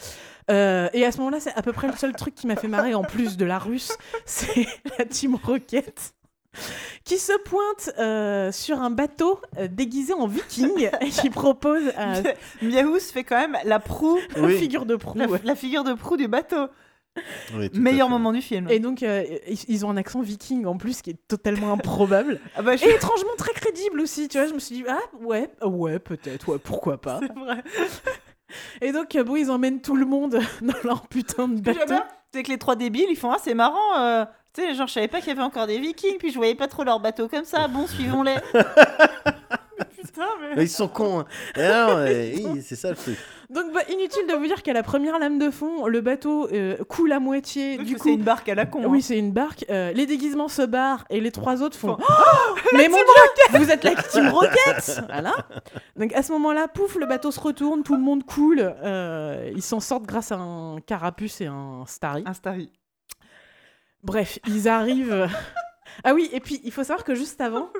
Euh, 0.50 0.88
et 0.94 1.04
à 1.04 1.12
ce 1.12 1.18
moment-là, 1.18 1.38
c'est 1.38 1.52
à 1.54 1.60
peu 1.60 1.74
près 1.74 1.86
le 1.86 1.96
seul 1.96 2.14
truc 2.14 2.34
qui 2.34 2.46
m'a 2.46 2.56
fait 2.56 2.66
marrer, 2.66 2.94
en 2.94 3.02
plus 3.02 3.36
de 3.36 3.44
la 3.44 3.58
russe, 3.58 3.94
c'est 4.24 4.66
la 4.98 5.04
Team 5.04 5.34
Rocket 5.34 6.14
qui 7.04 7.18
se 7.18 7.32
pointe 7.42 7.90
euh, 7.98 8.50
sur 8.52 8.80
un 8.80 8.90
bateau 8.90 9.40
euh, 9.58 9.68
déguisé 9.68 10.12
en 10.12 10.26
viking 10.26 10.88
et 11.00 11.10
qui 11.10 11.30
propose 11.30 11.82
à 11.96 12.22
Miaous 12.62 12.98
fait 13.00 13.24
quand 13.24 13.38
même 13.38 13.58
la 13.64 13.78
proue, 13.78 14.18
la 14.34 14.48
figure 14.48 14.86
de 14.86 14.96
proue. 14.96 15.18
la, 15.18 15.26
ouais. 15.26 15.40
la 15.44 15.54
figure 15.54 15.84
de 15.84 15.92
proue 15.92 16.16
du 16.16 16.28
bateau. 16.28 16.68
Oui, 17.54 17.70
Meilleur 17.74 18.08
moment 18.08 18.32
du 18.32 18.42
film. 18.42 18.68
Et 18.70 18.78
donc, 18.78 19.02
euh, 19.02 19.24
ils, 19.68 19.86
ont 19.86 19.90
un 19.90 19.96
accent 19.96 20.20
viking 20.20 20.66
en 20.66 20.76
plus 20.76 21.02
qui 21.02 21.10
est 21.10 21.18
totalement 21.28 21.72
improbable. 21.72 22.40
Ah 22.56 22.62
bah, 22.62 22.76
je- 22.76 22.84
Et 22.84 22.90
étrangement 22.94 23.34
très 23.38 23.52
crédible 23.52 24.00
aussi, 24.00 24.28
tu 24.28 24.38
vois. 24.38 24.46
Je 24.46 24.54
me 24.54 24.58
suis 24.58 24.76
dit, 24.76 24.84
ah 24.88 24.98
ouais, 25.20 25.50
ouais, 25.64 25.98
peut-être, 25.98 26.48
ouais, 26.50 26.58
pourquoi 26.58 27.00
pas. 27.00 27.20
c'est 27.20 27.32
vrai. 27.38 27.62
Et 28.80 28.92
donc, 28.92 29.14
euh, 29.16 29.24
bon, 29.24 29.36
ils 29.36 29.50
emmènent 29.50 29.80
tout 29.80 29.96
le 29.96 30.06
monde 30.06 30.38
dans 30.62 30.74
leur 30.84 31.08
putain 31.08 31.48
de 31.48 31.60
bateau. 31.60 31.94
c'est 32.32 32.42
que 32.42 32.48
les 32.50 32.58
trois 32.58 32.76
débiles, 32.76 33.06
ils 33.10 33.16
font 33.16 33.32
Ah, 33.32 33.38
c'est 33.42 33.54
marrant. 33.54 33.98
euh, 33.98 34.24
Tu 34.54 34.62
sais, 34.62 34.74
genre, 34.74 34.86
je 34.86 34.92
savais 34.92 35.08
pas 35.08 35.18
qu'il 35.18 35.28
y 35.28 35.32
avait 35.32 35.42
encore 35.42 35.66
des 35.66 35.78
vikings, 35.80 36.18
puis 36.18 36.30
je 36.30 36.36
voyais 36.36 36.54
pas 36.54 36.68
trop 36.68 36.84
leur 36.84 37.00
bateau 37.00 37.28
comme 37.28 37.44
ça. 37.44 37.66
Bon, 37.68 37.86
suivons-les. 37.86 38.36
Putain, 40.02 40.26
mais. 40.40 40.56
Mais 40.56 40.64
ils 40.64 40.68
sont 40.68 40.88
cons. 40.88 41.20
hein. 41.20 41.26
Mais, 41.56 42.34
oui, 42.44 42.62
c'est 42.62 42.76
ça 42.76 42.90
le 42.90 42.96
truc. 42.96 43.18
Donc, 43.50 43.72
bah, 43.72 43.80
inutile 43.88 44.26
de 44.28 44.34
vous 44.34 44.46
dire 44.46 44.62
qu'à 44.62 44.72
la 44.72 44.82
première 44.82 45.18
lame 45.18 45.38
de 45.38 45.50
fond, 45.50 45.86
le 45.86 46.00
bateau 46.00 46.48
euh, 46.52 46.76
coule 46.88 47.12
à 47.12 47.20
moitié. 47.20 47.78
Du 47.78 47.94
coup, 47.96 48.02
c'est 48.04 48.14
une 48.14 48.22
barque 48.22 48.48
à 48.48 48.54
la 48.54 48.66
con. 48.66 48.84
Oui, 48.86 48.98
hein. 48.98 49.00
c'est 49.02 49.18
une 49.18 49.30
barque. 49.32 49.64
Euh, 49.70 49.92
les 49.92 50.06
déguisements 50.06 50.48
se 50.48 50.62
barrent 50.62 51.04
et 51.10 51.20
les 51.20 51.30
trois 51.30 51.62
autres 51.62 51.76
font. 51.76 51.96
Font, 51.96 52.02
Oh 52.08 52.54
mais 52.76 52.88
mon 52.88 52.96
dieu, 52.96 53.58
vous 53.58 53.70
êtes 53.70 53.84
la 53.84 53.94
Team 53.94 54.28
Rocket 54.28 55.02
Voilà. 55.06 55.34
Donc 55.96 56.12
à 56.14 56.22
ce 56.22 56.32
moment-là, 56.32 56.66
pouf, 56.68 56.96
le 56.96 57.06
bateau 57.06 57.30
se 57.30 57.38
retourne, 57.40 57.82
tout 57.82 57.94
le 57.94 58.02
monde 58.02 58.24
coule. 58.24 58.60
euh, 58.82 59.50
ils 59.54 59.62
s'en 59.62 59.80
sortent 59.80 60.06
grâce 60.06 60.32
à 60.32 60.36
un 60.36 60.80
carapuce 60.80 61.40
et 61.40 61.46
un 61.46 61.84
starry. 61.86 62.24
Un 62.26 62.34
starry. 62.34 62.72
Bref, 64.02 64.38
ils 64.48 64.68
arrivent. 64.68 65.28
ah 66.04 66.14
oui, 66.14 66.28
et 66.32 66.40
puis 66.40 66.60
il 66.64 66.72
faut 66.72 66.82
savoir 66.84 67.04
que 67.04 67.14
juste 67.14 67.40
avant. 67.40 67.70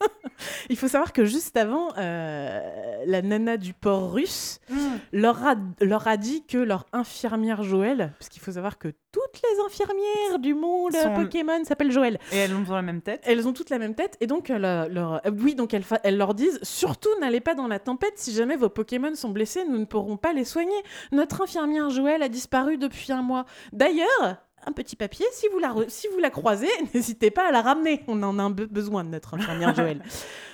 il 0.70 0.76
faut 0.76 0.88
savoir 0.88 1.12
que 1.12 1.24
juste 1.24 1.56
avant, 1.56 1.88
euh, 1.98 2.60
la 3.06 3.22
nana 3.22 3.56
du 3.56 3.72
port 3.74 4.12
russe 4.12 4.60
leur 5.12 5.44
a, 5.46 5.54
leur 5.80 6.06
a 6.08 6.16
dit 6.16 6.44
que 6.46 6.58
leur 6.58 6.86
infirmière 6.92 7.62
Joël, 7.62 8.12
parce 8.18 8.28
qu'il 8.28 8.42
faut 8.42 8.52
savoir 8.52 8.78
que 8.78 8.88
toutes 9.12 9.40
les 9.42 9.64
infirmières 9.64 10.38
du 10.40 10.54
monde 10.54 10.92
Pokémon 11.14 11.64
s'appellent 11.64 11.92
Joël. 11.92 12.18
Et 12.32 12.38
elles 12.38 12.54
ont 12.54 12.64
la 12.72 12.82
même 12.82 13.00
tête. 13.00 13.20
Elles 13.24 13.46
ont 13.46 13.52
toutes 13.52 13.70
la 13.70 13.78
même 13.78 13.94
tête 13.94 14.16
et 14.20 14.26
donc 14.26 14.50
euh, 14.50 14.58
leur, 14.58 14.88
leur- 14.88 15.14
euh, 15.26 15.30
oui 15.38 15.54
donc 15.54 15.72
elles, 15.72 15.84
elles 16.02 16.16
leur 16.16 16.34
disent 16.34 16.58
surtout 16.62 17.10
n'allez 17.20 17.40
pas 17.40 17.54
dans 17.54 17.68
la 17.68 17.78
tempête 17.78 18.14
si 18.16 18.32
jamais 18.32 18.56
vos 18.56 18.68
Pokémon 18.68 19.14
sont 19.14 19.30
blessés 19.30 19.64
nous 19.68 19.78
ne 19.78 19.84
pourrons 19.84 20.16
pas 20.16 20.32
les 20.32 20.44
soigner. 20.44 20.74
Notre 21.12 21.42
infirmière 21.42 21.90
Joël 21.90 22.22
a 22.22 22.28
disparu 22.28 22.76
depuis 22.76 23.12
un 23.12 23.22
mois. 23.22 23.44
D'ailleurs 23.72 24.36
un 24.66 24.72
petit 24.72 24.96
papier, 24.96 25.26
si 25.32 25.46
vous 25.52 25.58
la, 25.58 25.68
re- 25.72 25.88
si 25.88 26.06
vous 26.08 26.18
la 26.18 26.30
croisez, 26.30 26.68
n'hésitez 26.94 27.30
pas 27.30 27.48
à 27.48 27.52
la 27.52 27.62
ramener. 27.62 28.02
On 28.08 28.22
en 28.22 28.38
a 28.38 28.42
un 28.42 28.50
besoin 28.50 29.04
de 29.04 29.10
notre 29.10 29.34
infirmière 29.34 29.74
Joël. 29.76 30.02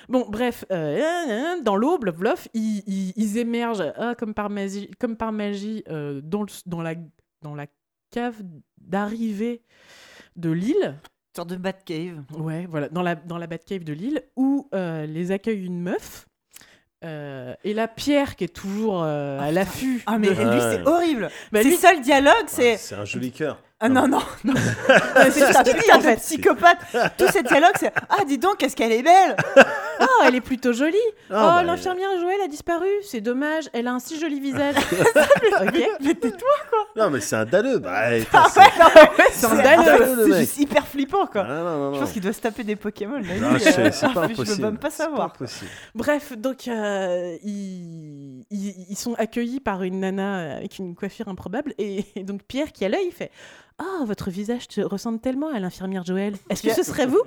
Bon, 0.09 0.25
bref, 0.29 0.65
euh, 0.71 0.99
euh, 1.57 1.61
dans 1.61 1.75
l'eau, 1.75 1.97
blof, 1.97 2.15
blof, 2.17 2.47
ils, 2.53 2.83
ils- 2.87 3.13
ils 3.15 3.37
émergent 3.37 3.93
ah, 3.97 4.15
comme 4.15 4.33
par 4.33 4.49
magie, 4.49 4.89
comme 4.99 5.15
par 5.15 5.31
magie 5.31 5.83
euh, 5.89 6.21
dans, 6.23 6.41
le- 6.43 6.49
dans, 6.65 6.81
la, 6.81 6.95
dans 7.41 7.55
la 7.55 7.67
cave 8.11 8.35
d'arrivée 8.79 9.61
de 10.35 10.49
l'île. 10.51 10.75
Une 11.33 11.35
sorte 11.35 11.49
de 11.49 11.55
Batcave. 11.55 12.23
Ouais, 12.37 12.65
voilà, 12.69 12.89
dans 12.89 13.01
la, 13.03 13.15
dans 13.15 13.37
la 13.37 13.47
Batcave 13.47 13.83
de 13.85 13.93
Lille, 13.93 14.21
où 14.35 14.67
euh, 14.75 15.05
les 15.05 15.31
accueille 15.31 15.65
une 15.65 15.79
meuf. 15.81 16.27
euh, 17.05 17.53
et 17.63 17.73
là, 17.73 17.87
Pierre, 17.87 18.35
qui 18.35 18.43
est 18.43 18.53
toujours 18.53 19.01
euh, 19.01 19.39
à 19.39 19.49
l'affût. 19.51 20.03
Ah, 20.05 20.17
mais 20.19 20.27
de- 20.27 20.33
lui, 20.33 20.59
c'est 20.59 20.85
horrible. 20.85 21.29
Bah, 21.53 21.61
Ses 21.63 21.69
lui- 21.95 22.01
dialogues, 22.01 22.47
c'est. 22.47 22.73
Ah, 22.73 22.77
C'est 22.77 22.95
un 22.95 23.05
joli 23.05 23.31
cœur. 23.31 23.61
Ah 23.83 23.89
non, 23.89 24.07
non, 24.07 24.19
non. 24.43 24.53
c'est 25.31 25.43
un 25.57 25.63
putain 25.63 25.95
en 25.95 25.97
de 25.97 26.03
fait. 26.03 26.15
psychopathe. 26.17 26.77
Tous 27.17 27.27
ces 27.31 27.41
dialogues, 27.41 27.73
c'est 27.79 27.91
Ah, 28.09 28.23
dis 28.27 28.37
donc, 28.37 28.57
qu'est-ce 28.57 28.75
qu'elle 28.75 28.91
est 28.91 29.01
belle 29.01 29.35
Ah, 29.99 30.05
elle 30.27 30.35
est 30.35 30.41
plutôt 30.41 30.71
jolie. 30.71 30.95
Ah, 31.31 31.33
oh, 31.33 31.55
bah, 31.57 31.63
l'infirmière 31.63 32.09
Joël 32.19 32.37
a 32.45 32.47
disparu. 32.47 32.85
C'est 33.03 33.21
dommage. 33.21 33.69
Elle 33.73 33.87
a 33.87 33.93
un 33.93 33.99
si 33.99 34.19
joli 34.19 34.39
visage. 34.39 34.75
ok. 35.61 35.79
Mais 36.01 36.13
tais-toi 36.13 36.49
Non, 36.95 37.09
mais 37.09 37.21
c'est 37.21 37.35
un 37.37 37.45
dalleux. 37.45 37.79
Bah, 37.79 37.91
Ah 38.33 38.47
ouais, 38.55 38.63
mais 39.17 39.23
C'est 39.31 39.45
un 39.47 39.55
dalleux, 39.55 40.15
le 40.15 40.31
C'est 40.31 40.39
juste 40.41 40.57
hyper 40.59 40.85
flippant, 40.87 41.25
quoi. 41.25 41.45
Ah, 41.49 41.53
non, 41.63 41.63
non, 41.89 41.93
Je 41.95 41.99
pense 42.01 42.11
qu'il 42.11 42.21
doit 42.21 42.33
se 42.33 42.41
taper 42.41 42.63
des 42.63 42.75
Pokémon. 42.75 43.17
Non, 43.19 43.53
je 43.55 43.59
sais, 43.63 43.79
euh, 43.79 43.89
c'est 43.91 44.13
pas 44.13 44.27
Je 44.27 44.33
impossible. 44.33 44.57
veux 44.57 44.69
même 44.69 44.77
pas 44.77 44.91
savoir. 44.91 45.33
Bref, 45.95 46.33
donc 46.37 46.67
euh, 46.67 47.35
ils, 47.43 48.41
ils, 48.51 48.75
ils 48.91 48.95
sont 48.97 49.15
accueillis 49.15 49.59
par 49.59 49.81
une 49.81 50.01
nana 50.01 50.57
avec 50.57 50.77
une 50.77 50.93
coiffure 50.95 51.27
improbable 51.29 51.73
et, 51.79 52.05
et 52.15 52.23
donc 52.23 52.43
Pierre 52.43 52.71
qui 52.71 52.85
a 52.85 52.89
l'œil 52.89 53.11
fait 53.11 53.31
Ah, 53.83 54.03
votre 54.05 54.29
visage 54.29 54.67
te 54.67 54.79
ressemble 54.81 55.19
tellement 55.19 55.47
à 55.49 55.59
l'infirmière 55.59 56.03
Joël. 56.05 56.35
Est-ce 56.49 56.61
que 56.61 56.73
ce 56.73 56.83
serait 56.83 57.07
vous? 57.07 57.21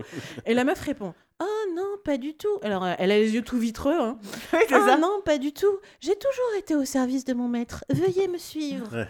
Et 0.46 0.54
la 0.54 0.62
meuf 0.64 0.80
répond 0.80 1.12
Oh 1.40 1.46
non, 1.74 1.96
pas 2.04 2.16
du 2.16 2.34
tout. 2.34 2.58
Alors 2.62 2.84
euh, 2.84 2.94
elle 2.98 3.10
a 3.10 3.18
les 3.18 3.34
yeux 3.34 3.42
tout 3.42 3.58
vitreux. 3.58 3.98
Hein. 3.98 4.18
Oui, 4.52 4.60
Ah 4.70 4.86
ça. 4.86 4.96
non, 4.96 5.20
pas 5.24 5.38
du 5.38 5.52
tout. 5.52 5.78
J'ai 6.00 6.14
toujours 6.14 6.58
été 6.58 6.76
au 6.76 6.84
service 6.84 7.24
de 7.24 7.34
mon 7.34 7.48
maître. 7.48 7.84
Veuillez 7.90 8.28
me 8.28 8.38
suivre. 8.38 8.86
Ouais. 8.96 9.08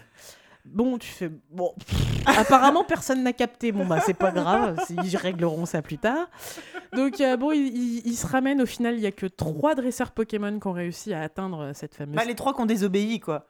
Bon, 0.65 0.97
tu 0.97 1.07
fais 1.07 1.29
bon. 1.51 1.75
apparemment, 2.25 2.83
personne 2.83 3.21
n'a 3.21 3.33
capté. 3.33 3.71
Bon 3.71 3.85
bah 3.85 3.99
c'est 4.03 4.15
pas 4.15 4.31
grave. 4.31 4.79
Ils 5.03 5.15
régleront 5.15 5.67
ça 5.67 5.83
plus 5.83 5.99
tard. 5.99 6.27
Donc 6.93 7.21
euh, 7.21 7.37
bon, 7.37 7.51
ils, 7.51 8.01
ils 8.07 8.15
se 8.15 8.25
ramènent. 8.25 8.61
Au 8.63 8.65
final, 8.65 8.95
il 8.95 9.01
y 9.01 9.05
a 9.05 9.11
que 9.11 9.27
trois 9.27 9.75
dresseurs 9.75 10.09
Pokémon 10.09 10.59
qui 10.59 10.65
ont 10.65 10.71
réussi 10.71 11.13
à 11.13 11.21
atteindre 11.21 11.71
cette 11.75 11.93
fameuse. 11.93 12.15
Bah, 12.15 12.25
les 12.25 12.33
trois 12.33 12.55
qui 12.55 12.61
ont 12.61 12.65
désobéi, 12.65 13.19
quoi. 13.19 13.45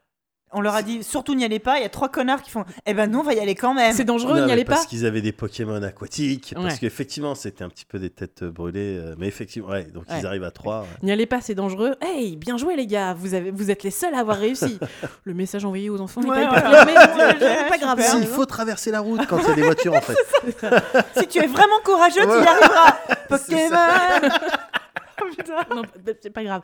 On 0.52 0.62
leur 0.62 0.76
a 0.76 0.84
dit 0.84 1.04
surtout 1.04 1.36
n'y 1.36 1.44
allez 1.44 1.60
pas. 1.60 1.80
Il 1.80 1.82
y 1.82 1.86
a 1.86 1.90
trois 1.90 2.08
connards 2.08 2.42
qui 2.42 2.50
font 2.50 2.64
Eh 2.86 2.94
ben 2.94 3.12
non, 3.12 3.20
on 3.20 3.24
va 3.24 3.34
y 3.34 3.40
aller 3.40 3.56
quand 3.56 3.74
même. 3.74 3.94
c'est 3.94 4.06
dangereux, 4.06 4.46
n'y 4.46 4.52
allez 4.52 4.64
parce 4.64 4.84
pas. 4.84 4.88
qu'ils 4.90 5.06
avaient 5.06 5.22
des 5.22 5.34
Pokémon 5.34 5.82
aquatiques. 5.84 6.54
Parce 6.56 6.66
Ouais. 6.76 6.80
qu'effectivement, 6.80 7.36
c'était 7.36 7.64
un 7.64 7.70
petit 7.70 7.84
peu 7.84 8.00
des 8.00 8.10
têtes 8.10 8.44
brûlées. 8.46 8.98
euh, 8.98 9.16
Mais 9.18 9.28
effectivement, 9.28 9.70
ouais, 9.70 9.84
donc 9.86 10.04
Ouais. 10.10 10.20
ils 10.22 10.26
arrivent 10.26 10.44
à 10.46 10.52
trois. 10.52 10.82
ouais. 10.82 10.88
N'y 11.04 11.12
allez 11.12 11.26
pas, 11.26 11.42
c'est 11.42 11.56
dangereux. 11.56 11.96
Hey, 12.00 12.38
bien 12.38 12.56
joué 12.58 12.76
les 12.78 12.88
gars, 12.88 13.14
vous, 13.14 13.34
avez, 13.34 13.52
vous 13.52 13.70
êtes 13.70 13.84
les 13.84 13.92
seuls 13.92 14.14
à 14.14 14.20
avoir 14.20 14.38
réussi. 14.38 14.80
Le 15.26 15.34
message 15.34 15.66
envoyé 15.66 15.90
aux 15.90 16.00
enfants 16.00 16.22
n'est 16.22 16.30
Ouais, 16.30 16.46
pas 16.48 16.60
hyper 16.60 17.38
clair, 17.38 17.78
grave. 17.80 18.02
Si, 18.02 18.16
hein. 18.16 18.20
il 18.22 18.28
faut 18.28 18.46
traverser 18.46 18.92
la 18.92 19.02
route 19.02 19.26
quand 19.28 19.40
il 19.40 19.48
y 19.50 19.52
a 19.52 19.56
des 19.56 19.62
voitures, 19.64 19.94
en 19.96 20.02
fait. 20.02 20.16
Si 21.18 21.28
tu 21.28 21.40
es 21.40 21.48
vraiment 21.48 21.80
courageux, 21.84 22.22
tu 22.22 22.28
y 22.28 22.48
arriveras. 22.48 22.98
Pokémon. 23.28 24.30
Non, 25.76 25.82
c'est 26.22 26.30
pas 26.30 26.44
grave. 26.44 26.62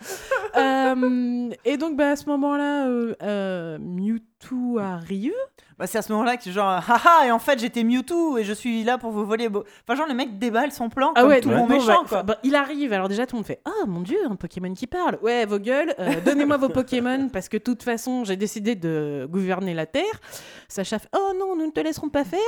Euh, 0.55 1.49
et 1.65 1.77
donc, 1.77 1.95
bah, 1.97 2.11
à 2.11 2.15
ce 2.15 2.25
moment-là, 2.29 2.87
euh, 2.87 3.15
euh, 3.21 3.77
Mewtwo 3.79 4.79
arrive. 4.79 5.33
Bah, 5.79 5.87
c'est 5.87 5.97
à 5.97 6.01
ce 6.01 6.11
moment-là 6.11 6.37
que 6.37 6.51
genre 6.51 6.67
haha 6.69 7.25
et 7.27 7.31
en 7.31 7.39
fait 7.39 7.57
j'étais 7.59 7.83
Mewtwo 7.83 8.37
et 8.37 8.43
je 8.43 8.53
suis 8.53 8.83
là 8.83 8.97
pour 8.97 9.11
vous 9.11 9.25
voler. 9.25 9.49
beau- 9.49 9.63
Enfin 9.87 9.97
genre 9.97 10.07
le 10.07 10.13
mec 10.13 10.37
déballe 10.37 10.71
son 10.71 10.89
plan 10.89 11.13
comme 11.15 11.33
tout 11.39 11.49
donc, 11.49 11.57
bon 11.57 11.67
méchant 11.67 12.03
bah, 12.03 12.07
quoi. 12.09 12.23
bah, 12.23 12.37
il 12.43 12.55
arrive, 12.55 12.93
alors 12.93 13.07
déjà 13.09 13.25
tout 13.25 13.35
le 13.35 13.39
monde 13.39 13.45
fait 13.47 13.61
Oh 13.65 13.85
mon 13.87 14.01
dieu, 14.01 14.17
un 14.29 14.35
Pokémon 14.35 14.73
qui 14.73 14.85
parle. 14.87 15.17
Ouais, 15.21 15.45
vos 15.45 15.59
gueules, 15.59 15.93
euh, 15.99 16.21
donnez-moi 16.25 16.57
vos 16.57 16.69
Pokémon 16.69 17.29
parce 17.31 17.49
que 17.49 17.57
de 17.57 17.63
toute 17.63 17.83
façon 17.83 18.23
j'ai 18.25 18.35
décidé 18.35 18.75
de 18.75 19.27
gouverner 19.29 19.73
la 19.73 19.85
Terre. 19.85 20.03
Sacha 20.67 20.99
fait 20.99 21.09
Oh 21.15 21.31
non, 21.39 21.55
nous 21.55 21.65
ne 21.65 21.71
te 21.71 21.79
laisserons 21.79 22.09
pas 22.09 22.23
faire. 22.23 22.39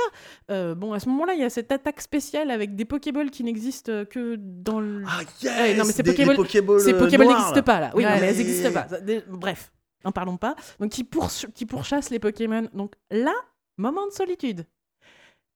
Euh, 0.50 0.74
bon, 0.74 0.92
à 0.92 1.00
ce 1.00 1.08
moment-là, 1.08 1.34
il 1.34 1.40
y 1.40 1.44
a 1.44 1.50
cette 1.50 1.72
attaque 1.72 2.00
spéciale 2.00 2.50
avec 2.50 2.74
des 2.76 2.84
Pokéballs 2.84 3.30
qui 3.30 3.44
n'existent 3.44 4.04
que 4.08 4.36
dans 4.38 4.80
le. 4.80 5.02
Ah, 5.06 5.20
yes 5.42 5.52
Ouais, 5.58 5.74
non, 5.74 5.84
mais 5.84 5.92
ces 5.92 6.02
Pokéballs- 6.02 6.36
Pokéballs, 6.36 6.80
Ces 6.80 6.94
euh, 6.94 6.98
Pokéballs 6.98 7.28
n'existent 7.28 7.62
pas 7.62 7.80
là. 7.80 7.90
Oui, 7.94 8.02
non, 8.04 8.10
Ouais. 8.10 8.20
mais 8.20 8.26
elles 8.28 8.36
n'existent 8.38 8.72
pas. 8.72 8.86
Bref, 9.28 9.70
n'en 10.04 10.12
parlons 10.12 10.36
pas. 10.36 10.54
Donc, 10.80 10.90
qui, 10.92 11.04
pourch- 11.04 11.50
qui 11.52 11.66
pourchassent 11.66 12.10
les 12.10 12.18
Pokémon. 12.18 12.68
Donc 12.72 12.94
là, 13.10 13.34
moment 13.76 14.06
de 14.06 14.12
solitude. 14.12 14.66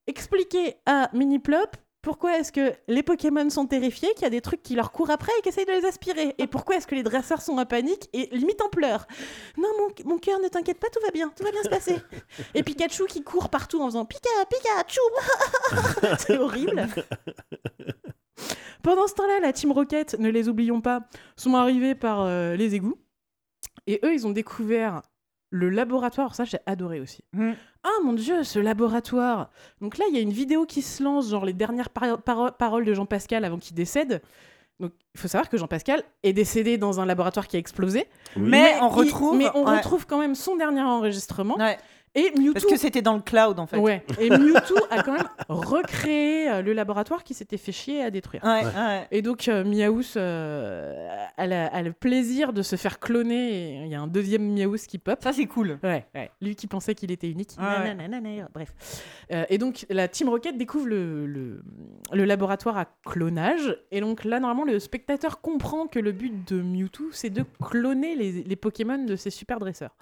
Expliquez 0.07 0.77
à 0.87 1.11
Miniplop 1.13 1.77
pourquoi 2.01 2.39
est-ce 2.39 2.53
que 2.53 2.73
les 2.87 3.03
Pokémon 3.03 3.51
sont 3.51 3.67
terrifiés, 3.67 4.09
qu'il 4.15 4.23
y 4.23 4.27
a 4.27 4.31
des 4.31 4.41
trucs 4.41 4.63
qui 4.63 4.75
leur 4.77 4.93
courent 4.93 5.11
après 5.11 5.33
et 5.39 5.43
qui 5.43 5.49
essayent 5.51 5.67
de 5.67 5.73
les 5.73 5.85
aspirer. 5.85 6.35
Et 6.39 6.47
pourquoi 6.47 6.77
est-ce 6.77 6.87
que 6.87 6.95
les 6.95 7.03
dresseurs 7.03 7.43
sont 7.43 7.59
en 7.59 7.67
panique 7.67 8.09
et 8.15 8.29
limite 8.35 8.63
en 8.63 8.69
pleurs. 8.71 9.07
Non, 9.59 9.69
mon, 9.79 10.11
mon 10.13 10.19
cœur, 10.19 10.39
ne 10.41 10.49
t'inquiète 10.49 10.79
pas, 10.79 10.87
tout 10.91 11.01
va 11.05 11.11
bien, 11.11 11.31
tout 11.37 11.43
va 11.45 11.51
bien 11.51 11.63
se 11.63 11.69
passer. 11.69 11.97
Et 12.55 12.63
Pikachu 12.63 13.05
qui 13.07 13.23
court 13.23 13.51
partout 13.51 13.83
en 13.83 13.87
faisant 13.87 14.05
Pika, 14.07 14.31
Pikachu 14.49 15.01
C'est 16.27 16.39
horrible. 16.39 16.87
Pendant 18.83 19.07
ce 19.09 19.15
temps-là, 19.15 19.41
la 19.41 19.53
Team 19.53 19.73
Rocket, 19.73 20.17
ne 20.19 20.31
les 20.31 20.49
oublions 20.49 20.81
pas, 20.81 21.01
sont 21.37 21.55
arrivés 21.55 21.95
par 21.97 22.21
euh, 22.23 22.55
les 22.55 22.75
égouts. 22.77 22.97
Et 23.89 23.99
eux, 24.05 24.13
ils 24.15 24.27
ont 24.27 24.31
découvert 24.31 25.03
le 25.51 25.71
laboratoire. 25.71 26.35
Ça, 26.35 26.45
j'ai 26.45 26.59
adoré 26.67 27.01
aussi. 27.01 27.25
Mm. 27.33 27.53
Ah 27.85 27.89
mon 28.05 28.13
dieu, 28.13 28.45
ce 28.45 28.59
laboratoire 28.59 29.51
Donc 29.81 29.97
là, 29.99 30.05
il 30.11 30.15
y 30.15 30.19
a 30.19 30.21
une 30.23 30.33
vidéo 30.33 30.67
qui 30.67 30.83
se 30.83 31.03
lance, 31.03 31.31
genre 31.31 31.45
les 31.47 31.53
dernières 31.55 31.89
paro- 31.91 32.19
paro- 32.19 32.51
paroles 32.53 32.85
de 32.85 32.93
Jean-Pascal 32.95 33.45
avant 33.45 33.59
qu'il 33.59 33.75
décède. 33.75 34.21
Donc 34.79 34.93
il 35.15 35.21
faut 35.21 35.27
savoir 35.29 35.49
que 35.49 35.57
Jean-Pascal 35.57 36.03
est 36.23 36.33
décédé 36.33 36.77
dans 36.79 37.01
un 37.01 37.07
laboratoire 37.07 37.49
qui 37.49 37.57
a 37.57 37.59
explosé. 37.59 38.07
Oui. 38.37 38.43
Mais 38.49 38.75
on 38.81 38.89
il- 38.91 38.95
retrouve. 39.07 39.37
mais 39.39 39.49
on 39.55 39.65
ouais. 39.67 39.79
retrouve 39.79 40.07
quand 40.07 40.19
même 40.19 40.35
son 40.35 40.57
dernier 40.57 40.83
enregistrement. 40.83 41.57
Ouais. 41.57 41.79
Et 42.19 42.31
Mewtwo... 42.39 42.53
Parce 42.53 42.67
que 42.67 42.77
c'était 42.77 43.03
dans 43.03 43.15
le 43.15 43.21
cloud 43.21 43.59
en 43.59 43.67
fait. 43.67 43.79
Ouais. 43.79 44.05
Et 44.19 44.31
Mewtwo 44.31 44.77
a 44.91 45.03
quand 45.03 45.13
même 45.13 45.29
recréé 45.49 46.51
euh, 46.51 46.63
le 46.63 46.73
laboratoire 46.73 47.23
qui 47.23 47.35
s'était 47.35 47.57
fait 47.57 47.73
chier 47.73 48.03
à 48.03 48.11
détruire. 48.11 48.43
Ouais, 48.45 48.65
ouais. 48.65 49.07
Et 49.11 49.23
donc, 49.23 49.47
euh, 49.49 49.65
euh, 50.17 51.27
a, 51.37 51.83
le 51.83 51.93
plaisir 51.93 52.53
de 52.53 52.63
se 52.63 52.77
faire 52.77 52.99
cloner. 52.99 53.85
Il 53.85 53.89
y 53.89 53.95
a 53.95 54.01
un 54.01 54.07
deuxième 54.07 54.53
Miaous 54.53 54.87
qui 54.89 54.99
pop. 54.99 55.19
Ça 55.23 55.33
c'est 55.33 55.47
cool. 55.47 55.79
Ouais, 55.83 56.07
ouais. 56.15 56.31
Lui 56.41 56.57
qui 56.57 56.67
pensait 56.67 56.95
qu'il 56.95 57.11
était 57.13 57.31
unique. 57.31 57.57
Nananana, 57.59 58.49
Bref. 58.53 58.73
Euh, 59.33 59.45
et 59.49 59.59
donc, 59.59 59.87
la 59.91 60.09
Team 60.09 60.29
Rocket 60.29 60.57
découvre 60.57 60.87
le, 60.87 61.27
le, 61.27 61.63
le 62.13 62.25
laboratoire 62.25 62.79
à 62.79 62.87
clonage. 63.07 63.77
Et 63.91 64.01
donc, 64.01 64.25
là, 64.25 64.41
normalement, 64.41 64.65
le 64.65 64.79
spectateur 64.79 65.41
comprend 65.41 65.87
que 65.87 65.99
le 65.99 66.13
but 66.13 66.49
de 66.51 66.61
Mewtwo, 66.63 67.07
c'est 67.13 67.31
de 67.31 67.45
cloner 67.63 68.17
les, 68.17 68.43
les 68.43 68.57
Pokémon 68.57 69.05
de 69.05 69.17
ses 69.17 69.31
super 69.31 69.59
dresseurs. 69.59 69.95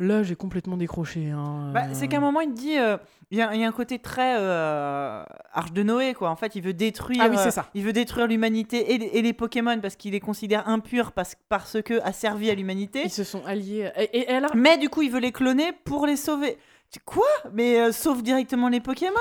Là, 0.00 0.24
j'ai 0.24 0.34
complètement 0.34 0.76
décroché. 0.76 1.30
hein. 1.30 1.70
Bah, 1.72 1.84
c'est 1.92 2.08
qu'à 2.08 2.16
un 2.16 2.20
moment 2.20 2.40
il 2.40 2.48
te 2.52 2.58
dit, 2.58 2.76
euh, 2.78 2.96
il 3.30 3.38
y, 3.38 3.42
a 3.42 3.54
il 3.54 3.60
y 3.60 3.64
a 3.64 3.68
un 3.68 3.72
côté 3.72 4.00
très 4.00 4.36
euh, 4.40 5.22
Arche 5.52 5.72
de 5.72 5.82
Noé 5.84 6.14
quoi. 6.14 6.30
En 6.30 6.36
fait 6.36 6.56
il 6.56 6.62
veut 6.62 6.72
détruire, 6.74 7.20
Ah 7.22 7.28
oui, 7.30 7.36
euh, 7.38 7.50
ça. 7.50 7.66
il 7.74 7.84
veut 7.84 7.92
détruire 7.92 8.26
l'humanité 8.26 8.92
et, 8.94 8.98
les- 8.98 9.06
et 9.06 9.22
les 9.22 9.32
Pokémon 9.32 9.78
parce 9.80 9.94
qu'il 9.94 10.10
les 10.12 10.20
considère 10.20 10.68
impurs 10.68 11.12
parce, 11.12 11.36
parce 11.48 11.80
que 11.82 12.00
a 12.02 12.12
servi 12.12 12.50
à 12.50 12.54
l'humanité. 12.56 13.02
Ils 13.04 13.10
se 13.10 13.22
sont 13.22 13.44
alliés. 13.46 13.90
Et 14.12 14.26
alors, 14.28 14.50
Mais 14.56 14.78
du 14.78 14.88
coup 14.88 15.02
il 15.02 15.10
veut 15.12 15.20
les 15.20 15.32
cloner 15.32 15.70
pour 15.84 16.06
les 16.06 16.16
sauver. 16.16 16.58
Quoi? 17.04 17.24
Mais 17.52 17.78
euh, 17.80 17.92
sauve 17.92 18.22
directement 18.22 18.68
les 18.68 18.80
Pokémon 18.80 19.12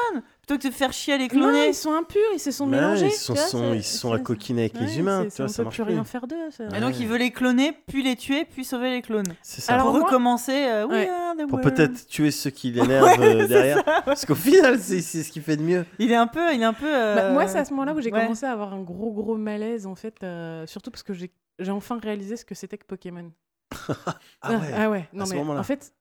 plutôt 0.46 0.58
que 0.62 0.68
de 0.68 0.74
faire 0.74 0.92
chier 0.92 1.14
à 1.14 1.18
les 1.18 1.24
Non, 1.24 1.30
cloner. 1.30 1.68
ils 1.70 1.74
sont 1.74 1.94
impurs, 1.94 2.22
ils 2.34 2.40
se 2.40 2.52
sont 2.52 2.66
Ouais, 2.66 2.72
mélangés. 2.72 3.06
ils 3.08 3.12
sont, 3.12 3.34
tu 3.34 3.40
vois, 3.40 3.48
sont- 3.48 3.72
c'est- 3.72 3.78
ils 3.78 3.84
sont 3.84 4.14
à 4.14 4.18
c'est- 4.18 4.24
coquiner 4.24 4.62
avec 4.64 4.74
ouais, 4.76 4.82
les 4.82 5.00
humains, 5.00 5.24
c'est- 5.24 5.30
tu 5.30 5.36
vois, 5.38 5.46
on 5.46 5.48
ça 5.48 5.58
peut 5.58 5.64
marche 5.64 5.76
plus 5.76 5.84
plus. 5.86 5.94
rien 5.94 6.04
faire 6.04 6.28
d'eux. 6.28 6.52
ça. 6.52 6.66
Et 6.76 6.80
donc 6.82 7.00
il 7.00 7.08
veut 7.08 7.18
les 7.18 7.32
cloner, 7.32 7.72
puis 7.88 8.04
les 8.04 8.16
tuer, 8.16 8.46
puis 8.46 8.66
sauver 8.66 8.90
les 8.92 9.02
clones. 9.02 9.24
C'est 9.42 9.62
ça. 9.62 9.74
Alors, 9.76 9.86
Pour 9.88 9.96
moi- 10.00 10.06
recommencer. 10.06 10.52
euh, 10.68 10.86
We 10.86 10.92
Ouais. 10.92 11.10
are 11.10 11.36
the 11.36 11.48
Pour 11.48 11.60
world. 11.60 11.74
peut-être 11.76 12.08
tuer 12.08 12.32
ceux 12.32 12.50
qui 12.50 12.72
l'énervent 12.74 13.22
euh, 13.22 13.48
derrière. 13.48 13.84
Parce 14.06 14.26
qu'au 14.26 14.36
final, 14.36 14.80
c'est 14.80 15.02
c'est 15.02 15.24
ce 15.24 15.32
qui 15.32 15.40
fait 15.40 15.56
de 15.58 15.64
mieux. 15.64 15.86
Il 16.00 16.12
est 16.12 16.16
un 16.16 16.28
peu, 16.28 16.54
il 16.54 16.62
est 16.62 16.66
un 16.66 16.74
peu. 16.74 16.86
euh, 16.94 17.16
Bah, 17.16 17.30
moi, 17.32 17.48
c'est 17.48 17.60
à 17.60 17.66
ce 17.66 17.72
moment-là 17.72 17.94
où 17.94 18.02
j'ai 18.02 18.12
ouais. 18.12 18.22
commencé 18.22 18.46
à 18.46 18.52
avoir 18.52 18.74
un 18.74 18.82
gros, 18.82 19.12
gros 19.12 19.38
malaise, 19.38 19.86
en 19.88 19.96
fait, 19.96 20.16
euh, 20.24 20.66
surtout 20.68 20.92
parce 20.92 21.04
que 21.04 21.14
j'ai 21.14 21.32
j'ai 21.60 21.72
enfin 21.72 22.00
réalisé 22.02 22.36
ce 22.36 22.44
que 22.46 22.56
c'était 22.56 22.78
que 22.80 22.86
Pokémon. 22.86 23.32
Ah 24.42 24.52
ouais. 24.52 24.58
ah 24.76 24.90
ouais. 24.90 25.10
Non, 25.14 25.24
à 25.24 25.26
ce 25.28 25.32
mais 25.34 25.38
moment-là. 25.40 25.60
en 25.60 25.64
fait, 25.64 25.94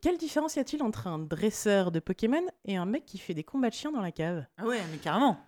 quelle 0.00 0.16
différence 0.18 0.56
y 0.56 0.60
a-t-il 0.60 0.82
entre 0.82 1.06
un 1.08 1.18
dresseur 1.18 1.90
de 1.90 1.98
Pokémon 2.00 2.42
et 2.64 2.76
un 2.76 2.86
mec 2.86 3.04
qui 3.04 3.18
fait 3.18 3.34
des 3.34 3.44
combats 3.44 3.68
de 3.70 3.74
chiens 3.74 3.90
dans 3.92 4.00
la 4.00 4.12
cave? 4.12 4.44
Ah 4.58 4.64
ouais, 4.64 4.78
mais 4.90 4.98
carrément. 4.98 5.38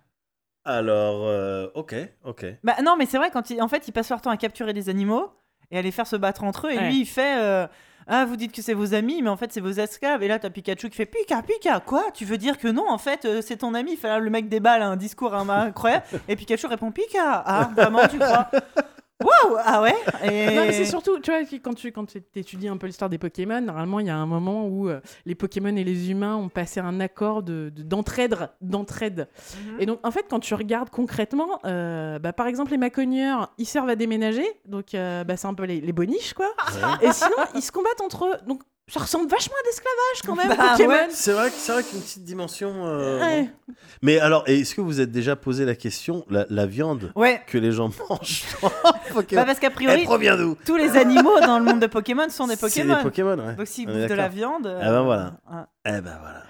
Alors, 0.65 1.27
euh, 1.27 1.67
ok, 1.75 1.95
ok. 2.23 2.45
Bah 2.63 2.75
non, 2.83 2.95
mais 2.97 3.05
c'est 3.05 3.17
vrai 3.17 3.29
quand 3.31 3.49
il, 3.49 3.61
en 3.61 3.67
fait, 3.67 3.87
il 3.87 3.91
passe 3.91 4.09
leur 4.09 4.21
temps 4.21 4.31
à 4.31 4.37
capturer 4.37 4.73
des 4.73 4.89
animaux 4.89 5.31
et 5.71 5.77
à 5.77 5.81
les 5.81 5.91
faire 5.91 6.07
se 6.07 6.15
battre 6.15 6.43
entre 6.43 6.67
eux. 6.67 6.71
Et 6.71 6.77
Ouais. 6.77 6.87
lui, 6.89 7.01
il 7.01 7.05
fait. 7.05 7.39
euh, 7.39 7.67
ah, 8.07 8.25
vous 8.25 8.35
dites 8.35 8.51
que 8.51 8.61
c'est 8.61 8.73
vos 8.73 8.93
amis, 8.93 9.21
mais 9.21 9.29
en 9.29 9.37
fait, 9.37 9.51
c'est 9.53 9.61
vos 9.61 9.71
esclaves. 9.71 10.21
Et 10.21 10.27
là, 10.27 10.37
t'as 10.37 10.49
Pikachu 10.49 10.89
qui 10.89 10.95
fait 10.95 11.05
Pika, 11.07 11.41
Pika, 11.41 11.79
quoi? 11.79 12.03
Tu 12.13 12.25
veux 12.25 12.37
dire 12.37 12.57
que 12.59 12.67
non, 12.67 12.87
en 12.89 12.97
fait, 12.99 13.25
euh, 13.25 13.41
c'est 13.41 13.57
ton 13.57 13.73
ami 13.73 13.95
Fait 13.95 14.07
là, 14.09 14.19
Le 14.19 14.29
mec 14.29 14.49
déballe 14.49 14.81
un 14.81 14.95
discours 14.95 15.33
hein, 15.33 15.47
incroyable. 15.49 16.05
et 16.27 16.35
Pikachu 16.35 16.67
répond 16.67 16.91
Pika. 16.91 17.43
Ah, 17.45 17.69
vraiment, 17.75 18.07
tu 18.07 18.19
crois? 18.19 18.49
Waouh 19.23 19.57
Ah 19.63 19.81
ouais 19.81 19.95
et... 20.23 20.47
Non, 20.55 20.65
mais 20.65 20.73
c'est 20.73 20.85
surtout, 20.85 21.19
tu 21.19 21.31
vois, 21.31 21.39
quand 21.63 21.73
tu 21.73 21.91
quand 21.93 22.05
tu 22.05 22.21
étudies 22.35 22.67
un 22.67 22.75
peu 22.77 22.85
l'histoire 22.87 23.09
des 23.09 23.17
Pokémon, 23.17 23.61
normalement, 23.61 23.99
il 24.01 24.07
y 24.07 24.09
a 24.09 24.15
un 24.17 24.25
moment 24.25 24.67
où 24.67 24.89
euh, 24.89 24.99
les 25.25 25.35
Pokémon 25.35 25.73
et 25.75 25.83
les 25.85 26.11
humains 26.11 26.35
ont 26.35 26.49
passé 26.49 26.81
un 26.81 26.99
accord 26.99 27.41
de- 27.41 27.71
de- 27.73 27.83
d'entraide. 27.83 28.49
d'entraide. 28.61 29.29
Mhm. 29.57 29.79
Et 29.81 29.85
donc, 29.85 29.99
en 30.03 30.11
fait, 30.11 30.25
quand 30.29 30.39
tu 30.41 30.53
regardes 30.53 30.89
concrètement, 30.89 31.59
euh, 31.65 32.19
bah, 32.19 32.33
par 32.33 32.47
exemple, 32.47 32.71
les 32.71 32.77
Macogneurs, 32.77 33.53
ils 33.57 33.65
servent 33.65 33.89
à 33.89 33.95
déménager, 33.95 34.45
donc 34.65 34.93
euh, 34.93 35.23
bah, 35.23 35.37
c'est 35.37 35.47
un 35.47 35.53
peu 35.53 35.63
les, 35.63 35.79
les 35.79 35.93
boniches, 35.93 36.33
quoi. 36.33 36.51
Et 37.01 37.11
sinon, 37.13 37.37
ils 37.55 37.61
se 37.61 37.71
combattent 37.71 38.01
entre 38.01 38.25
eux. 38.25 38.35
Donc, 38.47 38.63
ça 38.87 38.99
ressemble 38.99 39.27
vachement 39.29 39.55
à 39.55 39.65
l'esclavage 39.67 40.21
quand 40.25 40.35
même, 40.35 40.47
Bah, 40.57 40.71
Pokémon. 40.71 40.89
ouais. 40.93 41.07
C'est 41.09 41.31
vrai, 41.33 41.49
c'est 41.49 41.71
vrai 41.71 41.83
qu'une 41.83 42.01
petite 42.01 42.23
dimension. 42.23 42.85
euh, 42.85 43.19
Ouais. 43.19 43.49
bon. 43.67 43.73
Mais 44.03 44.19
alors, 44.19 44.43
est-ce 44.47 44.75
que 44.75 44.81
vous 44.81 45.01
êtes 45.01 45.11
déjà 45.11 45.35
posé 45.35 45.65
la 45.65 45.73
question, 45.75 46.23
la, 46.29 46.45
la 46.49 46.65
viande 46.67 47.11
Ouais. 47.15 47.41
que 47.47 47.57
les 47.57 47.71
gens 47.71 47.89
mangent 48.09 48.43
dans 48.61 48.69
Pokémon 49.13 49.41
Bah, 49.41 49.45
parce 49.45 49.59
qu'a 49.59 49.67
Elle 49.67 49.73
priori, 49.73 50.03
provient 50.03 50.37
d'où 50.37 50.55
tous 50.65 50.75
les 50.75 50.97
animaux 50.97 51.39
dans 51.41 51.57
le 51.57 51.65
monde 51.65 51.79
de 51.79 51.87
Pokémon 51.87 52.29
sont 52.29 52.45
des 52.47 52.55
C'est 52.55 52.61
Pokémon. 52.61 52.97
des 52.97 53.03
Pokémon, 53.03 53.37
ouais. 53.39 53.55
Donc 53.55 53.67
s'ils 53.67 53.89
On 53.89 53.91
est 53.91 54.01
bouffent 54.01 54.09
de 54.09 54.13
la 54.13 54.23
d'accord. 54.29 54.35
viande. 54.35 54.77
Ah 54.81 54.89
ben 54.91 55.01
voilà. 55.01 55.33
hein. 55.51 55.67
Eh 55.87 55.91
ben 56.01 56.17
voilà. 56.21 56.43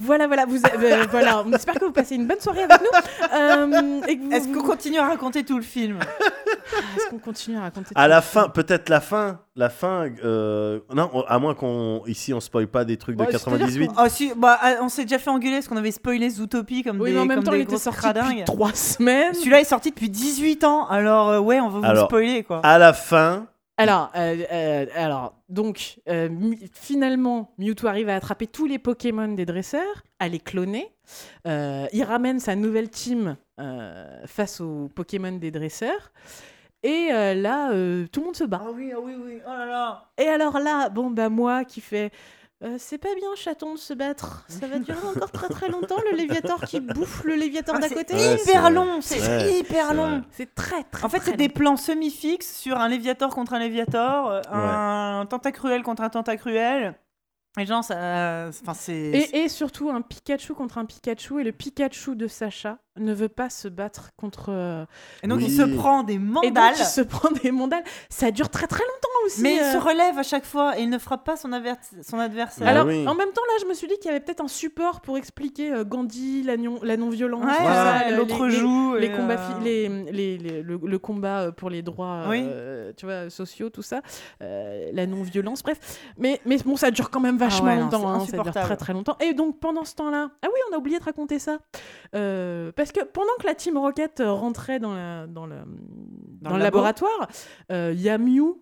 Voilà, 0.00 0.26
voilà, 0.26 0.46
vous, 0.46 0.56
euh, 0.56 1.04
voilà. 1.10 1.42
On 1.46 1.52
espère 1.52 1.74
que 1.74 1.84
vous 1.84 1.92
passez 1.92 2.14
une 2.14 2.26
bonne 2.26 2.40
soirée 2.40 2.62
avec 2.64 2.80
nous. 2.80 3.36
Euh, 3.36 4.00
et 4.06 4.16
que 4.18 4.24
vous- 4.24 4.32
Est-ce 4.32 4.48
qu'on 4.48 4.62
continue 4.62 4.98
à 4.98 5.06
raconter 5.08 5.44
tout 5.44 5.56
le 5.56 5.62
film? 5.62 5.98
Ah, 6.00 6.76
Est-ce 6.96 7.08
qu'on 7.10 7.18
continue 7.18 7.56
à 7.56 7.62
raconter 7.62 7.90
À 7.94 8.04
tout 8.04 8.08
la 8.10 8.16
ça 8.16 8.22
fin, 8.22 8.48
peut-être 8.48 8.88
la 8.88 9.00
fin, 9.00 9.40
la 9.56 9.70
fin. 9.70 10.06
euh, 10.24 10.80
non, 10.94 11.10
on- 11.12 11.22
à 11.22 11.38
moins 11.38 11.54
qu'on 11.54 12.02
ici 12.06 12.32
on 12.34 12.40
spoil 12.40 12.66
pas 12.68 12.84
des 12.84 12.96
trucs 12.96 13.16
de 13.16 13.24
Bah, 13.24 13.30
c'est-à-dire 13.30 13.44
98. 13.58 13.90
Oh, 13.98 14.04
si, 14.08 14.32
bah, 14.36 14.58
ah, 14.60 14.74
On 14.82 14.88
s'est 14.88 15.02
déjà 15.04 15.18
fait 15.18 15.30
engueuler 15.30 15.56
parce 15.56 15.68
qu'on 15.68 15.76
avait 15.76 15.90
spoilé 15.90 16.28
Zootopie 16.30 16.82
comme 16.84 17.00
Oui, 17.00 17.10
des, 17.10 17.14
mais 17.16 17.20
en 17.22 17.26
même 17.26 17.42
temps, 17.42 17.52
il 17.54 17.62
était 17.62 17.76
sorti 17.78 17.98
cradingues. 18.00 18.28
depuis 18.30 18.44
trois 18.44 18.72
semaines. 18.74 19.34
Celui-là 19.34 19.60
est 19.60 19.64
sorti 19.64 19.90
depuis 19.90 20.10
18 20.10 20.62
ans, 20.64 20.86
alors 20.86 21.42
ouais, 21.44 21.58
on 21.60 21.68
va 21.70 21.78
vous 21.80 21.84
Alors, 21.84 22.06
spoiler 22.06 22.44
quoi. 22.44 22.60
À 22.62 22.78
la 22.78 22.92
fin, 22.92 23.46
Alors, 23.80 24.10
euh, 24.16 24.44
euh, 24.50 24.86
alors 24.96 25.34
donc, 25.48 26.00
euh, 26.08 26.28
finalement, 26.72 27.54
Mewtwo 27.58 27.86
arrive 27.86 28.08
à 28.08 28.16
attraper 28.16 28.48
tous 28.48 28.66
les 28.66 28.80
Pokémon 28.80 29.28
des 29.28 29.46
dresseurs, 29.46 30.02
à 30.18 30.26
les 30.28 30.40
cloner. 30.40 30.92
Il 31.46 32.02
ramène 32.02 32.40
sa 32.40 32.56
nouvelle 32.56 32.90
team 32.90 33.36
face 34.26 34.60
aux 34.60 34.88
Pokémon 34.94 35.32
des 35.32 35.52
dresseurs. 35.52 36.12
Et 36.82 37.08
là, 37.10 37.70
tout 38.08 38.20
le 38.20 38.24
monde 38.24 38.36
se 38.36 38.44
bat. 38.44 38.60
Ah 38.62 38.70
oui, 38.74 38.92
ah 38.94 39.00
oui, 39.00 39.14
oui, 39.16 39.38
oh 39.46 39.50
là 39.50 39.66
là. 39.66 40.10
Et 40.18 40.26
alors 40.26 40.58
là, 40.58 40.88
bon, 40.88 41.10
bah 41.10 41.28
moi 41.28 41.64
qui 41.64 41.80
fais. 41.80 42.10
Euh, 42.64 42.74
c'est 42.78 42.98
pas 42.98 43.14
bien, 43.14 43.28
chaton, 43.36 43.74
de 43.74 43.78
se 43.78 43.94
battre. 43.94 44.44
Ça 44.48 44.66
va 44.66 44.78
durer 44.78 44.98
encore 45.16 45.30
très 45.30 45.48
très 45.48 45.68
longtemps, 45.68 45.98
le 46.10 46.16
Léviator 46.16 46.60
qui 46.62 46.80
bouffe 46.80 47.22
le 47.24 47.34
Léviator 47.36 47.76
Ah, 47.76 47.80
d'à 47.80 47.88
c'est 47.88 47.94
côté. 47.94 48.14
Ouais, 48.14 48.36
c'est 48.38 48.50
hyper 48.50 48.70
long, 48.70 49.00
c'est 49.00 49.20
Ouais, 49.20 49.58
hyper 49.60 49.94
long. 49.94 50.22
C'est 50.32 50.54
très 50.54 50.82
très 50.84 51.04
En 51.04 51.08
fait, 51.08 51.20
c'est 51.22 51.36
des 51.36 51.48
plans 51.48 51.76
semi-fixes 51.76 52.56
sur 52.58 52.78
un 52.78 52.88
Léviator 52.88 53.32
contre 53.34 53.54
un 53.54 53.60
Léviator, 53.60 54.30
euh, 54.30 54.42
un 54.50 55.26
tentacruel 55.26 55.82
contre 55.82 56.02
un 56.02 56.10
tentacruel. 56.10 56.94
Et 57.58 57.66
genre, 57.66 57.82
ça. 57.84 58.48
Enfin, 58.48 58.74
c'est. 58.74 58.92
Et, 58.94 59.38
et 59.44 59.48
surtout 59.48 59.90
un 59.90 60.02
Pikachu 60.02 60.54
contre 60.54 60.78
un 60.78 60.84
Pikachu 60.84 61.40
et 61.40 61.44
le 61.44 61.52
Pikachu 61.52 62.16
de 62.16 62.26
Sacha 62.26 62.78
ne 62.98 63.12
veut 63.14 63.28
pas 63.28 63.50
se 63.50 63.68
battre 63.68 64.10
contre 64.16 64.46
euh, 64.50 64.84
Et 65.22 65.28
donc, 65.28 65.40
il 65.42 65.50
se 65.50 65.62
prend 65.62 66.02
des 66.02 66.14
et 66.14 66.18
mandales. 66.18 66.52
donc 66.52 66.78
il 66.78 66.84
se 66.84 67.00
prend 67.00 67.30
des 67.30 67.50
mandales 67.50 67.84
ça 68.08 68.30
dure 68.30 68.48
très 68.48 68.66
très 68.66 68.82
longtemps 68.82 69.08
aussi 69.26 69.42
Mais 69.42 69.54
il 69.56 69.60
euh. 69.60 69.72
se 69.72 69.78
relève 69.78 70.18
à 70.18 70.22
chaque 70.22 70.44
fois 70.44 70.78
et 70.78 70.82
il 70.82 70.90
ne 70.90 70.98
frappe 70.98 71.24
pas 71.24 71.36
son, 71.36 71.52
adversaire. 71.52 71.98
Bah 72.64 72.68
alors 72.70 72.86
oui. 72.86 73.06
en 73.06 73.14
même 73.14 73.30
temps 73.32 73.42
là 73.46 73.54
je 73.60 73.66
me 73.66 73.74
suis 73.74 73.88
dit 73.88 73.94
qu'il 73.98 74.06
y 74.06 74.10
avait 74.10 74.20
peut-être 74.20 74.40
un 74.42 74.48
support 74.48 75.00
pour 75.00 75.16
expliquer 75.18 75.72
euh, 75.72 75.84
Gandhi 75.84 76.42
la 76.42 76.56
non 76.56 76.78
la 76.82 76.96
non 76.96 77.10
violence 77.10 77.44
Ouais, 77.44 78.10
l'autre 78.16 78.46
les- 78.46 78.50
joue. 78.56 78.94
les 78.96 79.10
combats 79.10 79.34
euh, 79.34 79.58
fi- 79.58 79.64
les, 79.64 79.88
les- 80.12 80.38
les- 80.38 80.62
le, 80.62 80.78
le 80.82 80.98
combat 80.98 81.52
pour 81.52 81.70
les 81.70 81.82
droits 81.82 82.24
Oui. 82.28 82.42
euh, 82.46 82.92
tu 82.96 83.06
vois 83.06 83.30
sociaux 83.30 83.70
tout 83.70 83.82
ça 83.82 84.00
euh, 84.42 84.90
la 84.92 85.06
non 85.06 85.22
violence 85.22 85.62
bref 85.62 85.78
mais 86.16 86.40
mais 86.46 86.56
bon 86.58 86.76
ça 86.76 86.90
dure 86.90 87.10
quand 87.10 87.20
même 87.20 87.36
vachement 87.38 87.68
Ah 87.68 87.70
ouais, 87.70 87.76
non, 87.76 87.84
longtemps 87.84 88.08
hein, 88.08 88.26
ça 88.26 88.38
dure 88.38 88.52
très 88.52 88.76
très 88.76 88.92
longtemps 88.92 89.16
et 89.20 89.34
donc 89.34 89.58
pendant 89.60 89.84
ce 89.84 89.94
temps-là 89.96 90.30
ah 90.42 90.46
oui 90.46 90.60
on 90.70 90.74
a 90.74 90.78
oublié 90.78 90.98
de 90.98 91.04
raconter 91.04 91.38
ça 91.38 91.58
Euh, 92.14 92.72
parce 92.92 93.06
que 93.06 93.10
pendant 93.12 93.32
que 93.40 93.46
la 93.46 93.54
Team 93.54 93.76
Rocket 93.78 94.20
euh, 94.20 94.32
rentrait 94.32 94.78
dans 94.80 94.94
la 94.94 95.26
dans 95.26 95.46
le 95.46 95.56
dans, 96.40 96.50
le 96.50 96.56
le 96.56 96.62
labo. 96.62 96.76
laboratoire 96.78 97.28
euh, 97.72 97.92
il 97.94 98.00
y 98.00 98.08
a 98.08 98.18
Mew 98.18 98.54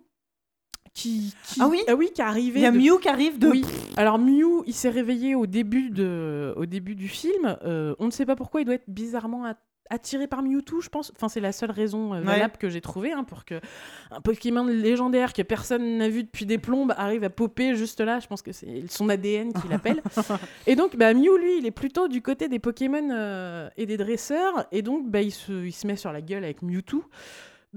qui, 0.93 1.33
qui- 1.45 1.59
Ah 1.61 1.67
oui 1.67 1.79
ah 1.87 1.93
oui 1.95 2.09
qui 2.13 2.21
est 2.21 2.23
arrivé 2.25 2.59
Il 2.59 2.63
y 2.63 2.65
a 2.65 2.71
de- 2.71 2.77
Mew 2.77 2.97
qui 2.99 3.07
arrive 3.07 3.37
de. 3.37 3.47
oui. 3.49 3.63
Alors 3.97 4.17
Mew, 4.17 4.63
il 4.65 4.73
s'est 4.73 4.89
réveillé 4.89 5.35
au 5.35 5.45
début, 5.45 5.91
de, 5.91 6.53
au 6.57 6.65
début 6.65 6.95
du 6.95 7.07
film. 7.07 7.55
Euh, 7.63 7.93
on 7.99 8.07
ne 8.07 8.11
sait 8.11 8.25
pas 8.25 8.35
pourquoi 8.35 8.61
il 8.61 8.65
doit 8.65 8.73
être 8.73 8.89
bizarrement 8.89 9.45
attiré 9.89 10.27
par 10.27 10.41
Mewtwo, 10.43 10.81
je 10.81 10.89
pense. 10.89 11.11
Enfin, 11.15 11.29
c'est 11.29 11.39
la 11.39 11.51
seule 11.51 11.71
raison 11.71 12.13
euh, 12.13 12.19
Ouais. 12.19 12.23
valable 12.25 12.57
que 12.57 12.69
j'ai 12.69 12.81
trouvée 12.81 13.11
hein, 13.11 13.23
pour 13.23 13.45
que 13.45 13.55
un 14.11 14.21
Pokémon 14.21 14.65
légendaire 14.65 15.33
que 15.33 15.41
personne 15.41 15.97
n'a 15.97 16.09
vu 16.09 16.23
depuis 16.23 16.45
des 16.45 16.57
plombes 16.57 16.93
arrive 16.97 17.23
à 17.23 17.29
popper 17.29 17.75
juste 17.75 17.99
là. 18.01 18.19
Je 18.19 18.27
pense 18.27 18.41
que 18.41 18.51
c'est 18.51 18.83
son 18.89 19.09
ADN 19.09 19.53
qui 19.53 19.67
l'appelle. 19.67 20.01
et 20.67 20.75
donc, 20.75 20.95
bah, 20.95 21.13
Mew, 21.13 21.37
lui, 21.37 21.57
il 21.59 21.65
est 21.65 21.71
plutôt 21.71 22.07
du 22.07 22.21
côté 22.21 22.47
des 22.47 22.59
Pokémon 22.59 23.09
euh, 23.11 23.69
et 23.77 23.85
des 23.85 23.97
dresseurs. 23.97 24.65
Et 24.71 24.81
donc, 24.81 25.09
bah, 25.09 25.21
il, 25.21 25.31
se, 25.31 25.65
il 25.65 25.71
se 25.73 25.85
met 25.87 25.95
sur 25.95 26.11
la 26.11 26.21
gueule 26.21 26.43
avec 26.43 26.61
Mewtwo. 26.61 27.03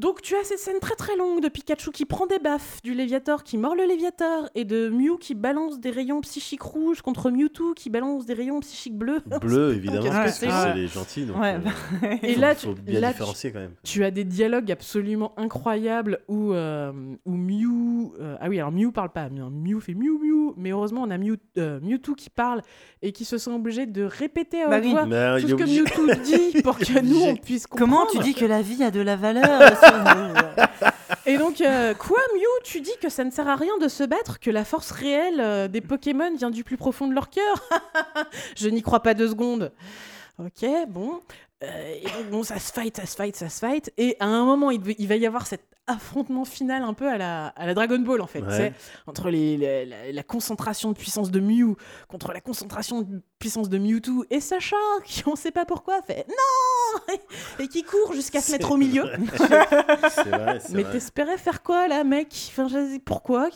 Donc 0.01 0.23
tu 0.23 0.35
as 0.35 0.45
cette 0.45 0.59
scène 0.59 0.79
très 0.81 0.95
très 0.95 1.15
longue 1.15 1.43
de 1.43 1.49
Pikachu 1.49 1.91
qui 1.91 2.07
prend 2.07 2.27
des 2.27 2.39
baffes, 2.39 2.79
du 2.83 2.95
Léviator 2.95 3.45
qui 3.45 3.59
mord 3.59 3.75
le 3.75 3.85
Léviator 3.85 4.49
et 4.55 4.65
de 4.65 4.89
Mew 4.89 5.19
qui 5.21 5.35
balance 5.35 5.79
des 5.79 5.91
rayons 5.91 6.23
psychiques 6.23 6.63
rouges 6.63 7.03
contre 7.03 7.31
Mewtwo 7.31 7.75
qui 7.75 7.91
balance 7.91 8.25
des 8.25 8.33
rayons 8.33 8.61
psychiques 8.61 8.97
bleus. 8.97 9.21
bleu 9.43 9.75
évidemment, 9.75 10.09
parce 10.11 10.39
que 10.39 10.47
c'est 10.47 10.75
les 10.75 10.87
gentils. 10.87 11.27
Donc, 11.27 11.37
Ouais, 11.39 11.57
euh, 11.57 11.59
bah, 11.59 12.09
Et 12.23 12.33
faut- 12.35 12.41
là, 12.41 12.55
faut 12.55 12.73
tu- 12.73 12.81
bien 12.81 13.01
là, 13.01 13.13
tu- 13.13 13.53
quand 13.53 13.59
même. 13.59 13.75
Tu 13.85 14.03
as 14.03 14.11
des 14.11 14.25
dialogues 14.25 14.73
absolument 14.73 15.35
incroyables 15.37 16.21
où, 16.29 16.55
euh, 16.55 16.93
où 17.27 17.33
Mew... 17.37 18.15
euh, 18.21 18.37
ah 18.41 18.49
oui, 18.49 18.59
alors 18.59 18.73
Mew 18.73 18.93
parle 18.93 19.11
pas, 19.11 19.29
mais 19.29 19.41
Mew 19.41 19.81
fait 19.81 19.93
Mew 19.93 20.19
Mew, 20.19 20.55
mais 20.57 20.71
heureusement 20.71 21.03
on 21.03 21.11
a 21.11 21.19
Mew, 21.19 21.37
euh, 21.59 21.79
Mewtwo 21.83 22.15
qui 22.15 22.31
parle 22.31 22.63
et 23.03 23.13
qui 23.13 23.27
se 23.27 23.37
sent 23.37 23.51
obligé 23.51 23.85
de 23.85 24.03
répéter 24.05 24.63
à 24.63 24.69
Bah 24.69 24.79
haute 24.79 24.85
oui. 24.85 24.91
voix 24.93 25.05
Mais, 25.05 25.17
euh, 25.17 25.41
tout 25.43 25.49
ce 25.49 25.55
que. 25.57 25.65
Mewtwo 25.65 26.07
dit 26.25 26.63
pour 26.63 26.79
que 26.79 27.01
nous 27.03 27.21
on 27.23 27.37
puisse 27.37 27.67
comprendre. 27.67 27.93
Comment 27.93 28.07
tu 28.11 28.19
dis 28.21 28.33
que 28.35 28.47
la 28.47 28.63
vie 28.63 28.83
a 28.83 28.91
de 28.91 29.01
la 29.01 29.17
valeur 29.17 29.61
Et 31.27 31.39
donc, 31.39 31.61
euh, 31.61 31.95
quoi, 31.95 32.19
Mew, 32.35 32.63
tu 32.65 32.81
dis 32.81 32.97
que 33.01 33.09
ça 33.09 33.25
ne 33.25 33.31
sert 33.31 33.49
à 33.49 33.57
rien 33.57 33.77
de 33.79 33.89
se 33.89 34.03
battre, 34.05 34.41
que 34.41 34.51
la 34.51 34.65
force 34.65 34.91
réelle 34.91 35.41
euh, 35.41 35.69
des 35.69 35.81
Pokémon 35.81 36.35
vient 36.35 36.51
du 36.51 36.65
plus 36.65 36.77
profond 36.77 37.07
de 37.07 37.15
leur 37.15 37.31
cœur 37.31 37.69
Je 38.57 38.69
n'y 38.69 38.83
crois 38.83 39.01
pas 39.01 39.15
deux 39.15 39.29
secondes. 39.29 39.73
Ok, 40.47 40.67
bon. 40.89 41.21
Euh, 41.63 41.95
et 41.95 42.05
donc, 42.05 42.31
bon, 42.31 42.43
ça 42.43 42.59
se 42.59 42.73
fight, 42.73 42.97
ça 42.97 43.05
se 43.05 43.15
fight, 43.15 43.37
ça 43.37 43.49
se 43.51 43.59
fight. 43.59 43.93
Et 43.99 44.17
à 44.21 44.27
un 44.27 44.45
moment, 44.47 44.71
il, 44.71 45.07
va 45.07 45.17
y 45.17 45.27
avoir 45.27 45.47
cet 45.47 45.63
affrontement 45.87 46.45
final 46.47 46.83
un 46.83 46.95
peu 46.95 47.07
à 47.09 47.19
la, 47.19 47.49
à 47.49 47.67
la 47.67 47.75
Dragon 47.75 47.99
Ball, 47.99 48.23
en 48.23 48.27
fait. 48.27 48.41
Ouais. 48.41 48.57
sais, 48.57 48.73
entre 49.07 49.29
les, 49.29 49.59
la, 49.59 49.85
la- 49.85 50.13
la 50.13 50.23
concentration 50.23 50.93
de 50.93 50.97
puissance 50.97 51.31
de 51.31 51.41
Mew 51.41 51.77
contre 52.09 52.33
la 52.33 52.41
concentration 52.41 53.03
de 53.03 53.21
puissance 53.39 53.69
de 53.69 53.77
Mewtwo. 53.77 54.25
Et 54.31 54.41
Sacha, 54.41 54.77
qui 55.05 55.23
on 55.27 55.37
sait 55.37 55.51
pas 55.51 55.67
pourquoi, 55.67 56.01
fait 56.01 56.27
non 56.29 57.15
Et 57.59 57.69
qui 57.69 57.83
court 57.83 58.15
jusqu'à 58.15 58.41
se 58.41 58.53
mettre 58.53 58.71
au 58.71 58.77
milieu. 58.79 59.05
C'est 59.37 60.29
vrai, 60.29 60.61
c'est 60.61 60.73
Mais 60.75 60.83
vrai. 60.85 60.93
t'espérais 60.93 61.37
faire 61.39 61.63
quoi 61.63 61.89
là, 61.89 62.05
mec? 62.05 62.29
Enfin, 62.57 62.69
pourquoi? 63.05 63.51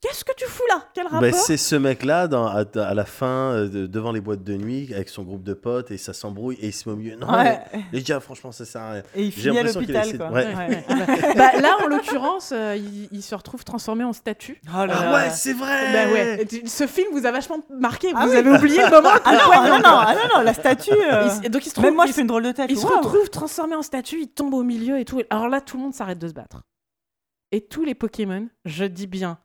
Qu'est-ce- 0.00 0.24
que 0.24 0.32
tu 0.36 0.44
fous 0.46 0.62
là? 0.68 0.84
Quel 0.94 1.04
rapport? 1.04 1.20
Bah, 1.20 1.32
c'est 1.32 1.56
ce 1.56 1.74
mec-là 1.74 2.28
dans- 2.28 2.46
à, 2.46 2.62
à 2.76 2.94
la 2.94 3.04
fin, 3.04 3.52
euh, 3.52 3.68
de- 3.68 3.86
devant 3.86 4.12
les 4.12 4.20
boîtes 4.20 4.44
de 4.44 4.54
nuit, 4.56 4.92
avec 4.94 5.08
son 5.08 5.24
groupe 5.24 5.42
de 5.42 5.54
potes, 5.54 5.90
et 5.90 5.98
ça 5.98 6.12
s'embrouille, 6.12 6.56
et 6.60 6.68
il 6.68 6.72
se 6.72 6.88
met 6.88 6.92
au 6.94 6.96
milieu. 6.98 7.16
Non, 7.16 7.28
Ouais. 7.32 7.60
mais- 7.72 7.80
les 7.92 8.02
gars, 8.02 8.20
franchement, 8.20 8.52
ça 8.52 8.64
sert 8.64 8.80
à 8.82 8.92
rien. 8.92 9.02
Et 9.16 9.24
il 9.24 9.32
finit 9.32 9.58
à 9.58 9.62
l'hôpital, 9.64 10.16
quoi. 10.16 10.30
ouais. 10.30 10.54
Ouais, 10.54 10.68
ouais. 10.68 10.84
bah, 11.36 11.60
là, 11.60 11.76
en 11.82 11.86
l'occurrence, 11.88 12.50
euh, 12.52 12.76
il, 12.76 13.08
il 13.10 13.22
se 13.22 13.34
retrouve 13.34 13.64
transformé 13.64 14.04
en 14.04 14.12
statue. 14.12 14.60
Oh 14.68 14.84
là 14.84 14.94
Ah 15.00 15.04
là. 15.04 15.14
ouais, 15.14 15.30
c'est 15.30 15.54
vrai 15.54 15.92
Bah 15.92 16.44
Ce 16.66 16.86
film 16.86 17.08
vous 17.12 17.26
a 17.26 17.32
vachement 17.32 17.58
marqué. 17.70 18.12
Ah 18.14 18.24
vous 18.26 18.32
oui. 18.32 18.36
avez 18.36 18.50
oublié 18.50 18.78
le 18.84 18.90
moment. 18.90 19.08
Ah 19.24 19.32
non, 19.32 19.40
ah 19.52 19.68
non, 19.68 19.78
non, 19.78 19.82
ah 19.84 20.14
non, 20.14 20.36
non, 20.36 20.42
la 20.42 20.54
statue. 20.54 20.90
euh, 20.92 21.28
Il 21.42 21.50
donc 21.50 21.64
il 21.66 21.70
se 21.70 21.74
trouve, 21.74 21.86
Même 21.86 21.94
moi, 21.94 22.04
il 22.04 22.08
je 22.10 22.14
fais 22.14 22.20
une 22.20 22.26
drôle 22.28 22.44
de 22.44 22.52
tête. 22.52 22.66
Il 22.70 22.78
se 22.78 22.86
retrouve 22.86 23.28
transformé 23.30 23.74
en 23.74 23.82
statue, 23.82 24.20
il 24.20 24.28
tombe 24.28 24.54
au 24.54 24.62
milieu 24.62 24.98
et 25.00 25.04
tout. 25.04 25.20
Alors 25.30 25.48
là, 25.48 25.60
tout 25.60 25.76
le 25.76 25.82
monde 25.82 25.94
s'arrête 25.94 26.18
de 26.18 26.28
se 26.28 26.34
battre. 26.34 26.62
Et 27.50 27.62
tous 27.62 27.84
les 27.84 27.94
Pokémon, 27.94 28.46
je 28.64 28.84
dis 28.84 29.06
bien, 29.06 29.38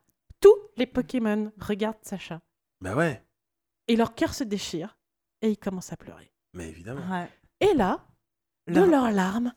les 0.77 0.85
Pokémon 0.87 1.51
regardent 1.59 1.97
Sacha. 2.03 2.41
Bah 2.81 2.95
ouais, 2.95 3.23
Et 3.87 3.95
leur 3.95 4.15
cœur 4.15 4.33
se 4.33 4.43
déchire 4.43 4.97
et 5.41 5.49
ils 5.49 5.57
commencent 5.57 5.93
à 5.93 5.97
pleurer. 5.97 6.31
mais 6.53 6.69
évidemment. 6.69 7.01
Ouais. 7.11 7.27
Et 7.59 7.73
là, 7.73 8.05
de 8.67 8.75
Leur- 8.75 8.87
leurs 8.87 9.11
larmes 9.11 9.53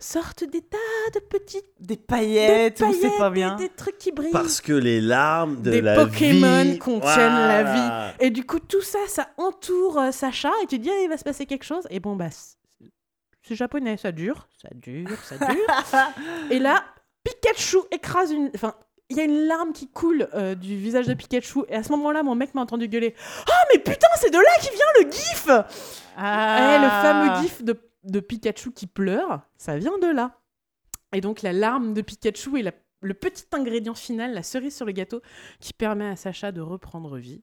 sortent 0.00 0.44
des 0.44 0.62
tas 0.62 0.76
de 1.14 1.18
petits 1.20 1.62
Des 1.80 1.96
des 1.96 1.96
paillettes, 1.96 2.78
c'est 2.78 2.84
paillettes, 2.84 3.18
pas 3.18 3.28
des- 3.30 3.34
bien. 3.34 3.56
Des, 3.56 3.68
trucs 3.68 3.98
qui 3.98 4.12
brillent. 4.12 4.30
Parce 4.32 4.60
que 4.60 4.72
les 4.72 5.00
larmes 5.00 5.60
de 5.62 5.70
Des 5.72 5.80
la 5.80 5.96
Pokémon 5.96 6.62
vie 6.62 6.78
contiennent 6.78 7.32
la 7.32 7.62
Voilà. 7.64 8.14
Et 8.20 8.30
du 8.30 8.44
coup, 8.46 8.60
tout 8.60 8.80
ça, 8.82 8.98
ça 9.08 9.28
entoure 9.36 9.98
euh, 9.98 10.10
Sacha 10.12 10.50
et 10.62 10.66
tu 10.66 10.78
te 10.78 10.82
dis, 10.82 10.90
ah, 10.90 11.00
il 11.02 11.08
va 11.08 11.18
se 11.18 11.24
passer 11.24 11.46
quelque 11.46 11.64
chose. 11.64 11.84
Et 11.90 11.98
bon, 12.00 12.14
bah, 12.16 12.30
c'est- 12.30 12.56
c'est 13.42 13.56
japonais, 13.56 13.96
ça 13.96 14.12
dure, 14.12 14.48
ça 14.62 14.68
dure, 14.72 15.18
ça 15.24 15.36
dure. 15.38 15.56
et 16.50 16.58
là, 16.60 16.84
Pikachu 17.24 17.78
écrase 17.90 18.30
une. 18.30 18.50
Enfin, 18.54 18.74
il 19.10 19.16
y 19.16 19.20
a 19.20 19.24
une 19.24 19.46
larme 19.46 19.72
qui 19.72 19.88
coule 19.88 20.28
euh, 20.34 20.54
du 20.54 20.76
visage 20.76 21.06
de 21.06 21.14
Pikachu. 21.14 21.60
Et 21.68 21.74
à 21.74 21.82
ce 21.82 21.90
moment-là, 21.92 22.22
mon 22.22 22.34
mec 22.34 22.54
m'a 22.54 22.60
entendu 22.62 22.88
gueuler 22.88 23.14
Ah, 23.48 23.64
mais 23.72 23.78
putain, 23.78 24.08
c'est 24.16 24.30
de 24.30 24.36
là 24.38 24.60
qui 24.60 24.68
vient 24.70 25.04
le 25.04 25.10
gif 25.10 25.48
Ah. 26.16 26.76
Eh, 26.76 26.82
Le 26.82 26.88
fameux 26.88 27.42
gif 27.42 27.62
de, 27.64 27.80
de 28.04 28.20
Pikachu 28.20 28.72
qui 28.72 28.86
pleure, 28.86 29.40
ça 29.56 29.76
vient 29.78 29.98
de 29.98 30.08
là. 30.08 30.32
Et 31.14 31.20
donc, 31.20 31.42
la 31.42 31.52
larme 31.52 31.94
de 31.94 32.02
Pikachu 32.02 32.58
est 32.58 32.62
la- 32.62 32.72
le 33.00 33.14
petit 33.14 33.44
ingrédient 33.52 33.94
final, 33.94 34.34
la 34.34 34.42
cerise 34.42 34.76
sur 34.76 34.84
le 34.84 34.92
gâteau, 34.92 35.22
qui 35.60 35.72
permet 35.72 36.06
à 36.08 36.16
Sacha 36.16 36.52
de 36.52 36.60
reprendre 36.60 37.16
vie. 37.16 37.42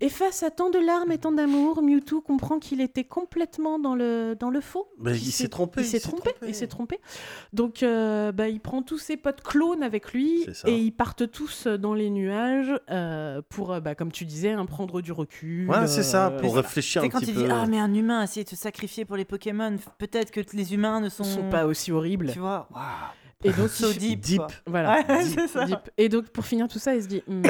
Et 0.00 0.08
face 0.08 0.42
à 0.42 0.50
tant 0.50 0.70
de 0.70 0.78
larmes 0.78 1.12
et 1.12 1.18
tant 1.18 1.32
d'amour, 1.32 1.82
Mewtwo 1.82 2.20
comprend 2.22 2.58
qu'il 2.58 2.80
était 2.80 3.04
complètement 3.04 3.78
dans 3.78 3.94
le, 3.94 4.34
dans 4.38 4.50
le 4.50 4.60
faux. 4.60 4.88
Bah, 4.98 5.12
il 5.12 5.32
s'est 5.32 5.48
trompé, 5.48 5.82
Il 5.82 5.86
s'est 5.86 6.00
trompé. 6.00 6.30
Il 6.46 6.54
s'est 6.54 6.66
trompé. 6.68 6.98
Donc, 7.52 7.82
euh, 7.82 8.32
bah, 8.32 8.48
il 8.48 8.60
prend 8.60 8.82
tous 8.82 8.98
ses 8.98 9.16
potes 9.16 9.42
clones 9.42 9.82
avec 9.82 10.12
lui 10.12 10.46
et 10.66 10.76
ils 10.78 10.92
partent 10.92 11.30
tous 11.30 11.66
dans 11.66 11.94
les 11.94 12.08
nuages 12.10 12.72
euh, 12.90 13.42
pour, 13.48 13.72
euh, 13.72 13.80
bah, 13.80 13.94
comme 13.94 14.10
tu 14.12 14.24
disais, 14.24 14.52
hein, 14.52 14.64
prendre 14.66 15.00
du 15.02 15.12
recul. 15.12 15.68
Ouais, 15.68 15.86
c'est 15.86 16.02
ça, 16.02 16.28
euh, 16.28 16.40
pour 16.40 16.56
réfléchir 16.56 17.02
C'est 17.02 17.08
un 17.08 17.10
quand 17.10 17.20
petit 17.20 17.30
il 17.30 17.34
peu. 17.34 17.42
dit 17.44 17.48
Ah, 17.50 17.66
mais 17.68 17.78
un 17.78 17.92
humain 17.92 18.20
a 18.20 18.24
essayé 18.24 18.44
de 18.44 18.48
se 18.48 18.56
sacrifier 18.56 19.04
pour 19.04 19.16
les 19.16 19.24
Pokémon, 19.24 19.76
peut-être 19.98 20.30
que 20.30 20.40
les 20.54 20.74
humains 20.74 21.00
ne 21.00 21.08
sont, 21.08 21.24
sont 21.24 21.48
pas 21.50 21.66
aussi 21.66 21.92
horribles. 21.92 22.30
Tu 22.32 22.38
vois 22.38 22.68
Waouh. 22.72 22.82
Et 23.42 23.52
donc, 23.52 23.68
So 23.70 23.90
il 23.90 23.98
deep. 23.98 24.20
Deep. 24.20 24.42
Voilà. 24.66 25.02
Ouais, 25.08 25.24
Deep, 25.24 25.38
c'est 25.40 25.48
ça. 25.48 25.64
deep. 25.64 25.78
Et 25.96 26.08
donc, 26.10 26.28
pour 26.28 26.44
finir 26.44 26.68
tout 26.68 26.78
ça, 26.78 26.94
il 26.94 27.02
se 27.02 27.08
dit 27.08 27.22
Hmm, 27.26 27.42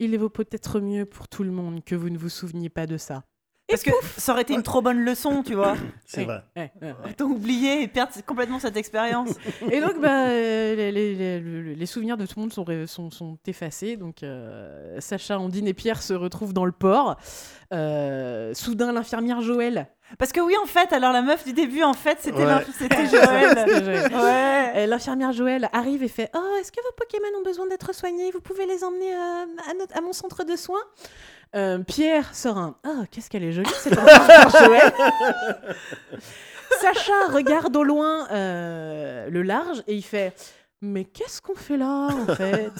Il 0.00 0.16
vaut 0.18 0.28
peut-être 0.28 0.80
mieux 0.80 1.04
pour 1.04 1.28
tout 1.28 1.42
le 1.44 1.50
monde 1.50 1.84
que 1.84 1.94
vous 1.94 2.10
ne 2.10 2.18
vous 2.18 2.28
souveniez 2.28 2.68
pas 2.68 2.86
de 2.86 2.96
ça. 2.96 3.24
Parce 3.70 3.82
que 3.82 3.90
ça 4.16 4.32
aurait 4.32 4.42
été 4.42 4.54
une 4.54 4.62
trop 4.62 4.80
bonne 4.80 5.04
leçon, 5.04 5.42
tu 5.42 5.54
vois. 5.54 5.76
C'est 6.06 6.20
Ouais, 6.20 6.24
vrai. 6.26 6.42
ouais, 6.56 6.72
ouais, 6.80 6.94
ouais. 7.04 7.12
T'as 7.14 7.24
oublié 7.24 7.82
et 7.82 7.88
perdre 7.88 8.12
complètement 8.24 8.58
cette 8.58 8.78
expérience. 8.78 9.28
Et 9.70 9.82
donc, 9.82 10.00
bah, 10.00 10.28
euh, 10.28 10.74
les, 10.74 10.90
les- 10.90 11.14
les- 11.14 11.40
les- 11.40 11.74
les 11.74 11.86
souvenirs 11.86 12.16
de 12.16 12.24
tout 12.24 12.34
le 12.36 12.42
monde 12.42 12.52
sont, 12.54 12.64
ré- 12.64 12.86
sont, 12.86 13.10
sont 13.10 13.36
effacés. 13.46 13.98
Donc, 13.98 14.22
euh, 14.22 14.98
Sacha, 15.00 15.38
Ondine 15.38 15.66
et 15.68 15.74
Pierre 15.74 16.00
se 16.00 16.14
retrouvent 16.14 16.54
dans 16.54 16.64
le 16.64 16.72
port. 16.72 17.18
Euh, 17.74 18.54
soudain, 18.54 18.90
l'infirmière 18.92 19.42
Joël. 19.42 19.88
Parce 20.18 20.32
que 20.32 20.40
oui, 20.40 20.54
en 20.62 20.66
fait, 20.66 20.92
alors 20.92 21.12
la 21.12 21.20
meuf 21.22 21.44
du 21.44 21.52
début, 21.52 21.82
en 21.82 21.92
fait, 21.92 22.18
c'était 22.20 22.44
Ouais. 22.44 22.64
Joël. 23.10 24.10
Ouais. 24.14 24.86
L'infirmière 24.86 25.32
Joël 25.32 25.68
arrive 25.72 26.02
et 26.02 26.08
fait 26.08 26.30
Oh, 26.34 26.56
est-ce 26.60 26.72
que 26.72 26.80
vos 26.82 26.92
Pokémon 26.96 27.38
ont 27.38 27.42
besoin 27.42 27.66
d'être 27.66 27.94
soignés? 27.94 28.30
Vous 28.30 28.40
pouvez 28.40 28.64
les 28.66 28.84
emmener 28.84 29.12
euh, 29.14 29.44
à, 29.70 29.74
notre- 29.74 29.96
à 29.96 30.00
mon 30.00 30.12
centre 30.14 30.44
de 30.44 30.56
soins? 30.56 30.80
Euh, 31.56 31.78
Pierre 31.80 32.34
sort 32.34 32.58
un 32.58 32.76
Oh, 32.86 33.04
qu'est-ce 33.10 33.28
qu'elle 33.30 33.44
est 33.44 33.52
jolie, 33.52 33.68
cette 33.78 33.98
infirmière 33.98 34.50
Joël 34.50 34.92
Sacha 36.80 37.12
regarde 37.32 37.74
au 37.76 37.82
loin 37.82 38.28
euh, 38.30 39.28
le 39.30 39.42
large 39.42 39.82
et 39.86 39.94
il 39.94 40.02
fait 40.02 40.32
mais 40.80 41.04
qu'est-ce 41.04 41.40
qu'on 41.42 41.54
fait 41.56 41.76
là 41.76 42.08
en 42.12 42.34
fait? 42.34 42.70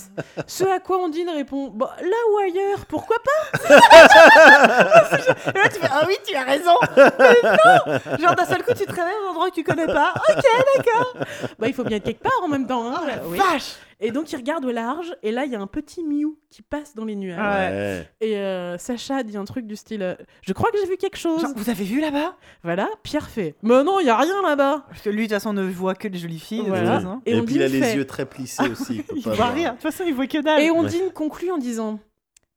Ce 0.47 0.65
à 0.65 0.79
quoi 0.79 0.99
Ondine 0.99 1.31
répond 1.31 1.69
bah, 1.69 1.97
là 2.01 2.17
ou 2.33 2.39
ailleurs, 2.39 2.87
pourquoi 2.87 3.17
pas? 3.19 3.59
Et 3.69 5.59
là, 5.59 5.69
tu 5.69 5.81
fais 5.81 5.89
Ah 5.91 6.05
oui, 6.07 6.17
tu 6.27 6.35
as 6.37 6.43
raison. 6.45 6.75
Mais 6.97 7.43
non 7.43 8.19
Genre, 8.19 8.35
d'un 8.37 8.45
seul 8.47 8.63
coup, 8.63 8.73
tu 8.75 8.85
te 8.87 8.91
réveilles 8.93 9.15
à 9.15 9.27
un 9.27 9.31
endroit 9.31 9.51
que 9.51 9.55
tu 9.57 9.65
connais 9.65 9.87
pas. 9.87 10.13
Ok, 10.29 10.45
d'accord. 10.77 11.15
Bah 11.59 11.67
il 11.67 11.75
faut 11.75 11.85
bien 11.85 11.97
être 11.97 12.05
quelque 12.05 12.23
part 12.23 12.41
en 12.43 12.49
même 12.49 12.67
temps. 12.67 12.87
hein. 12.87 13.01
Oui. 13.25 13.39
Vache 13.39 13.75
Et 14.01 14.13
donc 14.13 14.31
il 14.31 14.37
regarde 14.37 14.65
au 14.65 14.71
large 14.71 15.13
et 15.25 15.33
là 15.33 15.45
il 15.45 15.51
y 15.51 15.57
a 15.57 15.61
un 15.61 15.67
petit 15.67 16.05
Mew 16.05 16.37
qui 16.51 16.63
passe 16.63 16.95
dans 16.95 17.05
les 17.05 17.17
nuages. 17.17 17.39
Ouais. 17.39 17.77
Ouais. 17.77 18.11
Et 18.21 18.37
euh, 18.39 18.79
Sacha 18.79 19.25
dit 19.25 19.37
un 19.37 19.45
truc 19.45 19.67
du 19.67 19.75
style 19.75 20.03
euh, 20.03 20.15
Je 20.43 20.53
crois 20.53 20.71
que 20.71 20.79
j'ai 20.79 20.87
vu 20.87 20.97
quelque 20.97 21.17
chose. 21.19 21.41
Genre, 21.41 21.51
vous 21.57 21.69
avez 21.69 21.83
vu 21.85 22.01
là-bas? 22.01 22.37
Voilà, 22.63 22.89
Pierre 23.03 23.29
fait 23.29 23.57
Mais 23.63 23.83
non, 23.83 23.99
il 23.99 24.07
y 24.07 24.11
a 24.11 24.17
rien 24.17 24.41
là-bas. 24.43 24.85
Parce 24.89 25.03
que 25.03 25.11
lui, 25.11 25.23
de 25.27 25.35
toute 25.35 25.43
façon, 25.43 25.53
ne 25.53 25.63
voit 25.69 25.97
que 25.97 26.07
des 26.07 26.19
jolies 26.19 26.39
filles. 26.39 26.65
Voilà. 26.69 27.03
Et 27.27 27.33
Et, 27.33 27.41
on 27.41 27.45
puis 27.45 27.55
dit 27.55 27.59
il 27.59 27.63
a 27.63 27.67
le 27.67 27.73
les 27.73 27.83
fait. 27.83 27.97
yeux 27.97 28.07
très 28.07 28.25
plissés 28.27 28.69
aussi. 28.71 28.97
Il, 28.99 29.05
peut 29.05 29.15
Il 29.17 29.23
voit 29.23 29.47
rien. 29.51 29.71
De 29.71 29.75
toute 29.75 29.83
façon, 29.83 30.05
il 30.07 30.15
voit 30.15 30.29
que 30.29 30.39
dalle. 30.39 30.63
Et 30.63 30.71
Ondine 30.71 31.11
conclut 31.13 31.51
en 31.51 31.59
disant 31.59 31.99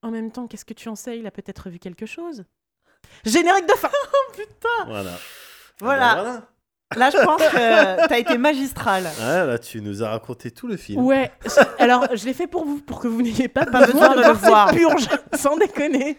En 0.04 0.12
même 0.12 0.32
temps, 0.32 0.46
qu'est-ce 0.46 0.66
que 0.66 0.76
tu 0.76 0.90
en 0.90 0.96
sais 0.96 1.18
Il 1.18 1.26
a 1.26 1.32
peut-être 1.32 1.70
vu 1.72 1.80
quelque 1.80 2.06
chose. 2.06 2.44
Générique 3.26 3.66
de 3.68 3.74
fin 3.74 3.90
Voilà. 4.86 5.12
Voilà. 5.80 6.12
Ah 6.12 6.24
bah 6.24 6.48
Là, 6.96 7.10
je 7.10 7.18
pense 7.24 7.42
que 7.42 8.08
t'as 8.08 8.20
été 8.20 8.38
magistral. 8.38 9.04
Ouais, 9.04 9.46
là, 9.46 9.58
tu 9.58 9.82
nous 9.82 10.04
as 10.04 10.10
raconté 10.10 10.52
tout 10.52 10.68
le 10.68 10.78
film. 10.78 11.04
Ouais, 11.04 11.32
alors 11.80 12.06
je 12.16 12.26
l'ai 12.26 12.34
fait 12.34 12.48
pour 12.48 12.66
vous, 12.66 12.80
pour 12.82 13.00
que 13.00 13.08
vous 13.08 13.22
n'ayez 13.22 13.48
pas, 13.48 13.66
Pas 13.66 13.86
besoin 13.86 14.16
de 14.16 14.22
le 14.22 14.34
voir 14.34 14.72
purge, 14.72 15.08
sans 15.34 15.58
déconner. 15.58 16.18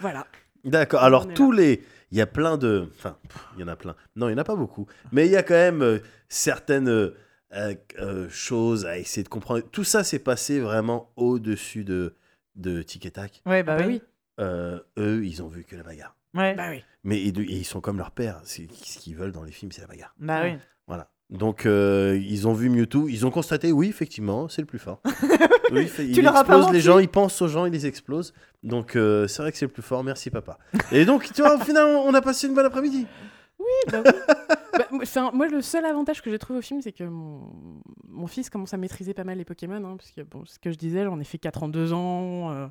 Voilà. 0.00 0.26
D'accord. 0.64 1.02
Alors, 1.02 1.32
tous 1.32 1.52
les. 1.52 1.82
Il 2.10 2.18
y 2.18 2.20
a 2.20 2.26
plein 2.26 2.58
de. 2.58 2.88
Enfin, 2.98 3.16
il 3.56 3.60
y 3.62 3.64
en 3.64 3.68
a 3.68 3.76
plein. 3.76 3.94
Non, 4.16 4.28
il 4.28 4.32
n'y 4.32 4.38
en 4.38 4.42
a 4.42 4.44
pas 4.44 4.54
beaucoup. 4.56 4.86
Mais 5.12 5.26
il 5.26 5.32
y 5.32 5.36
a 5.36 5.42
quand 5.42 5.54
même 5.54 5.82
euh, 5.82 5.98
certaines 6.28 6.88
euh, 6.88 7.16
euh, 7.54 7.74
euh, 7.98 8.28
choses 8.28 8.84
à 8.86 8.98
essayer 8.98 9.22
de 9.24 9.28
comprendre. 9.30 9.62
Tout 9.72 9.84
ça 9.84 10.04
s'est 10.04 10.18
passé 10.18 10.60
vraiment 10.60 11.10
au-dessus 11.16 11.84
de, 11.84 12.14
de 12.54 12.82
Tic 12.82 13.06
et 13.06 13.10
Tac. 13.10 13.40
Ouais, 13.46 13.62
bah, 13.62 13.76
Bah 13.78 13.84
oui. 13.86 13.94
oui. 13.94 14.02
Euh, 14.40 14.78
eux, 14.98 15.24
ils 15.24 15.42
ont 15.42 15.48
vu 15.48 15.64
que 15.64 15.74
la 15.74 15.82
bagarre. 15.82 16.14
Ouais. 16.34 16.54
Bah 16.54 16.66
oui. 16.70 16.82
Mais 17.04 17.20
et 17.22 17.32
de- 17.32 17.42
et 17.42 17.46
ils 17.56 17.64
sont 17.64 17.80
comme 17.80 17.98
leur 17.98 18.10
père. 18.12 18.40
C'est- 18.44 18.68
Ce 18.72 18.98
qu'ils 18.98 19.16
veulent 19.16 19.32
dans 19.32 19.42
les 19.44 19.52
films, 19.52 19.72
c'est 19.72 19.80
la 19.82 19.86
bagarre. 19.88 20.14
Bah 20.18 20.40
oui. 20.44 20.56
Voilà. 20.86 21.08
Donc, 21.30 21.64
euh, 21.64 22.18
ils 22.22 22.46
ont 22.46 22.52
vu 22.52 22.68
Mewtwo. 22.68 23.08
Ils 23.08 23.24
ont 23.26 23.30
constaté, 23.30 23.72
oui, 23.72 23.88
effectivement, 23.88 24.48
c'est 24.48 24.60
le 24.62 24.66
plus 24.66 24.78
fort. 24.78 25.00
Oui, 25.72 25.90
il 26.00 26.18
il 26.18 26.22
leur 26.22 26.36
as 26.36 26.44
pas 26.44 26.56
explose 26.58 26.74
les 26.74 26.82
gens, 26.82 26.98
il 26.98 27.08
pense 27.08 27.40
aux 27.40 27.48
gens, 27.48 27.64
il 27.64 27.72
les 27.72 27.86
explose. 27.86 28.34
Donc, 28.62 28.94
euh, 28.94 29.26
c'est 29.26 29.40
vrai 29.40 29.52
que 29.52 29.56
c'est 29.56 29.64
le 29.64 29.72
plus 29.72 29.80
fort. 29.82 30.04
Merci, 30.04 30.28
papa. 30.28 30.58
Et 30.90 31.06
donc, 31.06 31.32
tu 31.32 31.40
vois, 31.40 31.54
au 31.56 31.60
final, 31.60 31.86
on 32.04 32.12
a 32.12 32.20
passé 32.20 32.46
une 32.46 32.52
bonne 32.54 32.66
après-midi. 32.66 33.06
Bah 33.90 34.02
oui. 34.04 34.10
Bah, 34.74 34.86
moi, 34.90 35.02
enfin, 35.02 35.30
moi, 35.34 35.48
le 35.48 35.60
seul 35.60 35.84
avantage 35.84 36.22
que 36.22 36.30
j'ai 36.30 36.38
trouvé 36.38 36.58
au 36.58 36.62
film, 36.62 36.80
c'est 36.80 36.92
que 36.92 37.04
mon... 37.04 37.42
mon 38.08 38.26
fils 38.26 38.48
commence 38.48 38.72
à 38.72 38.78
maîtriser 38.78 39.12
pas 39.12 39.22
mal 39.24 39.36
les 39.36 39.44
Pokémon. 39.44 39.76
hein, 39.76 39.96
parce 39.98 40.10
que, 40.12 40.22
bon, 40.22 40.46
ce 40.46 40.58
que 40.58 40.70
je 40.72 40.78
disais, 40.78 41.04
j'en 41.04 41.20
ai 41.20 41.24
fait 41.24 41.36
4 41.36 41.62
en 41.62 41.68
2 41.68 41.92
ans. 41.92 42.50
euh, 42.52 42.66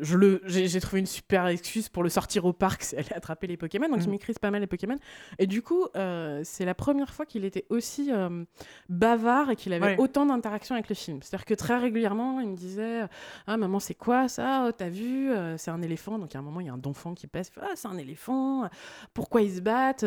je 0.00 0.16
le, 0.16 0.40
j'ai, 0.44 0.80
trouvé 0.80 1.00
une 1.00 1.06
super 1.06 1.48
excuse 1.48 1.88
pour 1.88 2.04
le 2.04 2.08
sortir 2.08 2.44
au 2.44 2.52
parc, 2.52 2.84
c'est 2.84 2.98
aller 2.98 3.12
attraper 3.12 3.48
les 3.48 3.56
Pokémon. 3.56 3.88
Donc, 3.88 3.98
il 3.98 4.04
Mhm. 4.04 4.10
maîtrise 4.12 4.38
pas 4.38 4.50
mal 4.52 4.60
les 4.60 4.68
Pokémon. 4.68 4.96
Et 5.40 5.48
du 5.48 5.60
coup, 5.60 5.86
euh, 5.96 6.40
c'est 6.44 6.64
la 6.64 6.74
première 6.76 7.12
fois 7.12 7.26
qu'il 7.26 7.44
était 7.44 7.66
aussi 7.68 8.12
euh, 8.12 8.44
bavard 8.88 9.50
et 9.50 9.56
qu'il 9.56 9.72
avait 9.72 9.86
Ouais. 9.86 9.96
autant 9.98 10.24
d'interactions 10.26 10.76
avec 10.76 10.88
le 10.88 10.94
film. 10.94 11.20
C'est-à-dire 11.22 11.44
que 11.46 11.54
très 11.54 11.78
régulièrement, 11.78 12.38
il 12.40 12.48
me 12.48 12.56
disait 12.56 13.02
Ah, 13.48 13.56
maman, 13.56 13.80
c'est 13.80 13.94
quoi 13.94 14.28
ça? 14.28 14.66
Oh, 14.68 14.72
T'as 14.72 14.88
vu 14.88 15.32
Euh, 15.32 15.56
C'est 15.58 15.72
un 15.72 15.82
éléphant. 15.82 16.18
Donc, 16.20 16.36
à 16.36 16.38
un 16.38 16.42
moment, 16.42 16.60
il 16.60 16.66
y 16.68 16.70
a 16.70 16.72
un 16.74 16.78
donfant 16.78 17.14
qui 17.14 17.26
passe. 17.26 17.50
il 17.56 17.62
Ah, 17.64 17.72
c'est 17.74 17.88
un 17.88 17.98
éléphant. 17.98 18.68
Pourquoi 19.14 19.42
ils 19.42 19.56
se 19.56 19.60
battent 19.60 20.04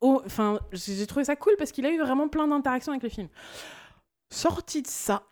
oh, 0.00 0.22
Enfin, 0.24 0.60
j'ai 0.72 0.94
j'ai 0.94 1.06
trouvé 1.06 1.24
ça 1.26 1.36
cool 1.36 1.52
parce 1.58 1.72
qu'il 1.72 1.84
a 1.84 1.90
eu 1.90 1.98
vraiment 1.98 2.28
plein 2.28 2.48
d'interactions 2.48 2.92
avec 2.92 3.02
le 3.02 3.10
film. 3.10 3.28
Sorti 4.30 4.80
de 4.82 4.88
ça, 4.88 5.22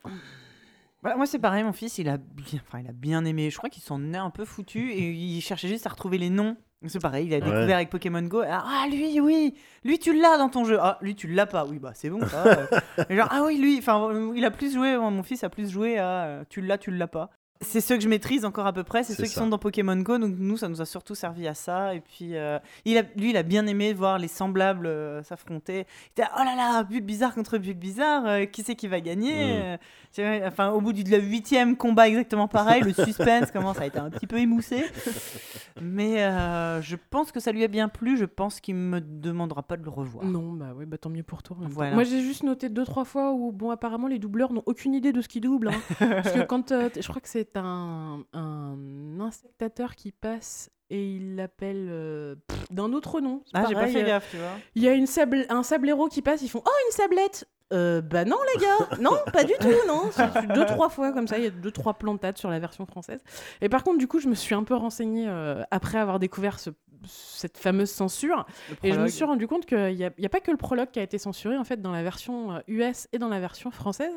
Voilà, 1.05 1.17
moi, 1.17 1.27
c'est 1.27 1.39
pareil. 1.39 1.63
Mon 1.63 1.73
fils, 1.73 1.99
il 1.99 2.09
a 2.09 2.17
bien, 2.17 2.61
enfin, 2.67 2.81
il 2.81 2.89
a 2.89 2.93
bien 2.93 3.25
aimé. 3.25 3.51
Je 3.51 3.59
crois 3.59 3.69
qu'il 3.71 3.83
s'en 3.83 4.13
est 4.13 4.17
un 4.17 4.31
peu 4.31 4.45
foutu 4.45 4.91
et 4.91 5.11
il 5.11 5.41
cherchait 5.43 5.69
juste 5.69 5.87
à 5.87 5.91
retrouver 5.91 6.19
les 6.19 6.31
noms. 6.31 6.57
C'est 6.87 7.01
pareil, 7.01 7.27
il 7.27 7.33
a 7.33 7.37
Ouais. 7.39 7.43
découvert 7.43 7.77
avec 7.77 7.89
Pokémon 7.89 8.21
Go. 8.23 8.43
Ah, 8.47 8.63
ah, 8.67 8.87
lui, 8.91 9.19
oui, 9.21 9.55
lui, 9.85 9.99
tu 9.99 10.19
l'as 10.19 10.37
dans 10.37 10.49
ton 10.51 10.65
jeu. 10.65 10.77
Ah, 10.81 10.99
lui, 11.01 11.15
tu 11.15 11.29
l'as 11.29 11.47
pas. 11.47 11.65
Oui, 11.67 11.79
bah, 11.79 11.93
c'est 11.95 12.11
bon, 12.11 12.21
ça. 12.27 12.45
genre, 13.11 13.29
ah 13.31 13.43
oui, 13.45 13.57
lui, 13.59 13.79
enfin, 13.79 14.11
il 14.35 14.45
a 14.45 14.51
plus 14.51 14.75
joué, 14.75 14.97
mon 14.99 15.23
fils 15.23 15.45
a 15.45 15.49
plus 15.49 15.71
joué 15.71 15.99
à 15.99 16.43
tu 16.51 16.61
l'as, 16.61 16.77
tu 16.79 16.91
l'as 16.91 17.07
pas. 17.07 17.31
C'est 17.65 17.81
ceux 17.81 17.97
que 17.97 18.03
je 18.03 18.09
maîtrise 18.09 18.45
encore 18.45 18.67
à 18.67 18.73
peu 18.73 18.85
près, 18.85 19.03
c'est 19.03 19.15
ceux 19.15 19.25
qui 19.25 19.31
sont 19.31 19.47
dans 19.49 19.59
Pokémon 19.59 19.97
Go. 19.97 20.19
Donc 20.19 20.35
nous, 20.39 20.57
ça 20.57 20.69
nous 20.69 20.81
a 20.81 20.87
surtout 20.87 21.15
servi 21.15 21.49
à 21.49 21.55
ça. 21.55 21.95
Et 21.95 22.01
puis, 22.01 22.37
euh, 22.37 22.59
il 22.85 22.97
a, 22.99 23.03
lui, 23.17 23.31
il 23.31 23.37
a 23.37 23.43
bien 23.43 23.67
aimé 23.67 23.93
voir 23.93 24.19
les 24.19 24.29
semblables 24.29 24.87
euh, 24.87 25.23
s'affronter. 25.23 25.87
Il 26.17 26.23
était 26.23 26.31
oh 26.39 26.45
là 26.45 26.55
là, 26.57 26.83
but 26.85 27.05
bizarre 27.05 27.35
contre 27.35 27.59
but 27.59 27.79
bizarre, 27.79 28.27
euh, 28.27 28.45
qui 28.45 28.63
c'est 28.63 28.75
qui 28.77 28.87
va 28.89 29.01
gagner 29.01 29.35
Mm. 29.35 29.63
Euh, 29.63 29.77
Enfin, 30.47 30.71
au 30.71 30.81
bout 30.81 30.93
du 30.93 31.03
le 31.03 31.19
huitième 31.19 31.77
combat 31.77 32.07
exactement 32.09 32.47
pareil, 32.47 32.83
le 32.83 32.93
suspense 33.05 33.51
commence 33.51 33.81
à 33.81 33.87
être 33.87 33.99
un 33.99 34.11
petit 34.11 34.29
peu 34.29 34.39
émoussé. 34.39 34.85
Mais 35.81 36.23
euh, 36.23 36.81
je 36.83 36.95
pense 37.11 37.33
que 37.33 37.41
ça 37.41 37.51
lui 37.51 37.65
a 37.65 37.69
bien 37.69 37.89
plu. 37.89 38.17
Je 38.17 38.25
pense 38.25 38.61
qu'il 38.61 38.77
me 38.77 39.01
demandera 39.01 39.63
pas 39.63 39.77
de 39.77 39.83
le 39.83 39.91
revoir. 39.91 40.25
Non, 40.25 40.53
bah 40.53 40.73
ouais, 40.77 40.87
bah 40.87 40.99
tant 40.99 41.11
mieux 41.11 41.23
pour 41.25 41.43
toi. 41.43 41.57
Voilà. 41.63 41.95
Moi, 41.95 42.05
j'ai 42.05 42.21
juste 42.23 42.45
noté 42.45 42.69
deux, 42.69 42.85
trois 42.85 43.05
fois 43.05 43.33
où, 43.33 43.51
bon, 43.51 43.71
apparemment, 43.71 44.07
les 44.07 44.19
doubleurs 44.21 44.53
n'ont 44.53 44.63
aucune 44.67 44.95
idée 44.95 45.13
de 45.13 45.21
ce 45.21 45.27
qu'ils 45.29 45.41
doublent. 45.43 45.69
hein. 45.69 45.81
Parce 45.99 46.33
que 46.33 46.43
quand. 46.43 46.71
euh, 46.71 46.89
je 46.95 47.07
crois 47.09 47.21
que 47.21 47.29
c'est 47.29 47.54
un, 47.61 48.25
un 48.33 49.21
insectateur 49.21 49.95
qui 49.95 50.13
passe 50.13 50.71
et 50.91 51.15
il 51.17 51.37
l'appelle 51.37 51.89
euh, 51.91 52.35
d'un 52.71 52.93
autre 52.93 53.21
nom. 53.21 53.43
Ah, 53.55 53.65
j'ai 53.69 53.75
pas 53.75 53.87
fait 53.89 54.03
euh, 54.03 54.07
gaffe, 54.07 54.31
tu 54.31 54.37
vois. 54.37 54.53
Il 54.75 54.83
y 54.83 54.89
a 54.89 54.93
une 54.93 55.07
sable, 55.07 55.47
un 55.49 55.63
sablero 55.63 56.09
qui 56.09 56.23
passe, 56.23 56.43
ils 56.43 56.49
font 56.49 56.63
Oh, 56.65 56.71
une 56.89 56.93
sablette 56.93 57.49
euh, 57.73 58.01
Bah 58.03 58.25
non, 58.25 58.37
les 58.55 58.61
gars 58.61 58.97
Non, 59.01 59.17
pas 59.33 59.45
du 59.45 59.55
tout, 59.61 59.69
non 59.89 60.11
Deux, 60.55 60.67
trois 60.67 60.91
fois 60.91 61.13
comme 61.13 61.27
ça, 61.27 61.39
il 61.39 61.45
y 61.45 61.47
a 61.47 61.51
deux, 61.51 61.71
trois 61.71 61.95
plantades 61.95 62.37
sur 62.39 62.51
la 62.51 62.59
version 62.59 62.85
française. 62.87 63.21
Et 63.63 63.69
par 63.69 63.83
contre, 63.83 63.99
du 63.99 64.07
coup, 64.07 64.21
je 64.21 64.29
me 64.29 64.35
suis 64.35 64.55
un 64.55 64.63
peu 64.63 64.75
renseignée 64.75 65.27
euh, 65.29 65.63
après 65.71 65.99
avoir 65.99 66.19
découvert 66.19 66.59
ce- 66.61 66.71
cette 67.07 67.59
fameuse 67.59 67.91
censure. 67.91 68.47
Et 68.83 68.93
je 68.93 69.01
me 69.01 69.09
suis 69.09 69.25
rendu 69.25 69.47
compte 69.47 69.67
qu'il 69.67 69.79
n'y 69.95 70.05
a, 70.05 70.11
il 70.17 70.23
y 70.23 70.27
a 70.27 70.29
pas 70.31 70.41
que 70.41 70.51
le 70.51 70.57
prologue 70.57 70.91
qui 70.91 71.01
a 71.01 71.03
été 71.03 71.19
censuré, 71.19 71.57
en 71.59 71.65
fait, 71.65 71.81
dans 71.83 71.93
la 71.93 72.03
version 72.03 72.63
US 72.69 73.09
et 73.13 73.19
dans 73.19 73.29
la 73.29 73.41
version 73.41 73.71
française. 73.71 74.13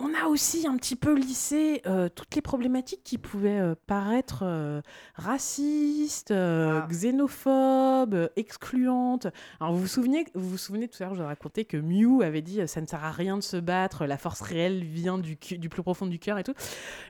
On 0.00 0.14
a 0.14 0.28
aussi 0.28 0.64
un 0.68 0.76
petit 0.76 0.94
peu 0.94 1.12
lissé 1.12 1.82
euh, 1.86 2.08
toutes 2.08 2.32
les 2.36 2.40
problématiques 2.40 3.02
qui 3.02 3.18
pouvaient 3.18 3.58
euh, 3.58 3.74
paraître 3.88 4.42
euh, 4.44 4.80
racistes, 5.16 6.30
euh, 6.30 6.80
Ah. 6.82 6.86
xénophobes, 6.88 8.14
euh, 8.14 8.28
excluantes. 8.36 9.26
Alors 9.60 9.72
vous 9.72 9.80
vous 9.80 9.86
souvenez, 9.88 10.24
vous 10.36 10.50
vous 10.50 10.56
souvenez 10.56 10.86
tout 10.86 10.96
à 11.02 11.06
l'heure, 11.06 11.14
je 11.14 11.18
vous 11.18 11.24
ai 11.24 11.26
raconté 11.26 11.64
que 11.64 11.76
Mew 11.76 12.22
avait 12.22 12.42
dit 12.42 12.60
euh, 12.60 12.68
ça 12.68 12.80
ne 12.80 12.86
sert 12.86 13.04
à 13.04 13.10
rien 13.10 13.36
de 13.36 13.42
se 13.42 13.56
battre, 13.56 14.06
la 14.06 14.18
force 14.18 14.40
réelle 14.40 14.84
vient 14.84 15.18
du, 15.18 15.36
plus 15.36 15.82
profond 15.82 16.06
du 16.06 16.20
cœur 16.20 16.38
et 16.38 16.44
tout. 16.44 16.54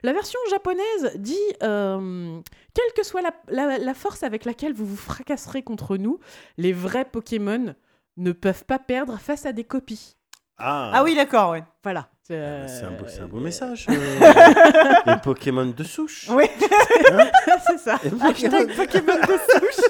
La 0.01 0.11
version 0.11 0.39
japonaise 0.49 1.11
dit 1.17 1.37
euh, 1.61 2.39
quelle 2.73 2.93
que 2.95 3.05
soit 3.05 3.21
la, 3.21 3.33
la- 3.49 3.77
la 3.77 3.93
force 3.93 4.23
avec 4.23 4.45
laquelle 4.45 4.73
vous 4.73 4.87
vous 4.87 4.95
fracasserez 4.97 5.61
contre 5.61 5.95
nous, 5.97 6.19
les 6.57 6.73
vrais 6.73 7.05
Pokémon 7.05 7.75
ne 8.17 8.31
peuvent 8.31 8.65
pas 8.65 8.79
perdre 8.79 9.19
face 9.19 9.45
à 9.45 9.53
des 9.53 9.63
copies. 9.63 10.15
Ah, 10.57 10.91
Ah 10.95 11.03
oui, 11.03 11.13
d'accord, 11.15 11.51
ouais. 11.51 11.63
Voilà. 11.83 12.09
Ah, 12.31 12.67
C'est 12.67 12.83
un, 12.83 12.91
beau, 12.91 13.05
c'est 13.07 13.21
un 13.21 13.27
beau 13.27 13.37
Euh, 13.37 13.41
message. 13.41 13.87
euh, 13.89 13.93
les 15.07 15.17
Pokémon 15.23 15.65
de 15.65 15.83
souche. 15.83 16.27
Oui. 16.29 16.45
c'est 17.67 17.79
ça. 17.79 17.99
Les 18.03 18.11
Pokémon- 18.11 18.55
Hashtag 18.55 18.75
Pokémon 18.75 19.15
de 19.15 19.37
souche. 19.49 19.85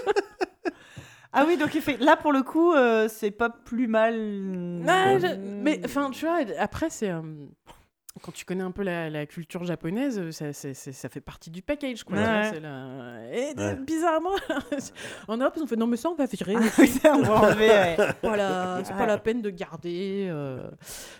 ah 1.34 1.44
oui, 1.46 1.58
donc 1.58 1.76
il 1.76 1.82
fait. 1.82 1.98
Là, 1.98 2.16
pour 2.16 2.32
le 2.32 2.44
coup, 2.44 2.74
euh, 2.74 3.08
c'est 3.10 3.32
pas 3.32 3.50
plus 3.50 3.88
mal. 3.88 4.16
Ah, 4.88 5.20
je- 5.20 5.36
Mais 5.38 5.82
enfin, 5.84 6.10
tu 6.12 6.26
vois, 6.26 6.40
après, 6.60 6.90
c'est. 6.90 7.10
euh, 7.12 7.22
Quand 8.22 8.32
tu 8.32 8.46
connais 8.46 8.64
un 8.64 8.72
peu 8.72 8.84
la, 8.84 9.10
la 9.10 9.26
culture 9.26 9.64
japonaise, 9.64 10.20
euh, 10.20 10.32
ça, 10.32 10.52
c'est- 10.54 10.74
c'est- 10.74 10.92
ça 10.92 11.10
fait 11.10 11.22
partie 11.22 11.50
du 11.50 11.62
package. 11.62 12.04
Quoi, 12.04 12.18
Ouais. 12.18 12.24
tu 12.24 12.30
vois, 12.30 12.44
c'est 12.54 12.60
la- 12.60 13.34
Et 13.34 13.54
Ouais. 13.58 13.76
bizarrement, 13.76 14.32
en 15.28 15.38
Europe, 15.38 15.54
ils 15.58 15.64
ont 15.64 15.68
fait 15.68 15.76
non, 15.76 15.88
mais 15.88 15.98
ça, 15.98 16.10
on 16.10 16.16
va 16.16 16.26
virer. 16.26 16.56
Ah 16.58 17.14
on 17.16 17.22
va 17.22 17.34
enlever, 17.42 17.70
ouais. 17.70 17.98
voilà, 18.24 18.82
c'est 18.84 18.94
pas 18.96 19.06
la 19.06 19.18
peine 19.18 19.42
de 19.42 19.50
garder. 19.50 20.28
euh. 20.30 20.68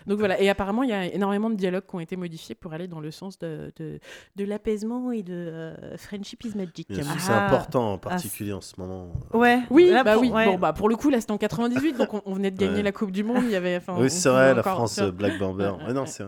Donc 0.06 0.18
voilà, 0.18 0.40
et 0.40 0.48
apparemment, 0.48 0.82
il 0.82 0.90
y 0.90 0.92
a 0.92 1.06
énormément 1.06 1.50
de 1.50 1.54
dialogues 1.56 1.84
qui 1.88 1.94
ont 1.96 2.00
été 2.00 2.16
modifiés 2.16 2.54
pour 2.54 2.72
aller 2.72 2.86
dans 2.88 3.00
le 3.00 3.10
sens 3.10 3.38
de, 3.38 3.72
de, 3.76 3.98
de 4.36 4.44
l'apaisement 4.44 5.12
et 5.12 5.22
de 5.22 5.32
euh, 5.34 5.96
Friendship 5.96 6.44
is 6.44 6.52
Magic. 6.56 6.88
Bien 6.88 7.02
sûr, 7.02 7.12
Ah. 7.14 7.18
c'est 7.20 7.32
important 7.32 7.92
en 7.94 7.98
particulier 7.98 8.52
en 8.52 8.60
ce 8.60 8.74
moment. 8.78 9.12
Ouais. 9.32 9.60
Oui, 9.70 9.90
Là, 9.90 10.04
bah 10.04 10.14
pour- 10.14 10.22
oui. 10.22 10.30
ouais. 10.30 10.46
Bon, 10.46 10.58
bah 10.58 10.72
pour 10.72 10.88
le 10.88 10.96
coup, 10.96 11.10
là, 11.10 11.20
c'était 11.20 11.32
en 11.32 11.38
98, 11.38 11.96
donc 11.96 12.14
on, 12.14 12.22
on 12.26 12.34
venait 12.34 12.50
de 12.50 12.58
gagner 12.58 12.76
Ouais. 12.76 12.82
la 12.82 12.92
Coupe 12.92 13.10
du 13.10 13.24
Monde. 13.24 13.42
Il 13.44 13.50
y 13.50 13.56
avait, 13.56 13.80
oui, 13.96 14.10
c'est 14.10 14.28
vrai, 14.28 14.54
la 14.54 14.60
encore- 14.60 14.74
France, 14.76 15.00
Black 15.00 15.38
Bomber. 15.38 15.72
Ouais, 15.80 15.86
Ouais, 15.86 15.92
non, 15.92 16.02
ouais. 16.02 16.06
c'est 16.06 16.24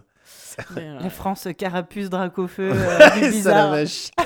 Mais, 0.77 0.83
euh, 0.83 0.99
La 1.01 1.09
France, 1.09 1.49
carapuce, 1.57 2.11
Dracofeu, 2.11 2.71
euh, 2.75 3.11
du 3.15 3.31
bizarre. 3.31 3.71
la 3.73 3.79
vache. 3.83 4.11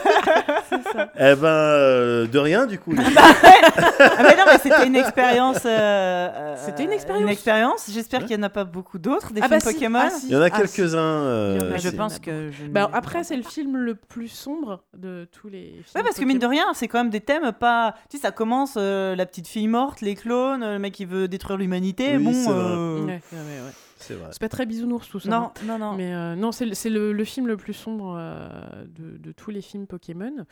Eh 1.19 1.35
ben, 1.35 1.45
euh, 1.47 2.27
de 2.27 2.39
rien, 2.39 2.67
du 2.67 2.79
coup. 2.79 2.93
les- 2.93 2.99
Ah 3.17 4.23
mais 4.23 4.37
non, 4.37 4.45
mais 4.47 4.59
c'était 4.63 4.87
une 4.87 4.97
expérience. 4.97 5.65
euh, 5.65 6.29
euh, 6.33 6.55
C'était 6.65 6.85
une 6.85 6.93
expérience. 6.93 7.23
Une 7.23 7.29
expérience. 7.29 7.91
J'espère 7.91 8.25
qu'il 8.25 8.37
n'y 8.37 8.43
en 8.43 8.47
a 8.47 8.51
pas 8.51 8.65
beaucoup 8.65 8.99
d'autres 8.99 9.33
des 9.33 9.41
Ah 9.43 9.49
bah 9.49 9.61
films 9.61 9.71
si, 9.73 9.75
Pokémon. 9.75 9.99
ah 10.03 10.11
si. 10.11 10.27
Il 10.27 10.33
y 10.33 10.37
en 10.37 10.41
a 10.43 10.47
Ah, 10.47 10.51
quelques-uns. 10.51 10.99
euh, 10.99 11.77
je 11.79 11.89
si. 11.91 11.97
pense 11.97 12.19
que 12.19 12.51
je. 12.51 12.67
Bah, 12.67 12.91
après, 12.93 13.25
c'est 13.25 13.37
le 13.37 13.43
film 13.43 13.77
le 13.77 13.95
plus 13.95 14.29
sombre 14.29 14.83
de 14.97 15.29
tous 15.33 15.49
les 15.49 15.81
films. 15.85 15.85
Ouais, 15.97 16.03
parce 16.03 16.17
que 16.19 16.25
mine 16.25 16.39
de 16.39 16.47
rien, 16.47 16.65
c'est 16.75 16.89
quand 16.89 16.99
même 16.99 17.11
des 17.11 17.21
thèmes 17.21 17.53
pas. 17.53 17.95
Tu 18.11 18.17
sais, 18.17 18.23
ça 18.23 18.31
commence 18.33 18.75
euh, 18.77 19.15
la 19.17 19.27
petite 19.27 19.49
fille 19.49 19.69
morte, 19.69 20.01
les 20.01 20.15
clones, 20.15 20.61
le 20.65 20.79
mec 20.79 20.93
qui 20.95 21.05
veut 21.05 21.29
détruire 21.29 21.57
l'humanité. 21.59 22.17
Oui, 22.17 22.25
bon. 22.25 22.33
c'est 22.33 22.51
vrai. 22.51 22.55
euh, 22.57 22.99
Ouais, 23.01 23.05
ouais, 23.07 23.13
ouais, 23.33 23.61
ouais. 23.67 23.73
C'est 23.99 24.15
vrai. 24.15 24.29
C'est 24.33 24.41
pas 24.41 24.49
très 24.49 24.67
bisounours 24.67 25.09
tout 25.09 25.21
ça. 25.21 25.29
Non, 25.31 25.51
non, 25.65 25.79
non. 25.79 25.95
Mais 25.95 26.15
euh, 26.15 26.35
non, 26.37 26.53
c'est 26.53 26.67
le, 26.67 26.75
le, 26.91 27.13
le 27.13 27.25
film 27.25 27.47
le 27.47 27.57
plus 27.57 27.73
sombre 27.75 28.15
euh, 28.19 28.51
de, 28.89 29.17
de 29.17 29.33
tous 29.33 29.51
les 29.51 29.63
films 29.63 29.87
Pokémon. 29.87 30.45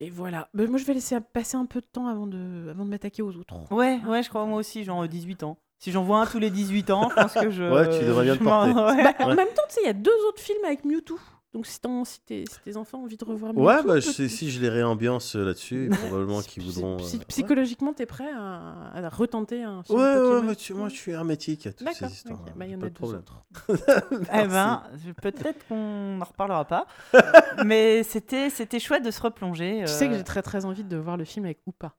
Et 0.00 0.10
voilà. 0.10 0.48
Mais 0.54 0.66
moi, 0.66 0.78
je 0.78 0.84
vais 0.84 0.94
laisser 0.94 1.16
passer 1.32 1.56
un 1.56 1.66
peu 1.66 1.80
de 1.80 1.86
temps 1.86 2.08
avant 2.08 2.26
de, 2.26 2.68
avant 2.70 2.84
de 2.84 2.90
m'attaquer 2.90 3.22
aux 3.22 3.36
autres. 3.36 3.54
Ouais, 3.72 4.00
ouais, 4.06 4.22
je 4.22 4.28
crois 4.28 4.44
moi 4.46 4.58
aussi, 4.58 4.82
genre 4.84 5.04
euh, 5.04 5.08
18 5.08 5.44
ans. 5.44 5.58
Si 5.78 5.92
j'en 5.92 6.02
vois 6.02 6.20
un 6.22 6.26
tous 6.26 6.38
les 6.38 6.50
18 6.50 6.90
ans, 6.90 7.08
je 7.10 7.14
pense 7.14 7.34
que 7.34 7.50
je. 7.50 7.62
Ouais, 7.62 7.98
tu 7.98 8.04
devrais 8.04 8.24
bien 8.24 8.34
je 8.34 8.42
m'en- 8.42 8.72
porter. 8.72 8.96
ouais. 8.96 9.04
Bah, 9.04 9.14
En 9.26 9.34
même 9.34 9.48
temps, 9.48 9.62
tu 9.68 9.74
sais, 9.74 9.80
il 9.82 9.86
y 9.86 9.90
a 9.90 9.92
deux 9.94 10.16
autres 10.28 10.40
films 10.40 10.64
avec 10.64 10.84
Mewtwo. 10.84 11.18
Donc, 11.54 11.66
si, 11.66 11.78
tes, 12.26 12.44
si 12.50 12.60
tes 12.64 12.76
enfants 12.76 12.98
ont 12.98 13.04
envie 13.04 13.16
de 13.16 13.24
revoir 13.24 13.52
Mewtwo, 13.54 13.66
Ouais, 13.68 13.82
bah, 13.84 14.00
je 14.00 14.10
sais- 14.10 14.28
si 14.28 14.50
je 14.50 14.60
les 14.60 14.68
réambiance 14.68 15.36
euh, 15.36 15.44
là-dessus, 15.44 15.88
probablement 16.06 16.40
qu'ils 16.42 16.64
voudront. 16.64 16.96
psy- 16.96 17.18
euh, 17.20 17.24
Psychologiquement, 17.28 17.92
t'es 17.94 18.06
prêt 18.06 18.28
à, 18.34 18.90
à 18.92 19.08
retenter 19.08 19.62
un 19.62 19.82
film 19.84 19.98
Ouais, 19.98 20.16
ouais, 20.16 20.42
mais 20.42 20.56
tu- 20.56 20.74
moi 20.74 20.88
je 20.88 20.96
suis 20.96 21.12
hermétique 21.12 21.66
à 21.68 21.72
toutes 21.72 21.88
ces 21.92 22.06
histoires. 22.06 22.40
ok. 22.40 22.48
hein, 22.48 22.52
Bah, 22.56 22.66
il 22.66 22.72
y 22.72 22.74
en 22.74 22.78
pas 22.80 22.86
a 22.86 22.88
de 22.88 22.94
deux 22.94 22.98
problème. 22.98 23.20
autres. 23.20 23.44
Eh 24.34 24.48
ben, 24.48 24.82
peut-être 25.22 25.66
qu'on 25.68 26.16
n'en 26.16 26.24
reparlera 26.24 26.64
pas. 26.64 26.86
Mais 27.64 28.02
c'était, 28.02 28.50
c'était 28.50 28.80
chouette 28.80 29.04
de 29.04 29.10
se 29.12 29.22
replonger. 29.22 29.84
Tu 29.86 29.92
sais 29.92 30.08
que 30.08 30.14
euh, 30.14 30.18
j'ai 30.18 30.24
très 30.24 30.42
très 30.42 30.64
envie 30.64 30.82
de 30.84 30.96
voir 30.96 31.16
le 31.16 31.24
film 31.24 31.44
avec 31.44 31.60
Oupa. 31.66 31.94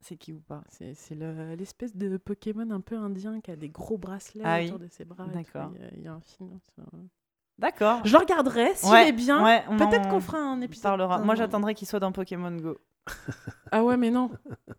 C'est 0.00 0.16
qui 0.16 0.32
ou 0.32 0.40
pas 0.40 0.62
C'est 0.70 0.94
c'est 0.94 1.14
le- 1.14 1.54
l'espèce 1.54 1.94
de 1.96 2.16
Pokémon 2.16 2.70
un 2.70 2.80
peu 2.80 2.96
indien 2.96 3.40
qui 3.40 3.50
a 3.50 3.56
des 3.56 3.68
gros 3.68 3.98
bracelets 3.98 4.42
Ah 4.44 4.58
oui. 4.60 4.66
autour 4.68 4.78
de 4.78 4.88
ses 4.88 5.04
bras. 5.04 5.26
D'accord. 5.26 5.72
Il 5.74 5.82
y 5.82 5.84
a- 5.84 5.90
il 5.96 6.02
y, 6.02 6.08
a 6.08 6.12
un 6.14 6.20
film. 6.20 6.58
ça. 6.76 6.82
D'accord. 7.58 8.00
Je 8.04 8.12
le 8.12 8.18
regarderai 8.18 8.74
s'il 8.74 8.90
Ouais, 8.90 9.08
est 9.08 9.12
bien. 9.12 9.42
ouais, 9.42 9.64
Peut-être 9.78 10.08
qu'on 10.08 10.20
fera 10.20 10.38
un 10.38 10.60
épisode. 10.60 10.82
parlera. 10.82 11.18
Moi, 11.18 11.34
j'attendrai 11.36 11.74
qu'il 11.74 11.88
soit 11.88 12.00
dans 12.00 12.12
Pokémon 12.12 12.50
Go. 12.52 12.78
Ah 13.72 13.82
ouais, 13.82 13.96
mais 13.96 14.10
non. 14.10 14.30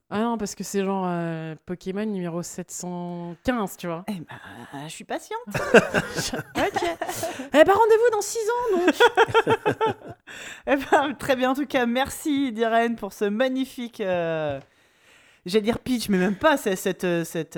Ah 0.10 0.20
non, 0.22 0.38
parce 0.38 0.56
que 0.56 0.64
c'est 0.64 0.84
genre 0.86 1.06
euh, 1.08 1.56
Pokémon 1.66 2.06
numéro 2.06 2.42
715, 2.42 3.76
tu 3.78 3.88
vois. 3.88 4.06
Eh 4.08 4.14
ben, 4.14 4.84
je 4.86 4.90
suis 4.94 5.04
patiente. 5.04 5.40
ok. 5.48 6.84
Eh 7.54 7.64
ben, 7.64 7.74
rendez-vous 7.74 8.10
dans 8.14 8.22
6 8.22 8.38
ans, 8.40 8.78
donc. 8.78 8.96
Eh 10.68 10.76
ben, 10.78 11.14
très 11.16 11.36
bien, 11.36 11.52
en 11.52 11.54
tout 11.54 11.66
cas, 11.66 11.86
merci 11.86 12.52
Diren 12.54 12.96
pour 12.96 13.12
ce 13.12 13.26
magnifique. 13.26 14.00
euh, 14.00 14.60
J'allais 15.46 15.64
dire 15.64 15.80
pitch, 15.80 16.08
mais 16.10 16.18
même 16.18 16.36
pas. 16.38 16.56
C'est 16.58 16.76
cette. 16.78 17.04
euh, 17.04 17.24
cette 17.26 17.58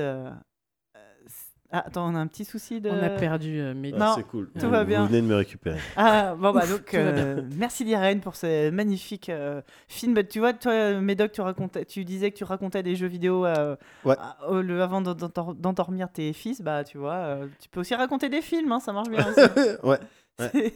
Ah, 1.72 1.84
attends, 1.86 2.12
on 2.12 2.16
a 2.16 2.20
un 2.20 2.26
petit 2.26 2.46
souci 2.46 2.82
de. 2.82 2.90
On 2.90 3.04
a 3.04 3.10
perdu 3.10 3.60
euh. 3.60 3.74
Ah, 3.94 3.98
Non, 3.98 4.14
c'est 4.16 4.24
cool. 4.24 4.50
tout 4.60 4.66
Vous- 4.66 4.72
va 4.72 4.84
bien. 4.84 5.02
Vous 5.02 5.08
venez 5.08 5.22
de 5.22 5.28
me 5.28 5.36
récupérer. 5.36 5.78
Ah, 5.96 6.34
bon, 6.36 6.52
bah 6.52 6.66
donc, 6.70 6.96
euh, 6.96 7.44
merci 7.58 7.86
Diren 7.86 8.22
pour 8.22 8.36
ce 8.36 8.72
magnifique 8.72 9.30
euh, 9.30 9.62
film. 9.88 10.16
Bah, 10.16 10.24
tu 10.24 10.40
vois, 10.40 10.54
toi, 10.54 10.94
Médoc, 11.00 11.32
tu, 11.32 11.42
racontais, 11.42 11.86
tu 11.86 12.04
disais 12.06 12.32
que 12.32 12.38
tu 12.38 12.44
racontais 12.44 12.82
des 12.82 12.96
jeux 12.96 13.06
vidéo 13.08 13.46
euh, 13.46 13.76
Ouais. 14.04 14.16
le- 14.64 14.82
avant 14.82 15.02
d'en- 15.02 15.14
d'endor- 15.14 15.54
d'endormir 15.54 16.12
tes 16.12 16.34
fils. 16.34 16.62
Bah, 16.62 16.84
tu 16.84 16.98
vois, 16.98 17.14
euh, 17.14 17.48
tu 17.62 17.70
peux 17.70 17.82
aussi 17.82 17.94
raconter 17.94 18.30
des 18.30 18.42
films, 18.42 18.72
hein, 18.72 18.80
ça 18.80 18.92
marche 18.92 19.10
bien 19.10 19.28
aussi. 19.28 19.40
ouais. 19.84 20.00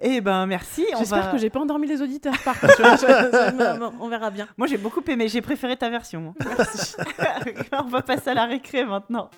Et 0.00 0.20
ben, 0.20 0.46
merci. 0.46 0.86
on 0.94 0.98
J'espère 1.00 1.24
va- 1.26 1.32
que 1.32 1.38
j'ai 1.38 1.50
pas 1.50 1.60
endormi 1.60 1.86
les 1.86 2.00
auditeurs, 2.00 2.38
par 2.44 2.58
contre. 2.58 2.80
on 4.00 4.08
verra 4.08 4.30
bien. 4.30 4.46
Moi, 4.56 4.66
j'ai 4.66 4.78
beaucoup 4.78 5.02
aimé. 5.08 5.28
J'ai 5.28 5.42
préféré 5.42 5.76
ta 5.76 5.90
version. 5.90 6.34
Merci. 6.42 6.96
on 7.72 7.88
va 7.88 8.00
passer 8.02 8.30
à 8.30 8.34
la 8.34 8.46
récré 8.46 8.84
maintenant. 8.84 9.28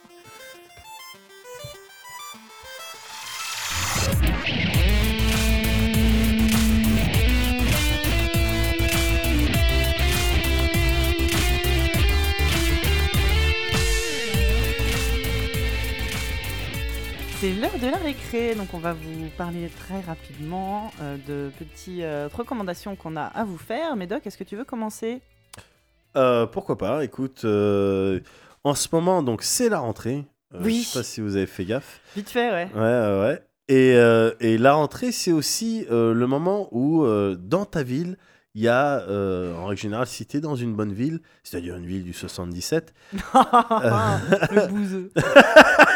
C'est 17.43 17.55
l'heure 17.55 17.77
de 17.82 17.89
la 17.89 17.97
récré, 17.97 18.55
donc 18.55 18.73
on 18.73 18.78
va 18.78 18.93
vous 18.93 19.27
parler 19.36 19.69
très 19.77 20.01
rapidement 20.01 20.93
euh, 21.01 21.16
de 21.27 21.51
petites 21.59 22.01
euh, 22.05 22.28
recommandations 22.32 22.94
qu'on 22.94 23.16
a 23.16 23.24
à 23.24 23.43
vous 23.43 23.59
faire. 23.59 23.97
Médoc, 23.97 24.24
est-ce 24.24 24.39
que 24.39 24.44
tu 24.44 24.55
veux 24.55 24.62
commencer? 24.62 25.20
Euh, 26.14 26.47
pourquoi 26.47 26.78
pas? 26.78 27.02
Écoute, 27.02 27.44
en 27.44 28.74
ce 28.77 28.89
moment, 28.93 29.24
donc 29.24 29.43
c'est 29.43 29.69
la 29.69 29.81
rentrée. 29.81 30.24
Oui. 30.55 30.82
Je 30.85 30.89
sais 30.89 30.98
pas 31.01 31.02
si 31.02 31.20
vous 31.20 31.35
avez 31.35 31.47
fait 31.47 31.64
gaffe. 31.64 32.01
Vite 32.14 32.31
fait, 32.31 32.48
ouais. 32.52 32.69
Ouais, 32.77 32.81
ouais. 32.81 33.43
Et, 33.66 33.97
et 34.39 34.56
la 34.56 34.74
rentrée, 34.74 35.10
c'est 35.10 35.32
aussi 35.32 35.85
le 35.90 36.27
moment 36.27 36.69
où, 36.70 37.05
dans 37.35 37.64
ta 37.64 37.82
ville, 37.82 38.19
il 38.55 38.62
y 38.62 38.69
a, 38.69 39.01
euh, 39.09 39.56
en 39.56 39.66
règle 39.66 39.81
générale, 39.81 40.06
si 40.06 40.27
tu 40.27 40.36
es 40.36 40.40
dans 40.40 40.56
une 40.56 40.74
bonne 40.74 40.93
ville, 40.93 41.20
c'est-à-dire 41.43 41.77
une 41.77 41.86
ville 41.86 42.05
du 42.05 42.12
77, 42.12 42.93
le 43.12 44.69
bouseux. 44.69 45.10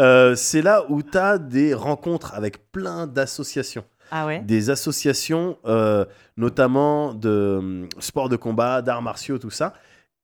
euh, 0.00 0.34
c'est 0.34 0.62
là 0.62 0.84
où 0.90 1.02
tu 1.02 1.16
as 1.18 1.38
des 1.38 1.74
rencontres 1.74 2.34
avec 2.34 2.70
plein 2.72 3.06
d'associations. 3.06 3.84
Ah 4.10 4.26
ouais? 4.26 4.40
Des 4.40 4.70
associations, 4.70 5.56
euh, 5.64 6.04
notamment 6.36 7.14
de 7.14 7.56
hum, 7.58 7.88
sports 8.00 8.28
de 8.28 8.36
combat, 8.36 8.82
d'arts 8.82 9.02
martiaux, 9.02 9.38
tout 9.38 9.50
ça. 9.50 9.72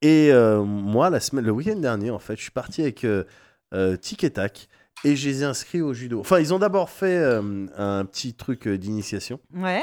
Et 0.02 0.30
euh, 0.32 0.62
moi, 0.62 1.10
la 1.10 1.20
semaine, 1.20 1.44
le 1.44 1.52
week-end 1.52 1.76
dernier, 1.76 2.10
en 2.10 2.18
fait, 2.18 2.36
je 2.36 2.42
suis 2.42 2.50
parti 2.50 2.82
avec 2.82 3.06
Tic 4.00 4.24
et 4.24 4.30
Tac 4.30 4.68
et 5.04 5.16
je 5.16 5.28
les 5.28 5.42
ai 5.42 5.44
inscrits 5.46 5.80
au 5.82 5.94
judo. 5.94 6.20
Enfin, 6.20 6.38
ils 6.40 6.52
ont 6.52 6.58
d'abord 6.58 6.90
fait 6.90 7.16
un 7.76 8.04
petit 8.04 8.34
truc 8.34 8.68
d'initiation 8.68 9.40
Ouais. 9.54 9.82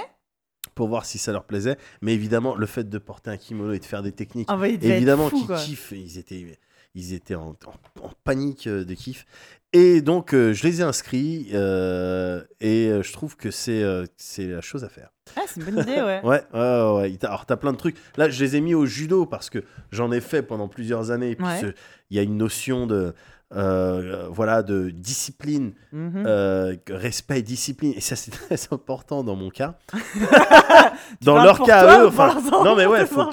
pour 0.75 0.87
voir 0.89 1.05
si 1.05 1.17
ça 1.17 1.31
leur 1.31 1.43
plaisait. 1.45 1.77
Mais 2.01 2.13
évidemment, 2.13 2.55
le 2.55 2.65
fait 2.65 2.89
de 2.89 2.97
porter 2.97 3.29
un 3.31 3.37
kimono 3.37 3.73
et 3.73 3.79
de 3.79 3.85
faire 3.85 4.03
des 4.03 4.11
techniques, 4.11 4.47
Ah 4.51 4.57
bah, 4.57 4.67
évidemment 4.67 5.29
qu'ils 5.29 5.47
kiffent. 5.55 5.91
Ils 5.95 6.17
étaient, 6.17 6.57
ils 6.95 7.13
étaient 7.13 7.35
en, 7.35 7.55
en- 7.65 8.03
en 8.05 8.11
panique 8.23 8.67
de 8.67 8.93
kiff. 8.93 9.25
Et 9.73 10.01
donc, 10.01 10.33
euh, 10.33 10.53
je 10.53 10.63
les 10.65 10.79
ai 10.79 10.83
inscrits 10.83 11.49
euh, 11.53 12.41
et 12.61 12.87
euh, 12.87 13.03
je 13.03 13.11
trouve 13.11 13.35
que 13.35 13.51
c'est 13.51 13.83
c'est 14.15 14.47
la 14.47 14.61
chose 14.61 14.83
à 14.83 14.89
faire. 14.89 15.09
Ah, 15.35 15.41
c'est 15.45 15.59
une 15.59 15.65
bonne 15.71 15.83
idée, 15.83 16.01
ouais. 16.01 16.21
Ouais, 16.23 16.41
ouais, 16.53 16.91
ouais, 17.01 17.17
Alors, 17.23 17.45
t'as 17.45 17.57
plein 17.57 17.73
de 17.73 17.77
trucs. 17.77 17.97
Là, 18.15 18.29
je 18.29 18.43
les 18.43 18.55
ai 18.55 18.61
mis 18.61 18.73
au 18.73 18.85
judo 18.85 19.25
parce 19.25 19.49
que 19.49 19.63
j'en 19.91 20.11
ai 20.11 20.21
fait 20.21 20.41
pendant 20.41 20.67
plusieurs 20.69 21.11
années. 21.11 21.35
Ouais. 21.39 21.73
il 22.09 22.15
y 22.15 22.19
a 22.19 22.23
une 22.23 22.37
notion 22.37 22.87
de, 22.87 23.13
voilà, 23.51 24.63
de 24.63 24.89
discipline, 24.89 25.73
Mhm. 25.91 26.23
euh, 26.25 26.75
respect, 26.89 27.41
discipline. 27.41 27.93
Et 27.97 28.01
ça, 28.01 28.15
c'est 28.15 28.31
très 28.49 28.57
important 28.71 29.23
dans 29.25 29.35
mon 29.35 29.49
cas. 29.49 29.77
Dans 31.21 31.41
leur 31.41 31.61
cas 31.63 32.01
eux, 32.01 32.07
enfin, 32.07 32.37
non 32.63 32.75
mais 32.75 32.85
ouais, 32.85 33.05
faut 33.05 33.25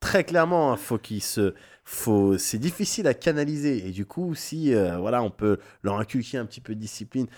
très 0.00 0.24
clairement, 0.24 0.72
hein, 0.72 0.76
faut 0.76 0.98
qu'ils 0.98 1.22
se, 1.22 1.54
faut, 1.88 2.36
c'est 2.36 2.58
difficile 2.58 3.06
à 3.06 3.14
canaliser 3.14 3.86
et 3.86 3.92
du 3.92 4.06
coup, 4.06 4.34
si 4.34 4.74
euh, 4.74 4.98
voilà, 4.98 5.22
on 5.22 5.30
peut 5.30 5.58
leur 5.82 5.98
inculquer 5.98 6.36
un 6.36 6.44
petit 6.44 6.60
peu 6.60 6.74
de 6.74 6.80
discipline, 6.80 7.28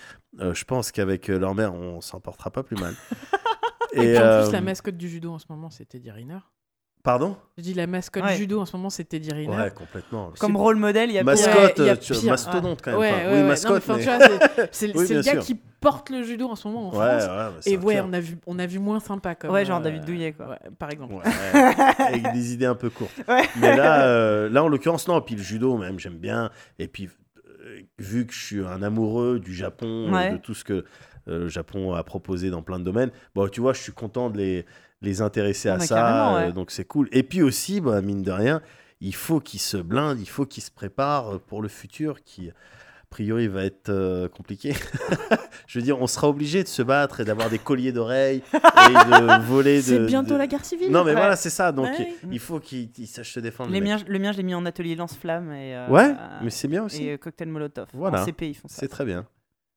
euh, 0.40 0.54
je 0.54 0.64
pense 0.64 0.90
qu'avec 0.90 1.28
euh, 1.28 1.38
leur 1.38 1.54
mère, 1.54 1.74
on 1.74 2.00
s'en 2.00 2.18
portera 2.18 2.50
pas 2.50 2.62
plus 2.62 2.76
mal. 2.76 2.94
Et, 3.92 4.14
puis 4.14 4.18
en 4.18 4.42
plus, 4.42 4.52
la 4.52 4.60
mascotte 4.60 4.96
du 4.96 5.08
judo 5.08 5.32
en 5.32 5.38
ce 5.38 5.46
moment, 5.48 5.70
c'est 5.70 5.84
Teddy 5.84 6.10
Riner. 6.10 6.38
Pardon 7.08 7.36
Je 7.56 7.62
dis 7.62 7.72
la 7.72 7.86
mascotte 7.86 8.22
Ouais. 8.22 8.36
judo 8.36 8.60
en 8.60 8.66
ce 8.66 8.76
moment, 8.76 8.90
c'est 8.90 9.04
Teddy 9.04 9.32
Riner. 9.32 9.56
Ouais, 9.56 9.70
complètement. 9.70 10.30
Comme 10.38 10.56
rôle 10.56 10.76
modèle, 10.76 11.08
il 11.08 11.14
y 11.14 11.18
a 11.18 11.24
mascotte, 11.24 11.54
Ouais, 11.56 11.74
il 11.78 11.84
y 11.84 11.88
a 11.88 11.92
euh, 11.92 11.96
tu- 11.96 12.26
mastodonte 12.26 12.82
quand 12.82 12.90
même. 12.90 13.00
Ouais, 13.00 13.08
Enfin, 13.10 13.18
ouais, 13.20 13.26
oui, 13.28 13.32
ouais. 13.32 13.40
Non, 13.42 13.48
mascotte, 13.48 13.82
mais 13.88 14.68
c'est- 14.72 14.94
Oui, 14.94 15.08
le 15.08 15.22
gars 15.22 15.32
sûr. 15.32 15.42
qui 15.42 15.54
porte 15.80 16.10
le 16.10 16.22
judo 16.22 16.48
en 16.48 16.54
ce 16.54 16.68
moment 16.68 16.88
en 16.88 16.92
Ouais, 16.92 16.98
ouais, 16.98 17.20
France. 17.20 17.66
Et 17.66 17.78
ouais, 17.78 18.00
on 18.02 18.12
a, 18.12 18.20
vu, 18.20 18.36
on 18.46 18.58
a 18.58 18.66
vu 18.66 18.78
moins 18.78 19.00
sympa 19.00 19.34
comme. 19.34 19.50
Ouais, 19.52 19.64
genre 19.64 19.80
euh, 19.80 19.84
David 19.84 20.04
Douillet, 20.04 20.32
quoi. 20.32 20.50
ouais, 20.50 20.58
par 20.78 20.90
exemple. 20.90 21.14
Ouais, 21.14 21.22
avec 21.98 22.30
des 22.34 22.52
idées 22.52 22.66
un 22.66 22.74
peu 22.74 22.90
courtes. 22.90 23.12
Ouais. 23.26 23.42
Mais 23.58 23.74
là, 23.74 24.02
euh, 24.02 24.50
là, 24.50 24.62
en 24.62 24.68
l'occurrence, 24.68 25.08
non. 25.08 25.18
Puis 25.22 25.34
le 25.34 25.42
judo, 25.42 25.78
même, 25.78 25.98
j'aime 25.98 26.18
bien. 26.18 26.50
Et 26.78 26.88
puis, 26.88 27.08
euh, 27.64 27.78
vu 27.98 28.26
que 28.26 28.34
je 28.34 28.44
suis 28.44 28.60
un 28.66 28.82
amoureux 28.82 29.38
du 29.38 29.54
Japon, 29.54 30.10
de 30.10 30.36
tout 30.36 30.52
ce 30.54 30.62
que 30.64 30.84
euh, 31.28 31.38
le 31.40 31.48
Japon 31.48 31.94
a 31.94 32.02
proposé 32.04 32.50
dans 32.50 32.62
plein 32.62 32.78
de 32.78 32.84
domaines, 32.84 33.10
bon, 33.34 33.48
tu 33.48 33.60
vois, 33.62 33.72
je 33.72 33.80
suis 33.82 33.92
content 33.92 34.30
de 34.30 34.38
les, 34.38 34.66
les 35.00 35.22
intéresser 35.22 35.68
Ah, 35.68 35.74
à 35.74 35.78
mais 35.78 35.86
ça. 35.86 36.34
ouais. 36.34 36.48
euh, 36.48 36.52
donc, 36.52 36.70
c'est 36.70 36.84
cool. 36.84 37.08
Et 37.12 37.22
puis 37.22 37.42
aussi, 37.42 37.80
bah, 37.80 38.00
mine 38.02 38.22
de 38.22 38.32
rien, 38.32 38.60
il 39.00 39.14
faut 39.14 39.40
qu'ils 39.40 39.60
se 39.60 39.76
blindent, 39.76 40.20
il 40.20 40.28
faut 40.28 40.44
qu'ils 40.46 40.62
se 40.62 40.70
préparent 40.70 41.40
pour 41.40 41.62
le 41.62 41.68
futur 41.68 42.22
qui. 42.22 42.50
A 42.50 43.10
priori, 43.10 43.48
va 43.48 43.64
être 43.64 43.88
euh, 43.88 44.28
compliqué. 44.28 44.74
je 45.66 45.78
veux 45.78 45.82
dire, 45.82 45.98
on 45.98 46.06
sera 46.06 46.28
obligé 46.28 46.62
de 46.62 46.68
se 46.68 46.82
battre 46.82 47.20
et 47.20 47.24
d'avoir 47.24 47.48
des 47.48 47.58
colliers 47.58 47.90
d'oreilles 47.90 48.42
et 48.52 48.58
de 48.58 49.42
voler. 49.46 49.80
C'est 49.80 50.04
bientôt 50.04 50.34
de- 50.34 50.38
la 50.38 50.46
guerre 50.46 50.62
civile. 50.64 50.90
non, 50.92 51.04
mais 51.04 51.12
Ouais. 51.12 51.16
voilà, 51.16 51.34
c'est 51.34 51.48
ça. 51.48 51.72
Donc, 51.72 51.86
Ouais. 51.86 52.14
il, 52.30 52.38
faut 52.38 52.60
qu'ils 52.60 52.90
ils 52.98 53.06
sachent 53.06 53.32
se 53.32 53.40
défendre. 53.40 53.70
Les 53.70 53.80
les 53.80 53.86
miens, 53.86 53.96
le 54.06 54.18
mien, 54.18 54.32
je 54.32 54.36
l'ai 54.36 54.42
mis 54.42 54.54
en 54.54 54.66
atelier 54.66 54.94
lance-flamme 54.94 55.52
et. 55.52 55.74
euh, 55.74 55.88
Ouais, 55.88 56.10
euh, 56.10 56.38
mais 56.42 56.50
c'est 56.50 56.68
bien 56.68 56.84
aussi. 56.84 57.04
Et 57.04 57.12
euh, 57.14 57.16
cocktail 57.16 57.48
Molotov. 57.48 57.86
Voilà. 57.94 58.20
En 58.20 58.24
CP, 58.26 58.50
ils 58.50 58.54
font 58.54 58.68
ça. 58.68 58.76
C'est 58.80 58.88
très 58.88 59.06
bien. 59.06 59.26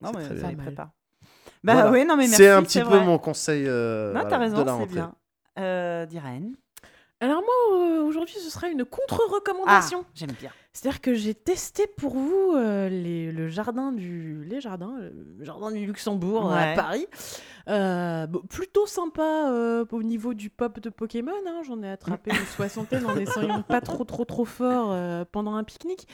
Non, 0.02 0.12
mais 0.14 0.26
ça, 0.26 0.34
mal. 0.48 0.58
préparent. 0.58 0.92
Bah 1.64 1.74
Voilà. 1.74 1.92
oui, 1.92 2.06
non, 2.06 2.16
mais 2.16 2.24
merci. 2.24 2.36
C'est 2.38 2.50
un 2.50 2.64
petit 2.64 2.80
peu 2.80 2.86
vrai. 2.86 3.06
mon 3.06 3.18
conseil 3.18 3.66
euh, 3.68 4.08
Non, 4.14 4.22
voilà, 4.22 4.30
t'as 4.30 4.38
de 4.38 4.42
raison, 4.44 4.66
la 4.66 4.74
rentrée. 4.74 4.94
bien. 4.96 5.14
Euh. 5.60 6.06
Alors 7.20 7.42
moi, 7.44 7.78
euh, 7.80 8.02
aujourd'hui, 8.02 8.34
ce 8.44 8.50
sera 8.50 8.68
une 8.68 8.84
contre-recommandation. 8.84 10.00
Ah, 10.08 10.12
j'aime 10.16 10.32
bien. 10.40 10.50
C'est-à-dire 10.74 11.02
que 11.02 11.14
j'ai 11.14 11.36
testé 11.36 11.86
pour 11.86 12.16
vous 12.16 12.54
euh, 12.56 12.90
les, 12.90 13.32
le 13.32 13.48
jardin 13.48 13.92
du 13.92 14.44
les 14.46 14.60
jardins, 14.60 14.96
le 15.00 15.46
jardin 15.46 15.72
du 15.72 15.86
Luxembourg 15.86 16.50
Ouais. 16.50 16.72
à 16.72 16.76
Paris. 16.76 17.06
Euh, 17.68 18.26
bon, 18.26 18.40
plutôt 18.50 18.88
sympa 18.88 19.50
euh, 19.52 19.86
au 19.92 20.02
niveau 20.02 20.34
du 20.34 20.50
pop 20.50 20.80
de 20.80 20.90
Pokémon. 20.90 21.32
hein. 21.46 21.62
J'en 21.68 21.84
ai 21.84 21.92
attrapé 21.92 22.32
une 22.40 22.46
soixantaine 22.48 23.06
en 23.06 23.16
essayant 23.16 23.62
pas 23.62 23.82
trop 23.82 24.04
trop 24.04 24.26
trop 24.26 24.46
fort 24.46 24.88
euh, 24.92 25.24
pendant 25.32 25.54
un 25.54 25.64
pique-nique. 25.64 26.08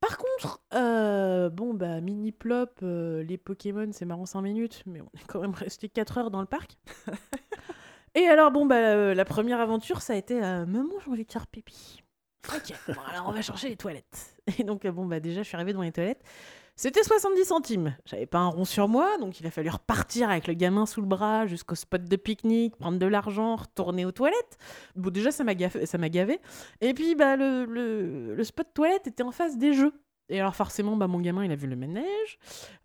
Par 0.00 0.16
contre, 0.16 0.62
euh, 0.72 1.50
bon 1.50 1.74
bah 1.74 2.00
mini 2.00 2.32
plop, 2.32 2.70
euh, 2.82 3.22
les 3.22 3.36
Pokémon 3.36 3.90
c'est 3.92 4.06
marrant 4.06 4.24
5 4.24 4.40
minutes, 4.40 4.82
mais 4.86 5.00
on 5.02 5.06
est 5.18 5.26
quand 5.26 5.40
même 5.40 5.54
resté 5.54 5.88
4 5.88 6.18
heures 6.18 6.30
dans 6.30 6.40
le 6.40 6.46
parc. 6.46 6.78
Et 8.14 8.26
alors 8.26 8.50
bon 8.50 8.66
bah 8.66 8.76
euh, 8.76 9.14
la 9.14 9.24
première 9.24 9.60
aventure 9.60 10.00
ça 10.00 10.14
a 10.14 10.16
été 10.16 10.40
maman 10.40 10.94
j'ai 11.04 11.10
envie 11.10 11.24
de 11.24 11.30
faire 11.32 11.46
pipi. 11.46 12.02
Ok, 12.48 12.72
bon, 12.88 12.94
alors 13.06 13.28
on 13.28 13.32
va 13.32 13.42
chercher 13.42 13.68
les 13.68 13.76
toilettes. 13.76 14.34
Et 14.58 14.64
donc, 14.64 14.86
bon, 14.86 15.04
bah 15.06 15.20
déjà, 15.20 15.42
je 15.42 15.46
suis 15.48 15.56
arrivée 15.56 15.72
devant 15.72 15.82
les 15.82 15.92
toilettes. 15.92 16.24
C'était 16.82 17.02
70 17.02 17.44
centimes. 17.44 17.94
J'avais 18.06 18.24
pas 18.24 18.38
un 18.38 18.48
rond 18.48 18.64
sur 18.64 18.88
moi, 18.88 19.18
donc 19.18 19.38
il 19.38 19.46
a 19.46 19.50
fallu 19.50 19.68
repartir 19.68 20.30
avec 20.30 20.46
le 20.46 20.54
gamin 20.54 20.86
sous 20.86 21.02
le 21.02 21.06
bras 21.06 21.46
jusqu'au 21.46 21.74
spot 21.74 22.02
de 22.02 22.16
pique-nique, 22.16 22.74
prendre 22.76 22.98
de 22.98 23.04
l'argent, 23.04 23.56
retourner 23.56 24.06
aux 24.06 24.12
toilettes. 24.12 24.56
Bon, 24.96 25.10
déjà, 25.10 25.30
ça 25.30 25.44
m'a 25.44 25.54
gavé. 25.54 26.40
Et 26.80 26.94
puis, 26.94 27.14
bah, 27.16 27.36
le, 27.36 27.66
le, 27.66 28.44
spot 28.44 28.66
toilette 28.72 29.06
était 29.06 29.22
en 29.22 29.30
face 29.30 29.58
des 29.58 29.74
jeux. 29.74 29.92
Et 30.30 30.40
alors, 30.40 30.56
forcément, 30.56 30.96
bah, 30.96 31.06
mon 31.06 31.20
gamin, 31.20 31.44
il 31.44 31.52
a 31.52 31.54
vu 31.54 31.66
le 31.66 31.76
manège. 31.76 32.38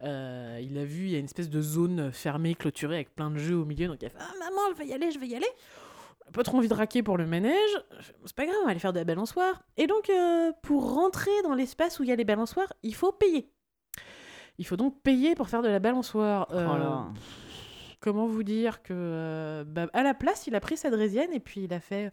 Euh, 0.03 0.59
il 0.61 0.77
a 0.77 0.84
vu, 0.84 1.05
il 1.05 1.11
y 1.11 1.15
a 1.15 1.19
une 1.19 1.23
espèce 1.23 1.49
de 1.49 1.61
zone 1.61 2.11
fermée, 2.11 2.53
clôturée, 2.53 2.95
avec 2.95 3.15
plein 3.15 3.31
de 3.31 3.38
jeux 3.38 3.55
au 3.55 3.63
milieu. 3.63 3.88
Donc, 3.88 4.01
il 4.01 4.07
a 4.07 4.09
fait 4.09 4.17
Ah, 4.19 4.34
maman, 4.39 4.73
je 4.73 4.77
vais 4.77 4.88
y 4.88 4.93
aller, 4.93 5.09
je 5.09 5.19
vais 5.19 5.27
y 5.27 5.35
aller 5.38 5.47
pas 6.34 6.43
trop 6.43 6.57
envie 6.57 6.67
de 6.67 6.73
raquer 6.73 7.01
pour 7.01 7.17
le 7.17 7.26
manège. 7.26 7.80
C'est 8.26 8.35
pas 8.35 8.45
grave, 8.45 8.57
on 8.61 8.65
va 8.65 8.72
aller 8.72 8.80
faire 8.80 8.91
de 8.91 8.99
la 8.99 9.05
balançoire. 9.05 9.63
Et 9.77 9.88
donc, 9.88 10.09
euh, 10.09 10.51
pour 10.63 10.93
rentrer 10.93 11.31
dans 11.43 11.53
l'espace 11.53 11.99
où 11.99 12.03
il 12.03 12.09
y 12.09 12.11
a 12.11 12.15
les 12.15 12.26
balançoires, 12.26 12.73
il 12.84 12.95
faut 12.95 13.13
payer. 13.13 13.49
Il 14.57 14.65
faut 14.65 14.77
donc 14.77 15.02
payer 15.02 15.36
pour 15.36 15.49
faire 15.49 15.61
de 15.61 15.68
la 15.68 15.80
balançoire. 15.80 16.48
Euh, 16.52 16.68
Oh 16.72 16.77
là. 16.77 17.07
comment 17.99 18.26
vous 18.27 18.44
dire 18.44 18.82
que 18.84 18.94
euh, 18.94 19.64
bah, 19.65 19.88
à 19.94 20.03
la 20.03 20.14
place, 20.14 20.48
il 20.48 20.56
a 20.56 20.60
pris 20.60 20.77
sa 20.77 20.90
draisienne 20.90 21.34
et 21.34 21.40
puis 21.40 21.61
il 21.64 21.73
a 21.73 21.80
fait 21.80 22.11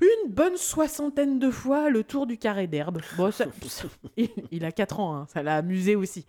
une 0.00 0.30
bonne 0.32 0.56
soixantaine 0.56 1.38
de 1.40 1.50
fois 1.50 1.90
le 1.90 2.04
tour 2.04 2.26
du 2.26 2.38
carré 2.38 2.66
d'herbe. 2.68 3.00
Bon, 3.16 3.30
ça- 3.32 3.46
il, 4.16 4.28
il 4.52 4.64
a 4.64 4.70
4 4.72 5.00
ans, 5.00 5.14
hein, 5.16 5.26
ça 5.32 5.42
l'a 5.42 5.56
amusé 5.56 5.96
aussi. 5.96 6.24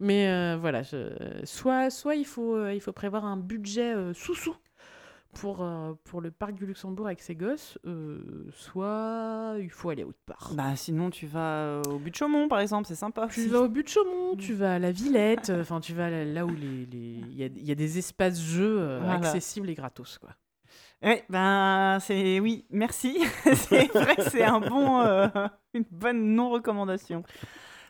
Mais 0.00 0.28
euh, 0.28 0.56
voilà, 0.60 0.82
je- 0.82 1.40
soit, 1.44 1.88
soit 1.90 2.16
il, 2.16 2.24
faut, 2.26 2.56
euh, 2.56 2.74
il 2.74 2.80
faut 2.80 2.92
prévoir 2.92 3.24
un 3.24 3.36
budget 3.36 3.94
euh, 3.94 4.12
sous-sous 4.12 4.56
pour, 5.34 5.62
euh, 5.62 5.94
pour 6.04 6.20
le 6.20 6.30
parc 6.30 6.52
du 6.54 6.66
Luxembourg 6.66 7.06
avec 7.06 7.20
ses 7.22 7.34
gosses, 7.34 7.78
euh, 7.86 8.20
soit 8.50 9.54
il 9.58 9.70
faut 9.70 9.90
aller 9.90 10.04
autre 10.04 10.18
part. 10.26 10.52
Bah, 10.54 10.76
sinon, 10.76 11.10
tu 11.10 11.26
vas 11.26 11.40
euh, 11.40 11.82
au 11.88 11.98
but 11.98 12.10
de 12.10 12.16
Chaumont, 12.16 12.48
par 12.48 12.60
exemple, 12.60 12.86
c'est 12.86 12.94
sympa. 12.94 13.28
Tu 13.28 13.48
vas 13.48 13.62
au 13.62 13.68
but 13.68 13.82
de 13.84 13.88
Chaumont, 13.88 14.36
tu 14.36 14.52
vas 14.54 14.74
à 14.74 14.78
la 14.78 14.92
Villette, 14.92 15.50
enfin 15.50 15.80
tu 15.80 15.94
vas 15.94 16.10
là, 16.10 16.44
où 16.46 16.50
les 16.54 16.86
les- 16.86 16.98
il 17.30 17.34
y, 17.34 17.42
a, 17.44 17.46
il 17.46 17.64
y 17.64 17.72
a 17.72 17.74
des 17.74 17.98
espaces 17.98 18.40
jeux 18.40 18.78
euh, 18.80 18.98
Voilà. 19.02 19.14
accessibles 19.16 19.70
et 19.70 19.74
gratos 19.74 20.18
quoi. 20.18 20.30
Ouais, 21.02 21.24
ben, 21.28 21.98
c'est. 22.00 22.38
Oui, 22.38 22.64
merci. 22.70 23.18
c'est 23.54 23.88
vrai 23.92 24.14
que 24.14 24.22
c'est 24.30 24.44
un 24.44 24.60
bon, 24.60 25.02
une 25.74 25.84
bonne 25.90 26.34
non-recommandation. 26.34 27.24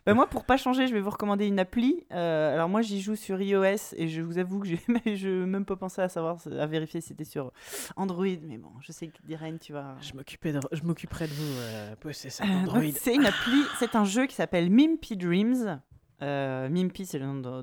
Ben, 0.05 0.15
moi, 0.15 0.27
pour 0.27 0.45
pas 0.45 0.57
changer, 0.57 0.89
je 0.89 0.95
vais 0.95 1.01
vous 1.01 1.11
recommander 1.11 1.47
une 1.47 1.61
appli. 1.61 2.05
Euh, 2.13 2.55
alors, 2.55 2.69
moi, 2.69 2.83
j'y 2.83 3.01
joue 3.01 3.15
sur 3.15 3.41
iOS 3.41 3.95
et 3.97 4.09
je 4.09 4.21
vous 4.21 4.39
avoue 4.39 4.59
que 4.59 4.67
je 4.67 4.75
même 5.45 5.65
pas 5.65 5.77
pensé 5.77 6.03
à 6.03 6.09
savoir, 6.09 6.39
à 6.59 6.67
vérifier 6.67 7.01
si 7.01 7.09
c'était 7.09 7.23
sur 7.25 7.53
Android. 7.95 8.27
Mais 8.43 8.59
bon, 8.59 8.71
je 8.81 8.91
sais 8.91 9.07
que 9.07 9.19
Diren, 9.25 9.59
tu 9.61 9.73
vas. 9.73 9.97
Je 10.01 10.15
m'occupais 10.15 10.53
de- 10.53 10.61
je 10.73 10.83
m'occuperai 10.83 11.29
de 11.29 11.33
vous 11.33 11.59
euh, 11.61 11.95
posséder 11.97 12.31
ça 12.31 12.45
Euh, 12.45 12.49
Android. 12.49 12.81
c'est 12.97 13.15
une 13.15 13.27
appli, 13.27 13.63
c'est 13.79 13.95
un 13.95 14.05
jeu 14.05 14.27
qui 14.27 14.35
s'appelle 14.35 14.71
Mimpy 14.71 15.17
Dreams. 15.17 15.81
Euh, 16.23 16.69
Mimpy, 16.69 17.07
c'est 17.07 17.19
le 17.21 17.27
nom 17.27 17.63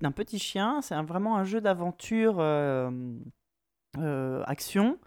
d'un 0.00 0.12
petit 0.12 0.38
chien. 0.38 0.80
C'est 0.80 0.94
vraiment 1.02 1.36
un 1.36 1.44
jeu 1.44 1.60
d'aventure 1.60 2.40
action. 4.46 4.98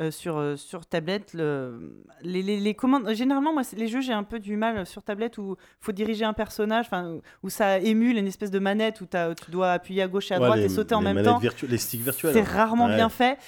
Euh, 0.00 0.10
sur, 0.10 0.38
euh, 0.38 0.56
sur 0.56 0.86
tablette, 0.86 1.34
le- 1.34 1.92
les, 2.22 2.42
les- 2.42 2.58
les 2.60 2.74
commandes. 2.74 3.12
Généralement, 3.14 3.52
moi, 3.52 3.62
les 3.76 3.88
jeux, 3.88 4.00
j'ai 4.00 4.12
un 4.14 4.22
peu 4.24 4.38
du 4.40 4.56
mal 4.56 4.86
sur 4.86 5.02
tablette 5.02 5.36
où 5.38 5.56
il 5.58 5.84
faut 5.84 5.92
diriger 5.92 6.24
un 6.24 6.32
personnage, 6.32 6.86
enfin, 6.86 7.18
où 7.42 7.50
ça 7.50 7.78
émule 7.78 8.16
une 8.16 8.26
espèce 8.26 8.50
de 8.50 8.58
manette 8.58 9.00
où 9.02 9.06
t'as- 9.06 9.34
tu 9.34 9.50
dois 9.50 9.72
appuyer 9.72 10.02
à 10.02 10.08
gauche 10.08 10.30
et 10.30 10.34
à 10.34 10.38
Ouais, 10.40 10.46
droite 10.46 10.58
les- 10.60 10.64
et 10.66 10.68
sauter 10.70 10.94
en 10.94 11.02
même 11.02 11.22
temps. 11.22 11.40
les 11.68 11.78
sticks 11.78 12.00
virtuels. 12.02 12.32
C'est 12.32 12.40
hein. 12.40 12.44
rarement 12.44 12.86
Ouais. 12.86 12.94
bien 12.96 13.08
fait. 13.10 13.38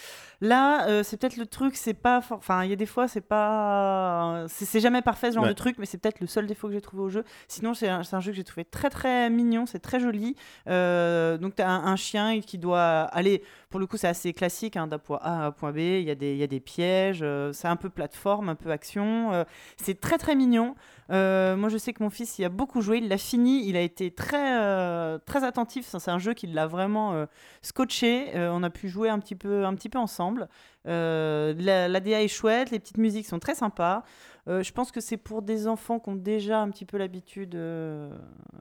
Là, 0.41 0.89
euh, 0.89 1.03
c'est 1.05 1.17
peut-être 1.17 1.37
le 1.39 1.47
truc, 1.47 1.77
c'est 1.77 1.95
pas. 1.95 2.21
for- 2.21 2.37
Enfin, 2.39 2.65
il 2.65 2.71
y 2.71 2.73
a 2.73 2.77
des 2.77 2.85
fois, 2.87 3.09
c'est 3.09 3.23
pas. 3.23 4.45
C'est 4.49 4.81
jamais 4.81 5.01
parfait 5.01 5.31
ce 5.31 5.37
genre 5.37 5.45
Ouais. 5.45 5.51
de 5.51 5.55
truc, 5.55 5.77
mais 5.79 5.87
c'est 5.87 5.97
peut-être 5.97 6.21
le 6.21 6.27
seul 6.27 6.47
défaut 6.47 6.67
que 6.69 6.75
j'ai 6.75 6.81
trouvé 6.81 7.03
au 7.03 7.09
jeu. 7.09 7.25
Sinon, 7.49 7.73
c'est 7.73 7.89
un, 7.89 8.03
jeu 8.03 8.33
que 8.33 8.37
j'ai 8.37 8.45
trouvé 8.45 8.65
très 8.65 8.91
très 8.91 9.31
mignon, 9.31 9.65
c'est 9.65 9.79
très 9.79 10.01
joli. 10.01 10.35
Euh, 10.69 11.39
donc, 11.39 11.55
tu 11.57 11.63
as 11.63 11.71
un, 11.71 11.87
un 11.87 11.97
chien 11.97 12.41
qui 12.41 12.59
doit 12.59 13.03
aller. 13.03 13.43
Pour 13.75 13.81
le 13.81 13.89
coup, 13.89 13.97
c'est 13.97 14.07
assez 14.07 14.33
classique, 14.33 14.77
hein, 14.77 14.87
point 14.99 15.19
A 15.21 15.43
à 15.43 15.47
un 15.47 15.51
point 15.51 15.73
B. 15.73 15.79
Il 15.79 16.05
y, 16.05 16.11
a 16.13 16.15
des- 16.15 16.37
y 16.37 16.45
a 16.45 16.47
des 16.47 16.61
pièges, 16.61 17.23
euh, 17.25 17.53
c'est 17.53 17.67
un 17.67 17.75
peu 17.75 17.91
plateforme, 17.91 18.49
un 18.49 18.55
peu 18.55 18.71
action. 18.71 19.33
euh, 19.33 19.43
c'est 19.77 19.99
très 19.99 20.17
très 20.17 20.37
mignon. 20.37 20.77
Euh, 21.11 21.57
moi, 21.57 21.69
je 21.71 21.77
sais 21.77 21.93
que 21.93 22.01
mon 22.01 22.09
fils 22.09 22.39
y 22.39 22.45
a 22.45 22.49
beaucoup 22.51 22.83
joué. 22.83 22.99
Il 22.99 23.09
l'a 23.09 23.19
fini. 23.19 23.67
Il 23.69 23.77
a 23.77 23.81
été 23.81 24.13
très, 24.13 25.19
attentif. 25.43 25.87
C'est 25.89 26.09
un 26.13 26.21
jeu 26.21 26.35
qui 26.35 26.47
l'a 26.47 26.69
vraiment 26.69 27.27
scotché. 27.63 28.31
On 28.37 28.63
a 28.63 28.71
pu 28.71 28.89
jouer 28.89 29.09
un 29.09 29.19
petit 29.19 29.35
peu, 29.35 29.67
ensemble. 29.99 30.49
La, 30.85 31.89
la 31.89 32.01
DA 32.01 32.23
est 32.23 32.29
chouette. 32.29 32.71
Les 32.71 32.79
petites 32.79 32.99
musiques 32.99 33.27
sont 33.27 33.41
très 33.41 33.57
sympas. 33.57 34.05
Euh, 34.47 34.63
je 34.63 34.73
pense 34.73 34.93
que 34.93 35.01
c'est 35.01 35.17
pour 35.17 35.41
des 35.43 35.67
enfants 35.67 35.99
qui 35.99 36.11
ont 36.11 36.17
déjà 36.17 36.61
un 36.61 36.71
petit 36.71 36.85
peu 36.85 36.99
l'habitude 36.99 37.55
euh, 37.55 38.11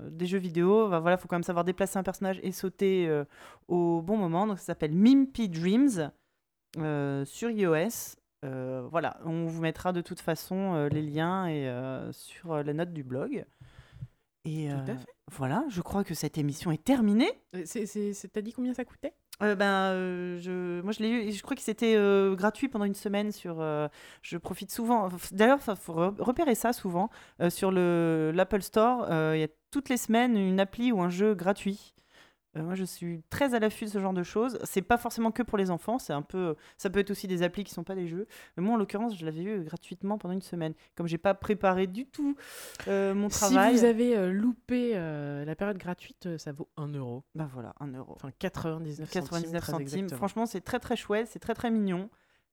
des 0.10 0.26
jeux 0.26 0.38
vidéo. 0.38 0.88
Bah, 0.90 1.00
voilà, 1.00 1.18
faut 1.18 1.28
quand 1.28 1.36
même 1.36 1.44
savoir 1.44 1.66
déplacer 1.66 1.98
un 2.00 2.04
personnage 2.04 2.40
et 2.42 2.52
sauter 2.54 3.08
euh, 3.08 3.26
au 3.68 4.02
bon 4.02 4.16
moment. 4.18 4.48
Donc, 4.48 4.60
ça 4.60 4.66
s'appelle 4.66 4.94
Mimpy 4.94 5.50
Dreams 5.50 6.12
sur 7.26 7.50
iOS. 7.50 8.16
Voilà, 8.44 9.18
on 9.26 9.46
vous 9.46 9.62
mettra 9.62 9.94
de 9.94 10.02
toute 10.02 10.20
façon 10.20 10.88
les 10.92 11.02
liens 11.02 11.48
et, 11.48 11.70
sur 12.12 12.64
la 12.64 12.74
note 12.74 12.92
du 12.94 13.04
blog. 13.04 13.46
Et 14.46 14.68
Tout 14.70 14.92
à 14.92 14.96
fait. 14.98 15.08
voilà, 15.32 15.64
je 15.70 15.82
crois 15.82 16.04
que 16.04 16.14
cette 16.14 16.38
émission 16.38 16.72
est 16.72 16.84
terminée. 16.84 17.32
C'est- 17.66 17.86
c'est- 17.86 18.12
c'est- 18.14 18.28
T'as 18.28 18.42
dit 18.42 18.52
combien 18.52 18.74
ça 18.74 18.84
coûtait? 18.84 19.14
Euh, 19.44 19.56
ben, 19.56 19.92
euh, 19.92 20.40
je, 20.40 20.82
moi, 20.82 20.92
je 20.94 21.00
l'ai 21.04 21.10
eu. 21.10 21.20
et 21.22 21.32
Je 21.32 21.42
crois 21.44 21.56
que 21.56 21.62
c'était 21.62 21.96
euh, 21.96 22.36
gratuit 22.36 22.70
pendant 22.70 22.86
une 22.86 22.94
semaine 22.96 23.32
sur. 23.32 23.64
je 24.22 24.38
profite 24.38 24.72
souvent. 24.72 25.10
D'ailleurs, 25.32 25.60
il 25.68 25.76
faut 25.76 25.94
re- 25.94 26.22
repérer 26.22 26.56
ça 26.56 26.74
souvent 26.74 27.10
sur 27.50 27.72
le 27.72 28.32
l'Apple 28.34 28.62
Store. 28.62 29.06
Il 29.36 29.40
y 29.40 29.44
a 29.44 29.48
toutes 29.72 29.90
les 29.90 29.98
semaines 29.98 30.38
une 30.38 30.60
appli 30.60 30.92
ou 30.92 31.02
un 31.02 31.10
jeu 31.10 31.34
gratuit. 31.36 31.94
Euh, 32.56 32.62
moi, 32.64 32.76
je 32.76 32.84
suis 32.84 33.24
très 33.32 33.56
à 33.56 33.60
l'affût 33.60 33.86
de 33.86 33.90
ce 33.90 34.00
genre 34.00 34.14
de 34.14 34.22
choses. 34.24 34.60
C'est 34.64 34.84
pas 34.84 34.98
forcément 34.98 35.32
que 35.32 35.42
pour 35.42 35.58
les 35.58 35.72
enfants. 35.72 35.98
C'est 35.98 36.14
un 36.14 36.22
peu. 36.22 36.56
Ça 36.78 36.90
peut 36.92 37.00
être 37.00 37.10
aussi 37.12 37.28
des 37.28 37.42
applis 37.42 37.64
qui 37.64 37.74
sont 37.74 37.84
pas 37.84 37.96
des 37.96 38.08
jeux. 38.08 38.28
Mais 38.56 38.64
moi, 38.64 38.76
en 38.76 38.78
l'occurrence, 38.78 39.18
je 39.18 39.26
l'avais 39.26 39.42
eu 39.42 39.64
gratuitement 39.64 40.18
pendant 40.20 40.34
une 40.36 40.42
semaine. 40.42 40.74
Comme 40.96 41.08
j'ai 41.08 41.18
pas 41.18 41.34
préparé 41.34 41.88
du 41.88 42.06
tout 42.06 42.36
euh, 42.88 43.16
mon 43.16 43.28
travail. 43.30 43.74
Si 43.74 43.80
vous 43.80 43.86
avez 43.86 44.16
euh, 44.16 44.32
loupé 44.32 44.92
euh, 44.96 45.46
la 45.46 45.56
période 45.56 45.78
gratuite, 45.80 46.28
euh, 46.28 46.38
ça 46.38 46.52
vaut 46.52 46.70
1 46.78 46.90
euro. 46.94 47.24
Ben 47.34 47.50
voilà, 47.52 47.74
un 47.80 47.92
euro. 47.94 48.14
Enfin 48.16 48.30
99 48.38 49.10
centimes. 49.10 49.22
99 49.24 49.62
très 49.62 49.72
centimes. 49.72 49.82
exactement. 49.82 50.18
Franchement, 50.18 50.46
c'est 50.46 50.62
très 50.62 50.80
très 50.80 50.96
chouette, 50.96 51.28
c'est 51.32 51.40
très 51.40 51.56
très 51.56 51.72
mignon. 51.72 52.10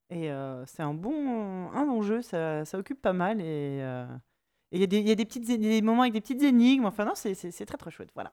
Et 0.09 0.31
euh, 0.33 0.65
c'est 0.67 0.83
un 0.83 0.95
bon, 0.95 1.71
un 1.73 1.85
bon 1.87 2.03
jeu, 2.03 2.21
ça, 2.23 2.65
ça 2.65 2.79
occupe 2.79 3.01
pas 3.03 3.13
mal. 3.13 3.41
Et 3.41 3.79
euh, 3.83 4.07
il 4.73 4.81
y, 4.81 4.83
a 4.83 4.87
des- 4.87 4.99
il 4.99 5.09
y 5.09 5.13
a 5.13 5.15
des, 5.15 5.25
petites, 5.25 5.47
des 5.47 5.83
moments 5.83 6.03
avec 6.03 6.15
des 6.15 6.21
petites 6.21 6.43
énigmes. 6.43 6.87
Enfin, 6.87 7.05
non, 7.05 7.13
c'est 7.15 7.35
très 7.67 7.77
très 7.77 7.91
chouette. 7.91 8.11
Voilà. 8.15 8.33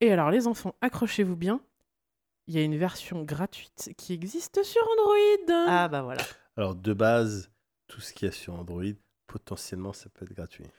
Et 0.00 0.12
alors, 0.12 0.30
les 0.30 0.46
enfants, 0.46 0.74
accrochez-vous 0.80 1.36
bien. 1.36 1.60
Il 2.46 2.54
y 2.54 2.58
a 2.58 2.62
une 2.62 2.76
version 2.78 3.22
gratuite 3.24 3.90
qui 3.98 4.12
existe 4.14 4.62
sur 4.62 4.80
Android. 4.98 5.64
Ah, 5.68 5.88
bah 5.88 6.02
voilà. 6.02 6.22
Alors, 6.56 6.74
de 6.74 6.92
base, 6.94 7.50
tout 7.88 8.00
ce 8.00 8.12
qu'il 8.14 8.26
y 8.26 8.28
a 8.30 8.32
sur 8.32 8.54
Android, 8.58 8.82
potentiellement, 9.26 9.92
ça 9.92 10.08
peut 10.08 10.24
être 10.24 10.34
gratuit. 10.34 10.64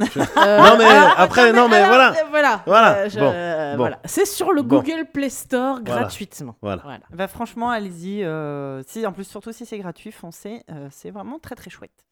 Euh, 0.00 0.58
Non, 0.58 0.78
mais 0.78 0.86
ah, 0.88 1.14
après, 1.18 1.52
non, 1.52 1.68
mais 1.68 1.76
alors, 1.76 2.14
voilà. 2.14 2.24
voilà. 2.30 2.62
Voilà, 2.64 2.96
Euh, 3.04 3.08
je- 3.10 3.20
bon, 3.20 3.30
euh, 3.30 3.72
bon. 3.72 3.76
voilà. 3.76 4.00
C'est 4.06 4.24
sur 4.24 4.52
le 4.52 4.62
Bon. 4.62 4.78
Google 4.80 5.06
Play 5.12 5.28
Store 5.28 5.80
Voilà. 5.84 6.00
gratuitement. 6.00 6.56
Voilà. 6.62 6.82
Bah, 7.10 7.28
franchement, 7.28 7.68
allez-y. 7.70 8.24
euh, 8.24 8.82
si, 8.86 9.06
en 9.06 9.12
plus, 9.12 9.24
surtout 9.24 9.52
si 9.52 9.66
c'est 9.66 9.78
gratuit, 9.78 10.10
foncez. 10.10 10.62
euh, 10.70 10.88
c'est 10.90 11.10
vraiment 11.10 11.38
très 11.38 11.54
très 11.56 11.68
chouette. 11.70 12.06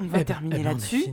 On 0.00 0.04
va 0.04 0.08
Eh 0.08 0.18
ben- 0.18 0.24
terminer 0.24 0.56
eh 0.58 0.62
ben, 0.64 0.68
là-dessus. 0.70 1.04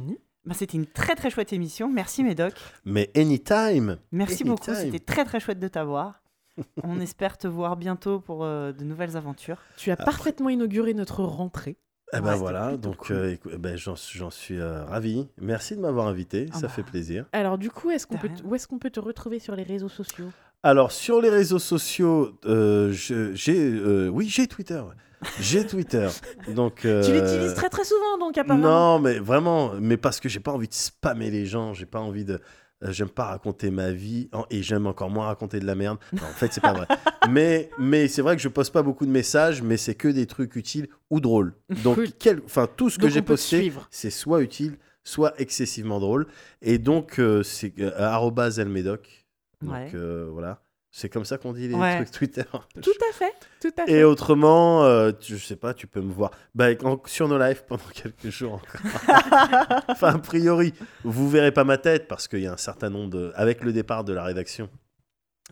Bah, 0.48 0.56
C'était 0.56 0.77
une 0.77 0.88
très 0.88 1.16
très 1.16 1.30
chouette 1.30 1.53
émission. 1.53 1.90
Merci 1.90 2.24
Médoc. 2.24 2.53
Mais 2.85 3.11
anytime 3.16 3.98
Merci 4.11 4.43
beaucoup. 4.43 4.74
C'était 4.74 5.00
très 5.00 5.26
très 5.26 5.40
chouette 5.40 5.59
de 5.59 5.67
t'avoir. 5.67 6.24
On 6.84 7.00
espère 7.00 7.38
te 7.38 7.48
voir 7.48 7.76
bientôt 7.77 8.19
pour 8.19 8.43
euh, 8.43 8.72
de 8.72 8.84
nouvelles 8.84 9.16
aventures. 9.17 9.61
Tu 9.77 9.92
as 9.92 9.93
Après- 9.93 10.06
parfaitement 10.06 10.50
inauguré 10.50 10.93
notre 10.93 11.24
rentrée. 11.24 11.77
Eh 12.14 12.22
ben 12.22 12.35
voilà, 12.35 12.77
donc 12.77 12.95
cool. 13.08 13.16
euh, 13.17 13.35
eh 13.51 13.58
ben, 13.58 13.76
j'en 13.76 13.95
j'en 13.95 14.30
suis 14.30 14.58
euh, 14.58 14.85
ravi. 14.85 15.27
Merci 15.42 15.76
de 15.76 15.82
m'avoir 15.82 16.08
invité, 16.08 16.45
Ah 16.53 16.56
ça 16.56 16.61
bah. 16.61 16.69
fait 16.69 16.84
plaisir. 16.84 17.26
Alors 17.34 17.58
du 17.58 17.69
coup, 17.69 17.92
est-ce 17.92 18.08
qu'on 18.08 18.17
peut, 18.17 18.30
où 18.45 18.56
est-ce 18.56 18.66
qu'on 18.66 18.80
peut 18.80 18.90
te 18.90 19.01
retrouver 19.01 19.40
sur 19.40 19.58
les 19.58 19.64
réseaux 19.64 19.90
sociaux? 19.90 20.30
Alors 20.64 20.93
sur 20.93 21.19
les 21.22 21.27
réseaux 21.30 21.59
sociaux, 21.59 22.32
euh, 22.45 22.93
j'ai 22.93 23.59
euh, 23.59 24.08
oui 24.08 24.30
j'ai 24.30 24.48
Twitter, 24.48 24.76
ouais. 24.80 24.95
J'ai 25.39 25.65
Twitter. 25.65 26.07
Donc 26.49 26.79
Tu 26.81 26.87
euh, 26.87 27.01
l'utilises 27.21 27.53
très 27.53 27.69
très 27.69 27.83
souvent, 27.83 28.17
donc 28.19 28.37
apparemment. 28.37 28.97
Non, 28.97 28.99
mais 28.99 29.19
vraiment, 29.19 29.73
mais 29.79 29.97
parce 29.97 30.19
que 30.19 30.29
j'ai 30.29 30.39
pas 30.39 30.51
envie 30.51 30.67
de 30.67 30.73
spammer 30.73 31.31
les 31.31 31.45
gens, 31.45 31.73
j'ai 31.73 31.85
pas 31.85 31.99
envie 31.99 32.25
de. 32.25 32.39
euh, 32.83 32.91
j'aime 32.91 33.09
pas 33.09 33.25
raconter 33.25 33.71
ma 33.71 33.91
vie 33.91 34.29
et 34.51 34.61
j'aime 34.61 34.85
encore 34.87 35.09
moins 35.09 35.25
raconter 35.27 35.59
de 35.59 35.65
la 35.65 35.75
merde. 35.75 35.97
Non, 36.13 36.23
en 36.23 36.33
fait, 36.33 36.53
c'est 36.53 36.61
pas 36.61 36.73
vrai. 36.73 36.85
mais 37.29 37.69
mais 37.79 38.07
c'est 38.07 38.21
vrai 38.21 38.35
que 38.35 38.41
je 38.41 38.47
poste 38.49 38.71
pas 38.73 38.83
beaucoup 38.83 39.05
de 39.05 39.11
messages, 39.11 39.61
mais 39.61 39.77
c'est 39.77 39.95
que 39.95 40.07
des 40.07 40.27
trucs 40.27 40.55
utiles 40.55 40.87
ou 41.09 41.19
drôles. 41.19 41.53
Donc, 41.83 41.95
Cool. 41.95 42.07
quel- 42.19 42.41
enfin, 42.45 42.67
tout 42.75 42.89
ce 42.89 42.99
que 42.99 43.09
j'ai 43.09 43.21
posté, 43.23 43.71
c'est 43.89 44.11
soit 44.11 44.41
utile, 44.41 44.77
soit 45.03 45.33
excessivement 45.39 45.99
drôle. 45.99 46.27
Et 46.61 46.77
donc, 46.77 47.19
euh, 47.19 47.41
c'est 47.41 47.73
euh, 47.79 48.51
elmedoc. 48.59 49.25
Donc 49.63 49.73
Ouais. 49.73 49.91
voilà. 50.31 50.61
C'est 51.00 51.09
comme 51.09 51.26
ça 51.26 51.38
qu'on 51.38 51.53
dit 51.53 51.67
les 51.67 51.76
Ouais. 51.76 51.98
trucs 51.98 52.09
Twitter. 52.09 52.43
Tout 52.82 52.90
à 53.08 53.14
fait, 53.14 53.32
tout 53.61 53.72
à 53.77 53.85
fait. 53.85 53.92
Et 53.92 54.03
autrement, 54.03 54.84
euh, 54.84 55.11
tu- 55.11 55.38
je 55.38 55.45
sais 55.45 55.56
pas, 55.56 55.76
tu 55.76 55.85
peux 55.85 56.01
me 56.01 56.11
voir 56.11 56.32
bah, 56.56 56.69
en- 56.84 57.00
sur 57.06 57.27
nos 57.27 57.38
lives 57.38 57.64
pendant 57.67 57.84
quelques 57.93 58.30
jours 58.30 58.53
encore. 58.53 58.82
enfin, 59.90 60.16
a 60.16 60.17
priori, 60.17 60.74
vous 61.03 61.30
verrez 61.30 61.51
pas 61.51 61.64
ma 61.66 61.77
tête 61.77 62.08
parce 62.08 62.27
qu'il 62.27 62.40
y 62.40 62.48
a 62.48 62.53
un 62.53 62.58
certain 62.58 62.90
nombre 62.90 63.11
de. 63.11 63.32
Avec 63.35 63.64
le 63.64 63.74
départ 63.74 64.06
de 64.06 64.14
la 64.14 64.24
rédaction, 64.24 64.72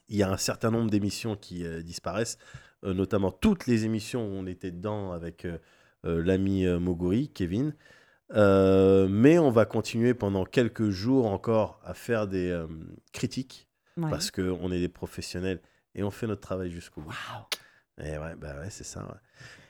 il 0.09 0.17
y 0.17 0.23
a 0.23 0.31
un 0.31 0.37
certain 0.37 0.71
nombre 0.71 0.89
d'émissions 0.89 1.35
qui 1.35 1.63
euh, 1.63 1.83
disparaissent, 1.83 2.39
euh, 2.83 2.95
notamment 2.95 3.31
toutes 3.31 3.67
les 3.67 3.85
émissions 3.85 4.25
où 4.25 4.31
on 4.31 4.47
était 4.47 4.71
dedans 4.71 5.11
avec 5.11 5.45
euh, 5.45 5.59
l'ami 6.03 6.65
Moguri, 6.79 7.29
Kevin. 7.29 7.75
Mais 8.33 9.37
on 9.37 9.51
va 9.51 9.65
continuer 9.65 10.15
pendant 10.15 10.43
quelques 10.45 10.89
jours 10.89 11.27
encore 11.27 11.79
à 11.83 11.93
faire 11.93 12.25
des 12.27 12.59
critiques 13.13 13.67
Ouais. 13.97 14.09
parce 14.09 14.29
qu'on 14.31 14.71
est 14.71 14.79
des 14.79 14.89
professionnels 14.89 15.59
et 15.93 16.03
on 16.03 16.11
fait 16.11 16.27
notre 16.27 16.41
travail 16.41 16.69
jusqu'au 16.71 17.01
bout. 17.01 17.13
Et 18.03 18.17
ouais, 18.17 18.35
bah 18.37 18.55
ouais, 18.59 18.67
c'est 18.69 18.83
ça. 18.83 19.01
ouais. 19.01 19.15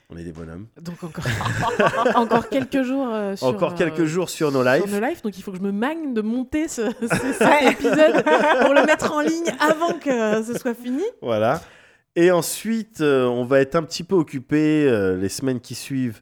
On 0.09 0.17
est 0.17 0.23
des 0.23 0.31
bonhommes. 0.33 0.67
Donc 0.81 1.03
encore, 1.03 1.23
encore 2.15 2.49
quelques 2.49 2.83
jours 2.83 3.07
euh, 3.11 3.35
sur, 3.35 3.47
Encore 3.47 3.73
euh, 3.73 3.75
quelques 3.75 4.05
jours 4.05 4.29
sur 4.29 4.51
nos 4.51 4.63
lives. 4.63 4.83
sur 4.87 4.91
nos 4.99 5.05
lives, 5.07 5.21
donc 5.23 5.37
il 5.37 5.41
faut 5.43 5.51
que 5.51 5.57
je 5.57 5.63
me 5.63 5.71
magne 5.71 6.13
de 6.13 6.21
monter 6.21 6.67
ce, 6.67 6.89
ce- 7.01 7.33
cet 7.37 7.71
épisode 7.71 8.23
pour 8.23 8.73
le 8.73 8.85
mettre 8.85 9.11
en 9.13 9.21
ligne 9.21 9.51
avant 9.59 9.97
que 9.99 10.43
ce 10.43 10.57
soit 10.57 10.73
fini. 10.75 11.03
Voilà. 11.21 11.61
Et 12.15 12.31
ensuite, 12.31 13.01
euh, 13.01 13.25
on 13.25 13.45
va 13.45 13.59
être 13.59 13.75
un 13.75 13.83
petit 13.83 14.03
peu 14.03 14.15
occupé 14.15 14.87
euh, 14.87 15.17
les 15.17 15.29
semaines 15.29 15.59
qui 15.59 15.75
suivent 15.75 16.21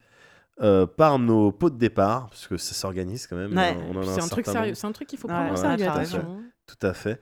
euh, 0.62 0.86
par 0.88 1.20
nos 1.20 1.52
pots 1.52 1.70
de 1.70 1.78
départ, 1.78 2.30
parce 2.30 2.48
que 2.48 2.58
ça 2.58 2.74
s'organise 2.74 3.28
quand 3.28 3.36
même. 3.36 3.56
Ouais. 3.56 3.78
euh, 3.96 4.04
C'est 4.06 4.24
un, 4.24 4.28
truc 4.28 4.46
sérieux, 4.46 4.76
c'est 4.76 4.88
un 4.88 4.92
truc 4.92 5.08
qu'il 5.08 5.20
faut 5.20 5.28
prendre 5.28 5.50
en 5.52 5.52
ouais, 5.52 5.78
sérieux. 5.78 6.22
Tout 6.66 6.88
à 6.88 6.94
fait. 6.94 7.20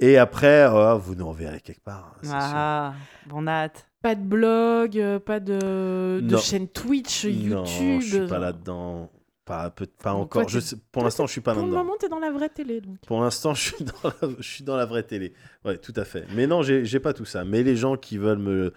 Et 0.00 0.18
après, 0.18 0.62
euh, 0.68 0.94
vous 0.94 1.14
nous 1.14 1.28
reverrez 1.28 1.60
quelque 1.60 1.82
part. 1.84 2.16
hein, 2.16 2.24
sûr. 2.26 2.32
Ah, 2.36 2.94
bon 3.26 3.46
hâte. 3.48 3.86
Pas 4.02 4.14
de 4.14 4.22
blog, 4.22 4.98
euh, 4.98 5.18
pas 5.18 5.40
de, 5.40 6.20
chaîne 6.42 6.68
Twitch, 6.68 7.24
YouTube. 7.24 7.52
Non, 7.52 7.64
je 8.00 8.00
suis 8.06 8.26
pas 8.26 8.38
là-dedans. 8.38 9.10
Pas, 9.46 9.68
peu- 9.70 9.86
pas 9.86 10.12
Donc, 10.12 10.22
encore. 10.22 10.42
toi, 10.42 10.50
Je 10.50 10.58
t'es- 10.58 10.64
sais- 10.64 10.76
pour 10.90 11.04
l'instant, 11.04 11.26
je 11.26 11.32
suis 11.32 11.40
pas 11.42 11.52
Pour 11.52 11.62
le 11.62 11.68
là-dedans. 11.68 11.84
moment, 11.84 11.96
t'es 12.00 12.08
dans 12.08 12.18
la 12.18 12.30
vraie 12.30 12.48
télé. 12.48 12.80
Donc. 12.80 12.96
Pour 13.06 13.20
l'instant, 13.20 13.52
je 13.54 13.60
suis 13.74 13.84
dans 13.84 13.92
la, 14.22 14.28
je 14.38 14.42
suis 14.48 14.64
dans 14.64 14.76
la 14.76 14.86
vraie 14.86 15.02
télé. 15.02 15.34
Ouais, 15.66 15.76
tout 15.78 15.92
à 15.96 16.04
fait. 16.04 16.24
Mais 16.34 16.46
non, 16.46 16.62
j'ai 16.62 16.84
j'ai 16.86 16.98
pas 17.00 17.12
tout 17.12 17.26
ça. 17.26 17.44
Mais 17.44 17.62
les 17.62 17.76
gens 17.76 17.96
qui 17.96 18.16
veulent 18.18 18.38
me 18.38 18.72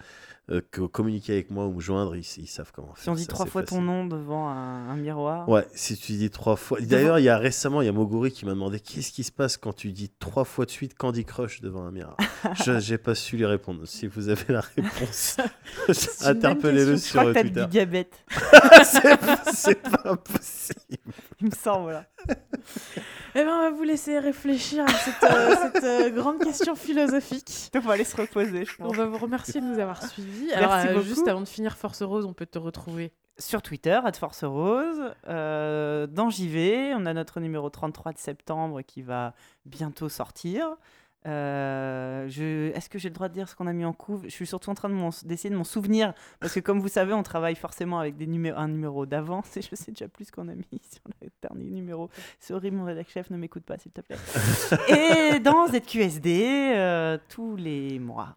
euh, 0.50 0.60
que- 0.70 0.80
communiquer 0.82 1.34
avec 1.34 1.50
moi 1.50 1.66
ou 1.66 1.72
me 1.74 1.80
joindre, 1.80 2.16
ils, 2.16 2.20
ils 2.38 2.46
savent 2.46 2.72
comment 2.72 2.94
faire. 2.94 3.02
Si 3.02 3.08
on 3.10 3.14
dit 3.14 3.22
C'est 3.22 3.28
trois 3.28 3.46
fois 3.46 3.62
facile. 3.62 3.78
ton 3.78 3.82
nom 3.82 4.06
devant 4.06 4.48
un, 4.48 4.88
un 4.90 4.96
miroir. 4.96 5.48
Ouais, 5.48 5.66
si 5.74 5.96
tu 5.96 6.12
dis 6.12 6.30
trois 6.30 6.56
fois. 6.56 6.80
D'ailleurs, 6.80 7.18
il 7.18 7.24
y 7.24 7.28
a 7.28 7.36
récemment, 7.38 7.82
il 7.82 7.86
y 7.86 7.88
a 7.88 7.92
Moguri 7.92 8.30
qui 8.32 8.44
m'a 8.46 8.52
demandé 8.52 8.80
qu'est-ce 8.80 9.12
qui 9.12 9.24
se 9.24 9.32
passe 9.32 9.56
quand 9.56 9.74
tu 9.74 9.92
dis 9.92 10.10
trois 10.18 10.44
fois 10.44 10.64
de 10.64 10.70
suite 10.70 10.94
Candy 10.96 11.24
Crush 11.24 11.60
devant 11.60 11.84
un 11.84 11.90
miroir? 11.90 12.16
Je 12.64 12.78
j'ai 12.78 12.98
pas 12.98 13.14
su 13.14 13.36
lui 13.36 13.46
répondre. 13.46 13.86
Si 13.86 14.06
vous 14.06 14.28
avez 14.28 14.52
la 14.52 14.60
réponse, 14.60 15.36
interpellez-le. 16.24 16.96
Je 16.96 17.08
crois 17.10 17.22
sur 17.24 17.28
que 17.28 17.32
t'as 17.34 17.42
Twitter. 17.42 17.60
du 17.62 17.66
diabète. 17.68 18.24
C'est 19.54 19.82
pas 19.82 20.16
possible. 20.16 20.78
Il 21.40 21.46
me 21.48 21.52
semble. 21.54 21.92
Là. 21.92 22.04
Eh 23.40 23.44
ben, 23.44 23.52
on 23.52 23.60
va 23.60 23.70
vous 23.70 23.84
laisser 23.84 24.18
réfléchir 24.18 24.84
à 24.84 24.88
cette, 24.88 25.22
euh, 25.22 25.54
cette, 25.72 25.84
euh, 25.84 26.10
grande 26.10 26.40
question 26.40 26.74
philosophique. 26.74 27.70
On 27.72 27.78
va 27.78 27.92
aller 27.92 28.02
se 28.02 28.16
reposer, 28.16 28.64
je 28.64 28.72
On 28.80 28.88
pense. 28.88 28.96
va 28.96 29.06
vous 29.06 29.18
remercier 29.18 29.60
de 29.60 29.66
nous 29.66 29.78
avoir 29.78 30.02
suivis. 30.10 30.52
Alors, 30.52 30.70
Merci 30.70 30.88
euh, 30.88 30.94
beaucoup. 30.94 31.06
juste 31.06 31.28
avant 31.28 31.40
de 31.42 31.46
finir 31.46 31.76
Force 31.76 32.02
Rose, 32.02 32.24
on 32.26 32.32
peut 32.32 32.46
te 32.46 32.58
retrouver. 32.58 33.12
Sur 33.38 33.62
Twitter, 33.62 34.00
à 34.04 34.12
Force 34.12 34.42
Rose, 34.42 35.12
euh, 35.28 36.08
dans 36.08 36.30
JV, 36.30 36.92
on 36.96 37.06
a 37.06 37.14
notre 37.14 37.38
numéro 37.38 37.70
33 37.70 38.12
de 38.12 38.18
septembre 38.18 38.82
qui 38.82 39.02
va 39.02 39.34
bientôt 39.64 40.08
sortir. 40.08 40.76
Euh, 41.26 42.26
je... 42.28 42.70
Est-ce 42.74 42.88
que 42.88 42.98
j'ai 42.98 43.08
le 43.08 43.14
droit 43.14 43.28
de 43.28 43.34
dire 43.34 43.48
ce 43.48 43.54
qu'on 43.56 43.66
a 43.66 43.72
mis 43.72 43.84
en 43.84 43.92
couve? 43.92 44.22
Je 44.24 44.30
suis 44.30 44.46
surtout 44.46 44.70
en 44.70 44.74
train 44.74 44.88
de 44.88 44.94
m'en- 44.94 45.10
d'essayer 45.24 45.50
de 45.50 45.56
m'en 45.56 45.64
souvenir 45.64 46.14
parce 46.40 46.54
que 46.54 46.60
comme 46.60 46.80
vous 46.80 46.88
savez, 46.88 47.12
on 47.12 47.22
travaille 47.22 47.56
forcément 47.56 47.98
avec 47.98 48.16
des 48.16 48.26
numé- 48.26 48.52
un 48.56 48.68
numéro 48.68 49.04
d'avance 49.04 49.56
et 49.56 49.62
je 49.62 49.74
sais 49.74 49.90
déjà 49.92 50.08
plus 50.08 50.26
ce 50.26 50.32
qu'on 50.32 50.48
a 50.48 50.54
mis 50.54 50.64
sur 50.90 51.02
le 51.20 51.28
dernier 51.42 51.70
numéro. 51.70 52.08
Horrible, 52.50 52.76
mon 52.76 52.84
rédac 52.84 53.08
chef, 53.10 53.30
ne 53.30 53.36
m'écoute 53.36 53.64
pas 53.64 53.76
s'il 53.78 53.92
te 53.92 54.00
plaît. 54.00 54.16
et 55.36 55.38
dans 55.40 55.66
ZQSD, 55.66 56.72
euh, 56.76 57.18
tous 57.28 57.56
les 57.56 57.98
mois 57.98 58.34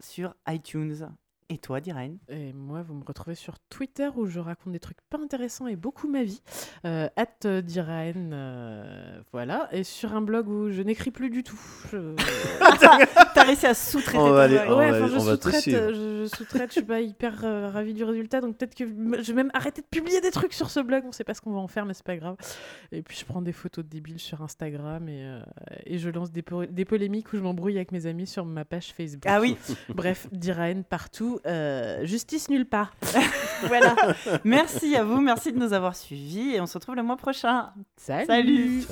sur 0.00 0.34
iTunes. 0.48 1.08
Et 1.52 1.58
toi, 1.58 1.82
Diren 1.82 2.16
Et 2.30 2.54
moi, 2.54 2.80
vous 2.80 2.94
me 2.94 3.04
retrouvez 3.04 3.34
sur 3.34 3.58
Twitter 3.68 4.08
où 4.16 4.24
je 4.24 4.40
raconte 4.40 4.72
des 4.72 4.78
trucs 4.80 4.96
pas 5.10 5.18
intéressants 5.18 5.66
et 5.66 5.76
beaucoup 5.76 6.08
ma 6.08 6.22
vie. 6.24 6.40
Euh, 6.86 7.08
at 7.16 7.26
euh, 7.44 7.60
Diraen, 7.60 8.32
euh, 8.32 9.20
voilà. 9.32 9.68
Et 9.70 9.84
sur 9.84 10.14
un 10.16 10.22
blog 10.22 10.48
où 10.48 10.70
je 10.70 10.80
n'écris 10.80 11.10
plus 11.10 11.28
du 11.28 11.42
tout. 11.42 11.60
Je- 11.92 12.14
T'as 13.34 13.42
réussi 13.44 13.66
à 13.66 13.74
sous-traiter 13.74 14.16
On 14.18 14.28
ton 14.28 14.32
va 14.32 14.42
aller- 14.44 14.58
blog. 14.58 14.70
on 14.70 14.78
ouais, 14.78 14.90
va- 14.92 14.96
enfin, 15.04 15.06
je 15.14 15.18
sous-traite, 15.18 15.64
je, 15.64 15.92
je 16.24 16.26
sous-traite, 16.36 16.68
je 16.70 16.72
suis 16.72 16.82
pas 16.82 17.00
hyper 17.02 17.44
euh, 17.44 17.68
ravie 17.68 17.92
du 17.92 18.04
résultat, 18.04 18.40
donc 18.40 18.56
peut-être 18.56 18.74
que 18.74 18.86
je 18.86 19.26
vais 19.26 19.34
même 19.34 19.50
arrêter 19.52 19.82
de 19.82 19.86
publier 19.86 20.22
des 20.22 20.30
trucs 20.30 20.54
sur 20.54 20.70
ce 20.70 20.80
blog, 20.80 21.04
on 21.06 21.12
sait 21.12 21.24
pas 21.24 21.34
ce 21.34 21.42
qu'on 21.42 21.52
va 21.52 21.58
en 21.60 21.68
faire, 21.68 21.84
mais 21.84 21.92
c'est 21.92 22.06
pas 22.06 22.16
grave. 22.16 22.36
Et 22.92 23.02
puis 23.02 23.18
je 23.18 23.26
prends 23.26 23.42
des 23.42 23.52
photos 23.52 23.84
de 23.84 23.90
débiles 23.90 24.18
sur 24.18 24.40
Instagram 24.42 25.06
et, 25.08 25.22
euh, 25.24 25.40
et 25.84 25.98
je 25.98 26.08
lance 26.08 26.32
des, 26.32 26.42
po- 26.42 26.64
des 26.66 26.84
polémiques 26.86 27.30
où 27.34 27.36
je 27.36 27.42
m'embrouille 27.42 27.76
avec 27.76 27.92
mes 27.92 28.06
amis 28.06 28.26
sur 28.26 28.46
ma 28.46 28.64
page 28.64 28.92
Facebook. 28.94 29.24
Ah 29.26 29.40
oui, 29.40 29.56
Bref, 29.90 30.28
Diraen 30.32 30.82
partout, 30.82 31.40
euh, 31.46 32.04
justice 32.04 32.48
nulle 32.48 32.66
part. 32.66 32.94
voilà. 33.66 33.94
merci 34.44 34.96
à 34.96 35.04
vous, 35.04 35.20
merci 35.20 35.52
de 35.52 35.58
nous 35.58 35.72
avoir 35.72 35.96
suivis 35.96 36.54
et 36.54 36.60
on 36.60 36.66
se 36.66 36.74
retrouve 36.74 36.96
le 36.96 37.02
mois 37.02 37.16
prochain. 37.16 37.70
Salut. 37.96 38.26
Salut. 38.26 38.84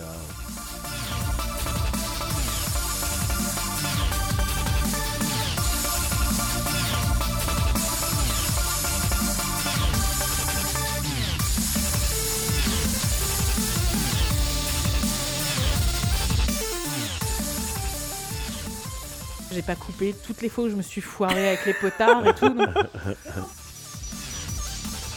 J'ai 19.60 19.66
pas 19.66 19.76
coupé 19.76 20.14
toutes 20.26 20.40
les 20.40 20.48
fois 20.48 20.64
où 20.64 20.70
je 20.70 20.74
me 20.74 20.80
suis 20.80 21.02
foirée 21.02 21.48
avec 21.48 21.66
les 21.66 21.74
potards 21.74 22.26
et 22.26 22.34
tout. 22.34 22.48
donc. 22.48 22.66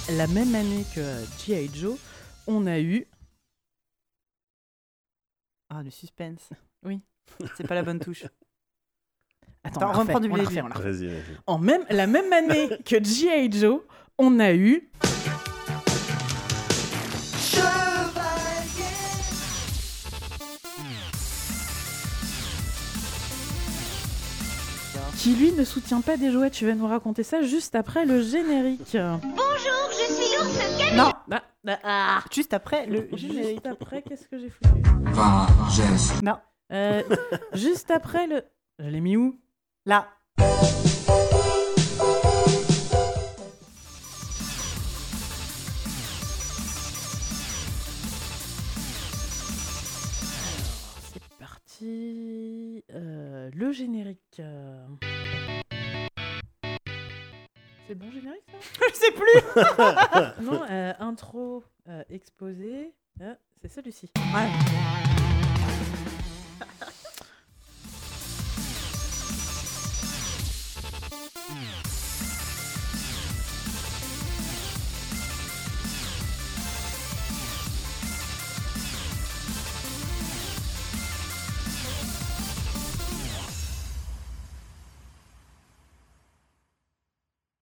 La 0.10 0.28
même 0.28 0.54
année 0.54 0.84
que 0.94 1.24
G.I. 1.46 1.72
Joe, 1.74 1.98
on 2.46 2.68
a 2.68 2.78
eu. 2.78 3.08
Ah, 5.70 5.82
le 5.82 5.90
suspense. 5.90 6.50
Oui. 6.86 7.00
C'est 7.56 7.66
pas 7.66 7.76
la 7.76 7.84
bonne 7.84 8.02
touche. 8.02 8.26
Attends, 9.64 9.80
Attends, 9.80 9.92
on 9.92 10.00
reprends 10.02 10.20
du 10.20 10.30
on 10.30 10.34
refait, 10.34 10.62
on 10.62 10.66
refait. 10.66 10.92
Vas-y, 10.92 11.08
vas-y. 11.08 11.38
En 11.48 11.58
même, 11.58 11.86
la 11.90 12.06
même 12.06 12.34
année 12.34 12.68
que 12.86 13.02
G.I. 13.02 13.50
Joe, 13.50 13.80
on 14.18 14.42
a 14.42 14.54
eu. 14.54 14.92
Qui 25.24 25.36
lui 25.36 25.54
ne 25.54 25.64
soutient 25.64 26.02
pas 26.02 26.18
des 26.18 26.32
jouets, 26.34 26.50
tu 26.50 26.66
vas 26.66 26.76
nous 26.76 26.86
raconter 26.86 27.24
ça 27.24 27.42
juste 27.44 27.76
après 27.76 28.06
le 28.06 28.22
générique. 28.22 28.92
Bonjour, 28.92 29.90
je 29.92 30.14
suis 30.14 30.36
l'ours 30.38 30.58
Camille. 30.78 30.98
Non, 30.98 31.12
Ah, 31.32 31.42
ah, 31.66 31.78
ah. 31.86 32.24
juste 32.30 32.54
après 32.54 32.86
le 32.88 33.08
Juste 33.14 33.32
générique. 33.34 33.66
après, 33.66 34.02
qu'est-ce 34.02 34.28
que 34.28 34.38
j'ai 34.38 34.50
foutu. 34.50 34.82
Non, 36.22 36.36
Euh, 36.74 37.04
Juste 37.54 37.90
après 37.92 38.28
le. 38.28 38.44
Je 38.80 38.90
l'ai 38.90 39.00
mis 39.00 39.16
où? 39.16 39.40
Là. 39.86 40.08
Euh, 51.86 53.50
le 53.54 53.72
générique. 53.72 54.40
Euh. 54.40 54.86
C'est 57.88 57.96
bon 57.96 58.10
générique 58.10 58.44
ça? 58.50 58.58
Je 58.90 58.96
sais 58.96 59.12
plus 59.12 60.46
Non, 60.46 60.64
euh, 60.70 60.94
intro, 61.00 61.64
exposé. 62.10 62.94
C'est 63.62 63.68
celui-ci. 63.70 64.10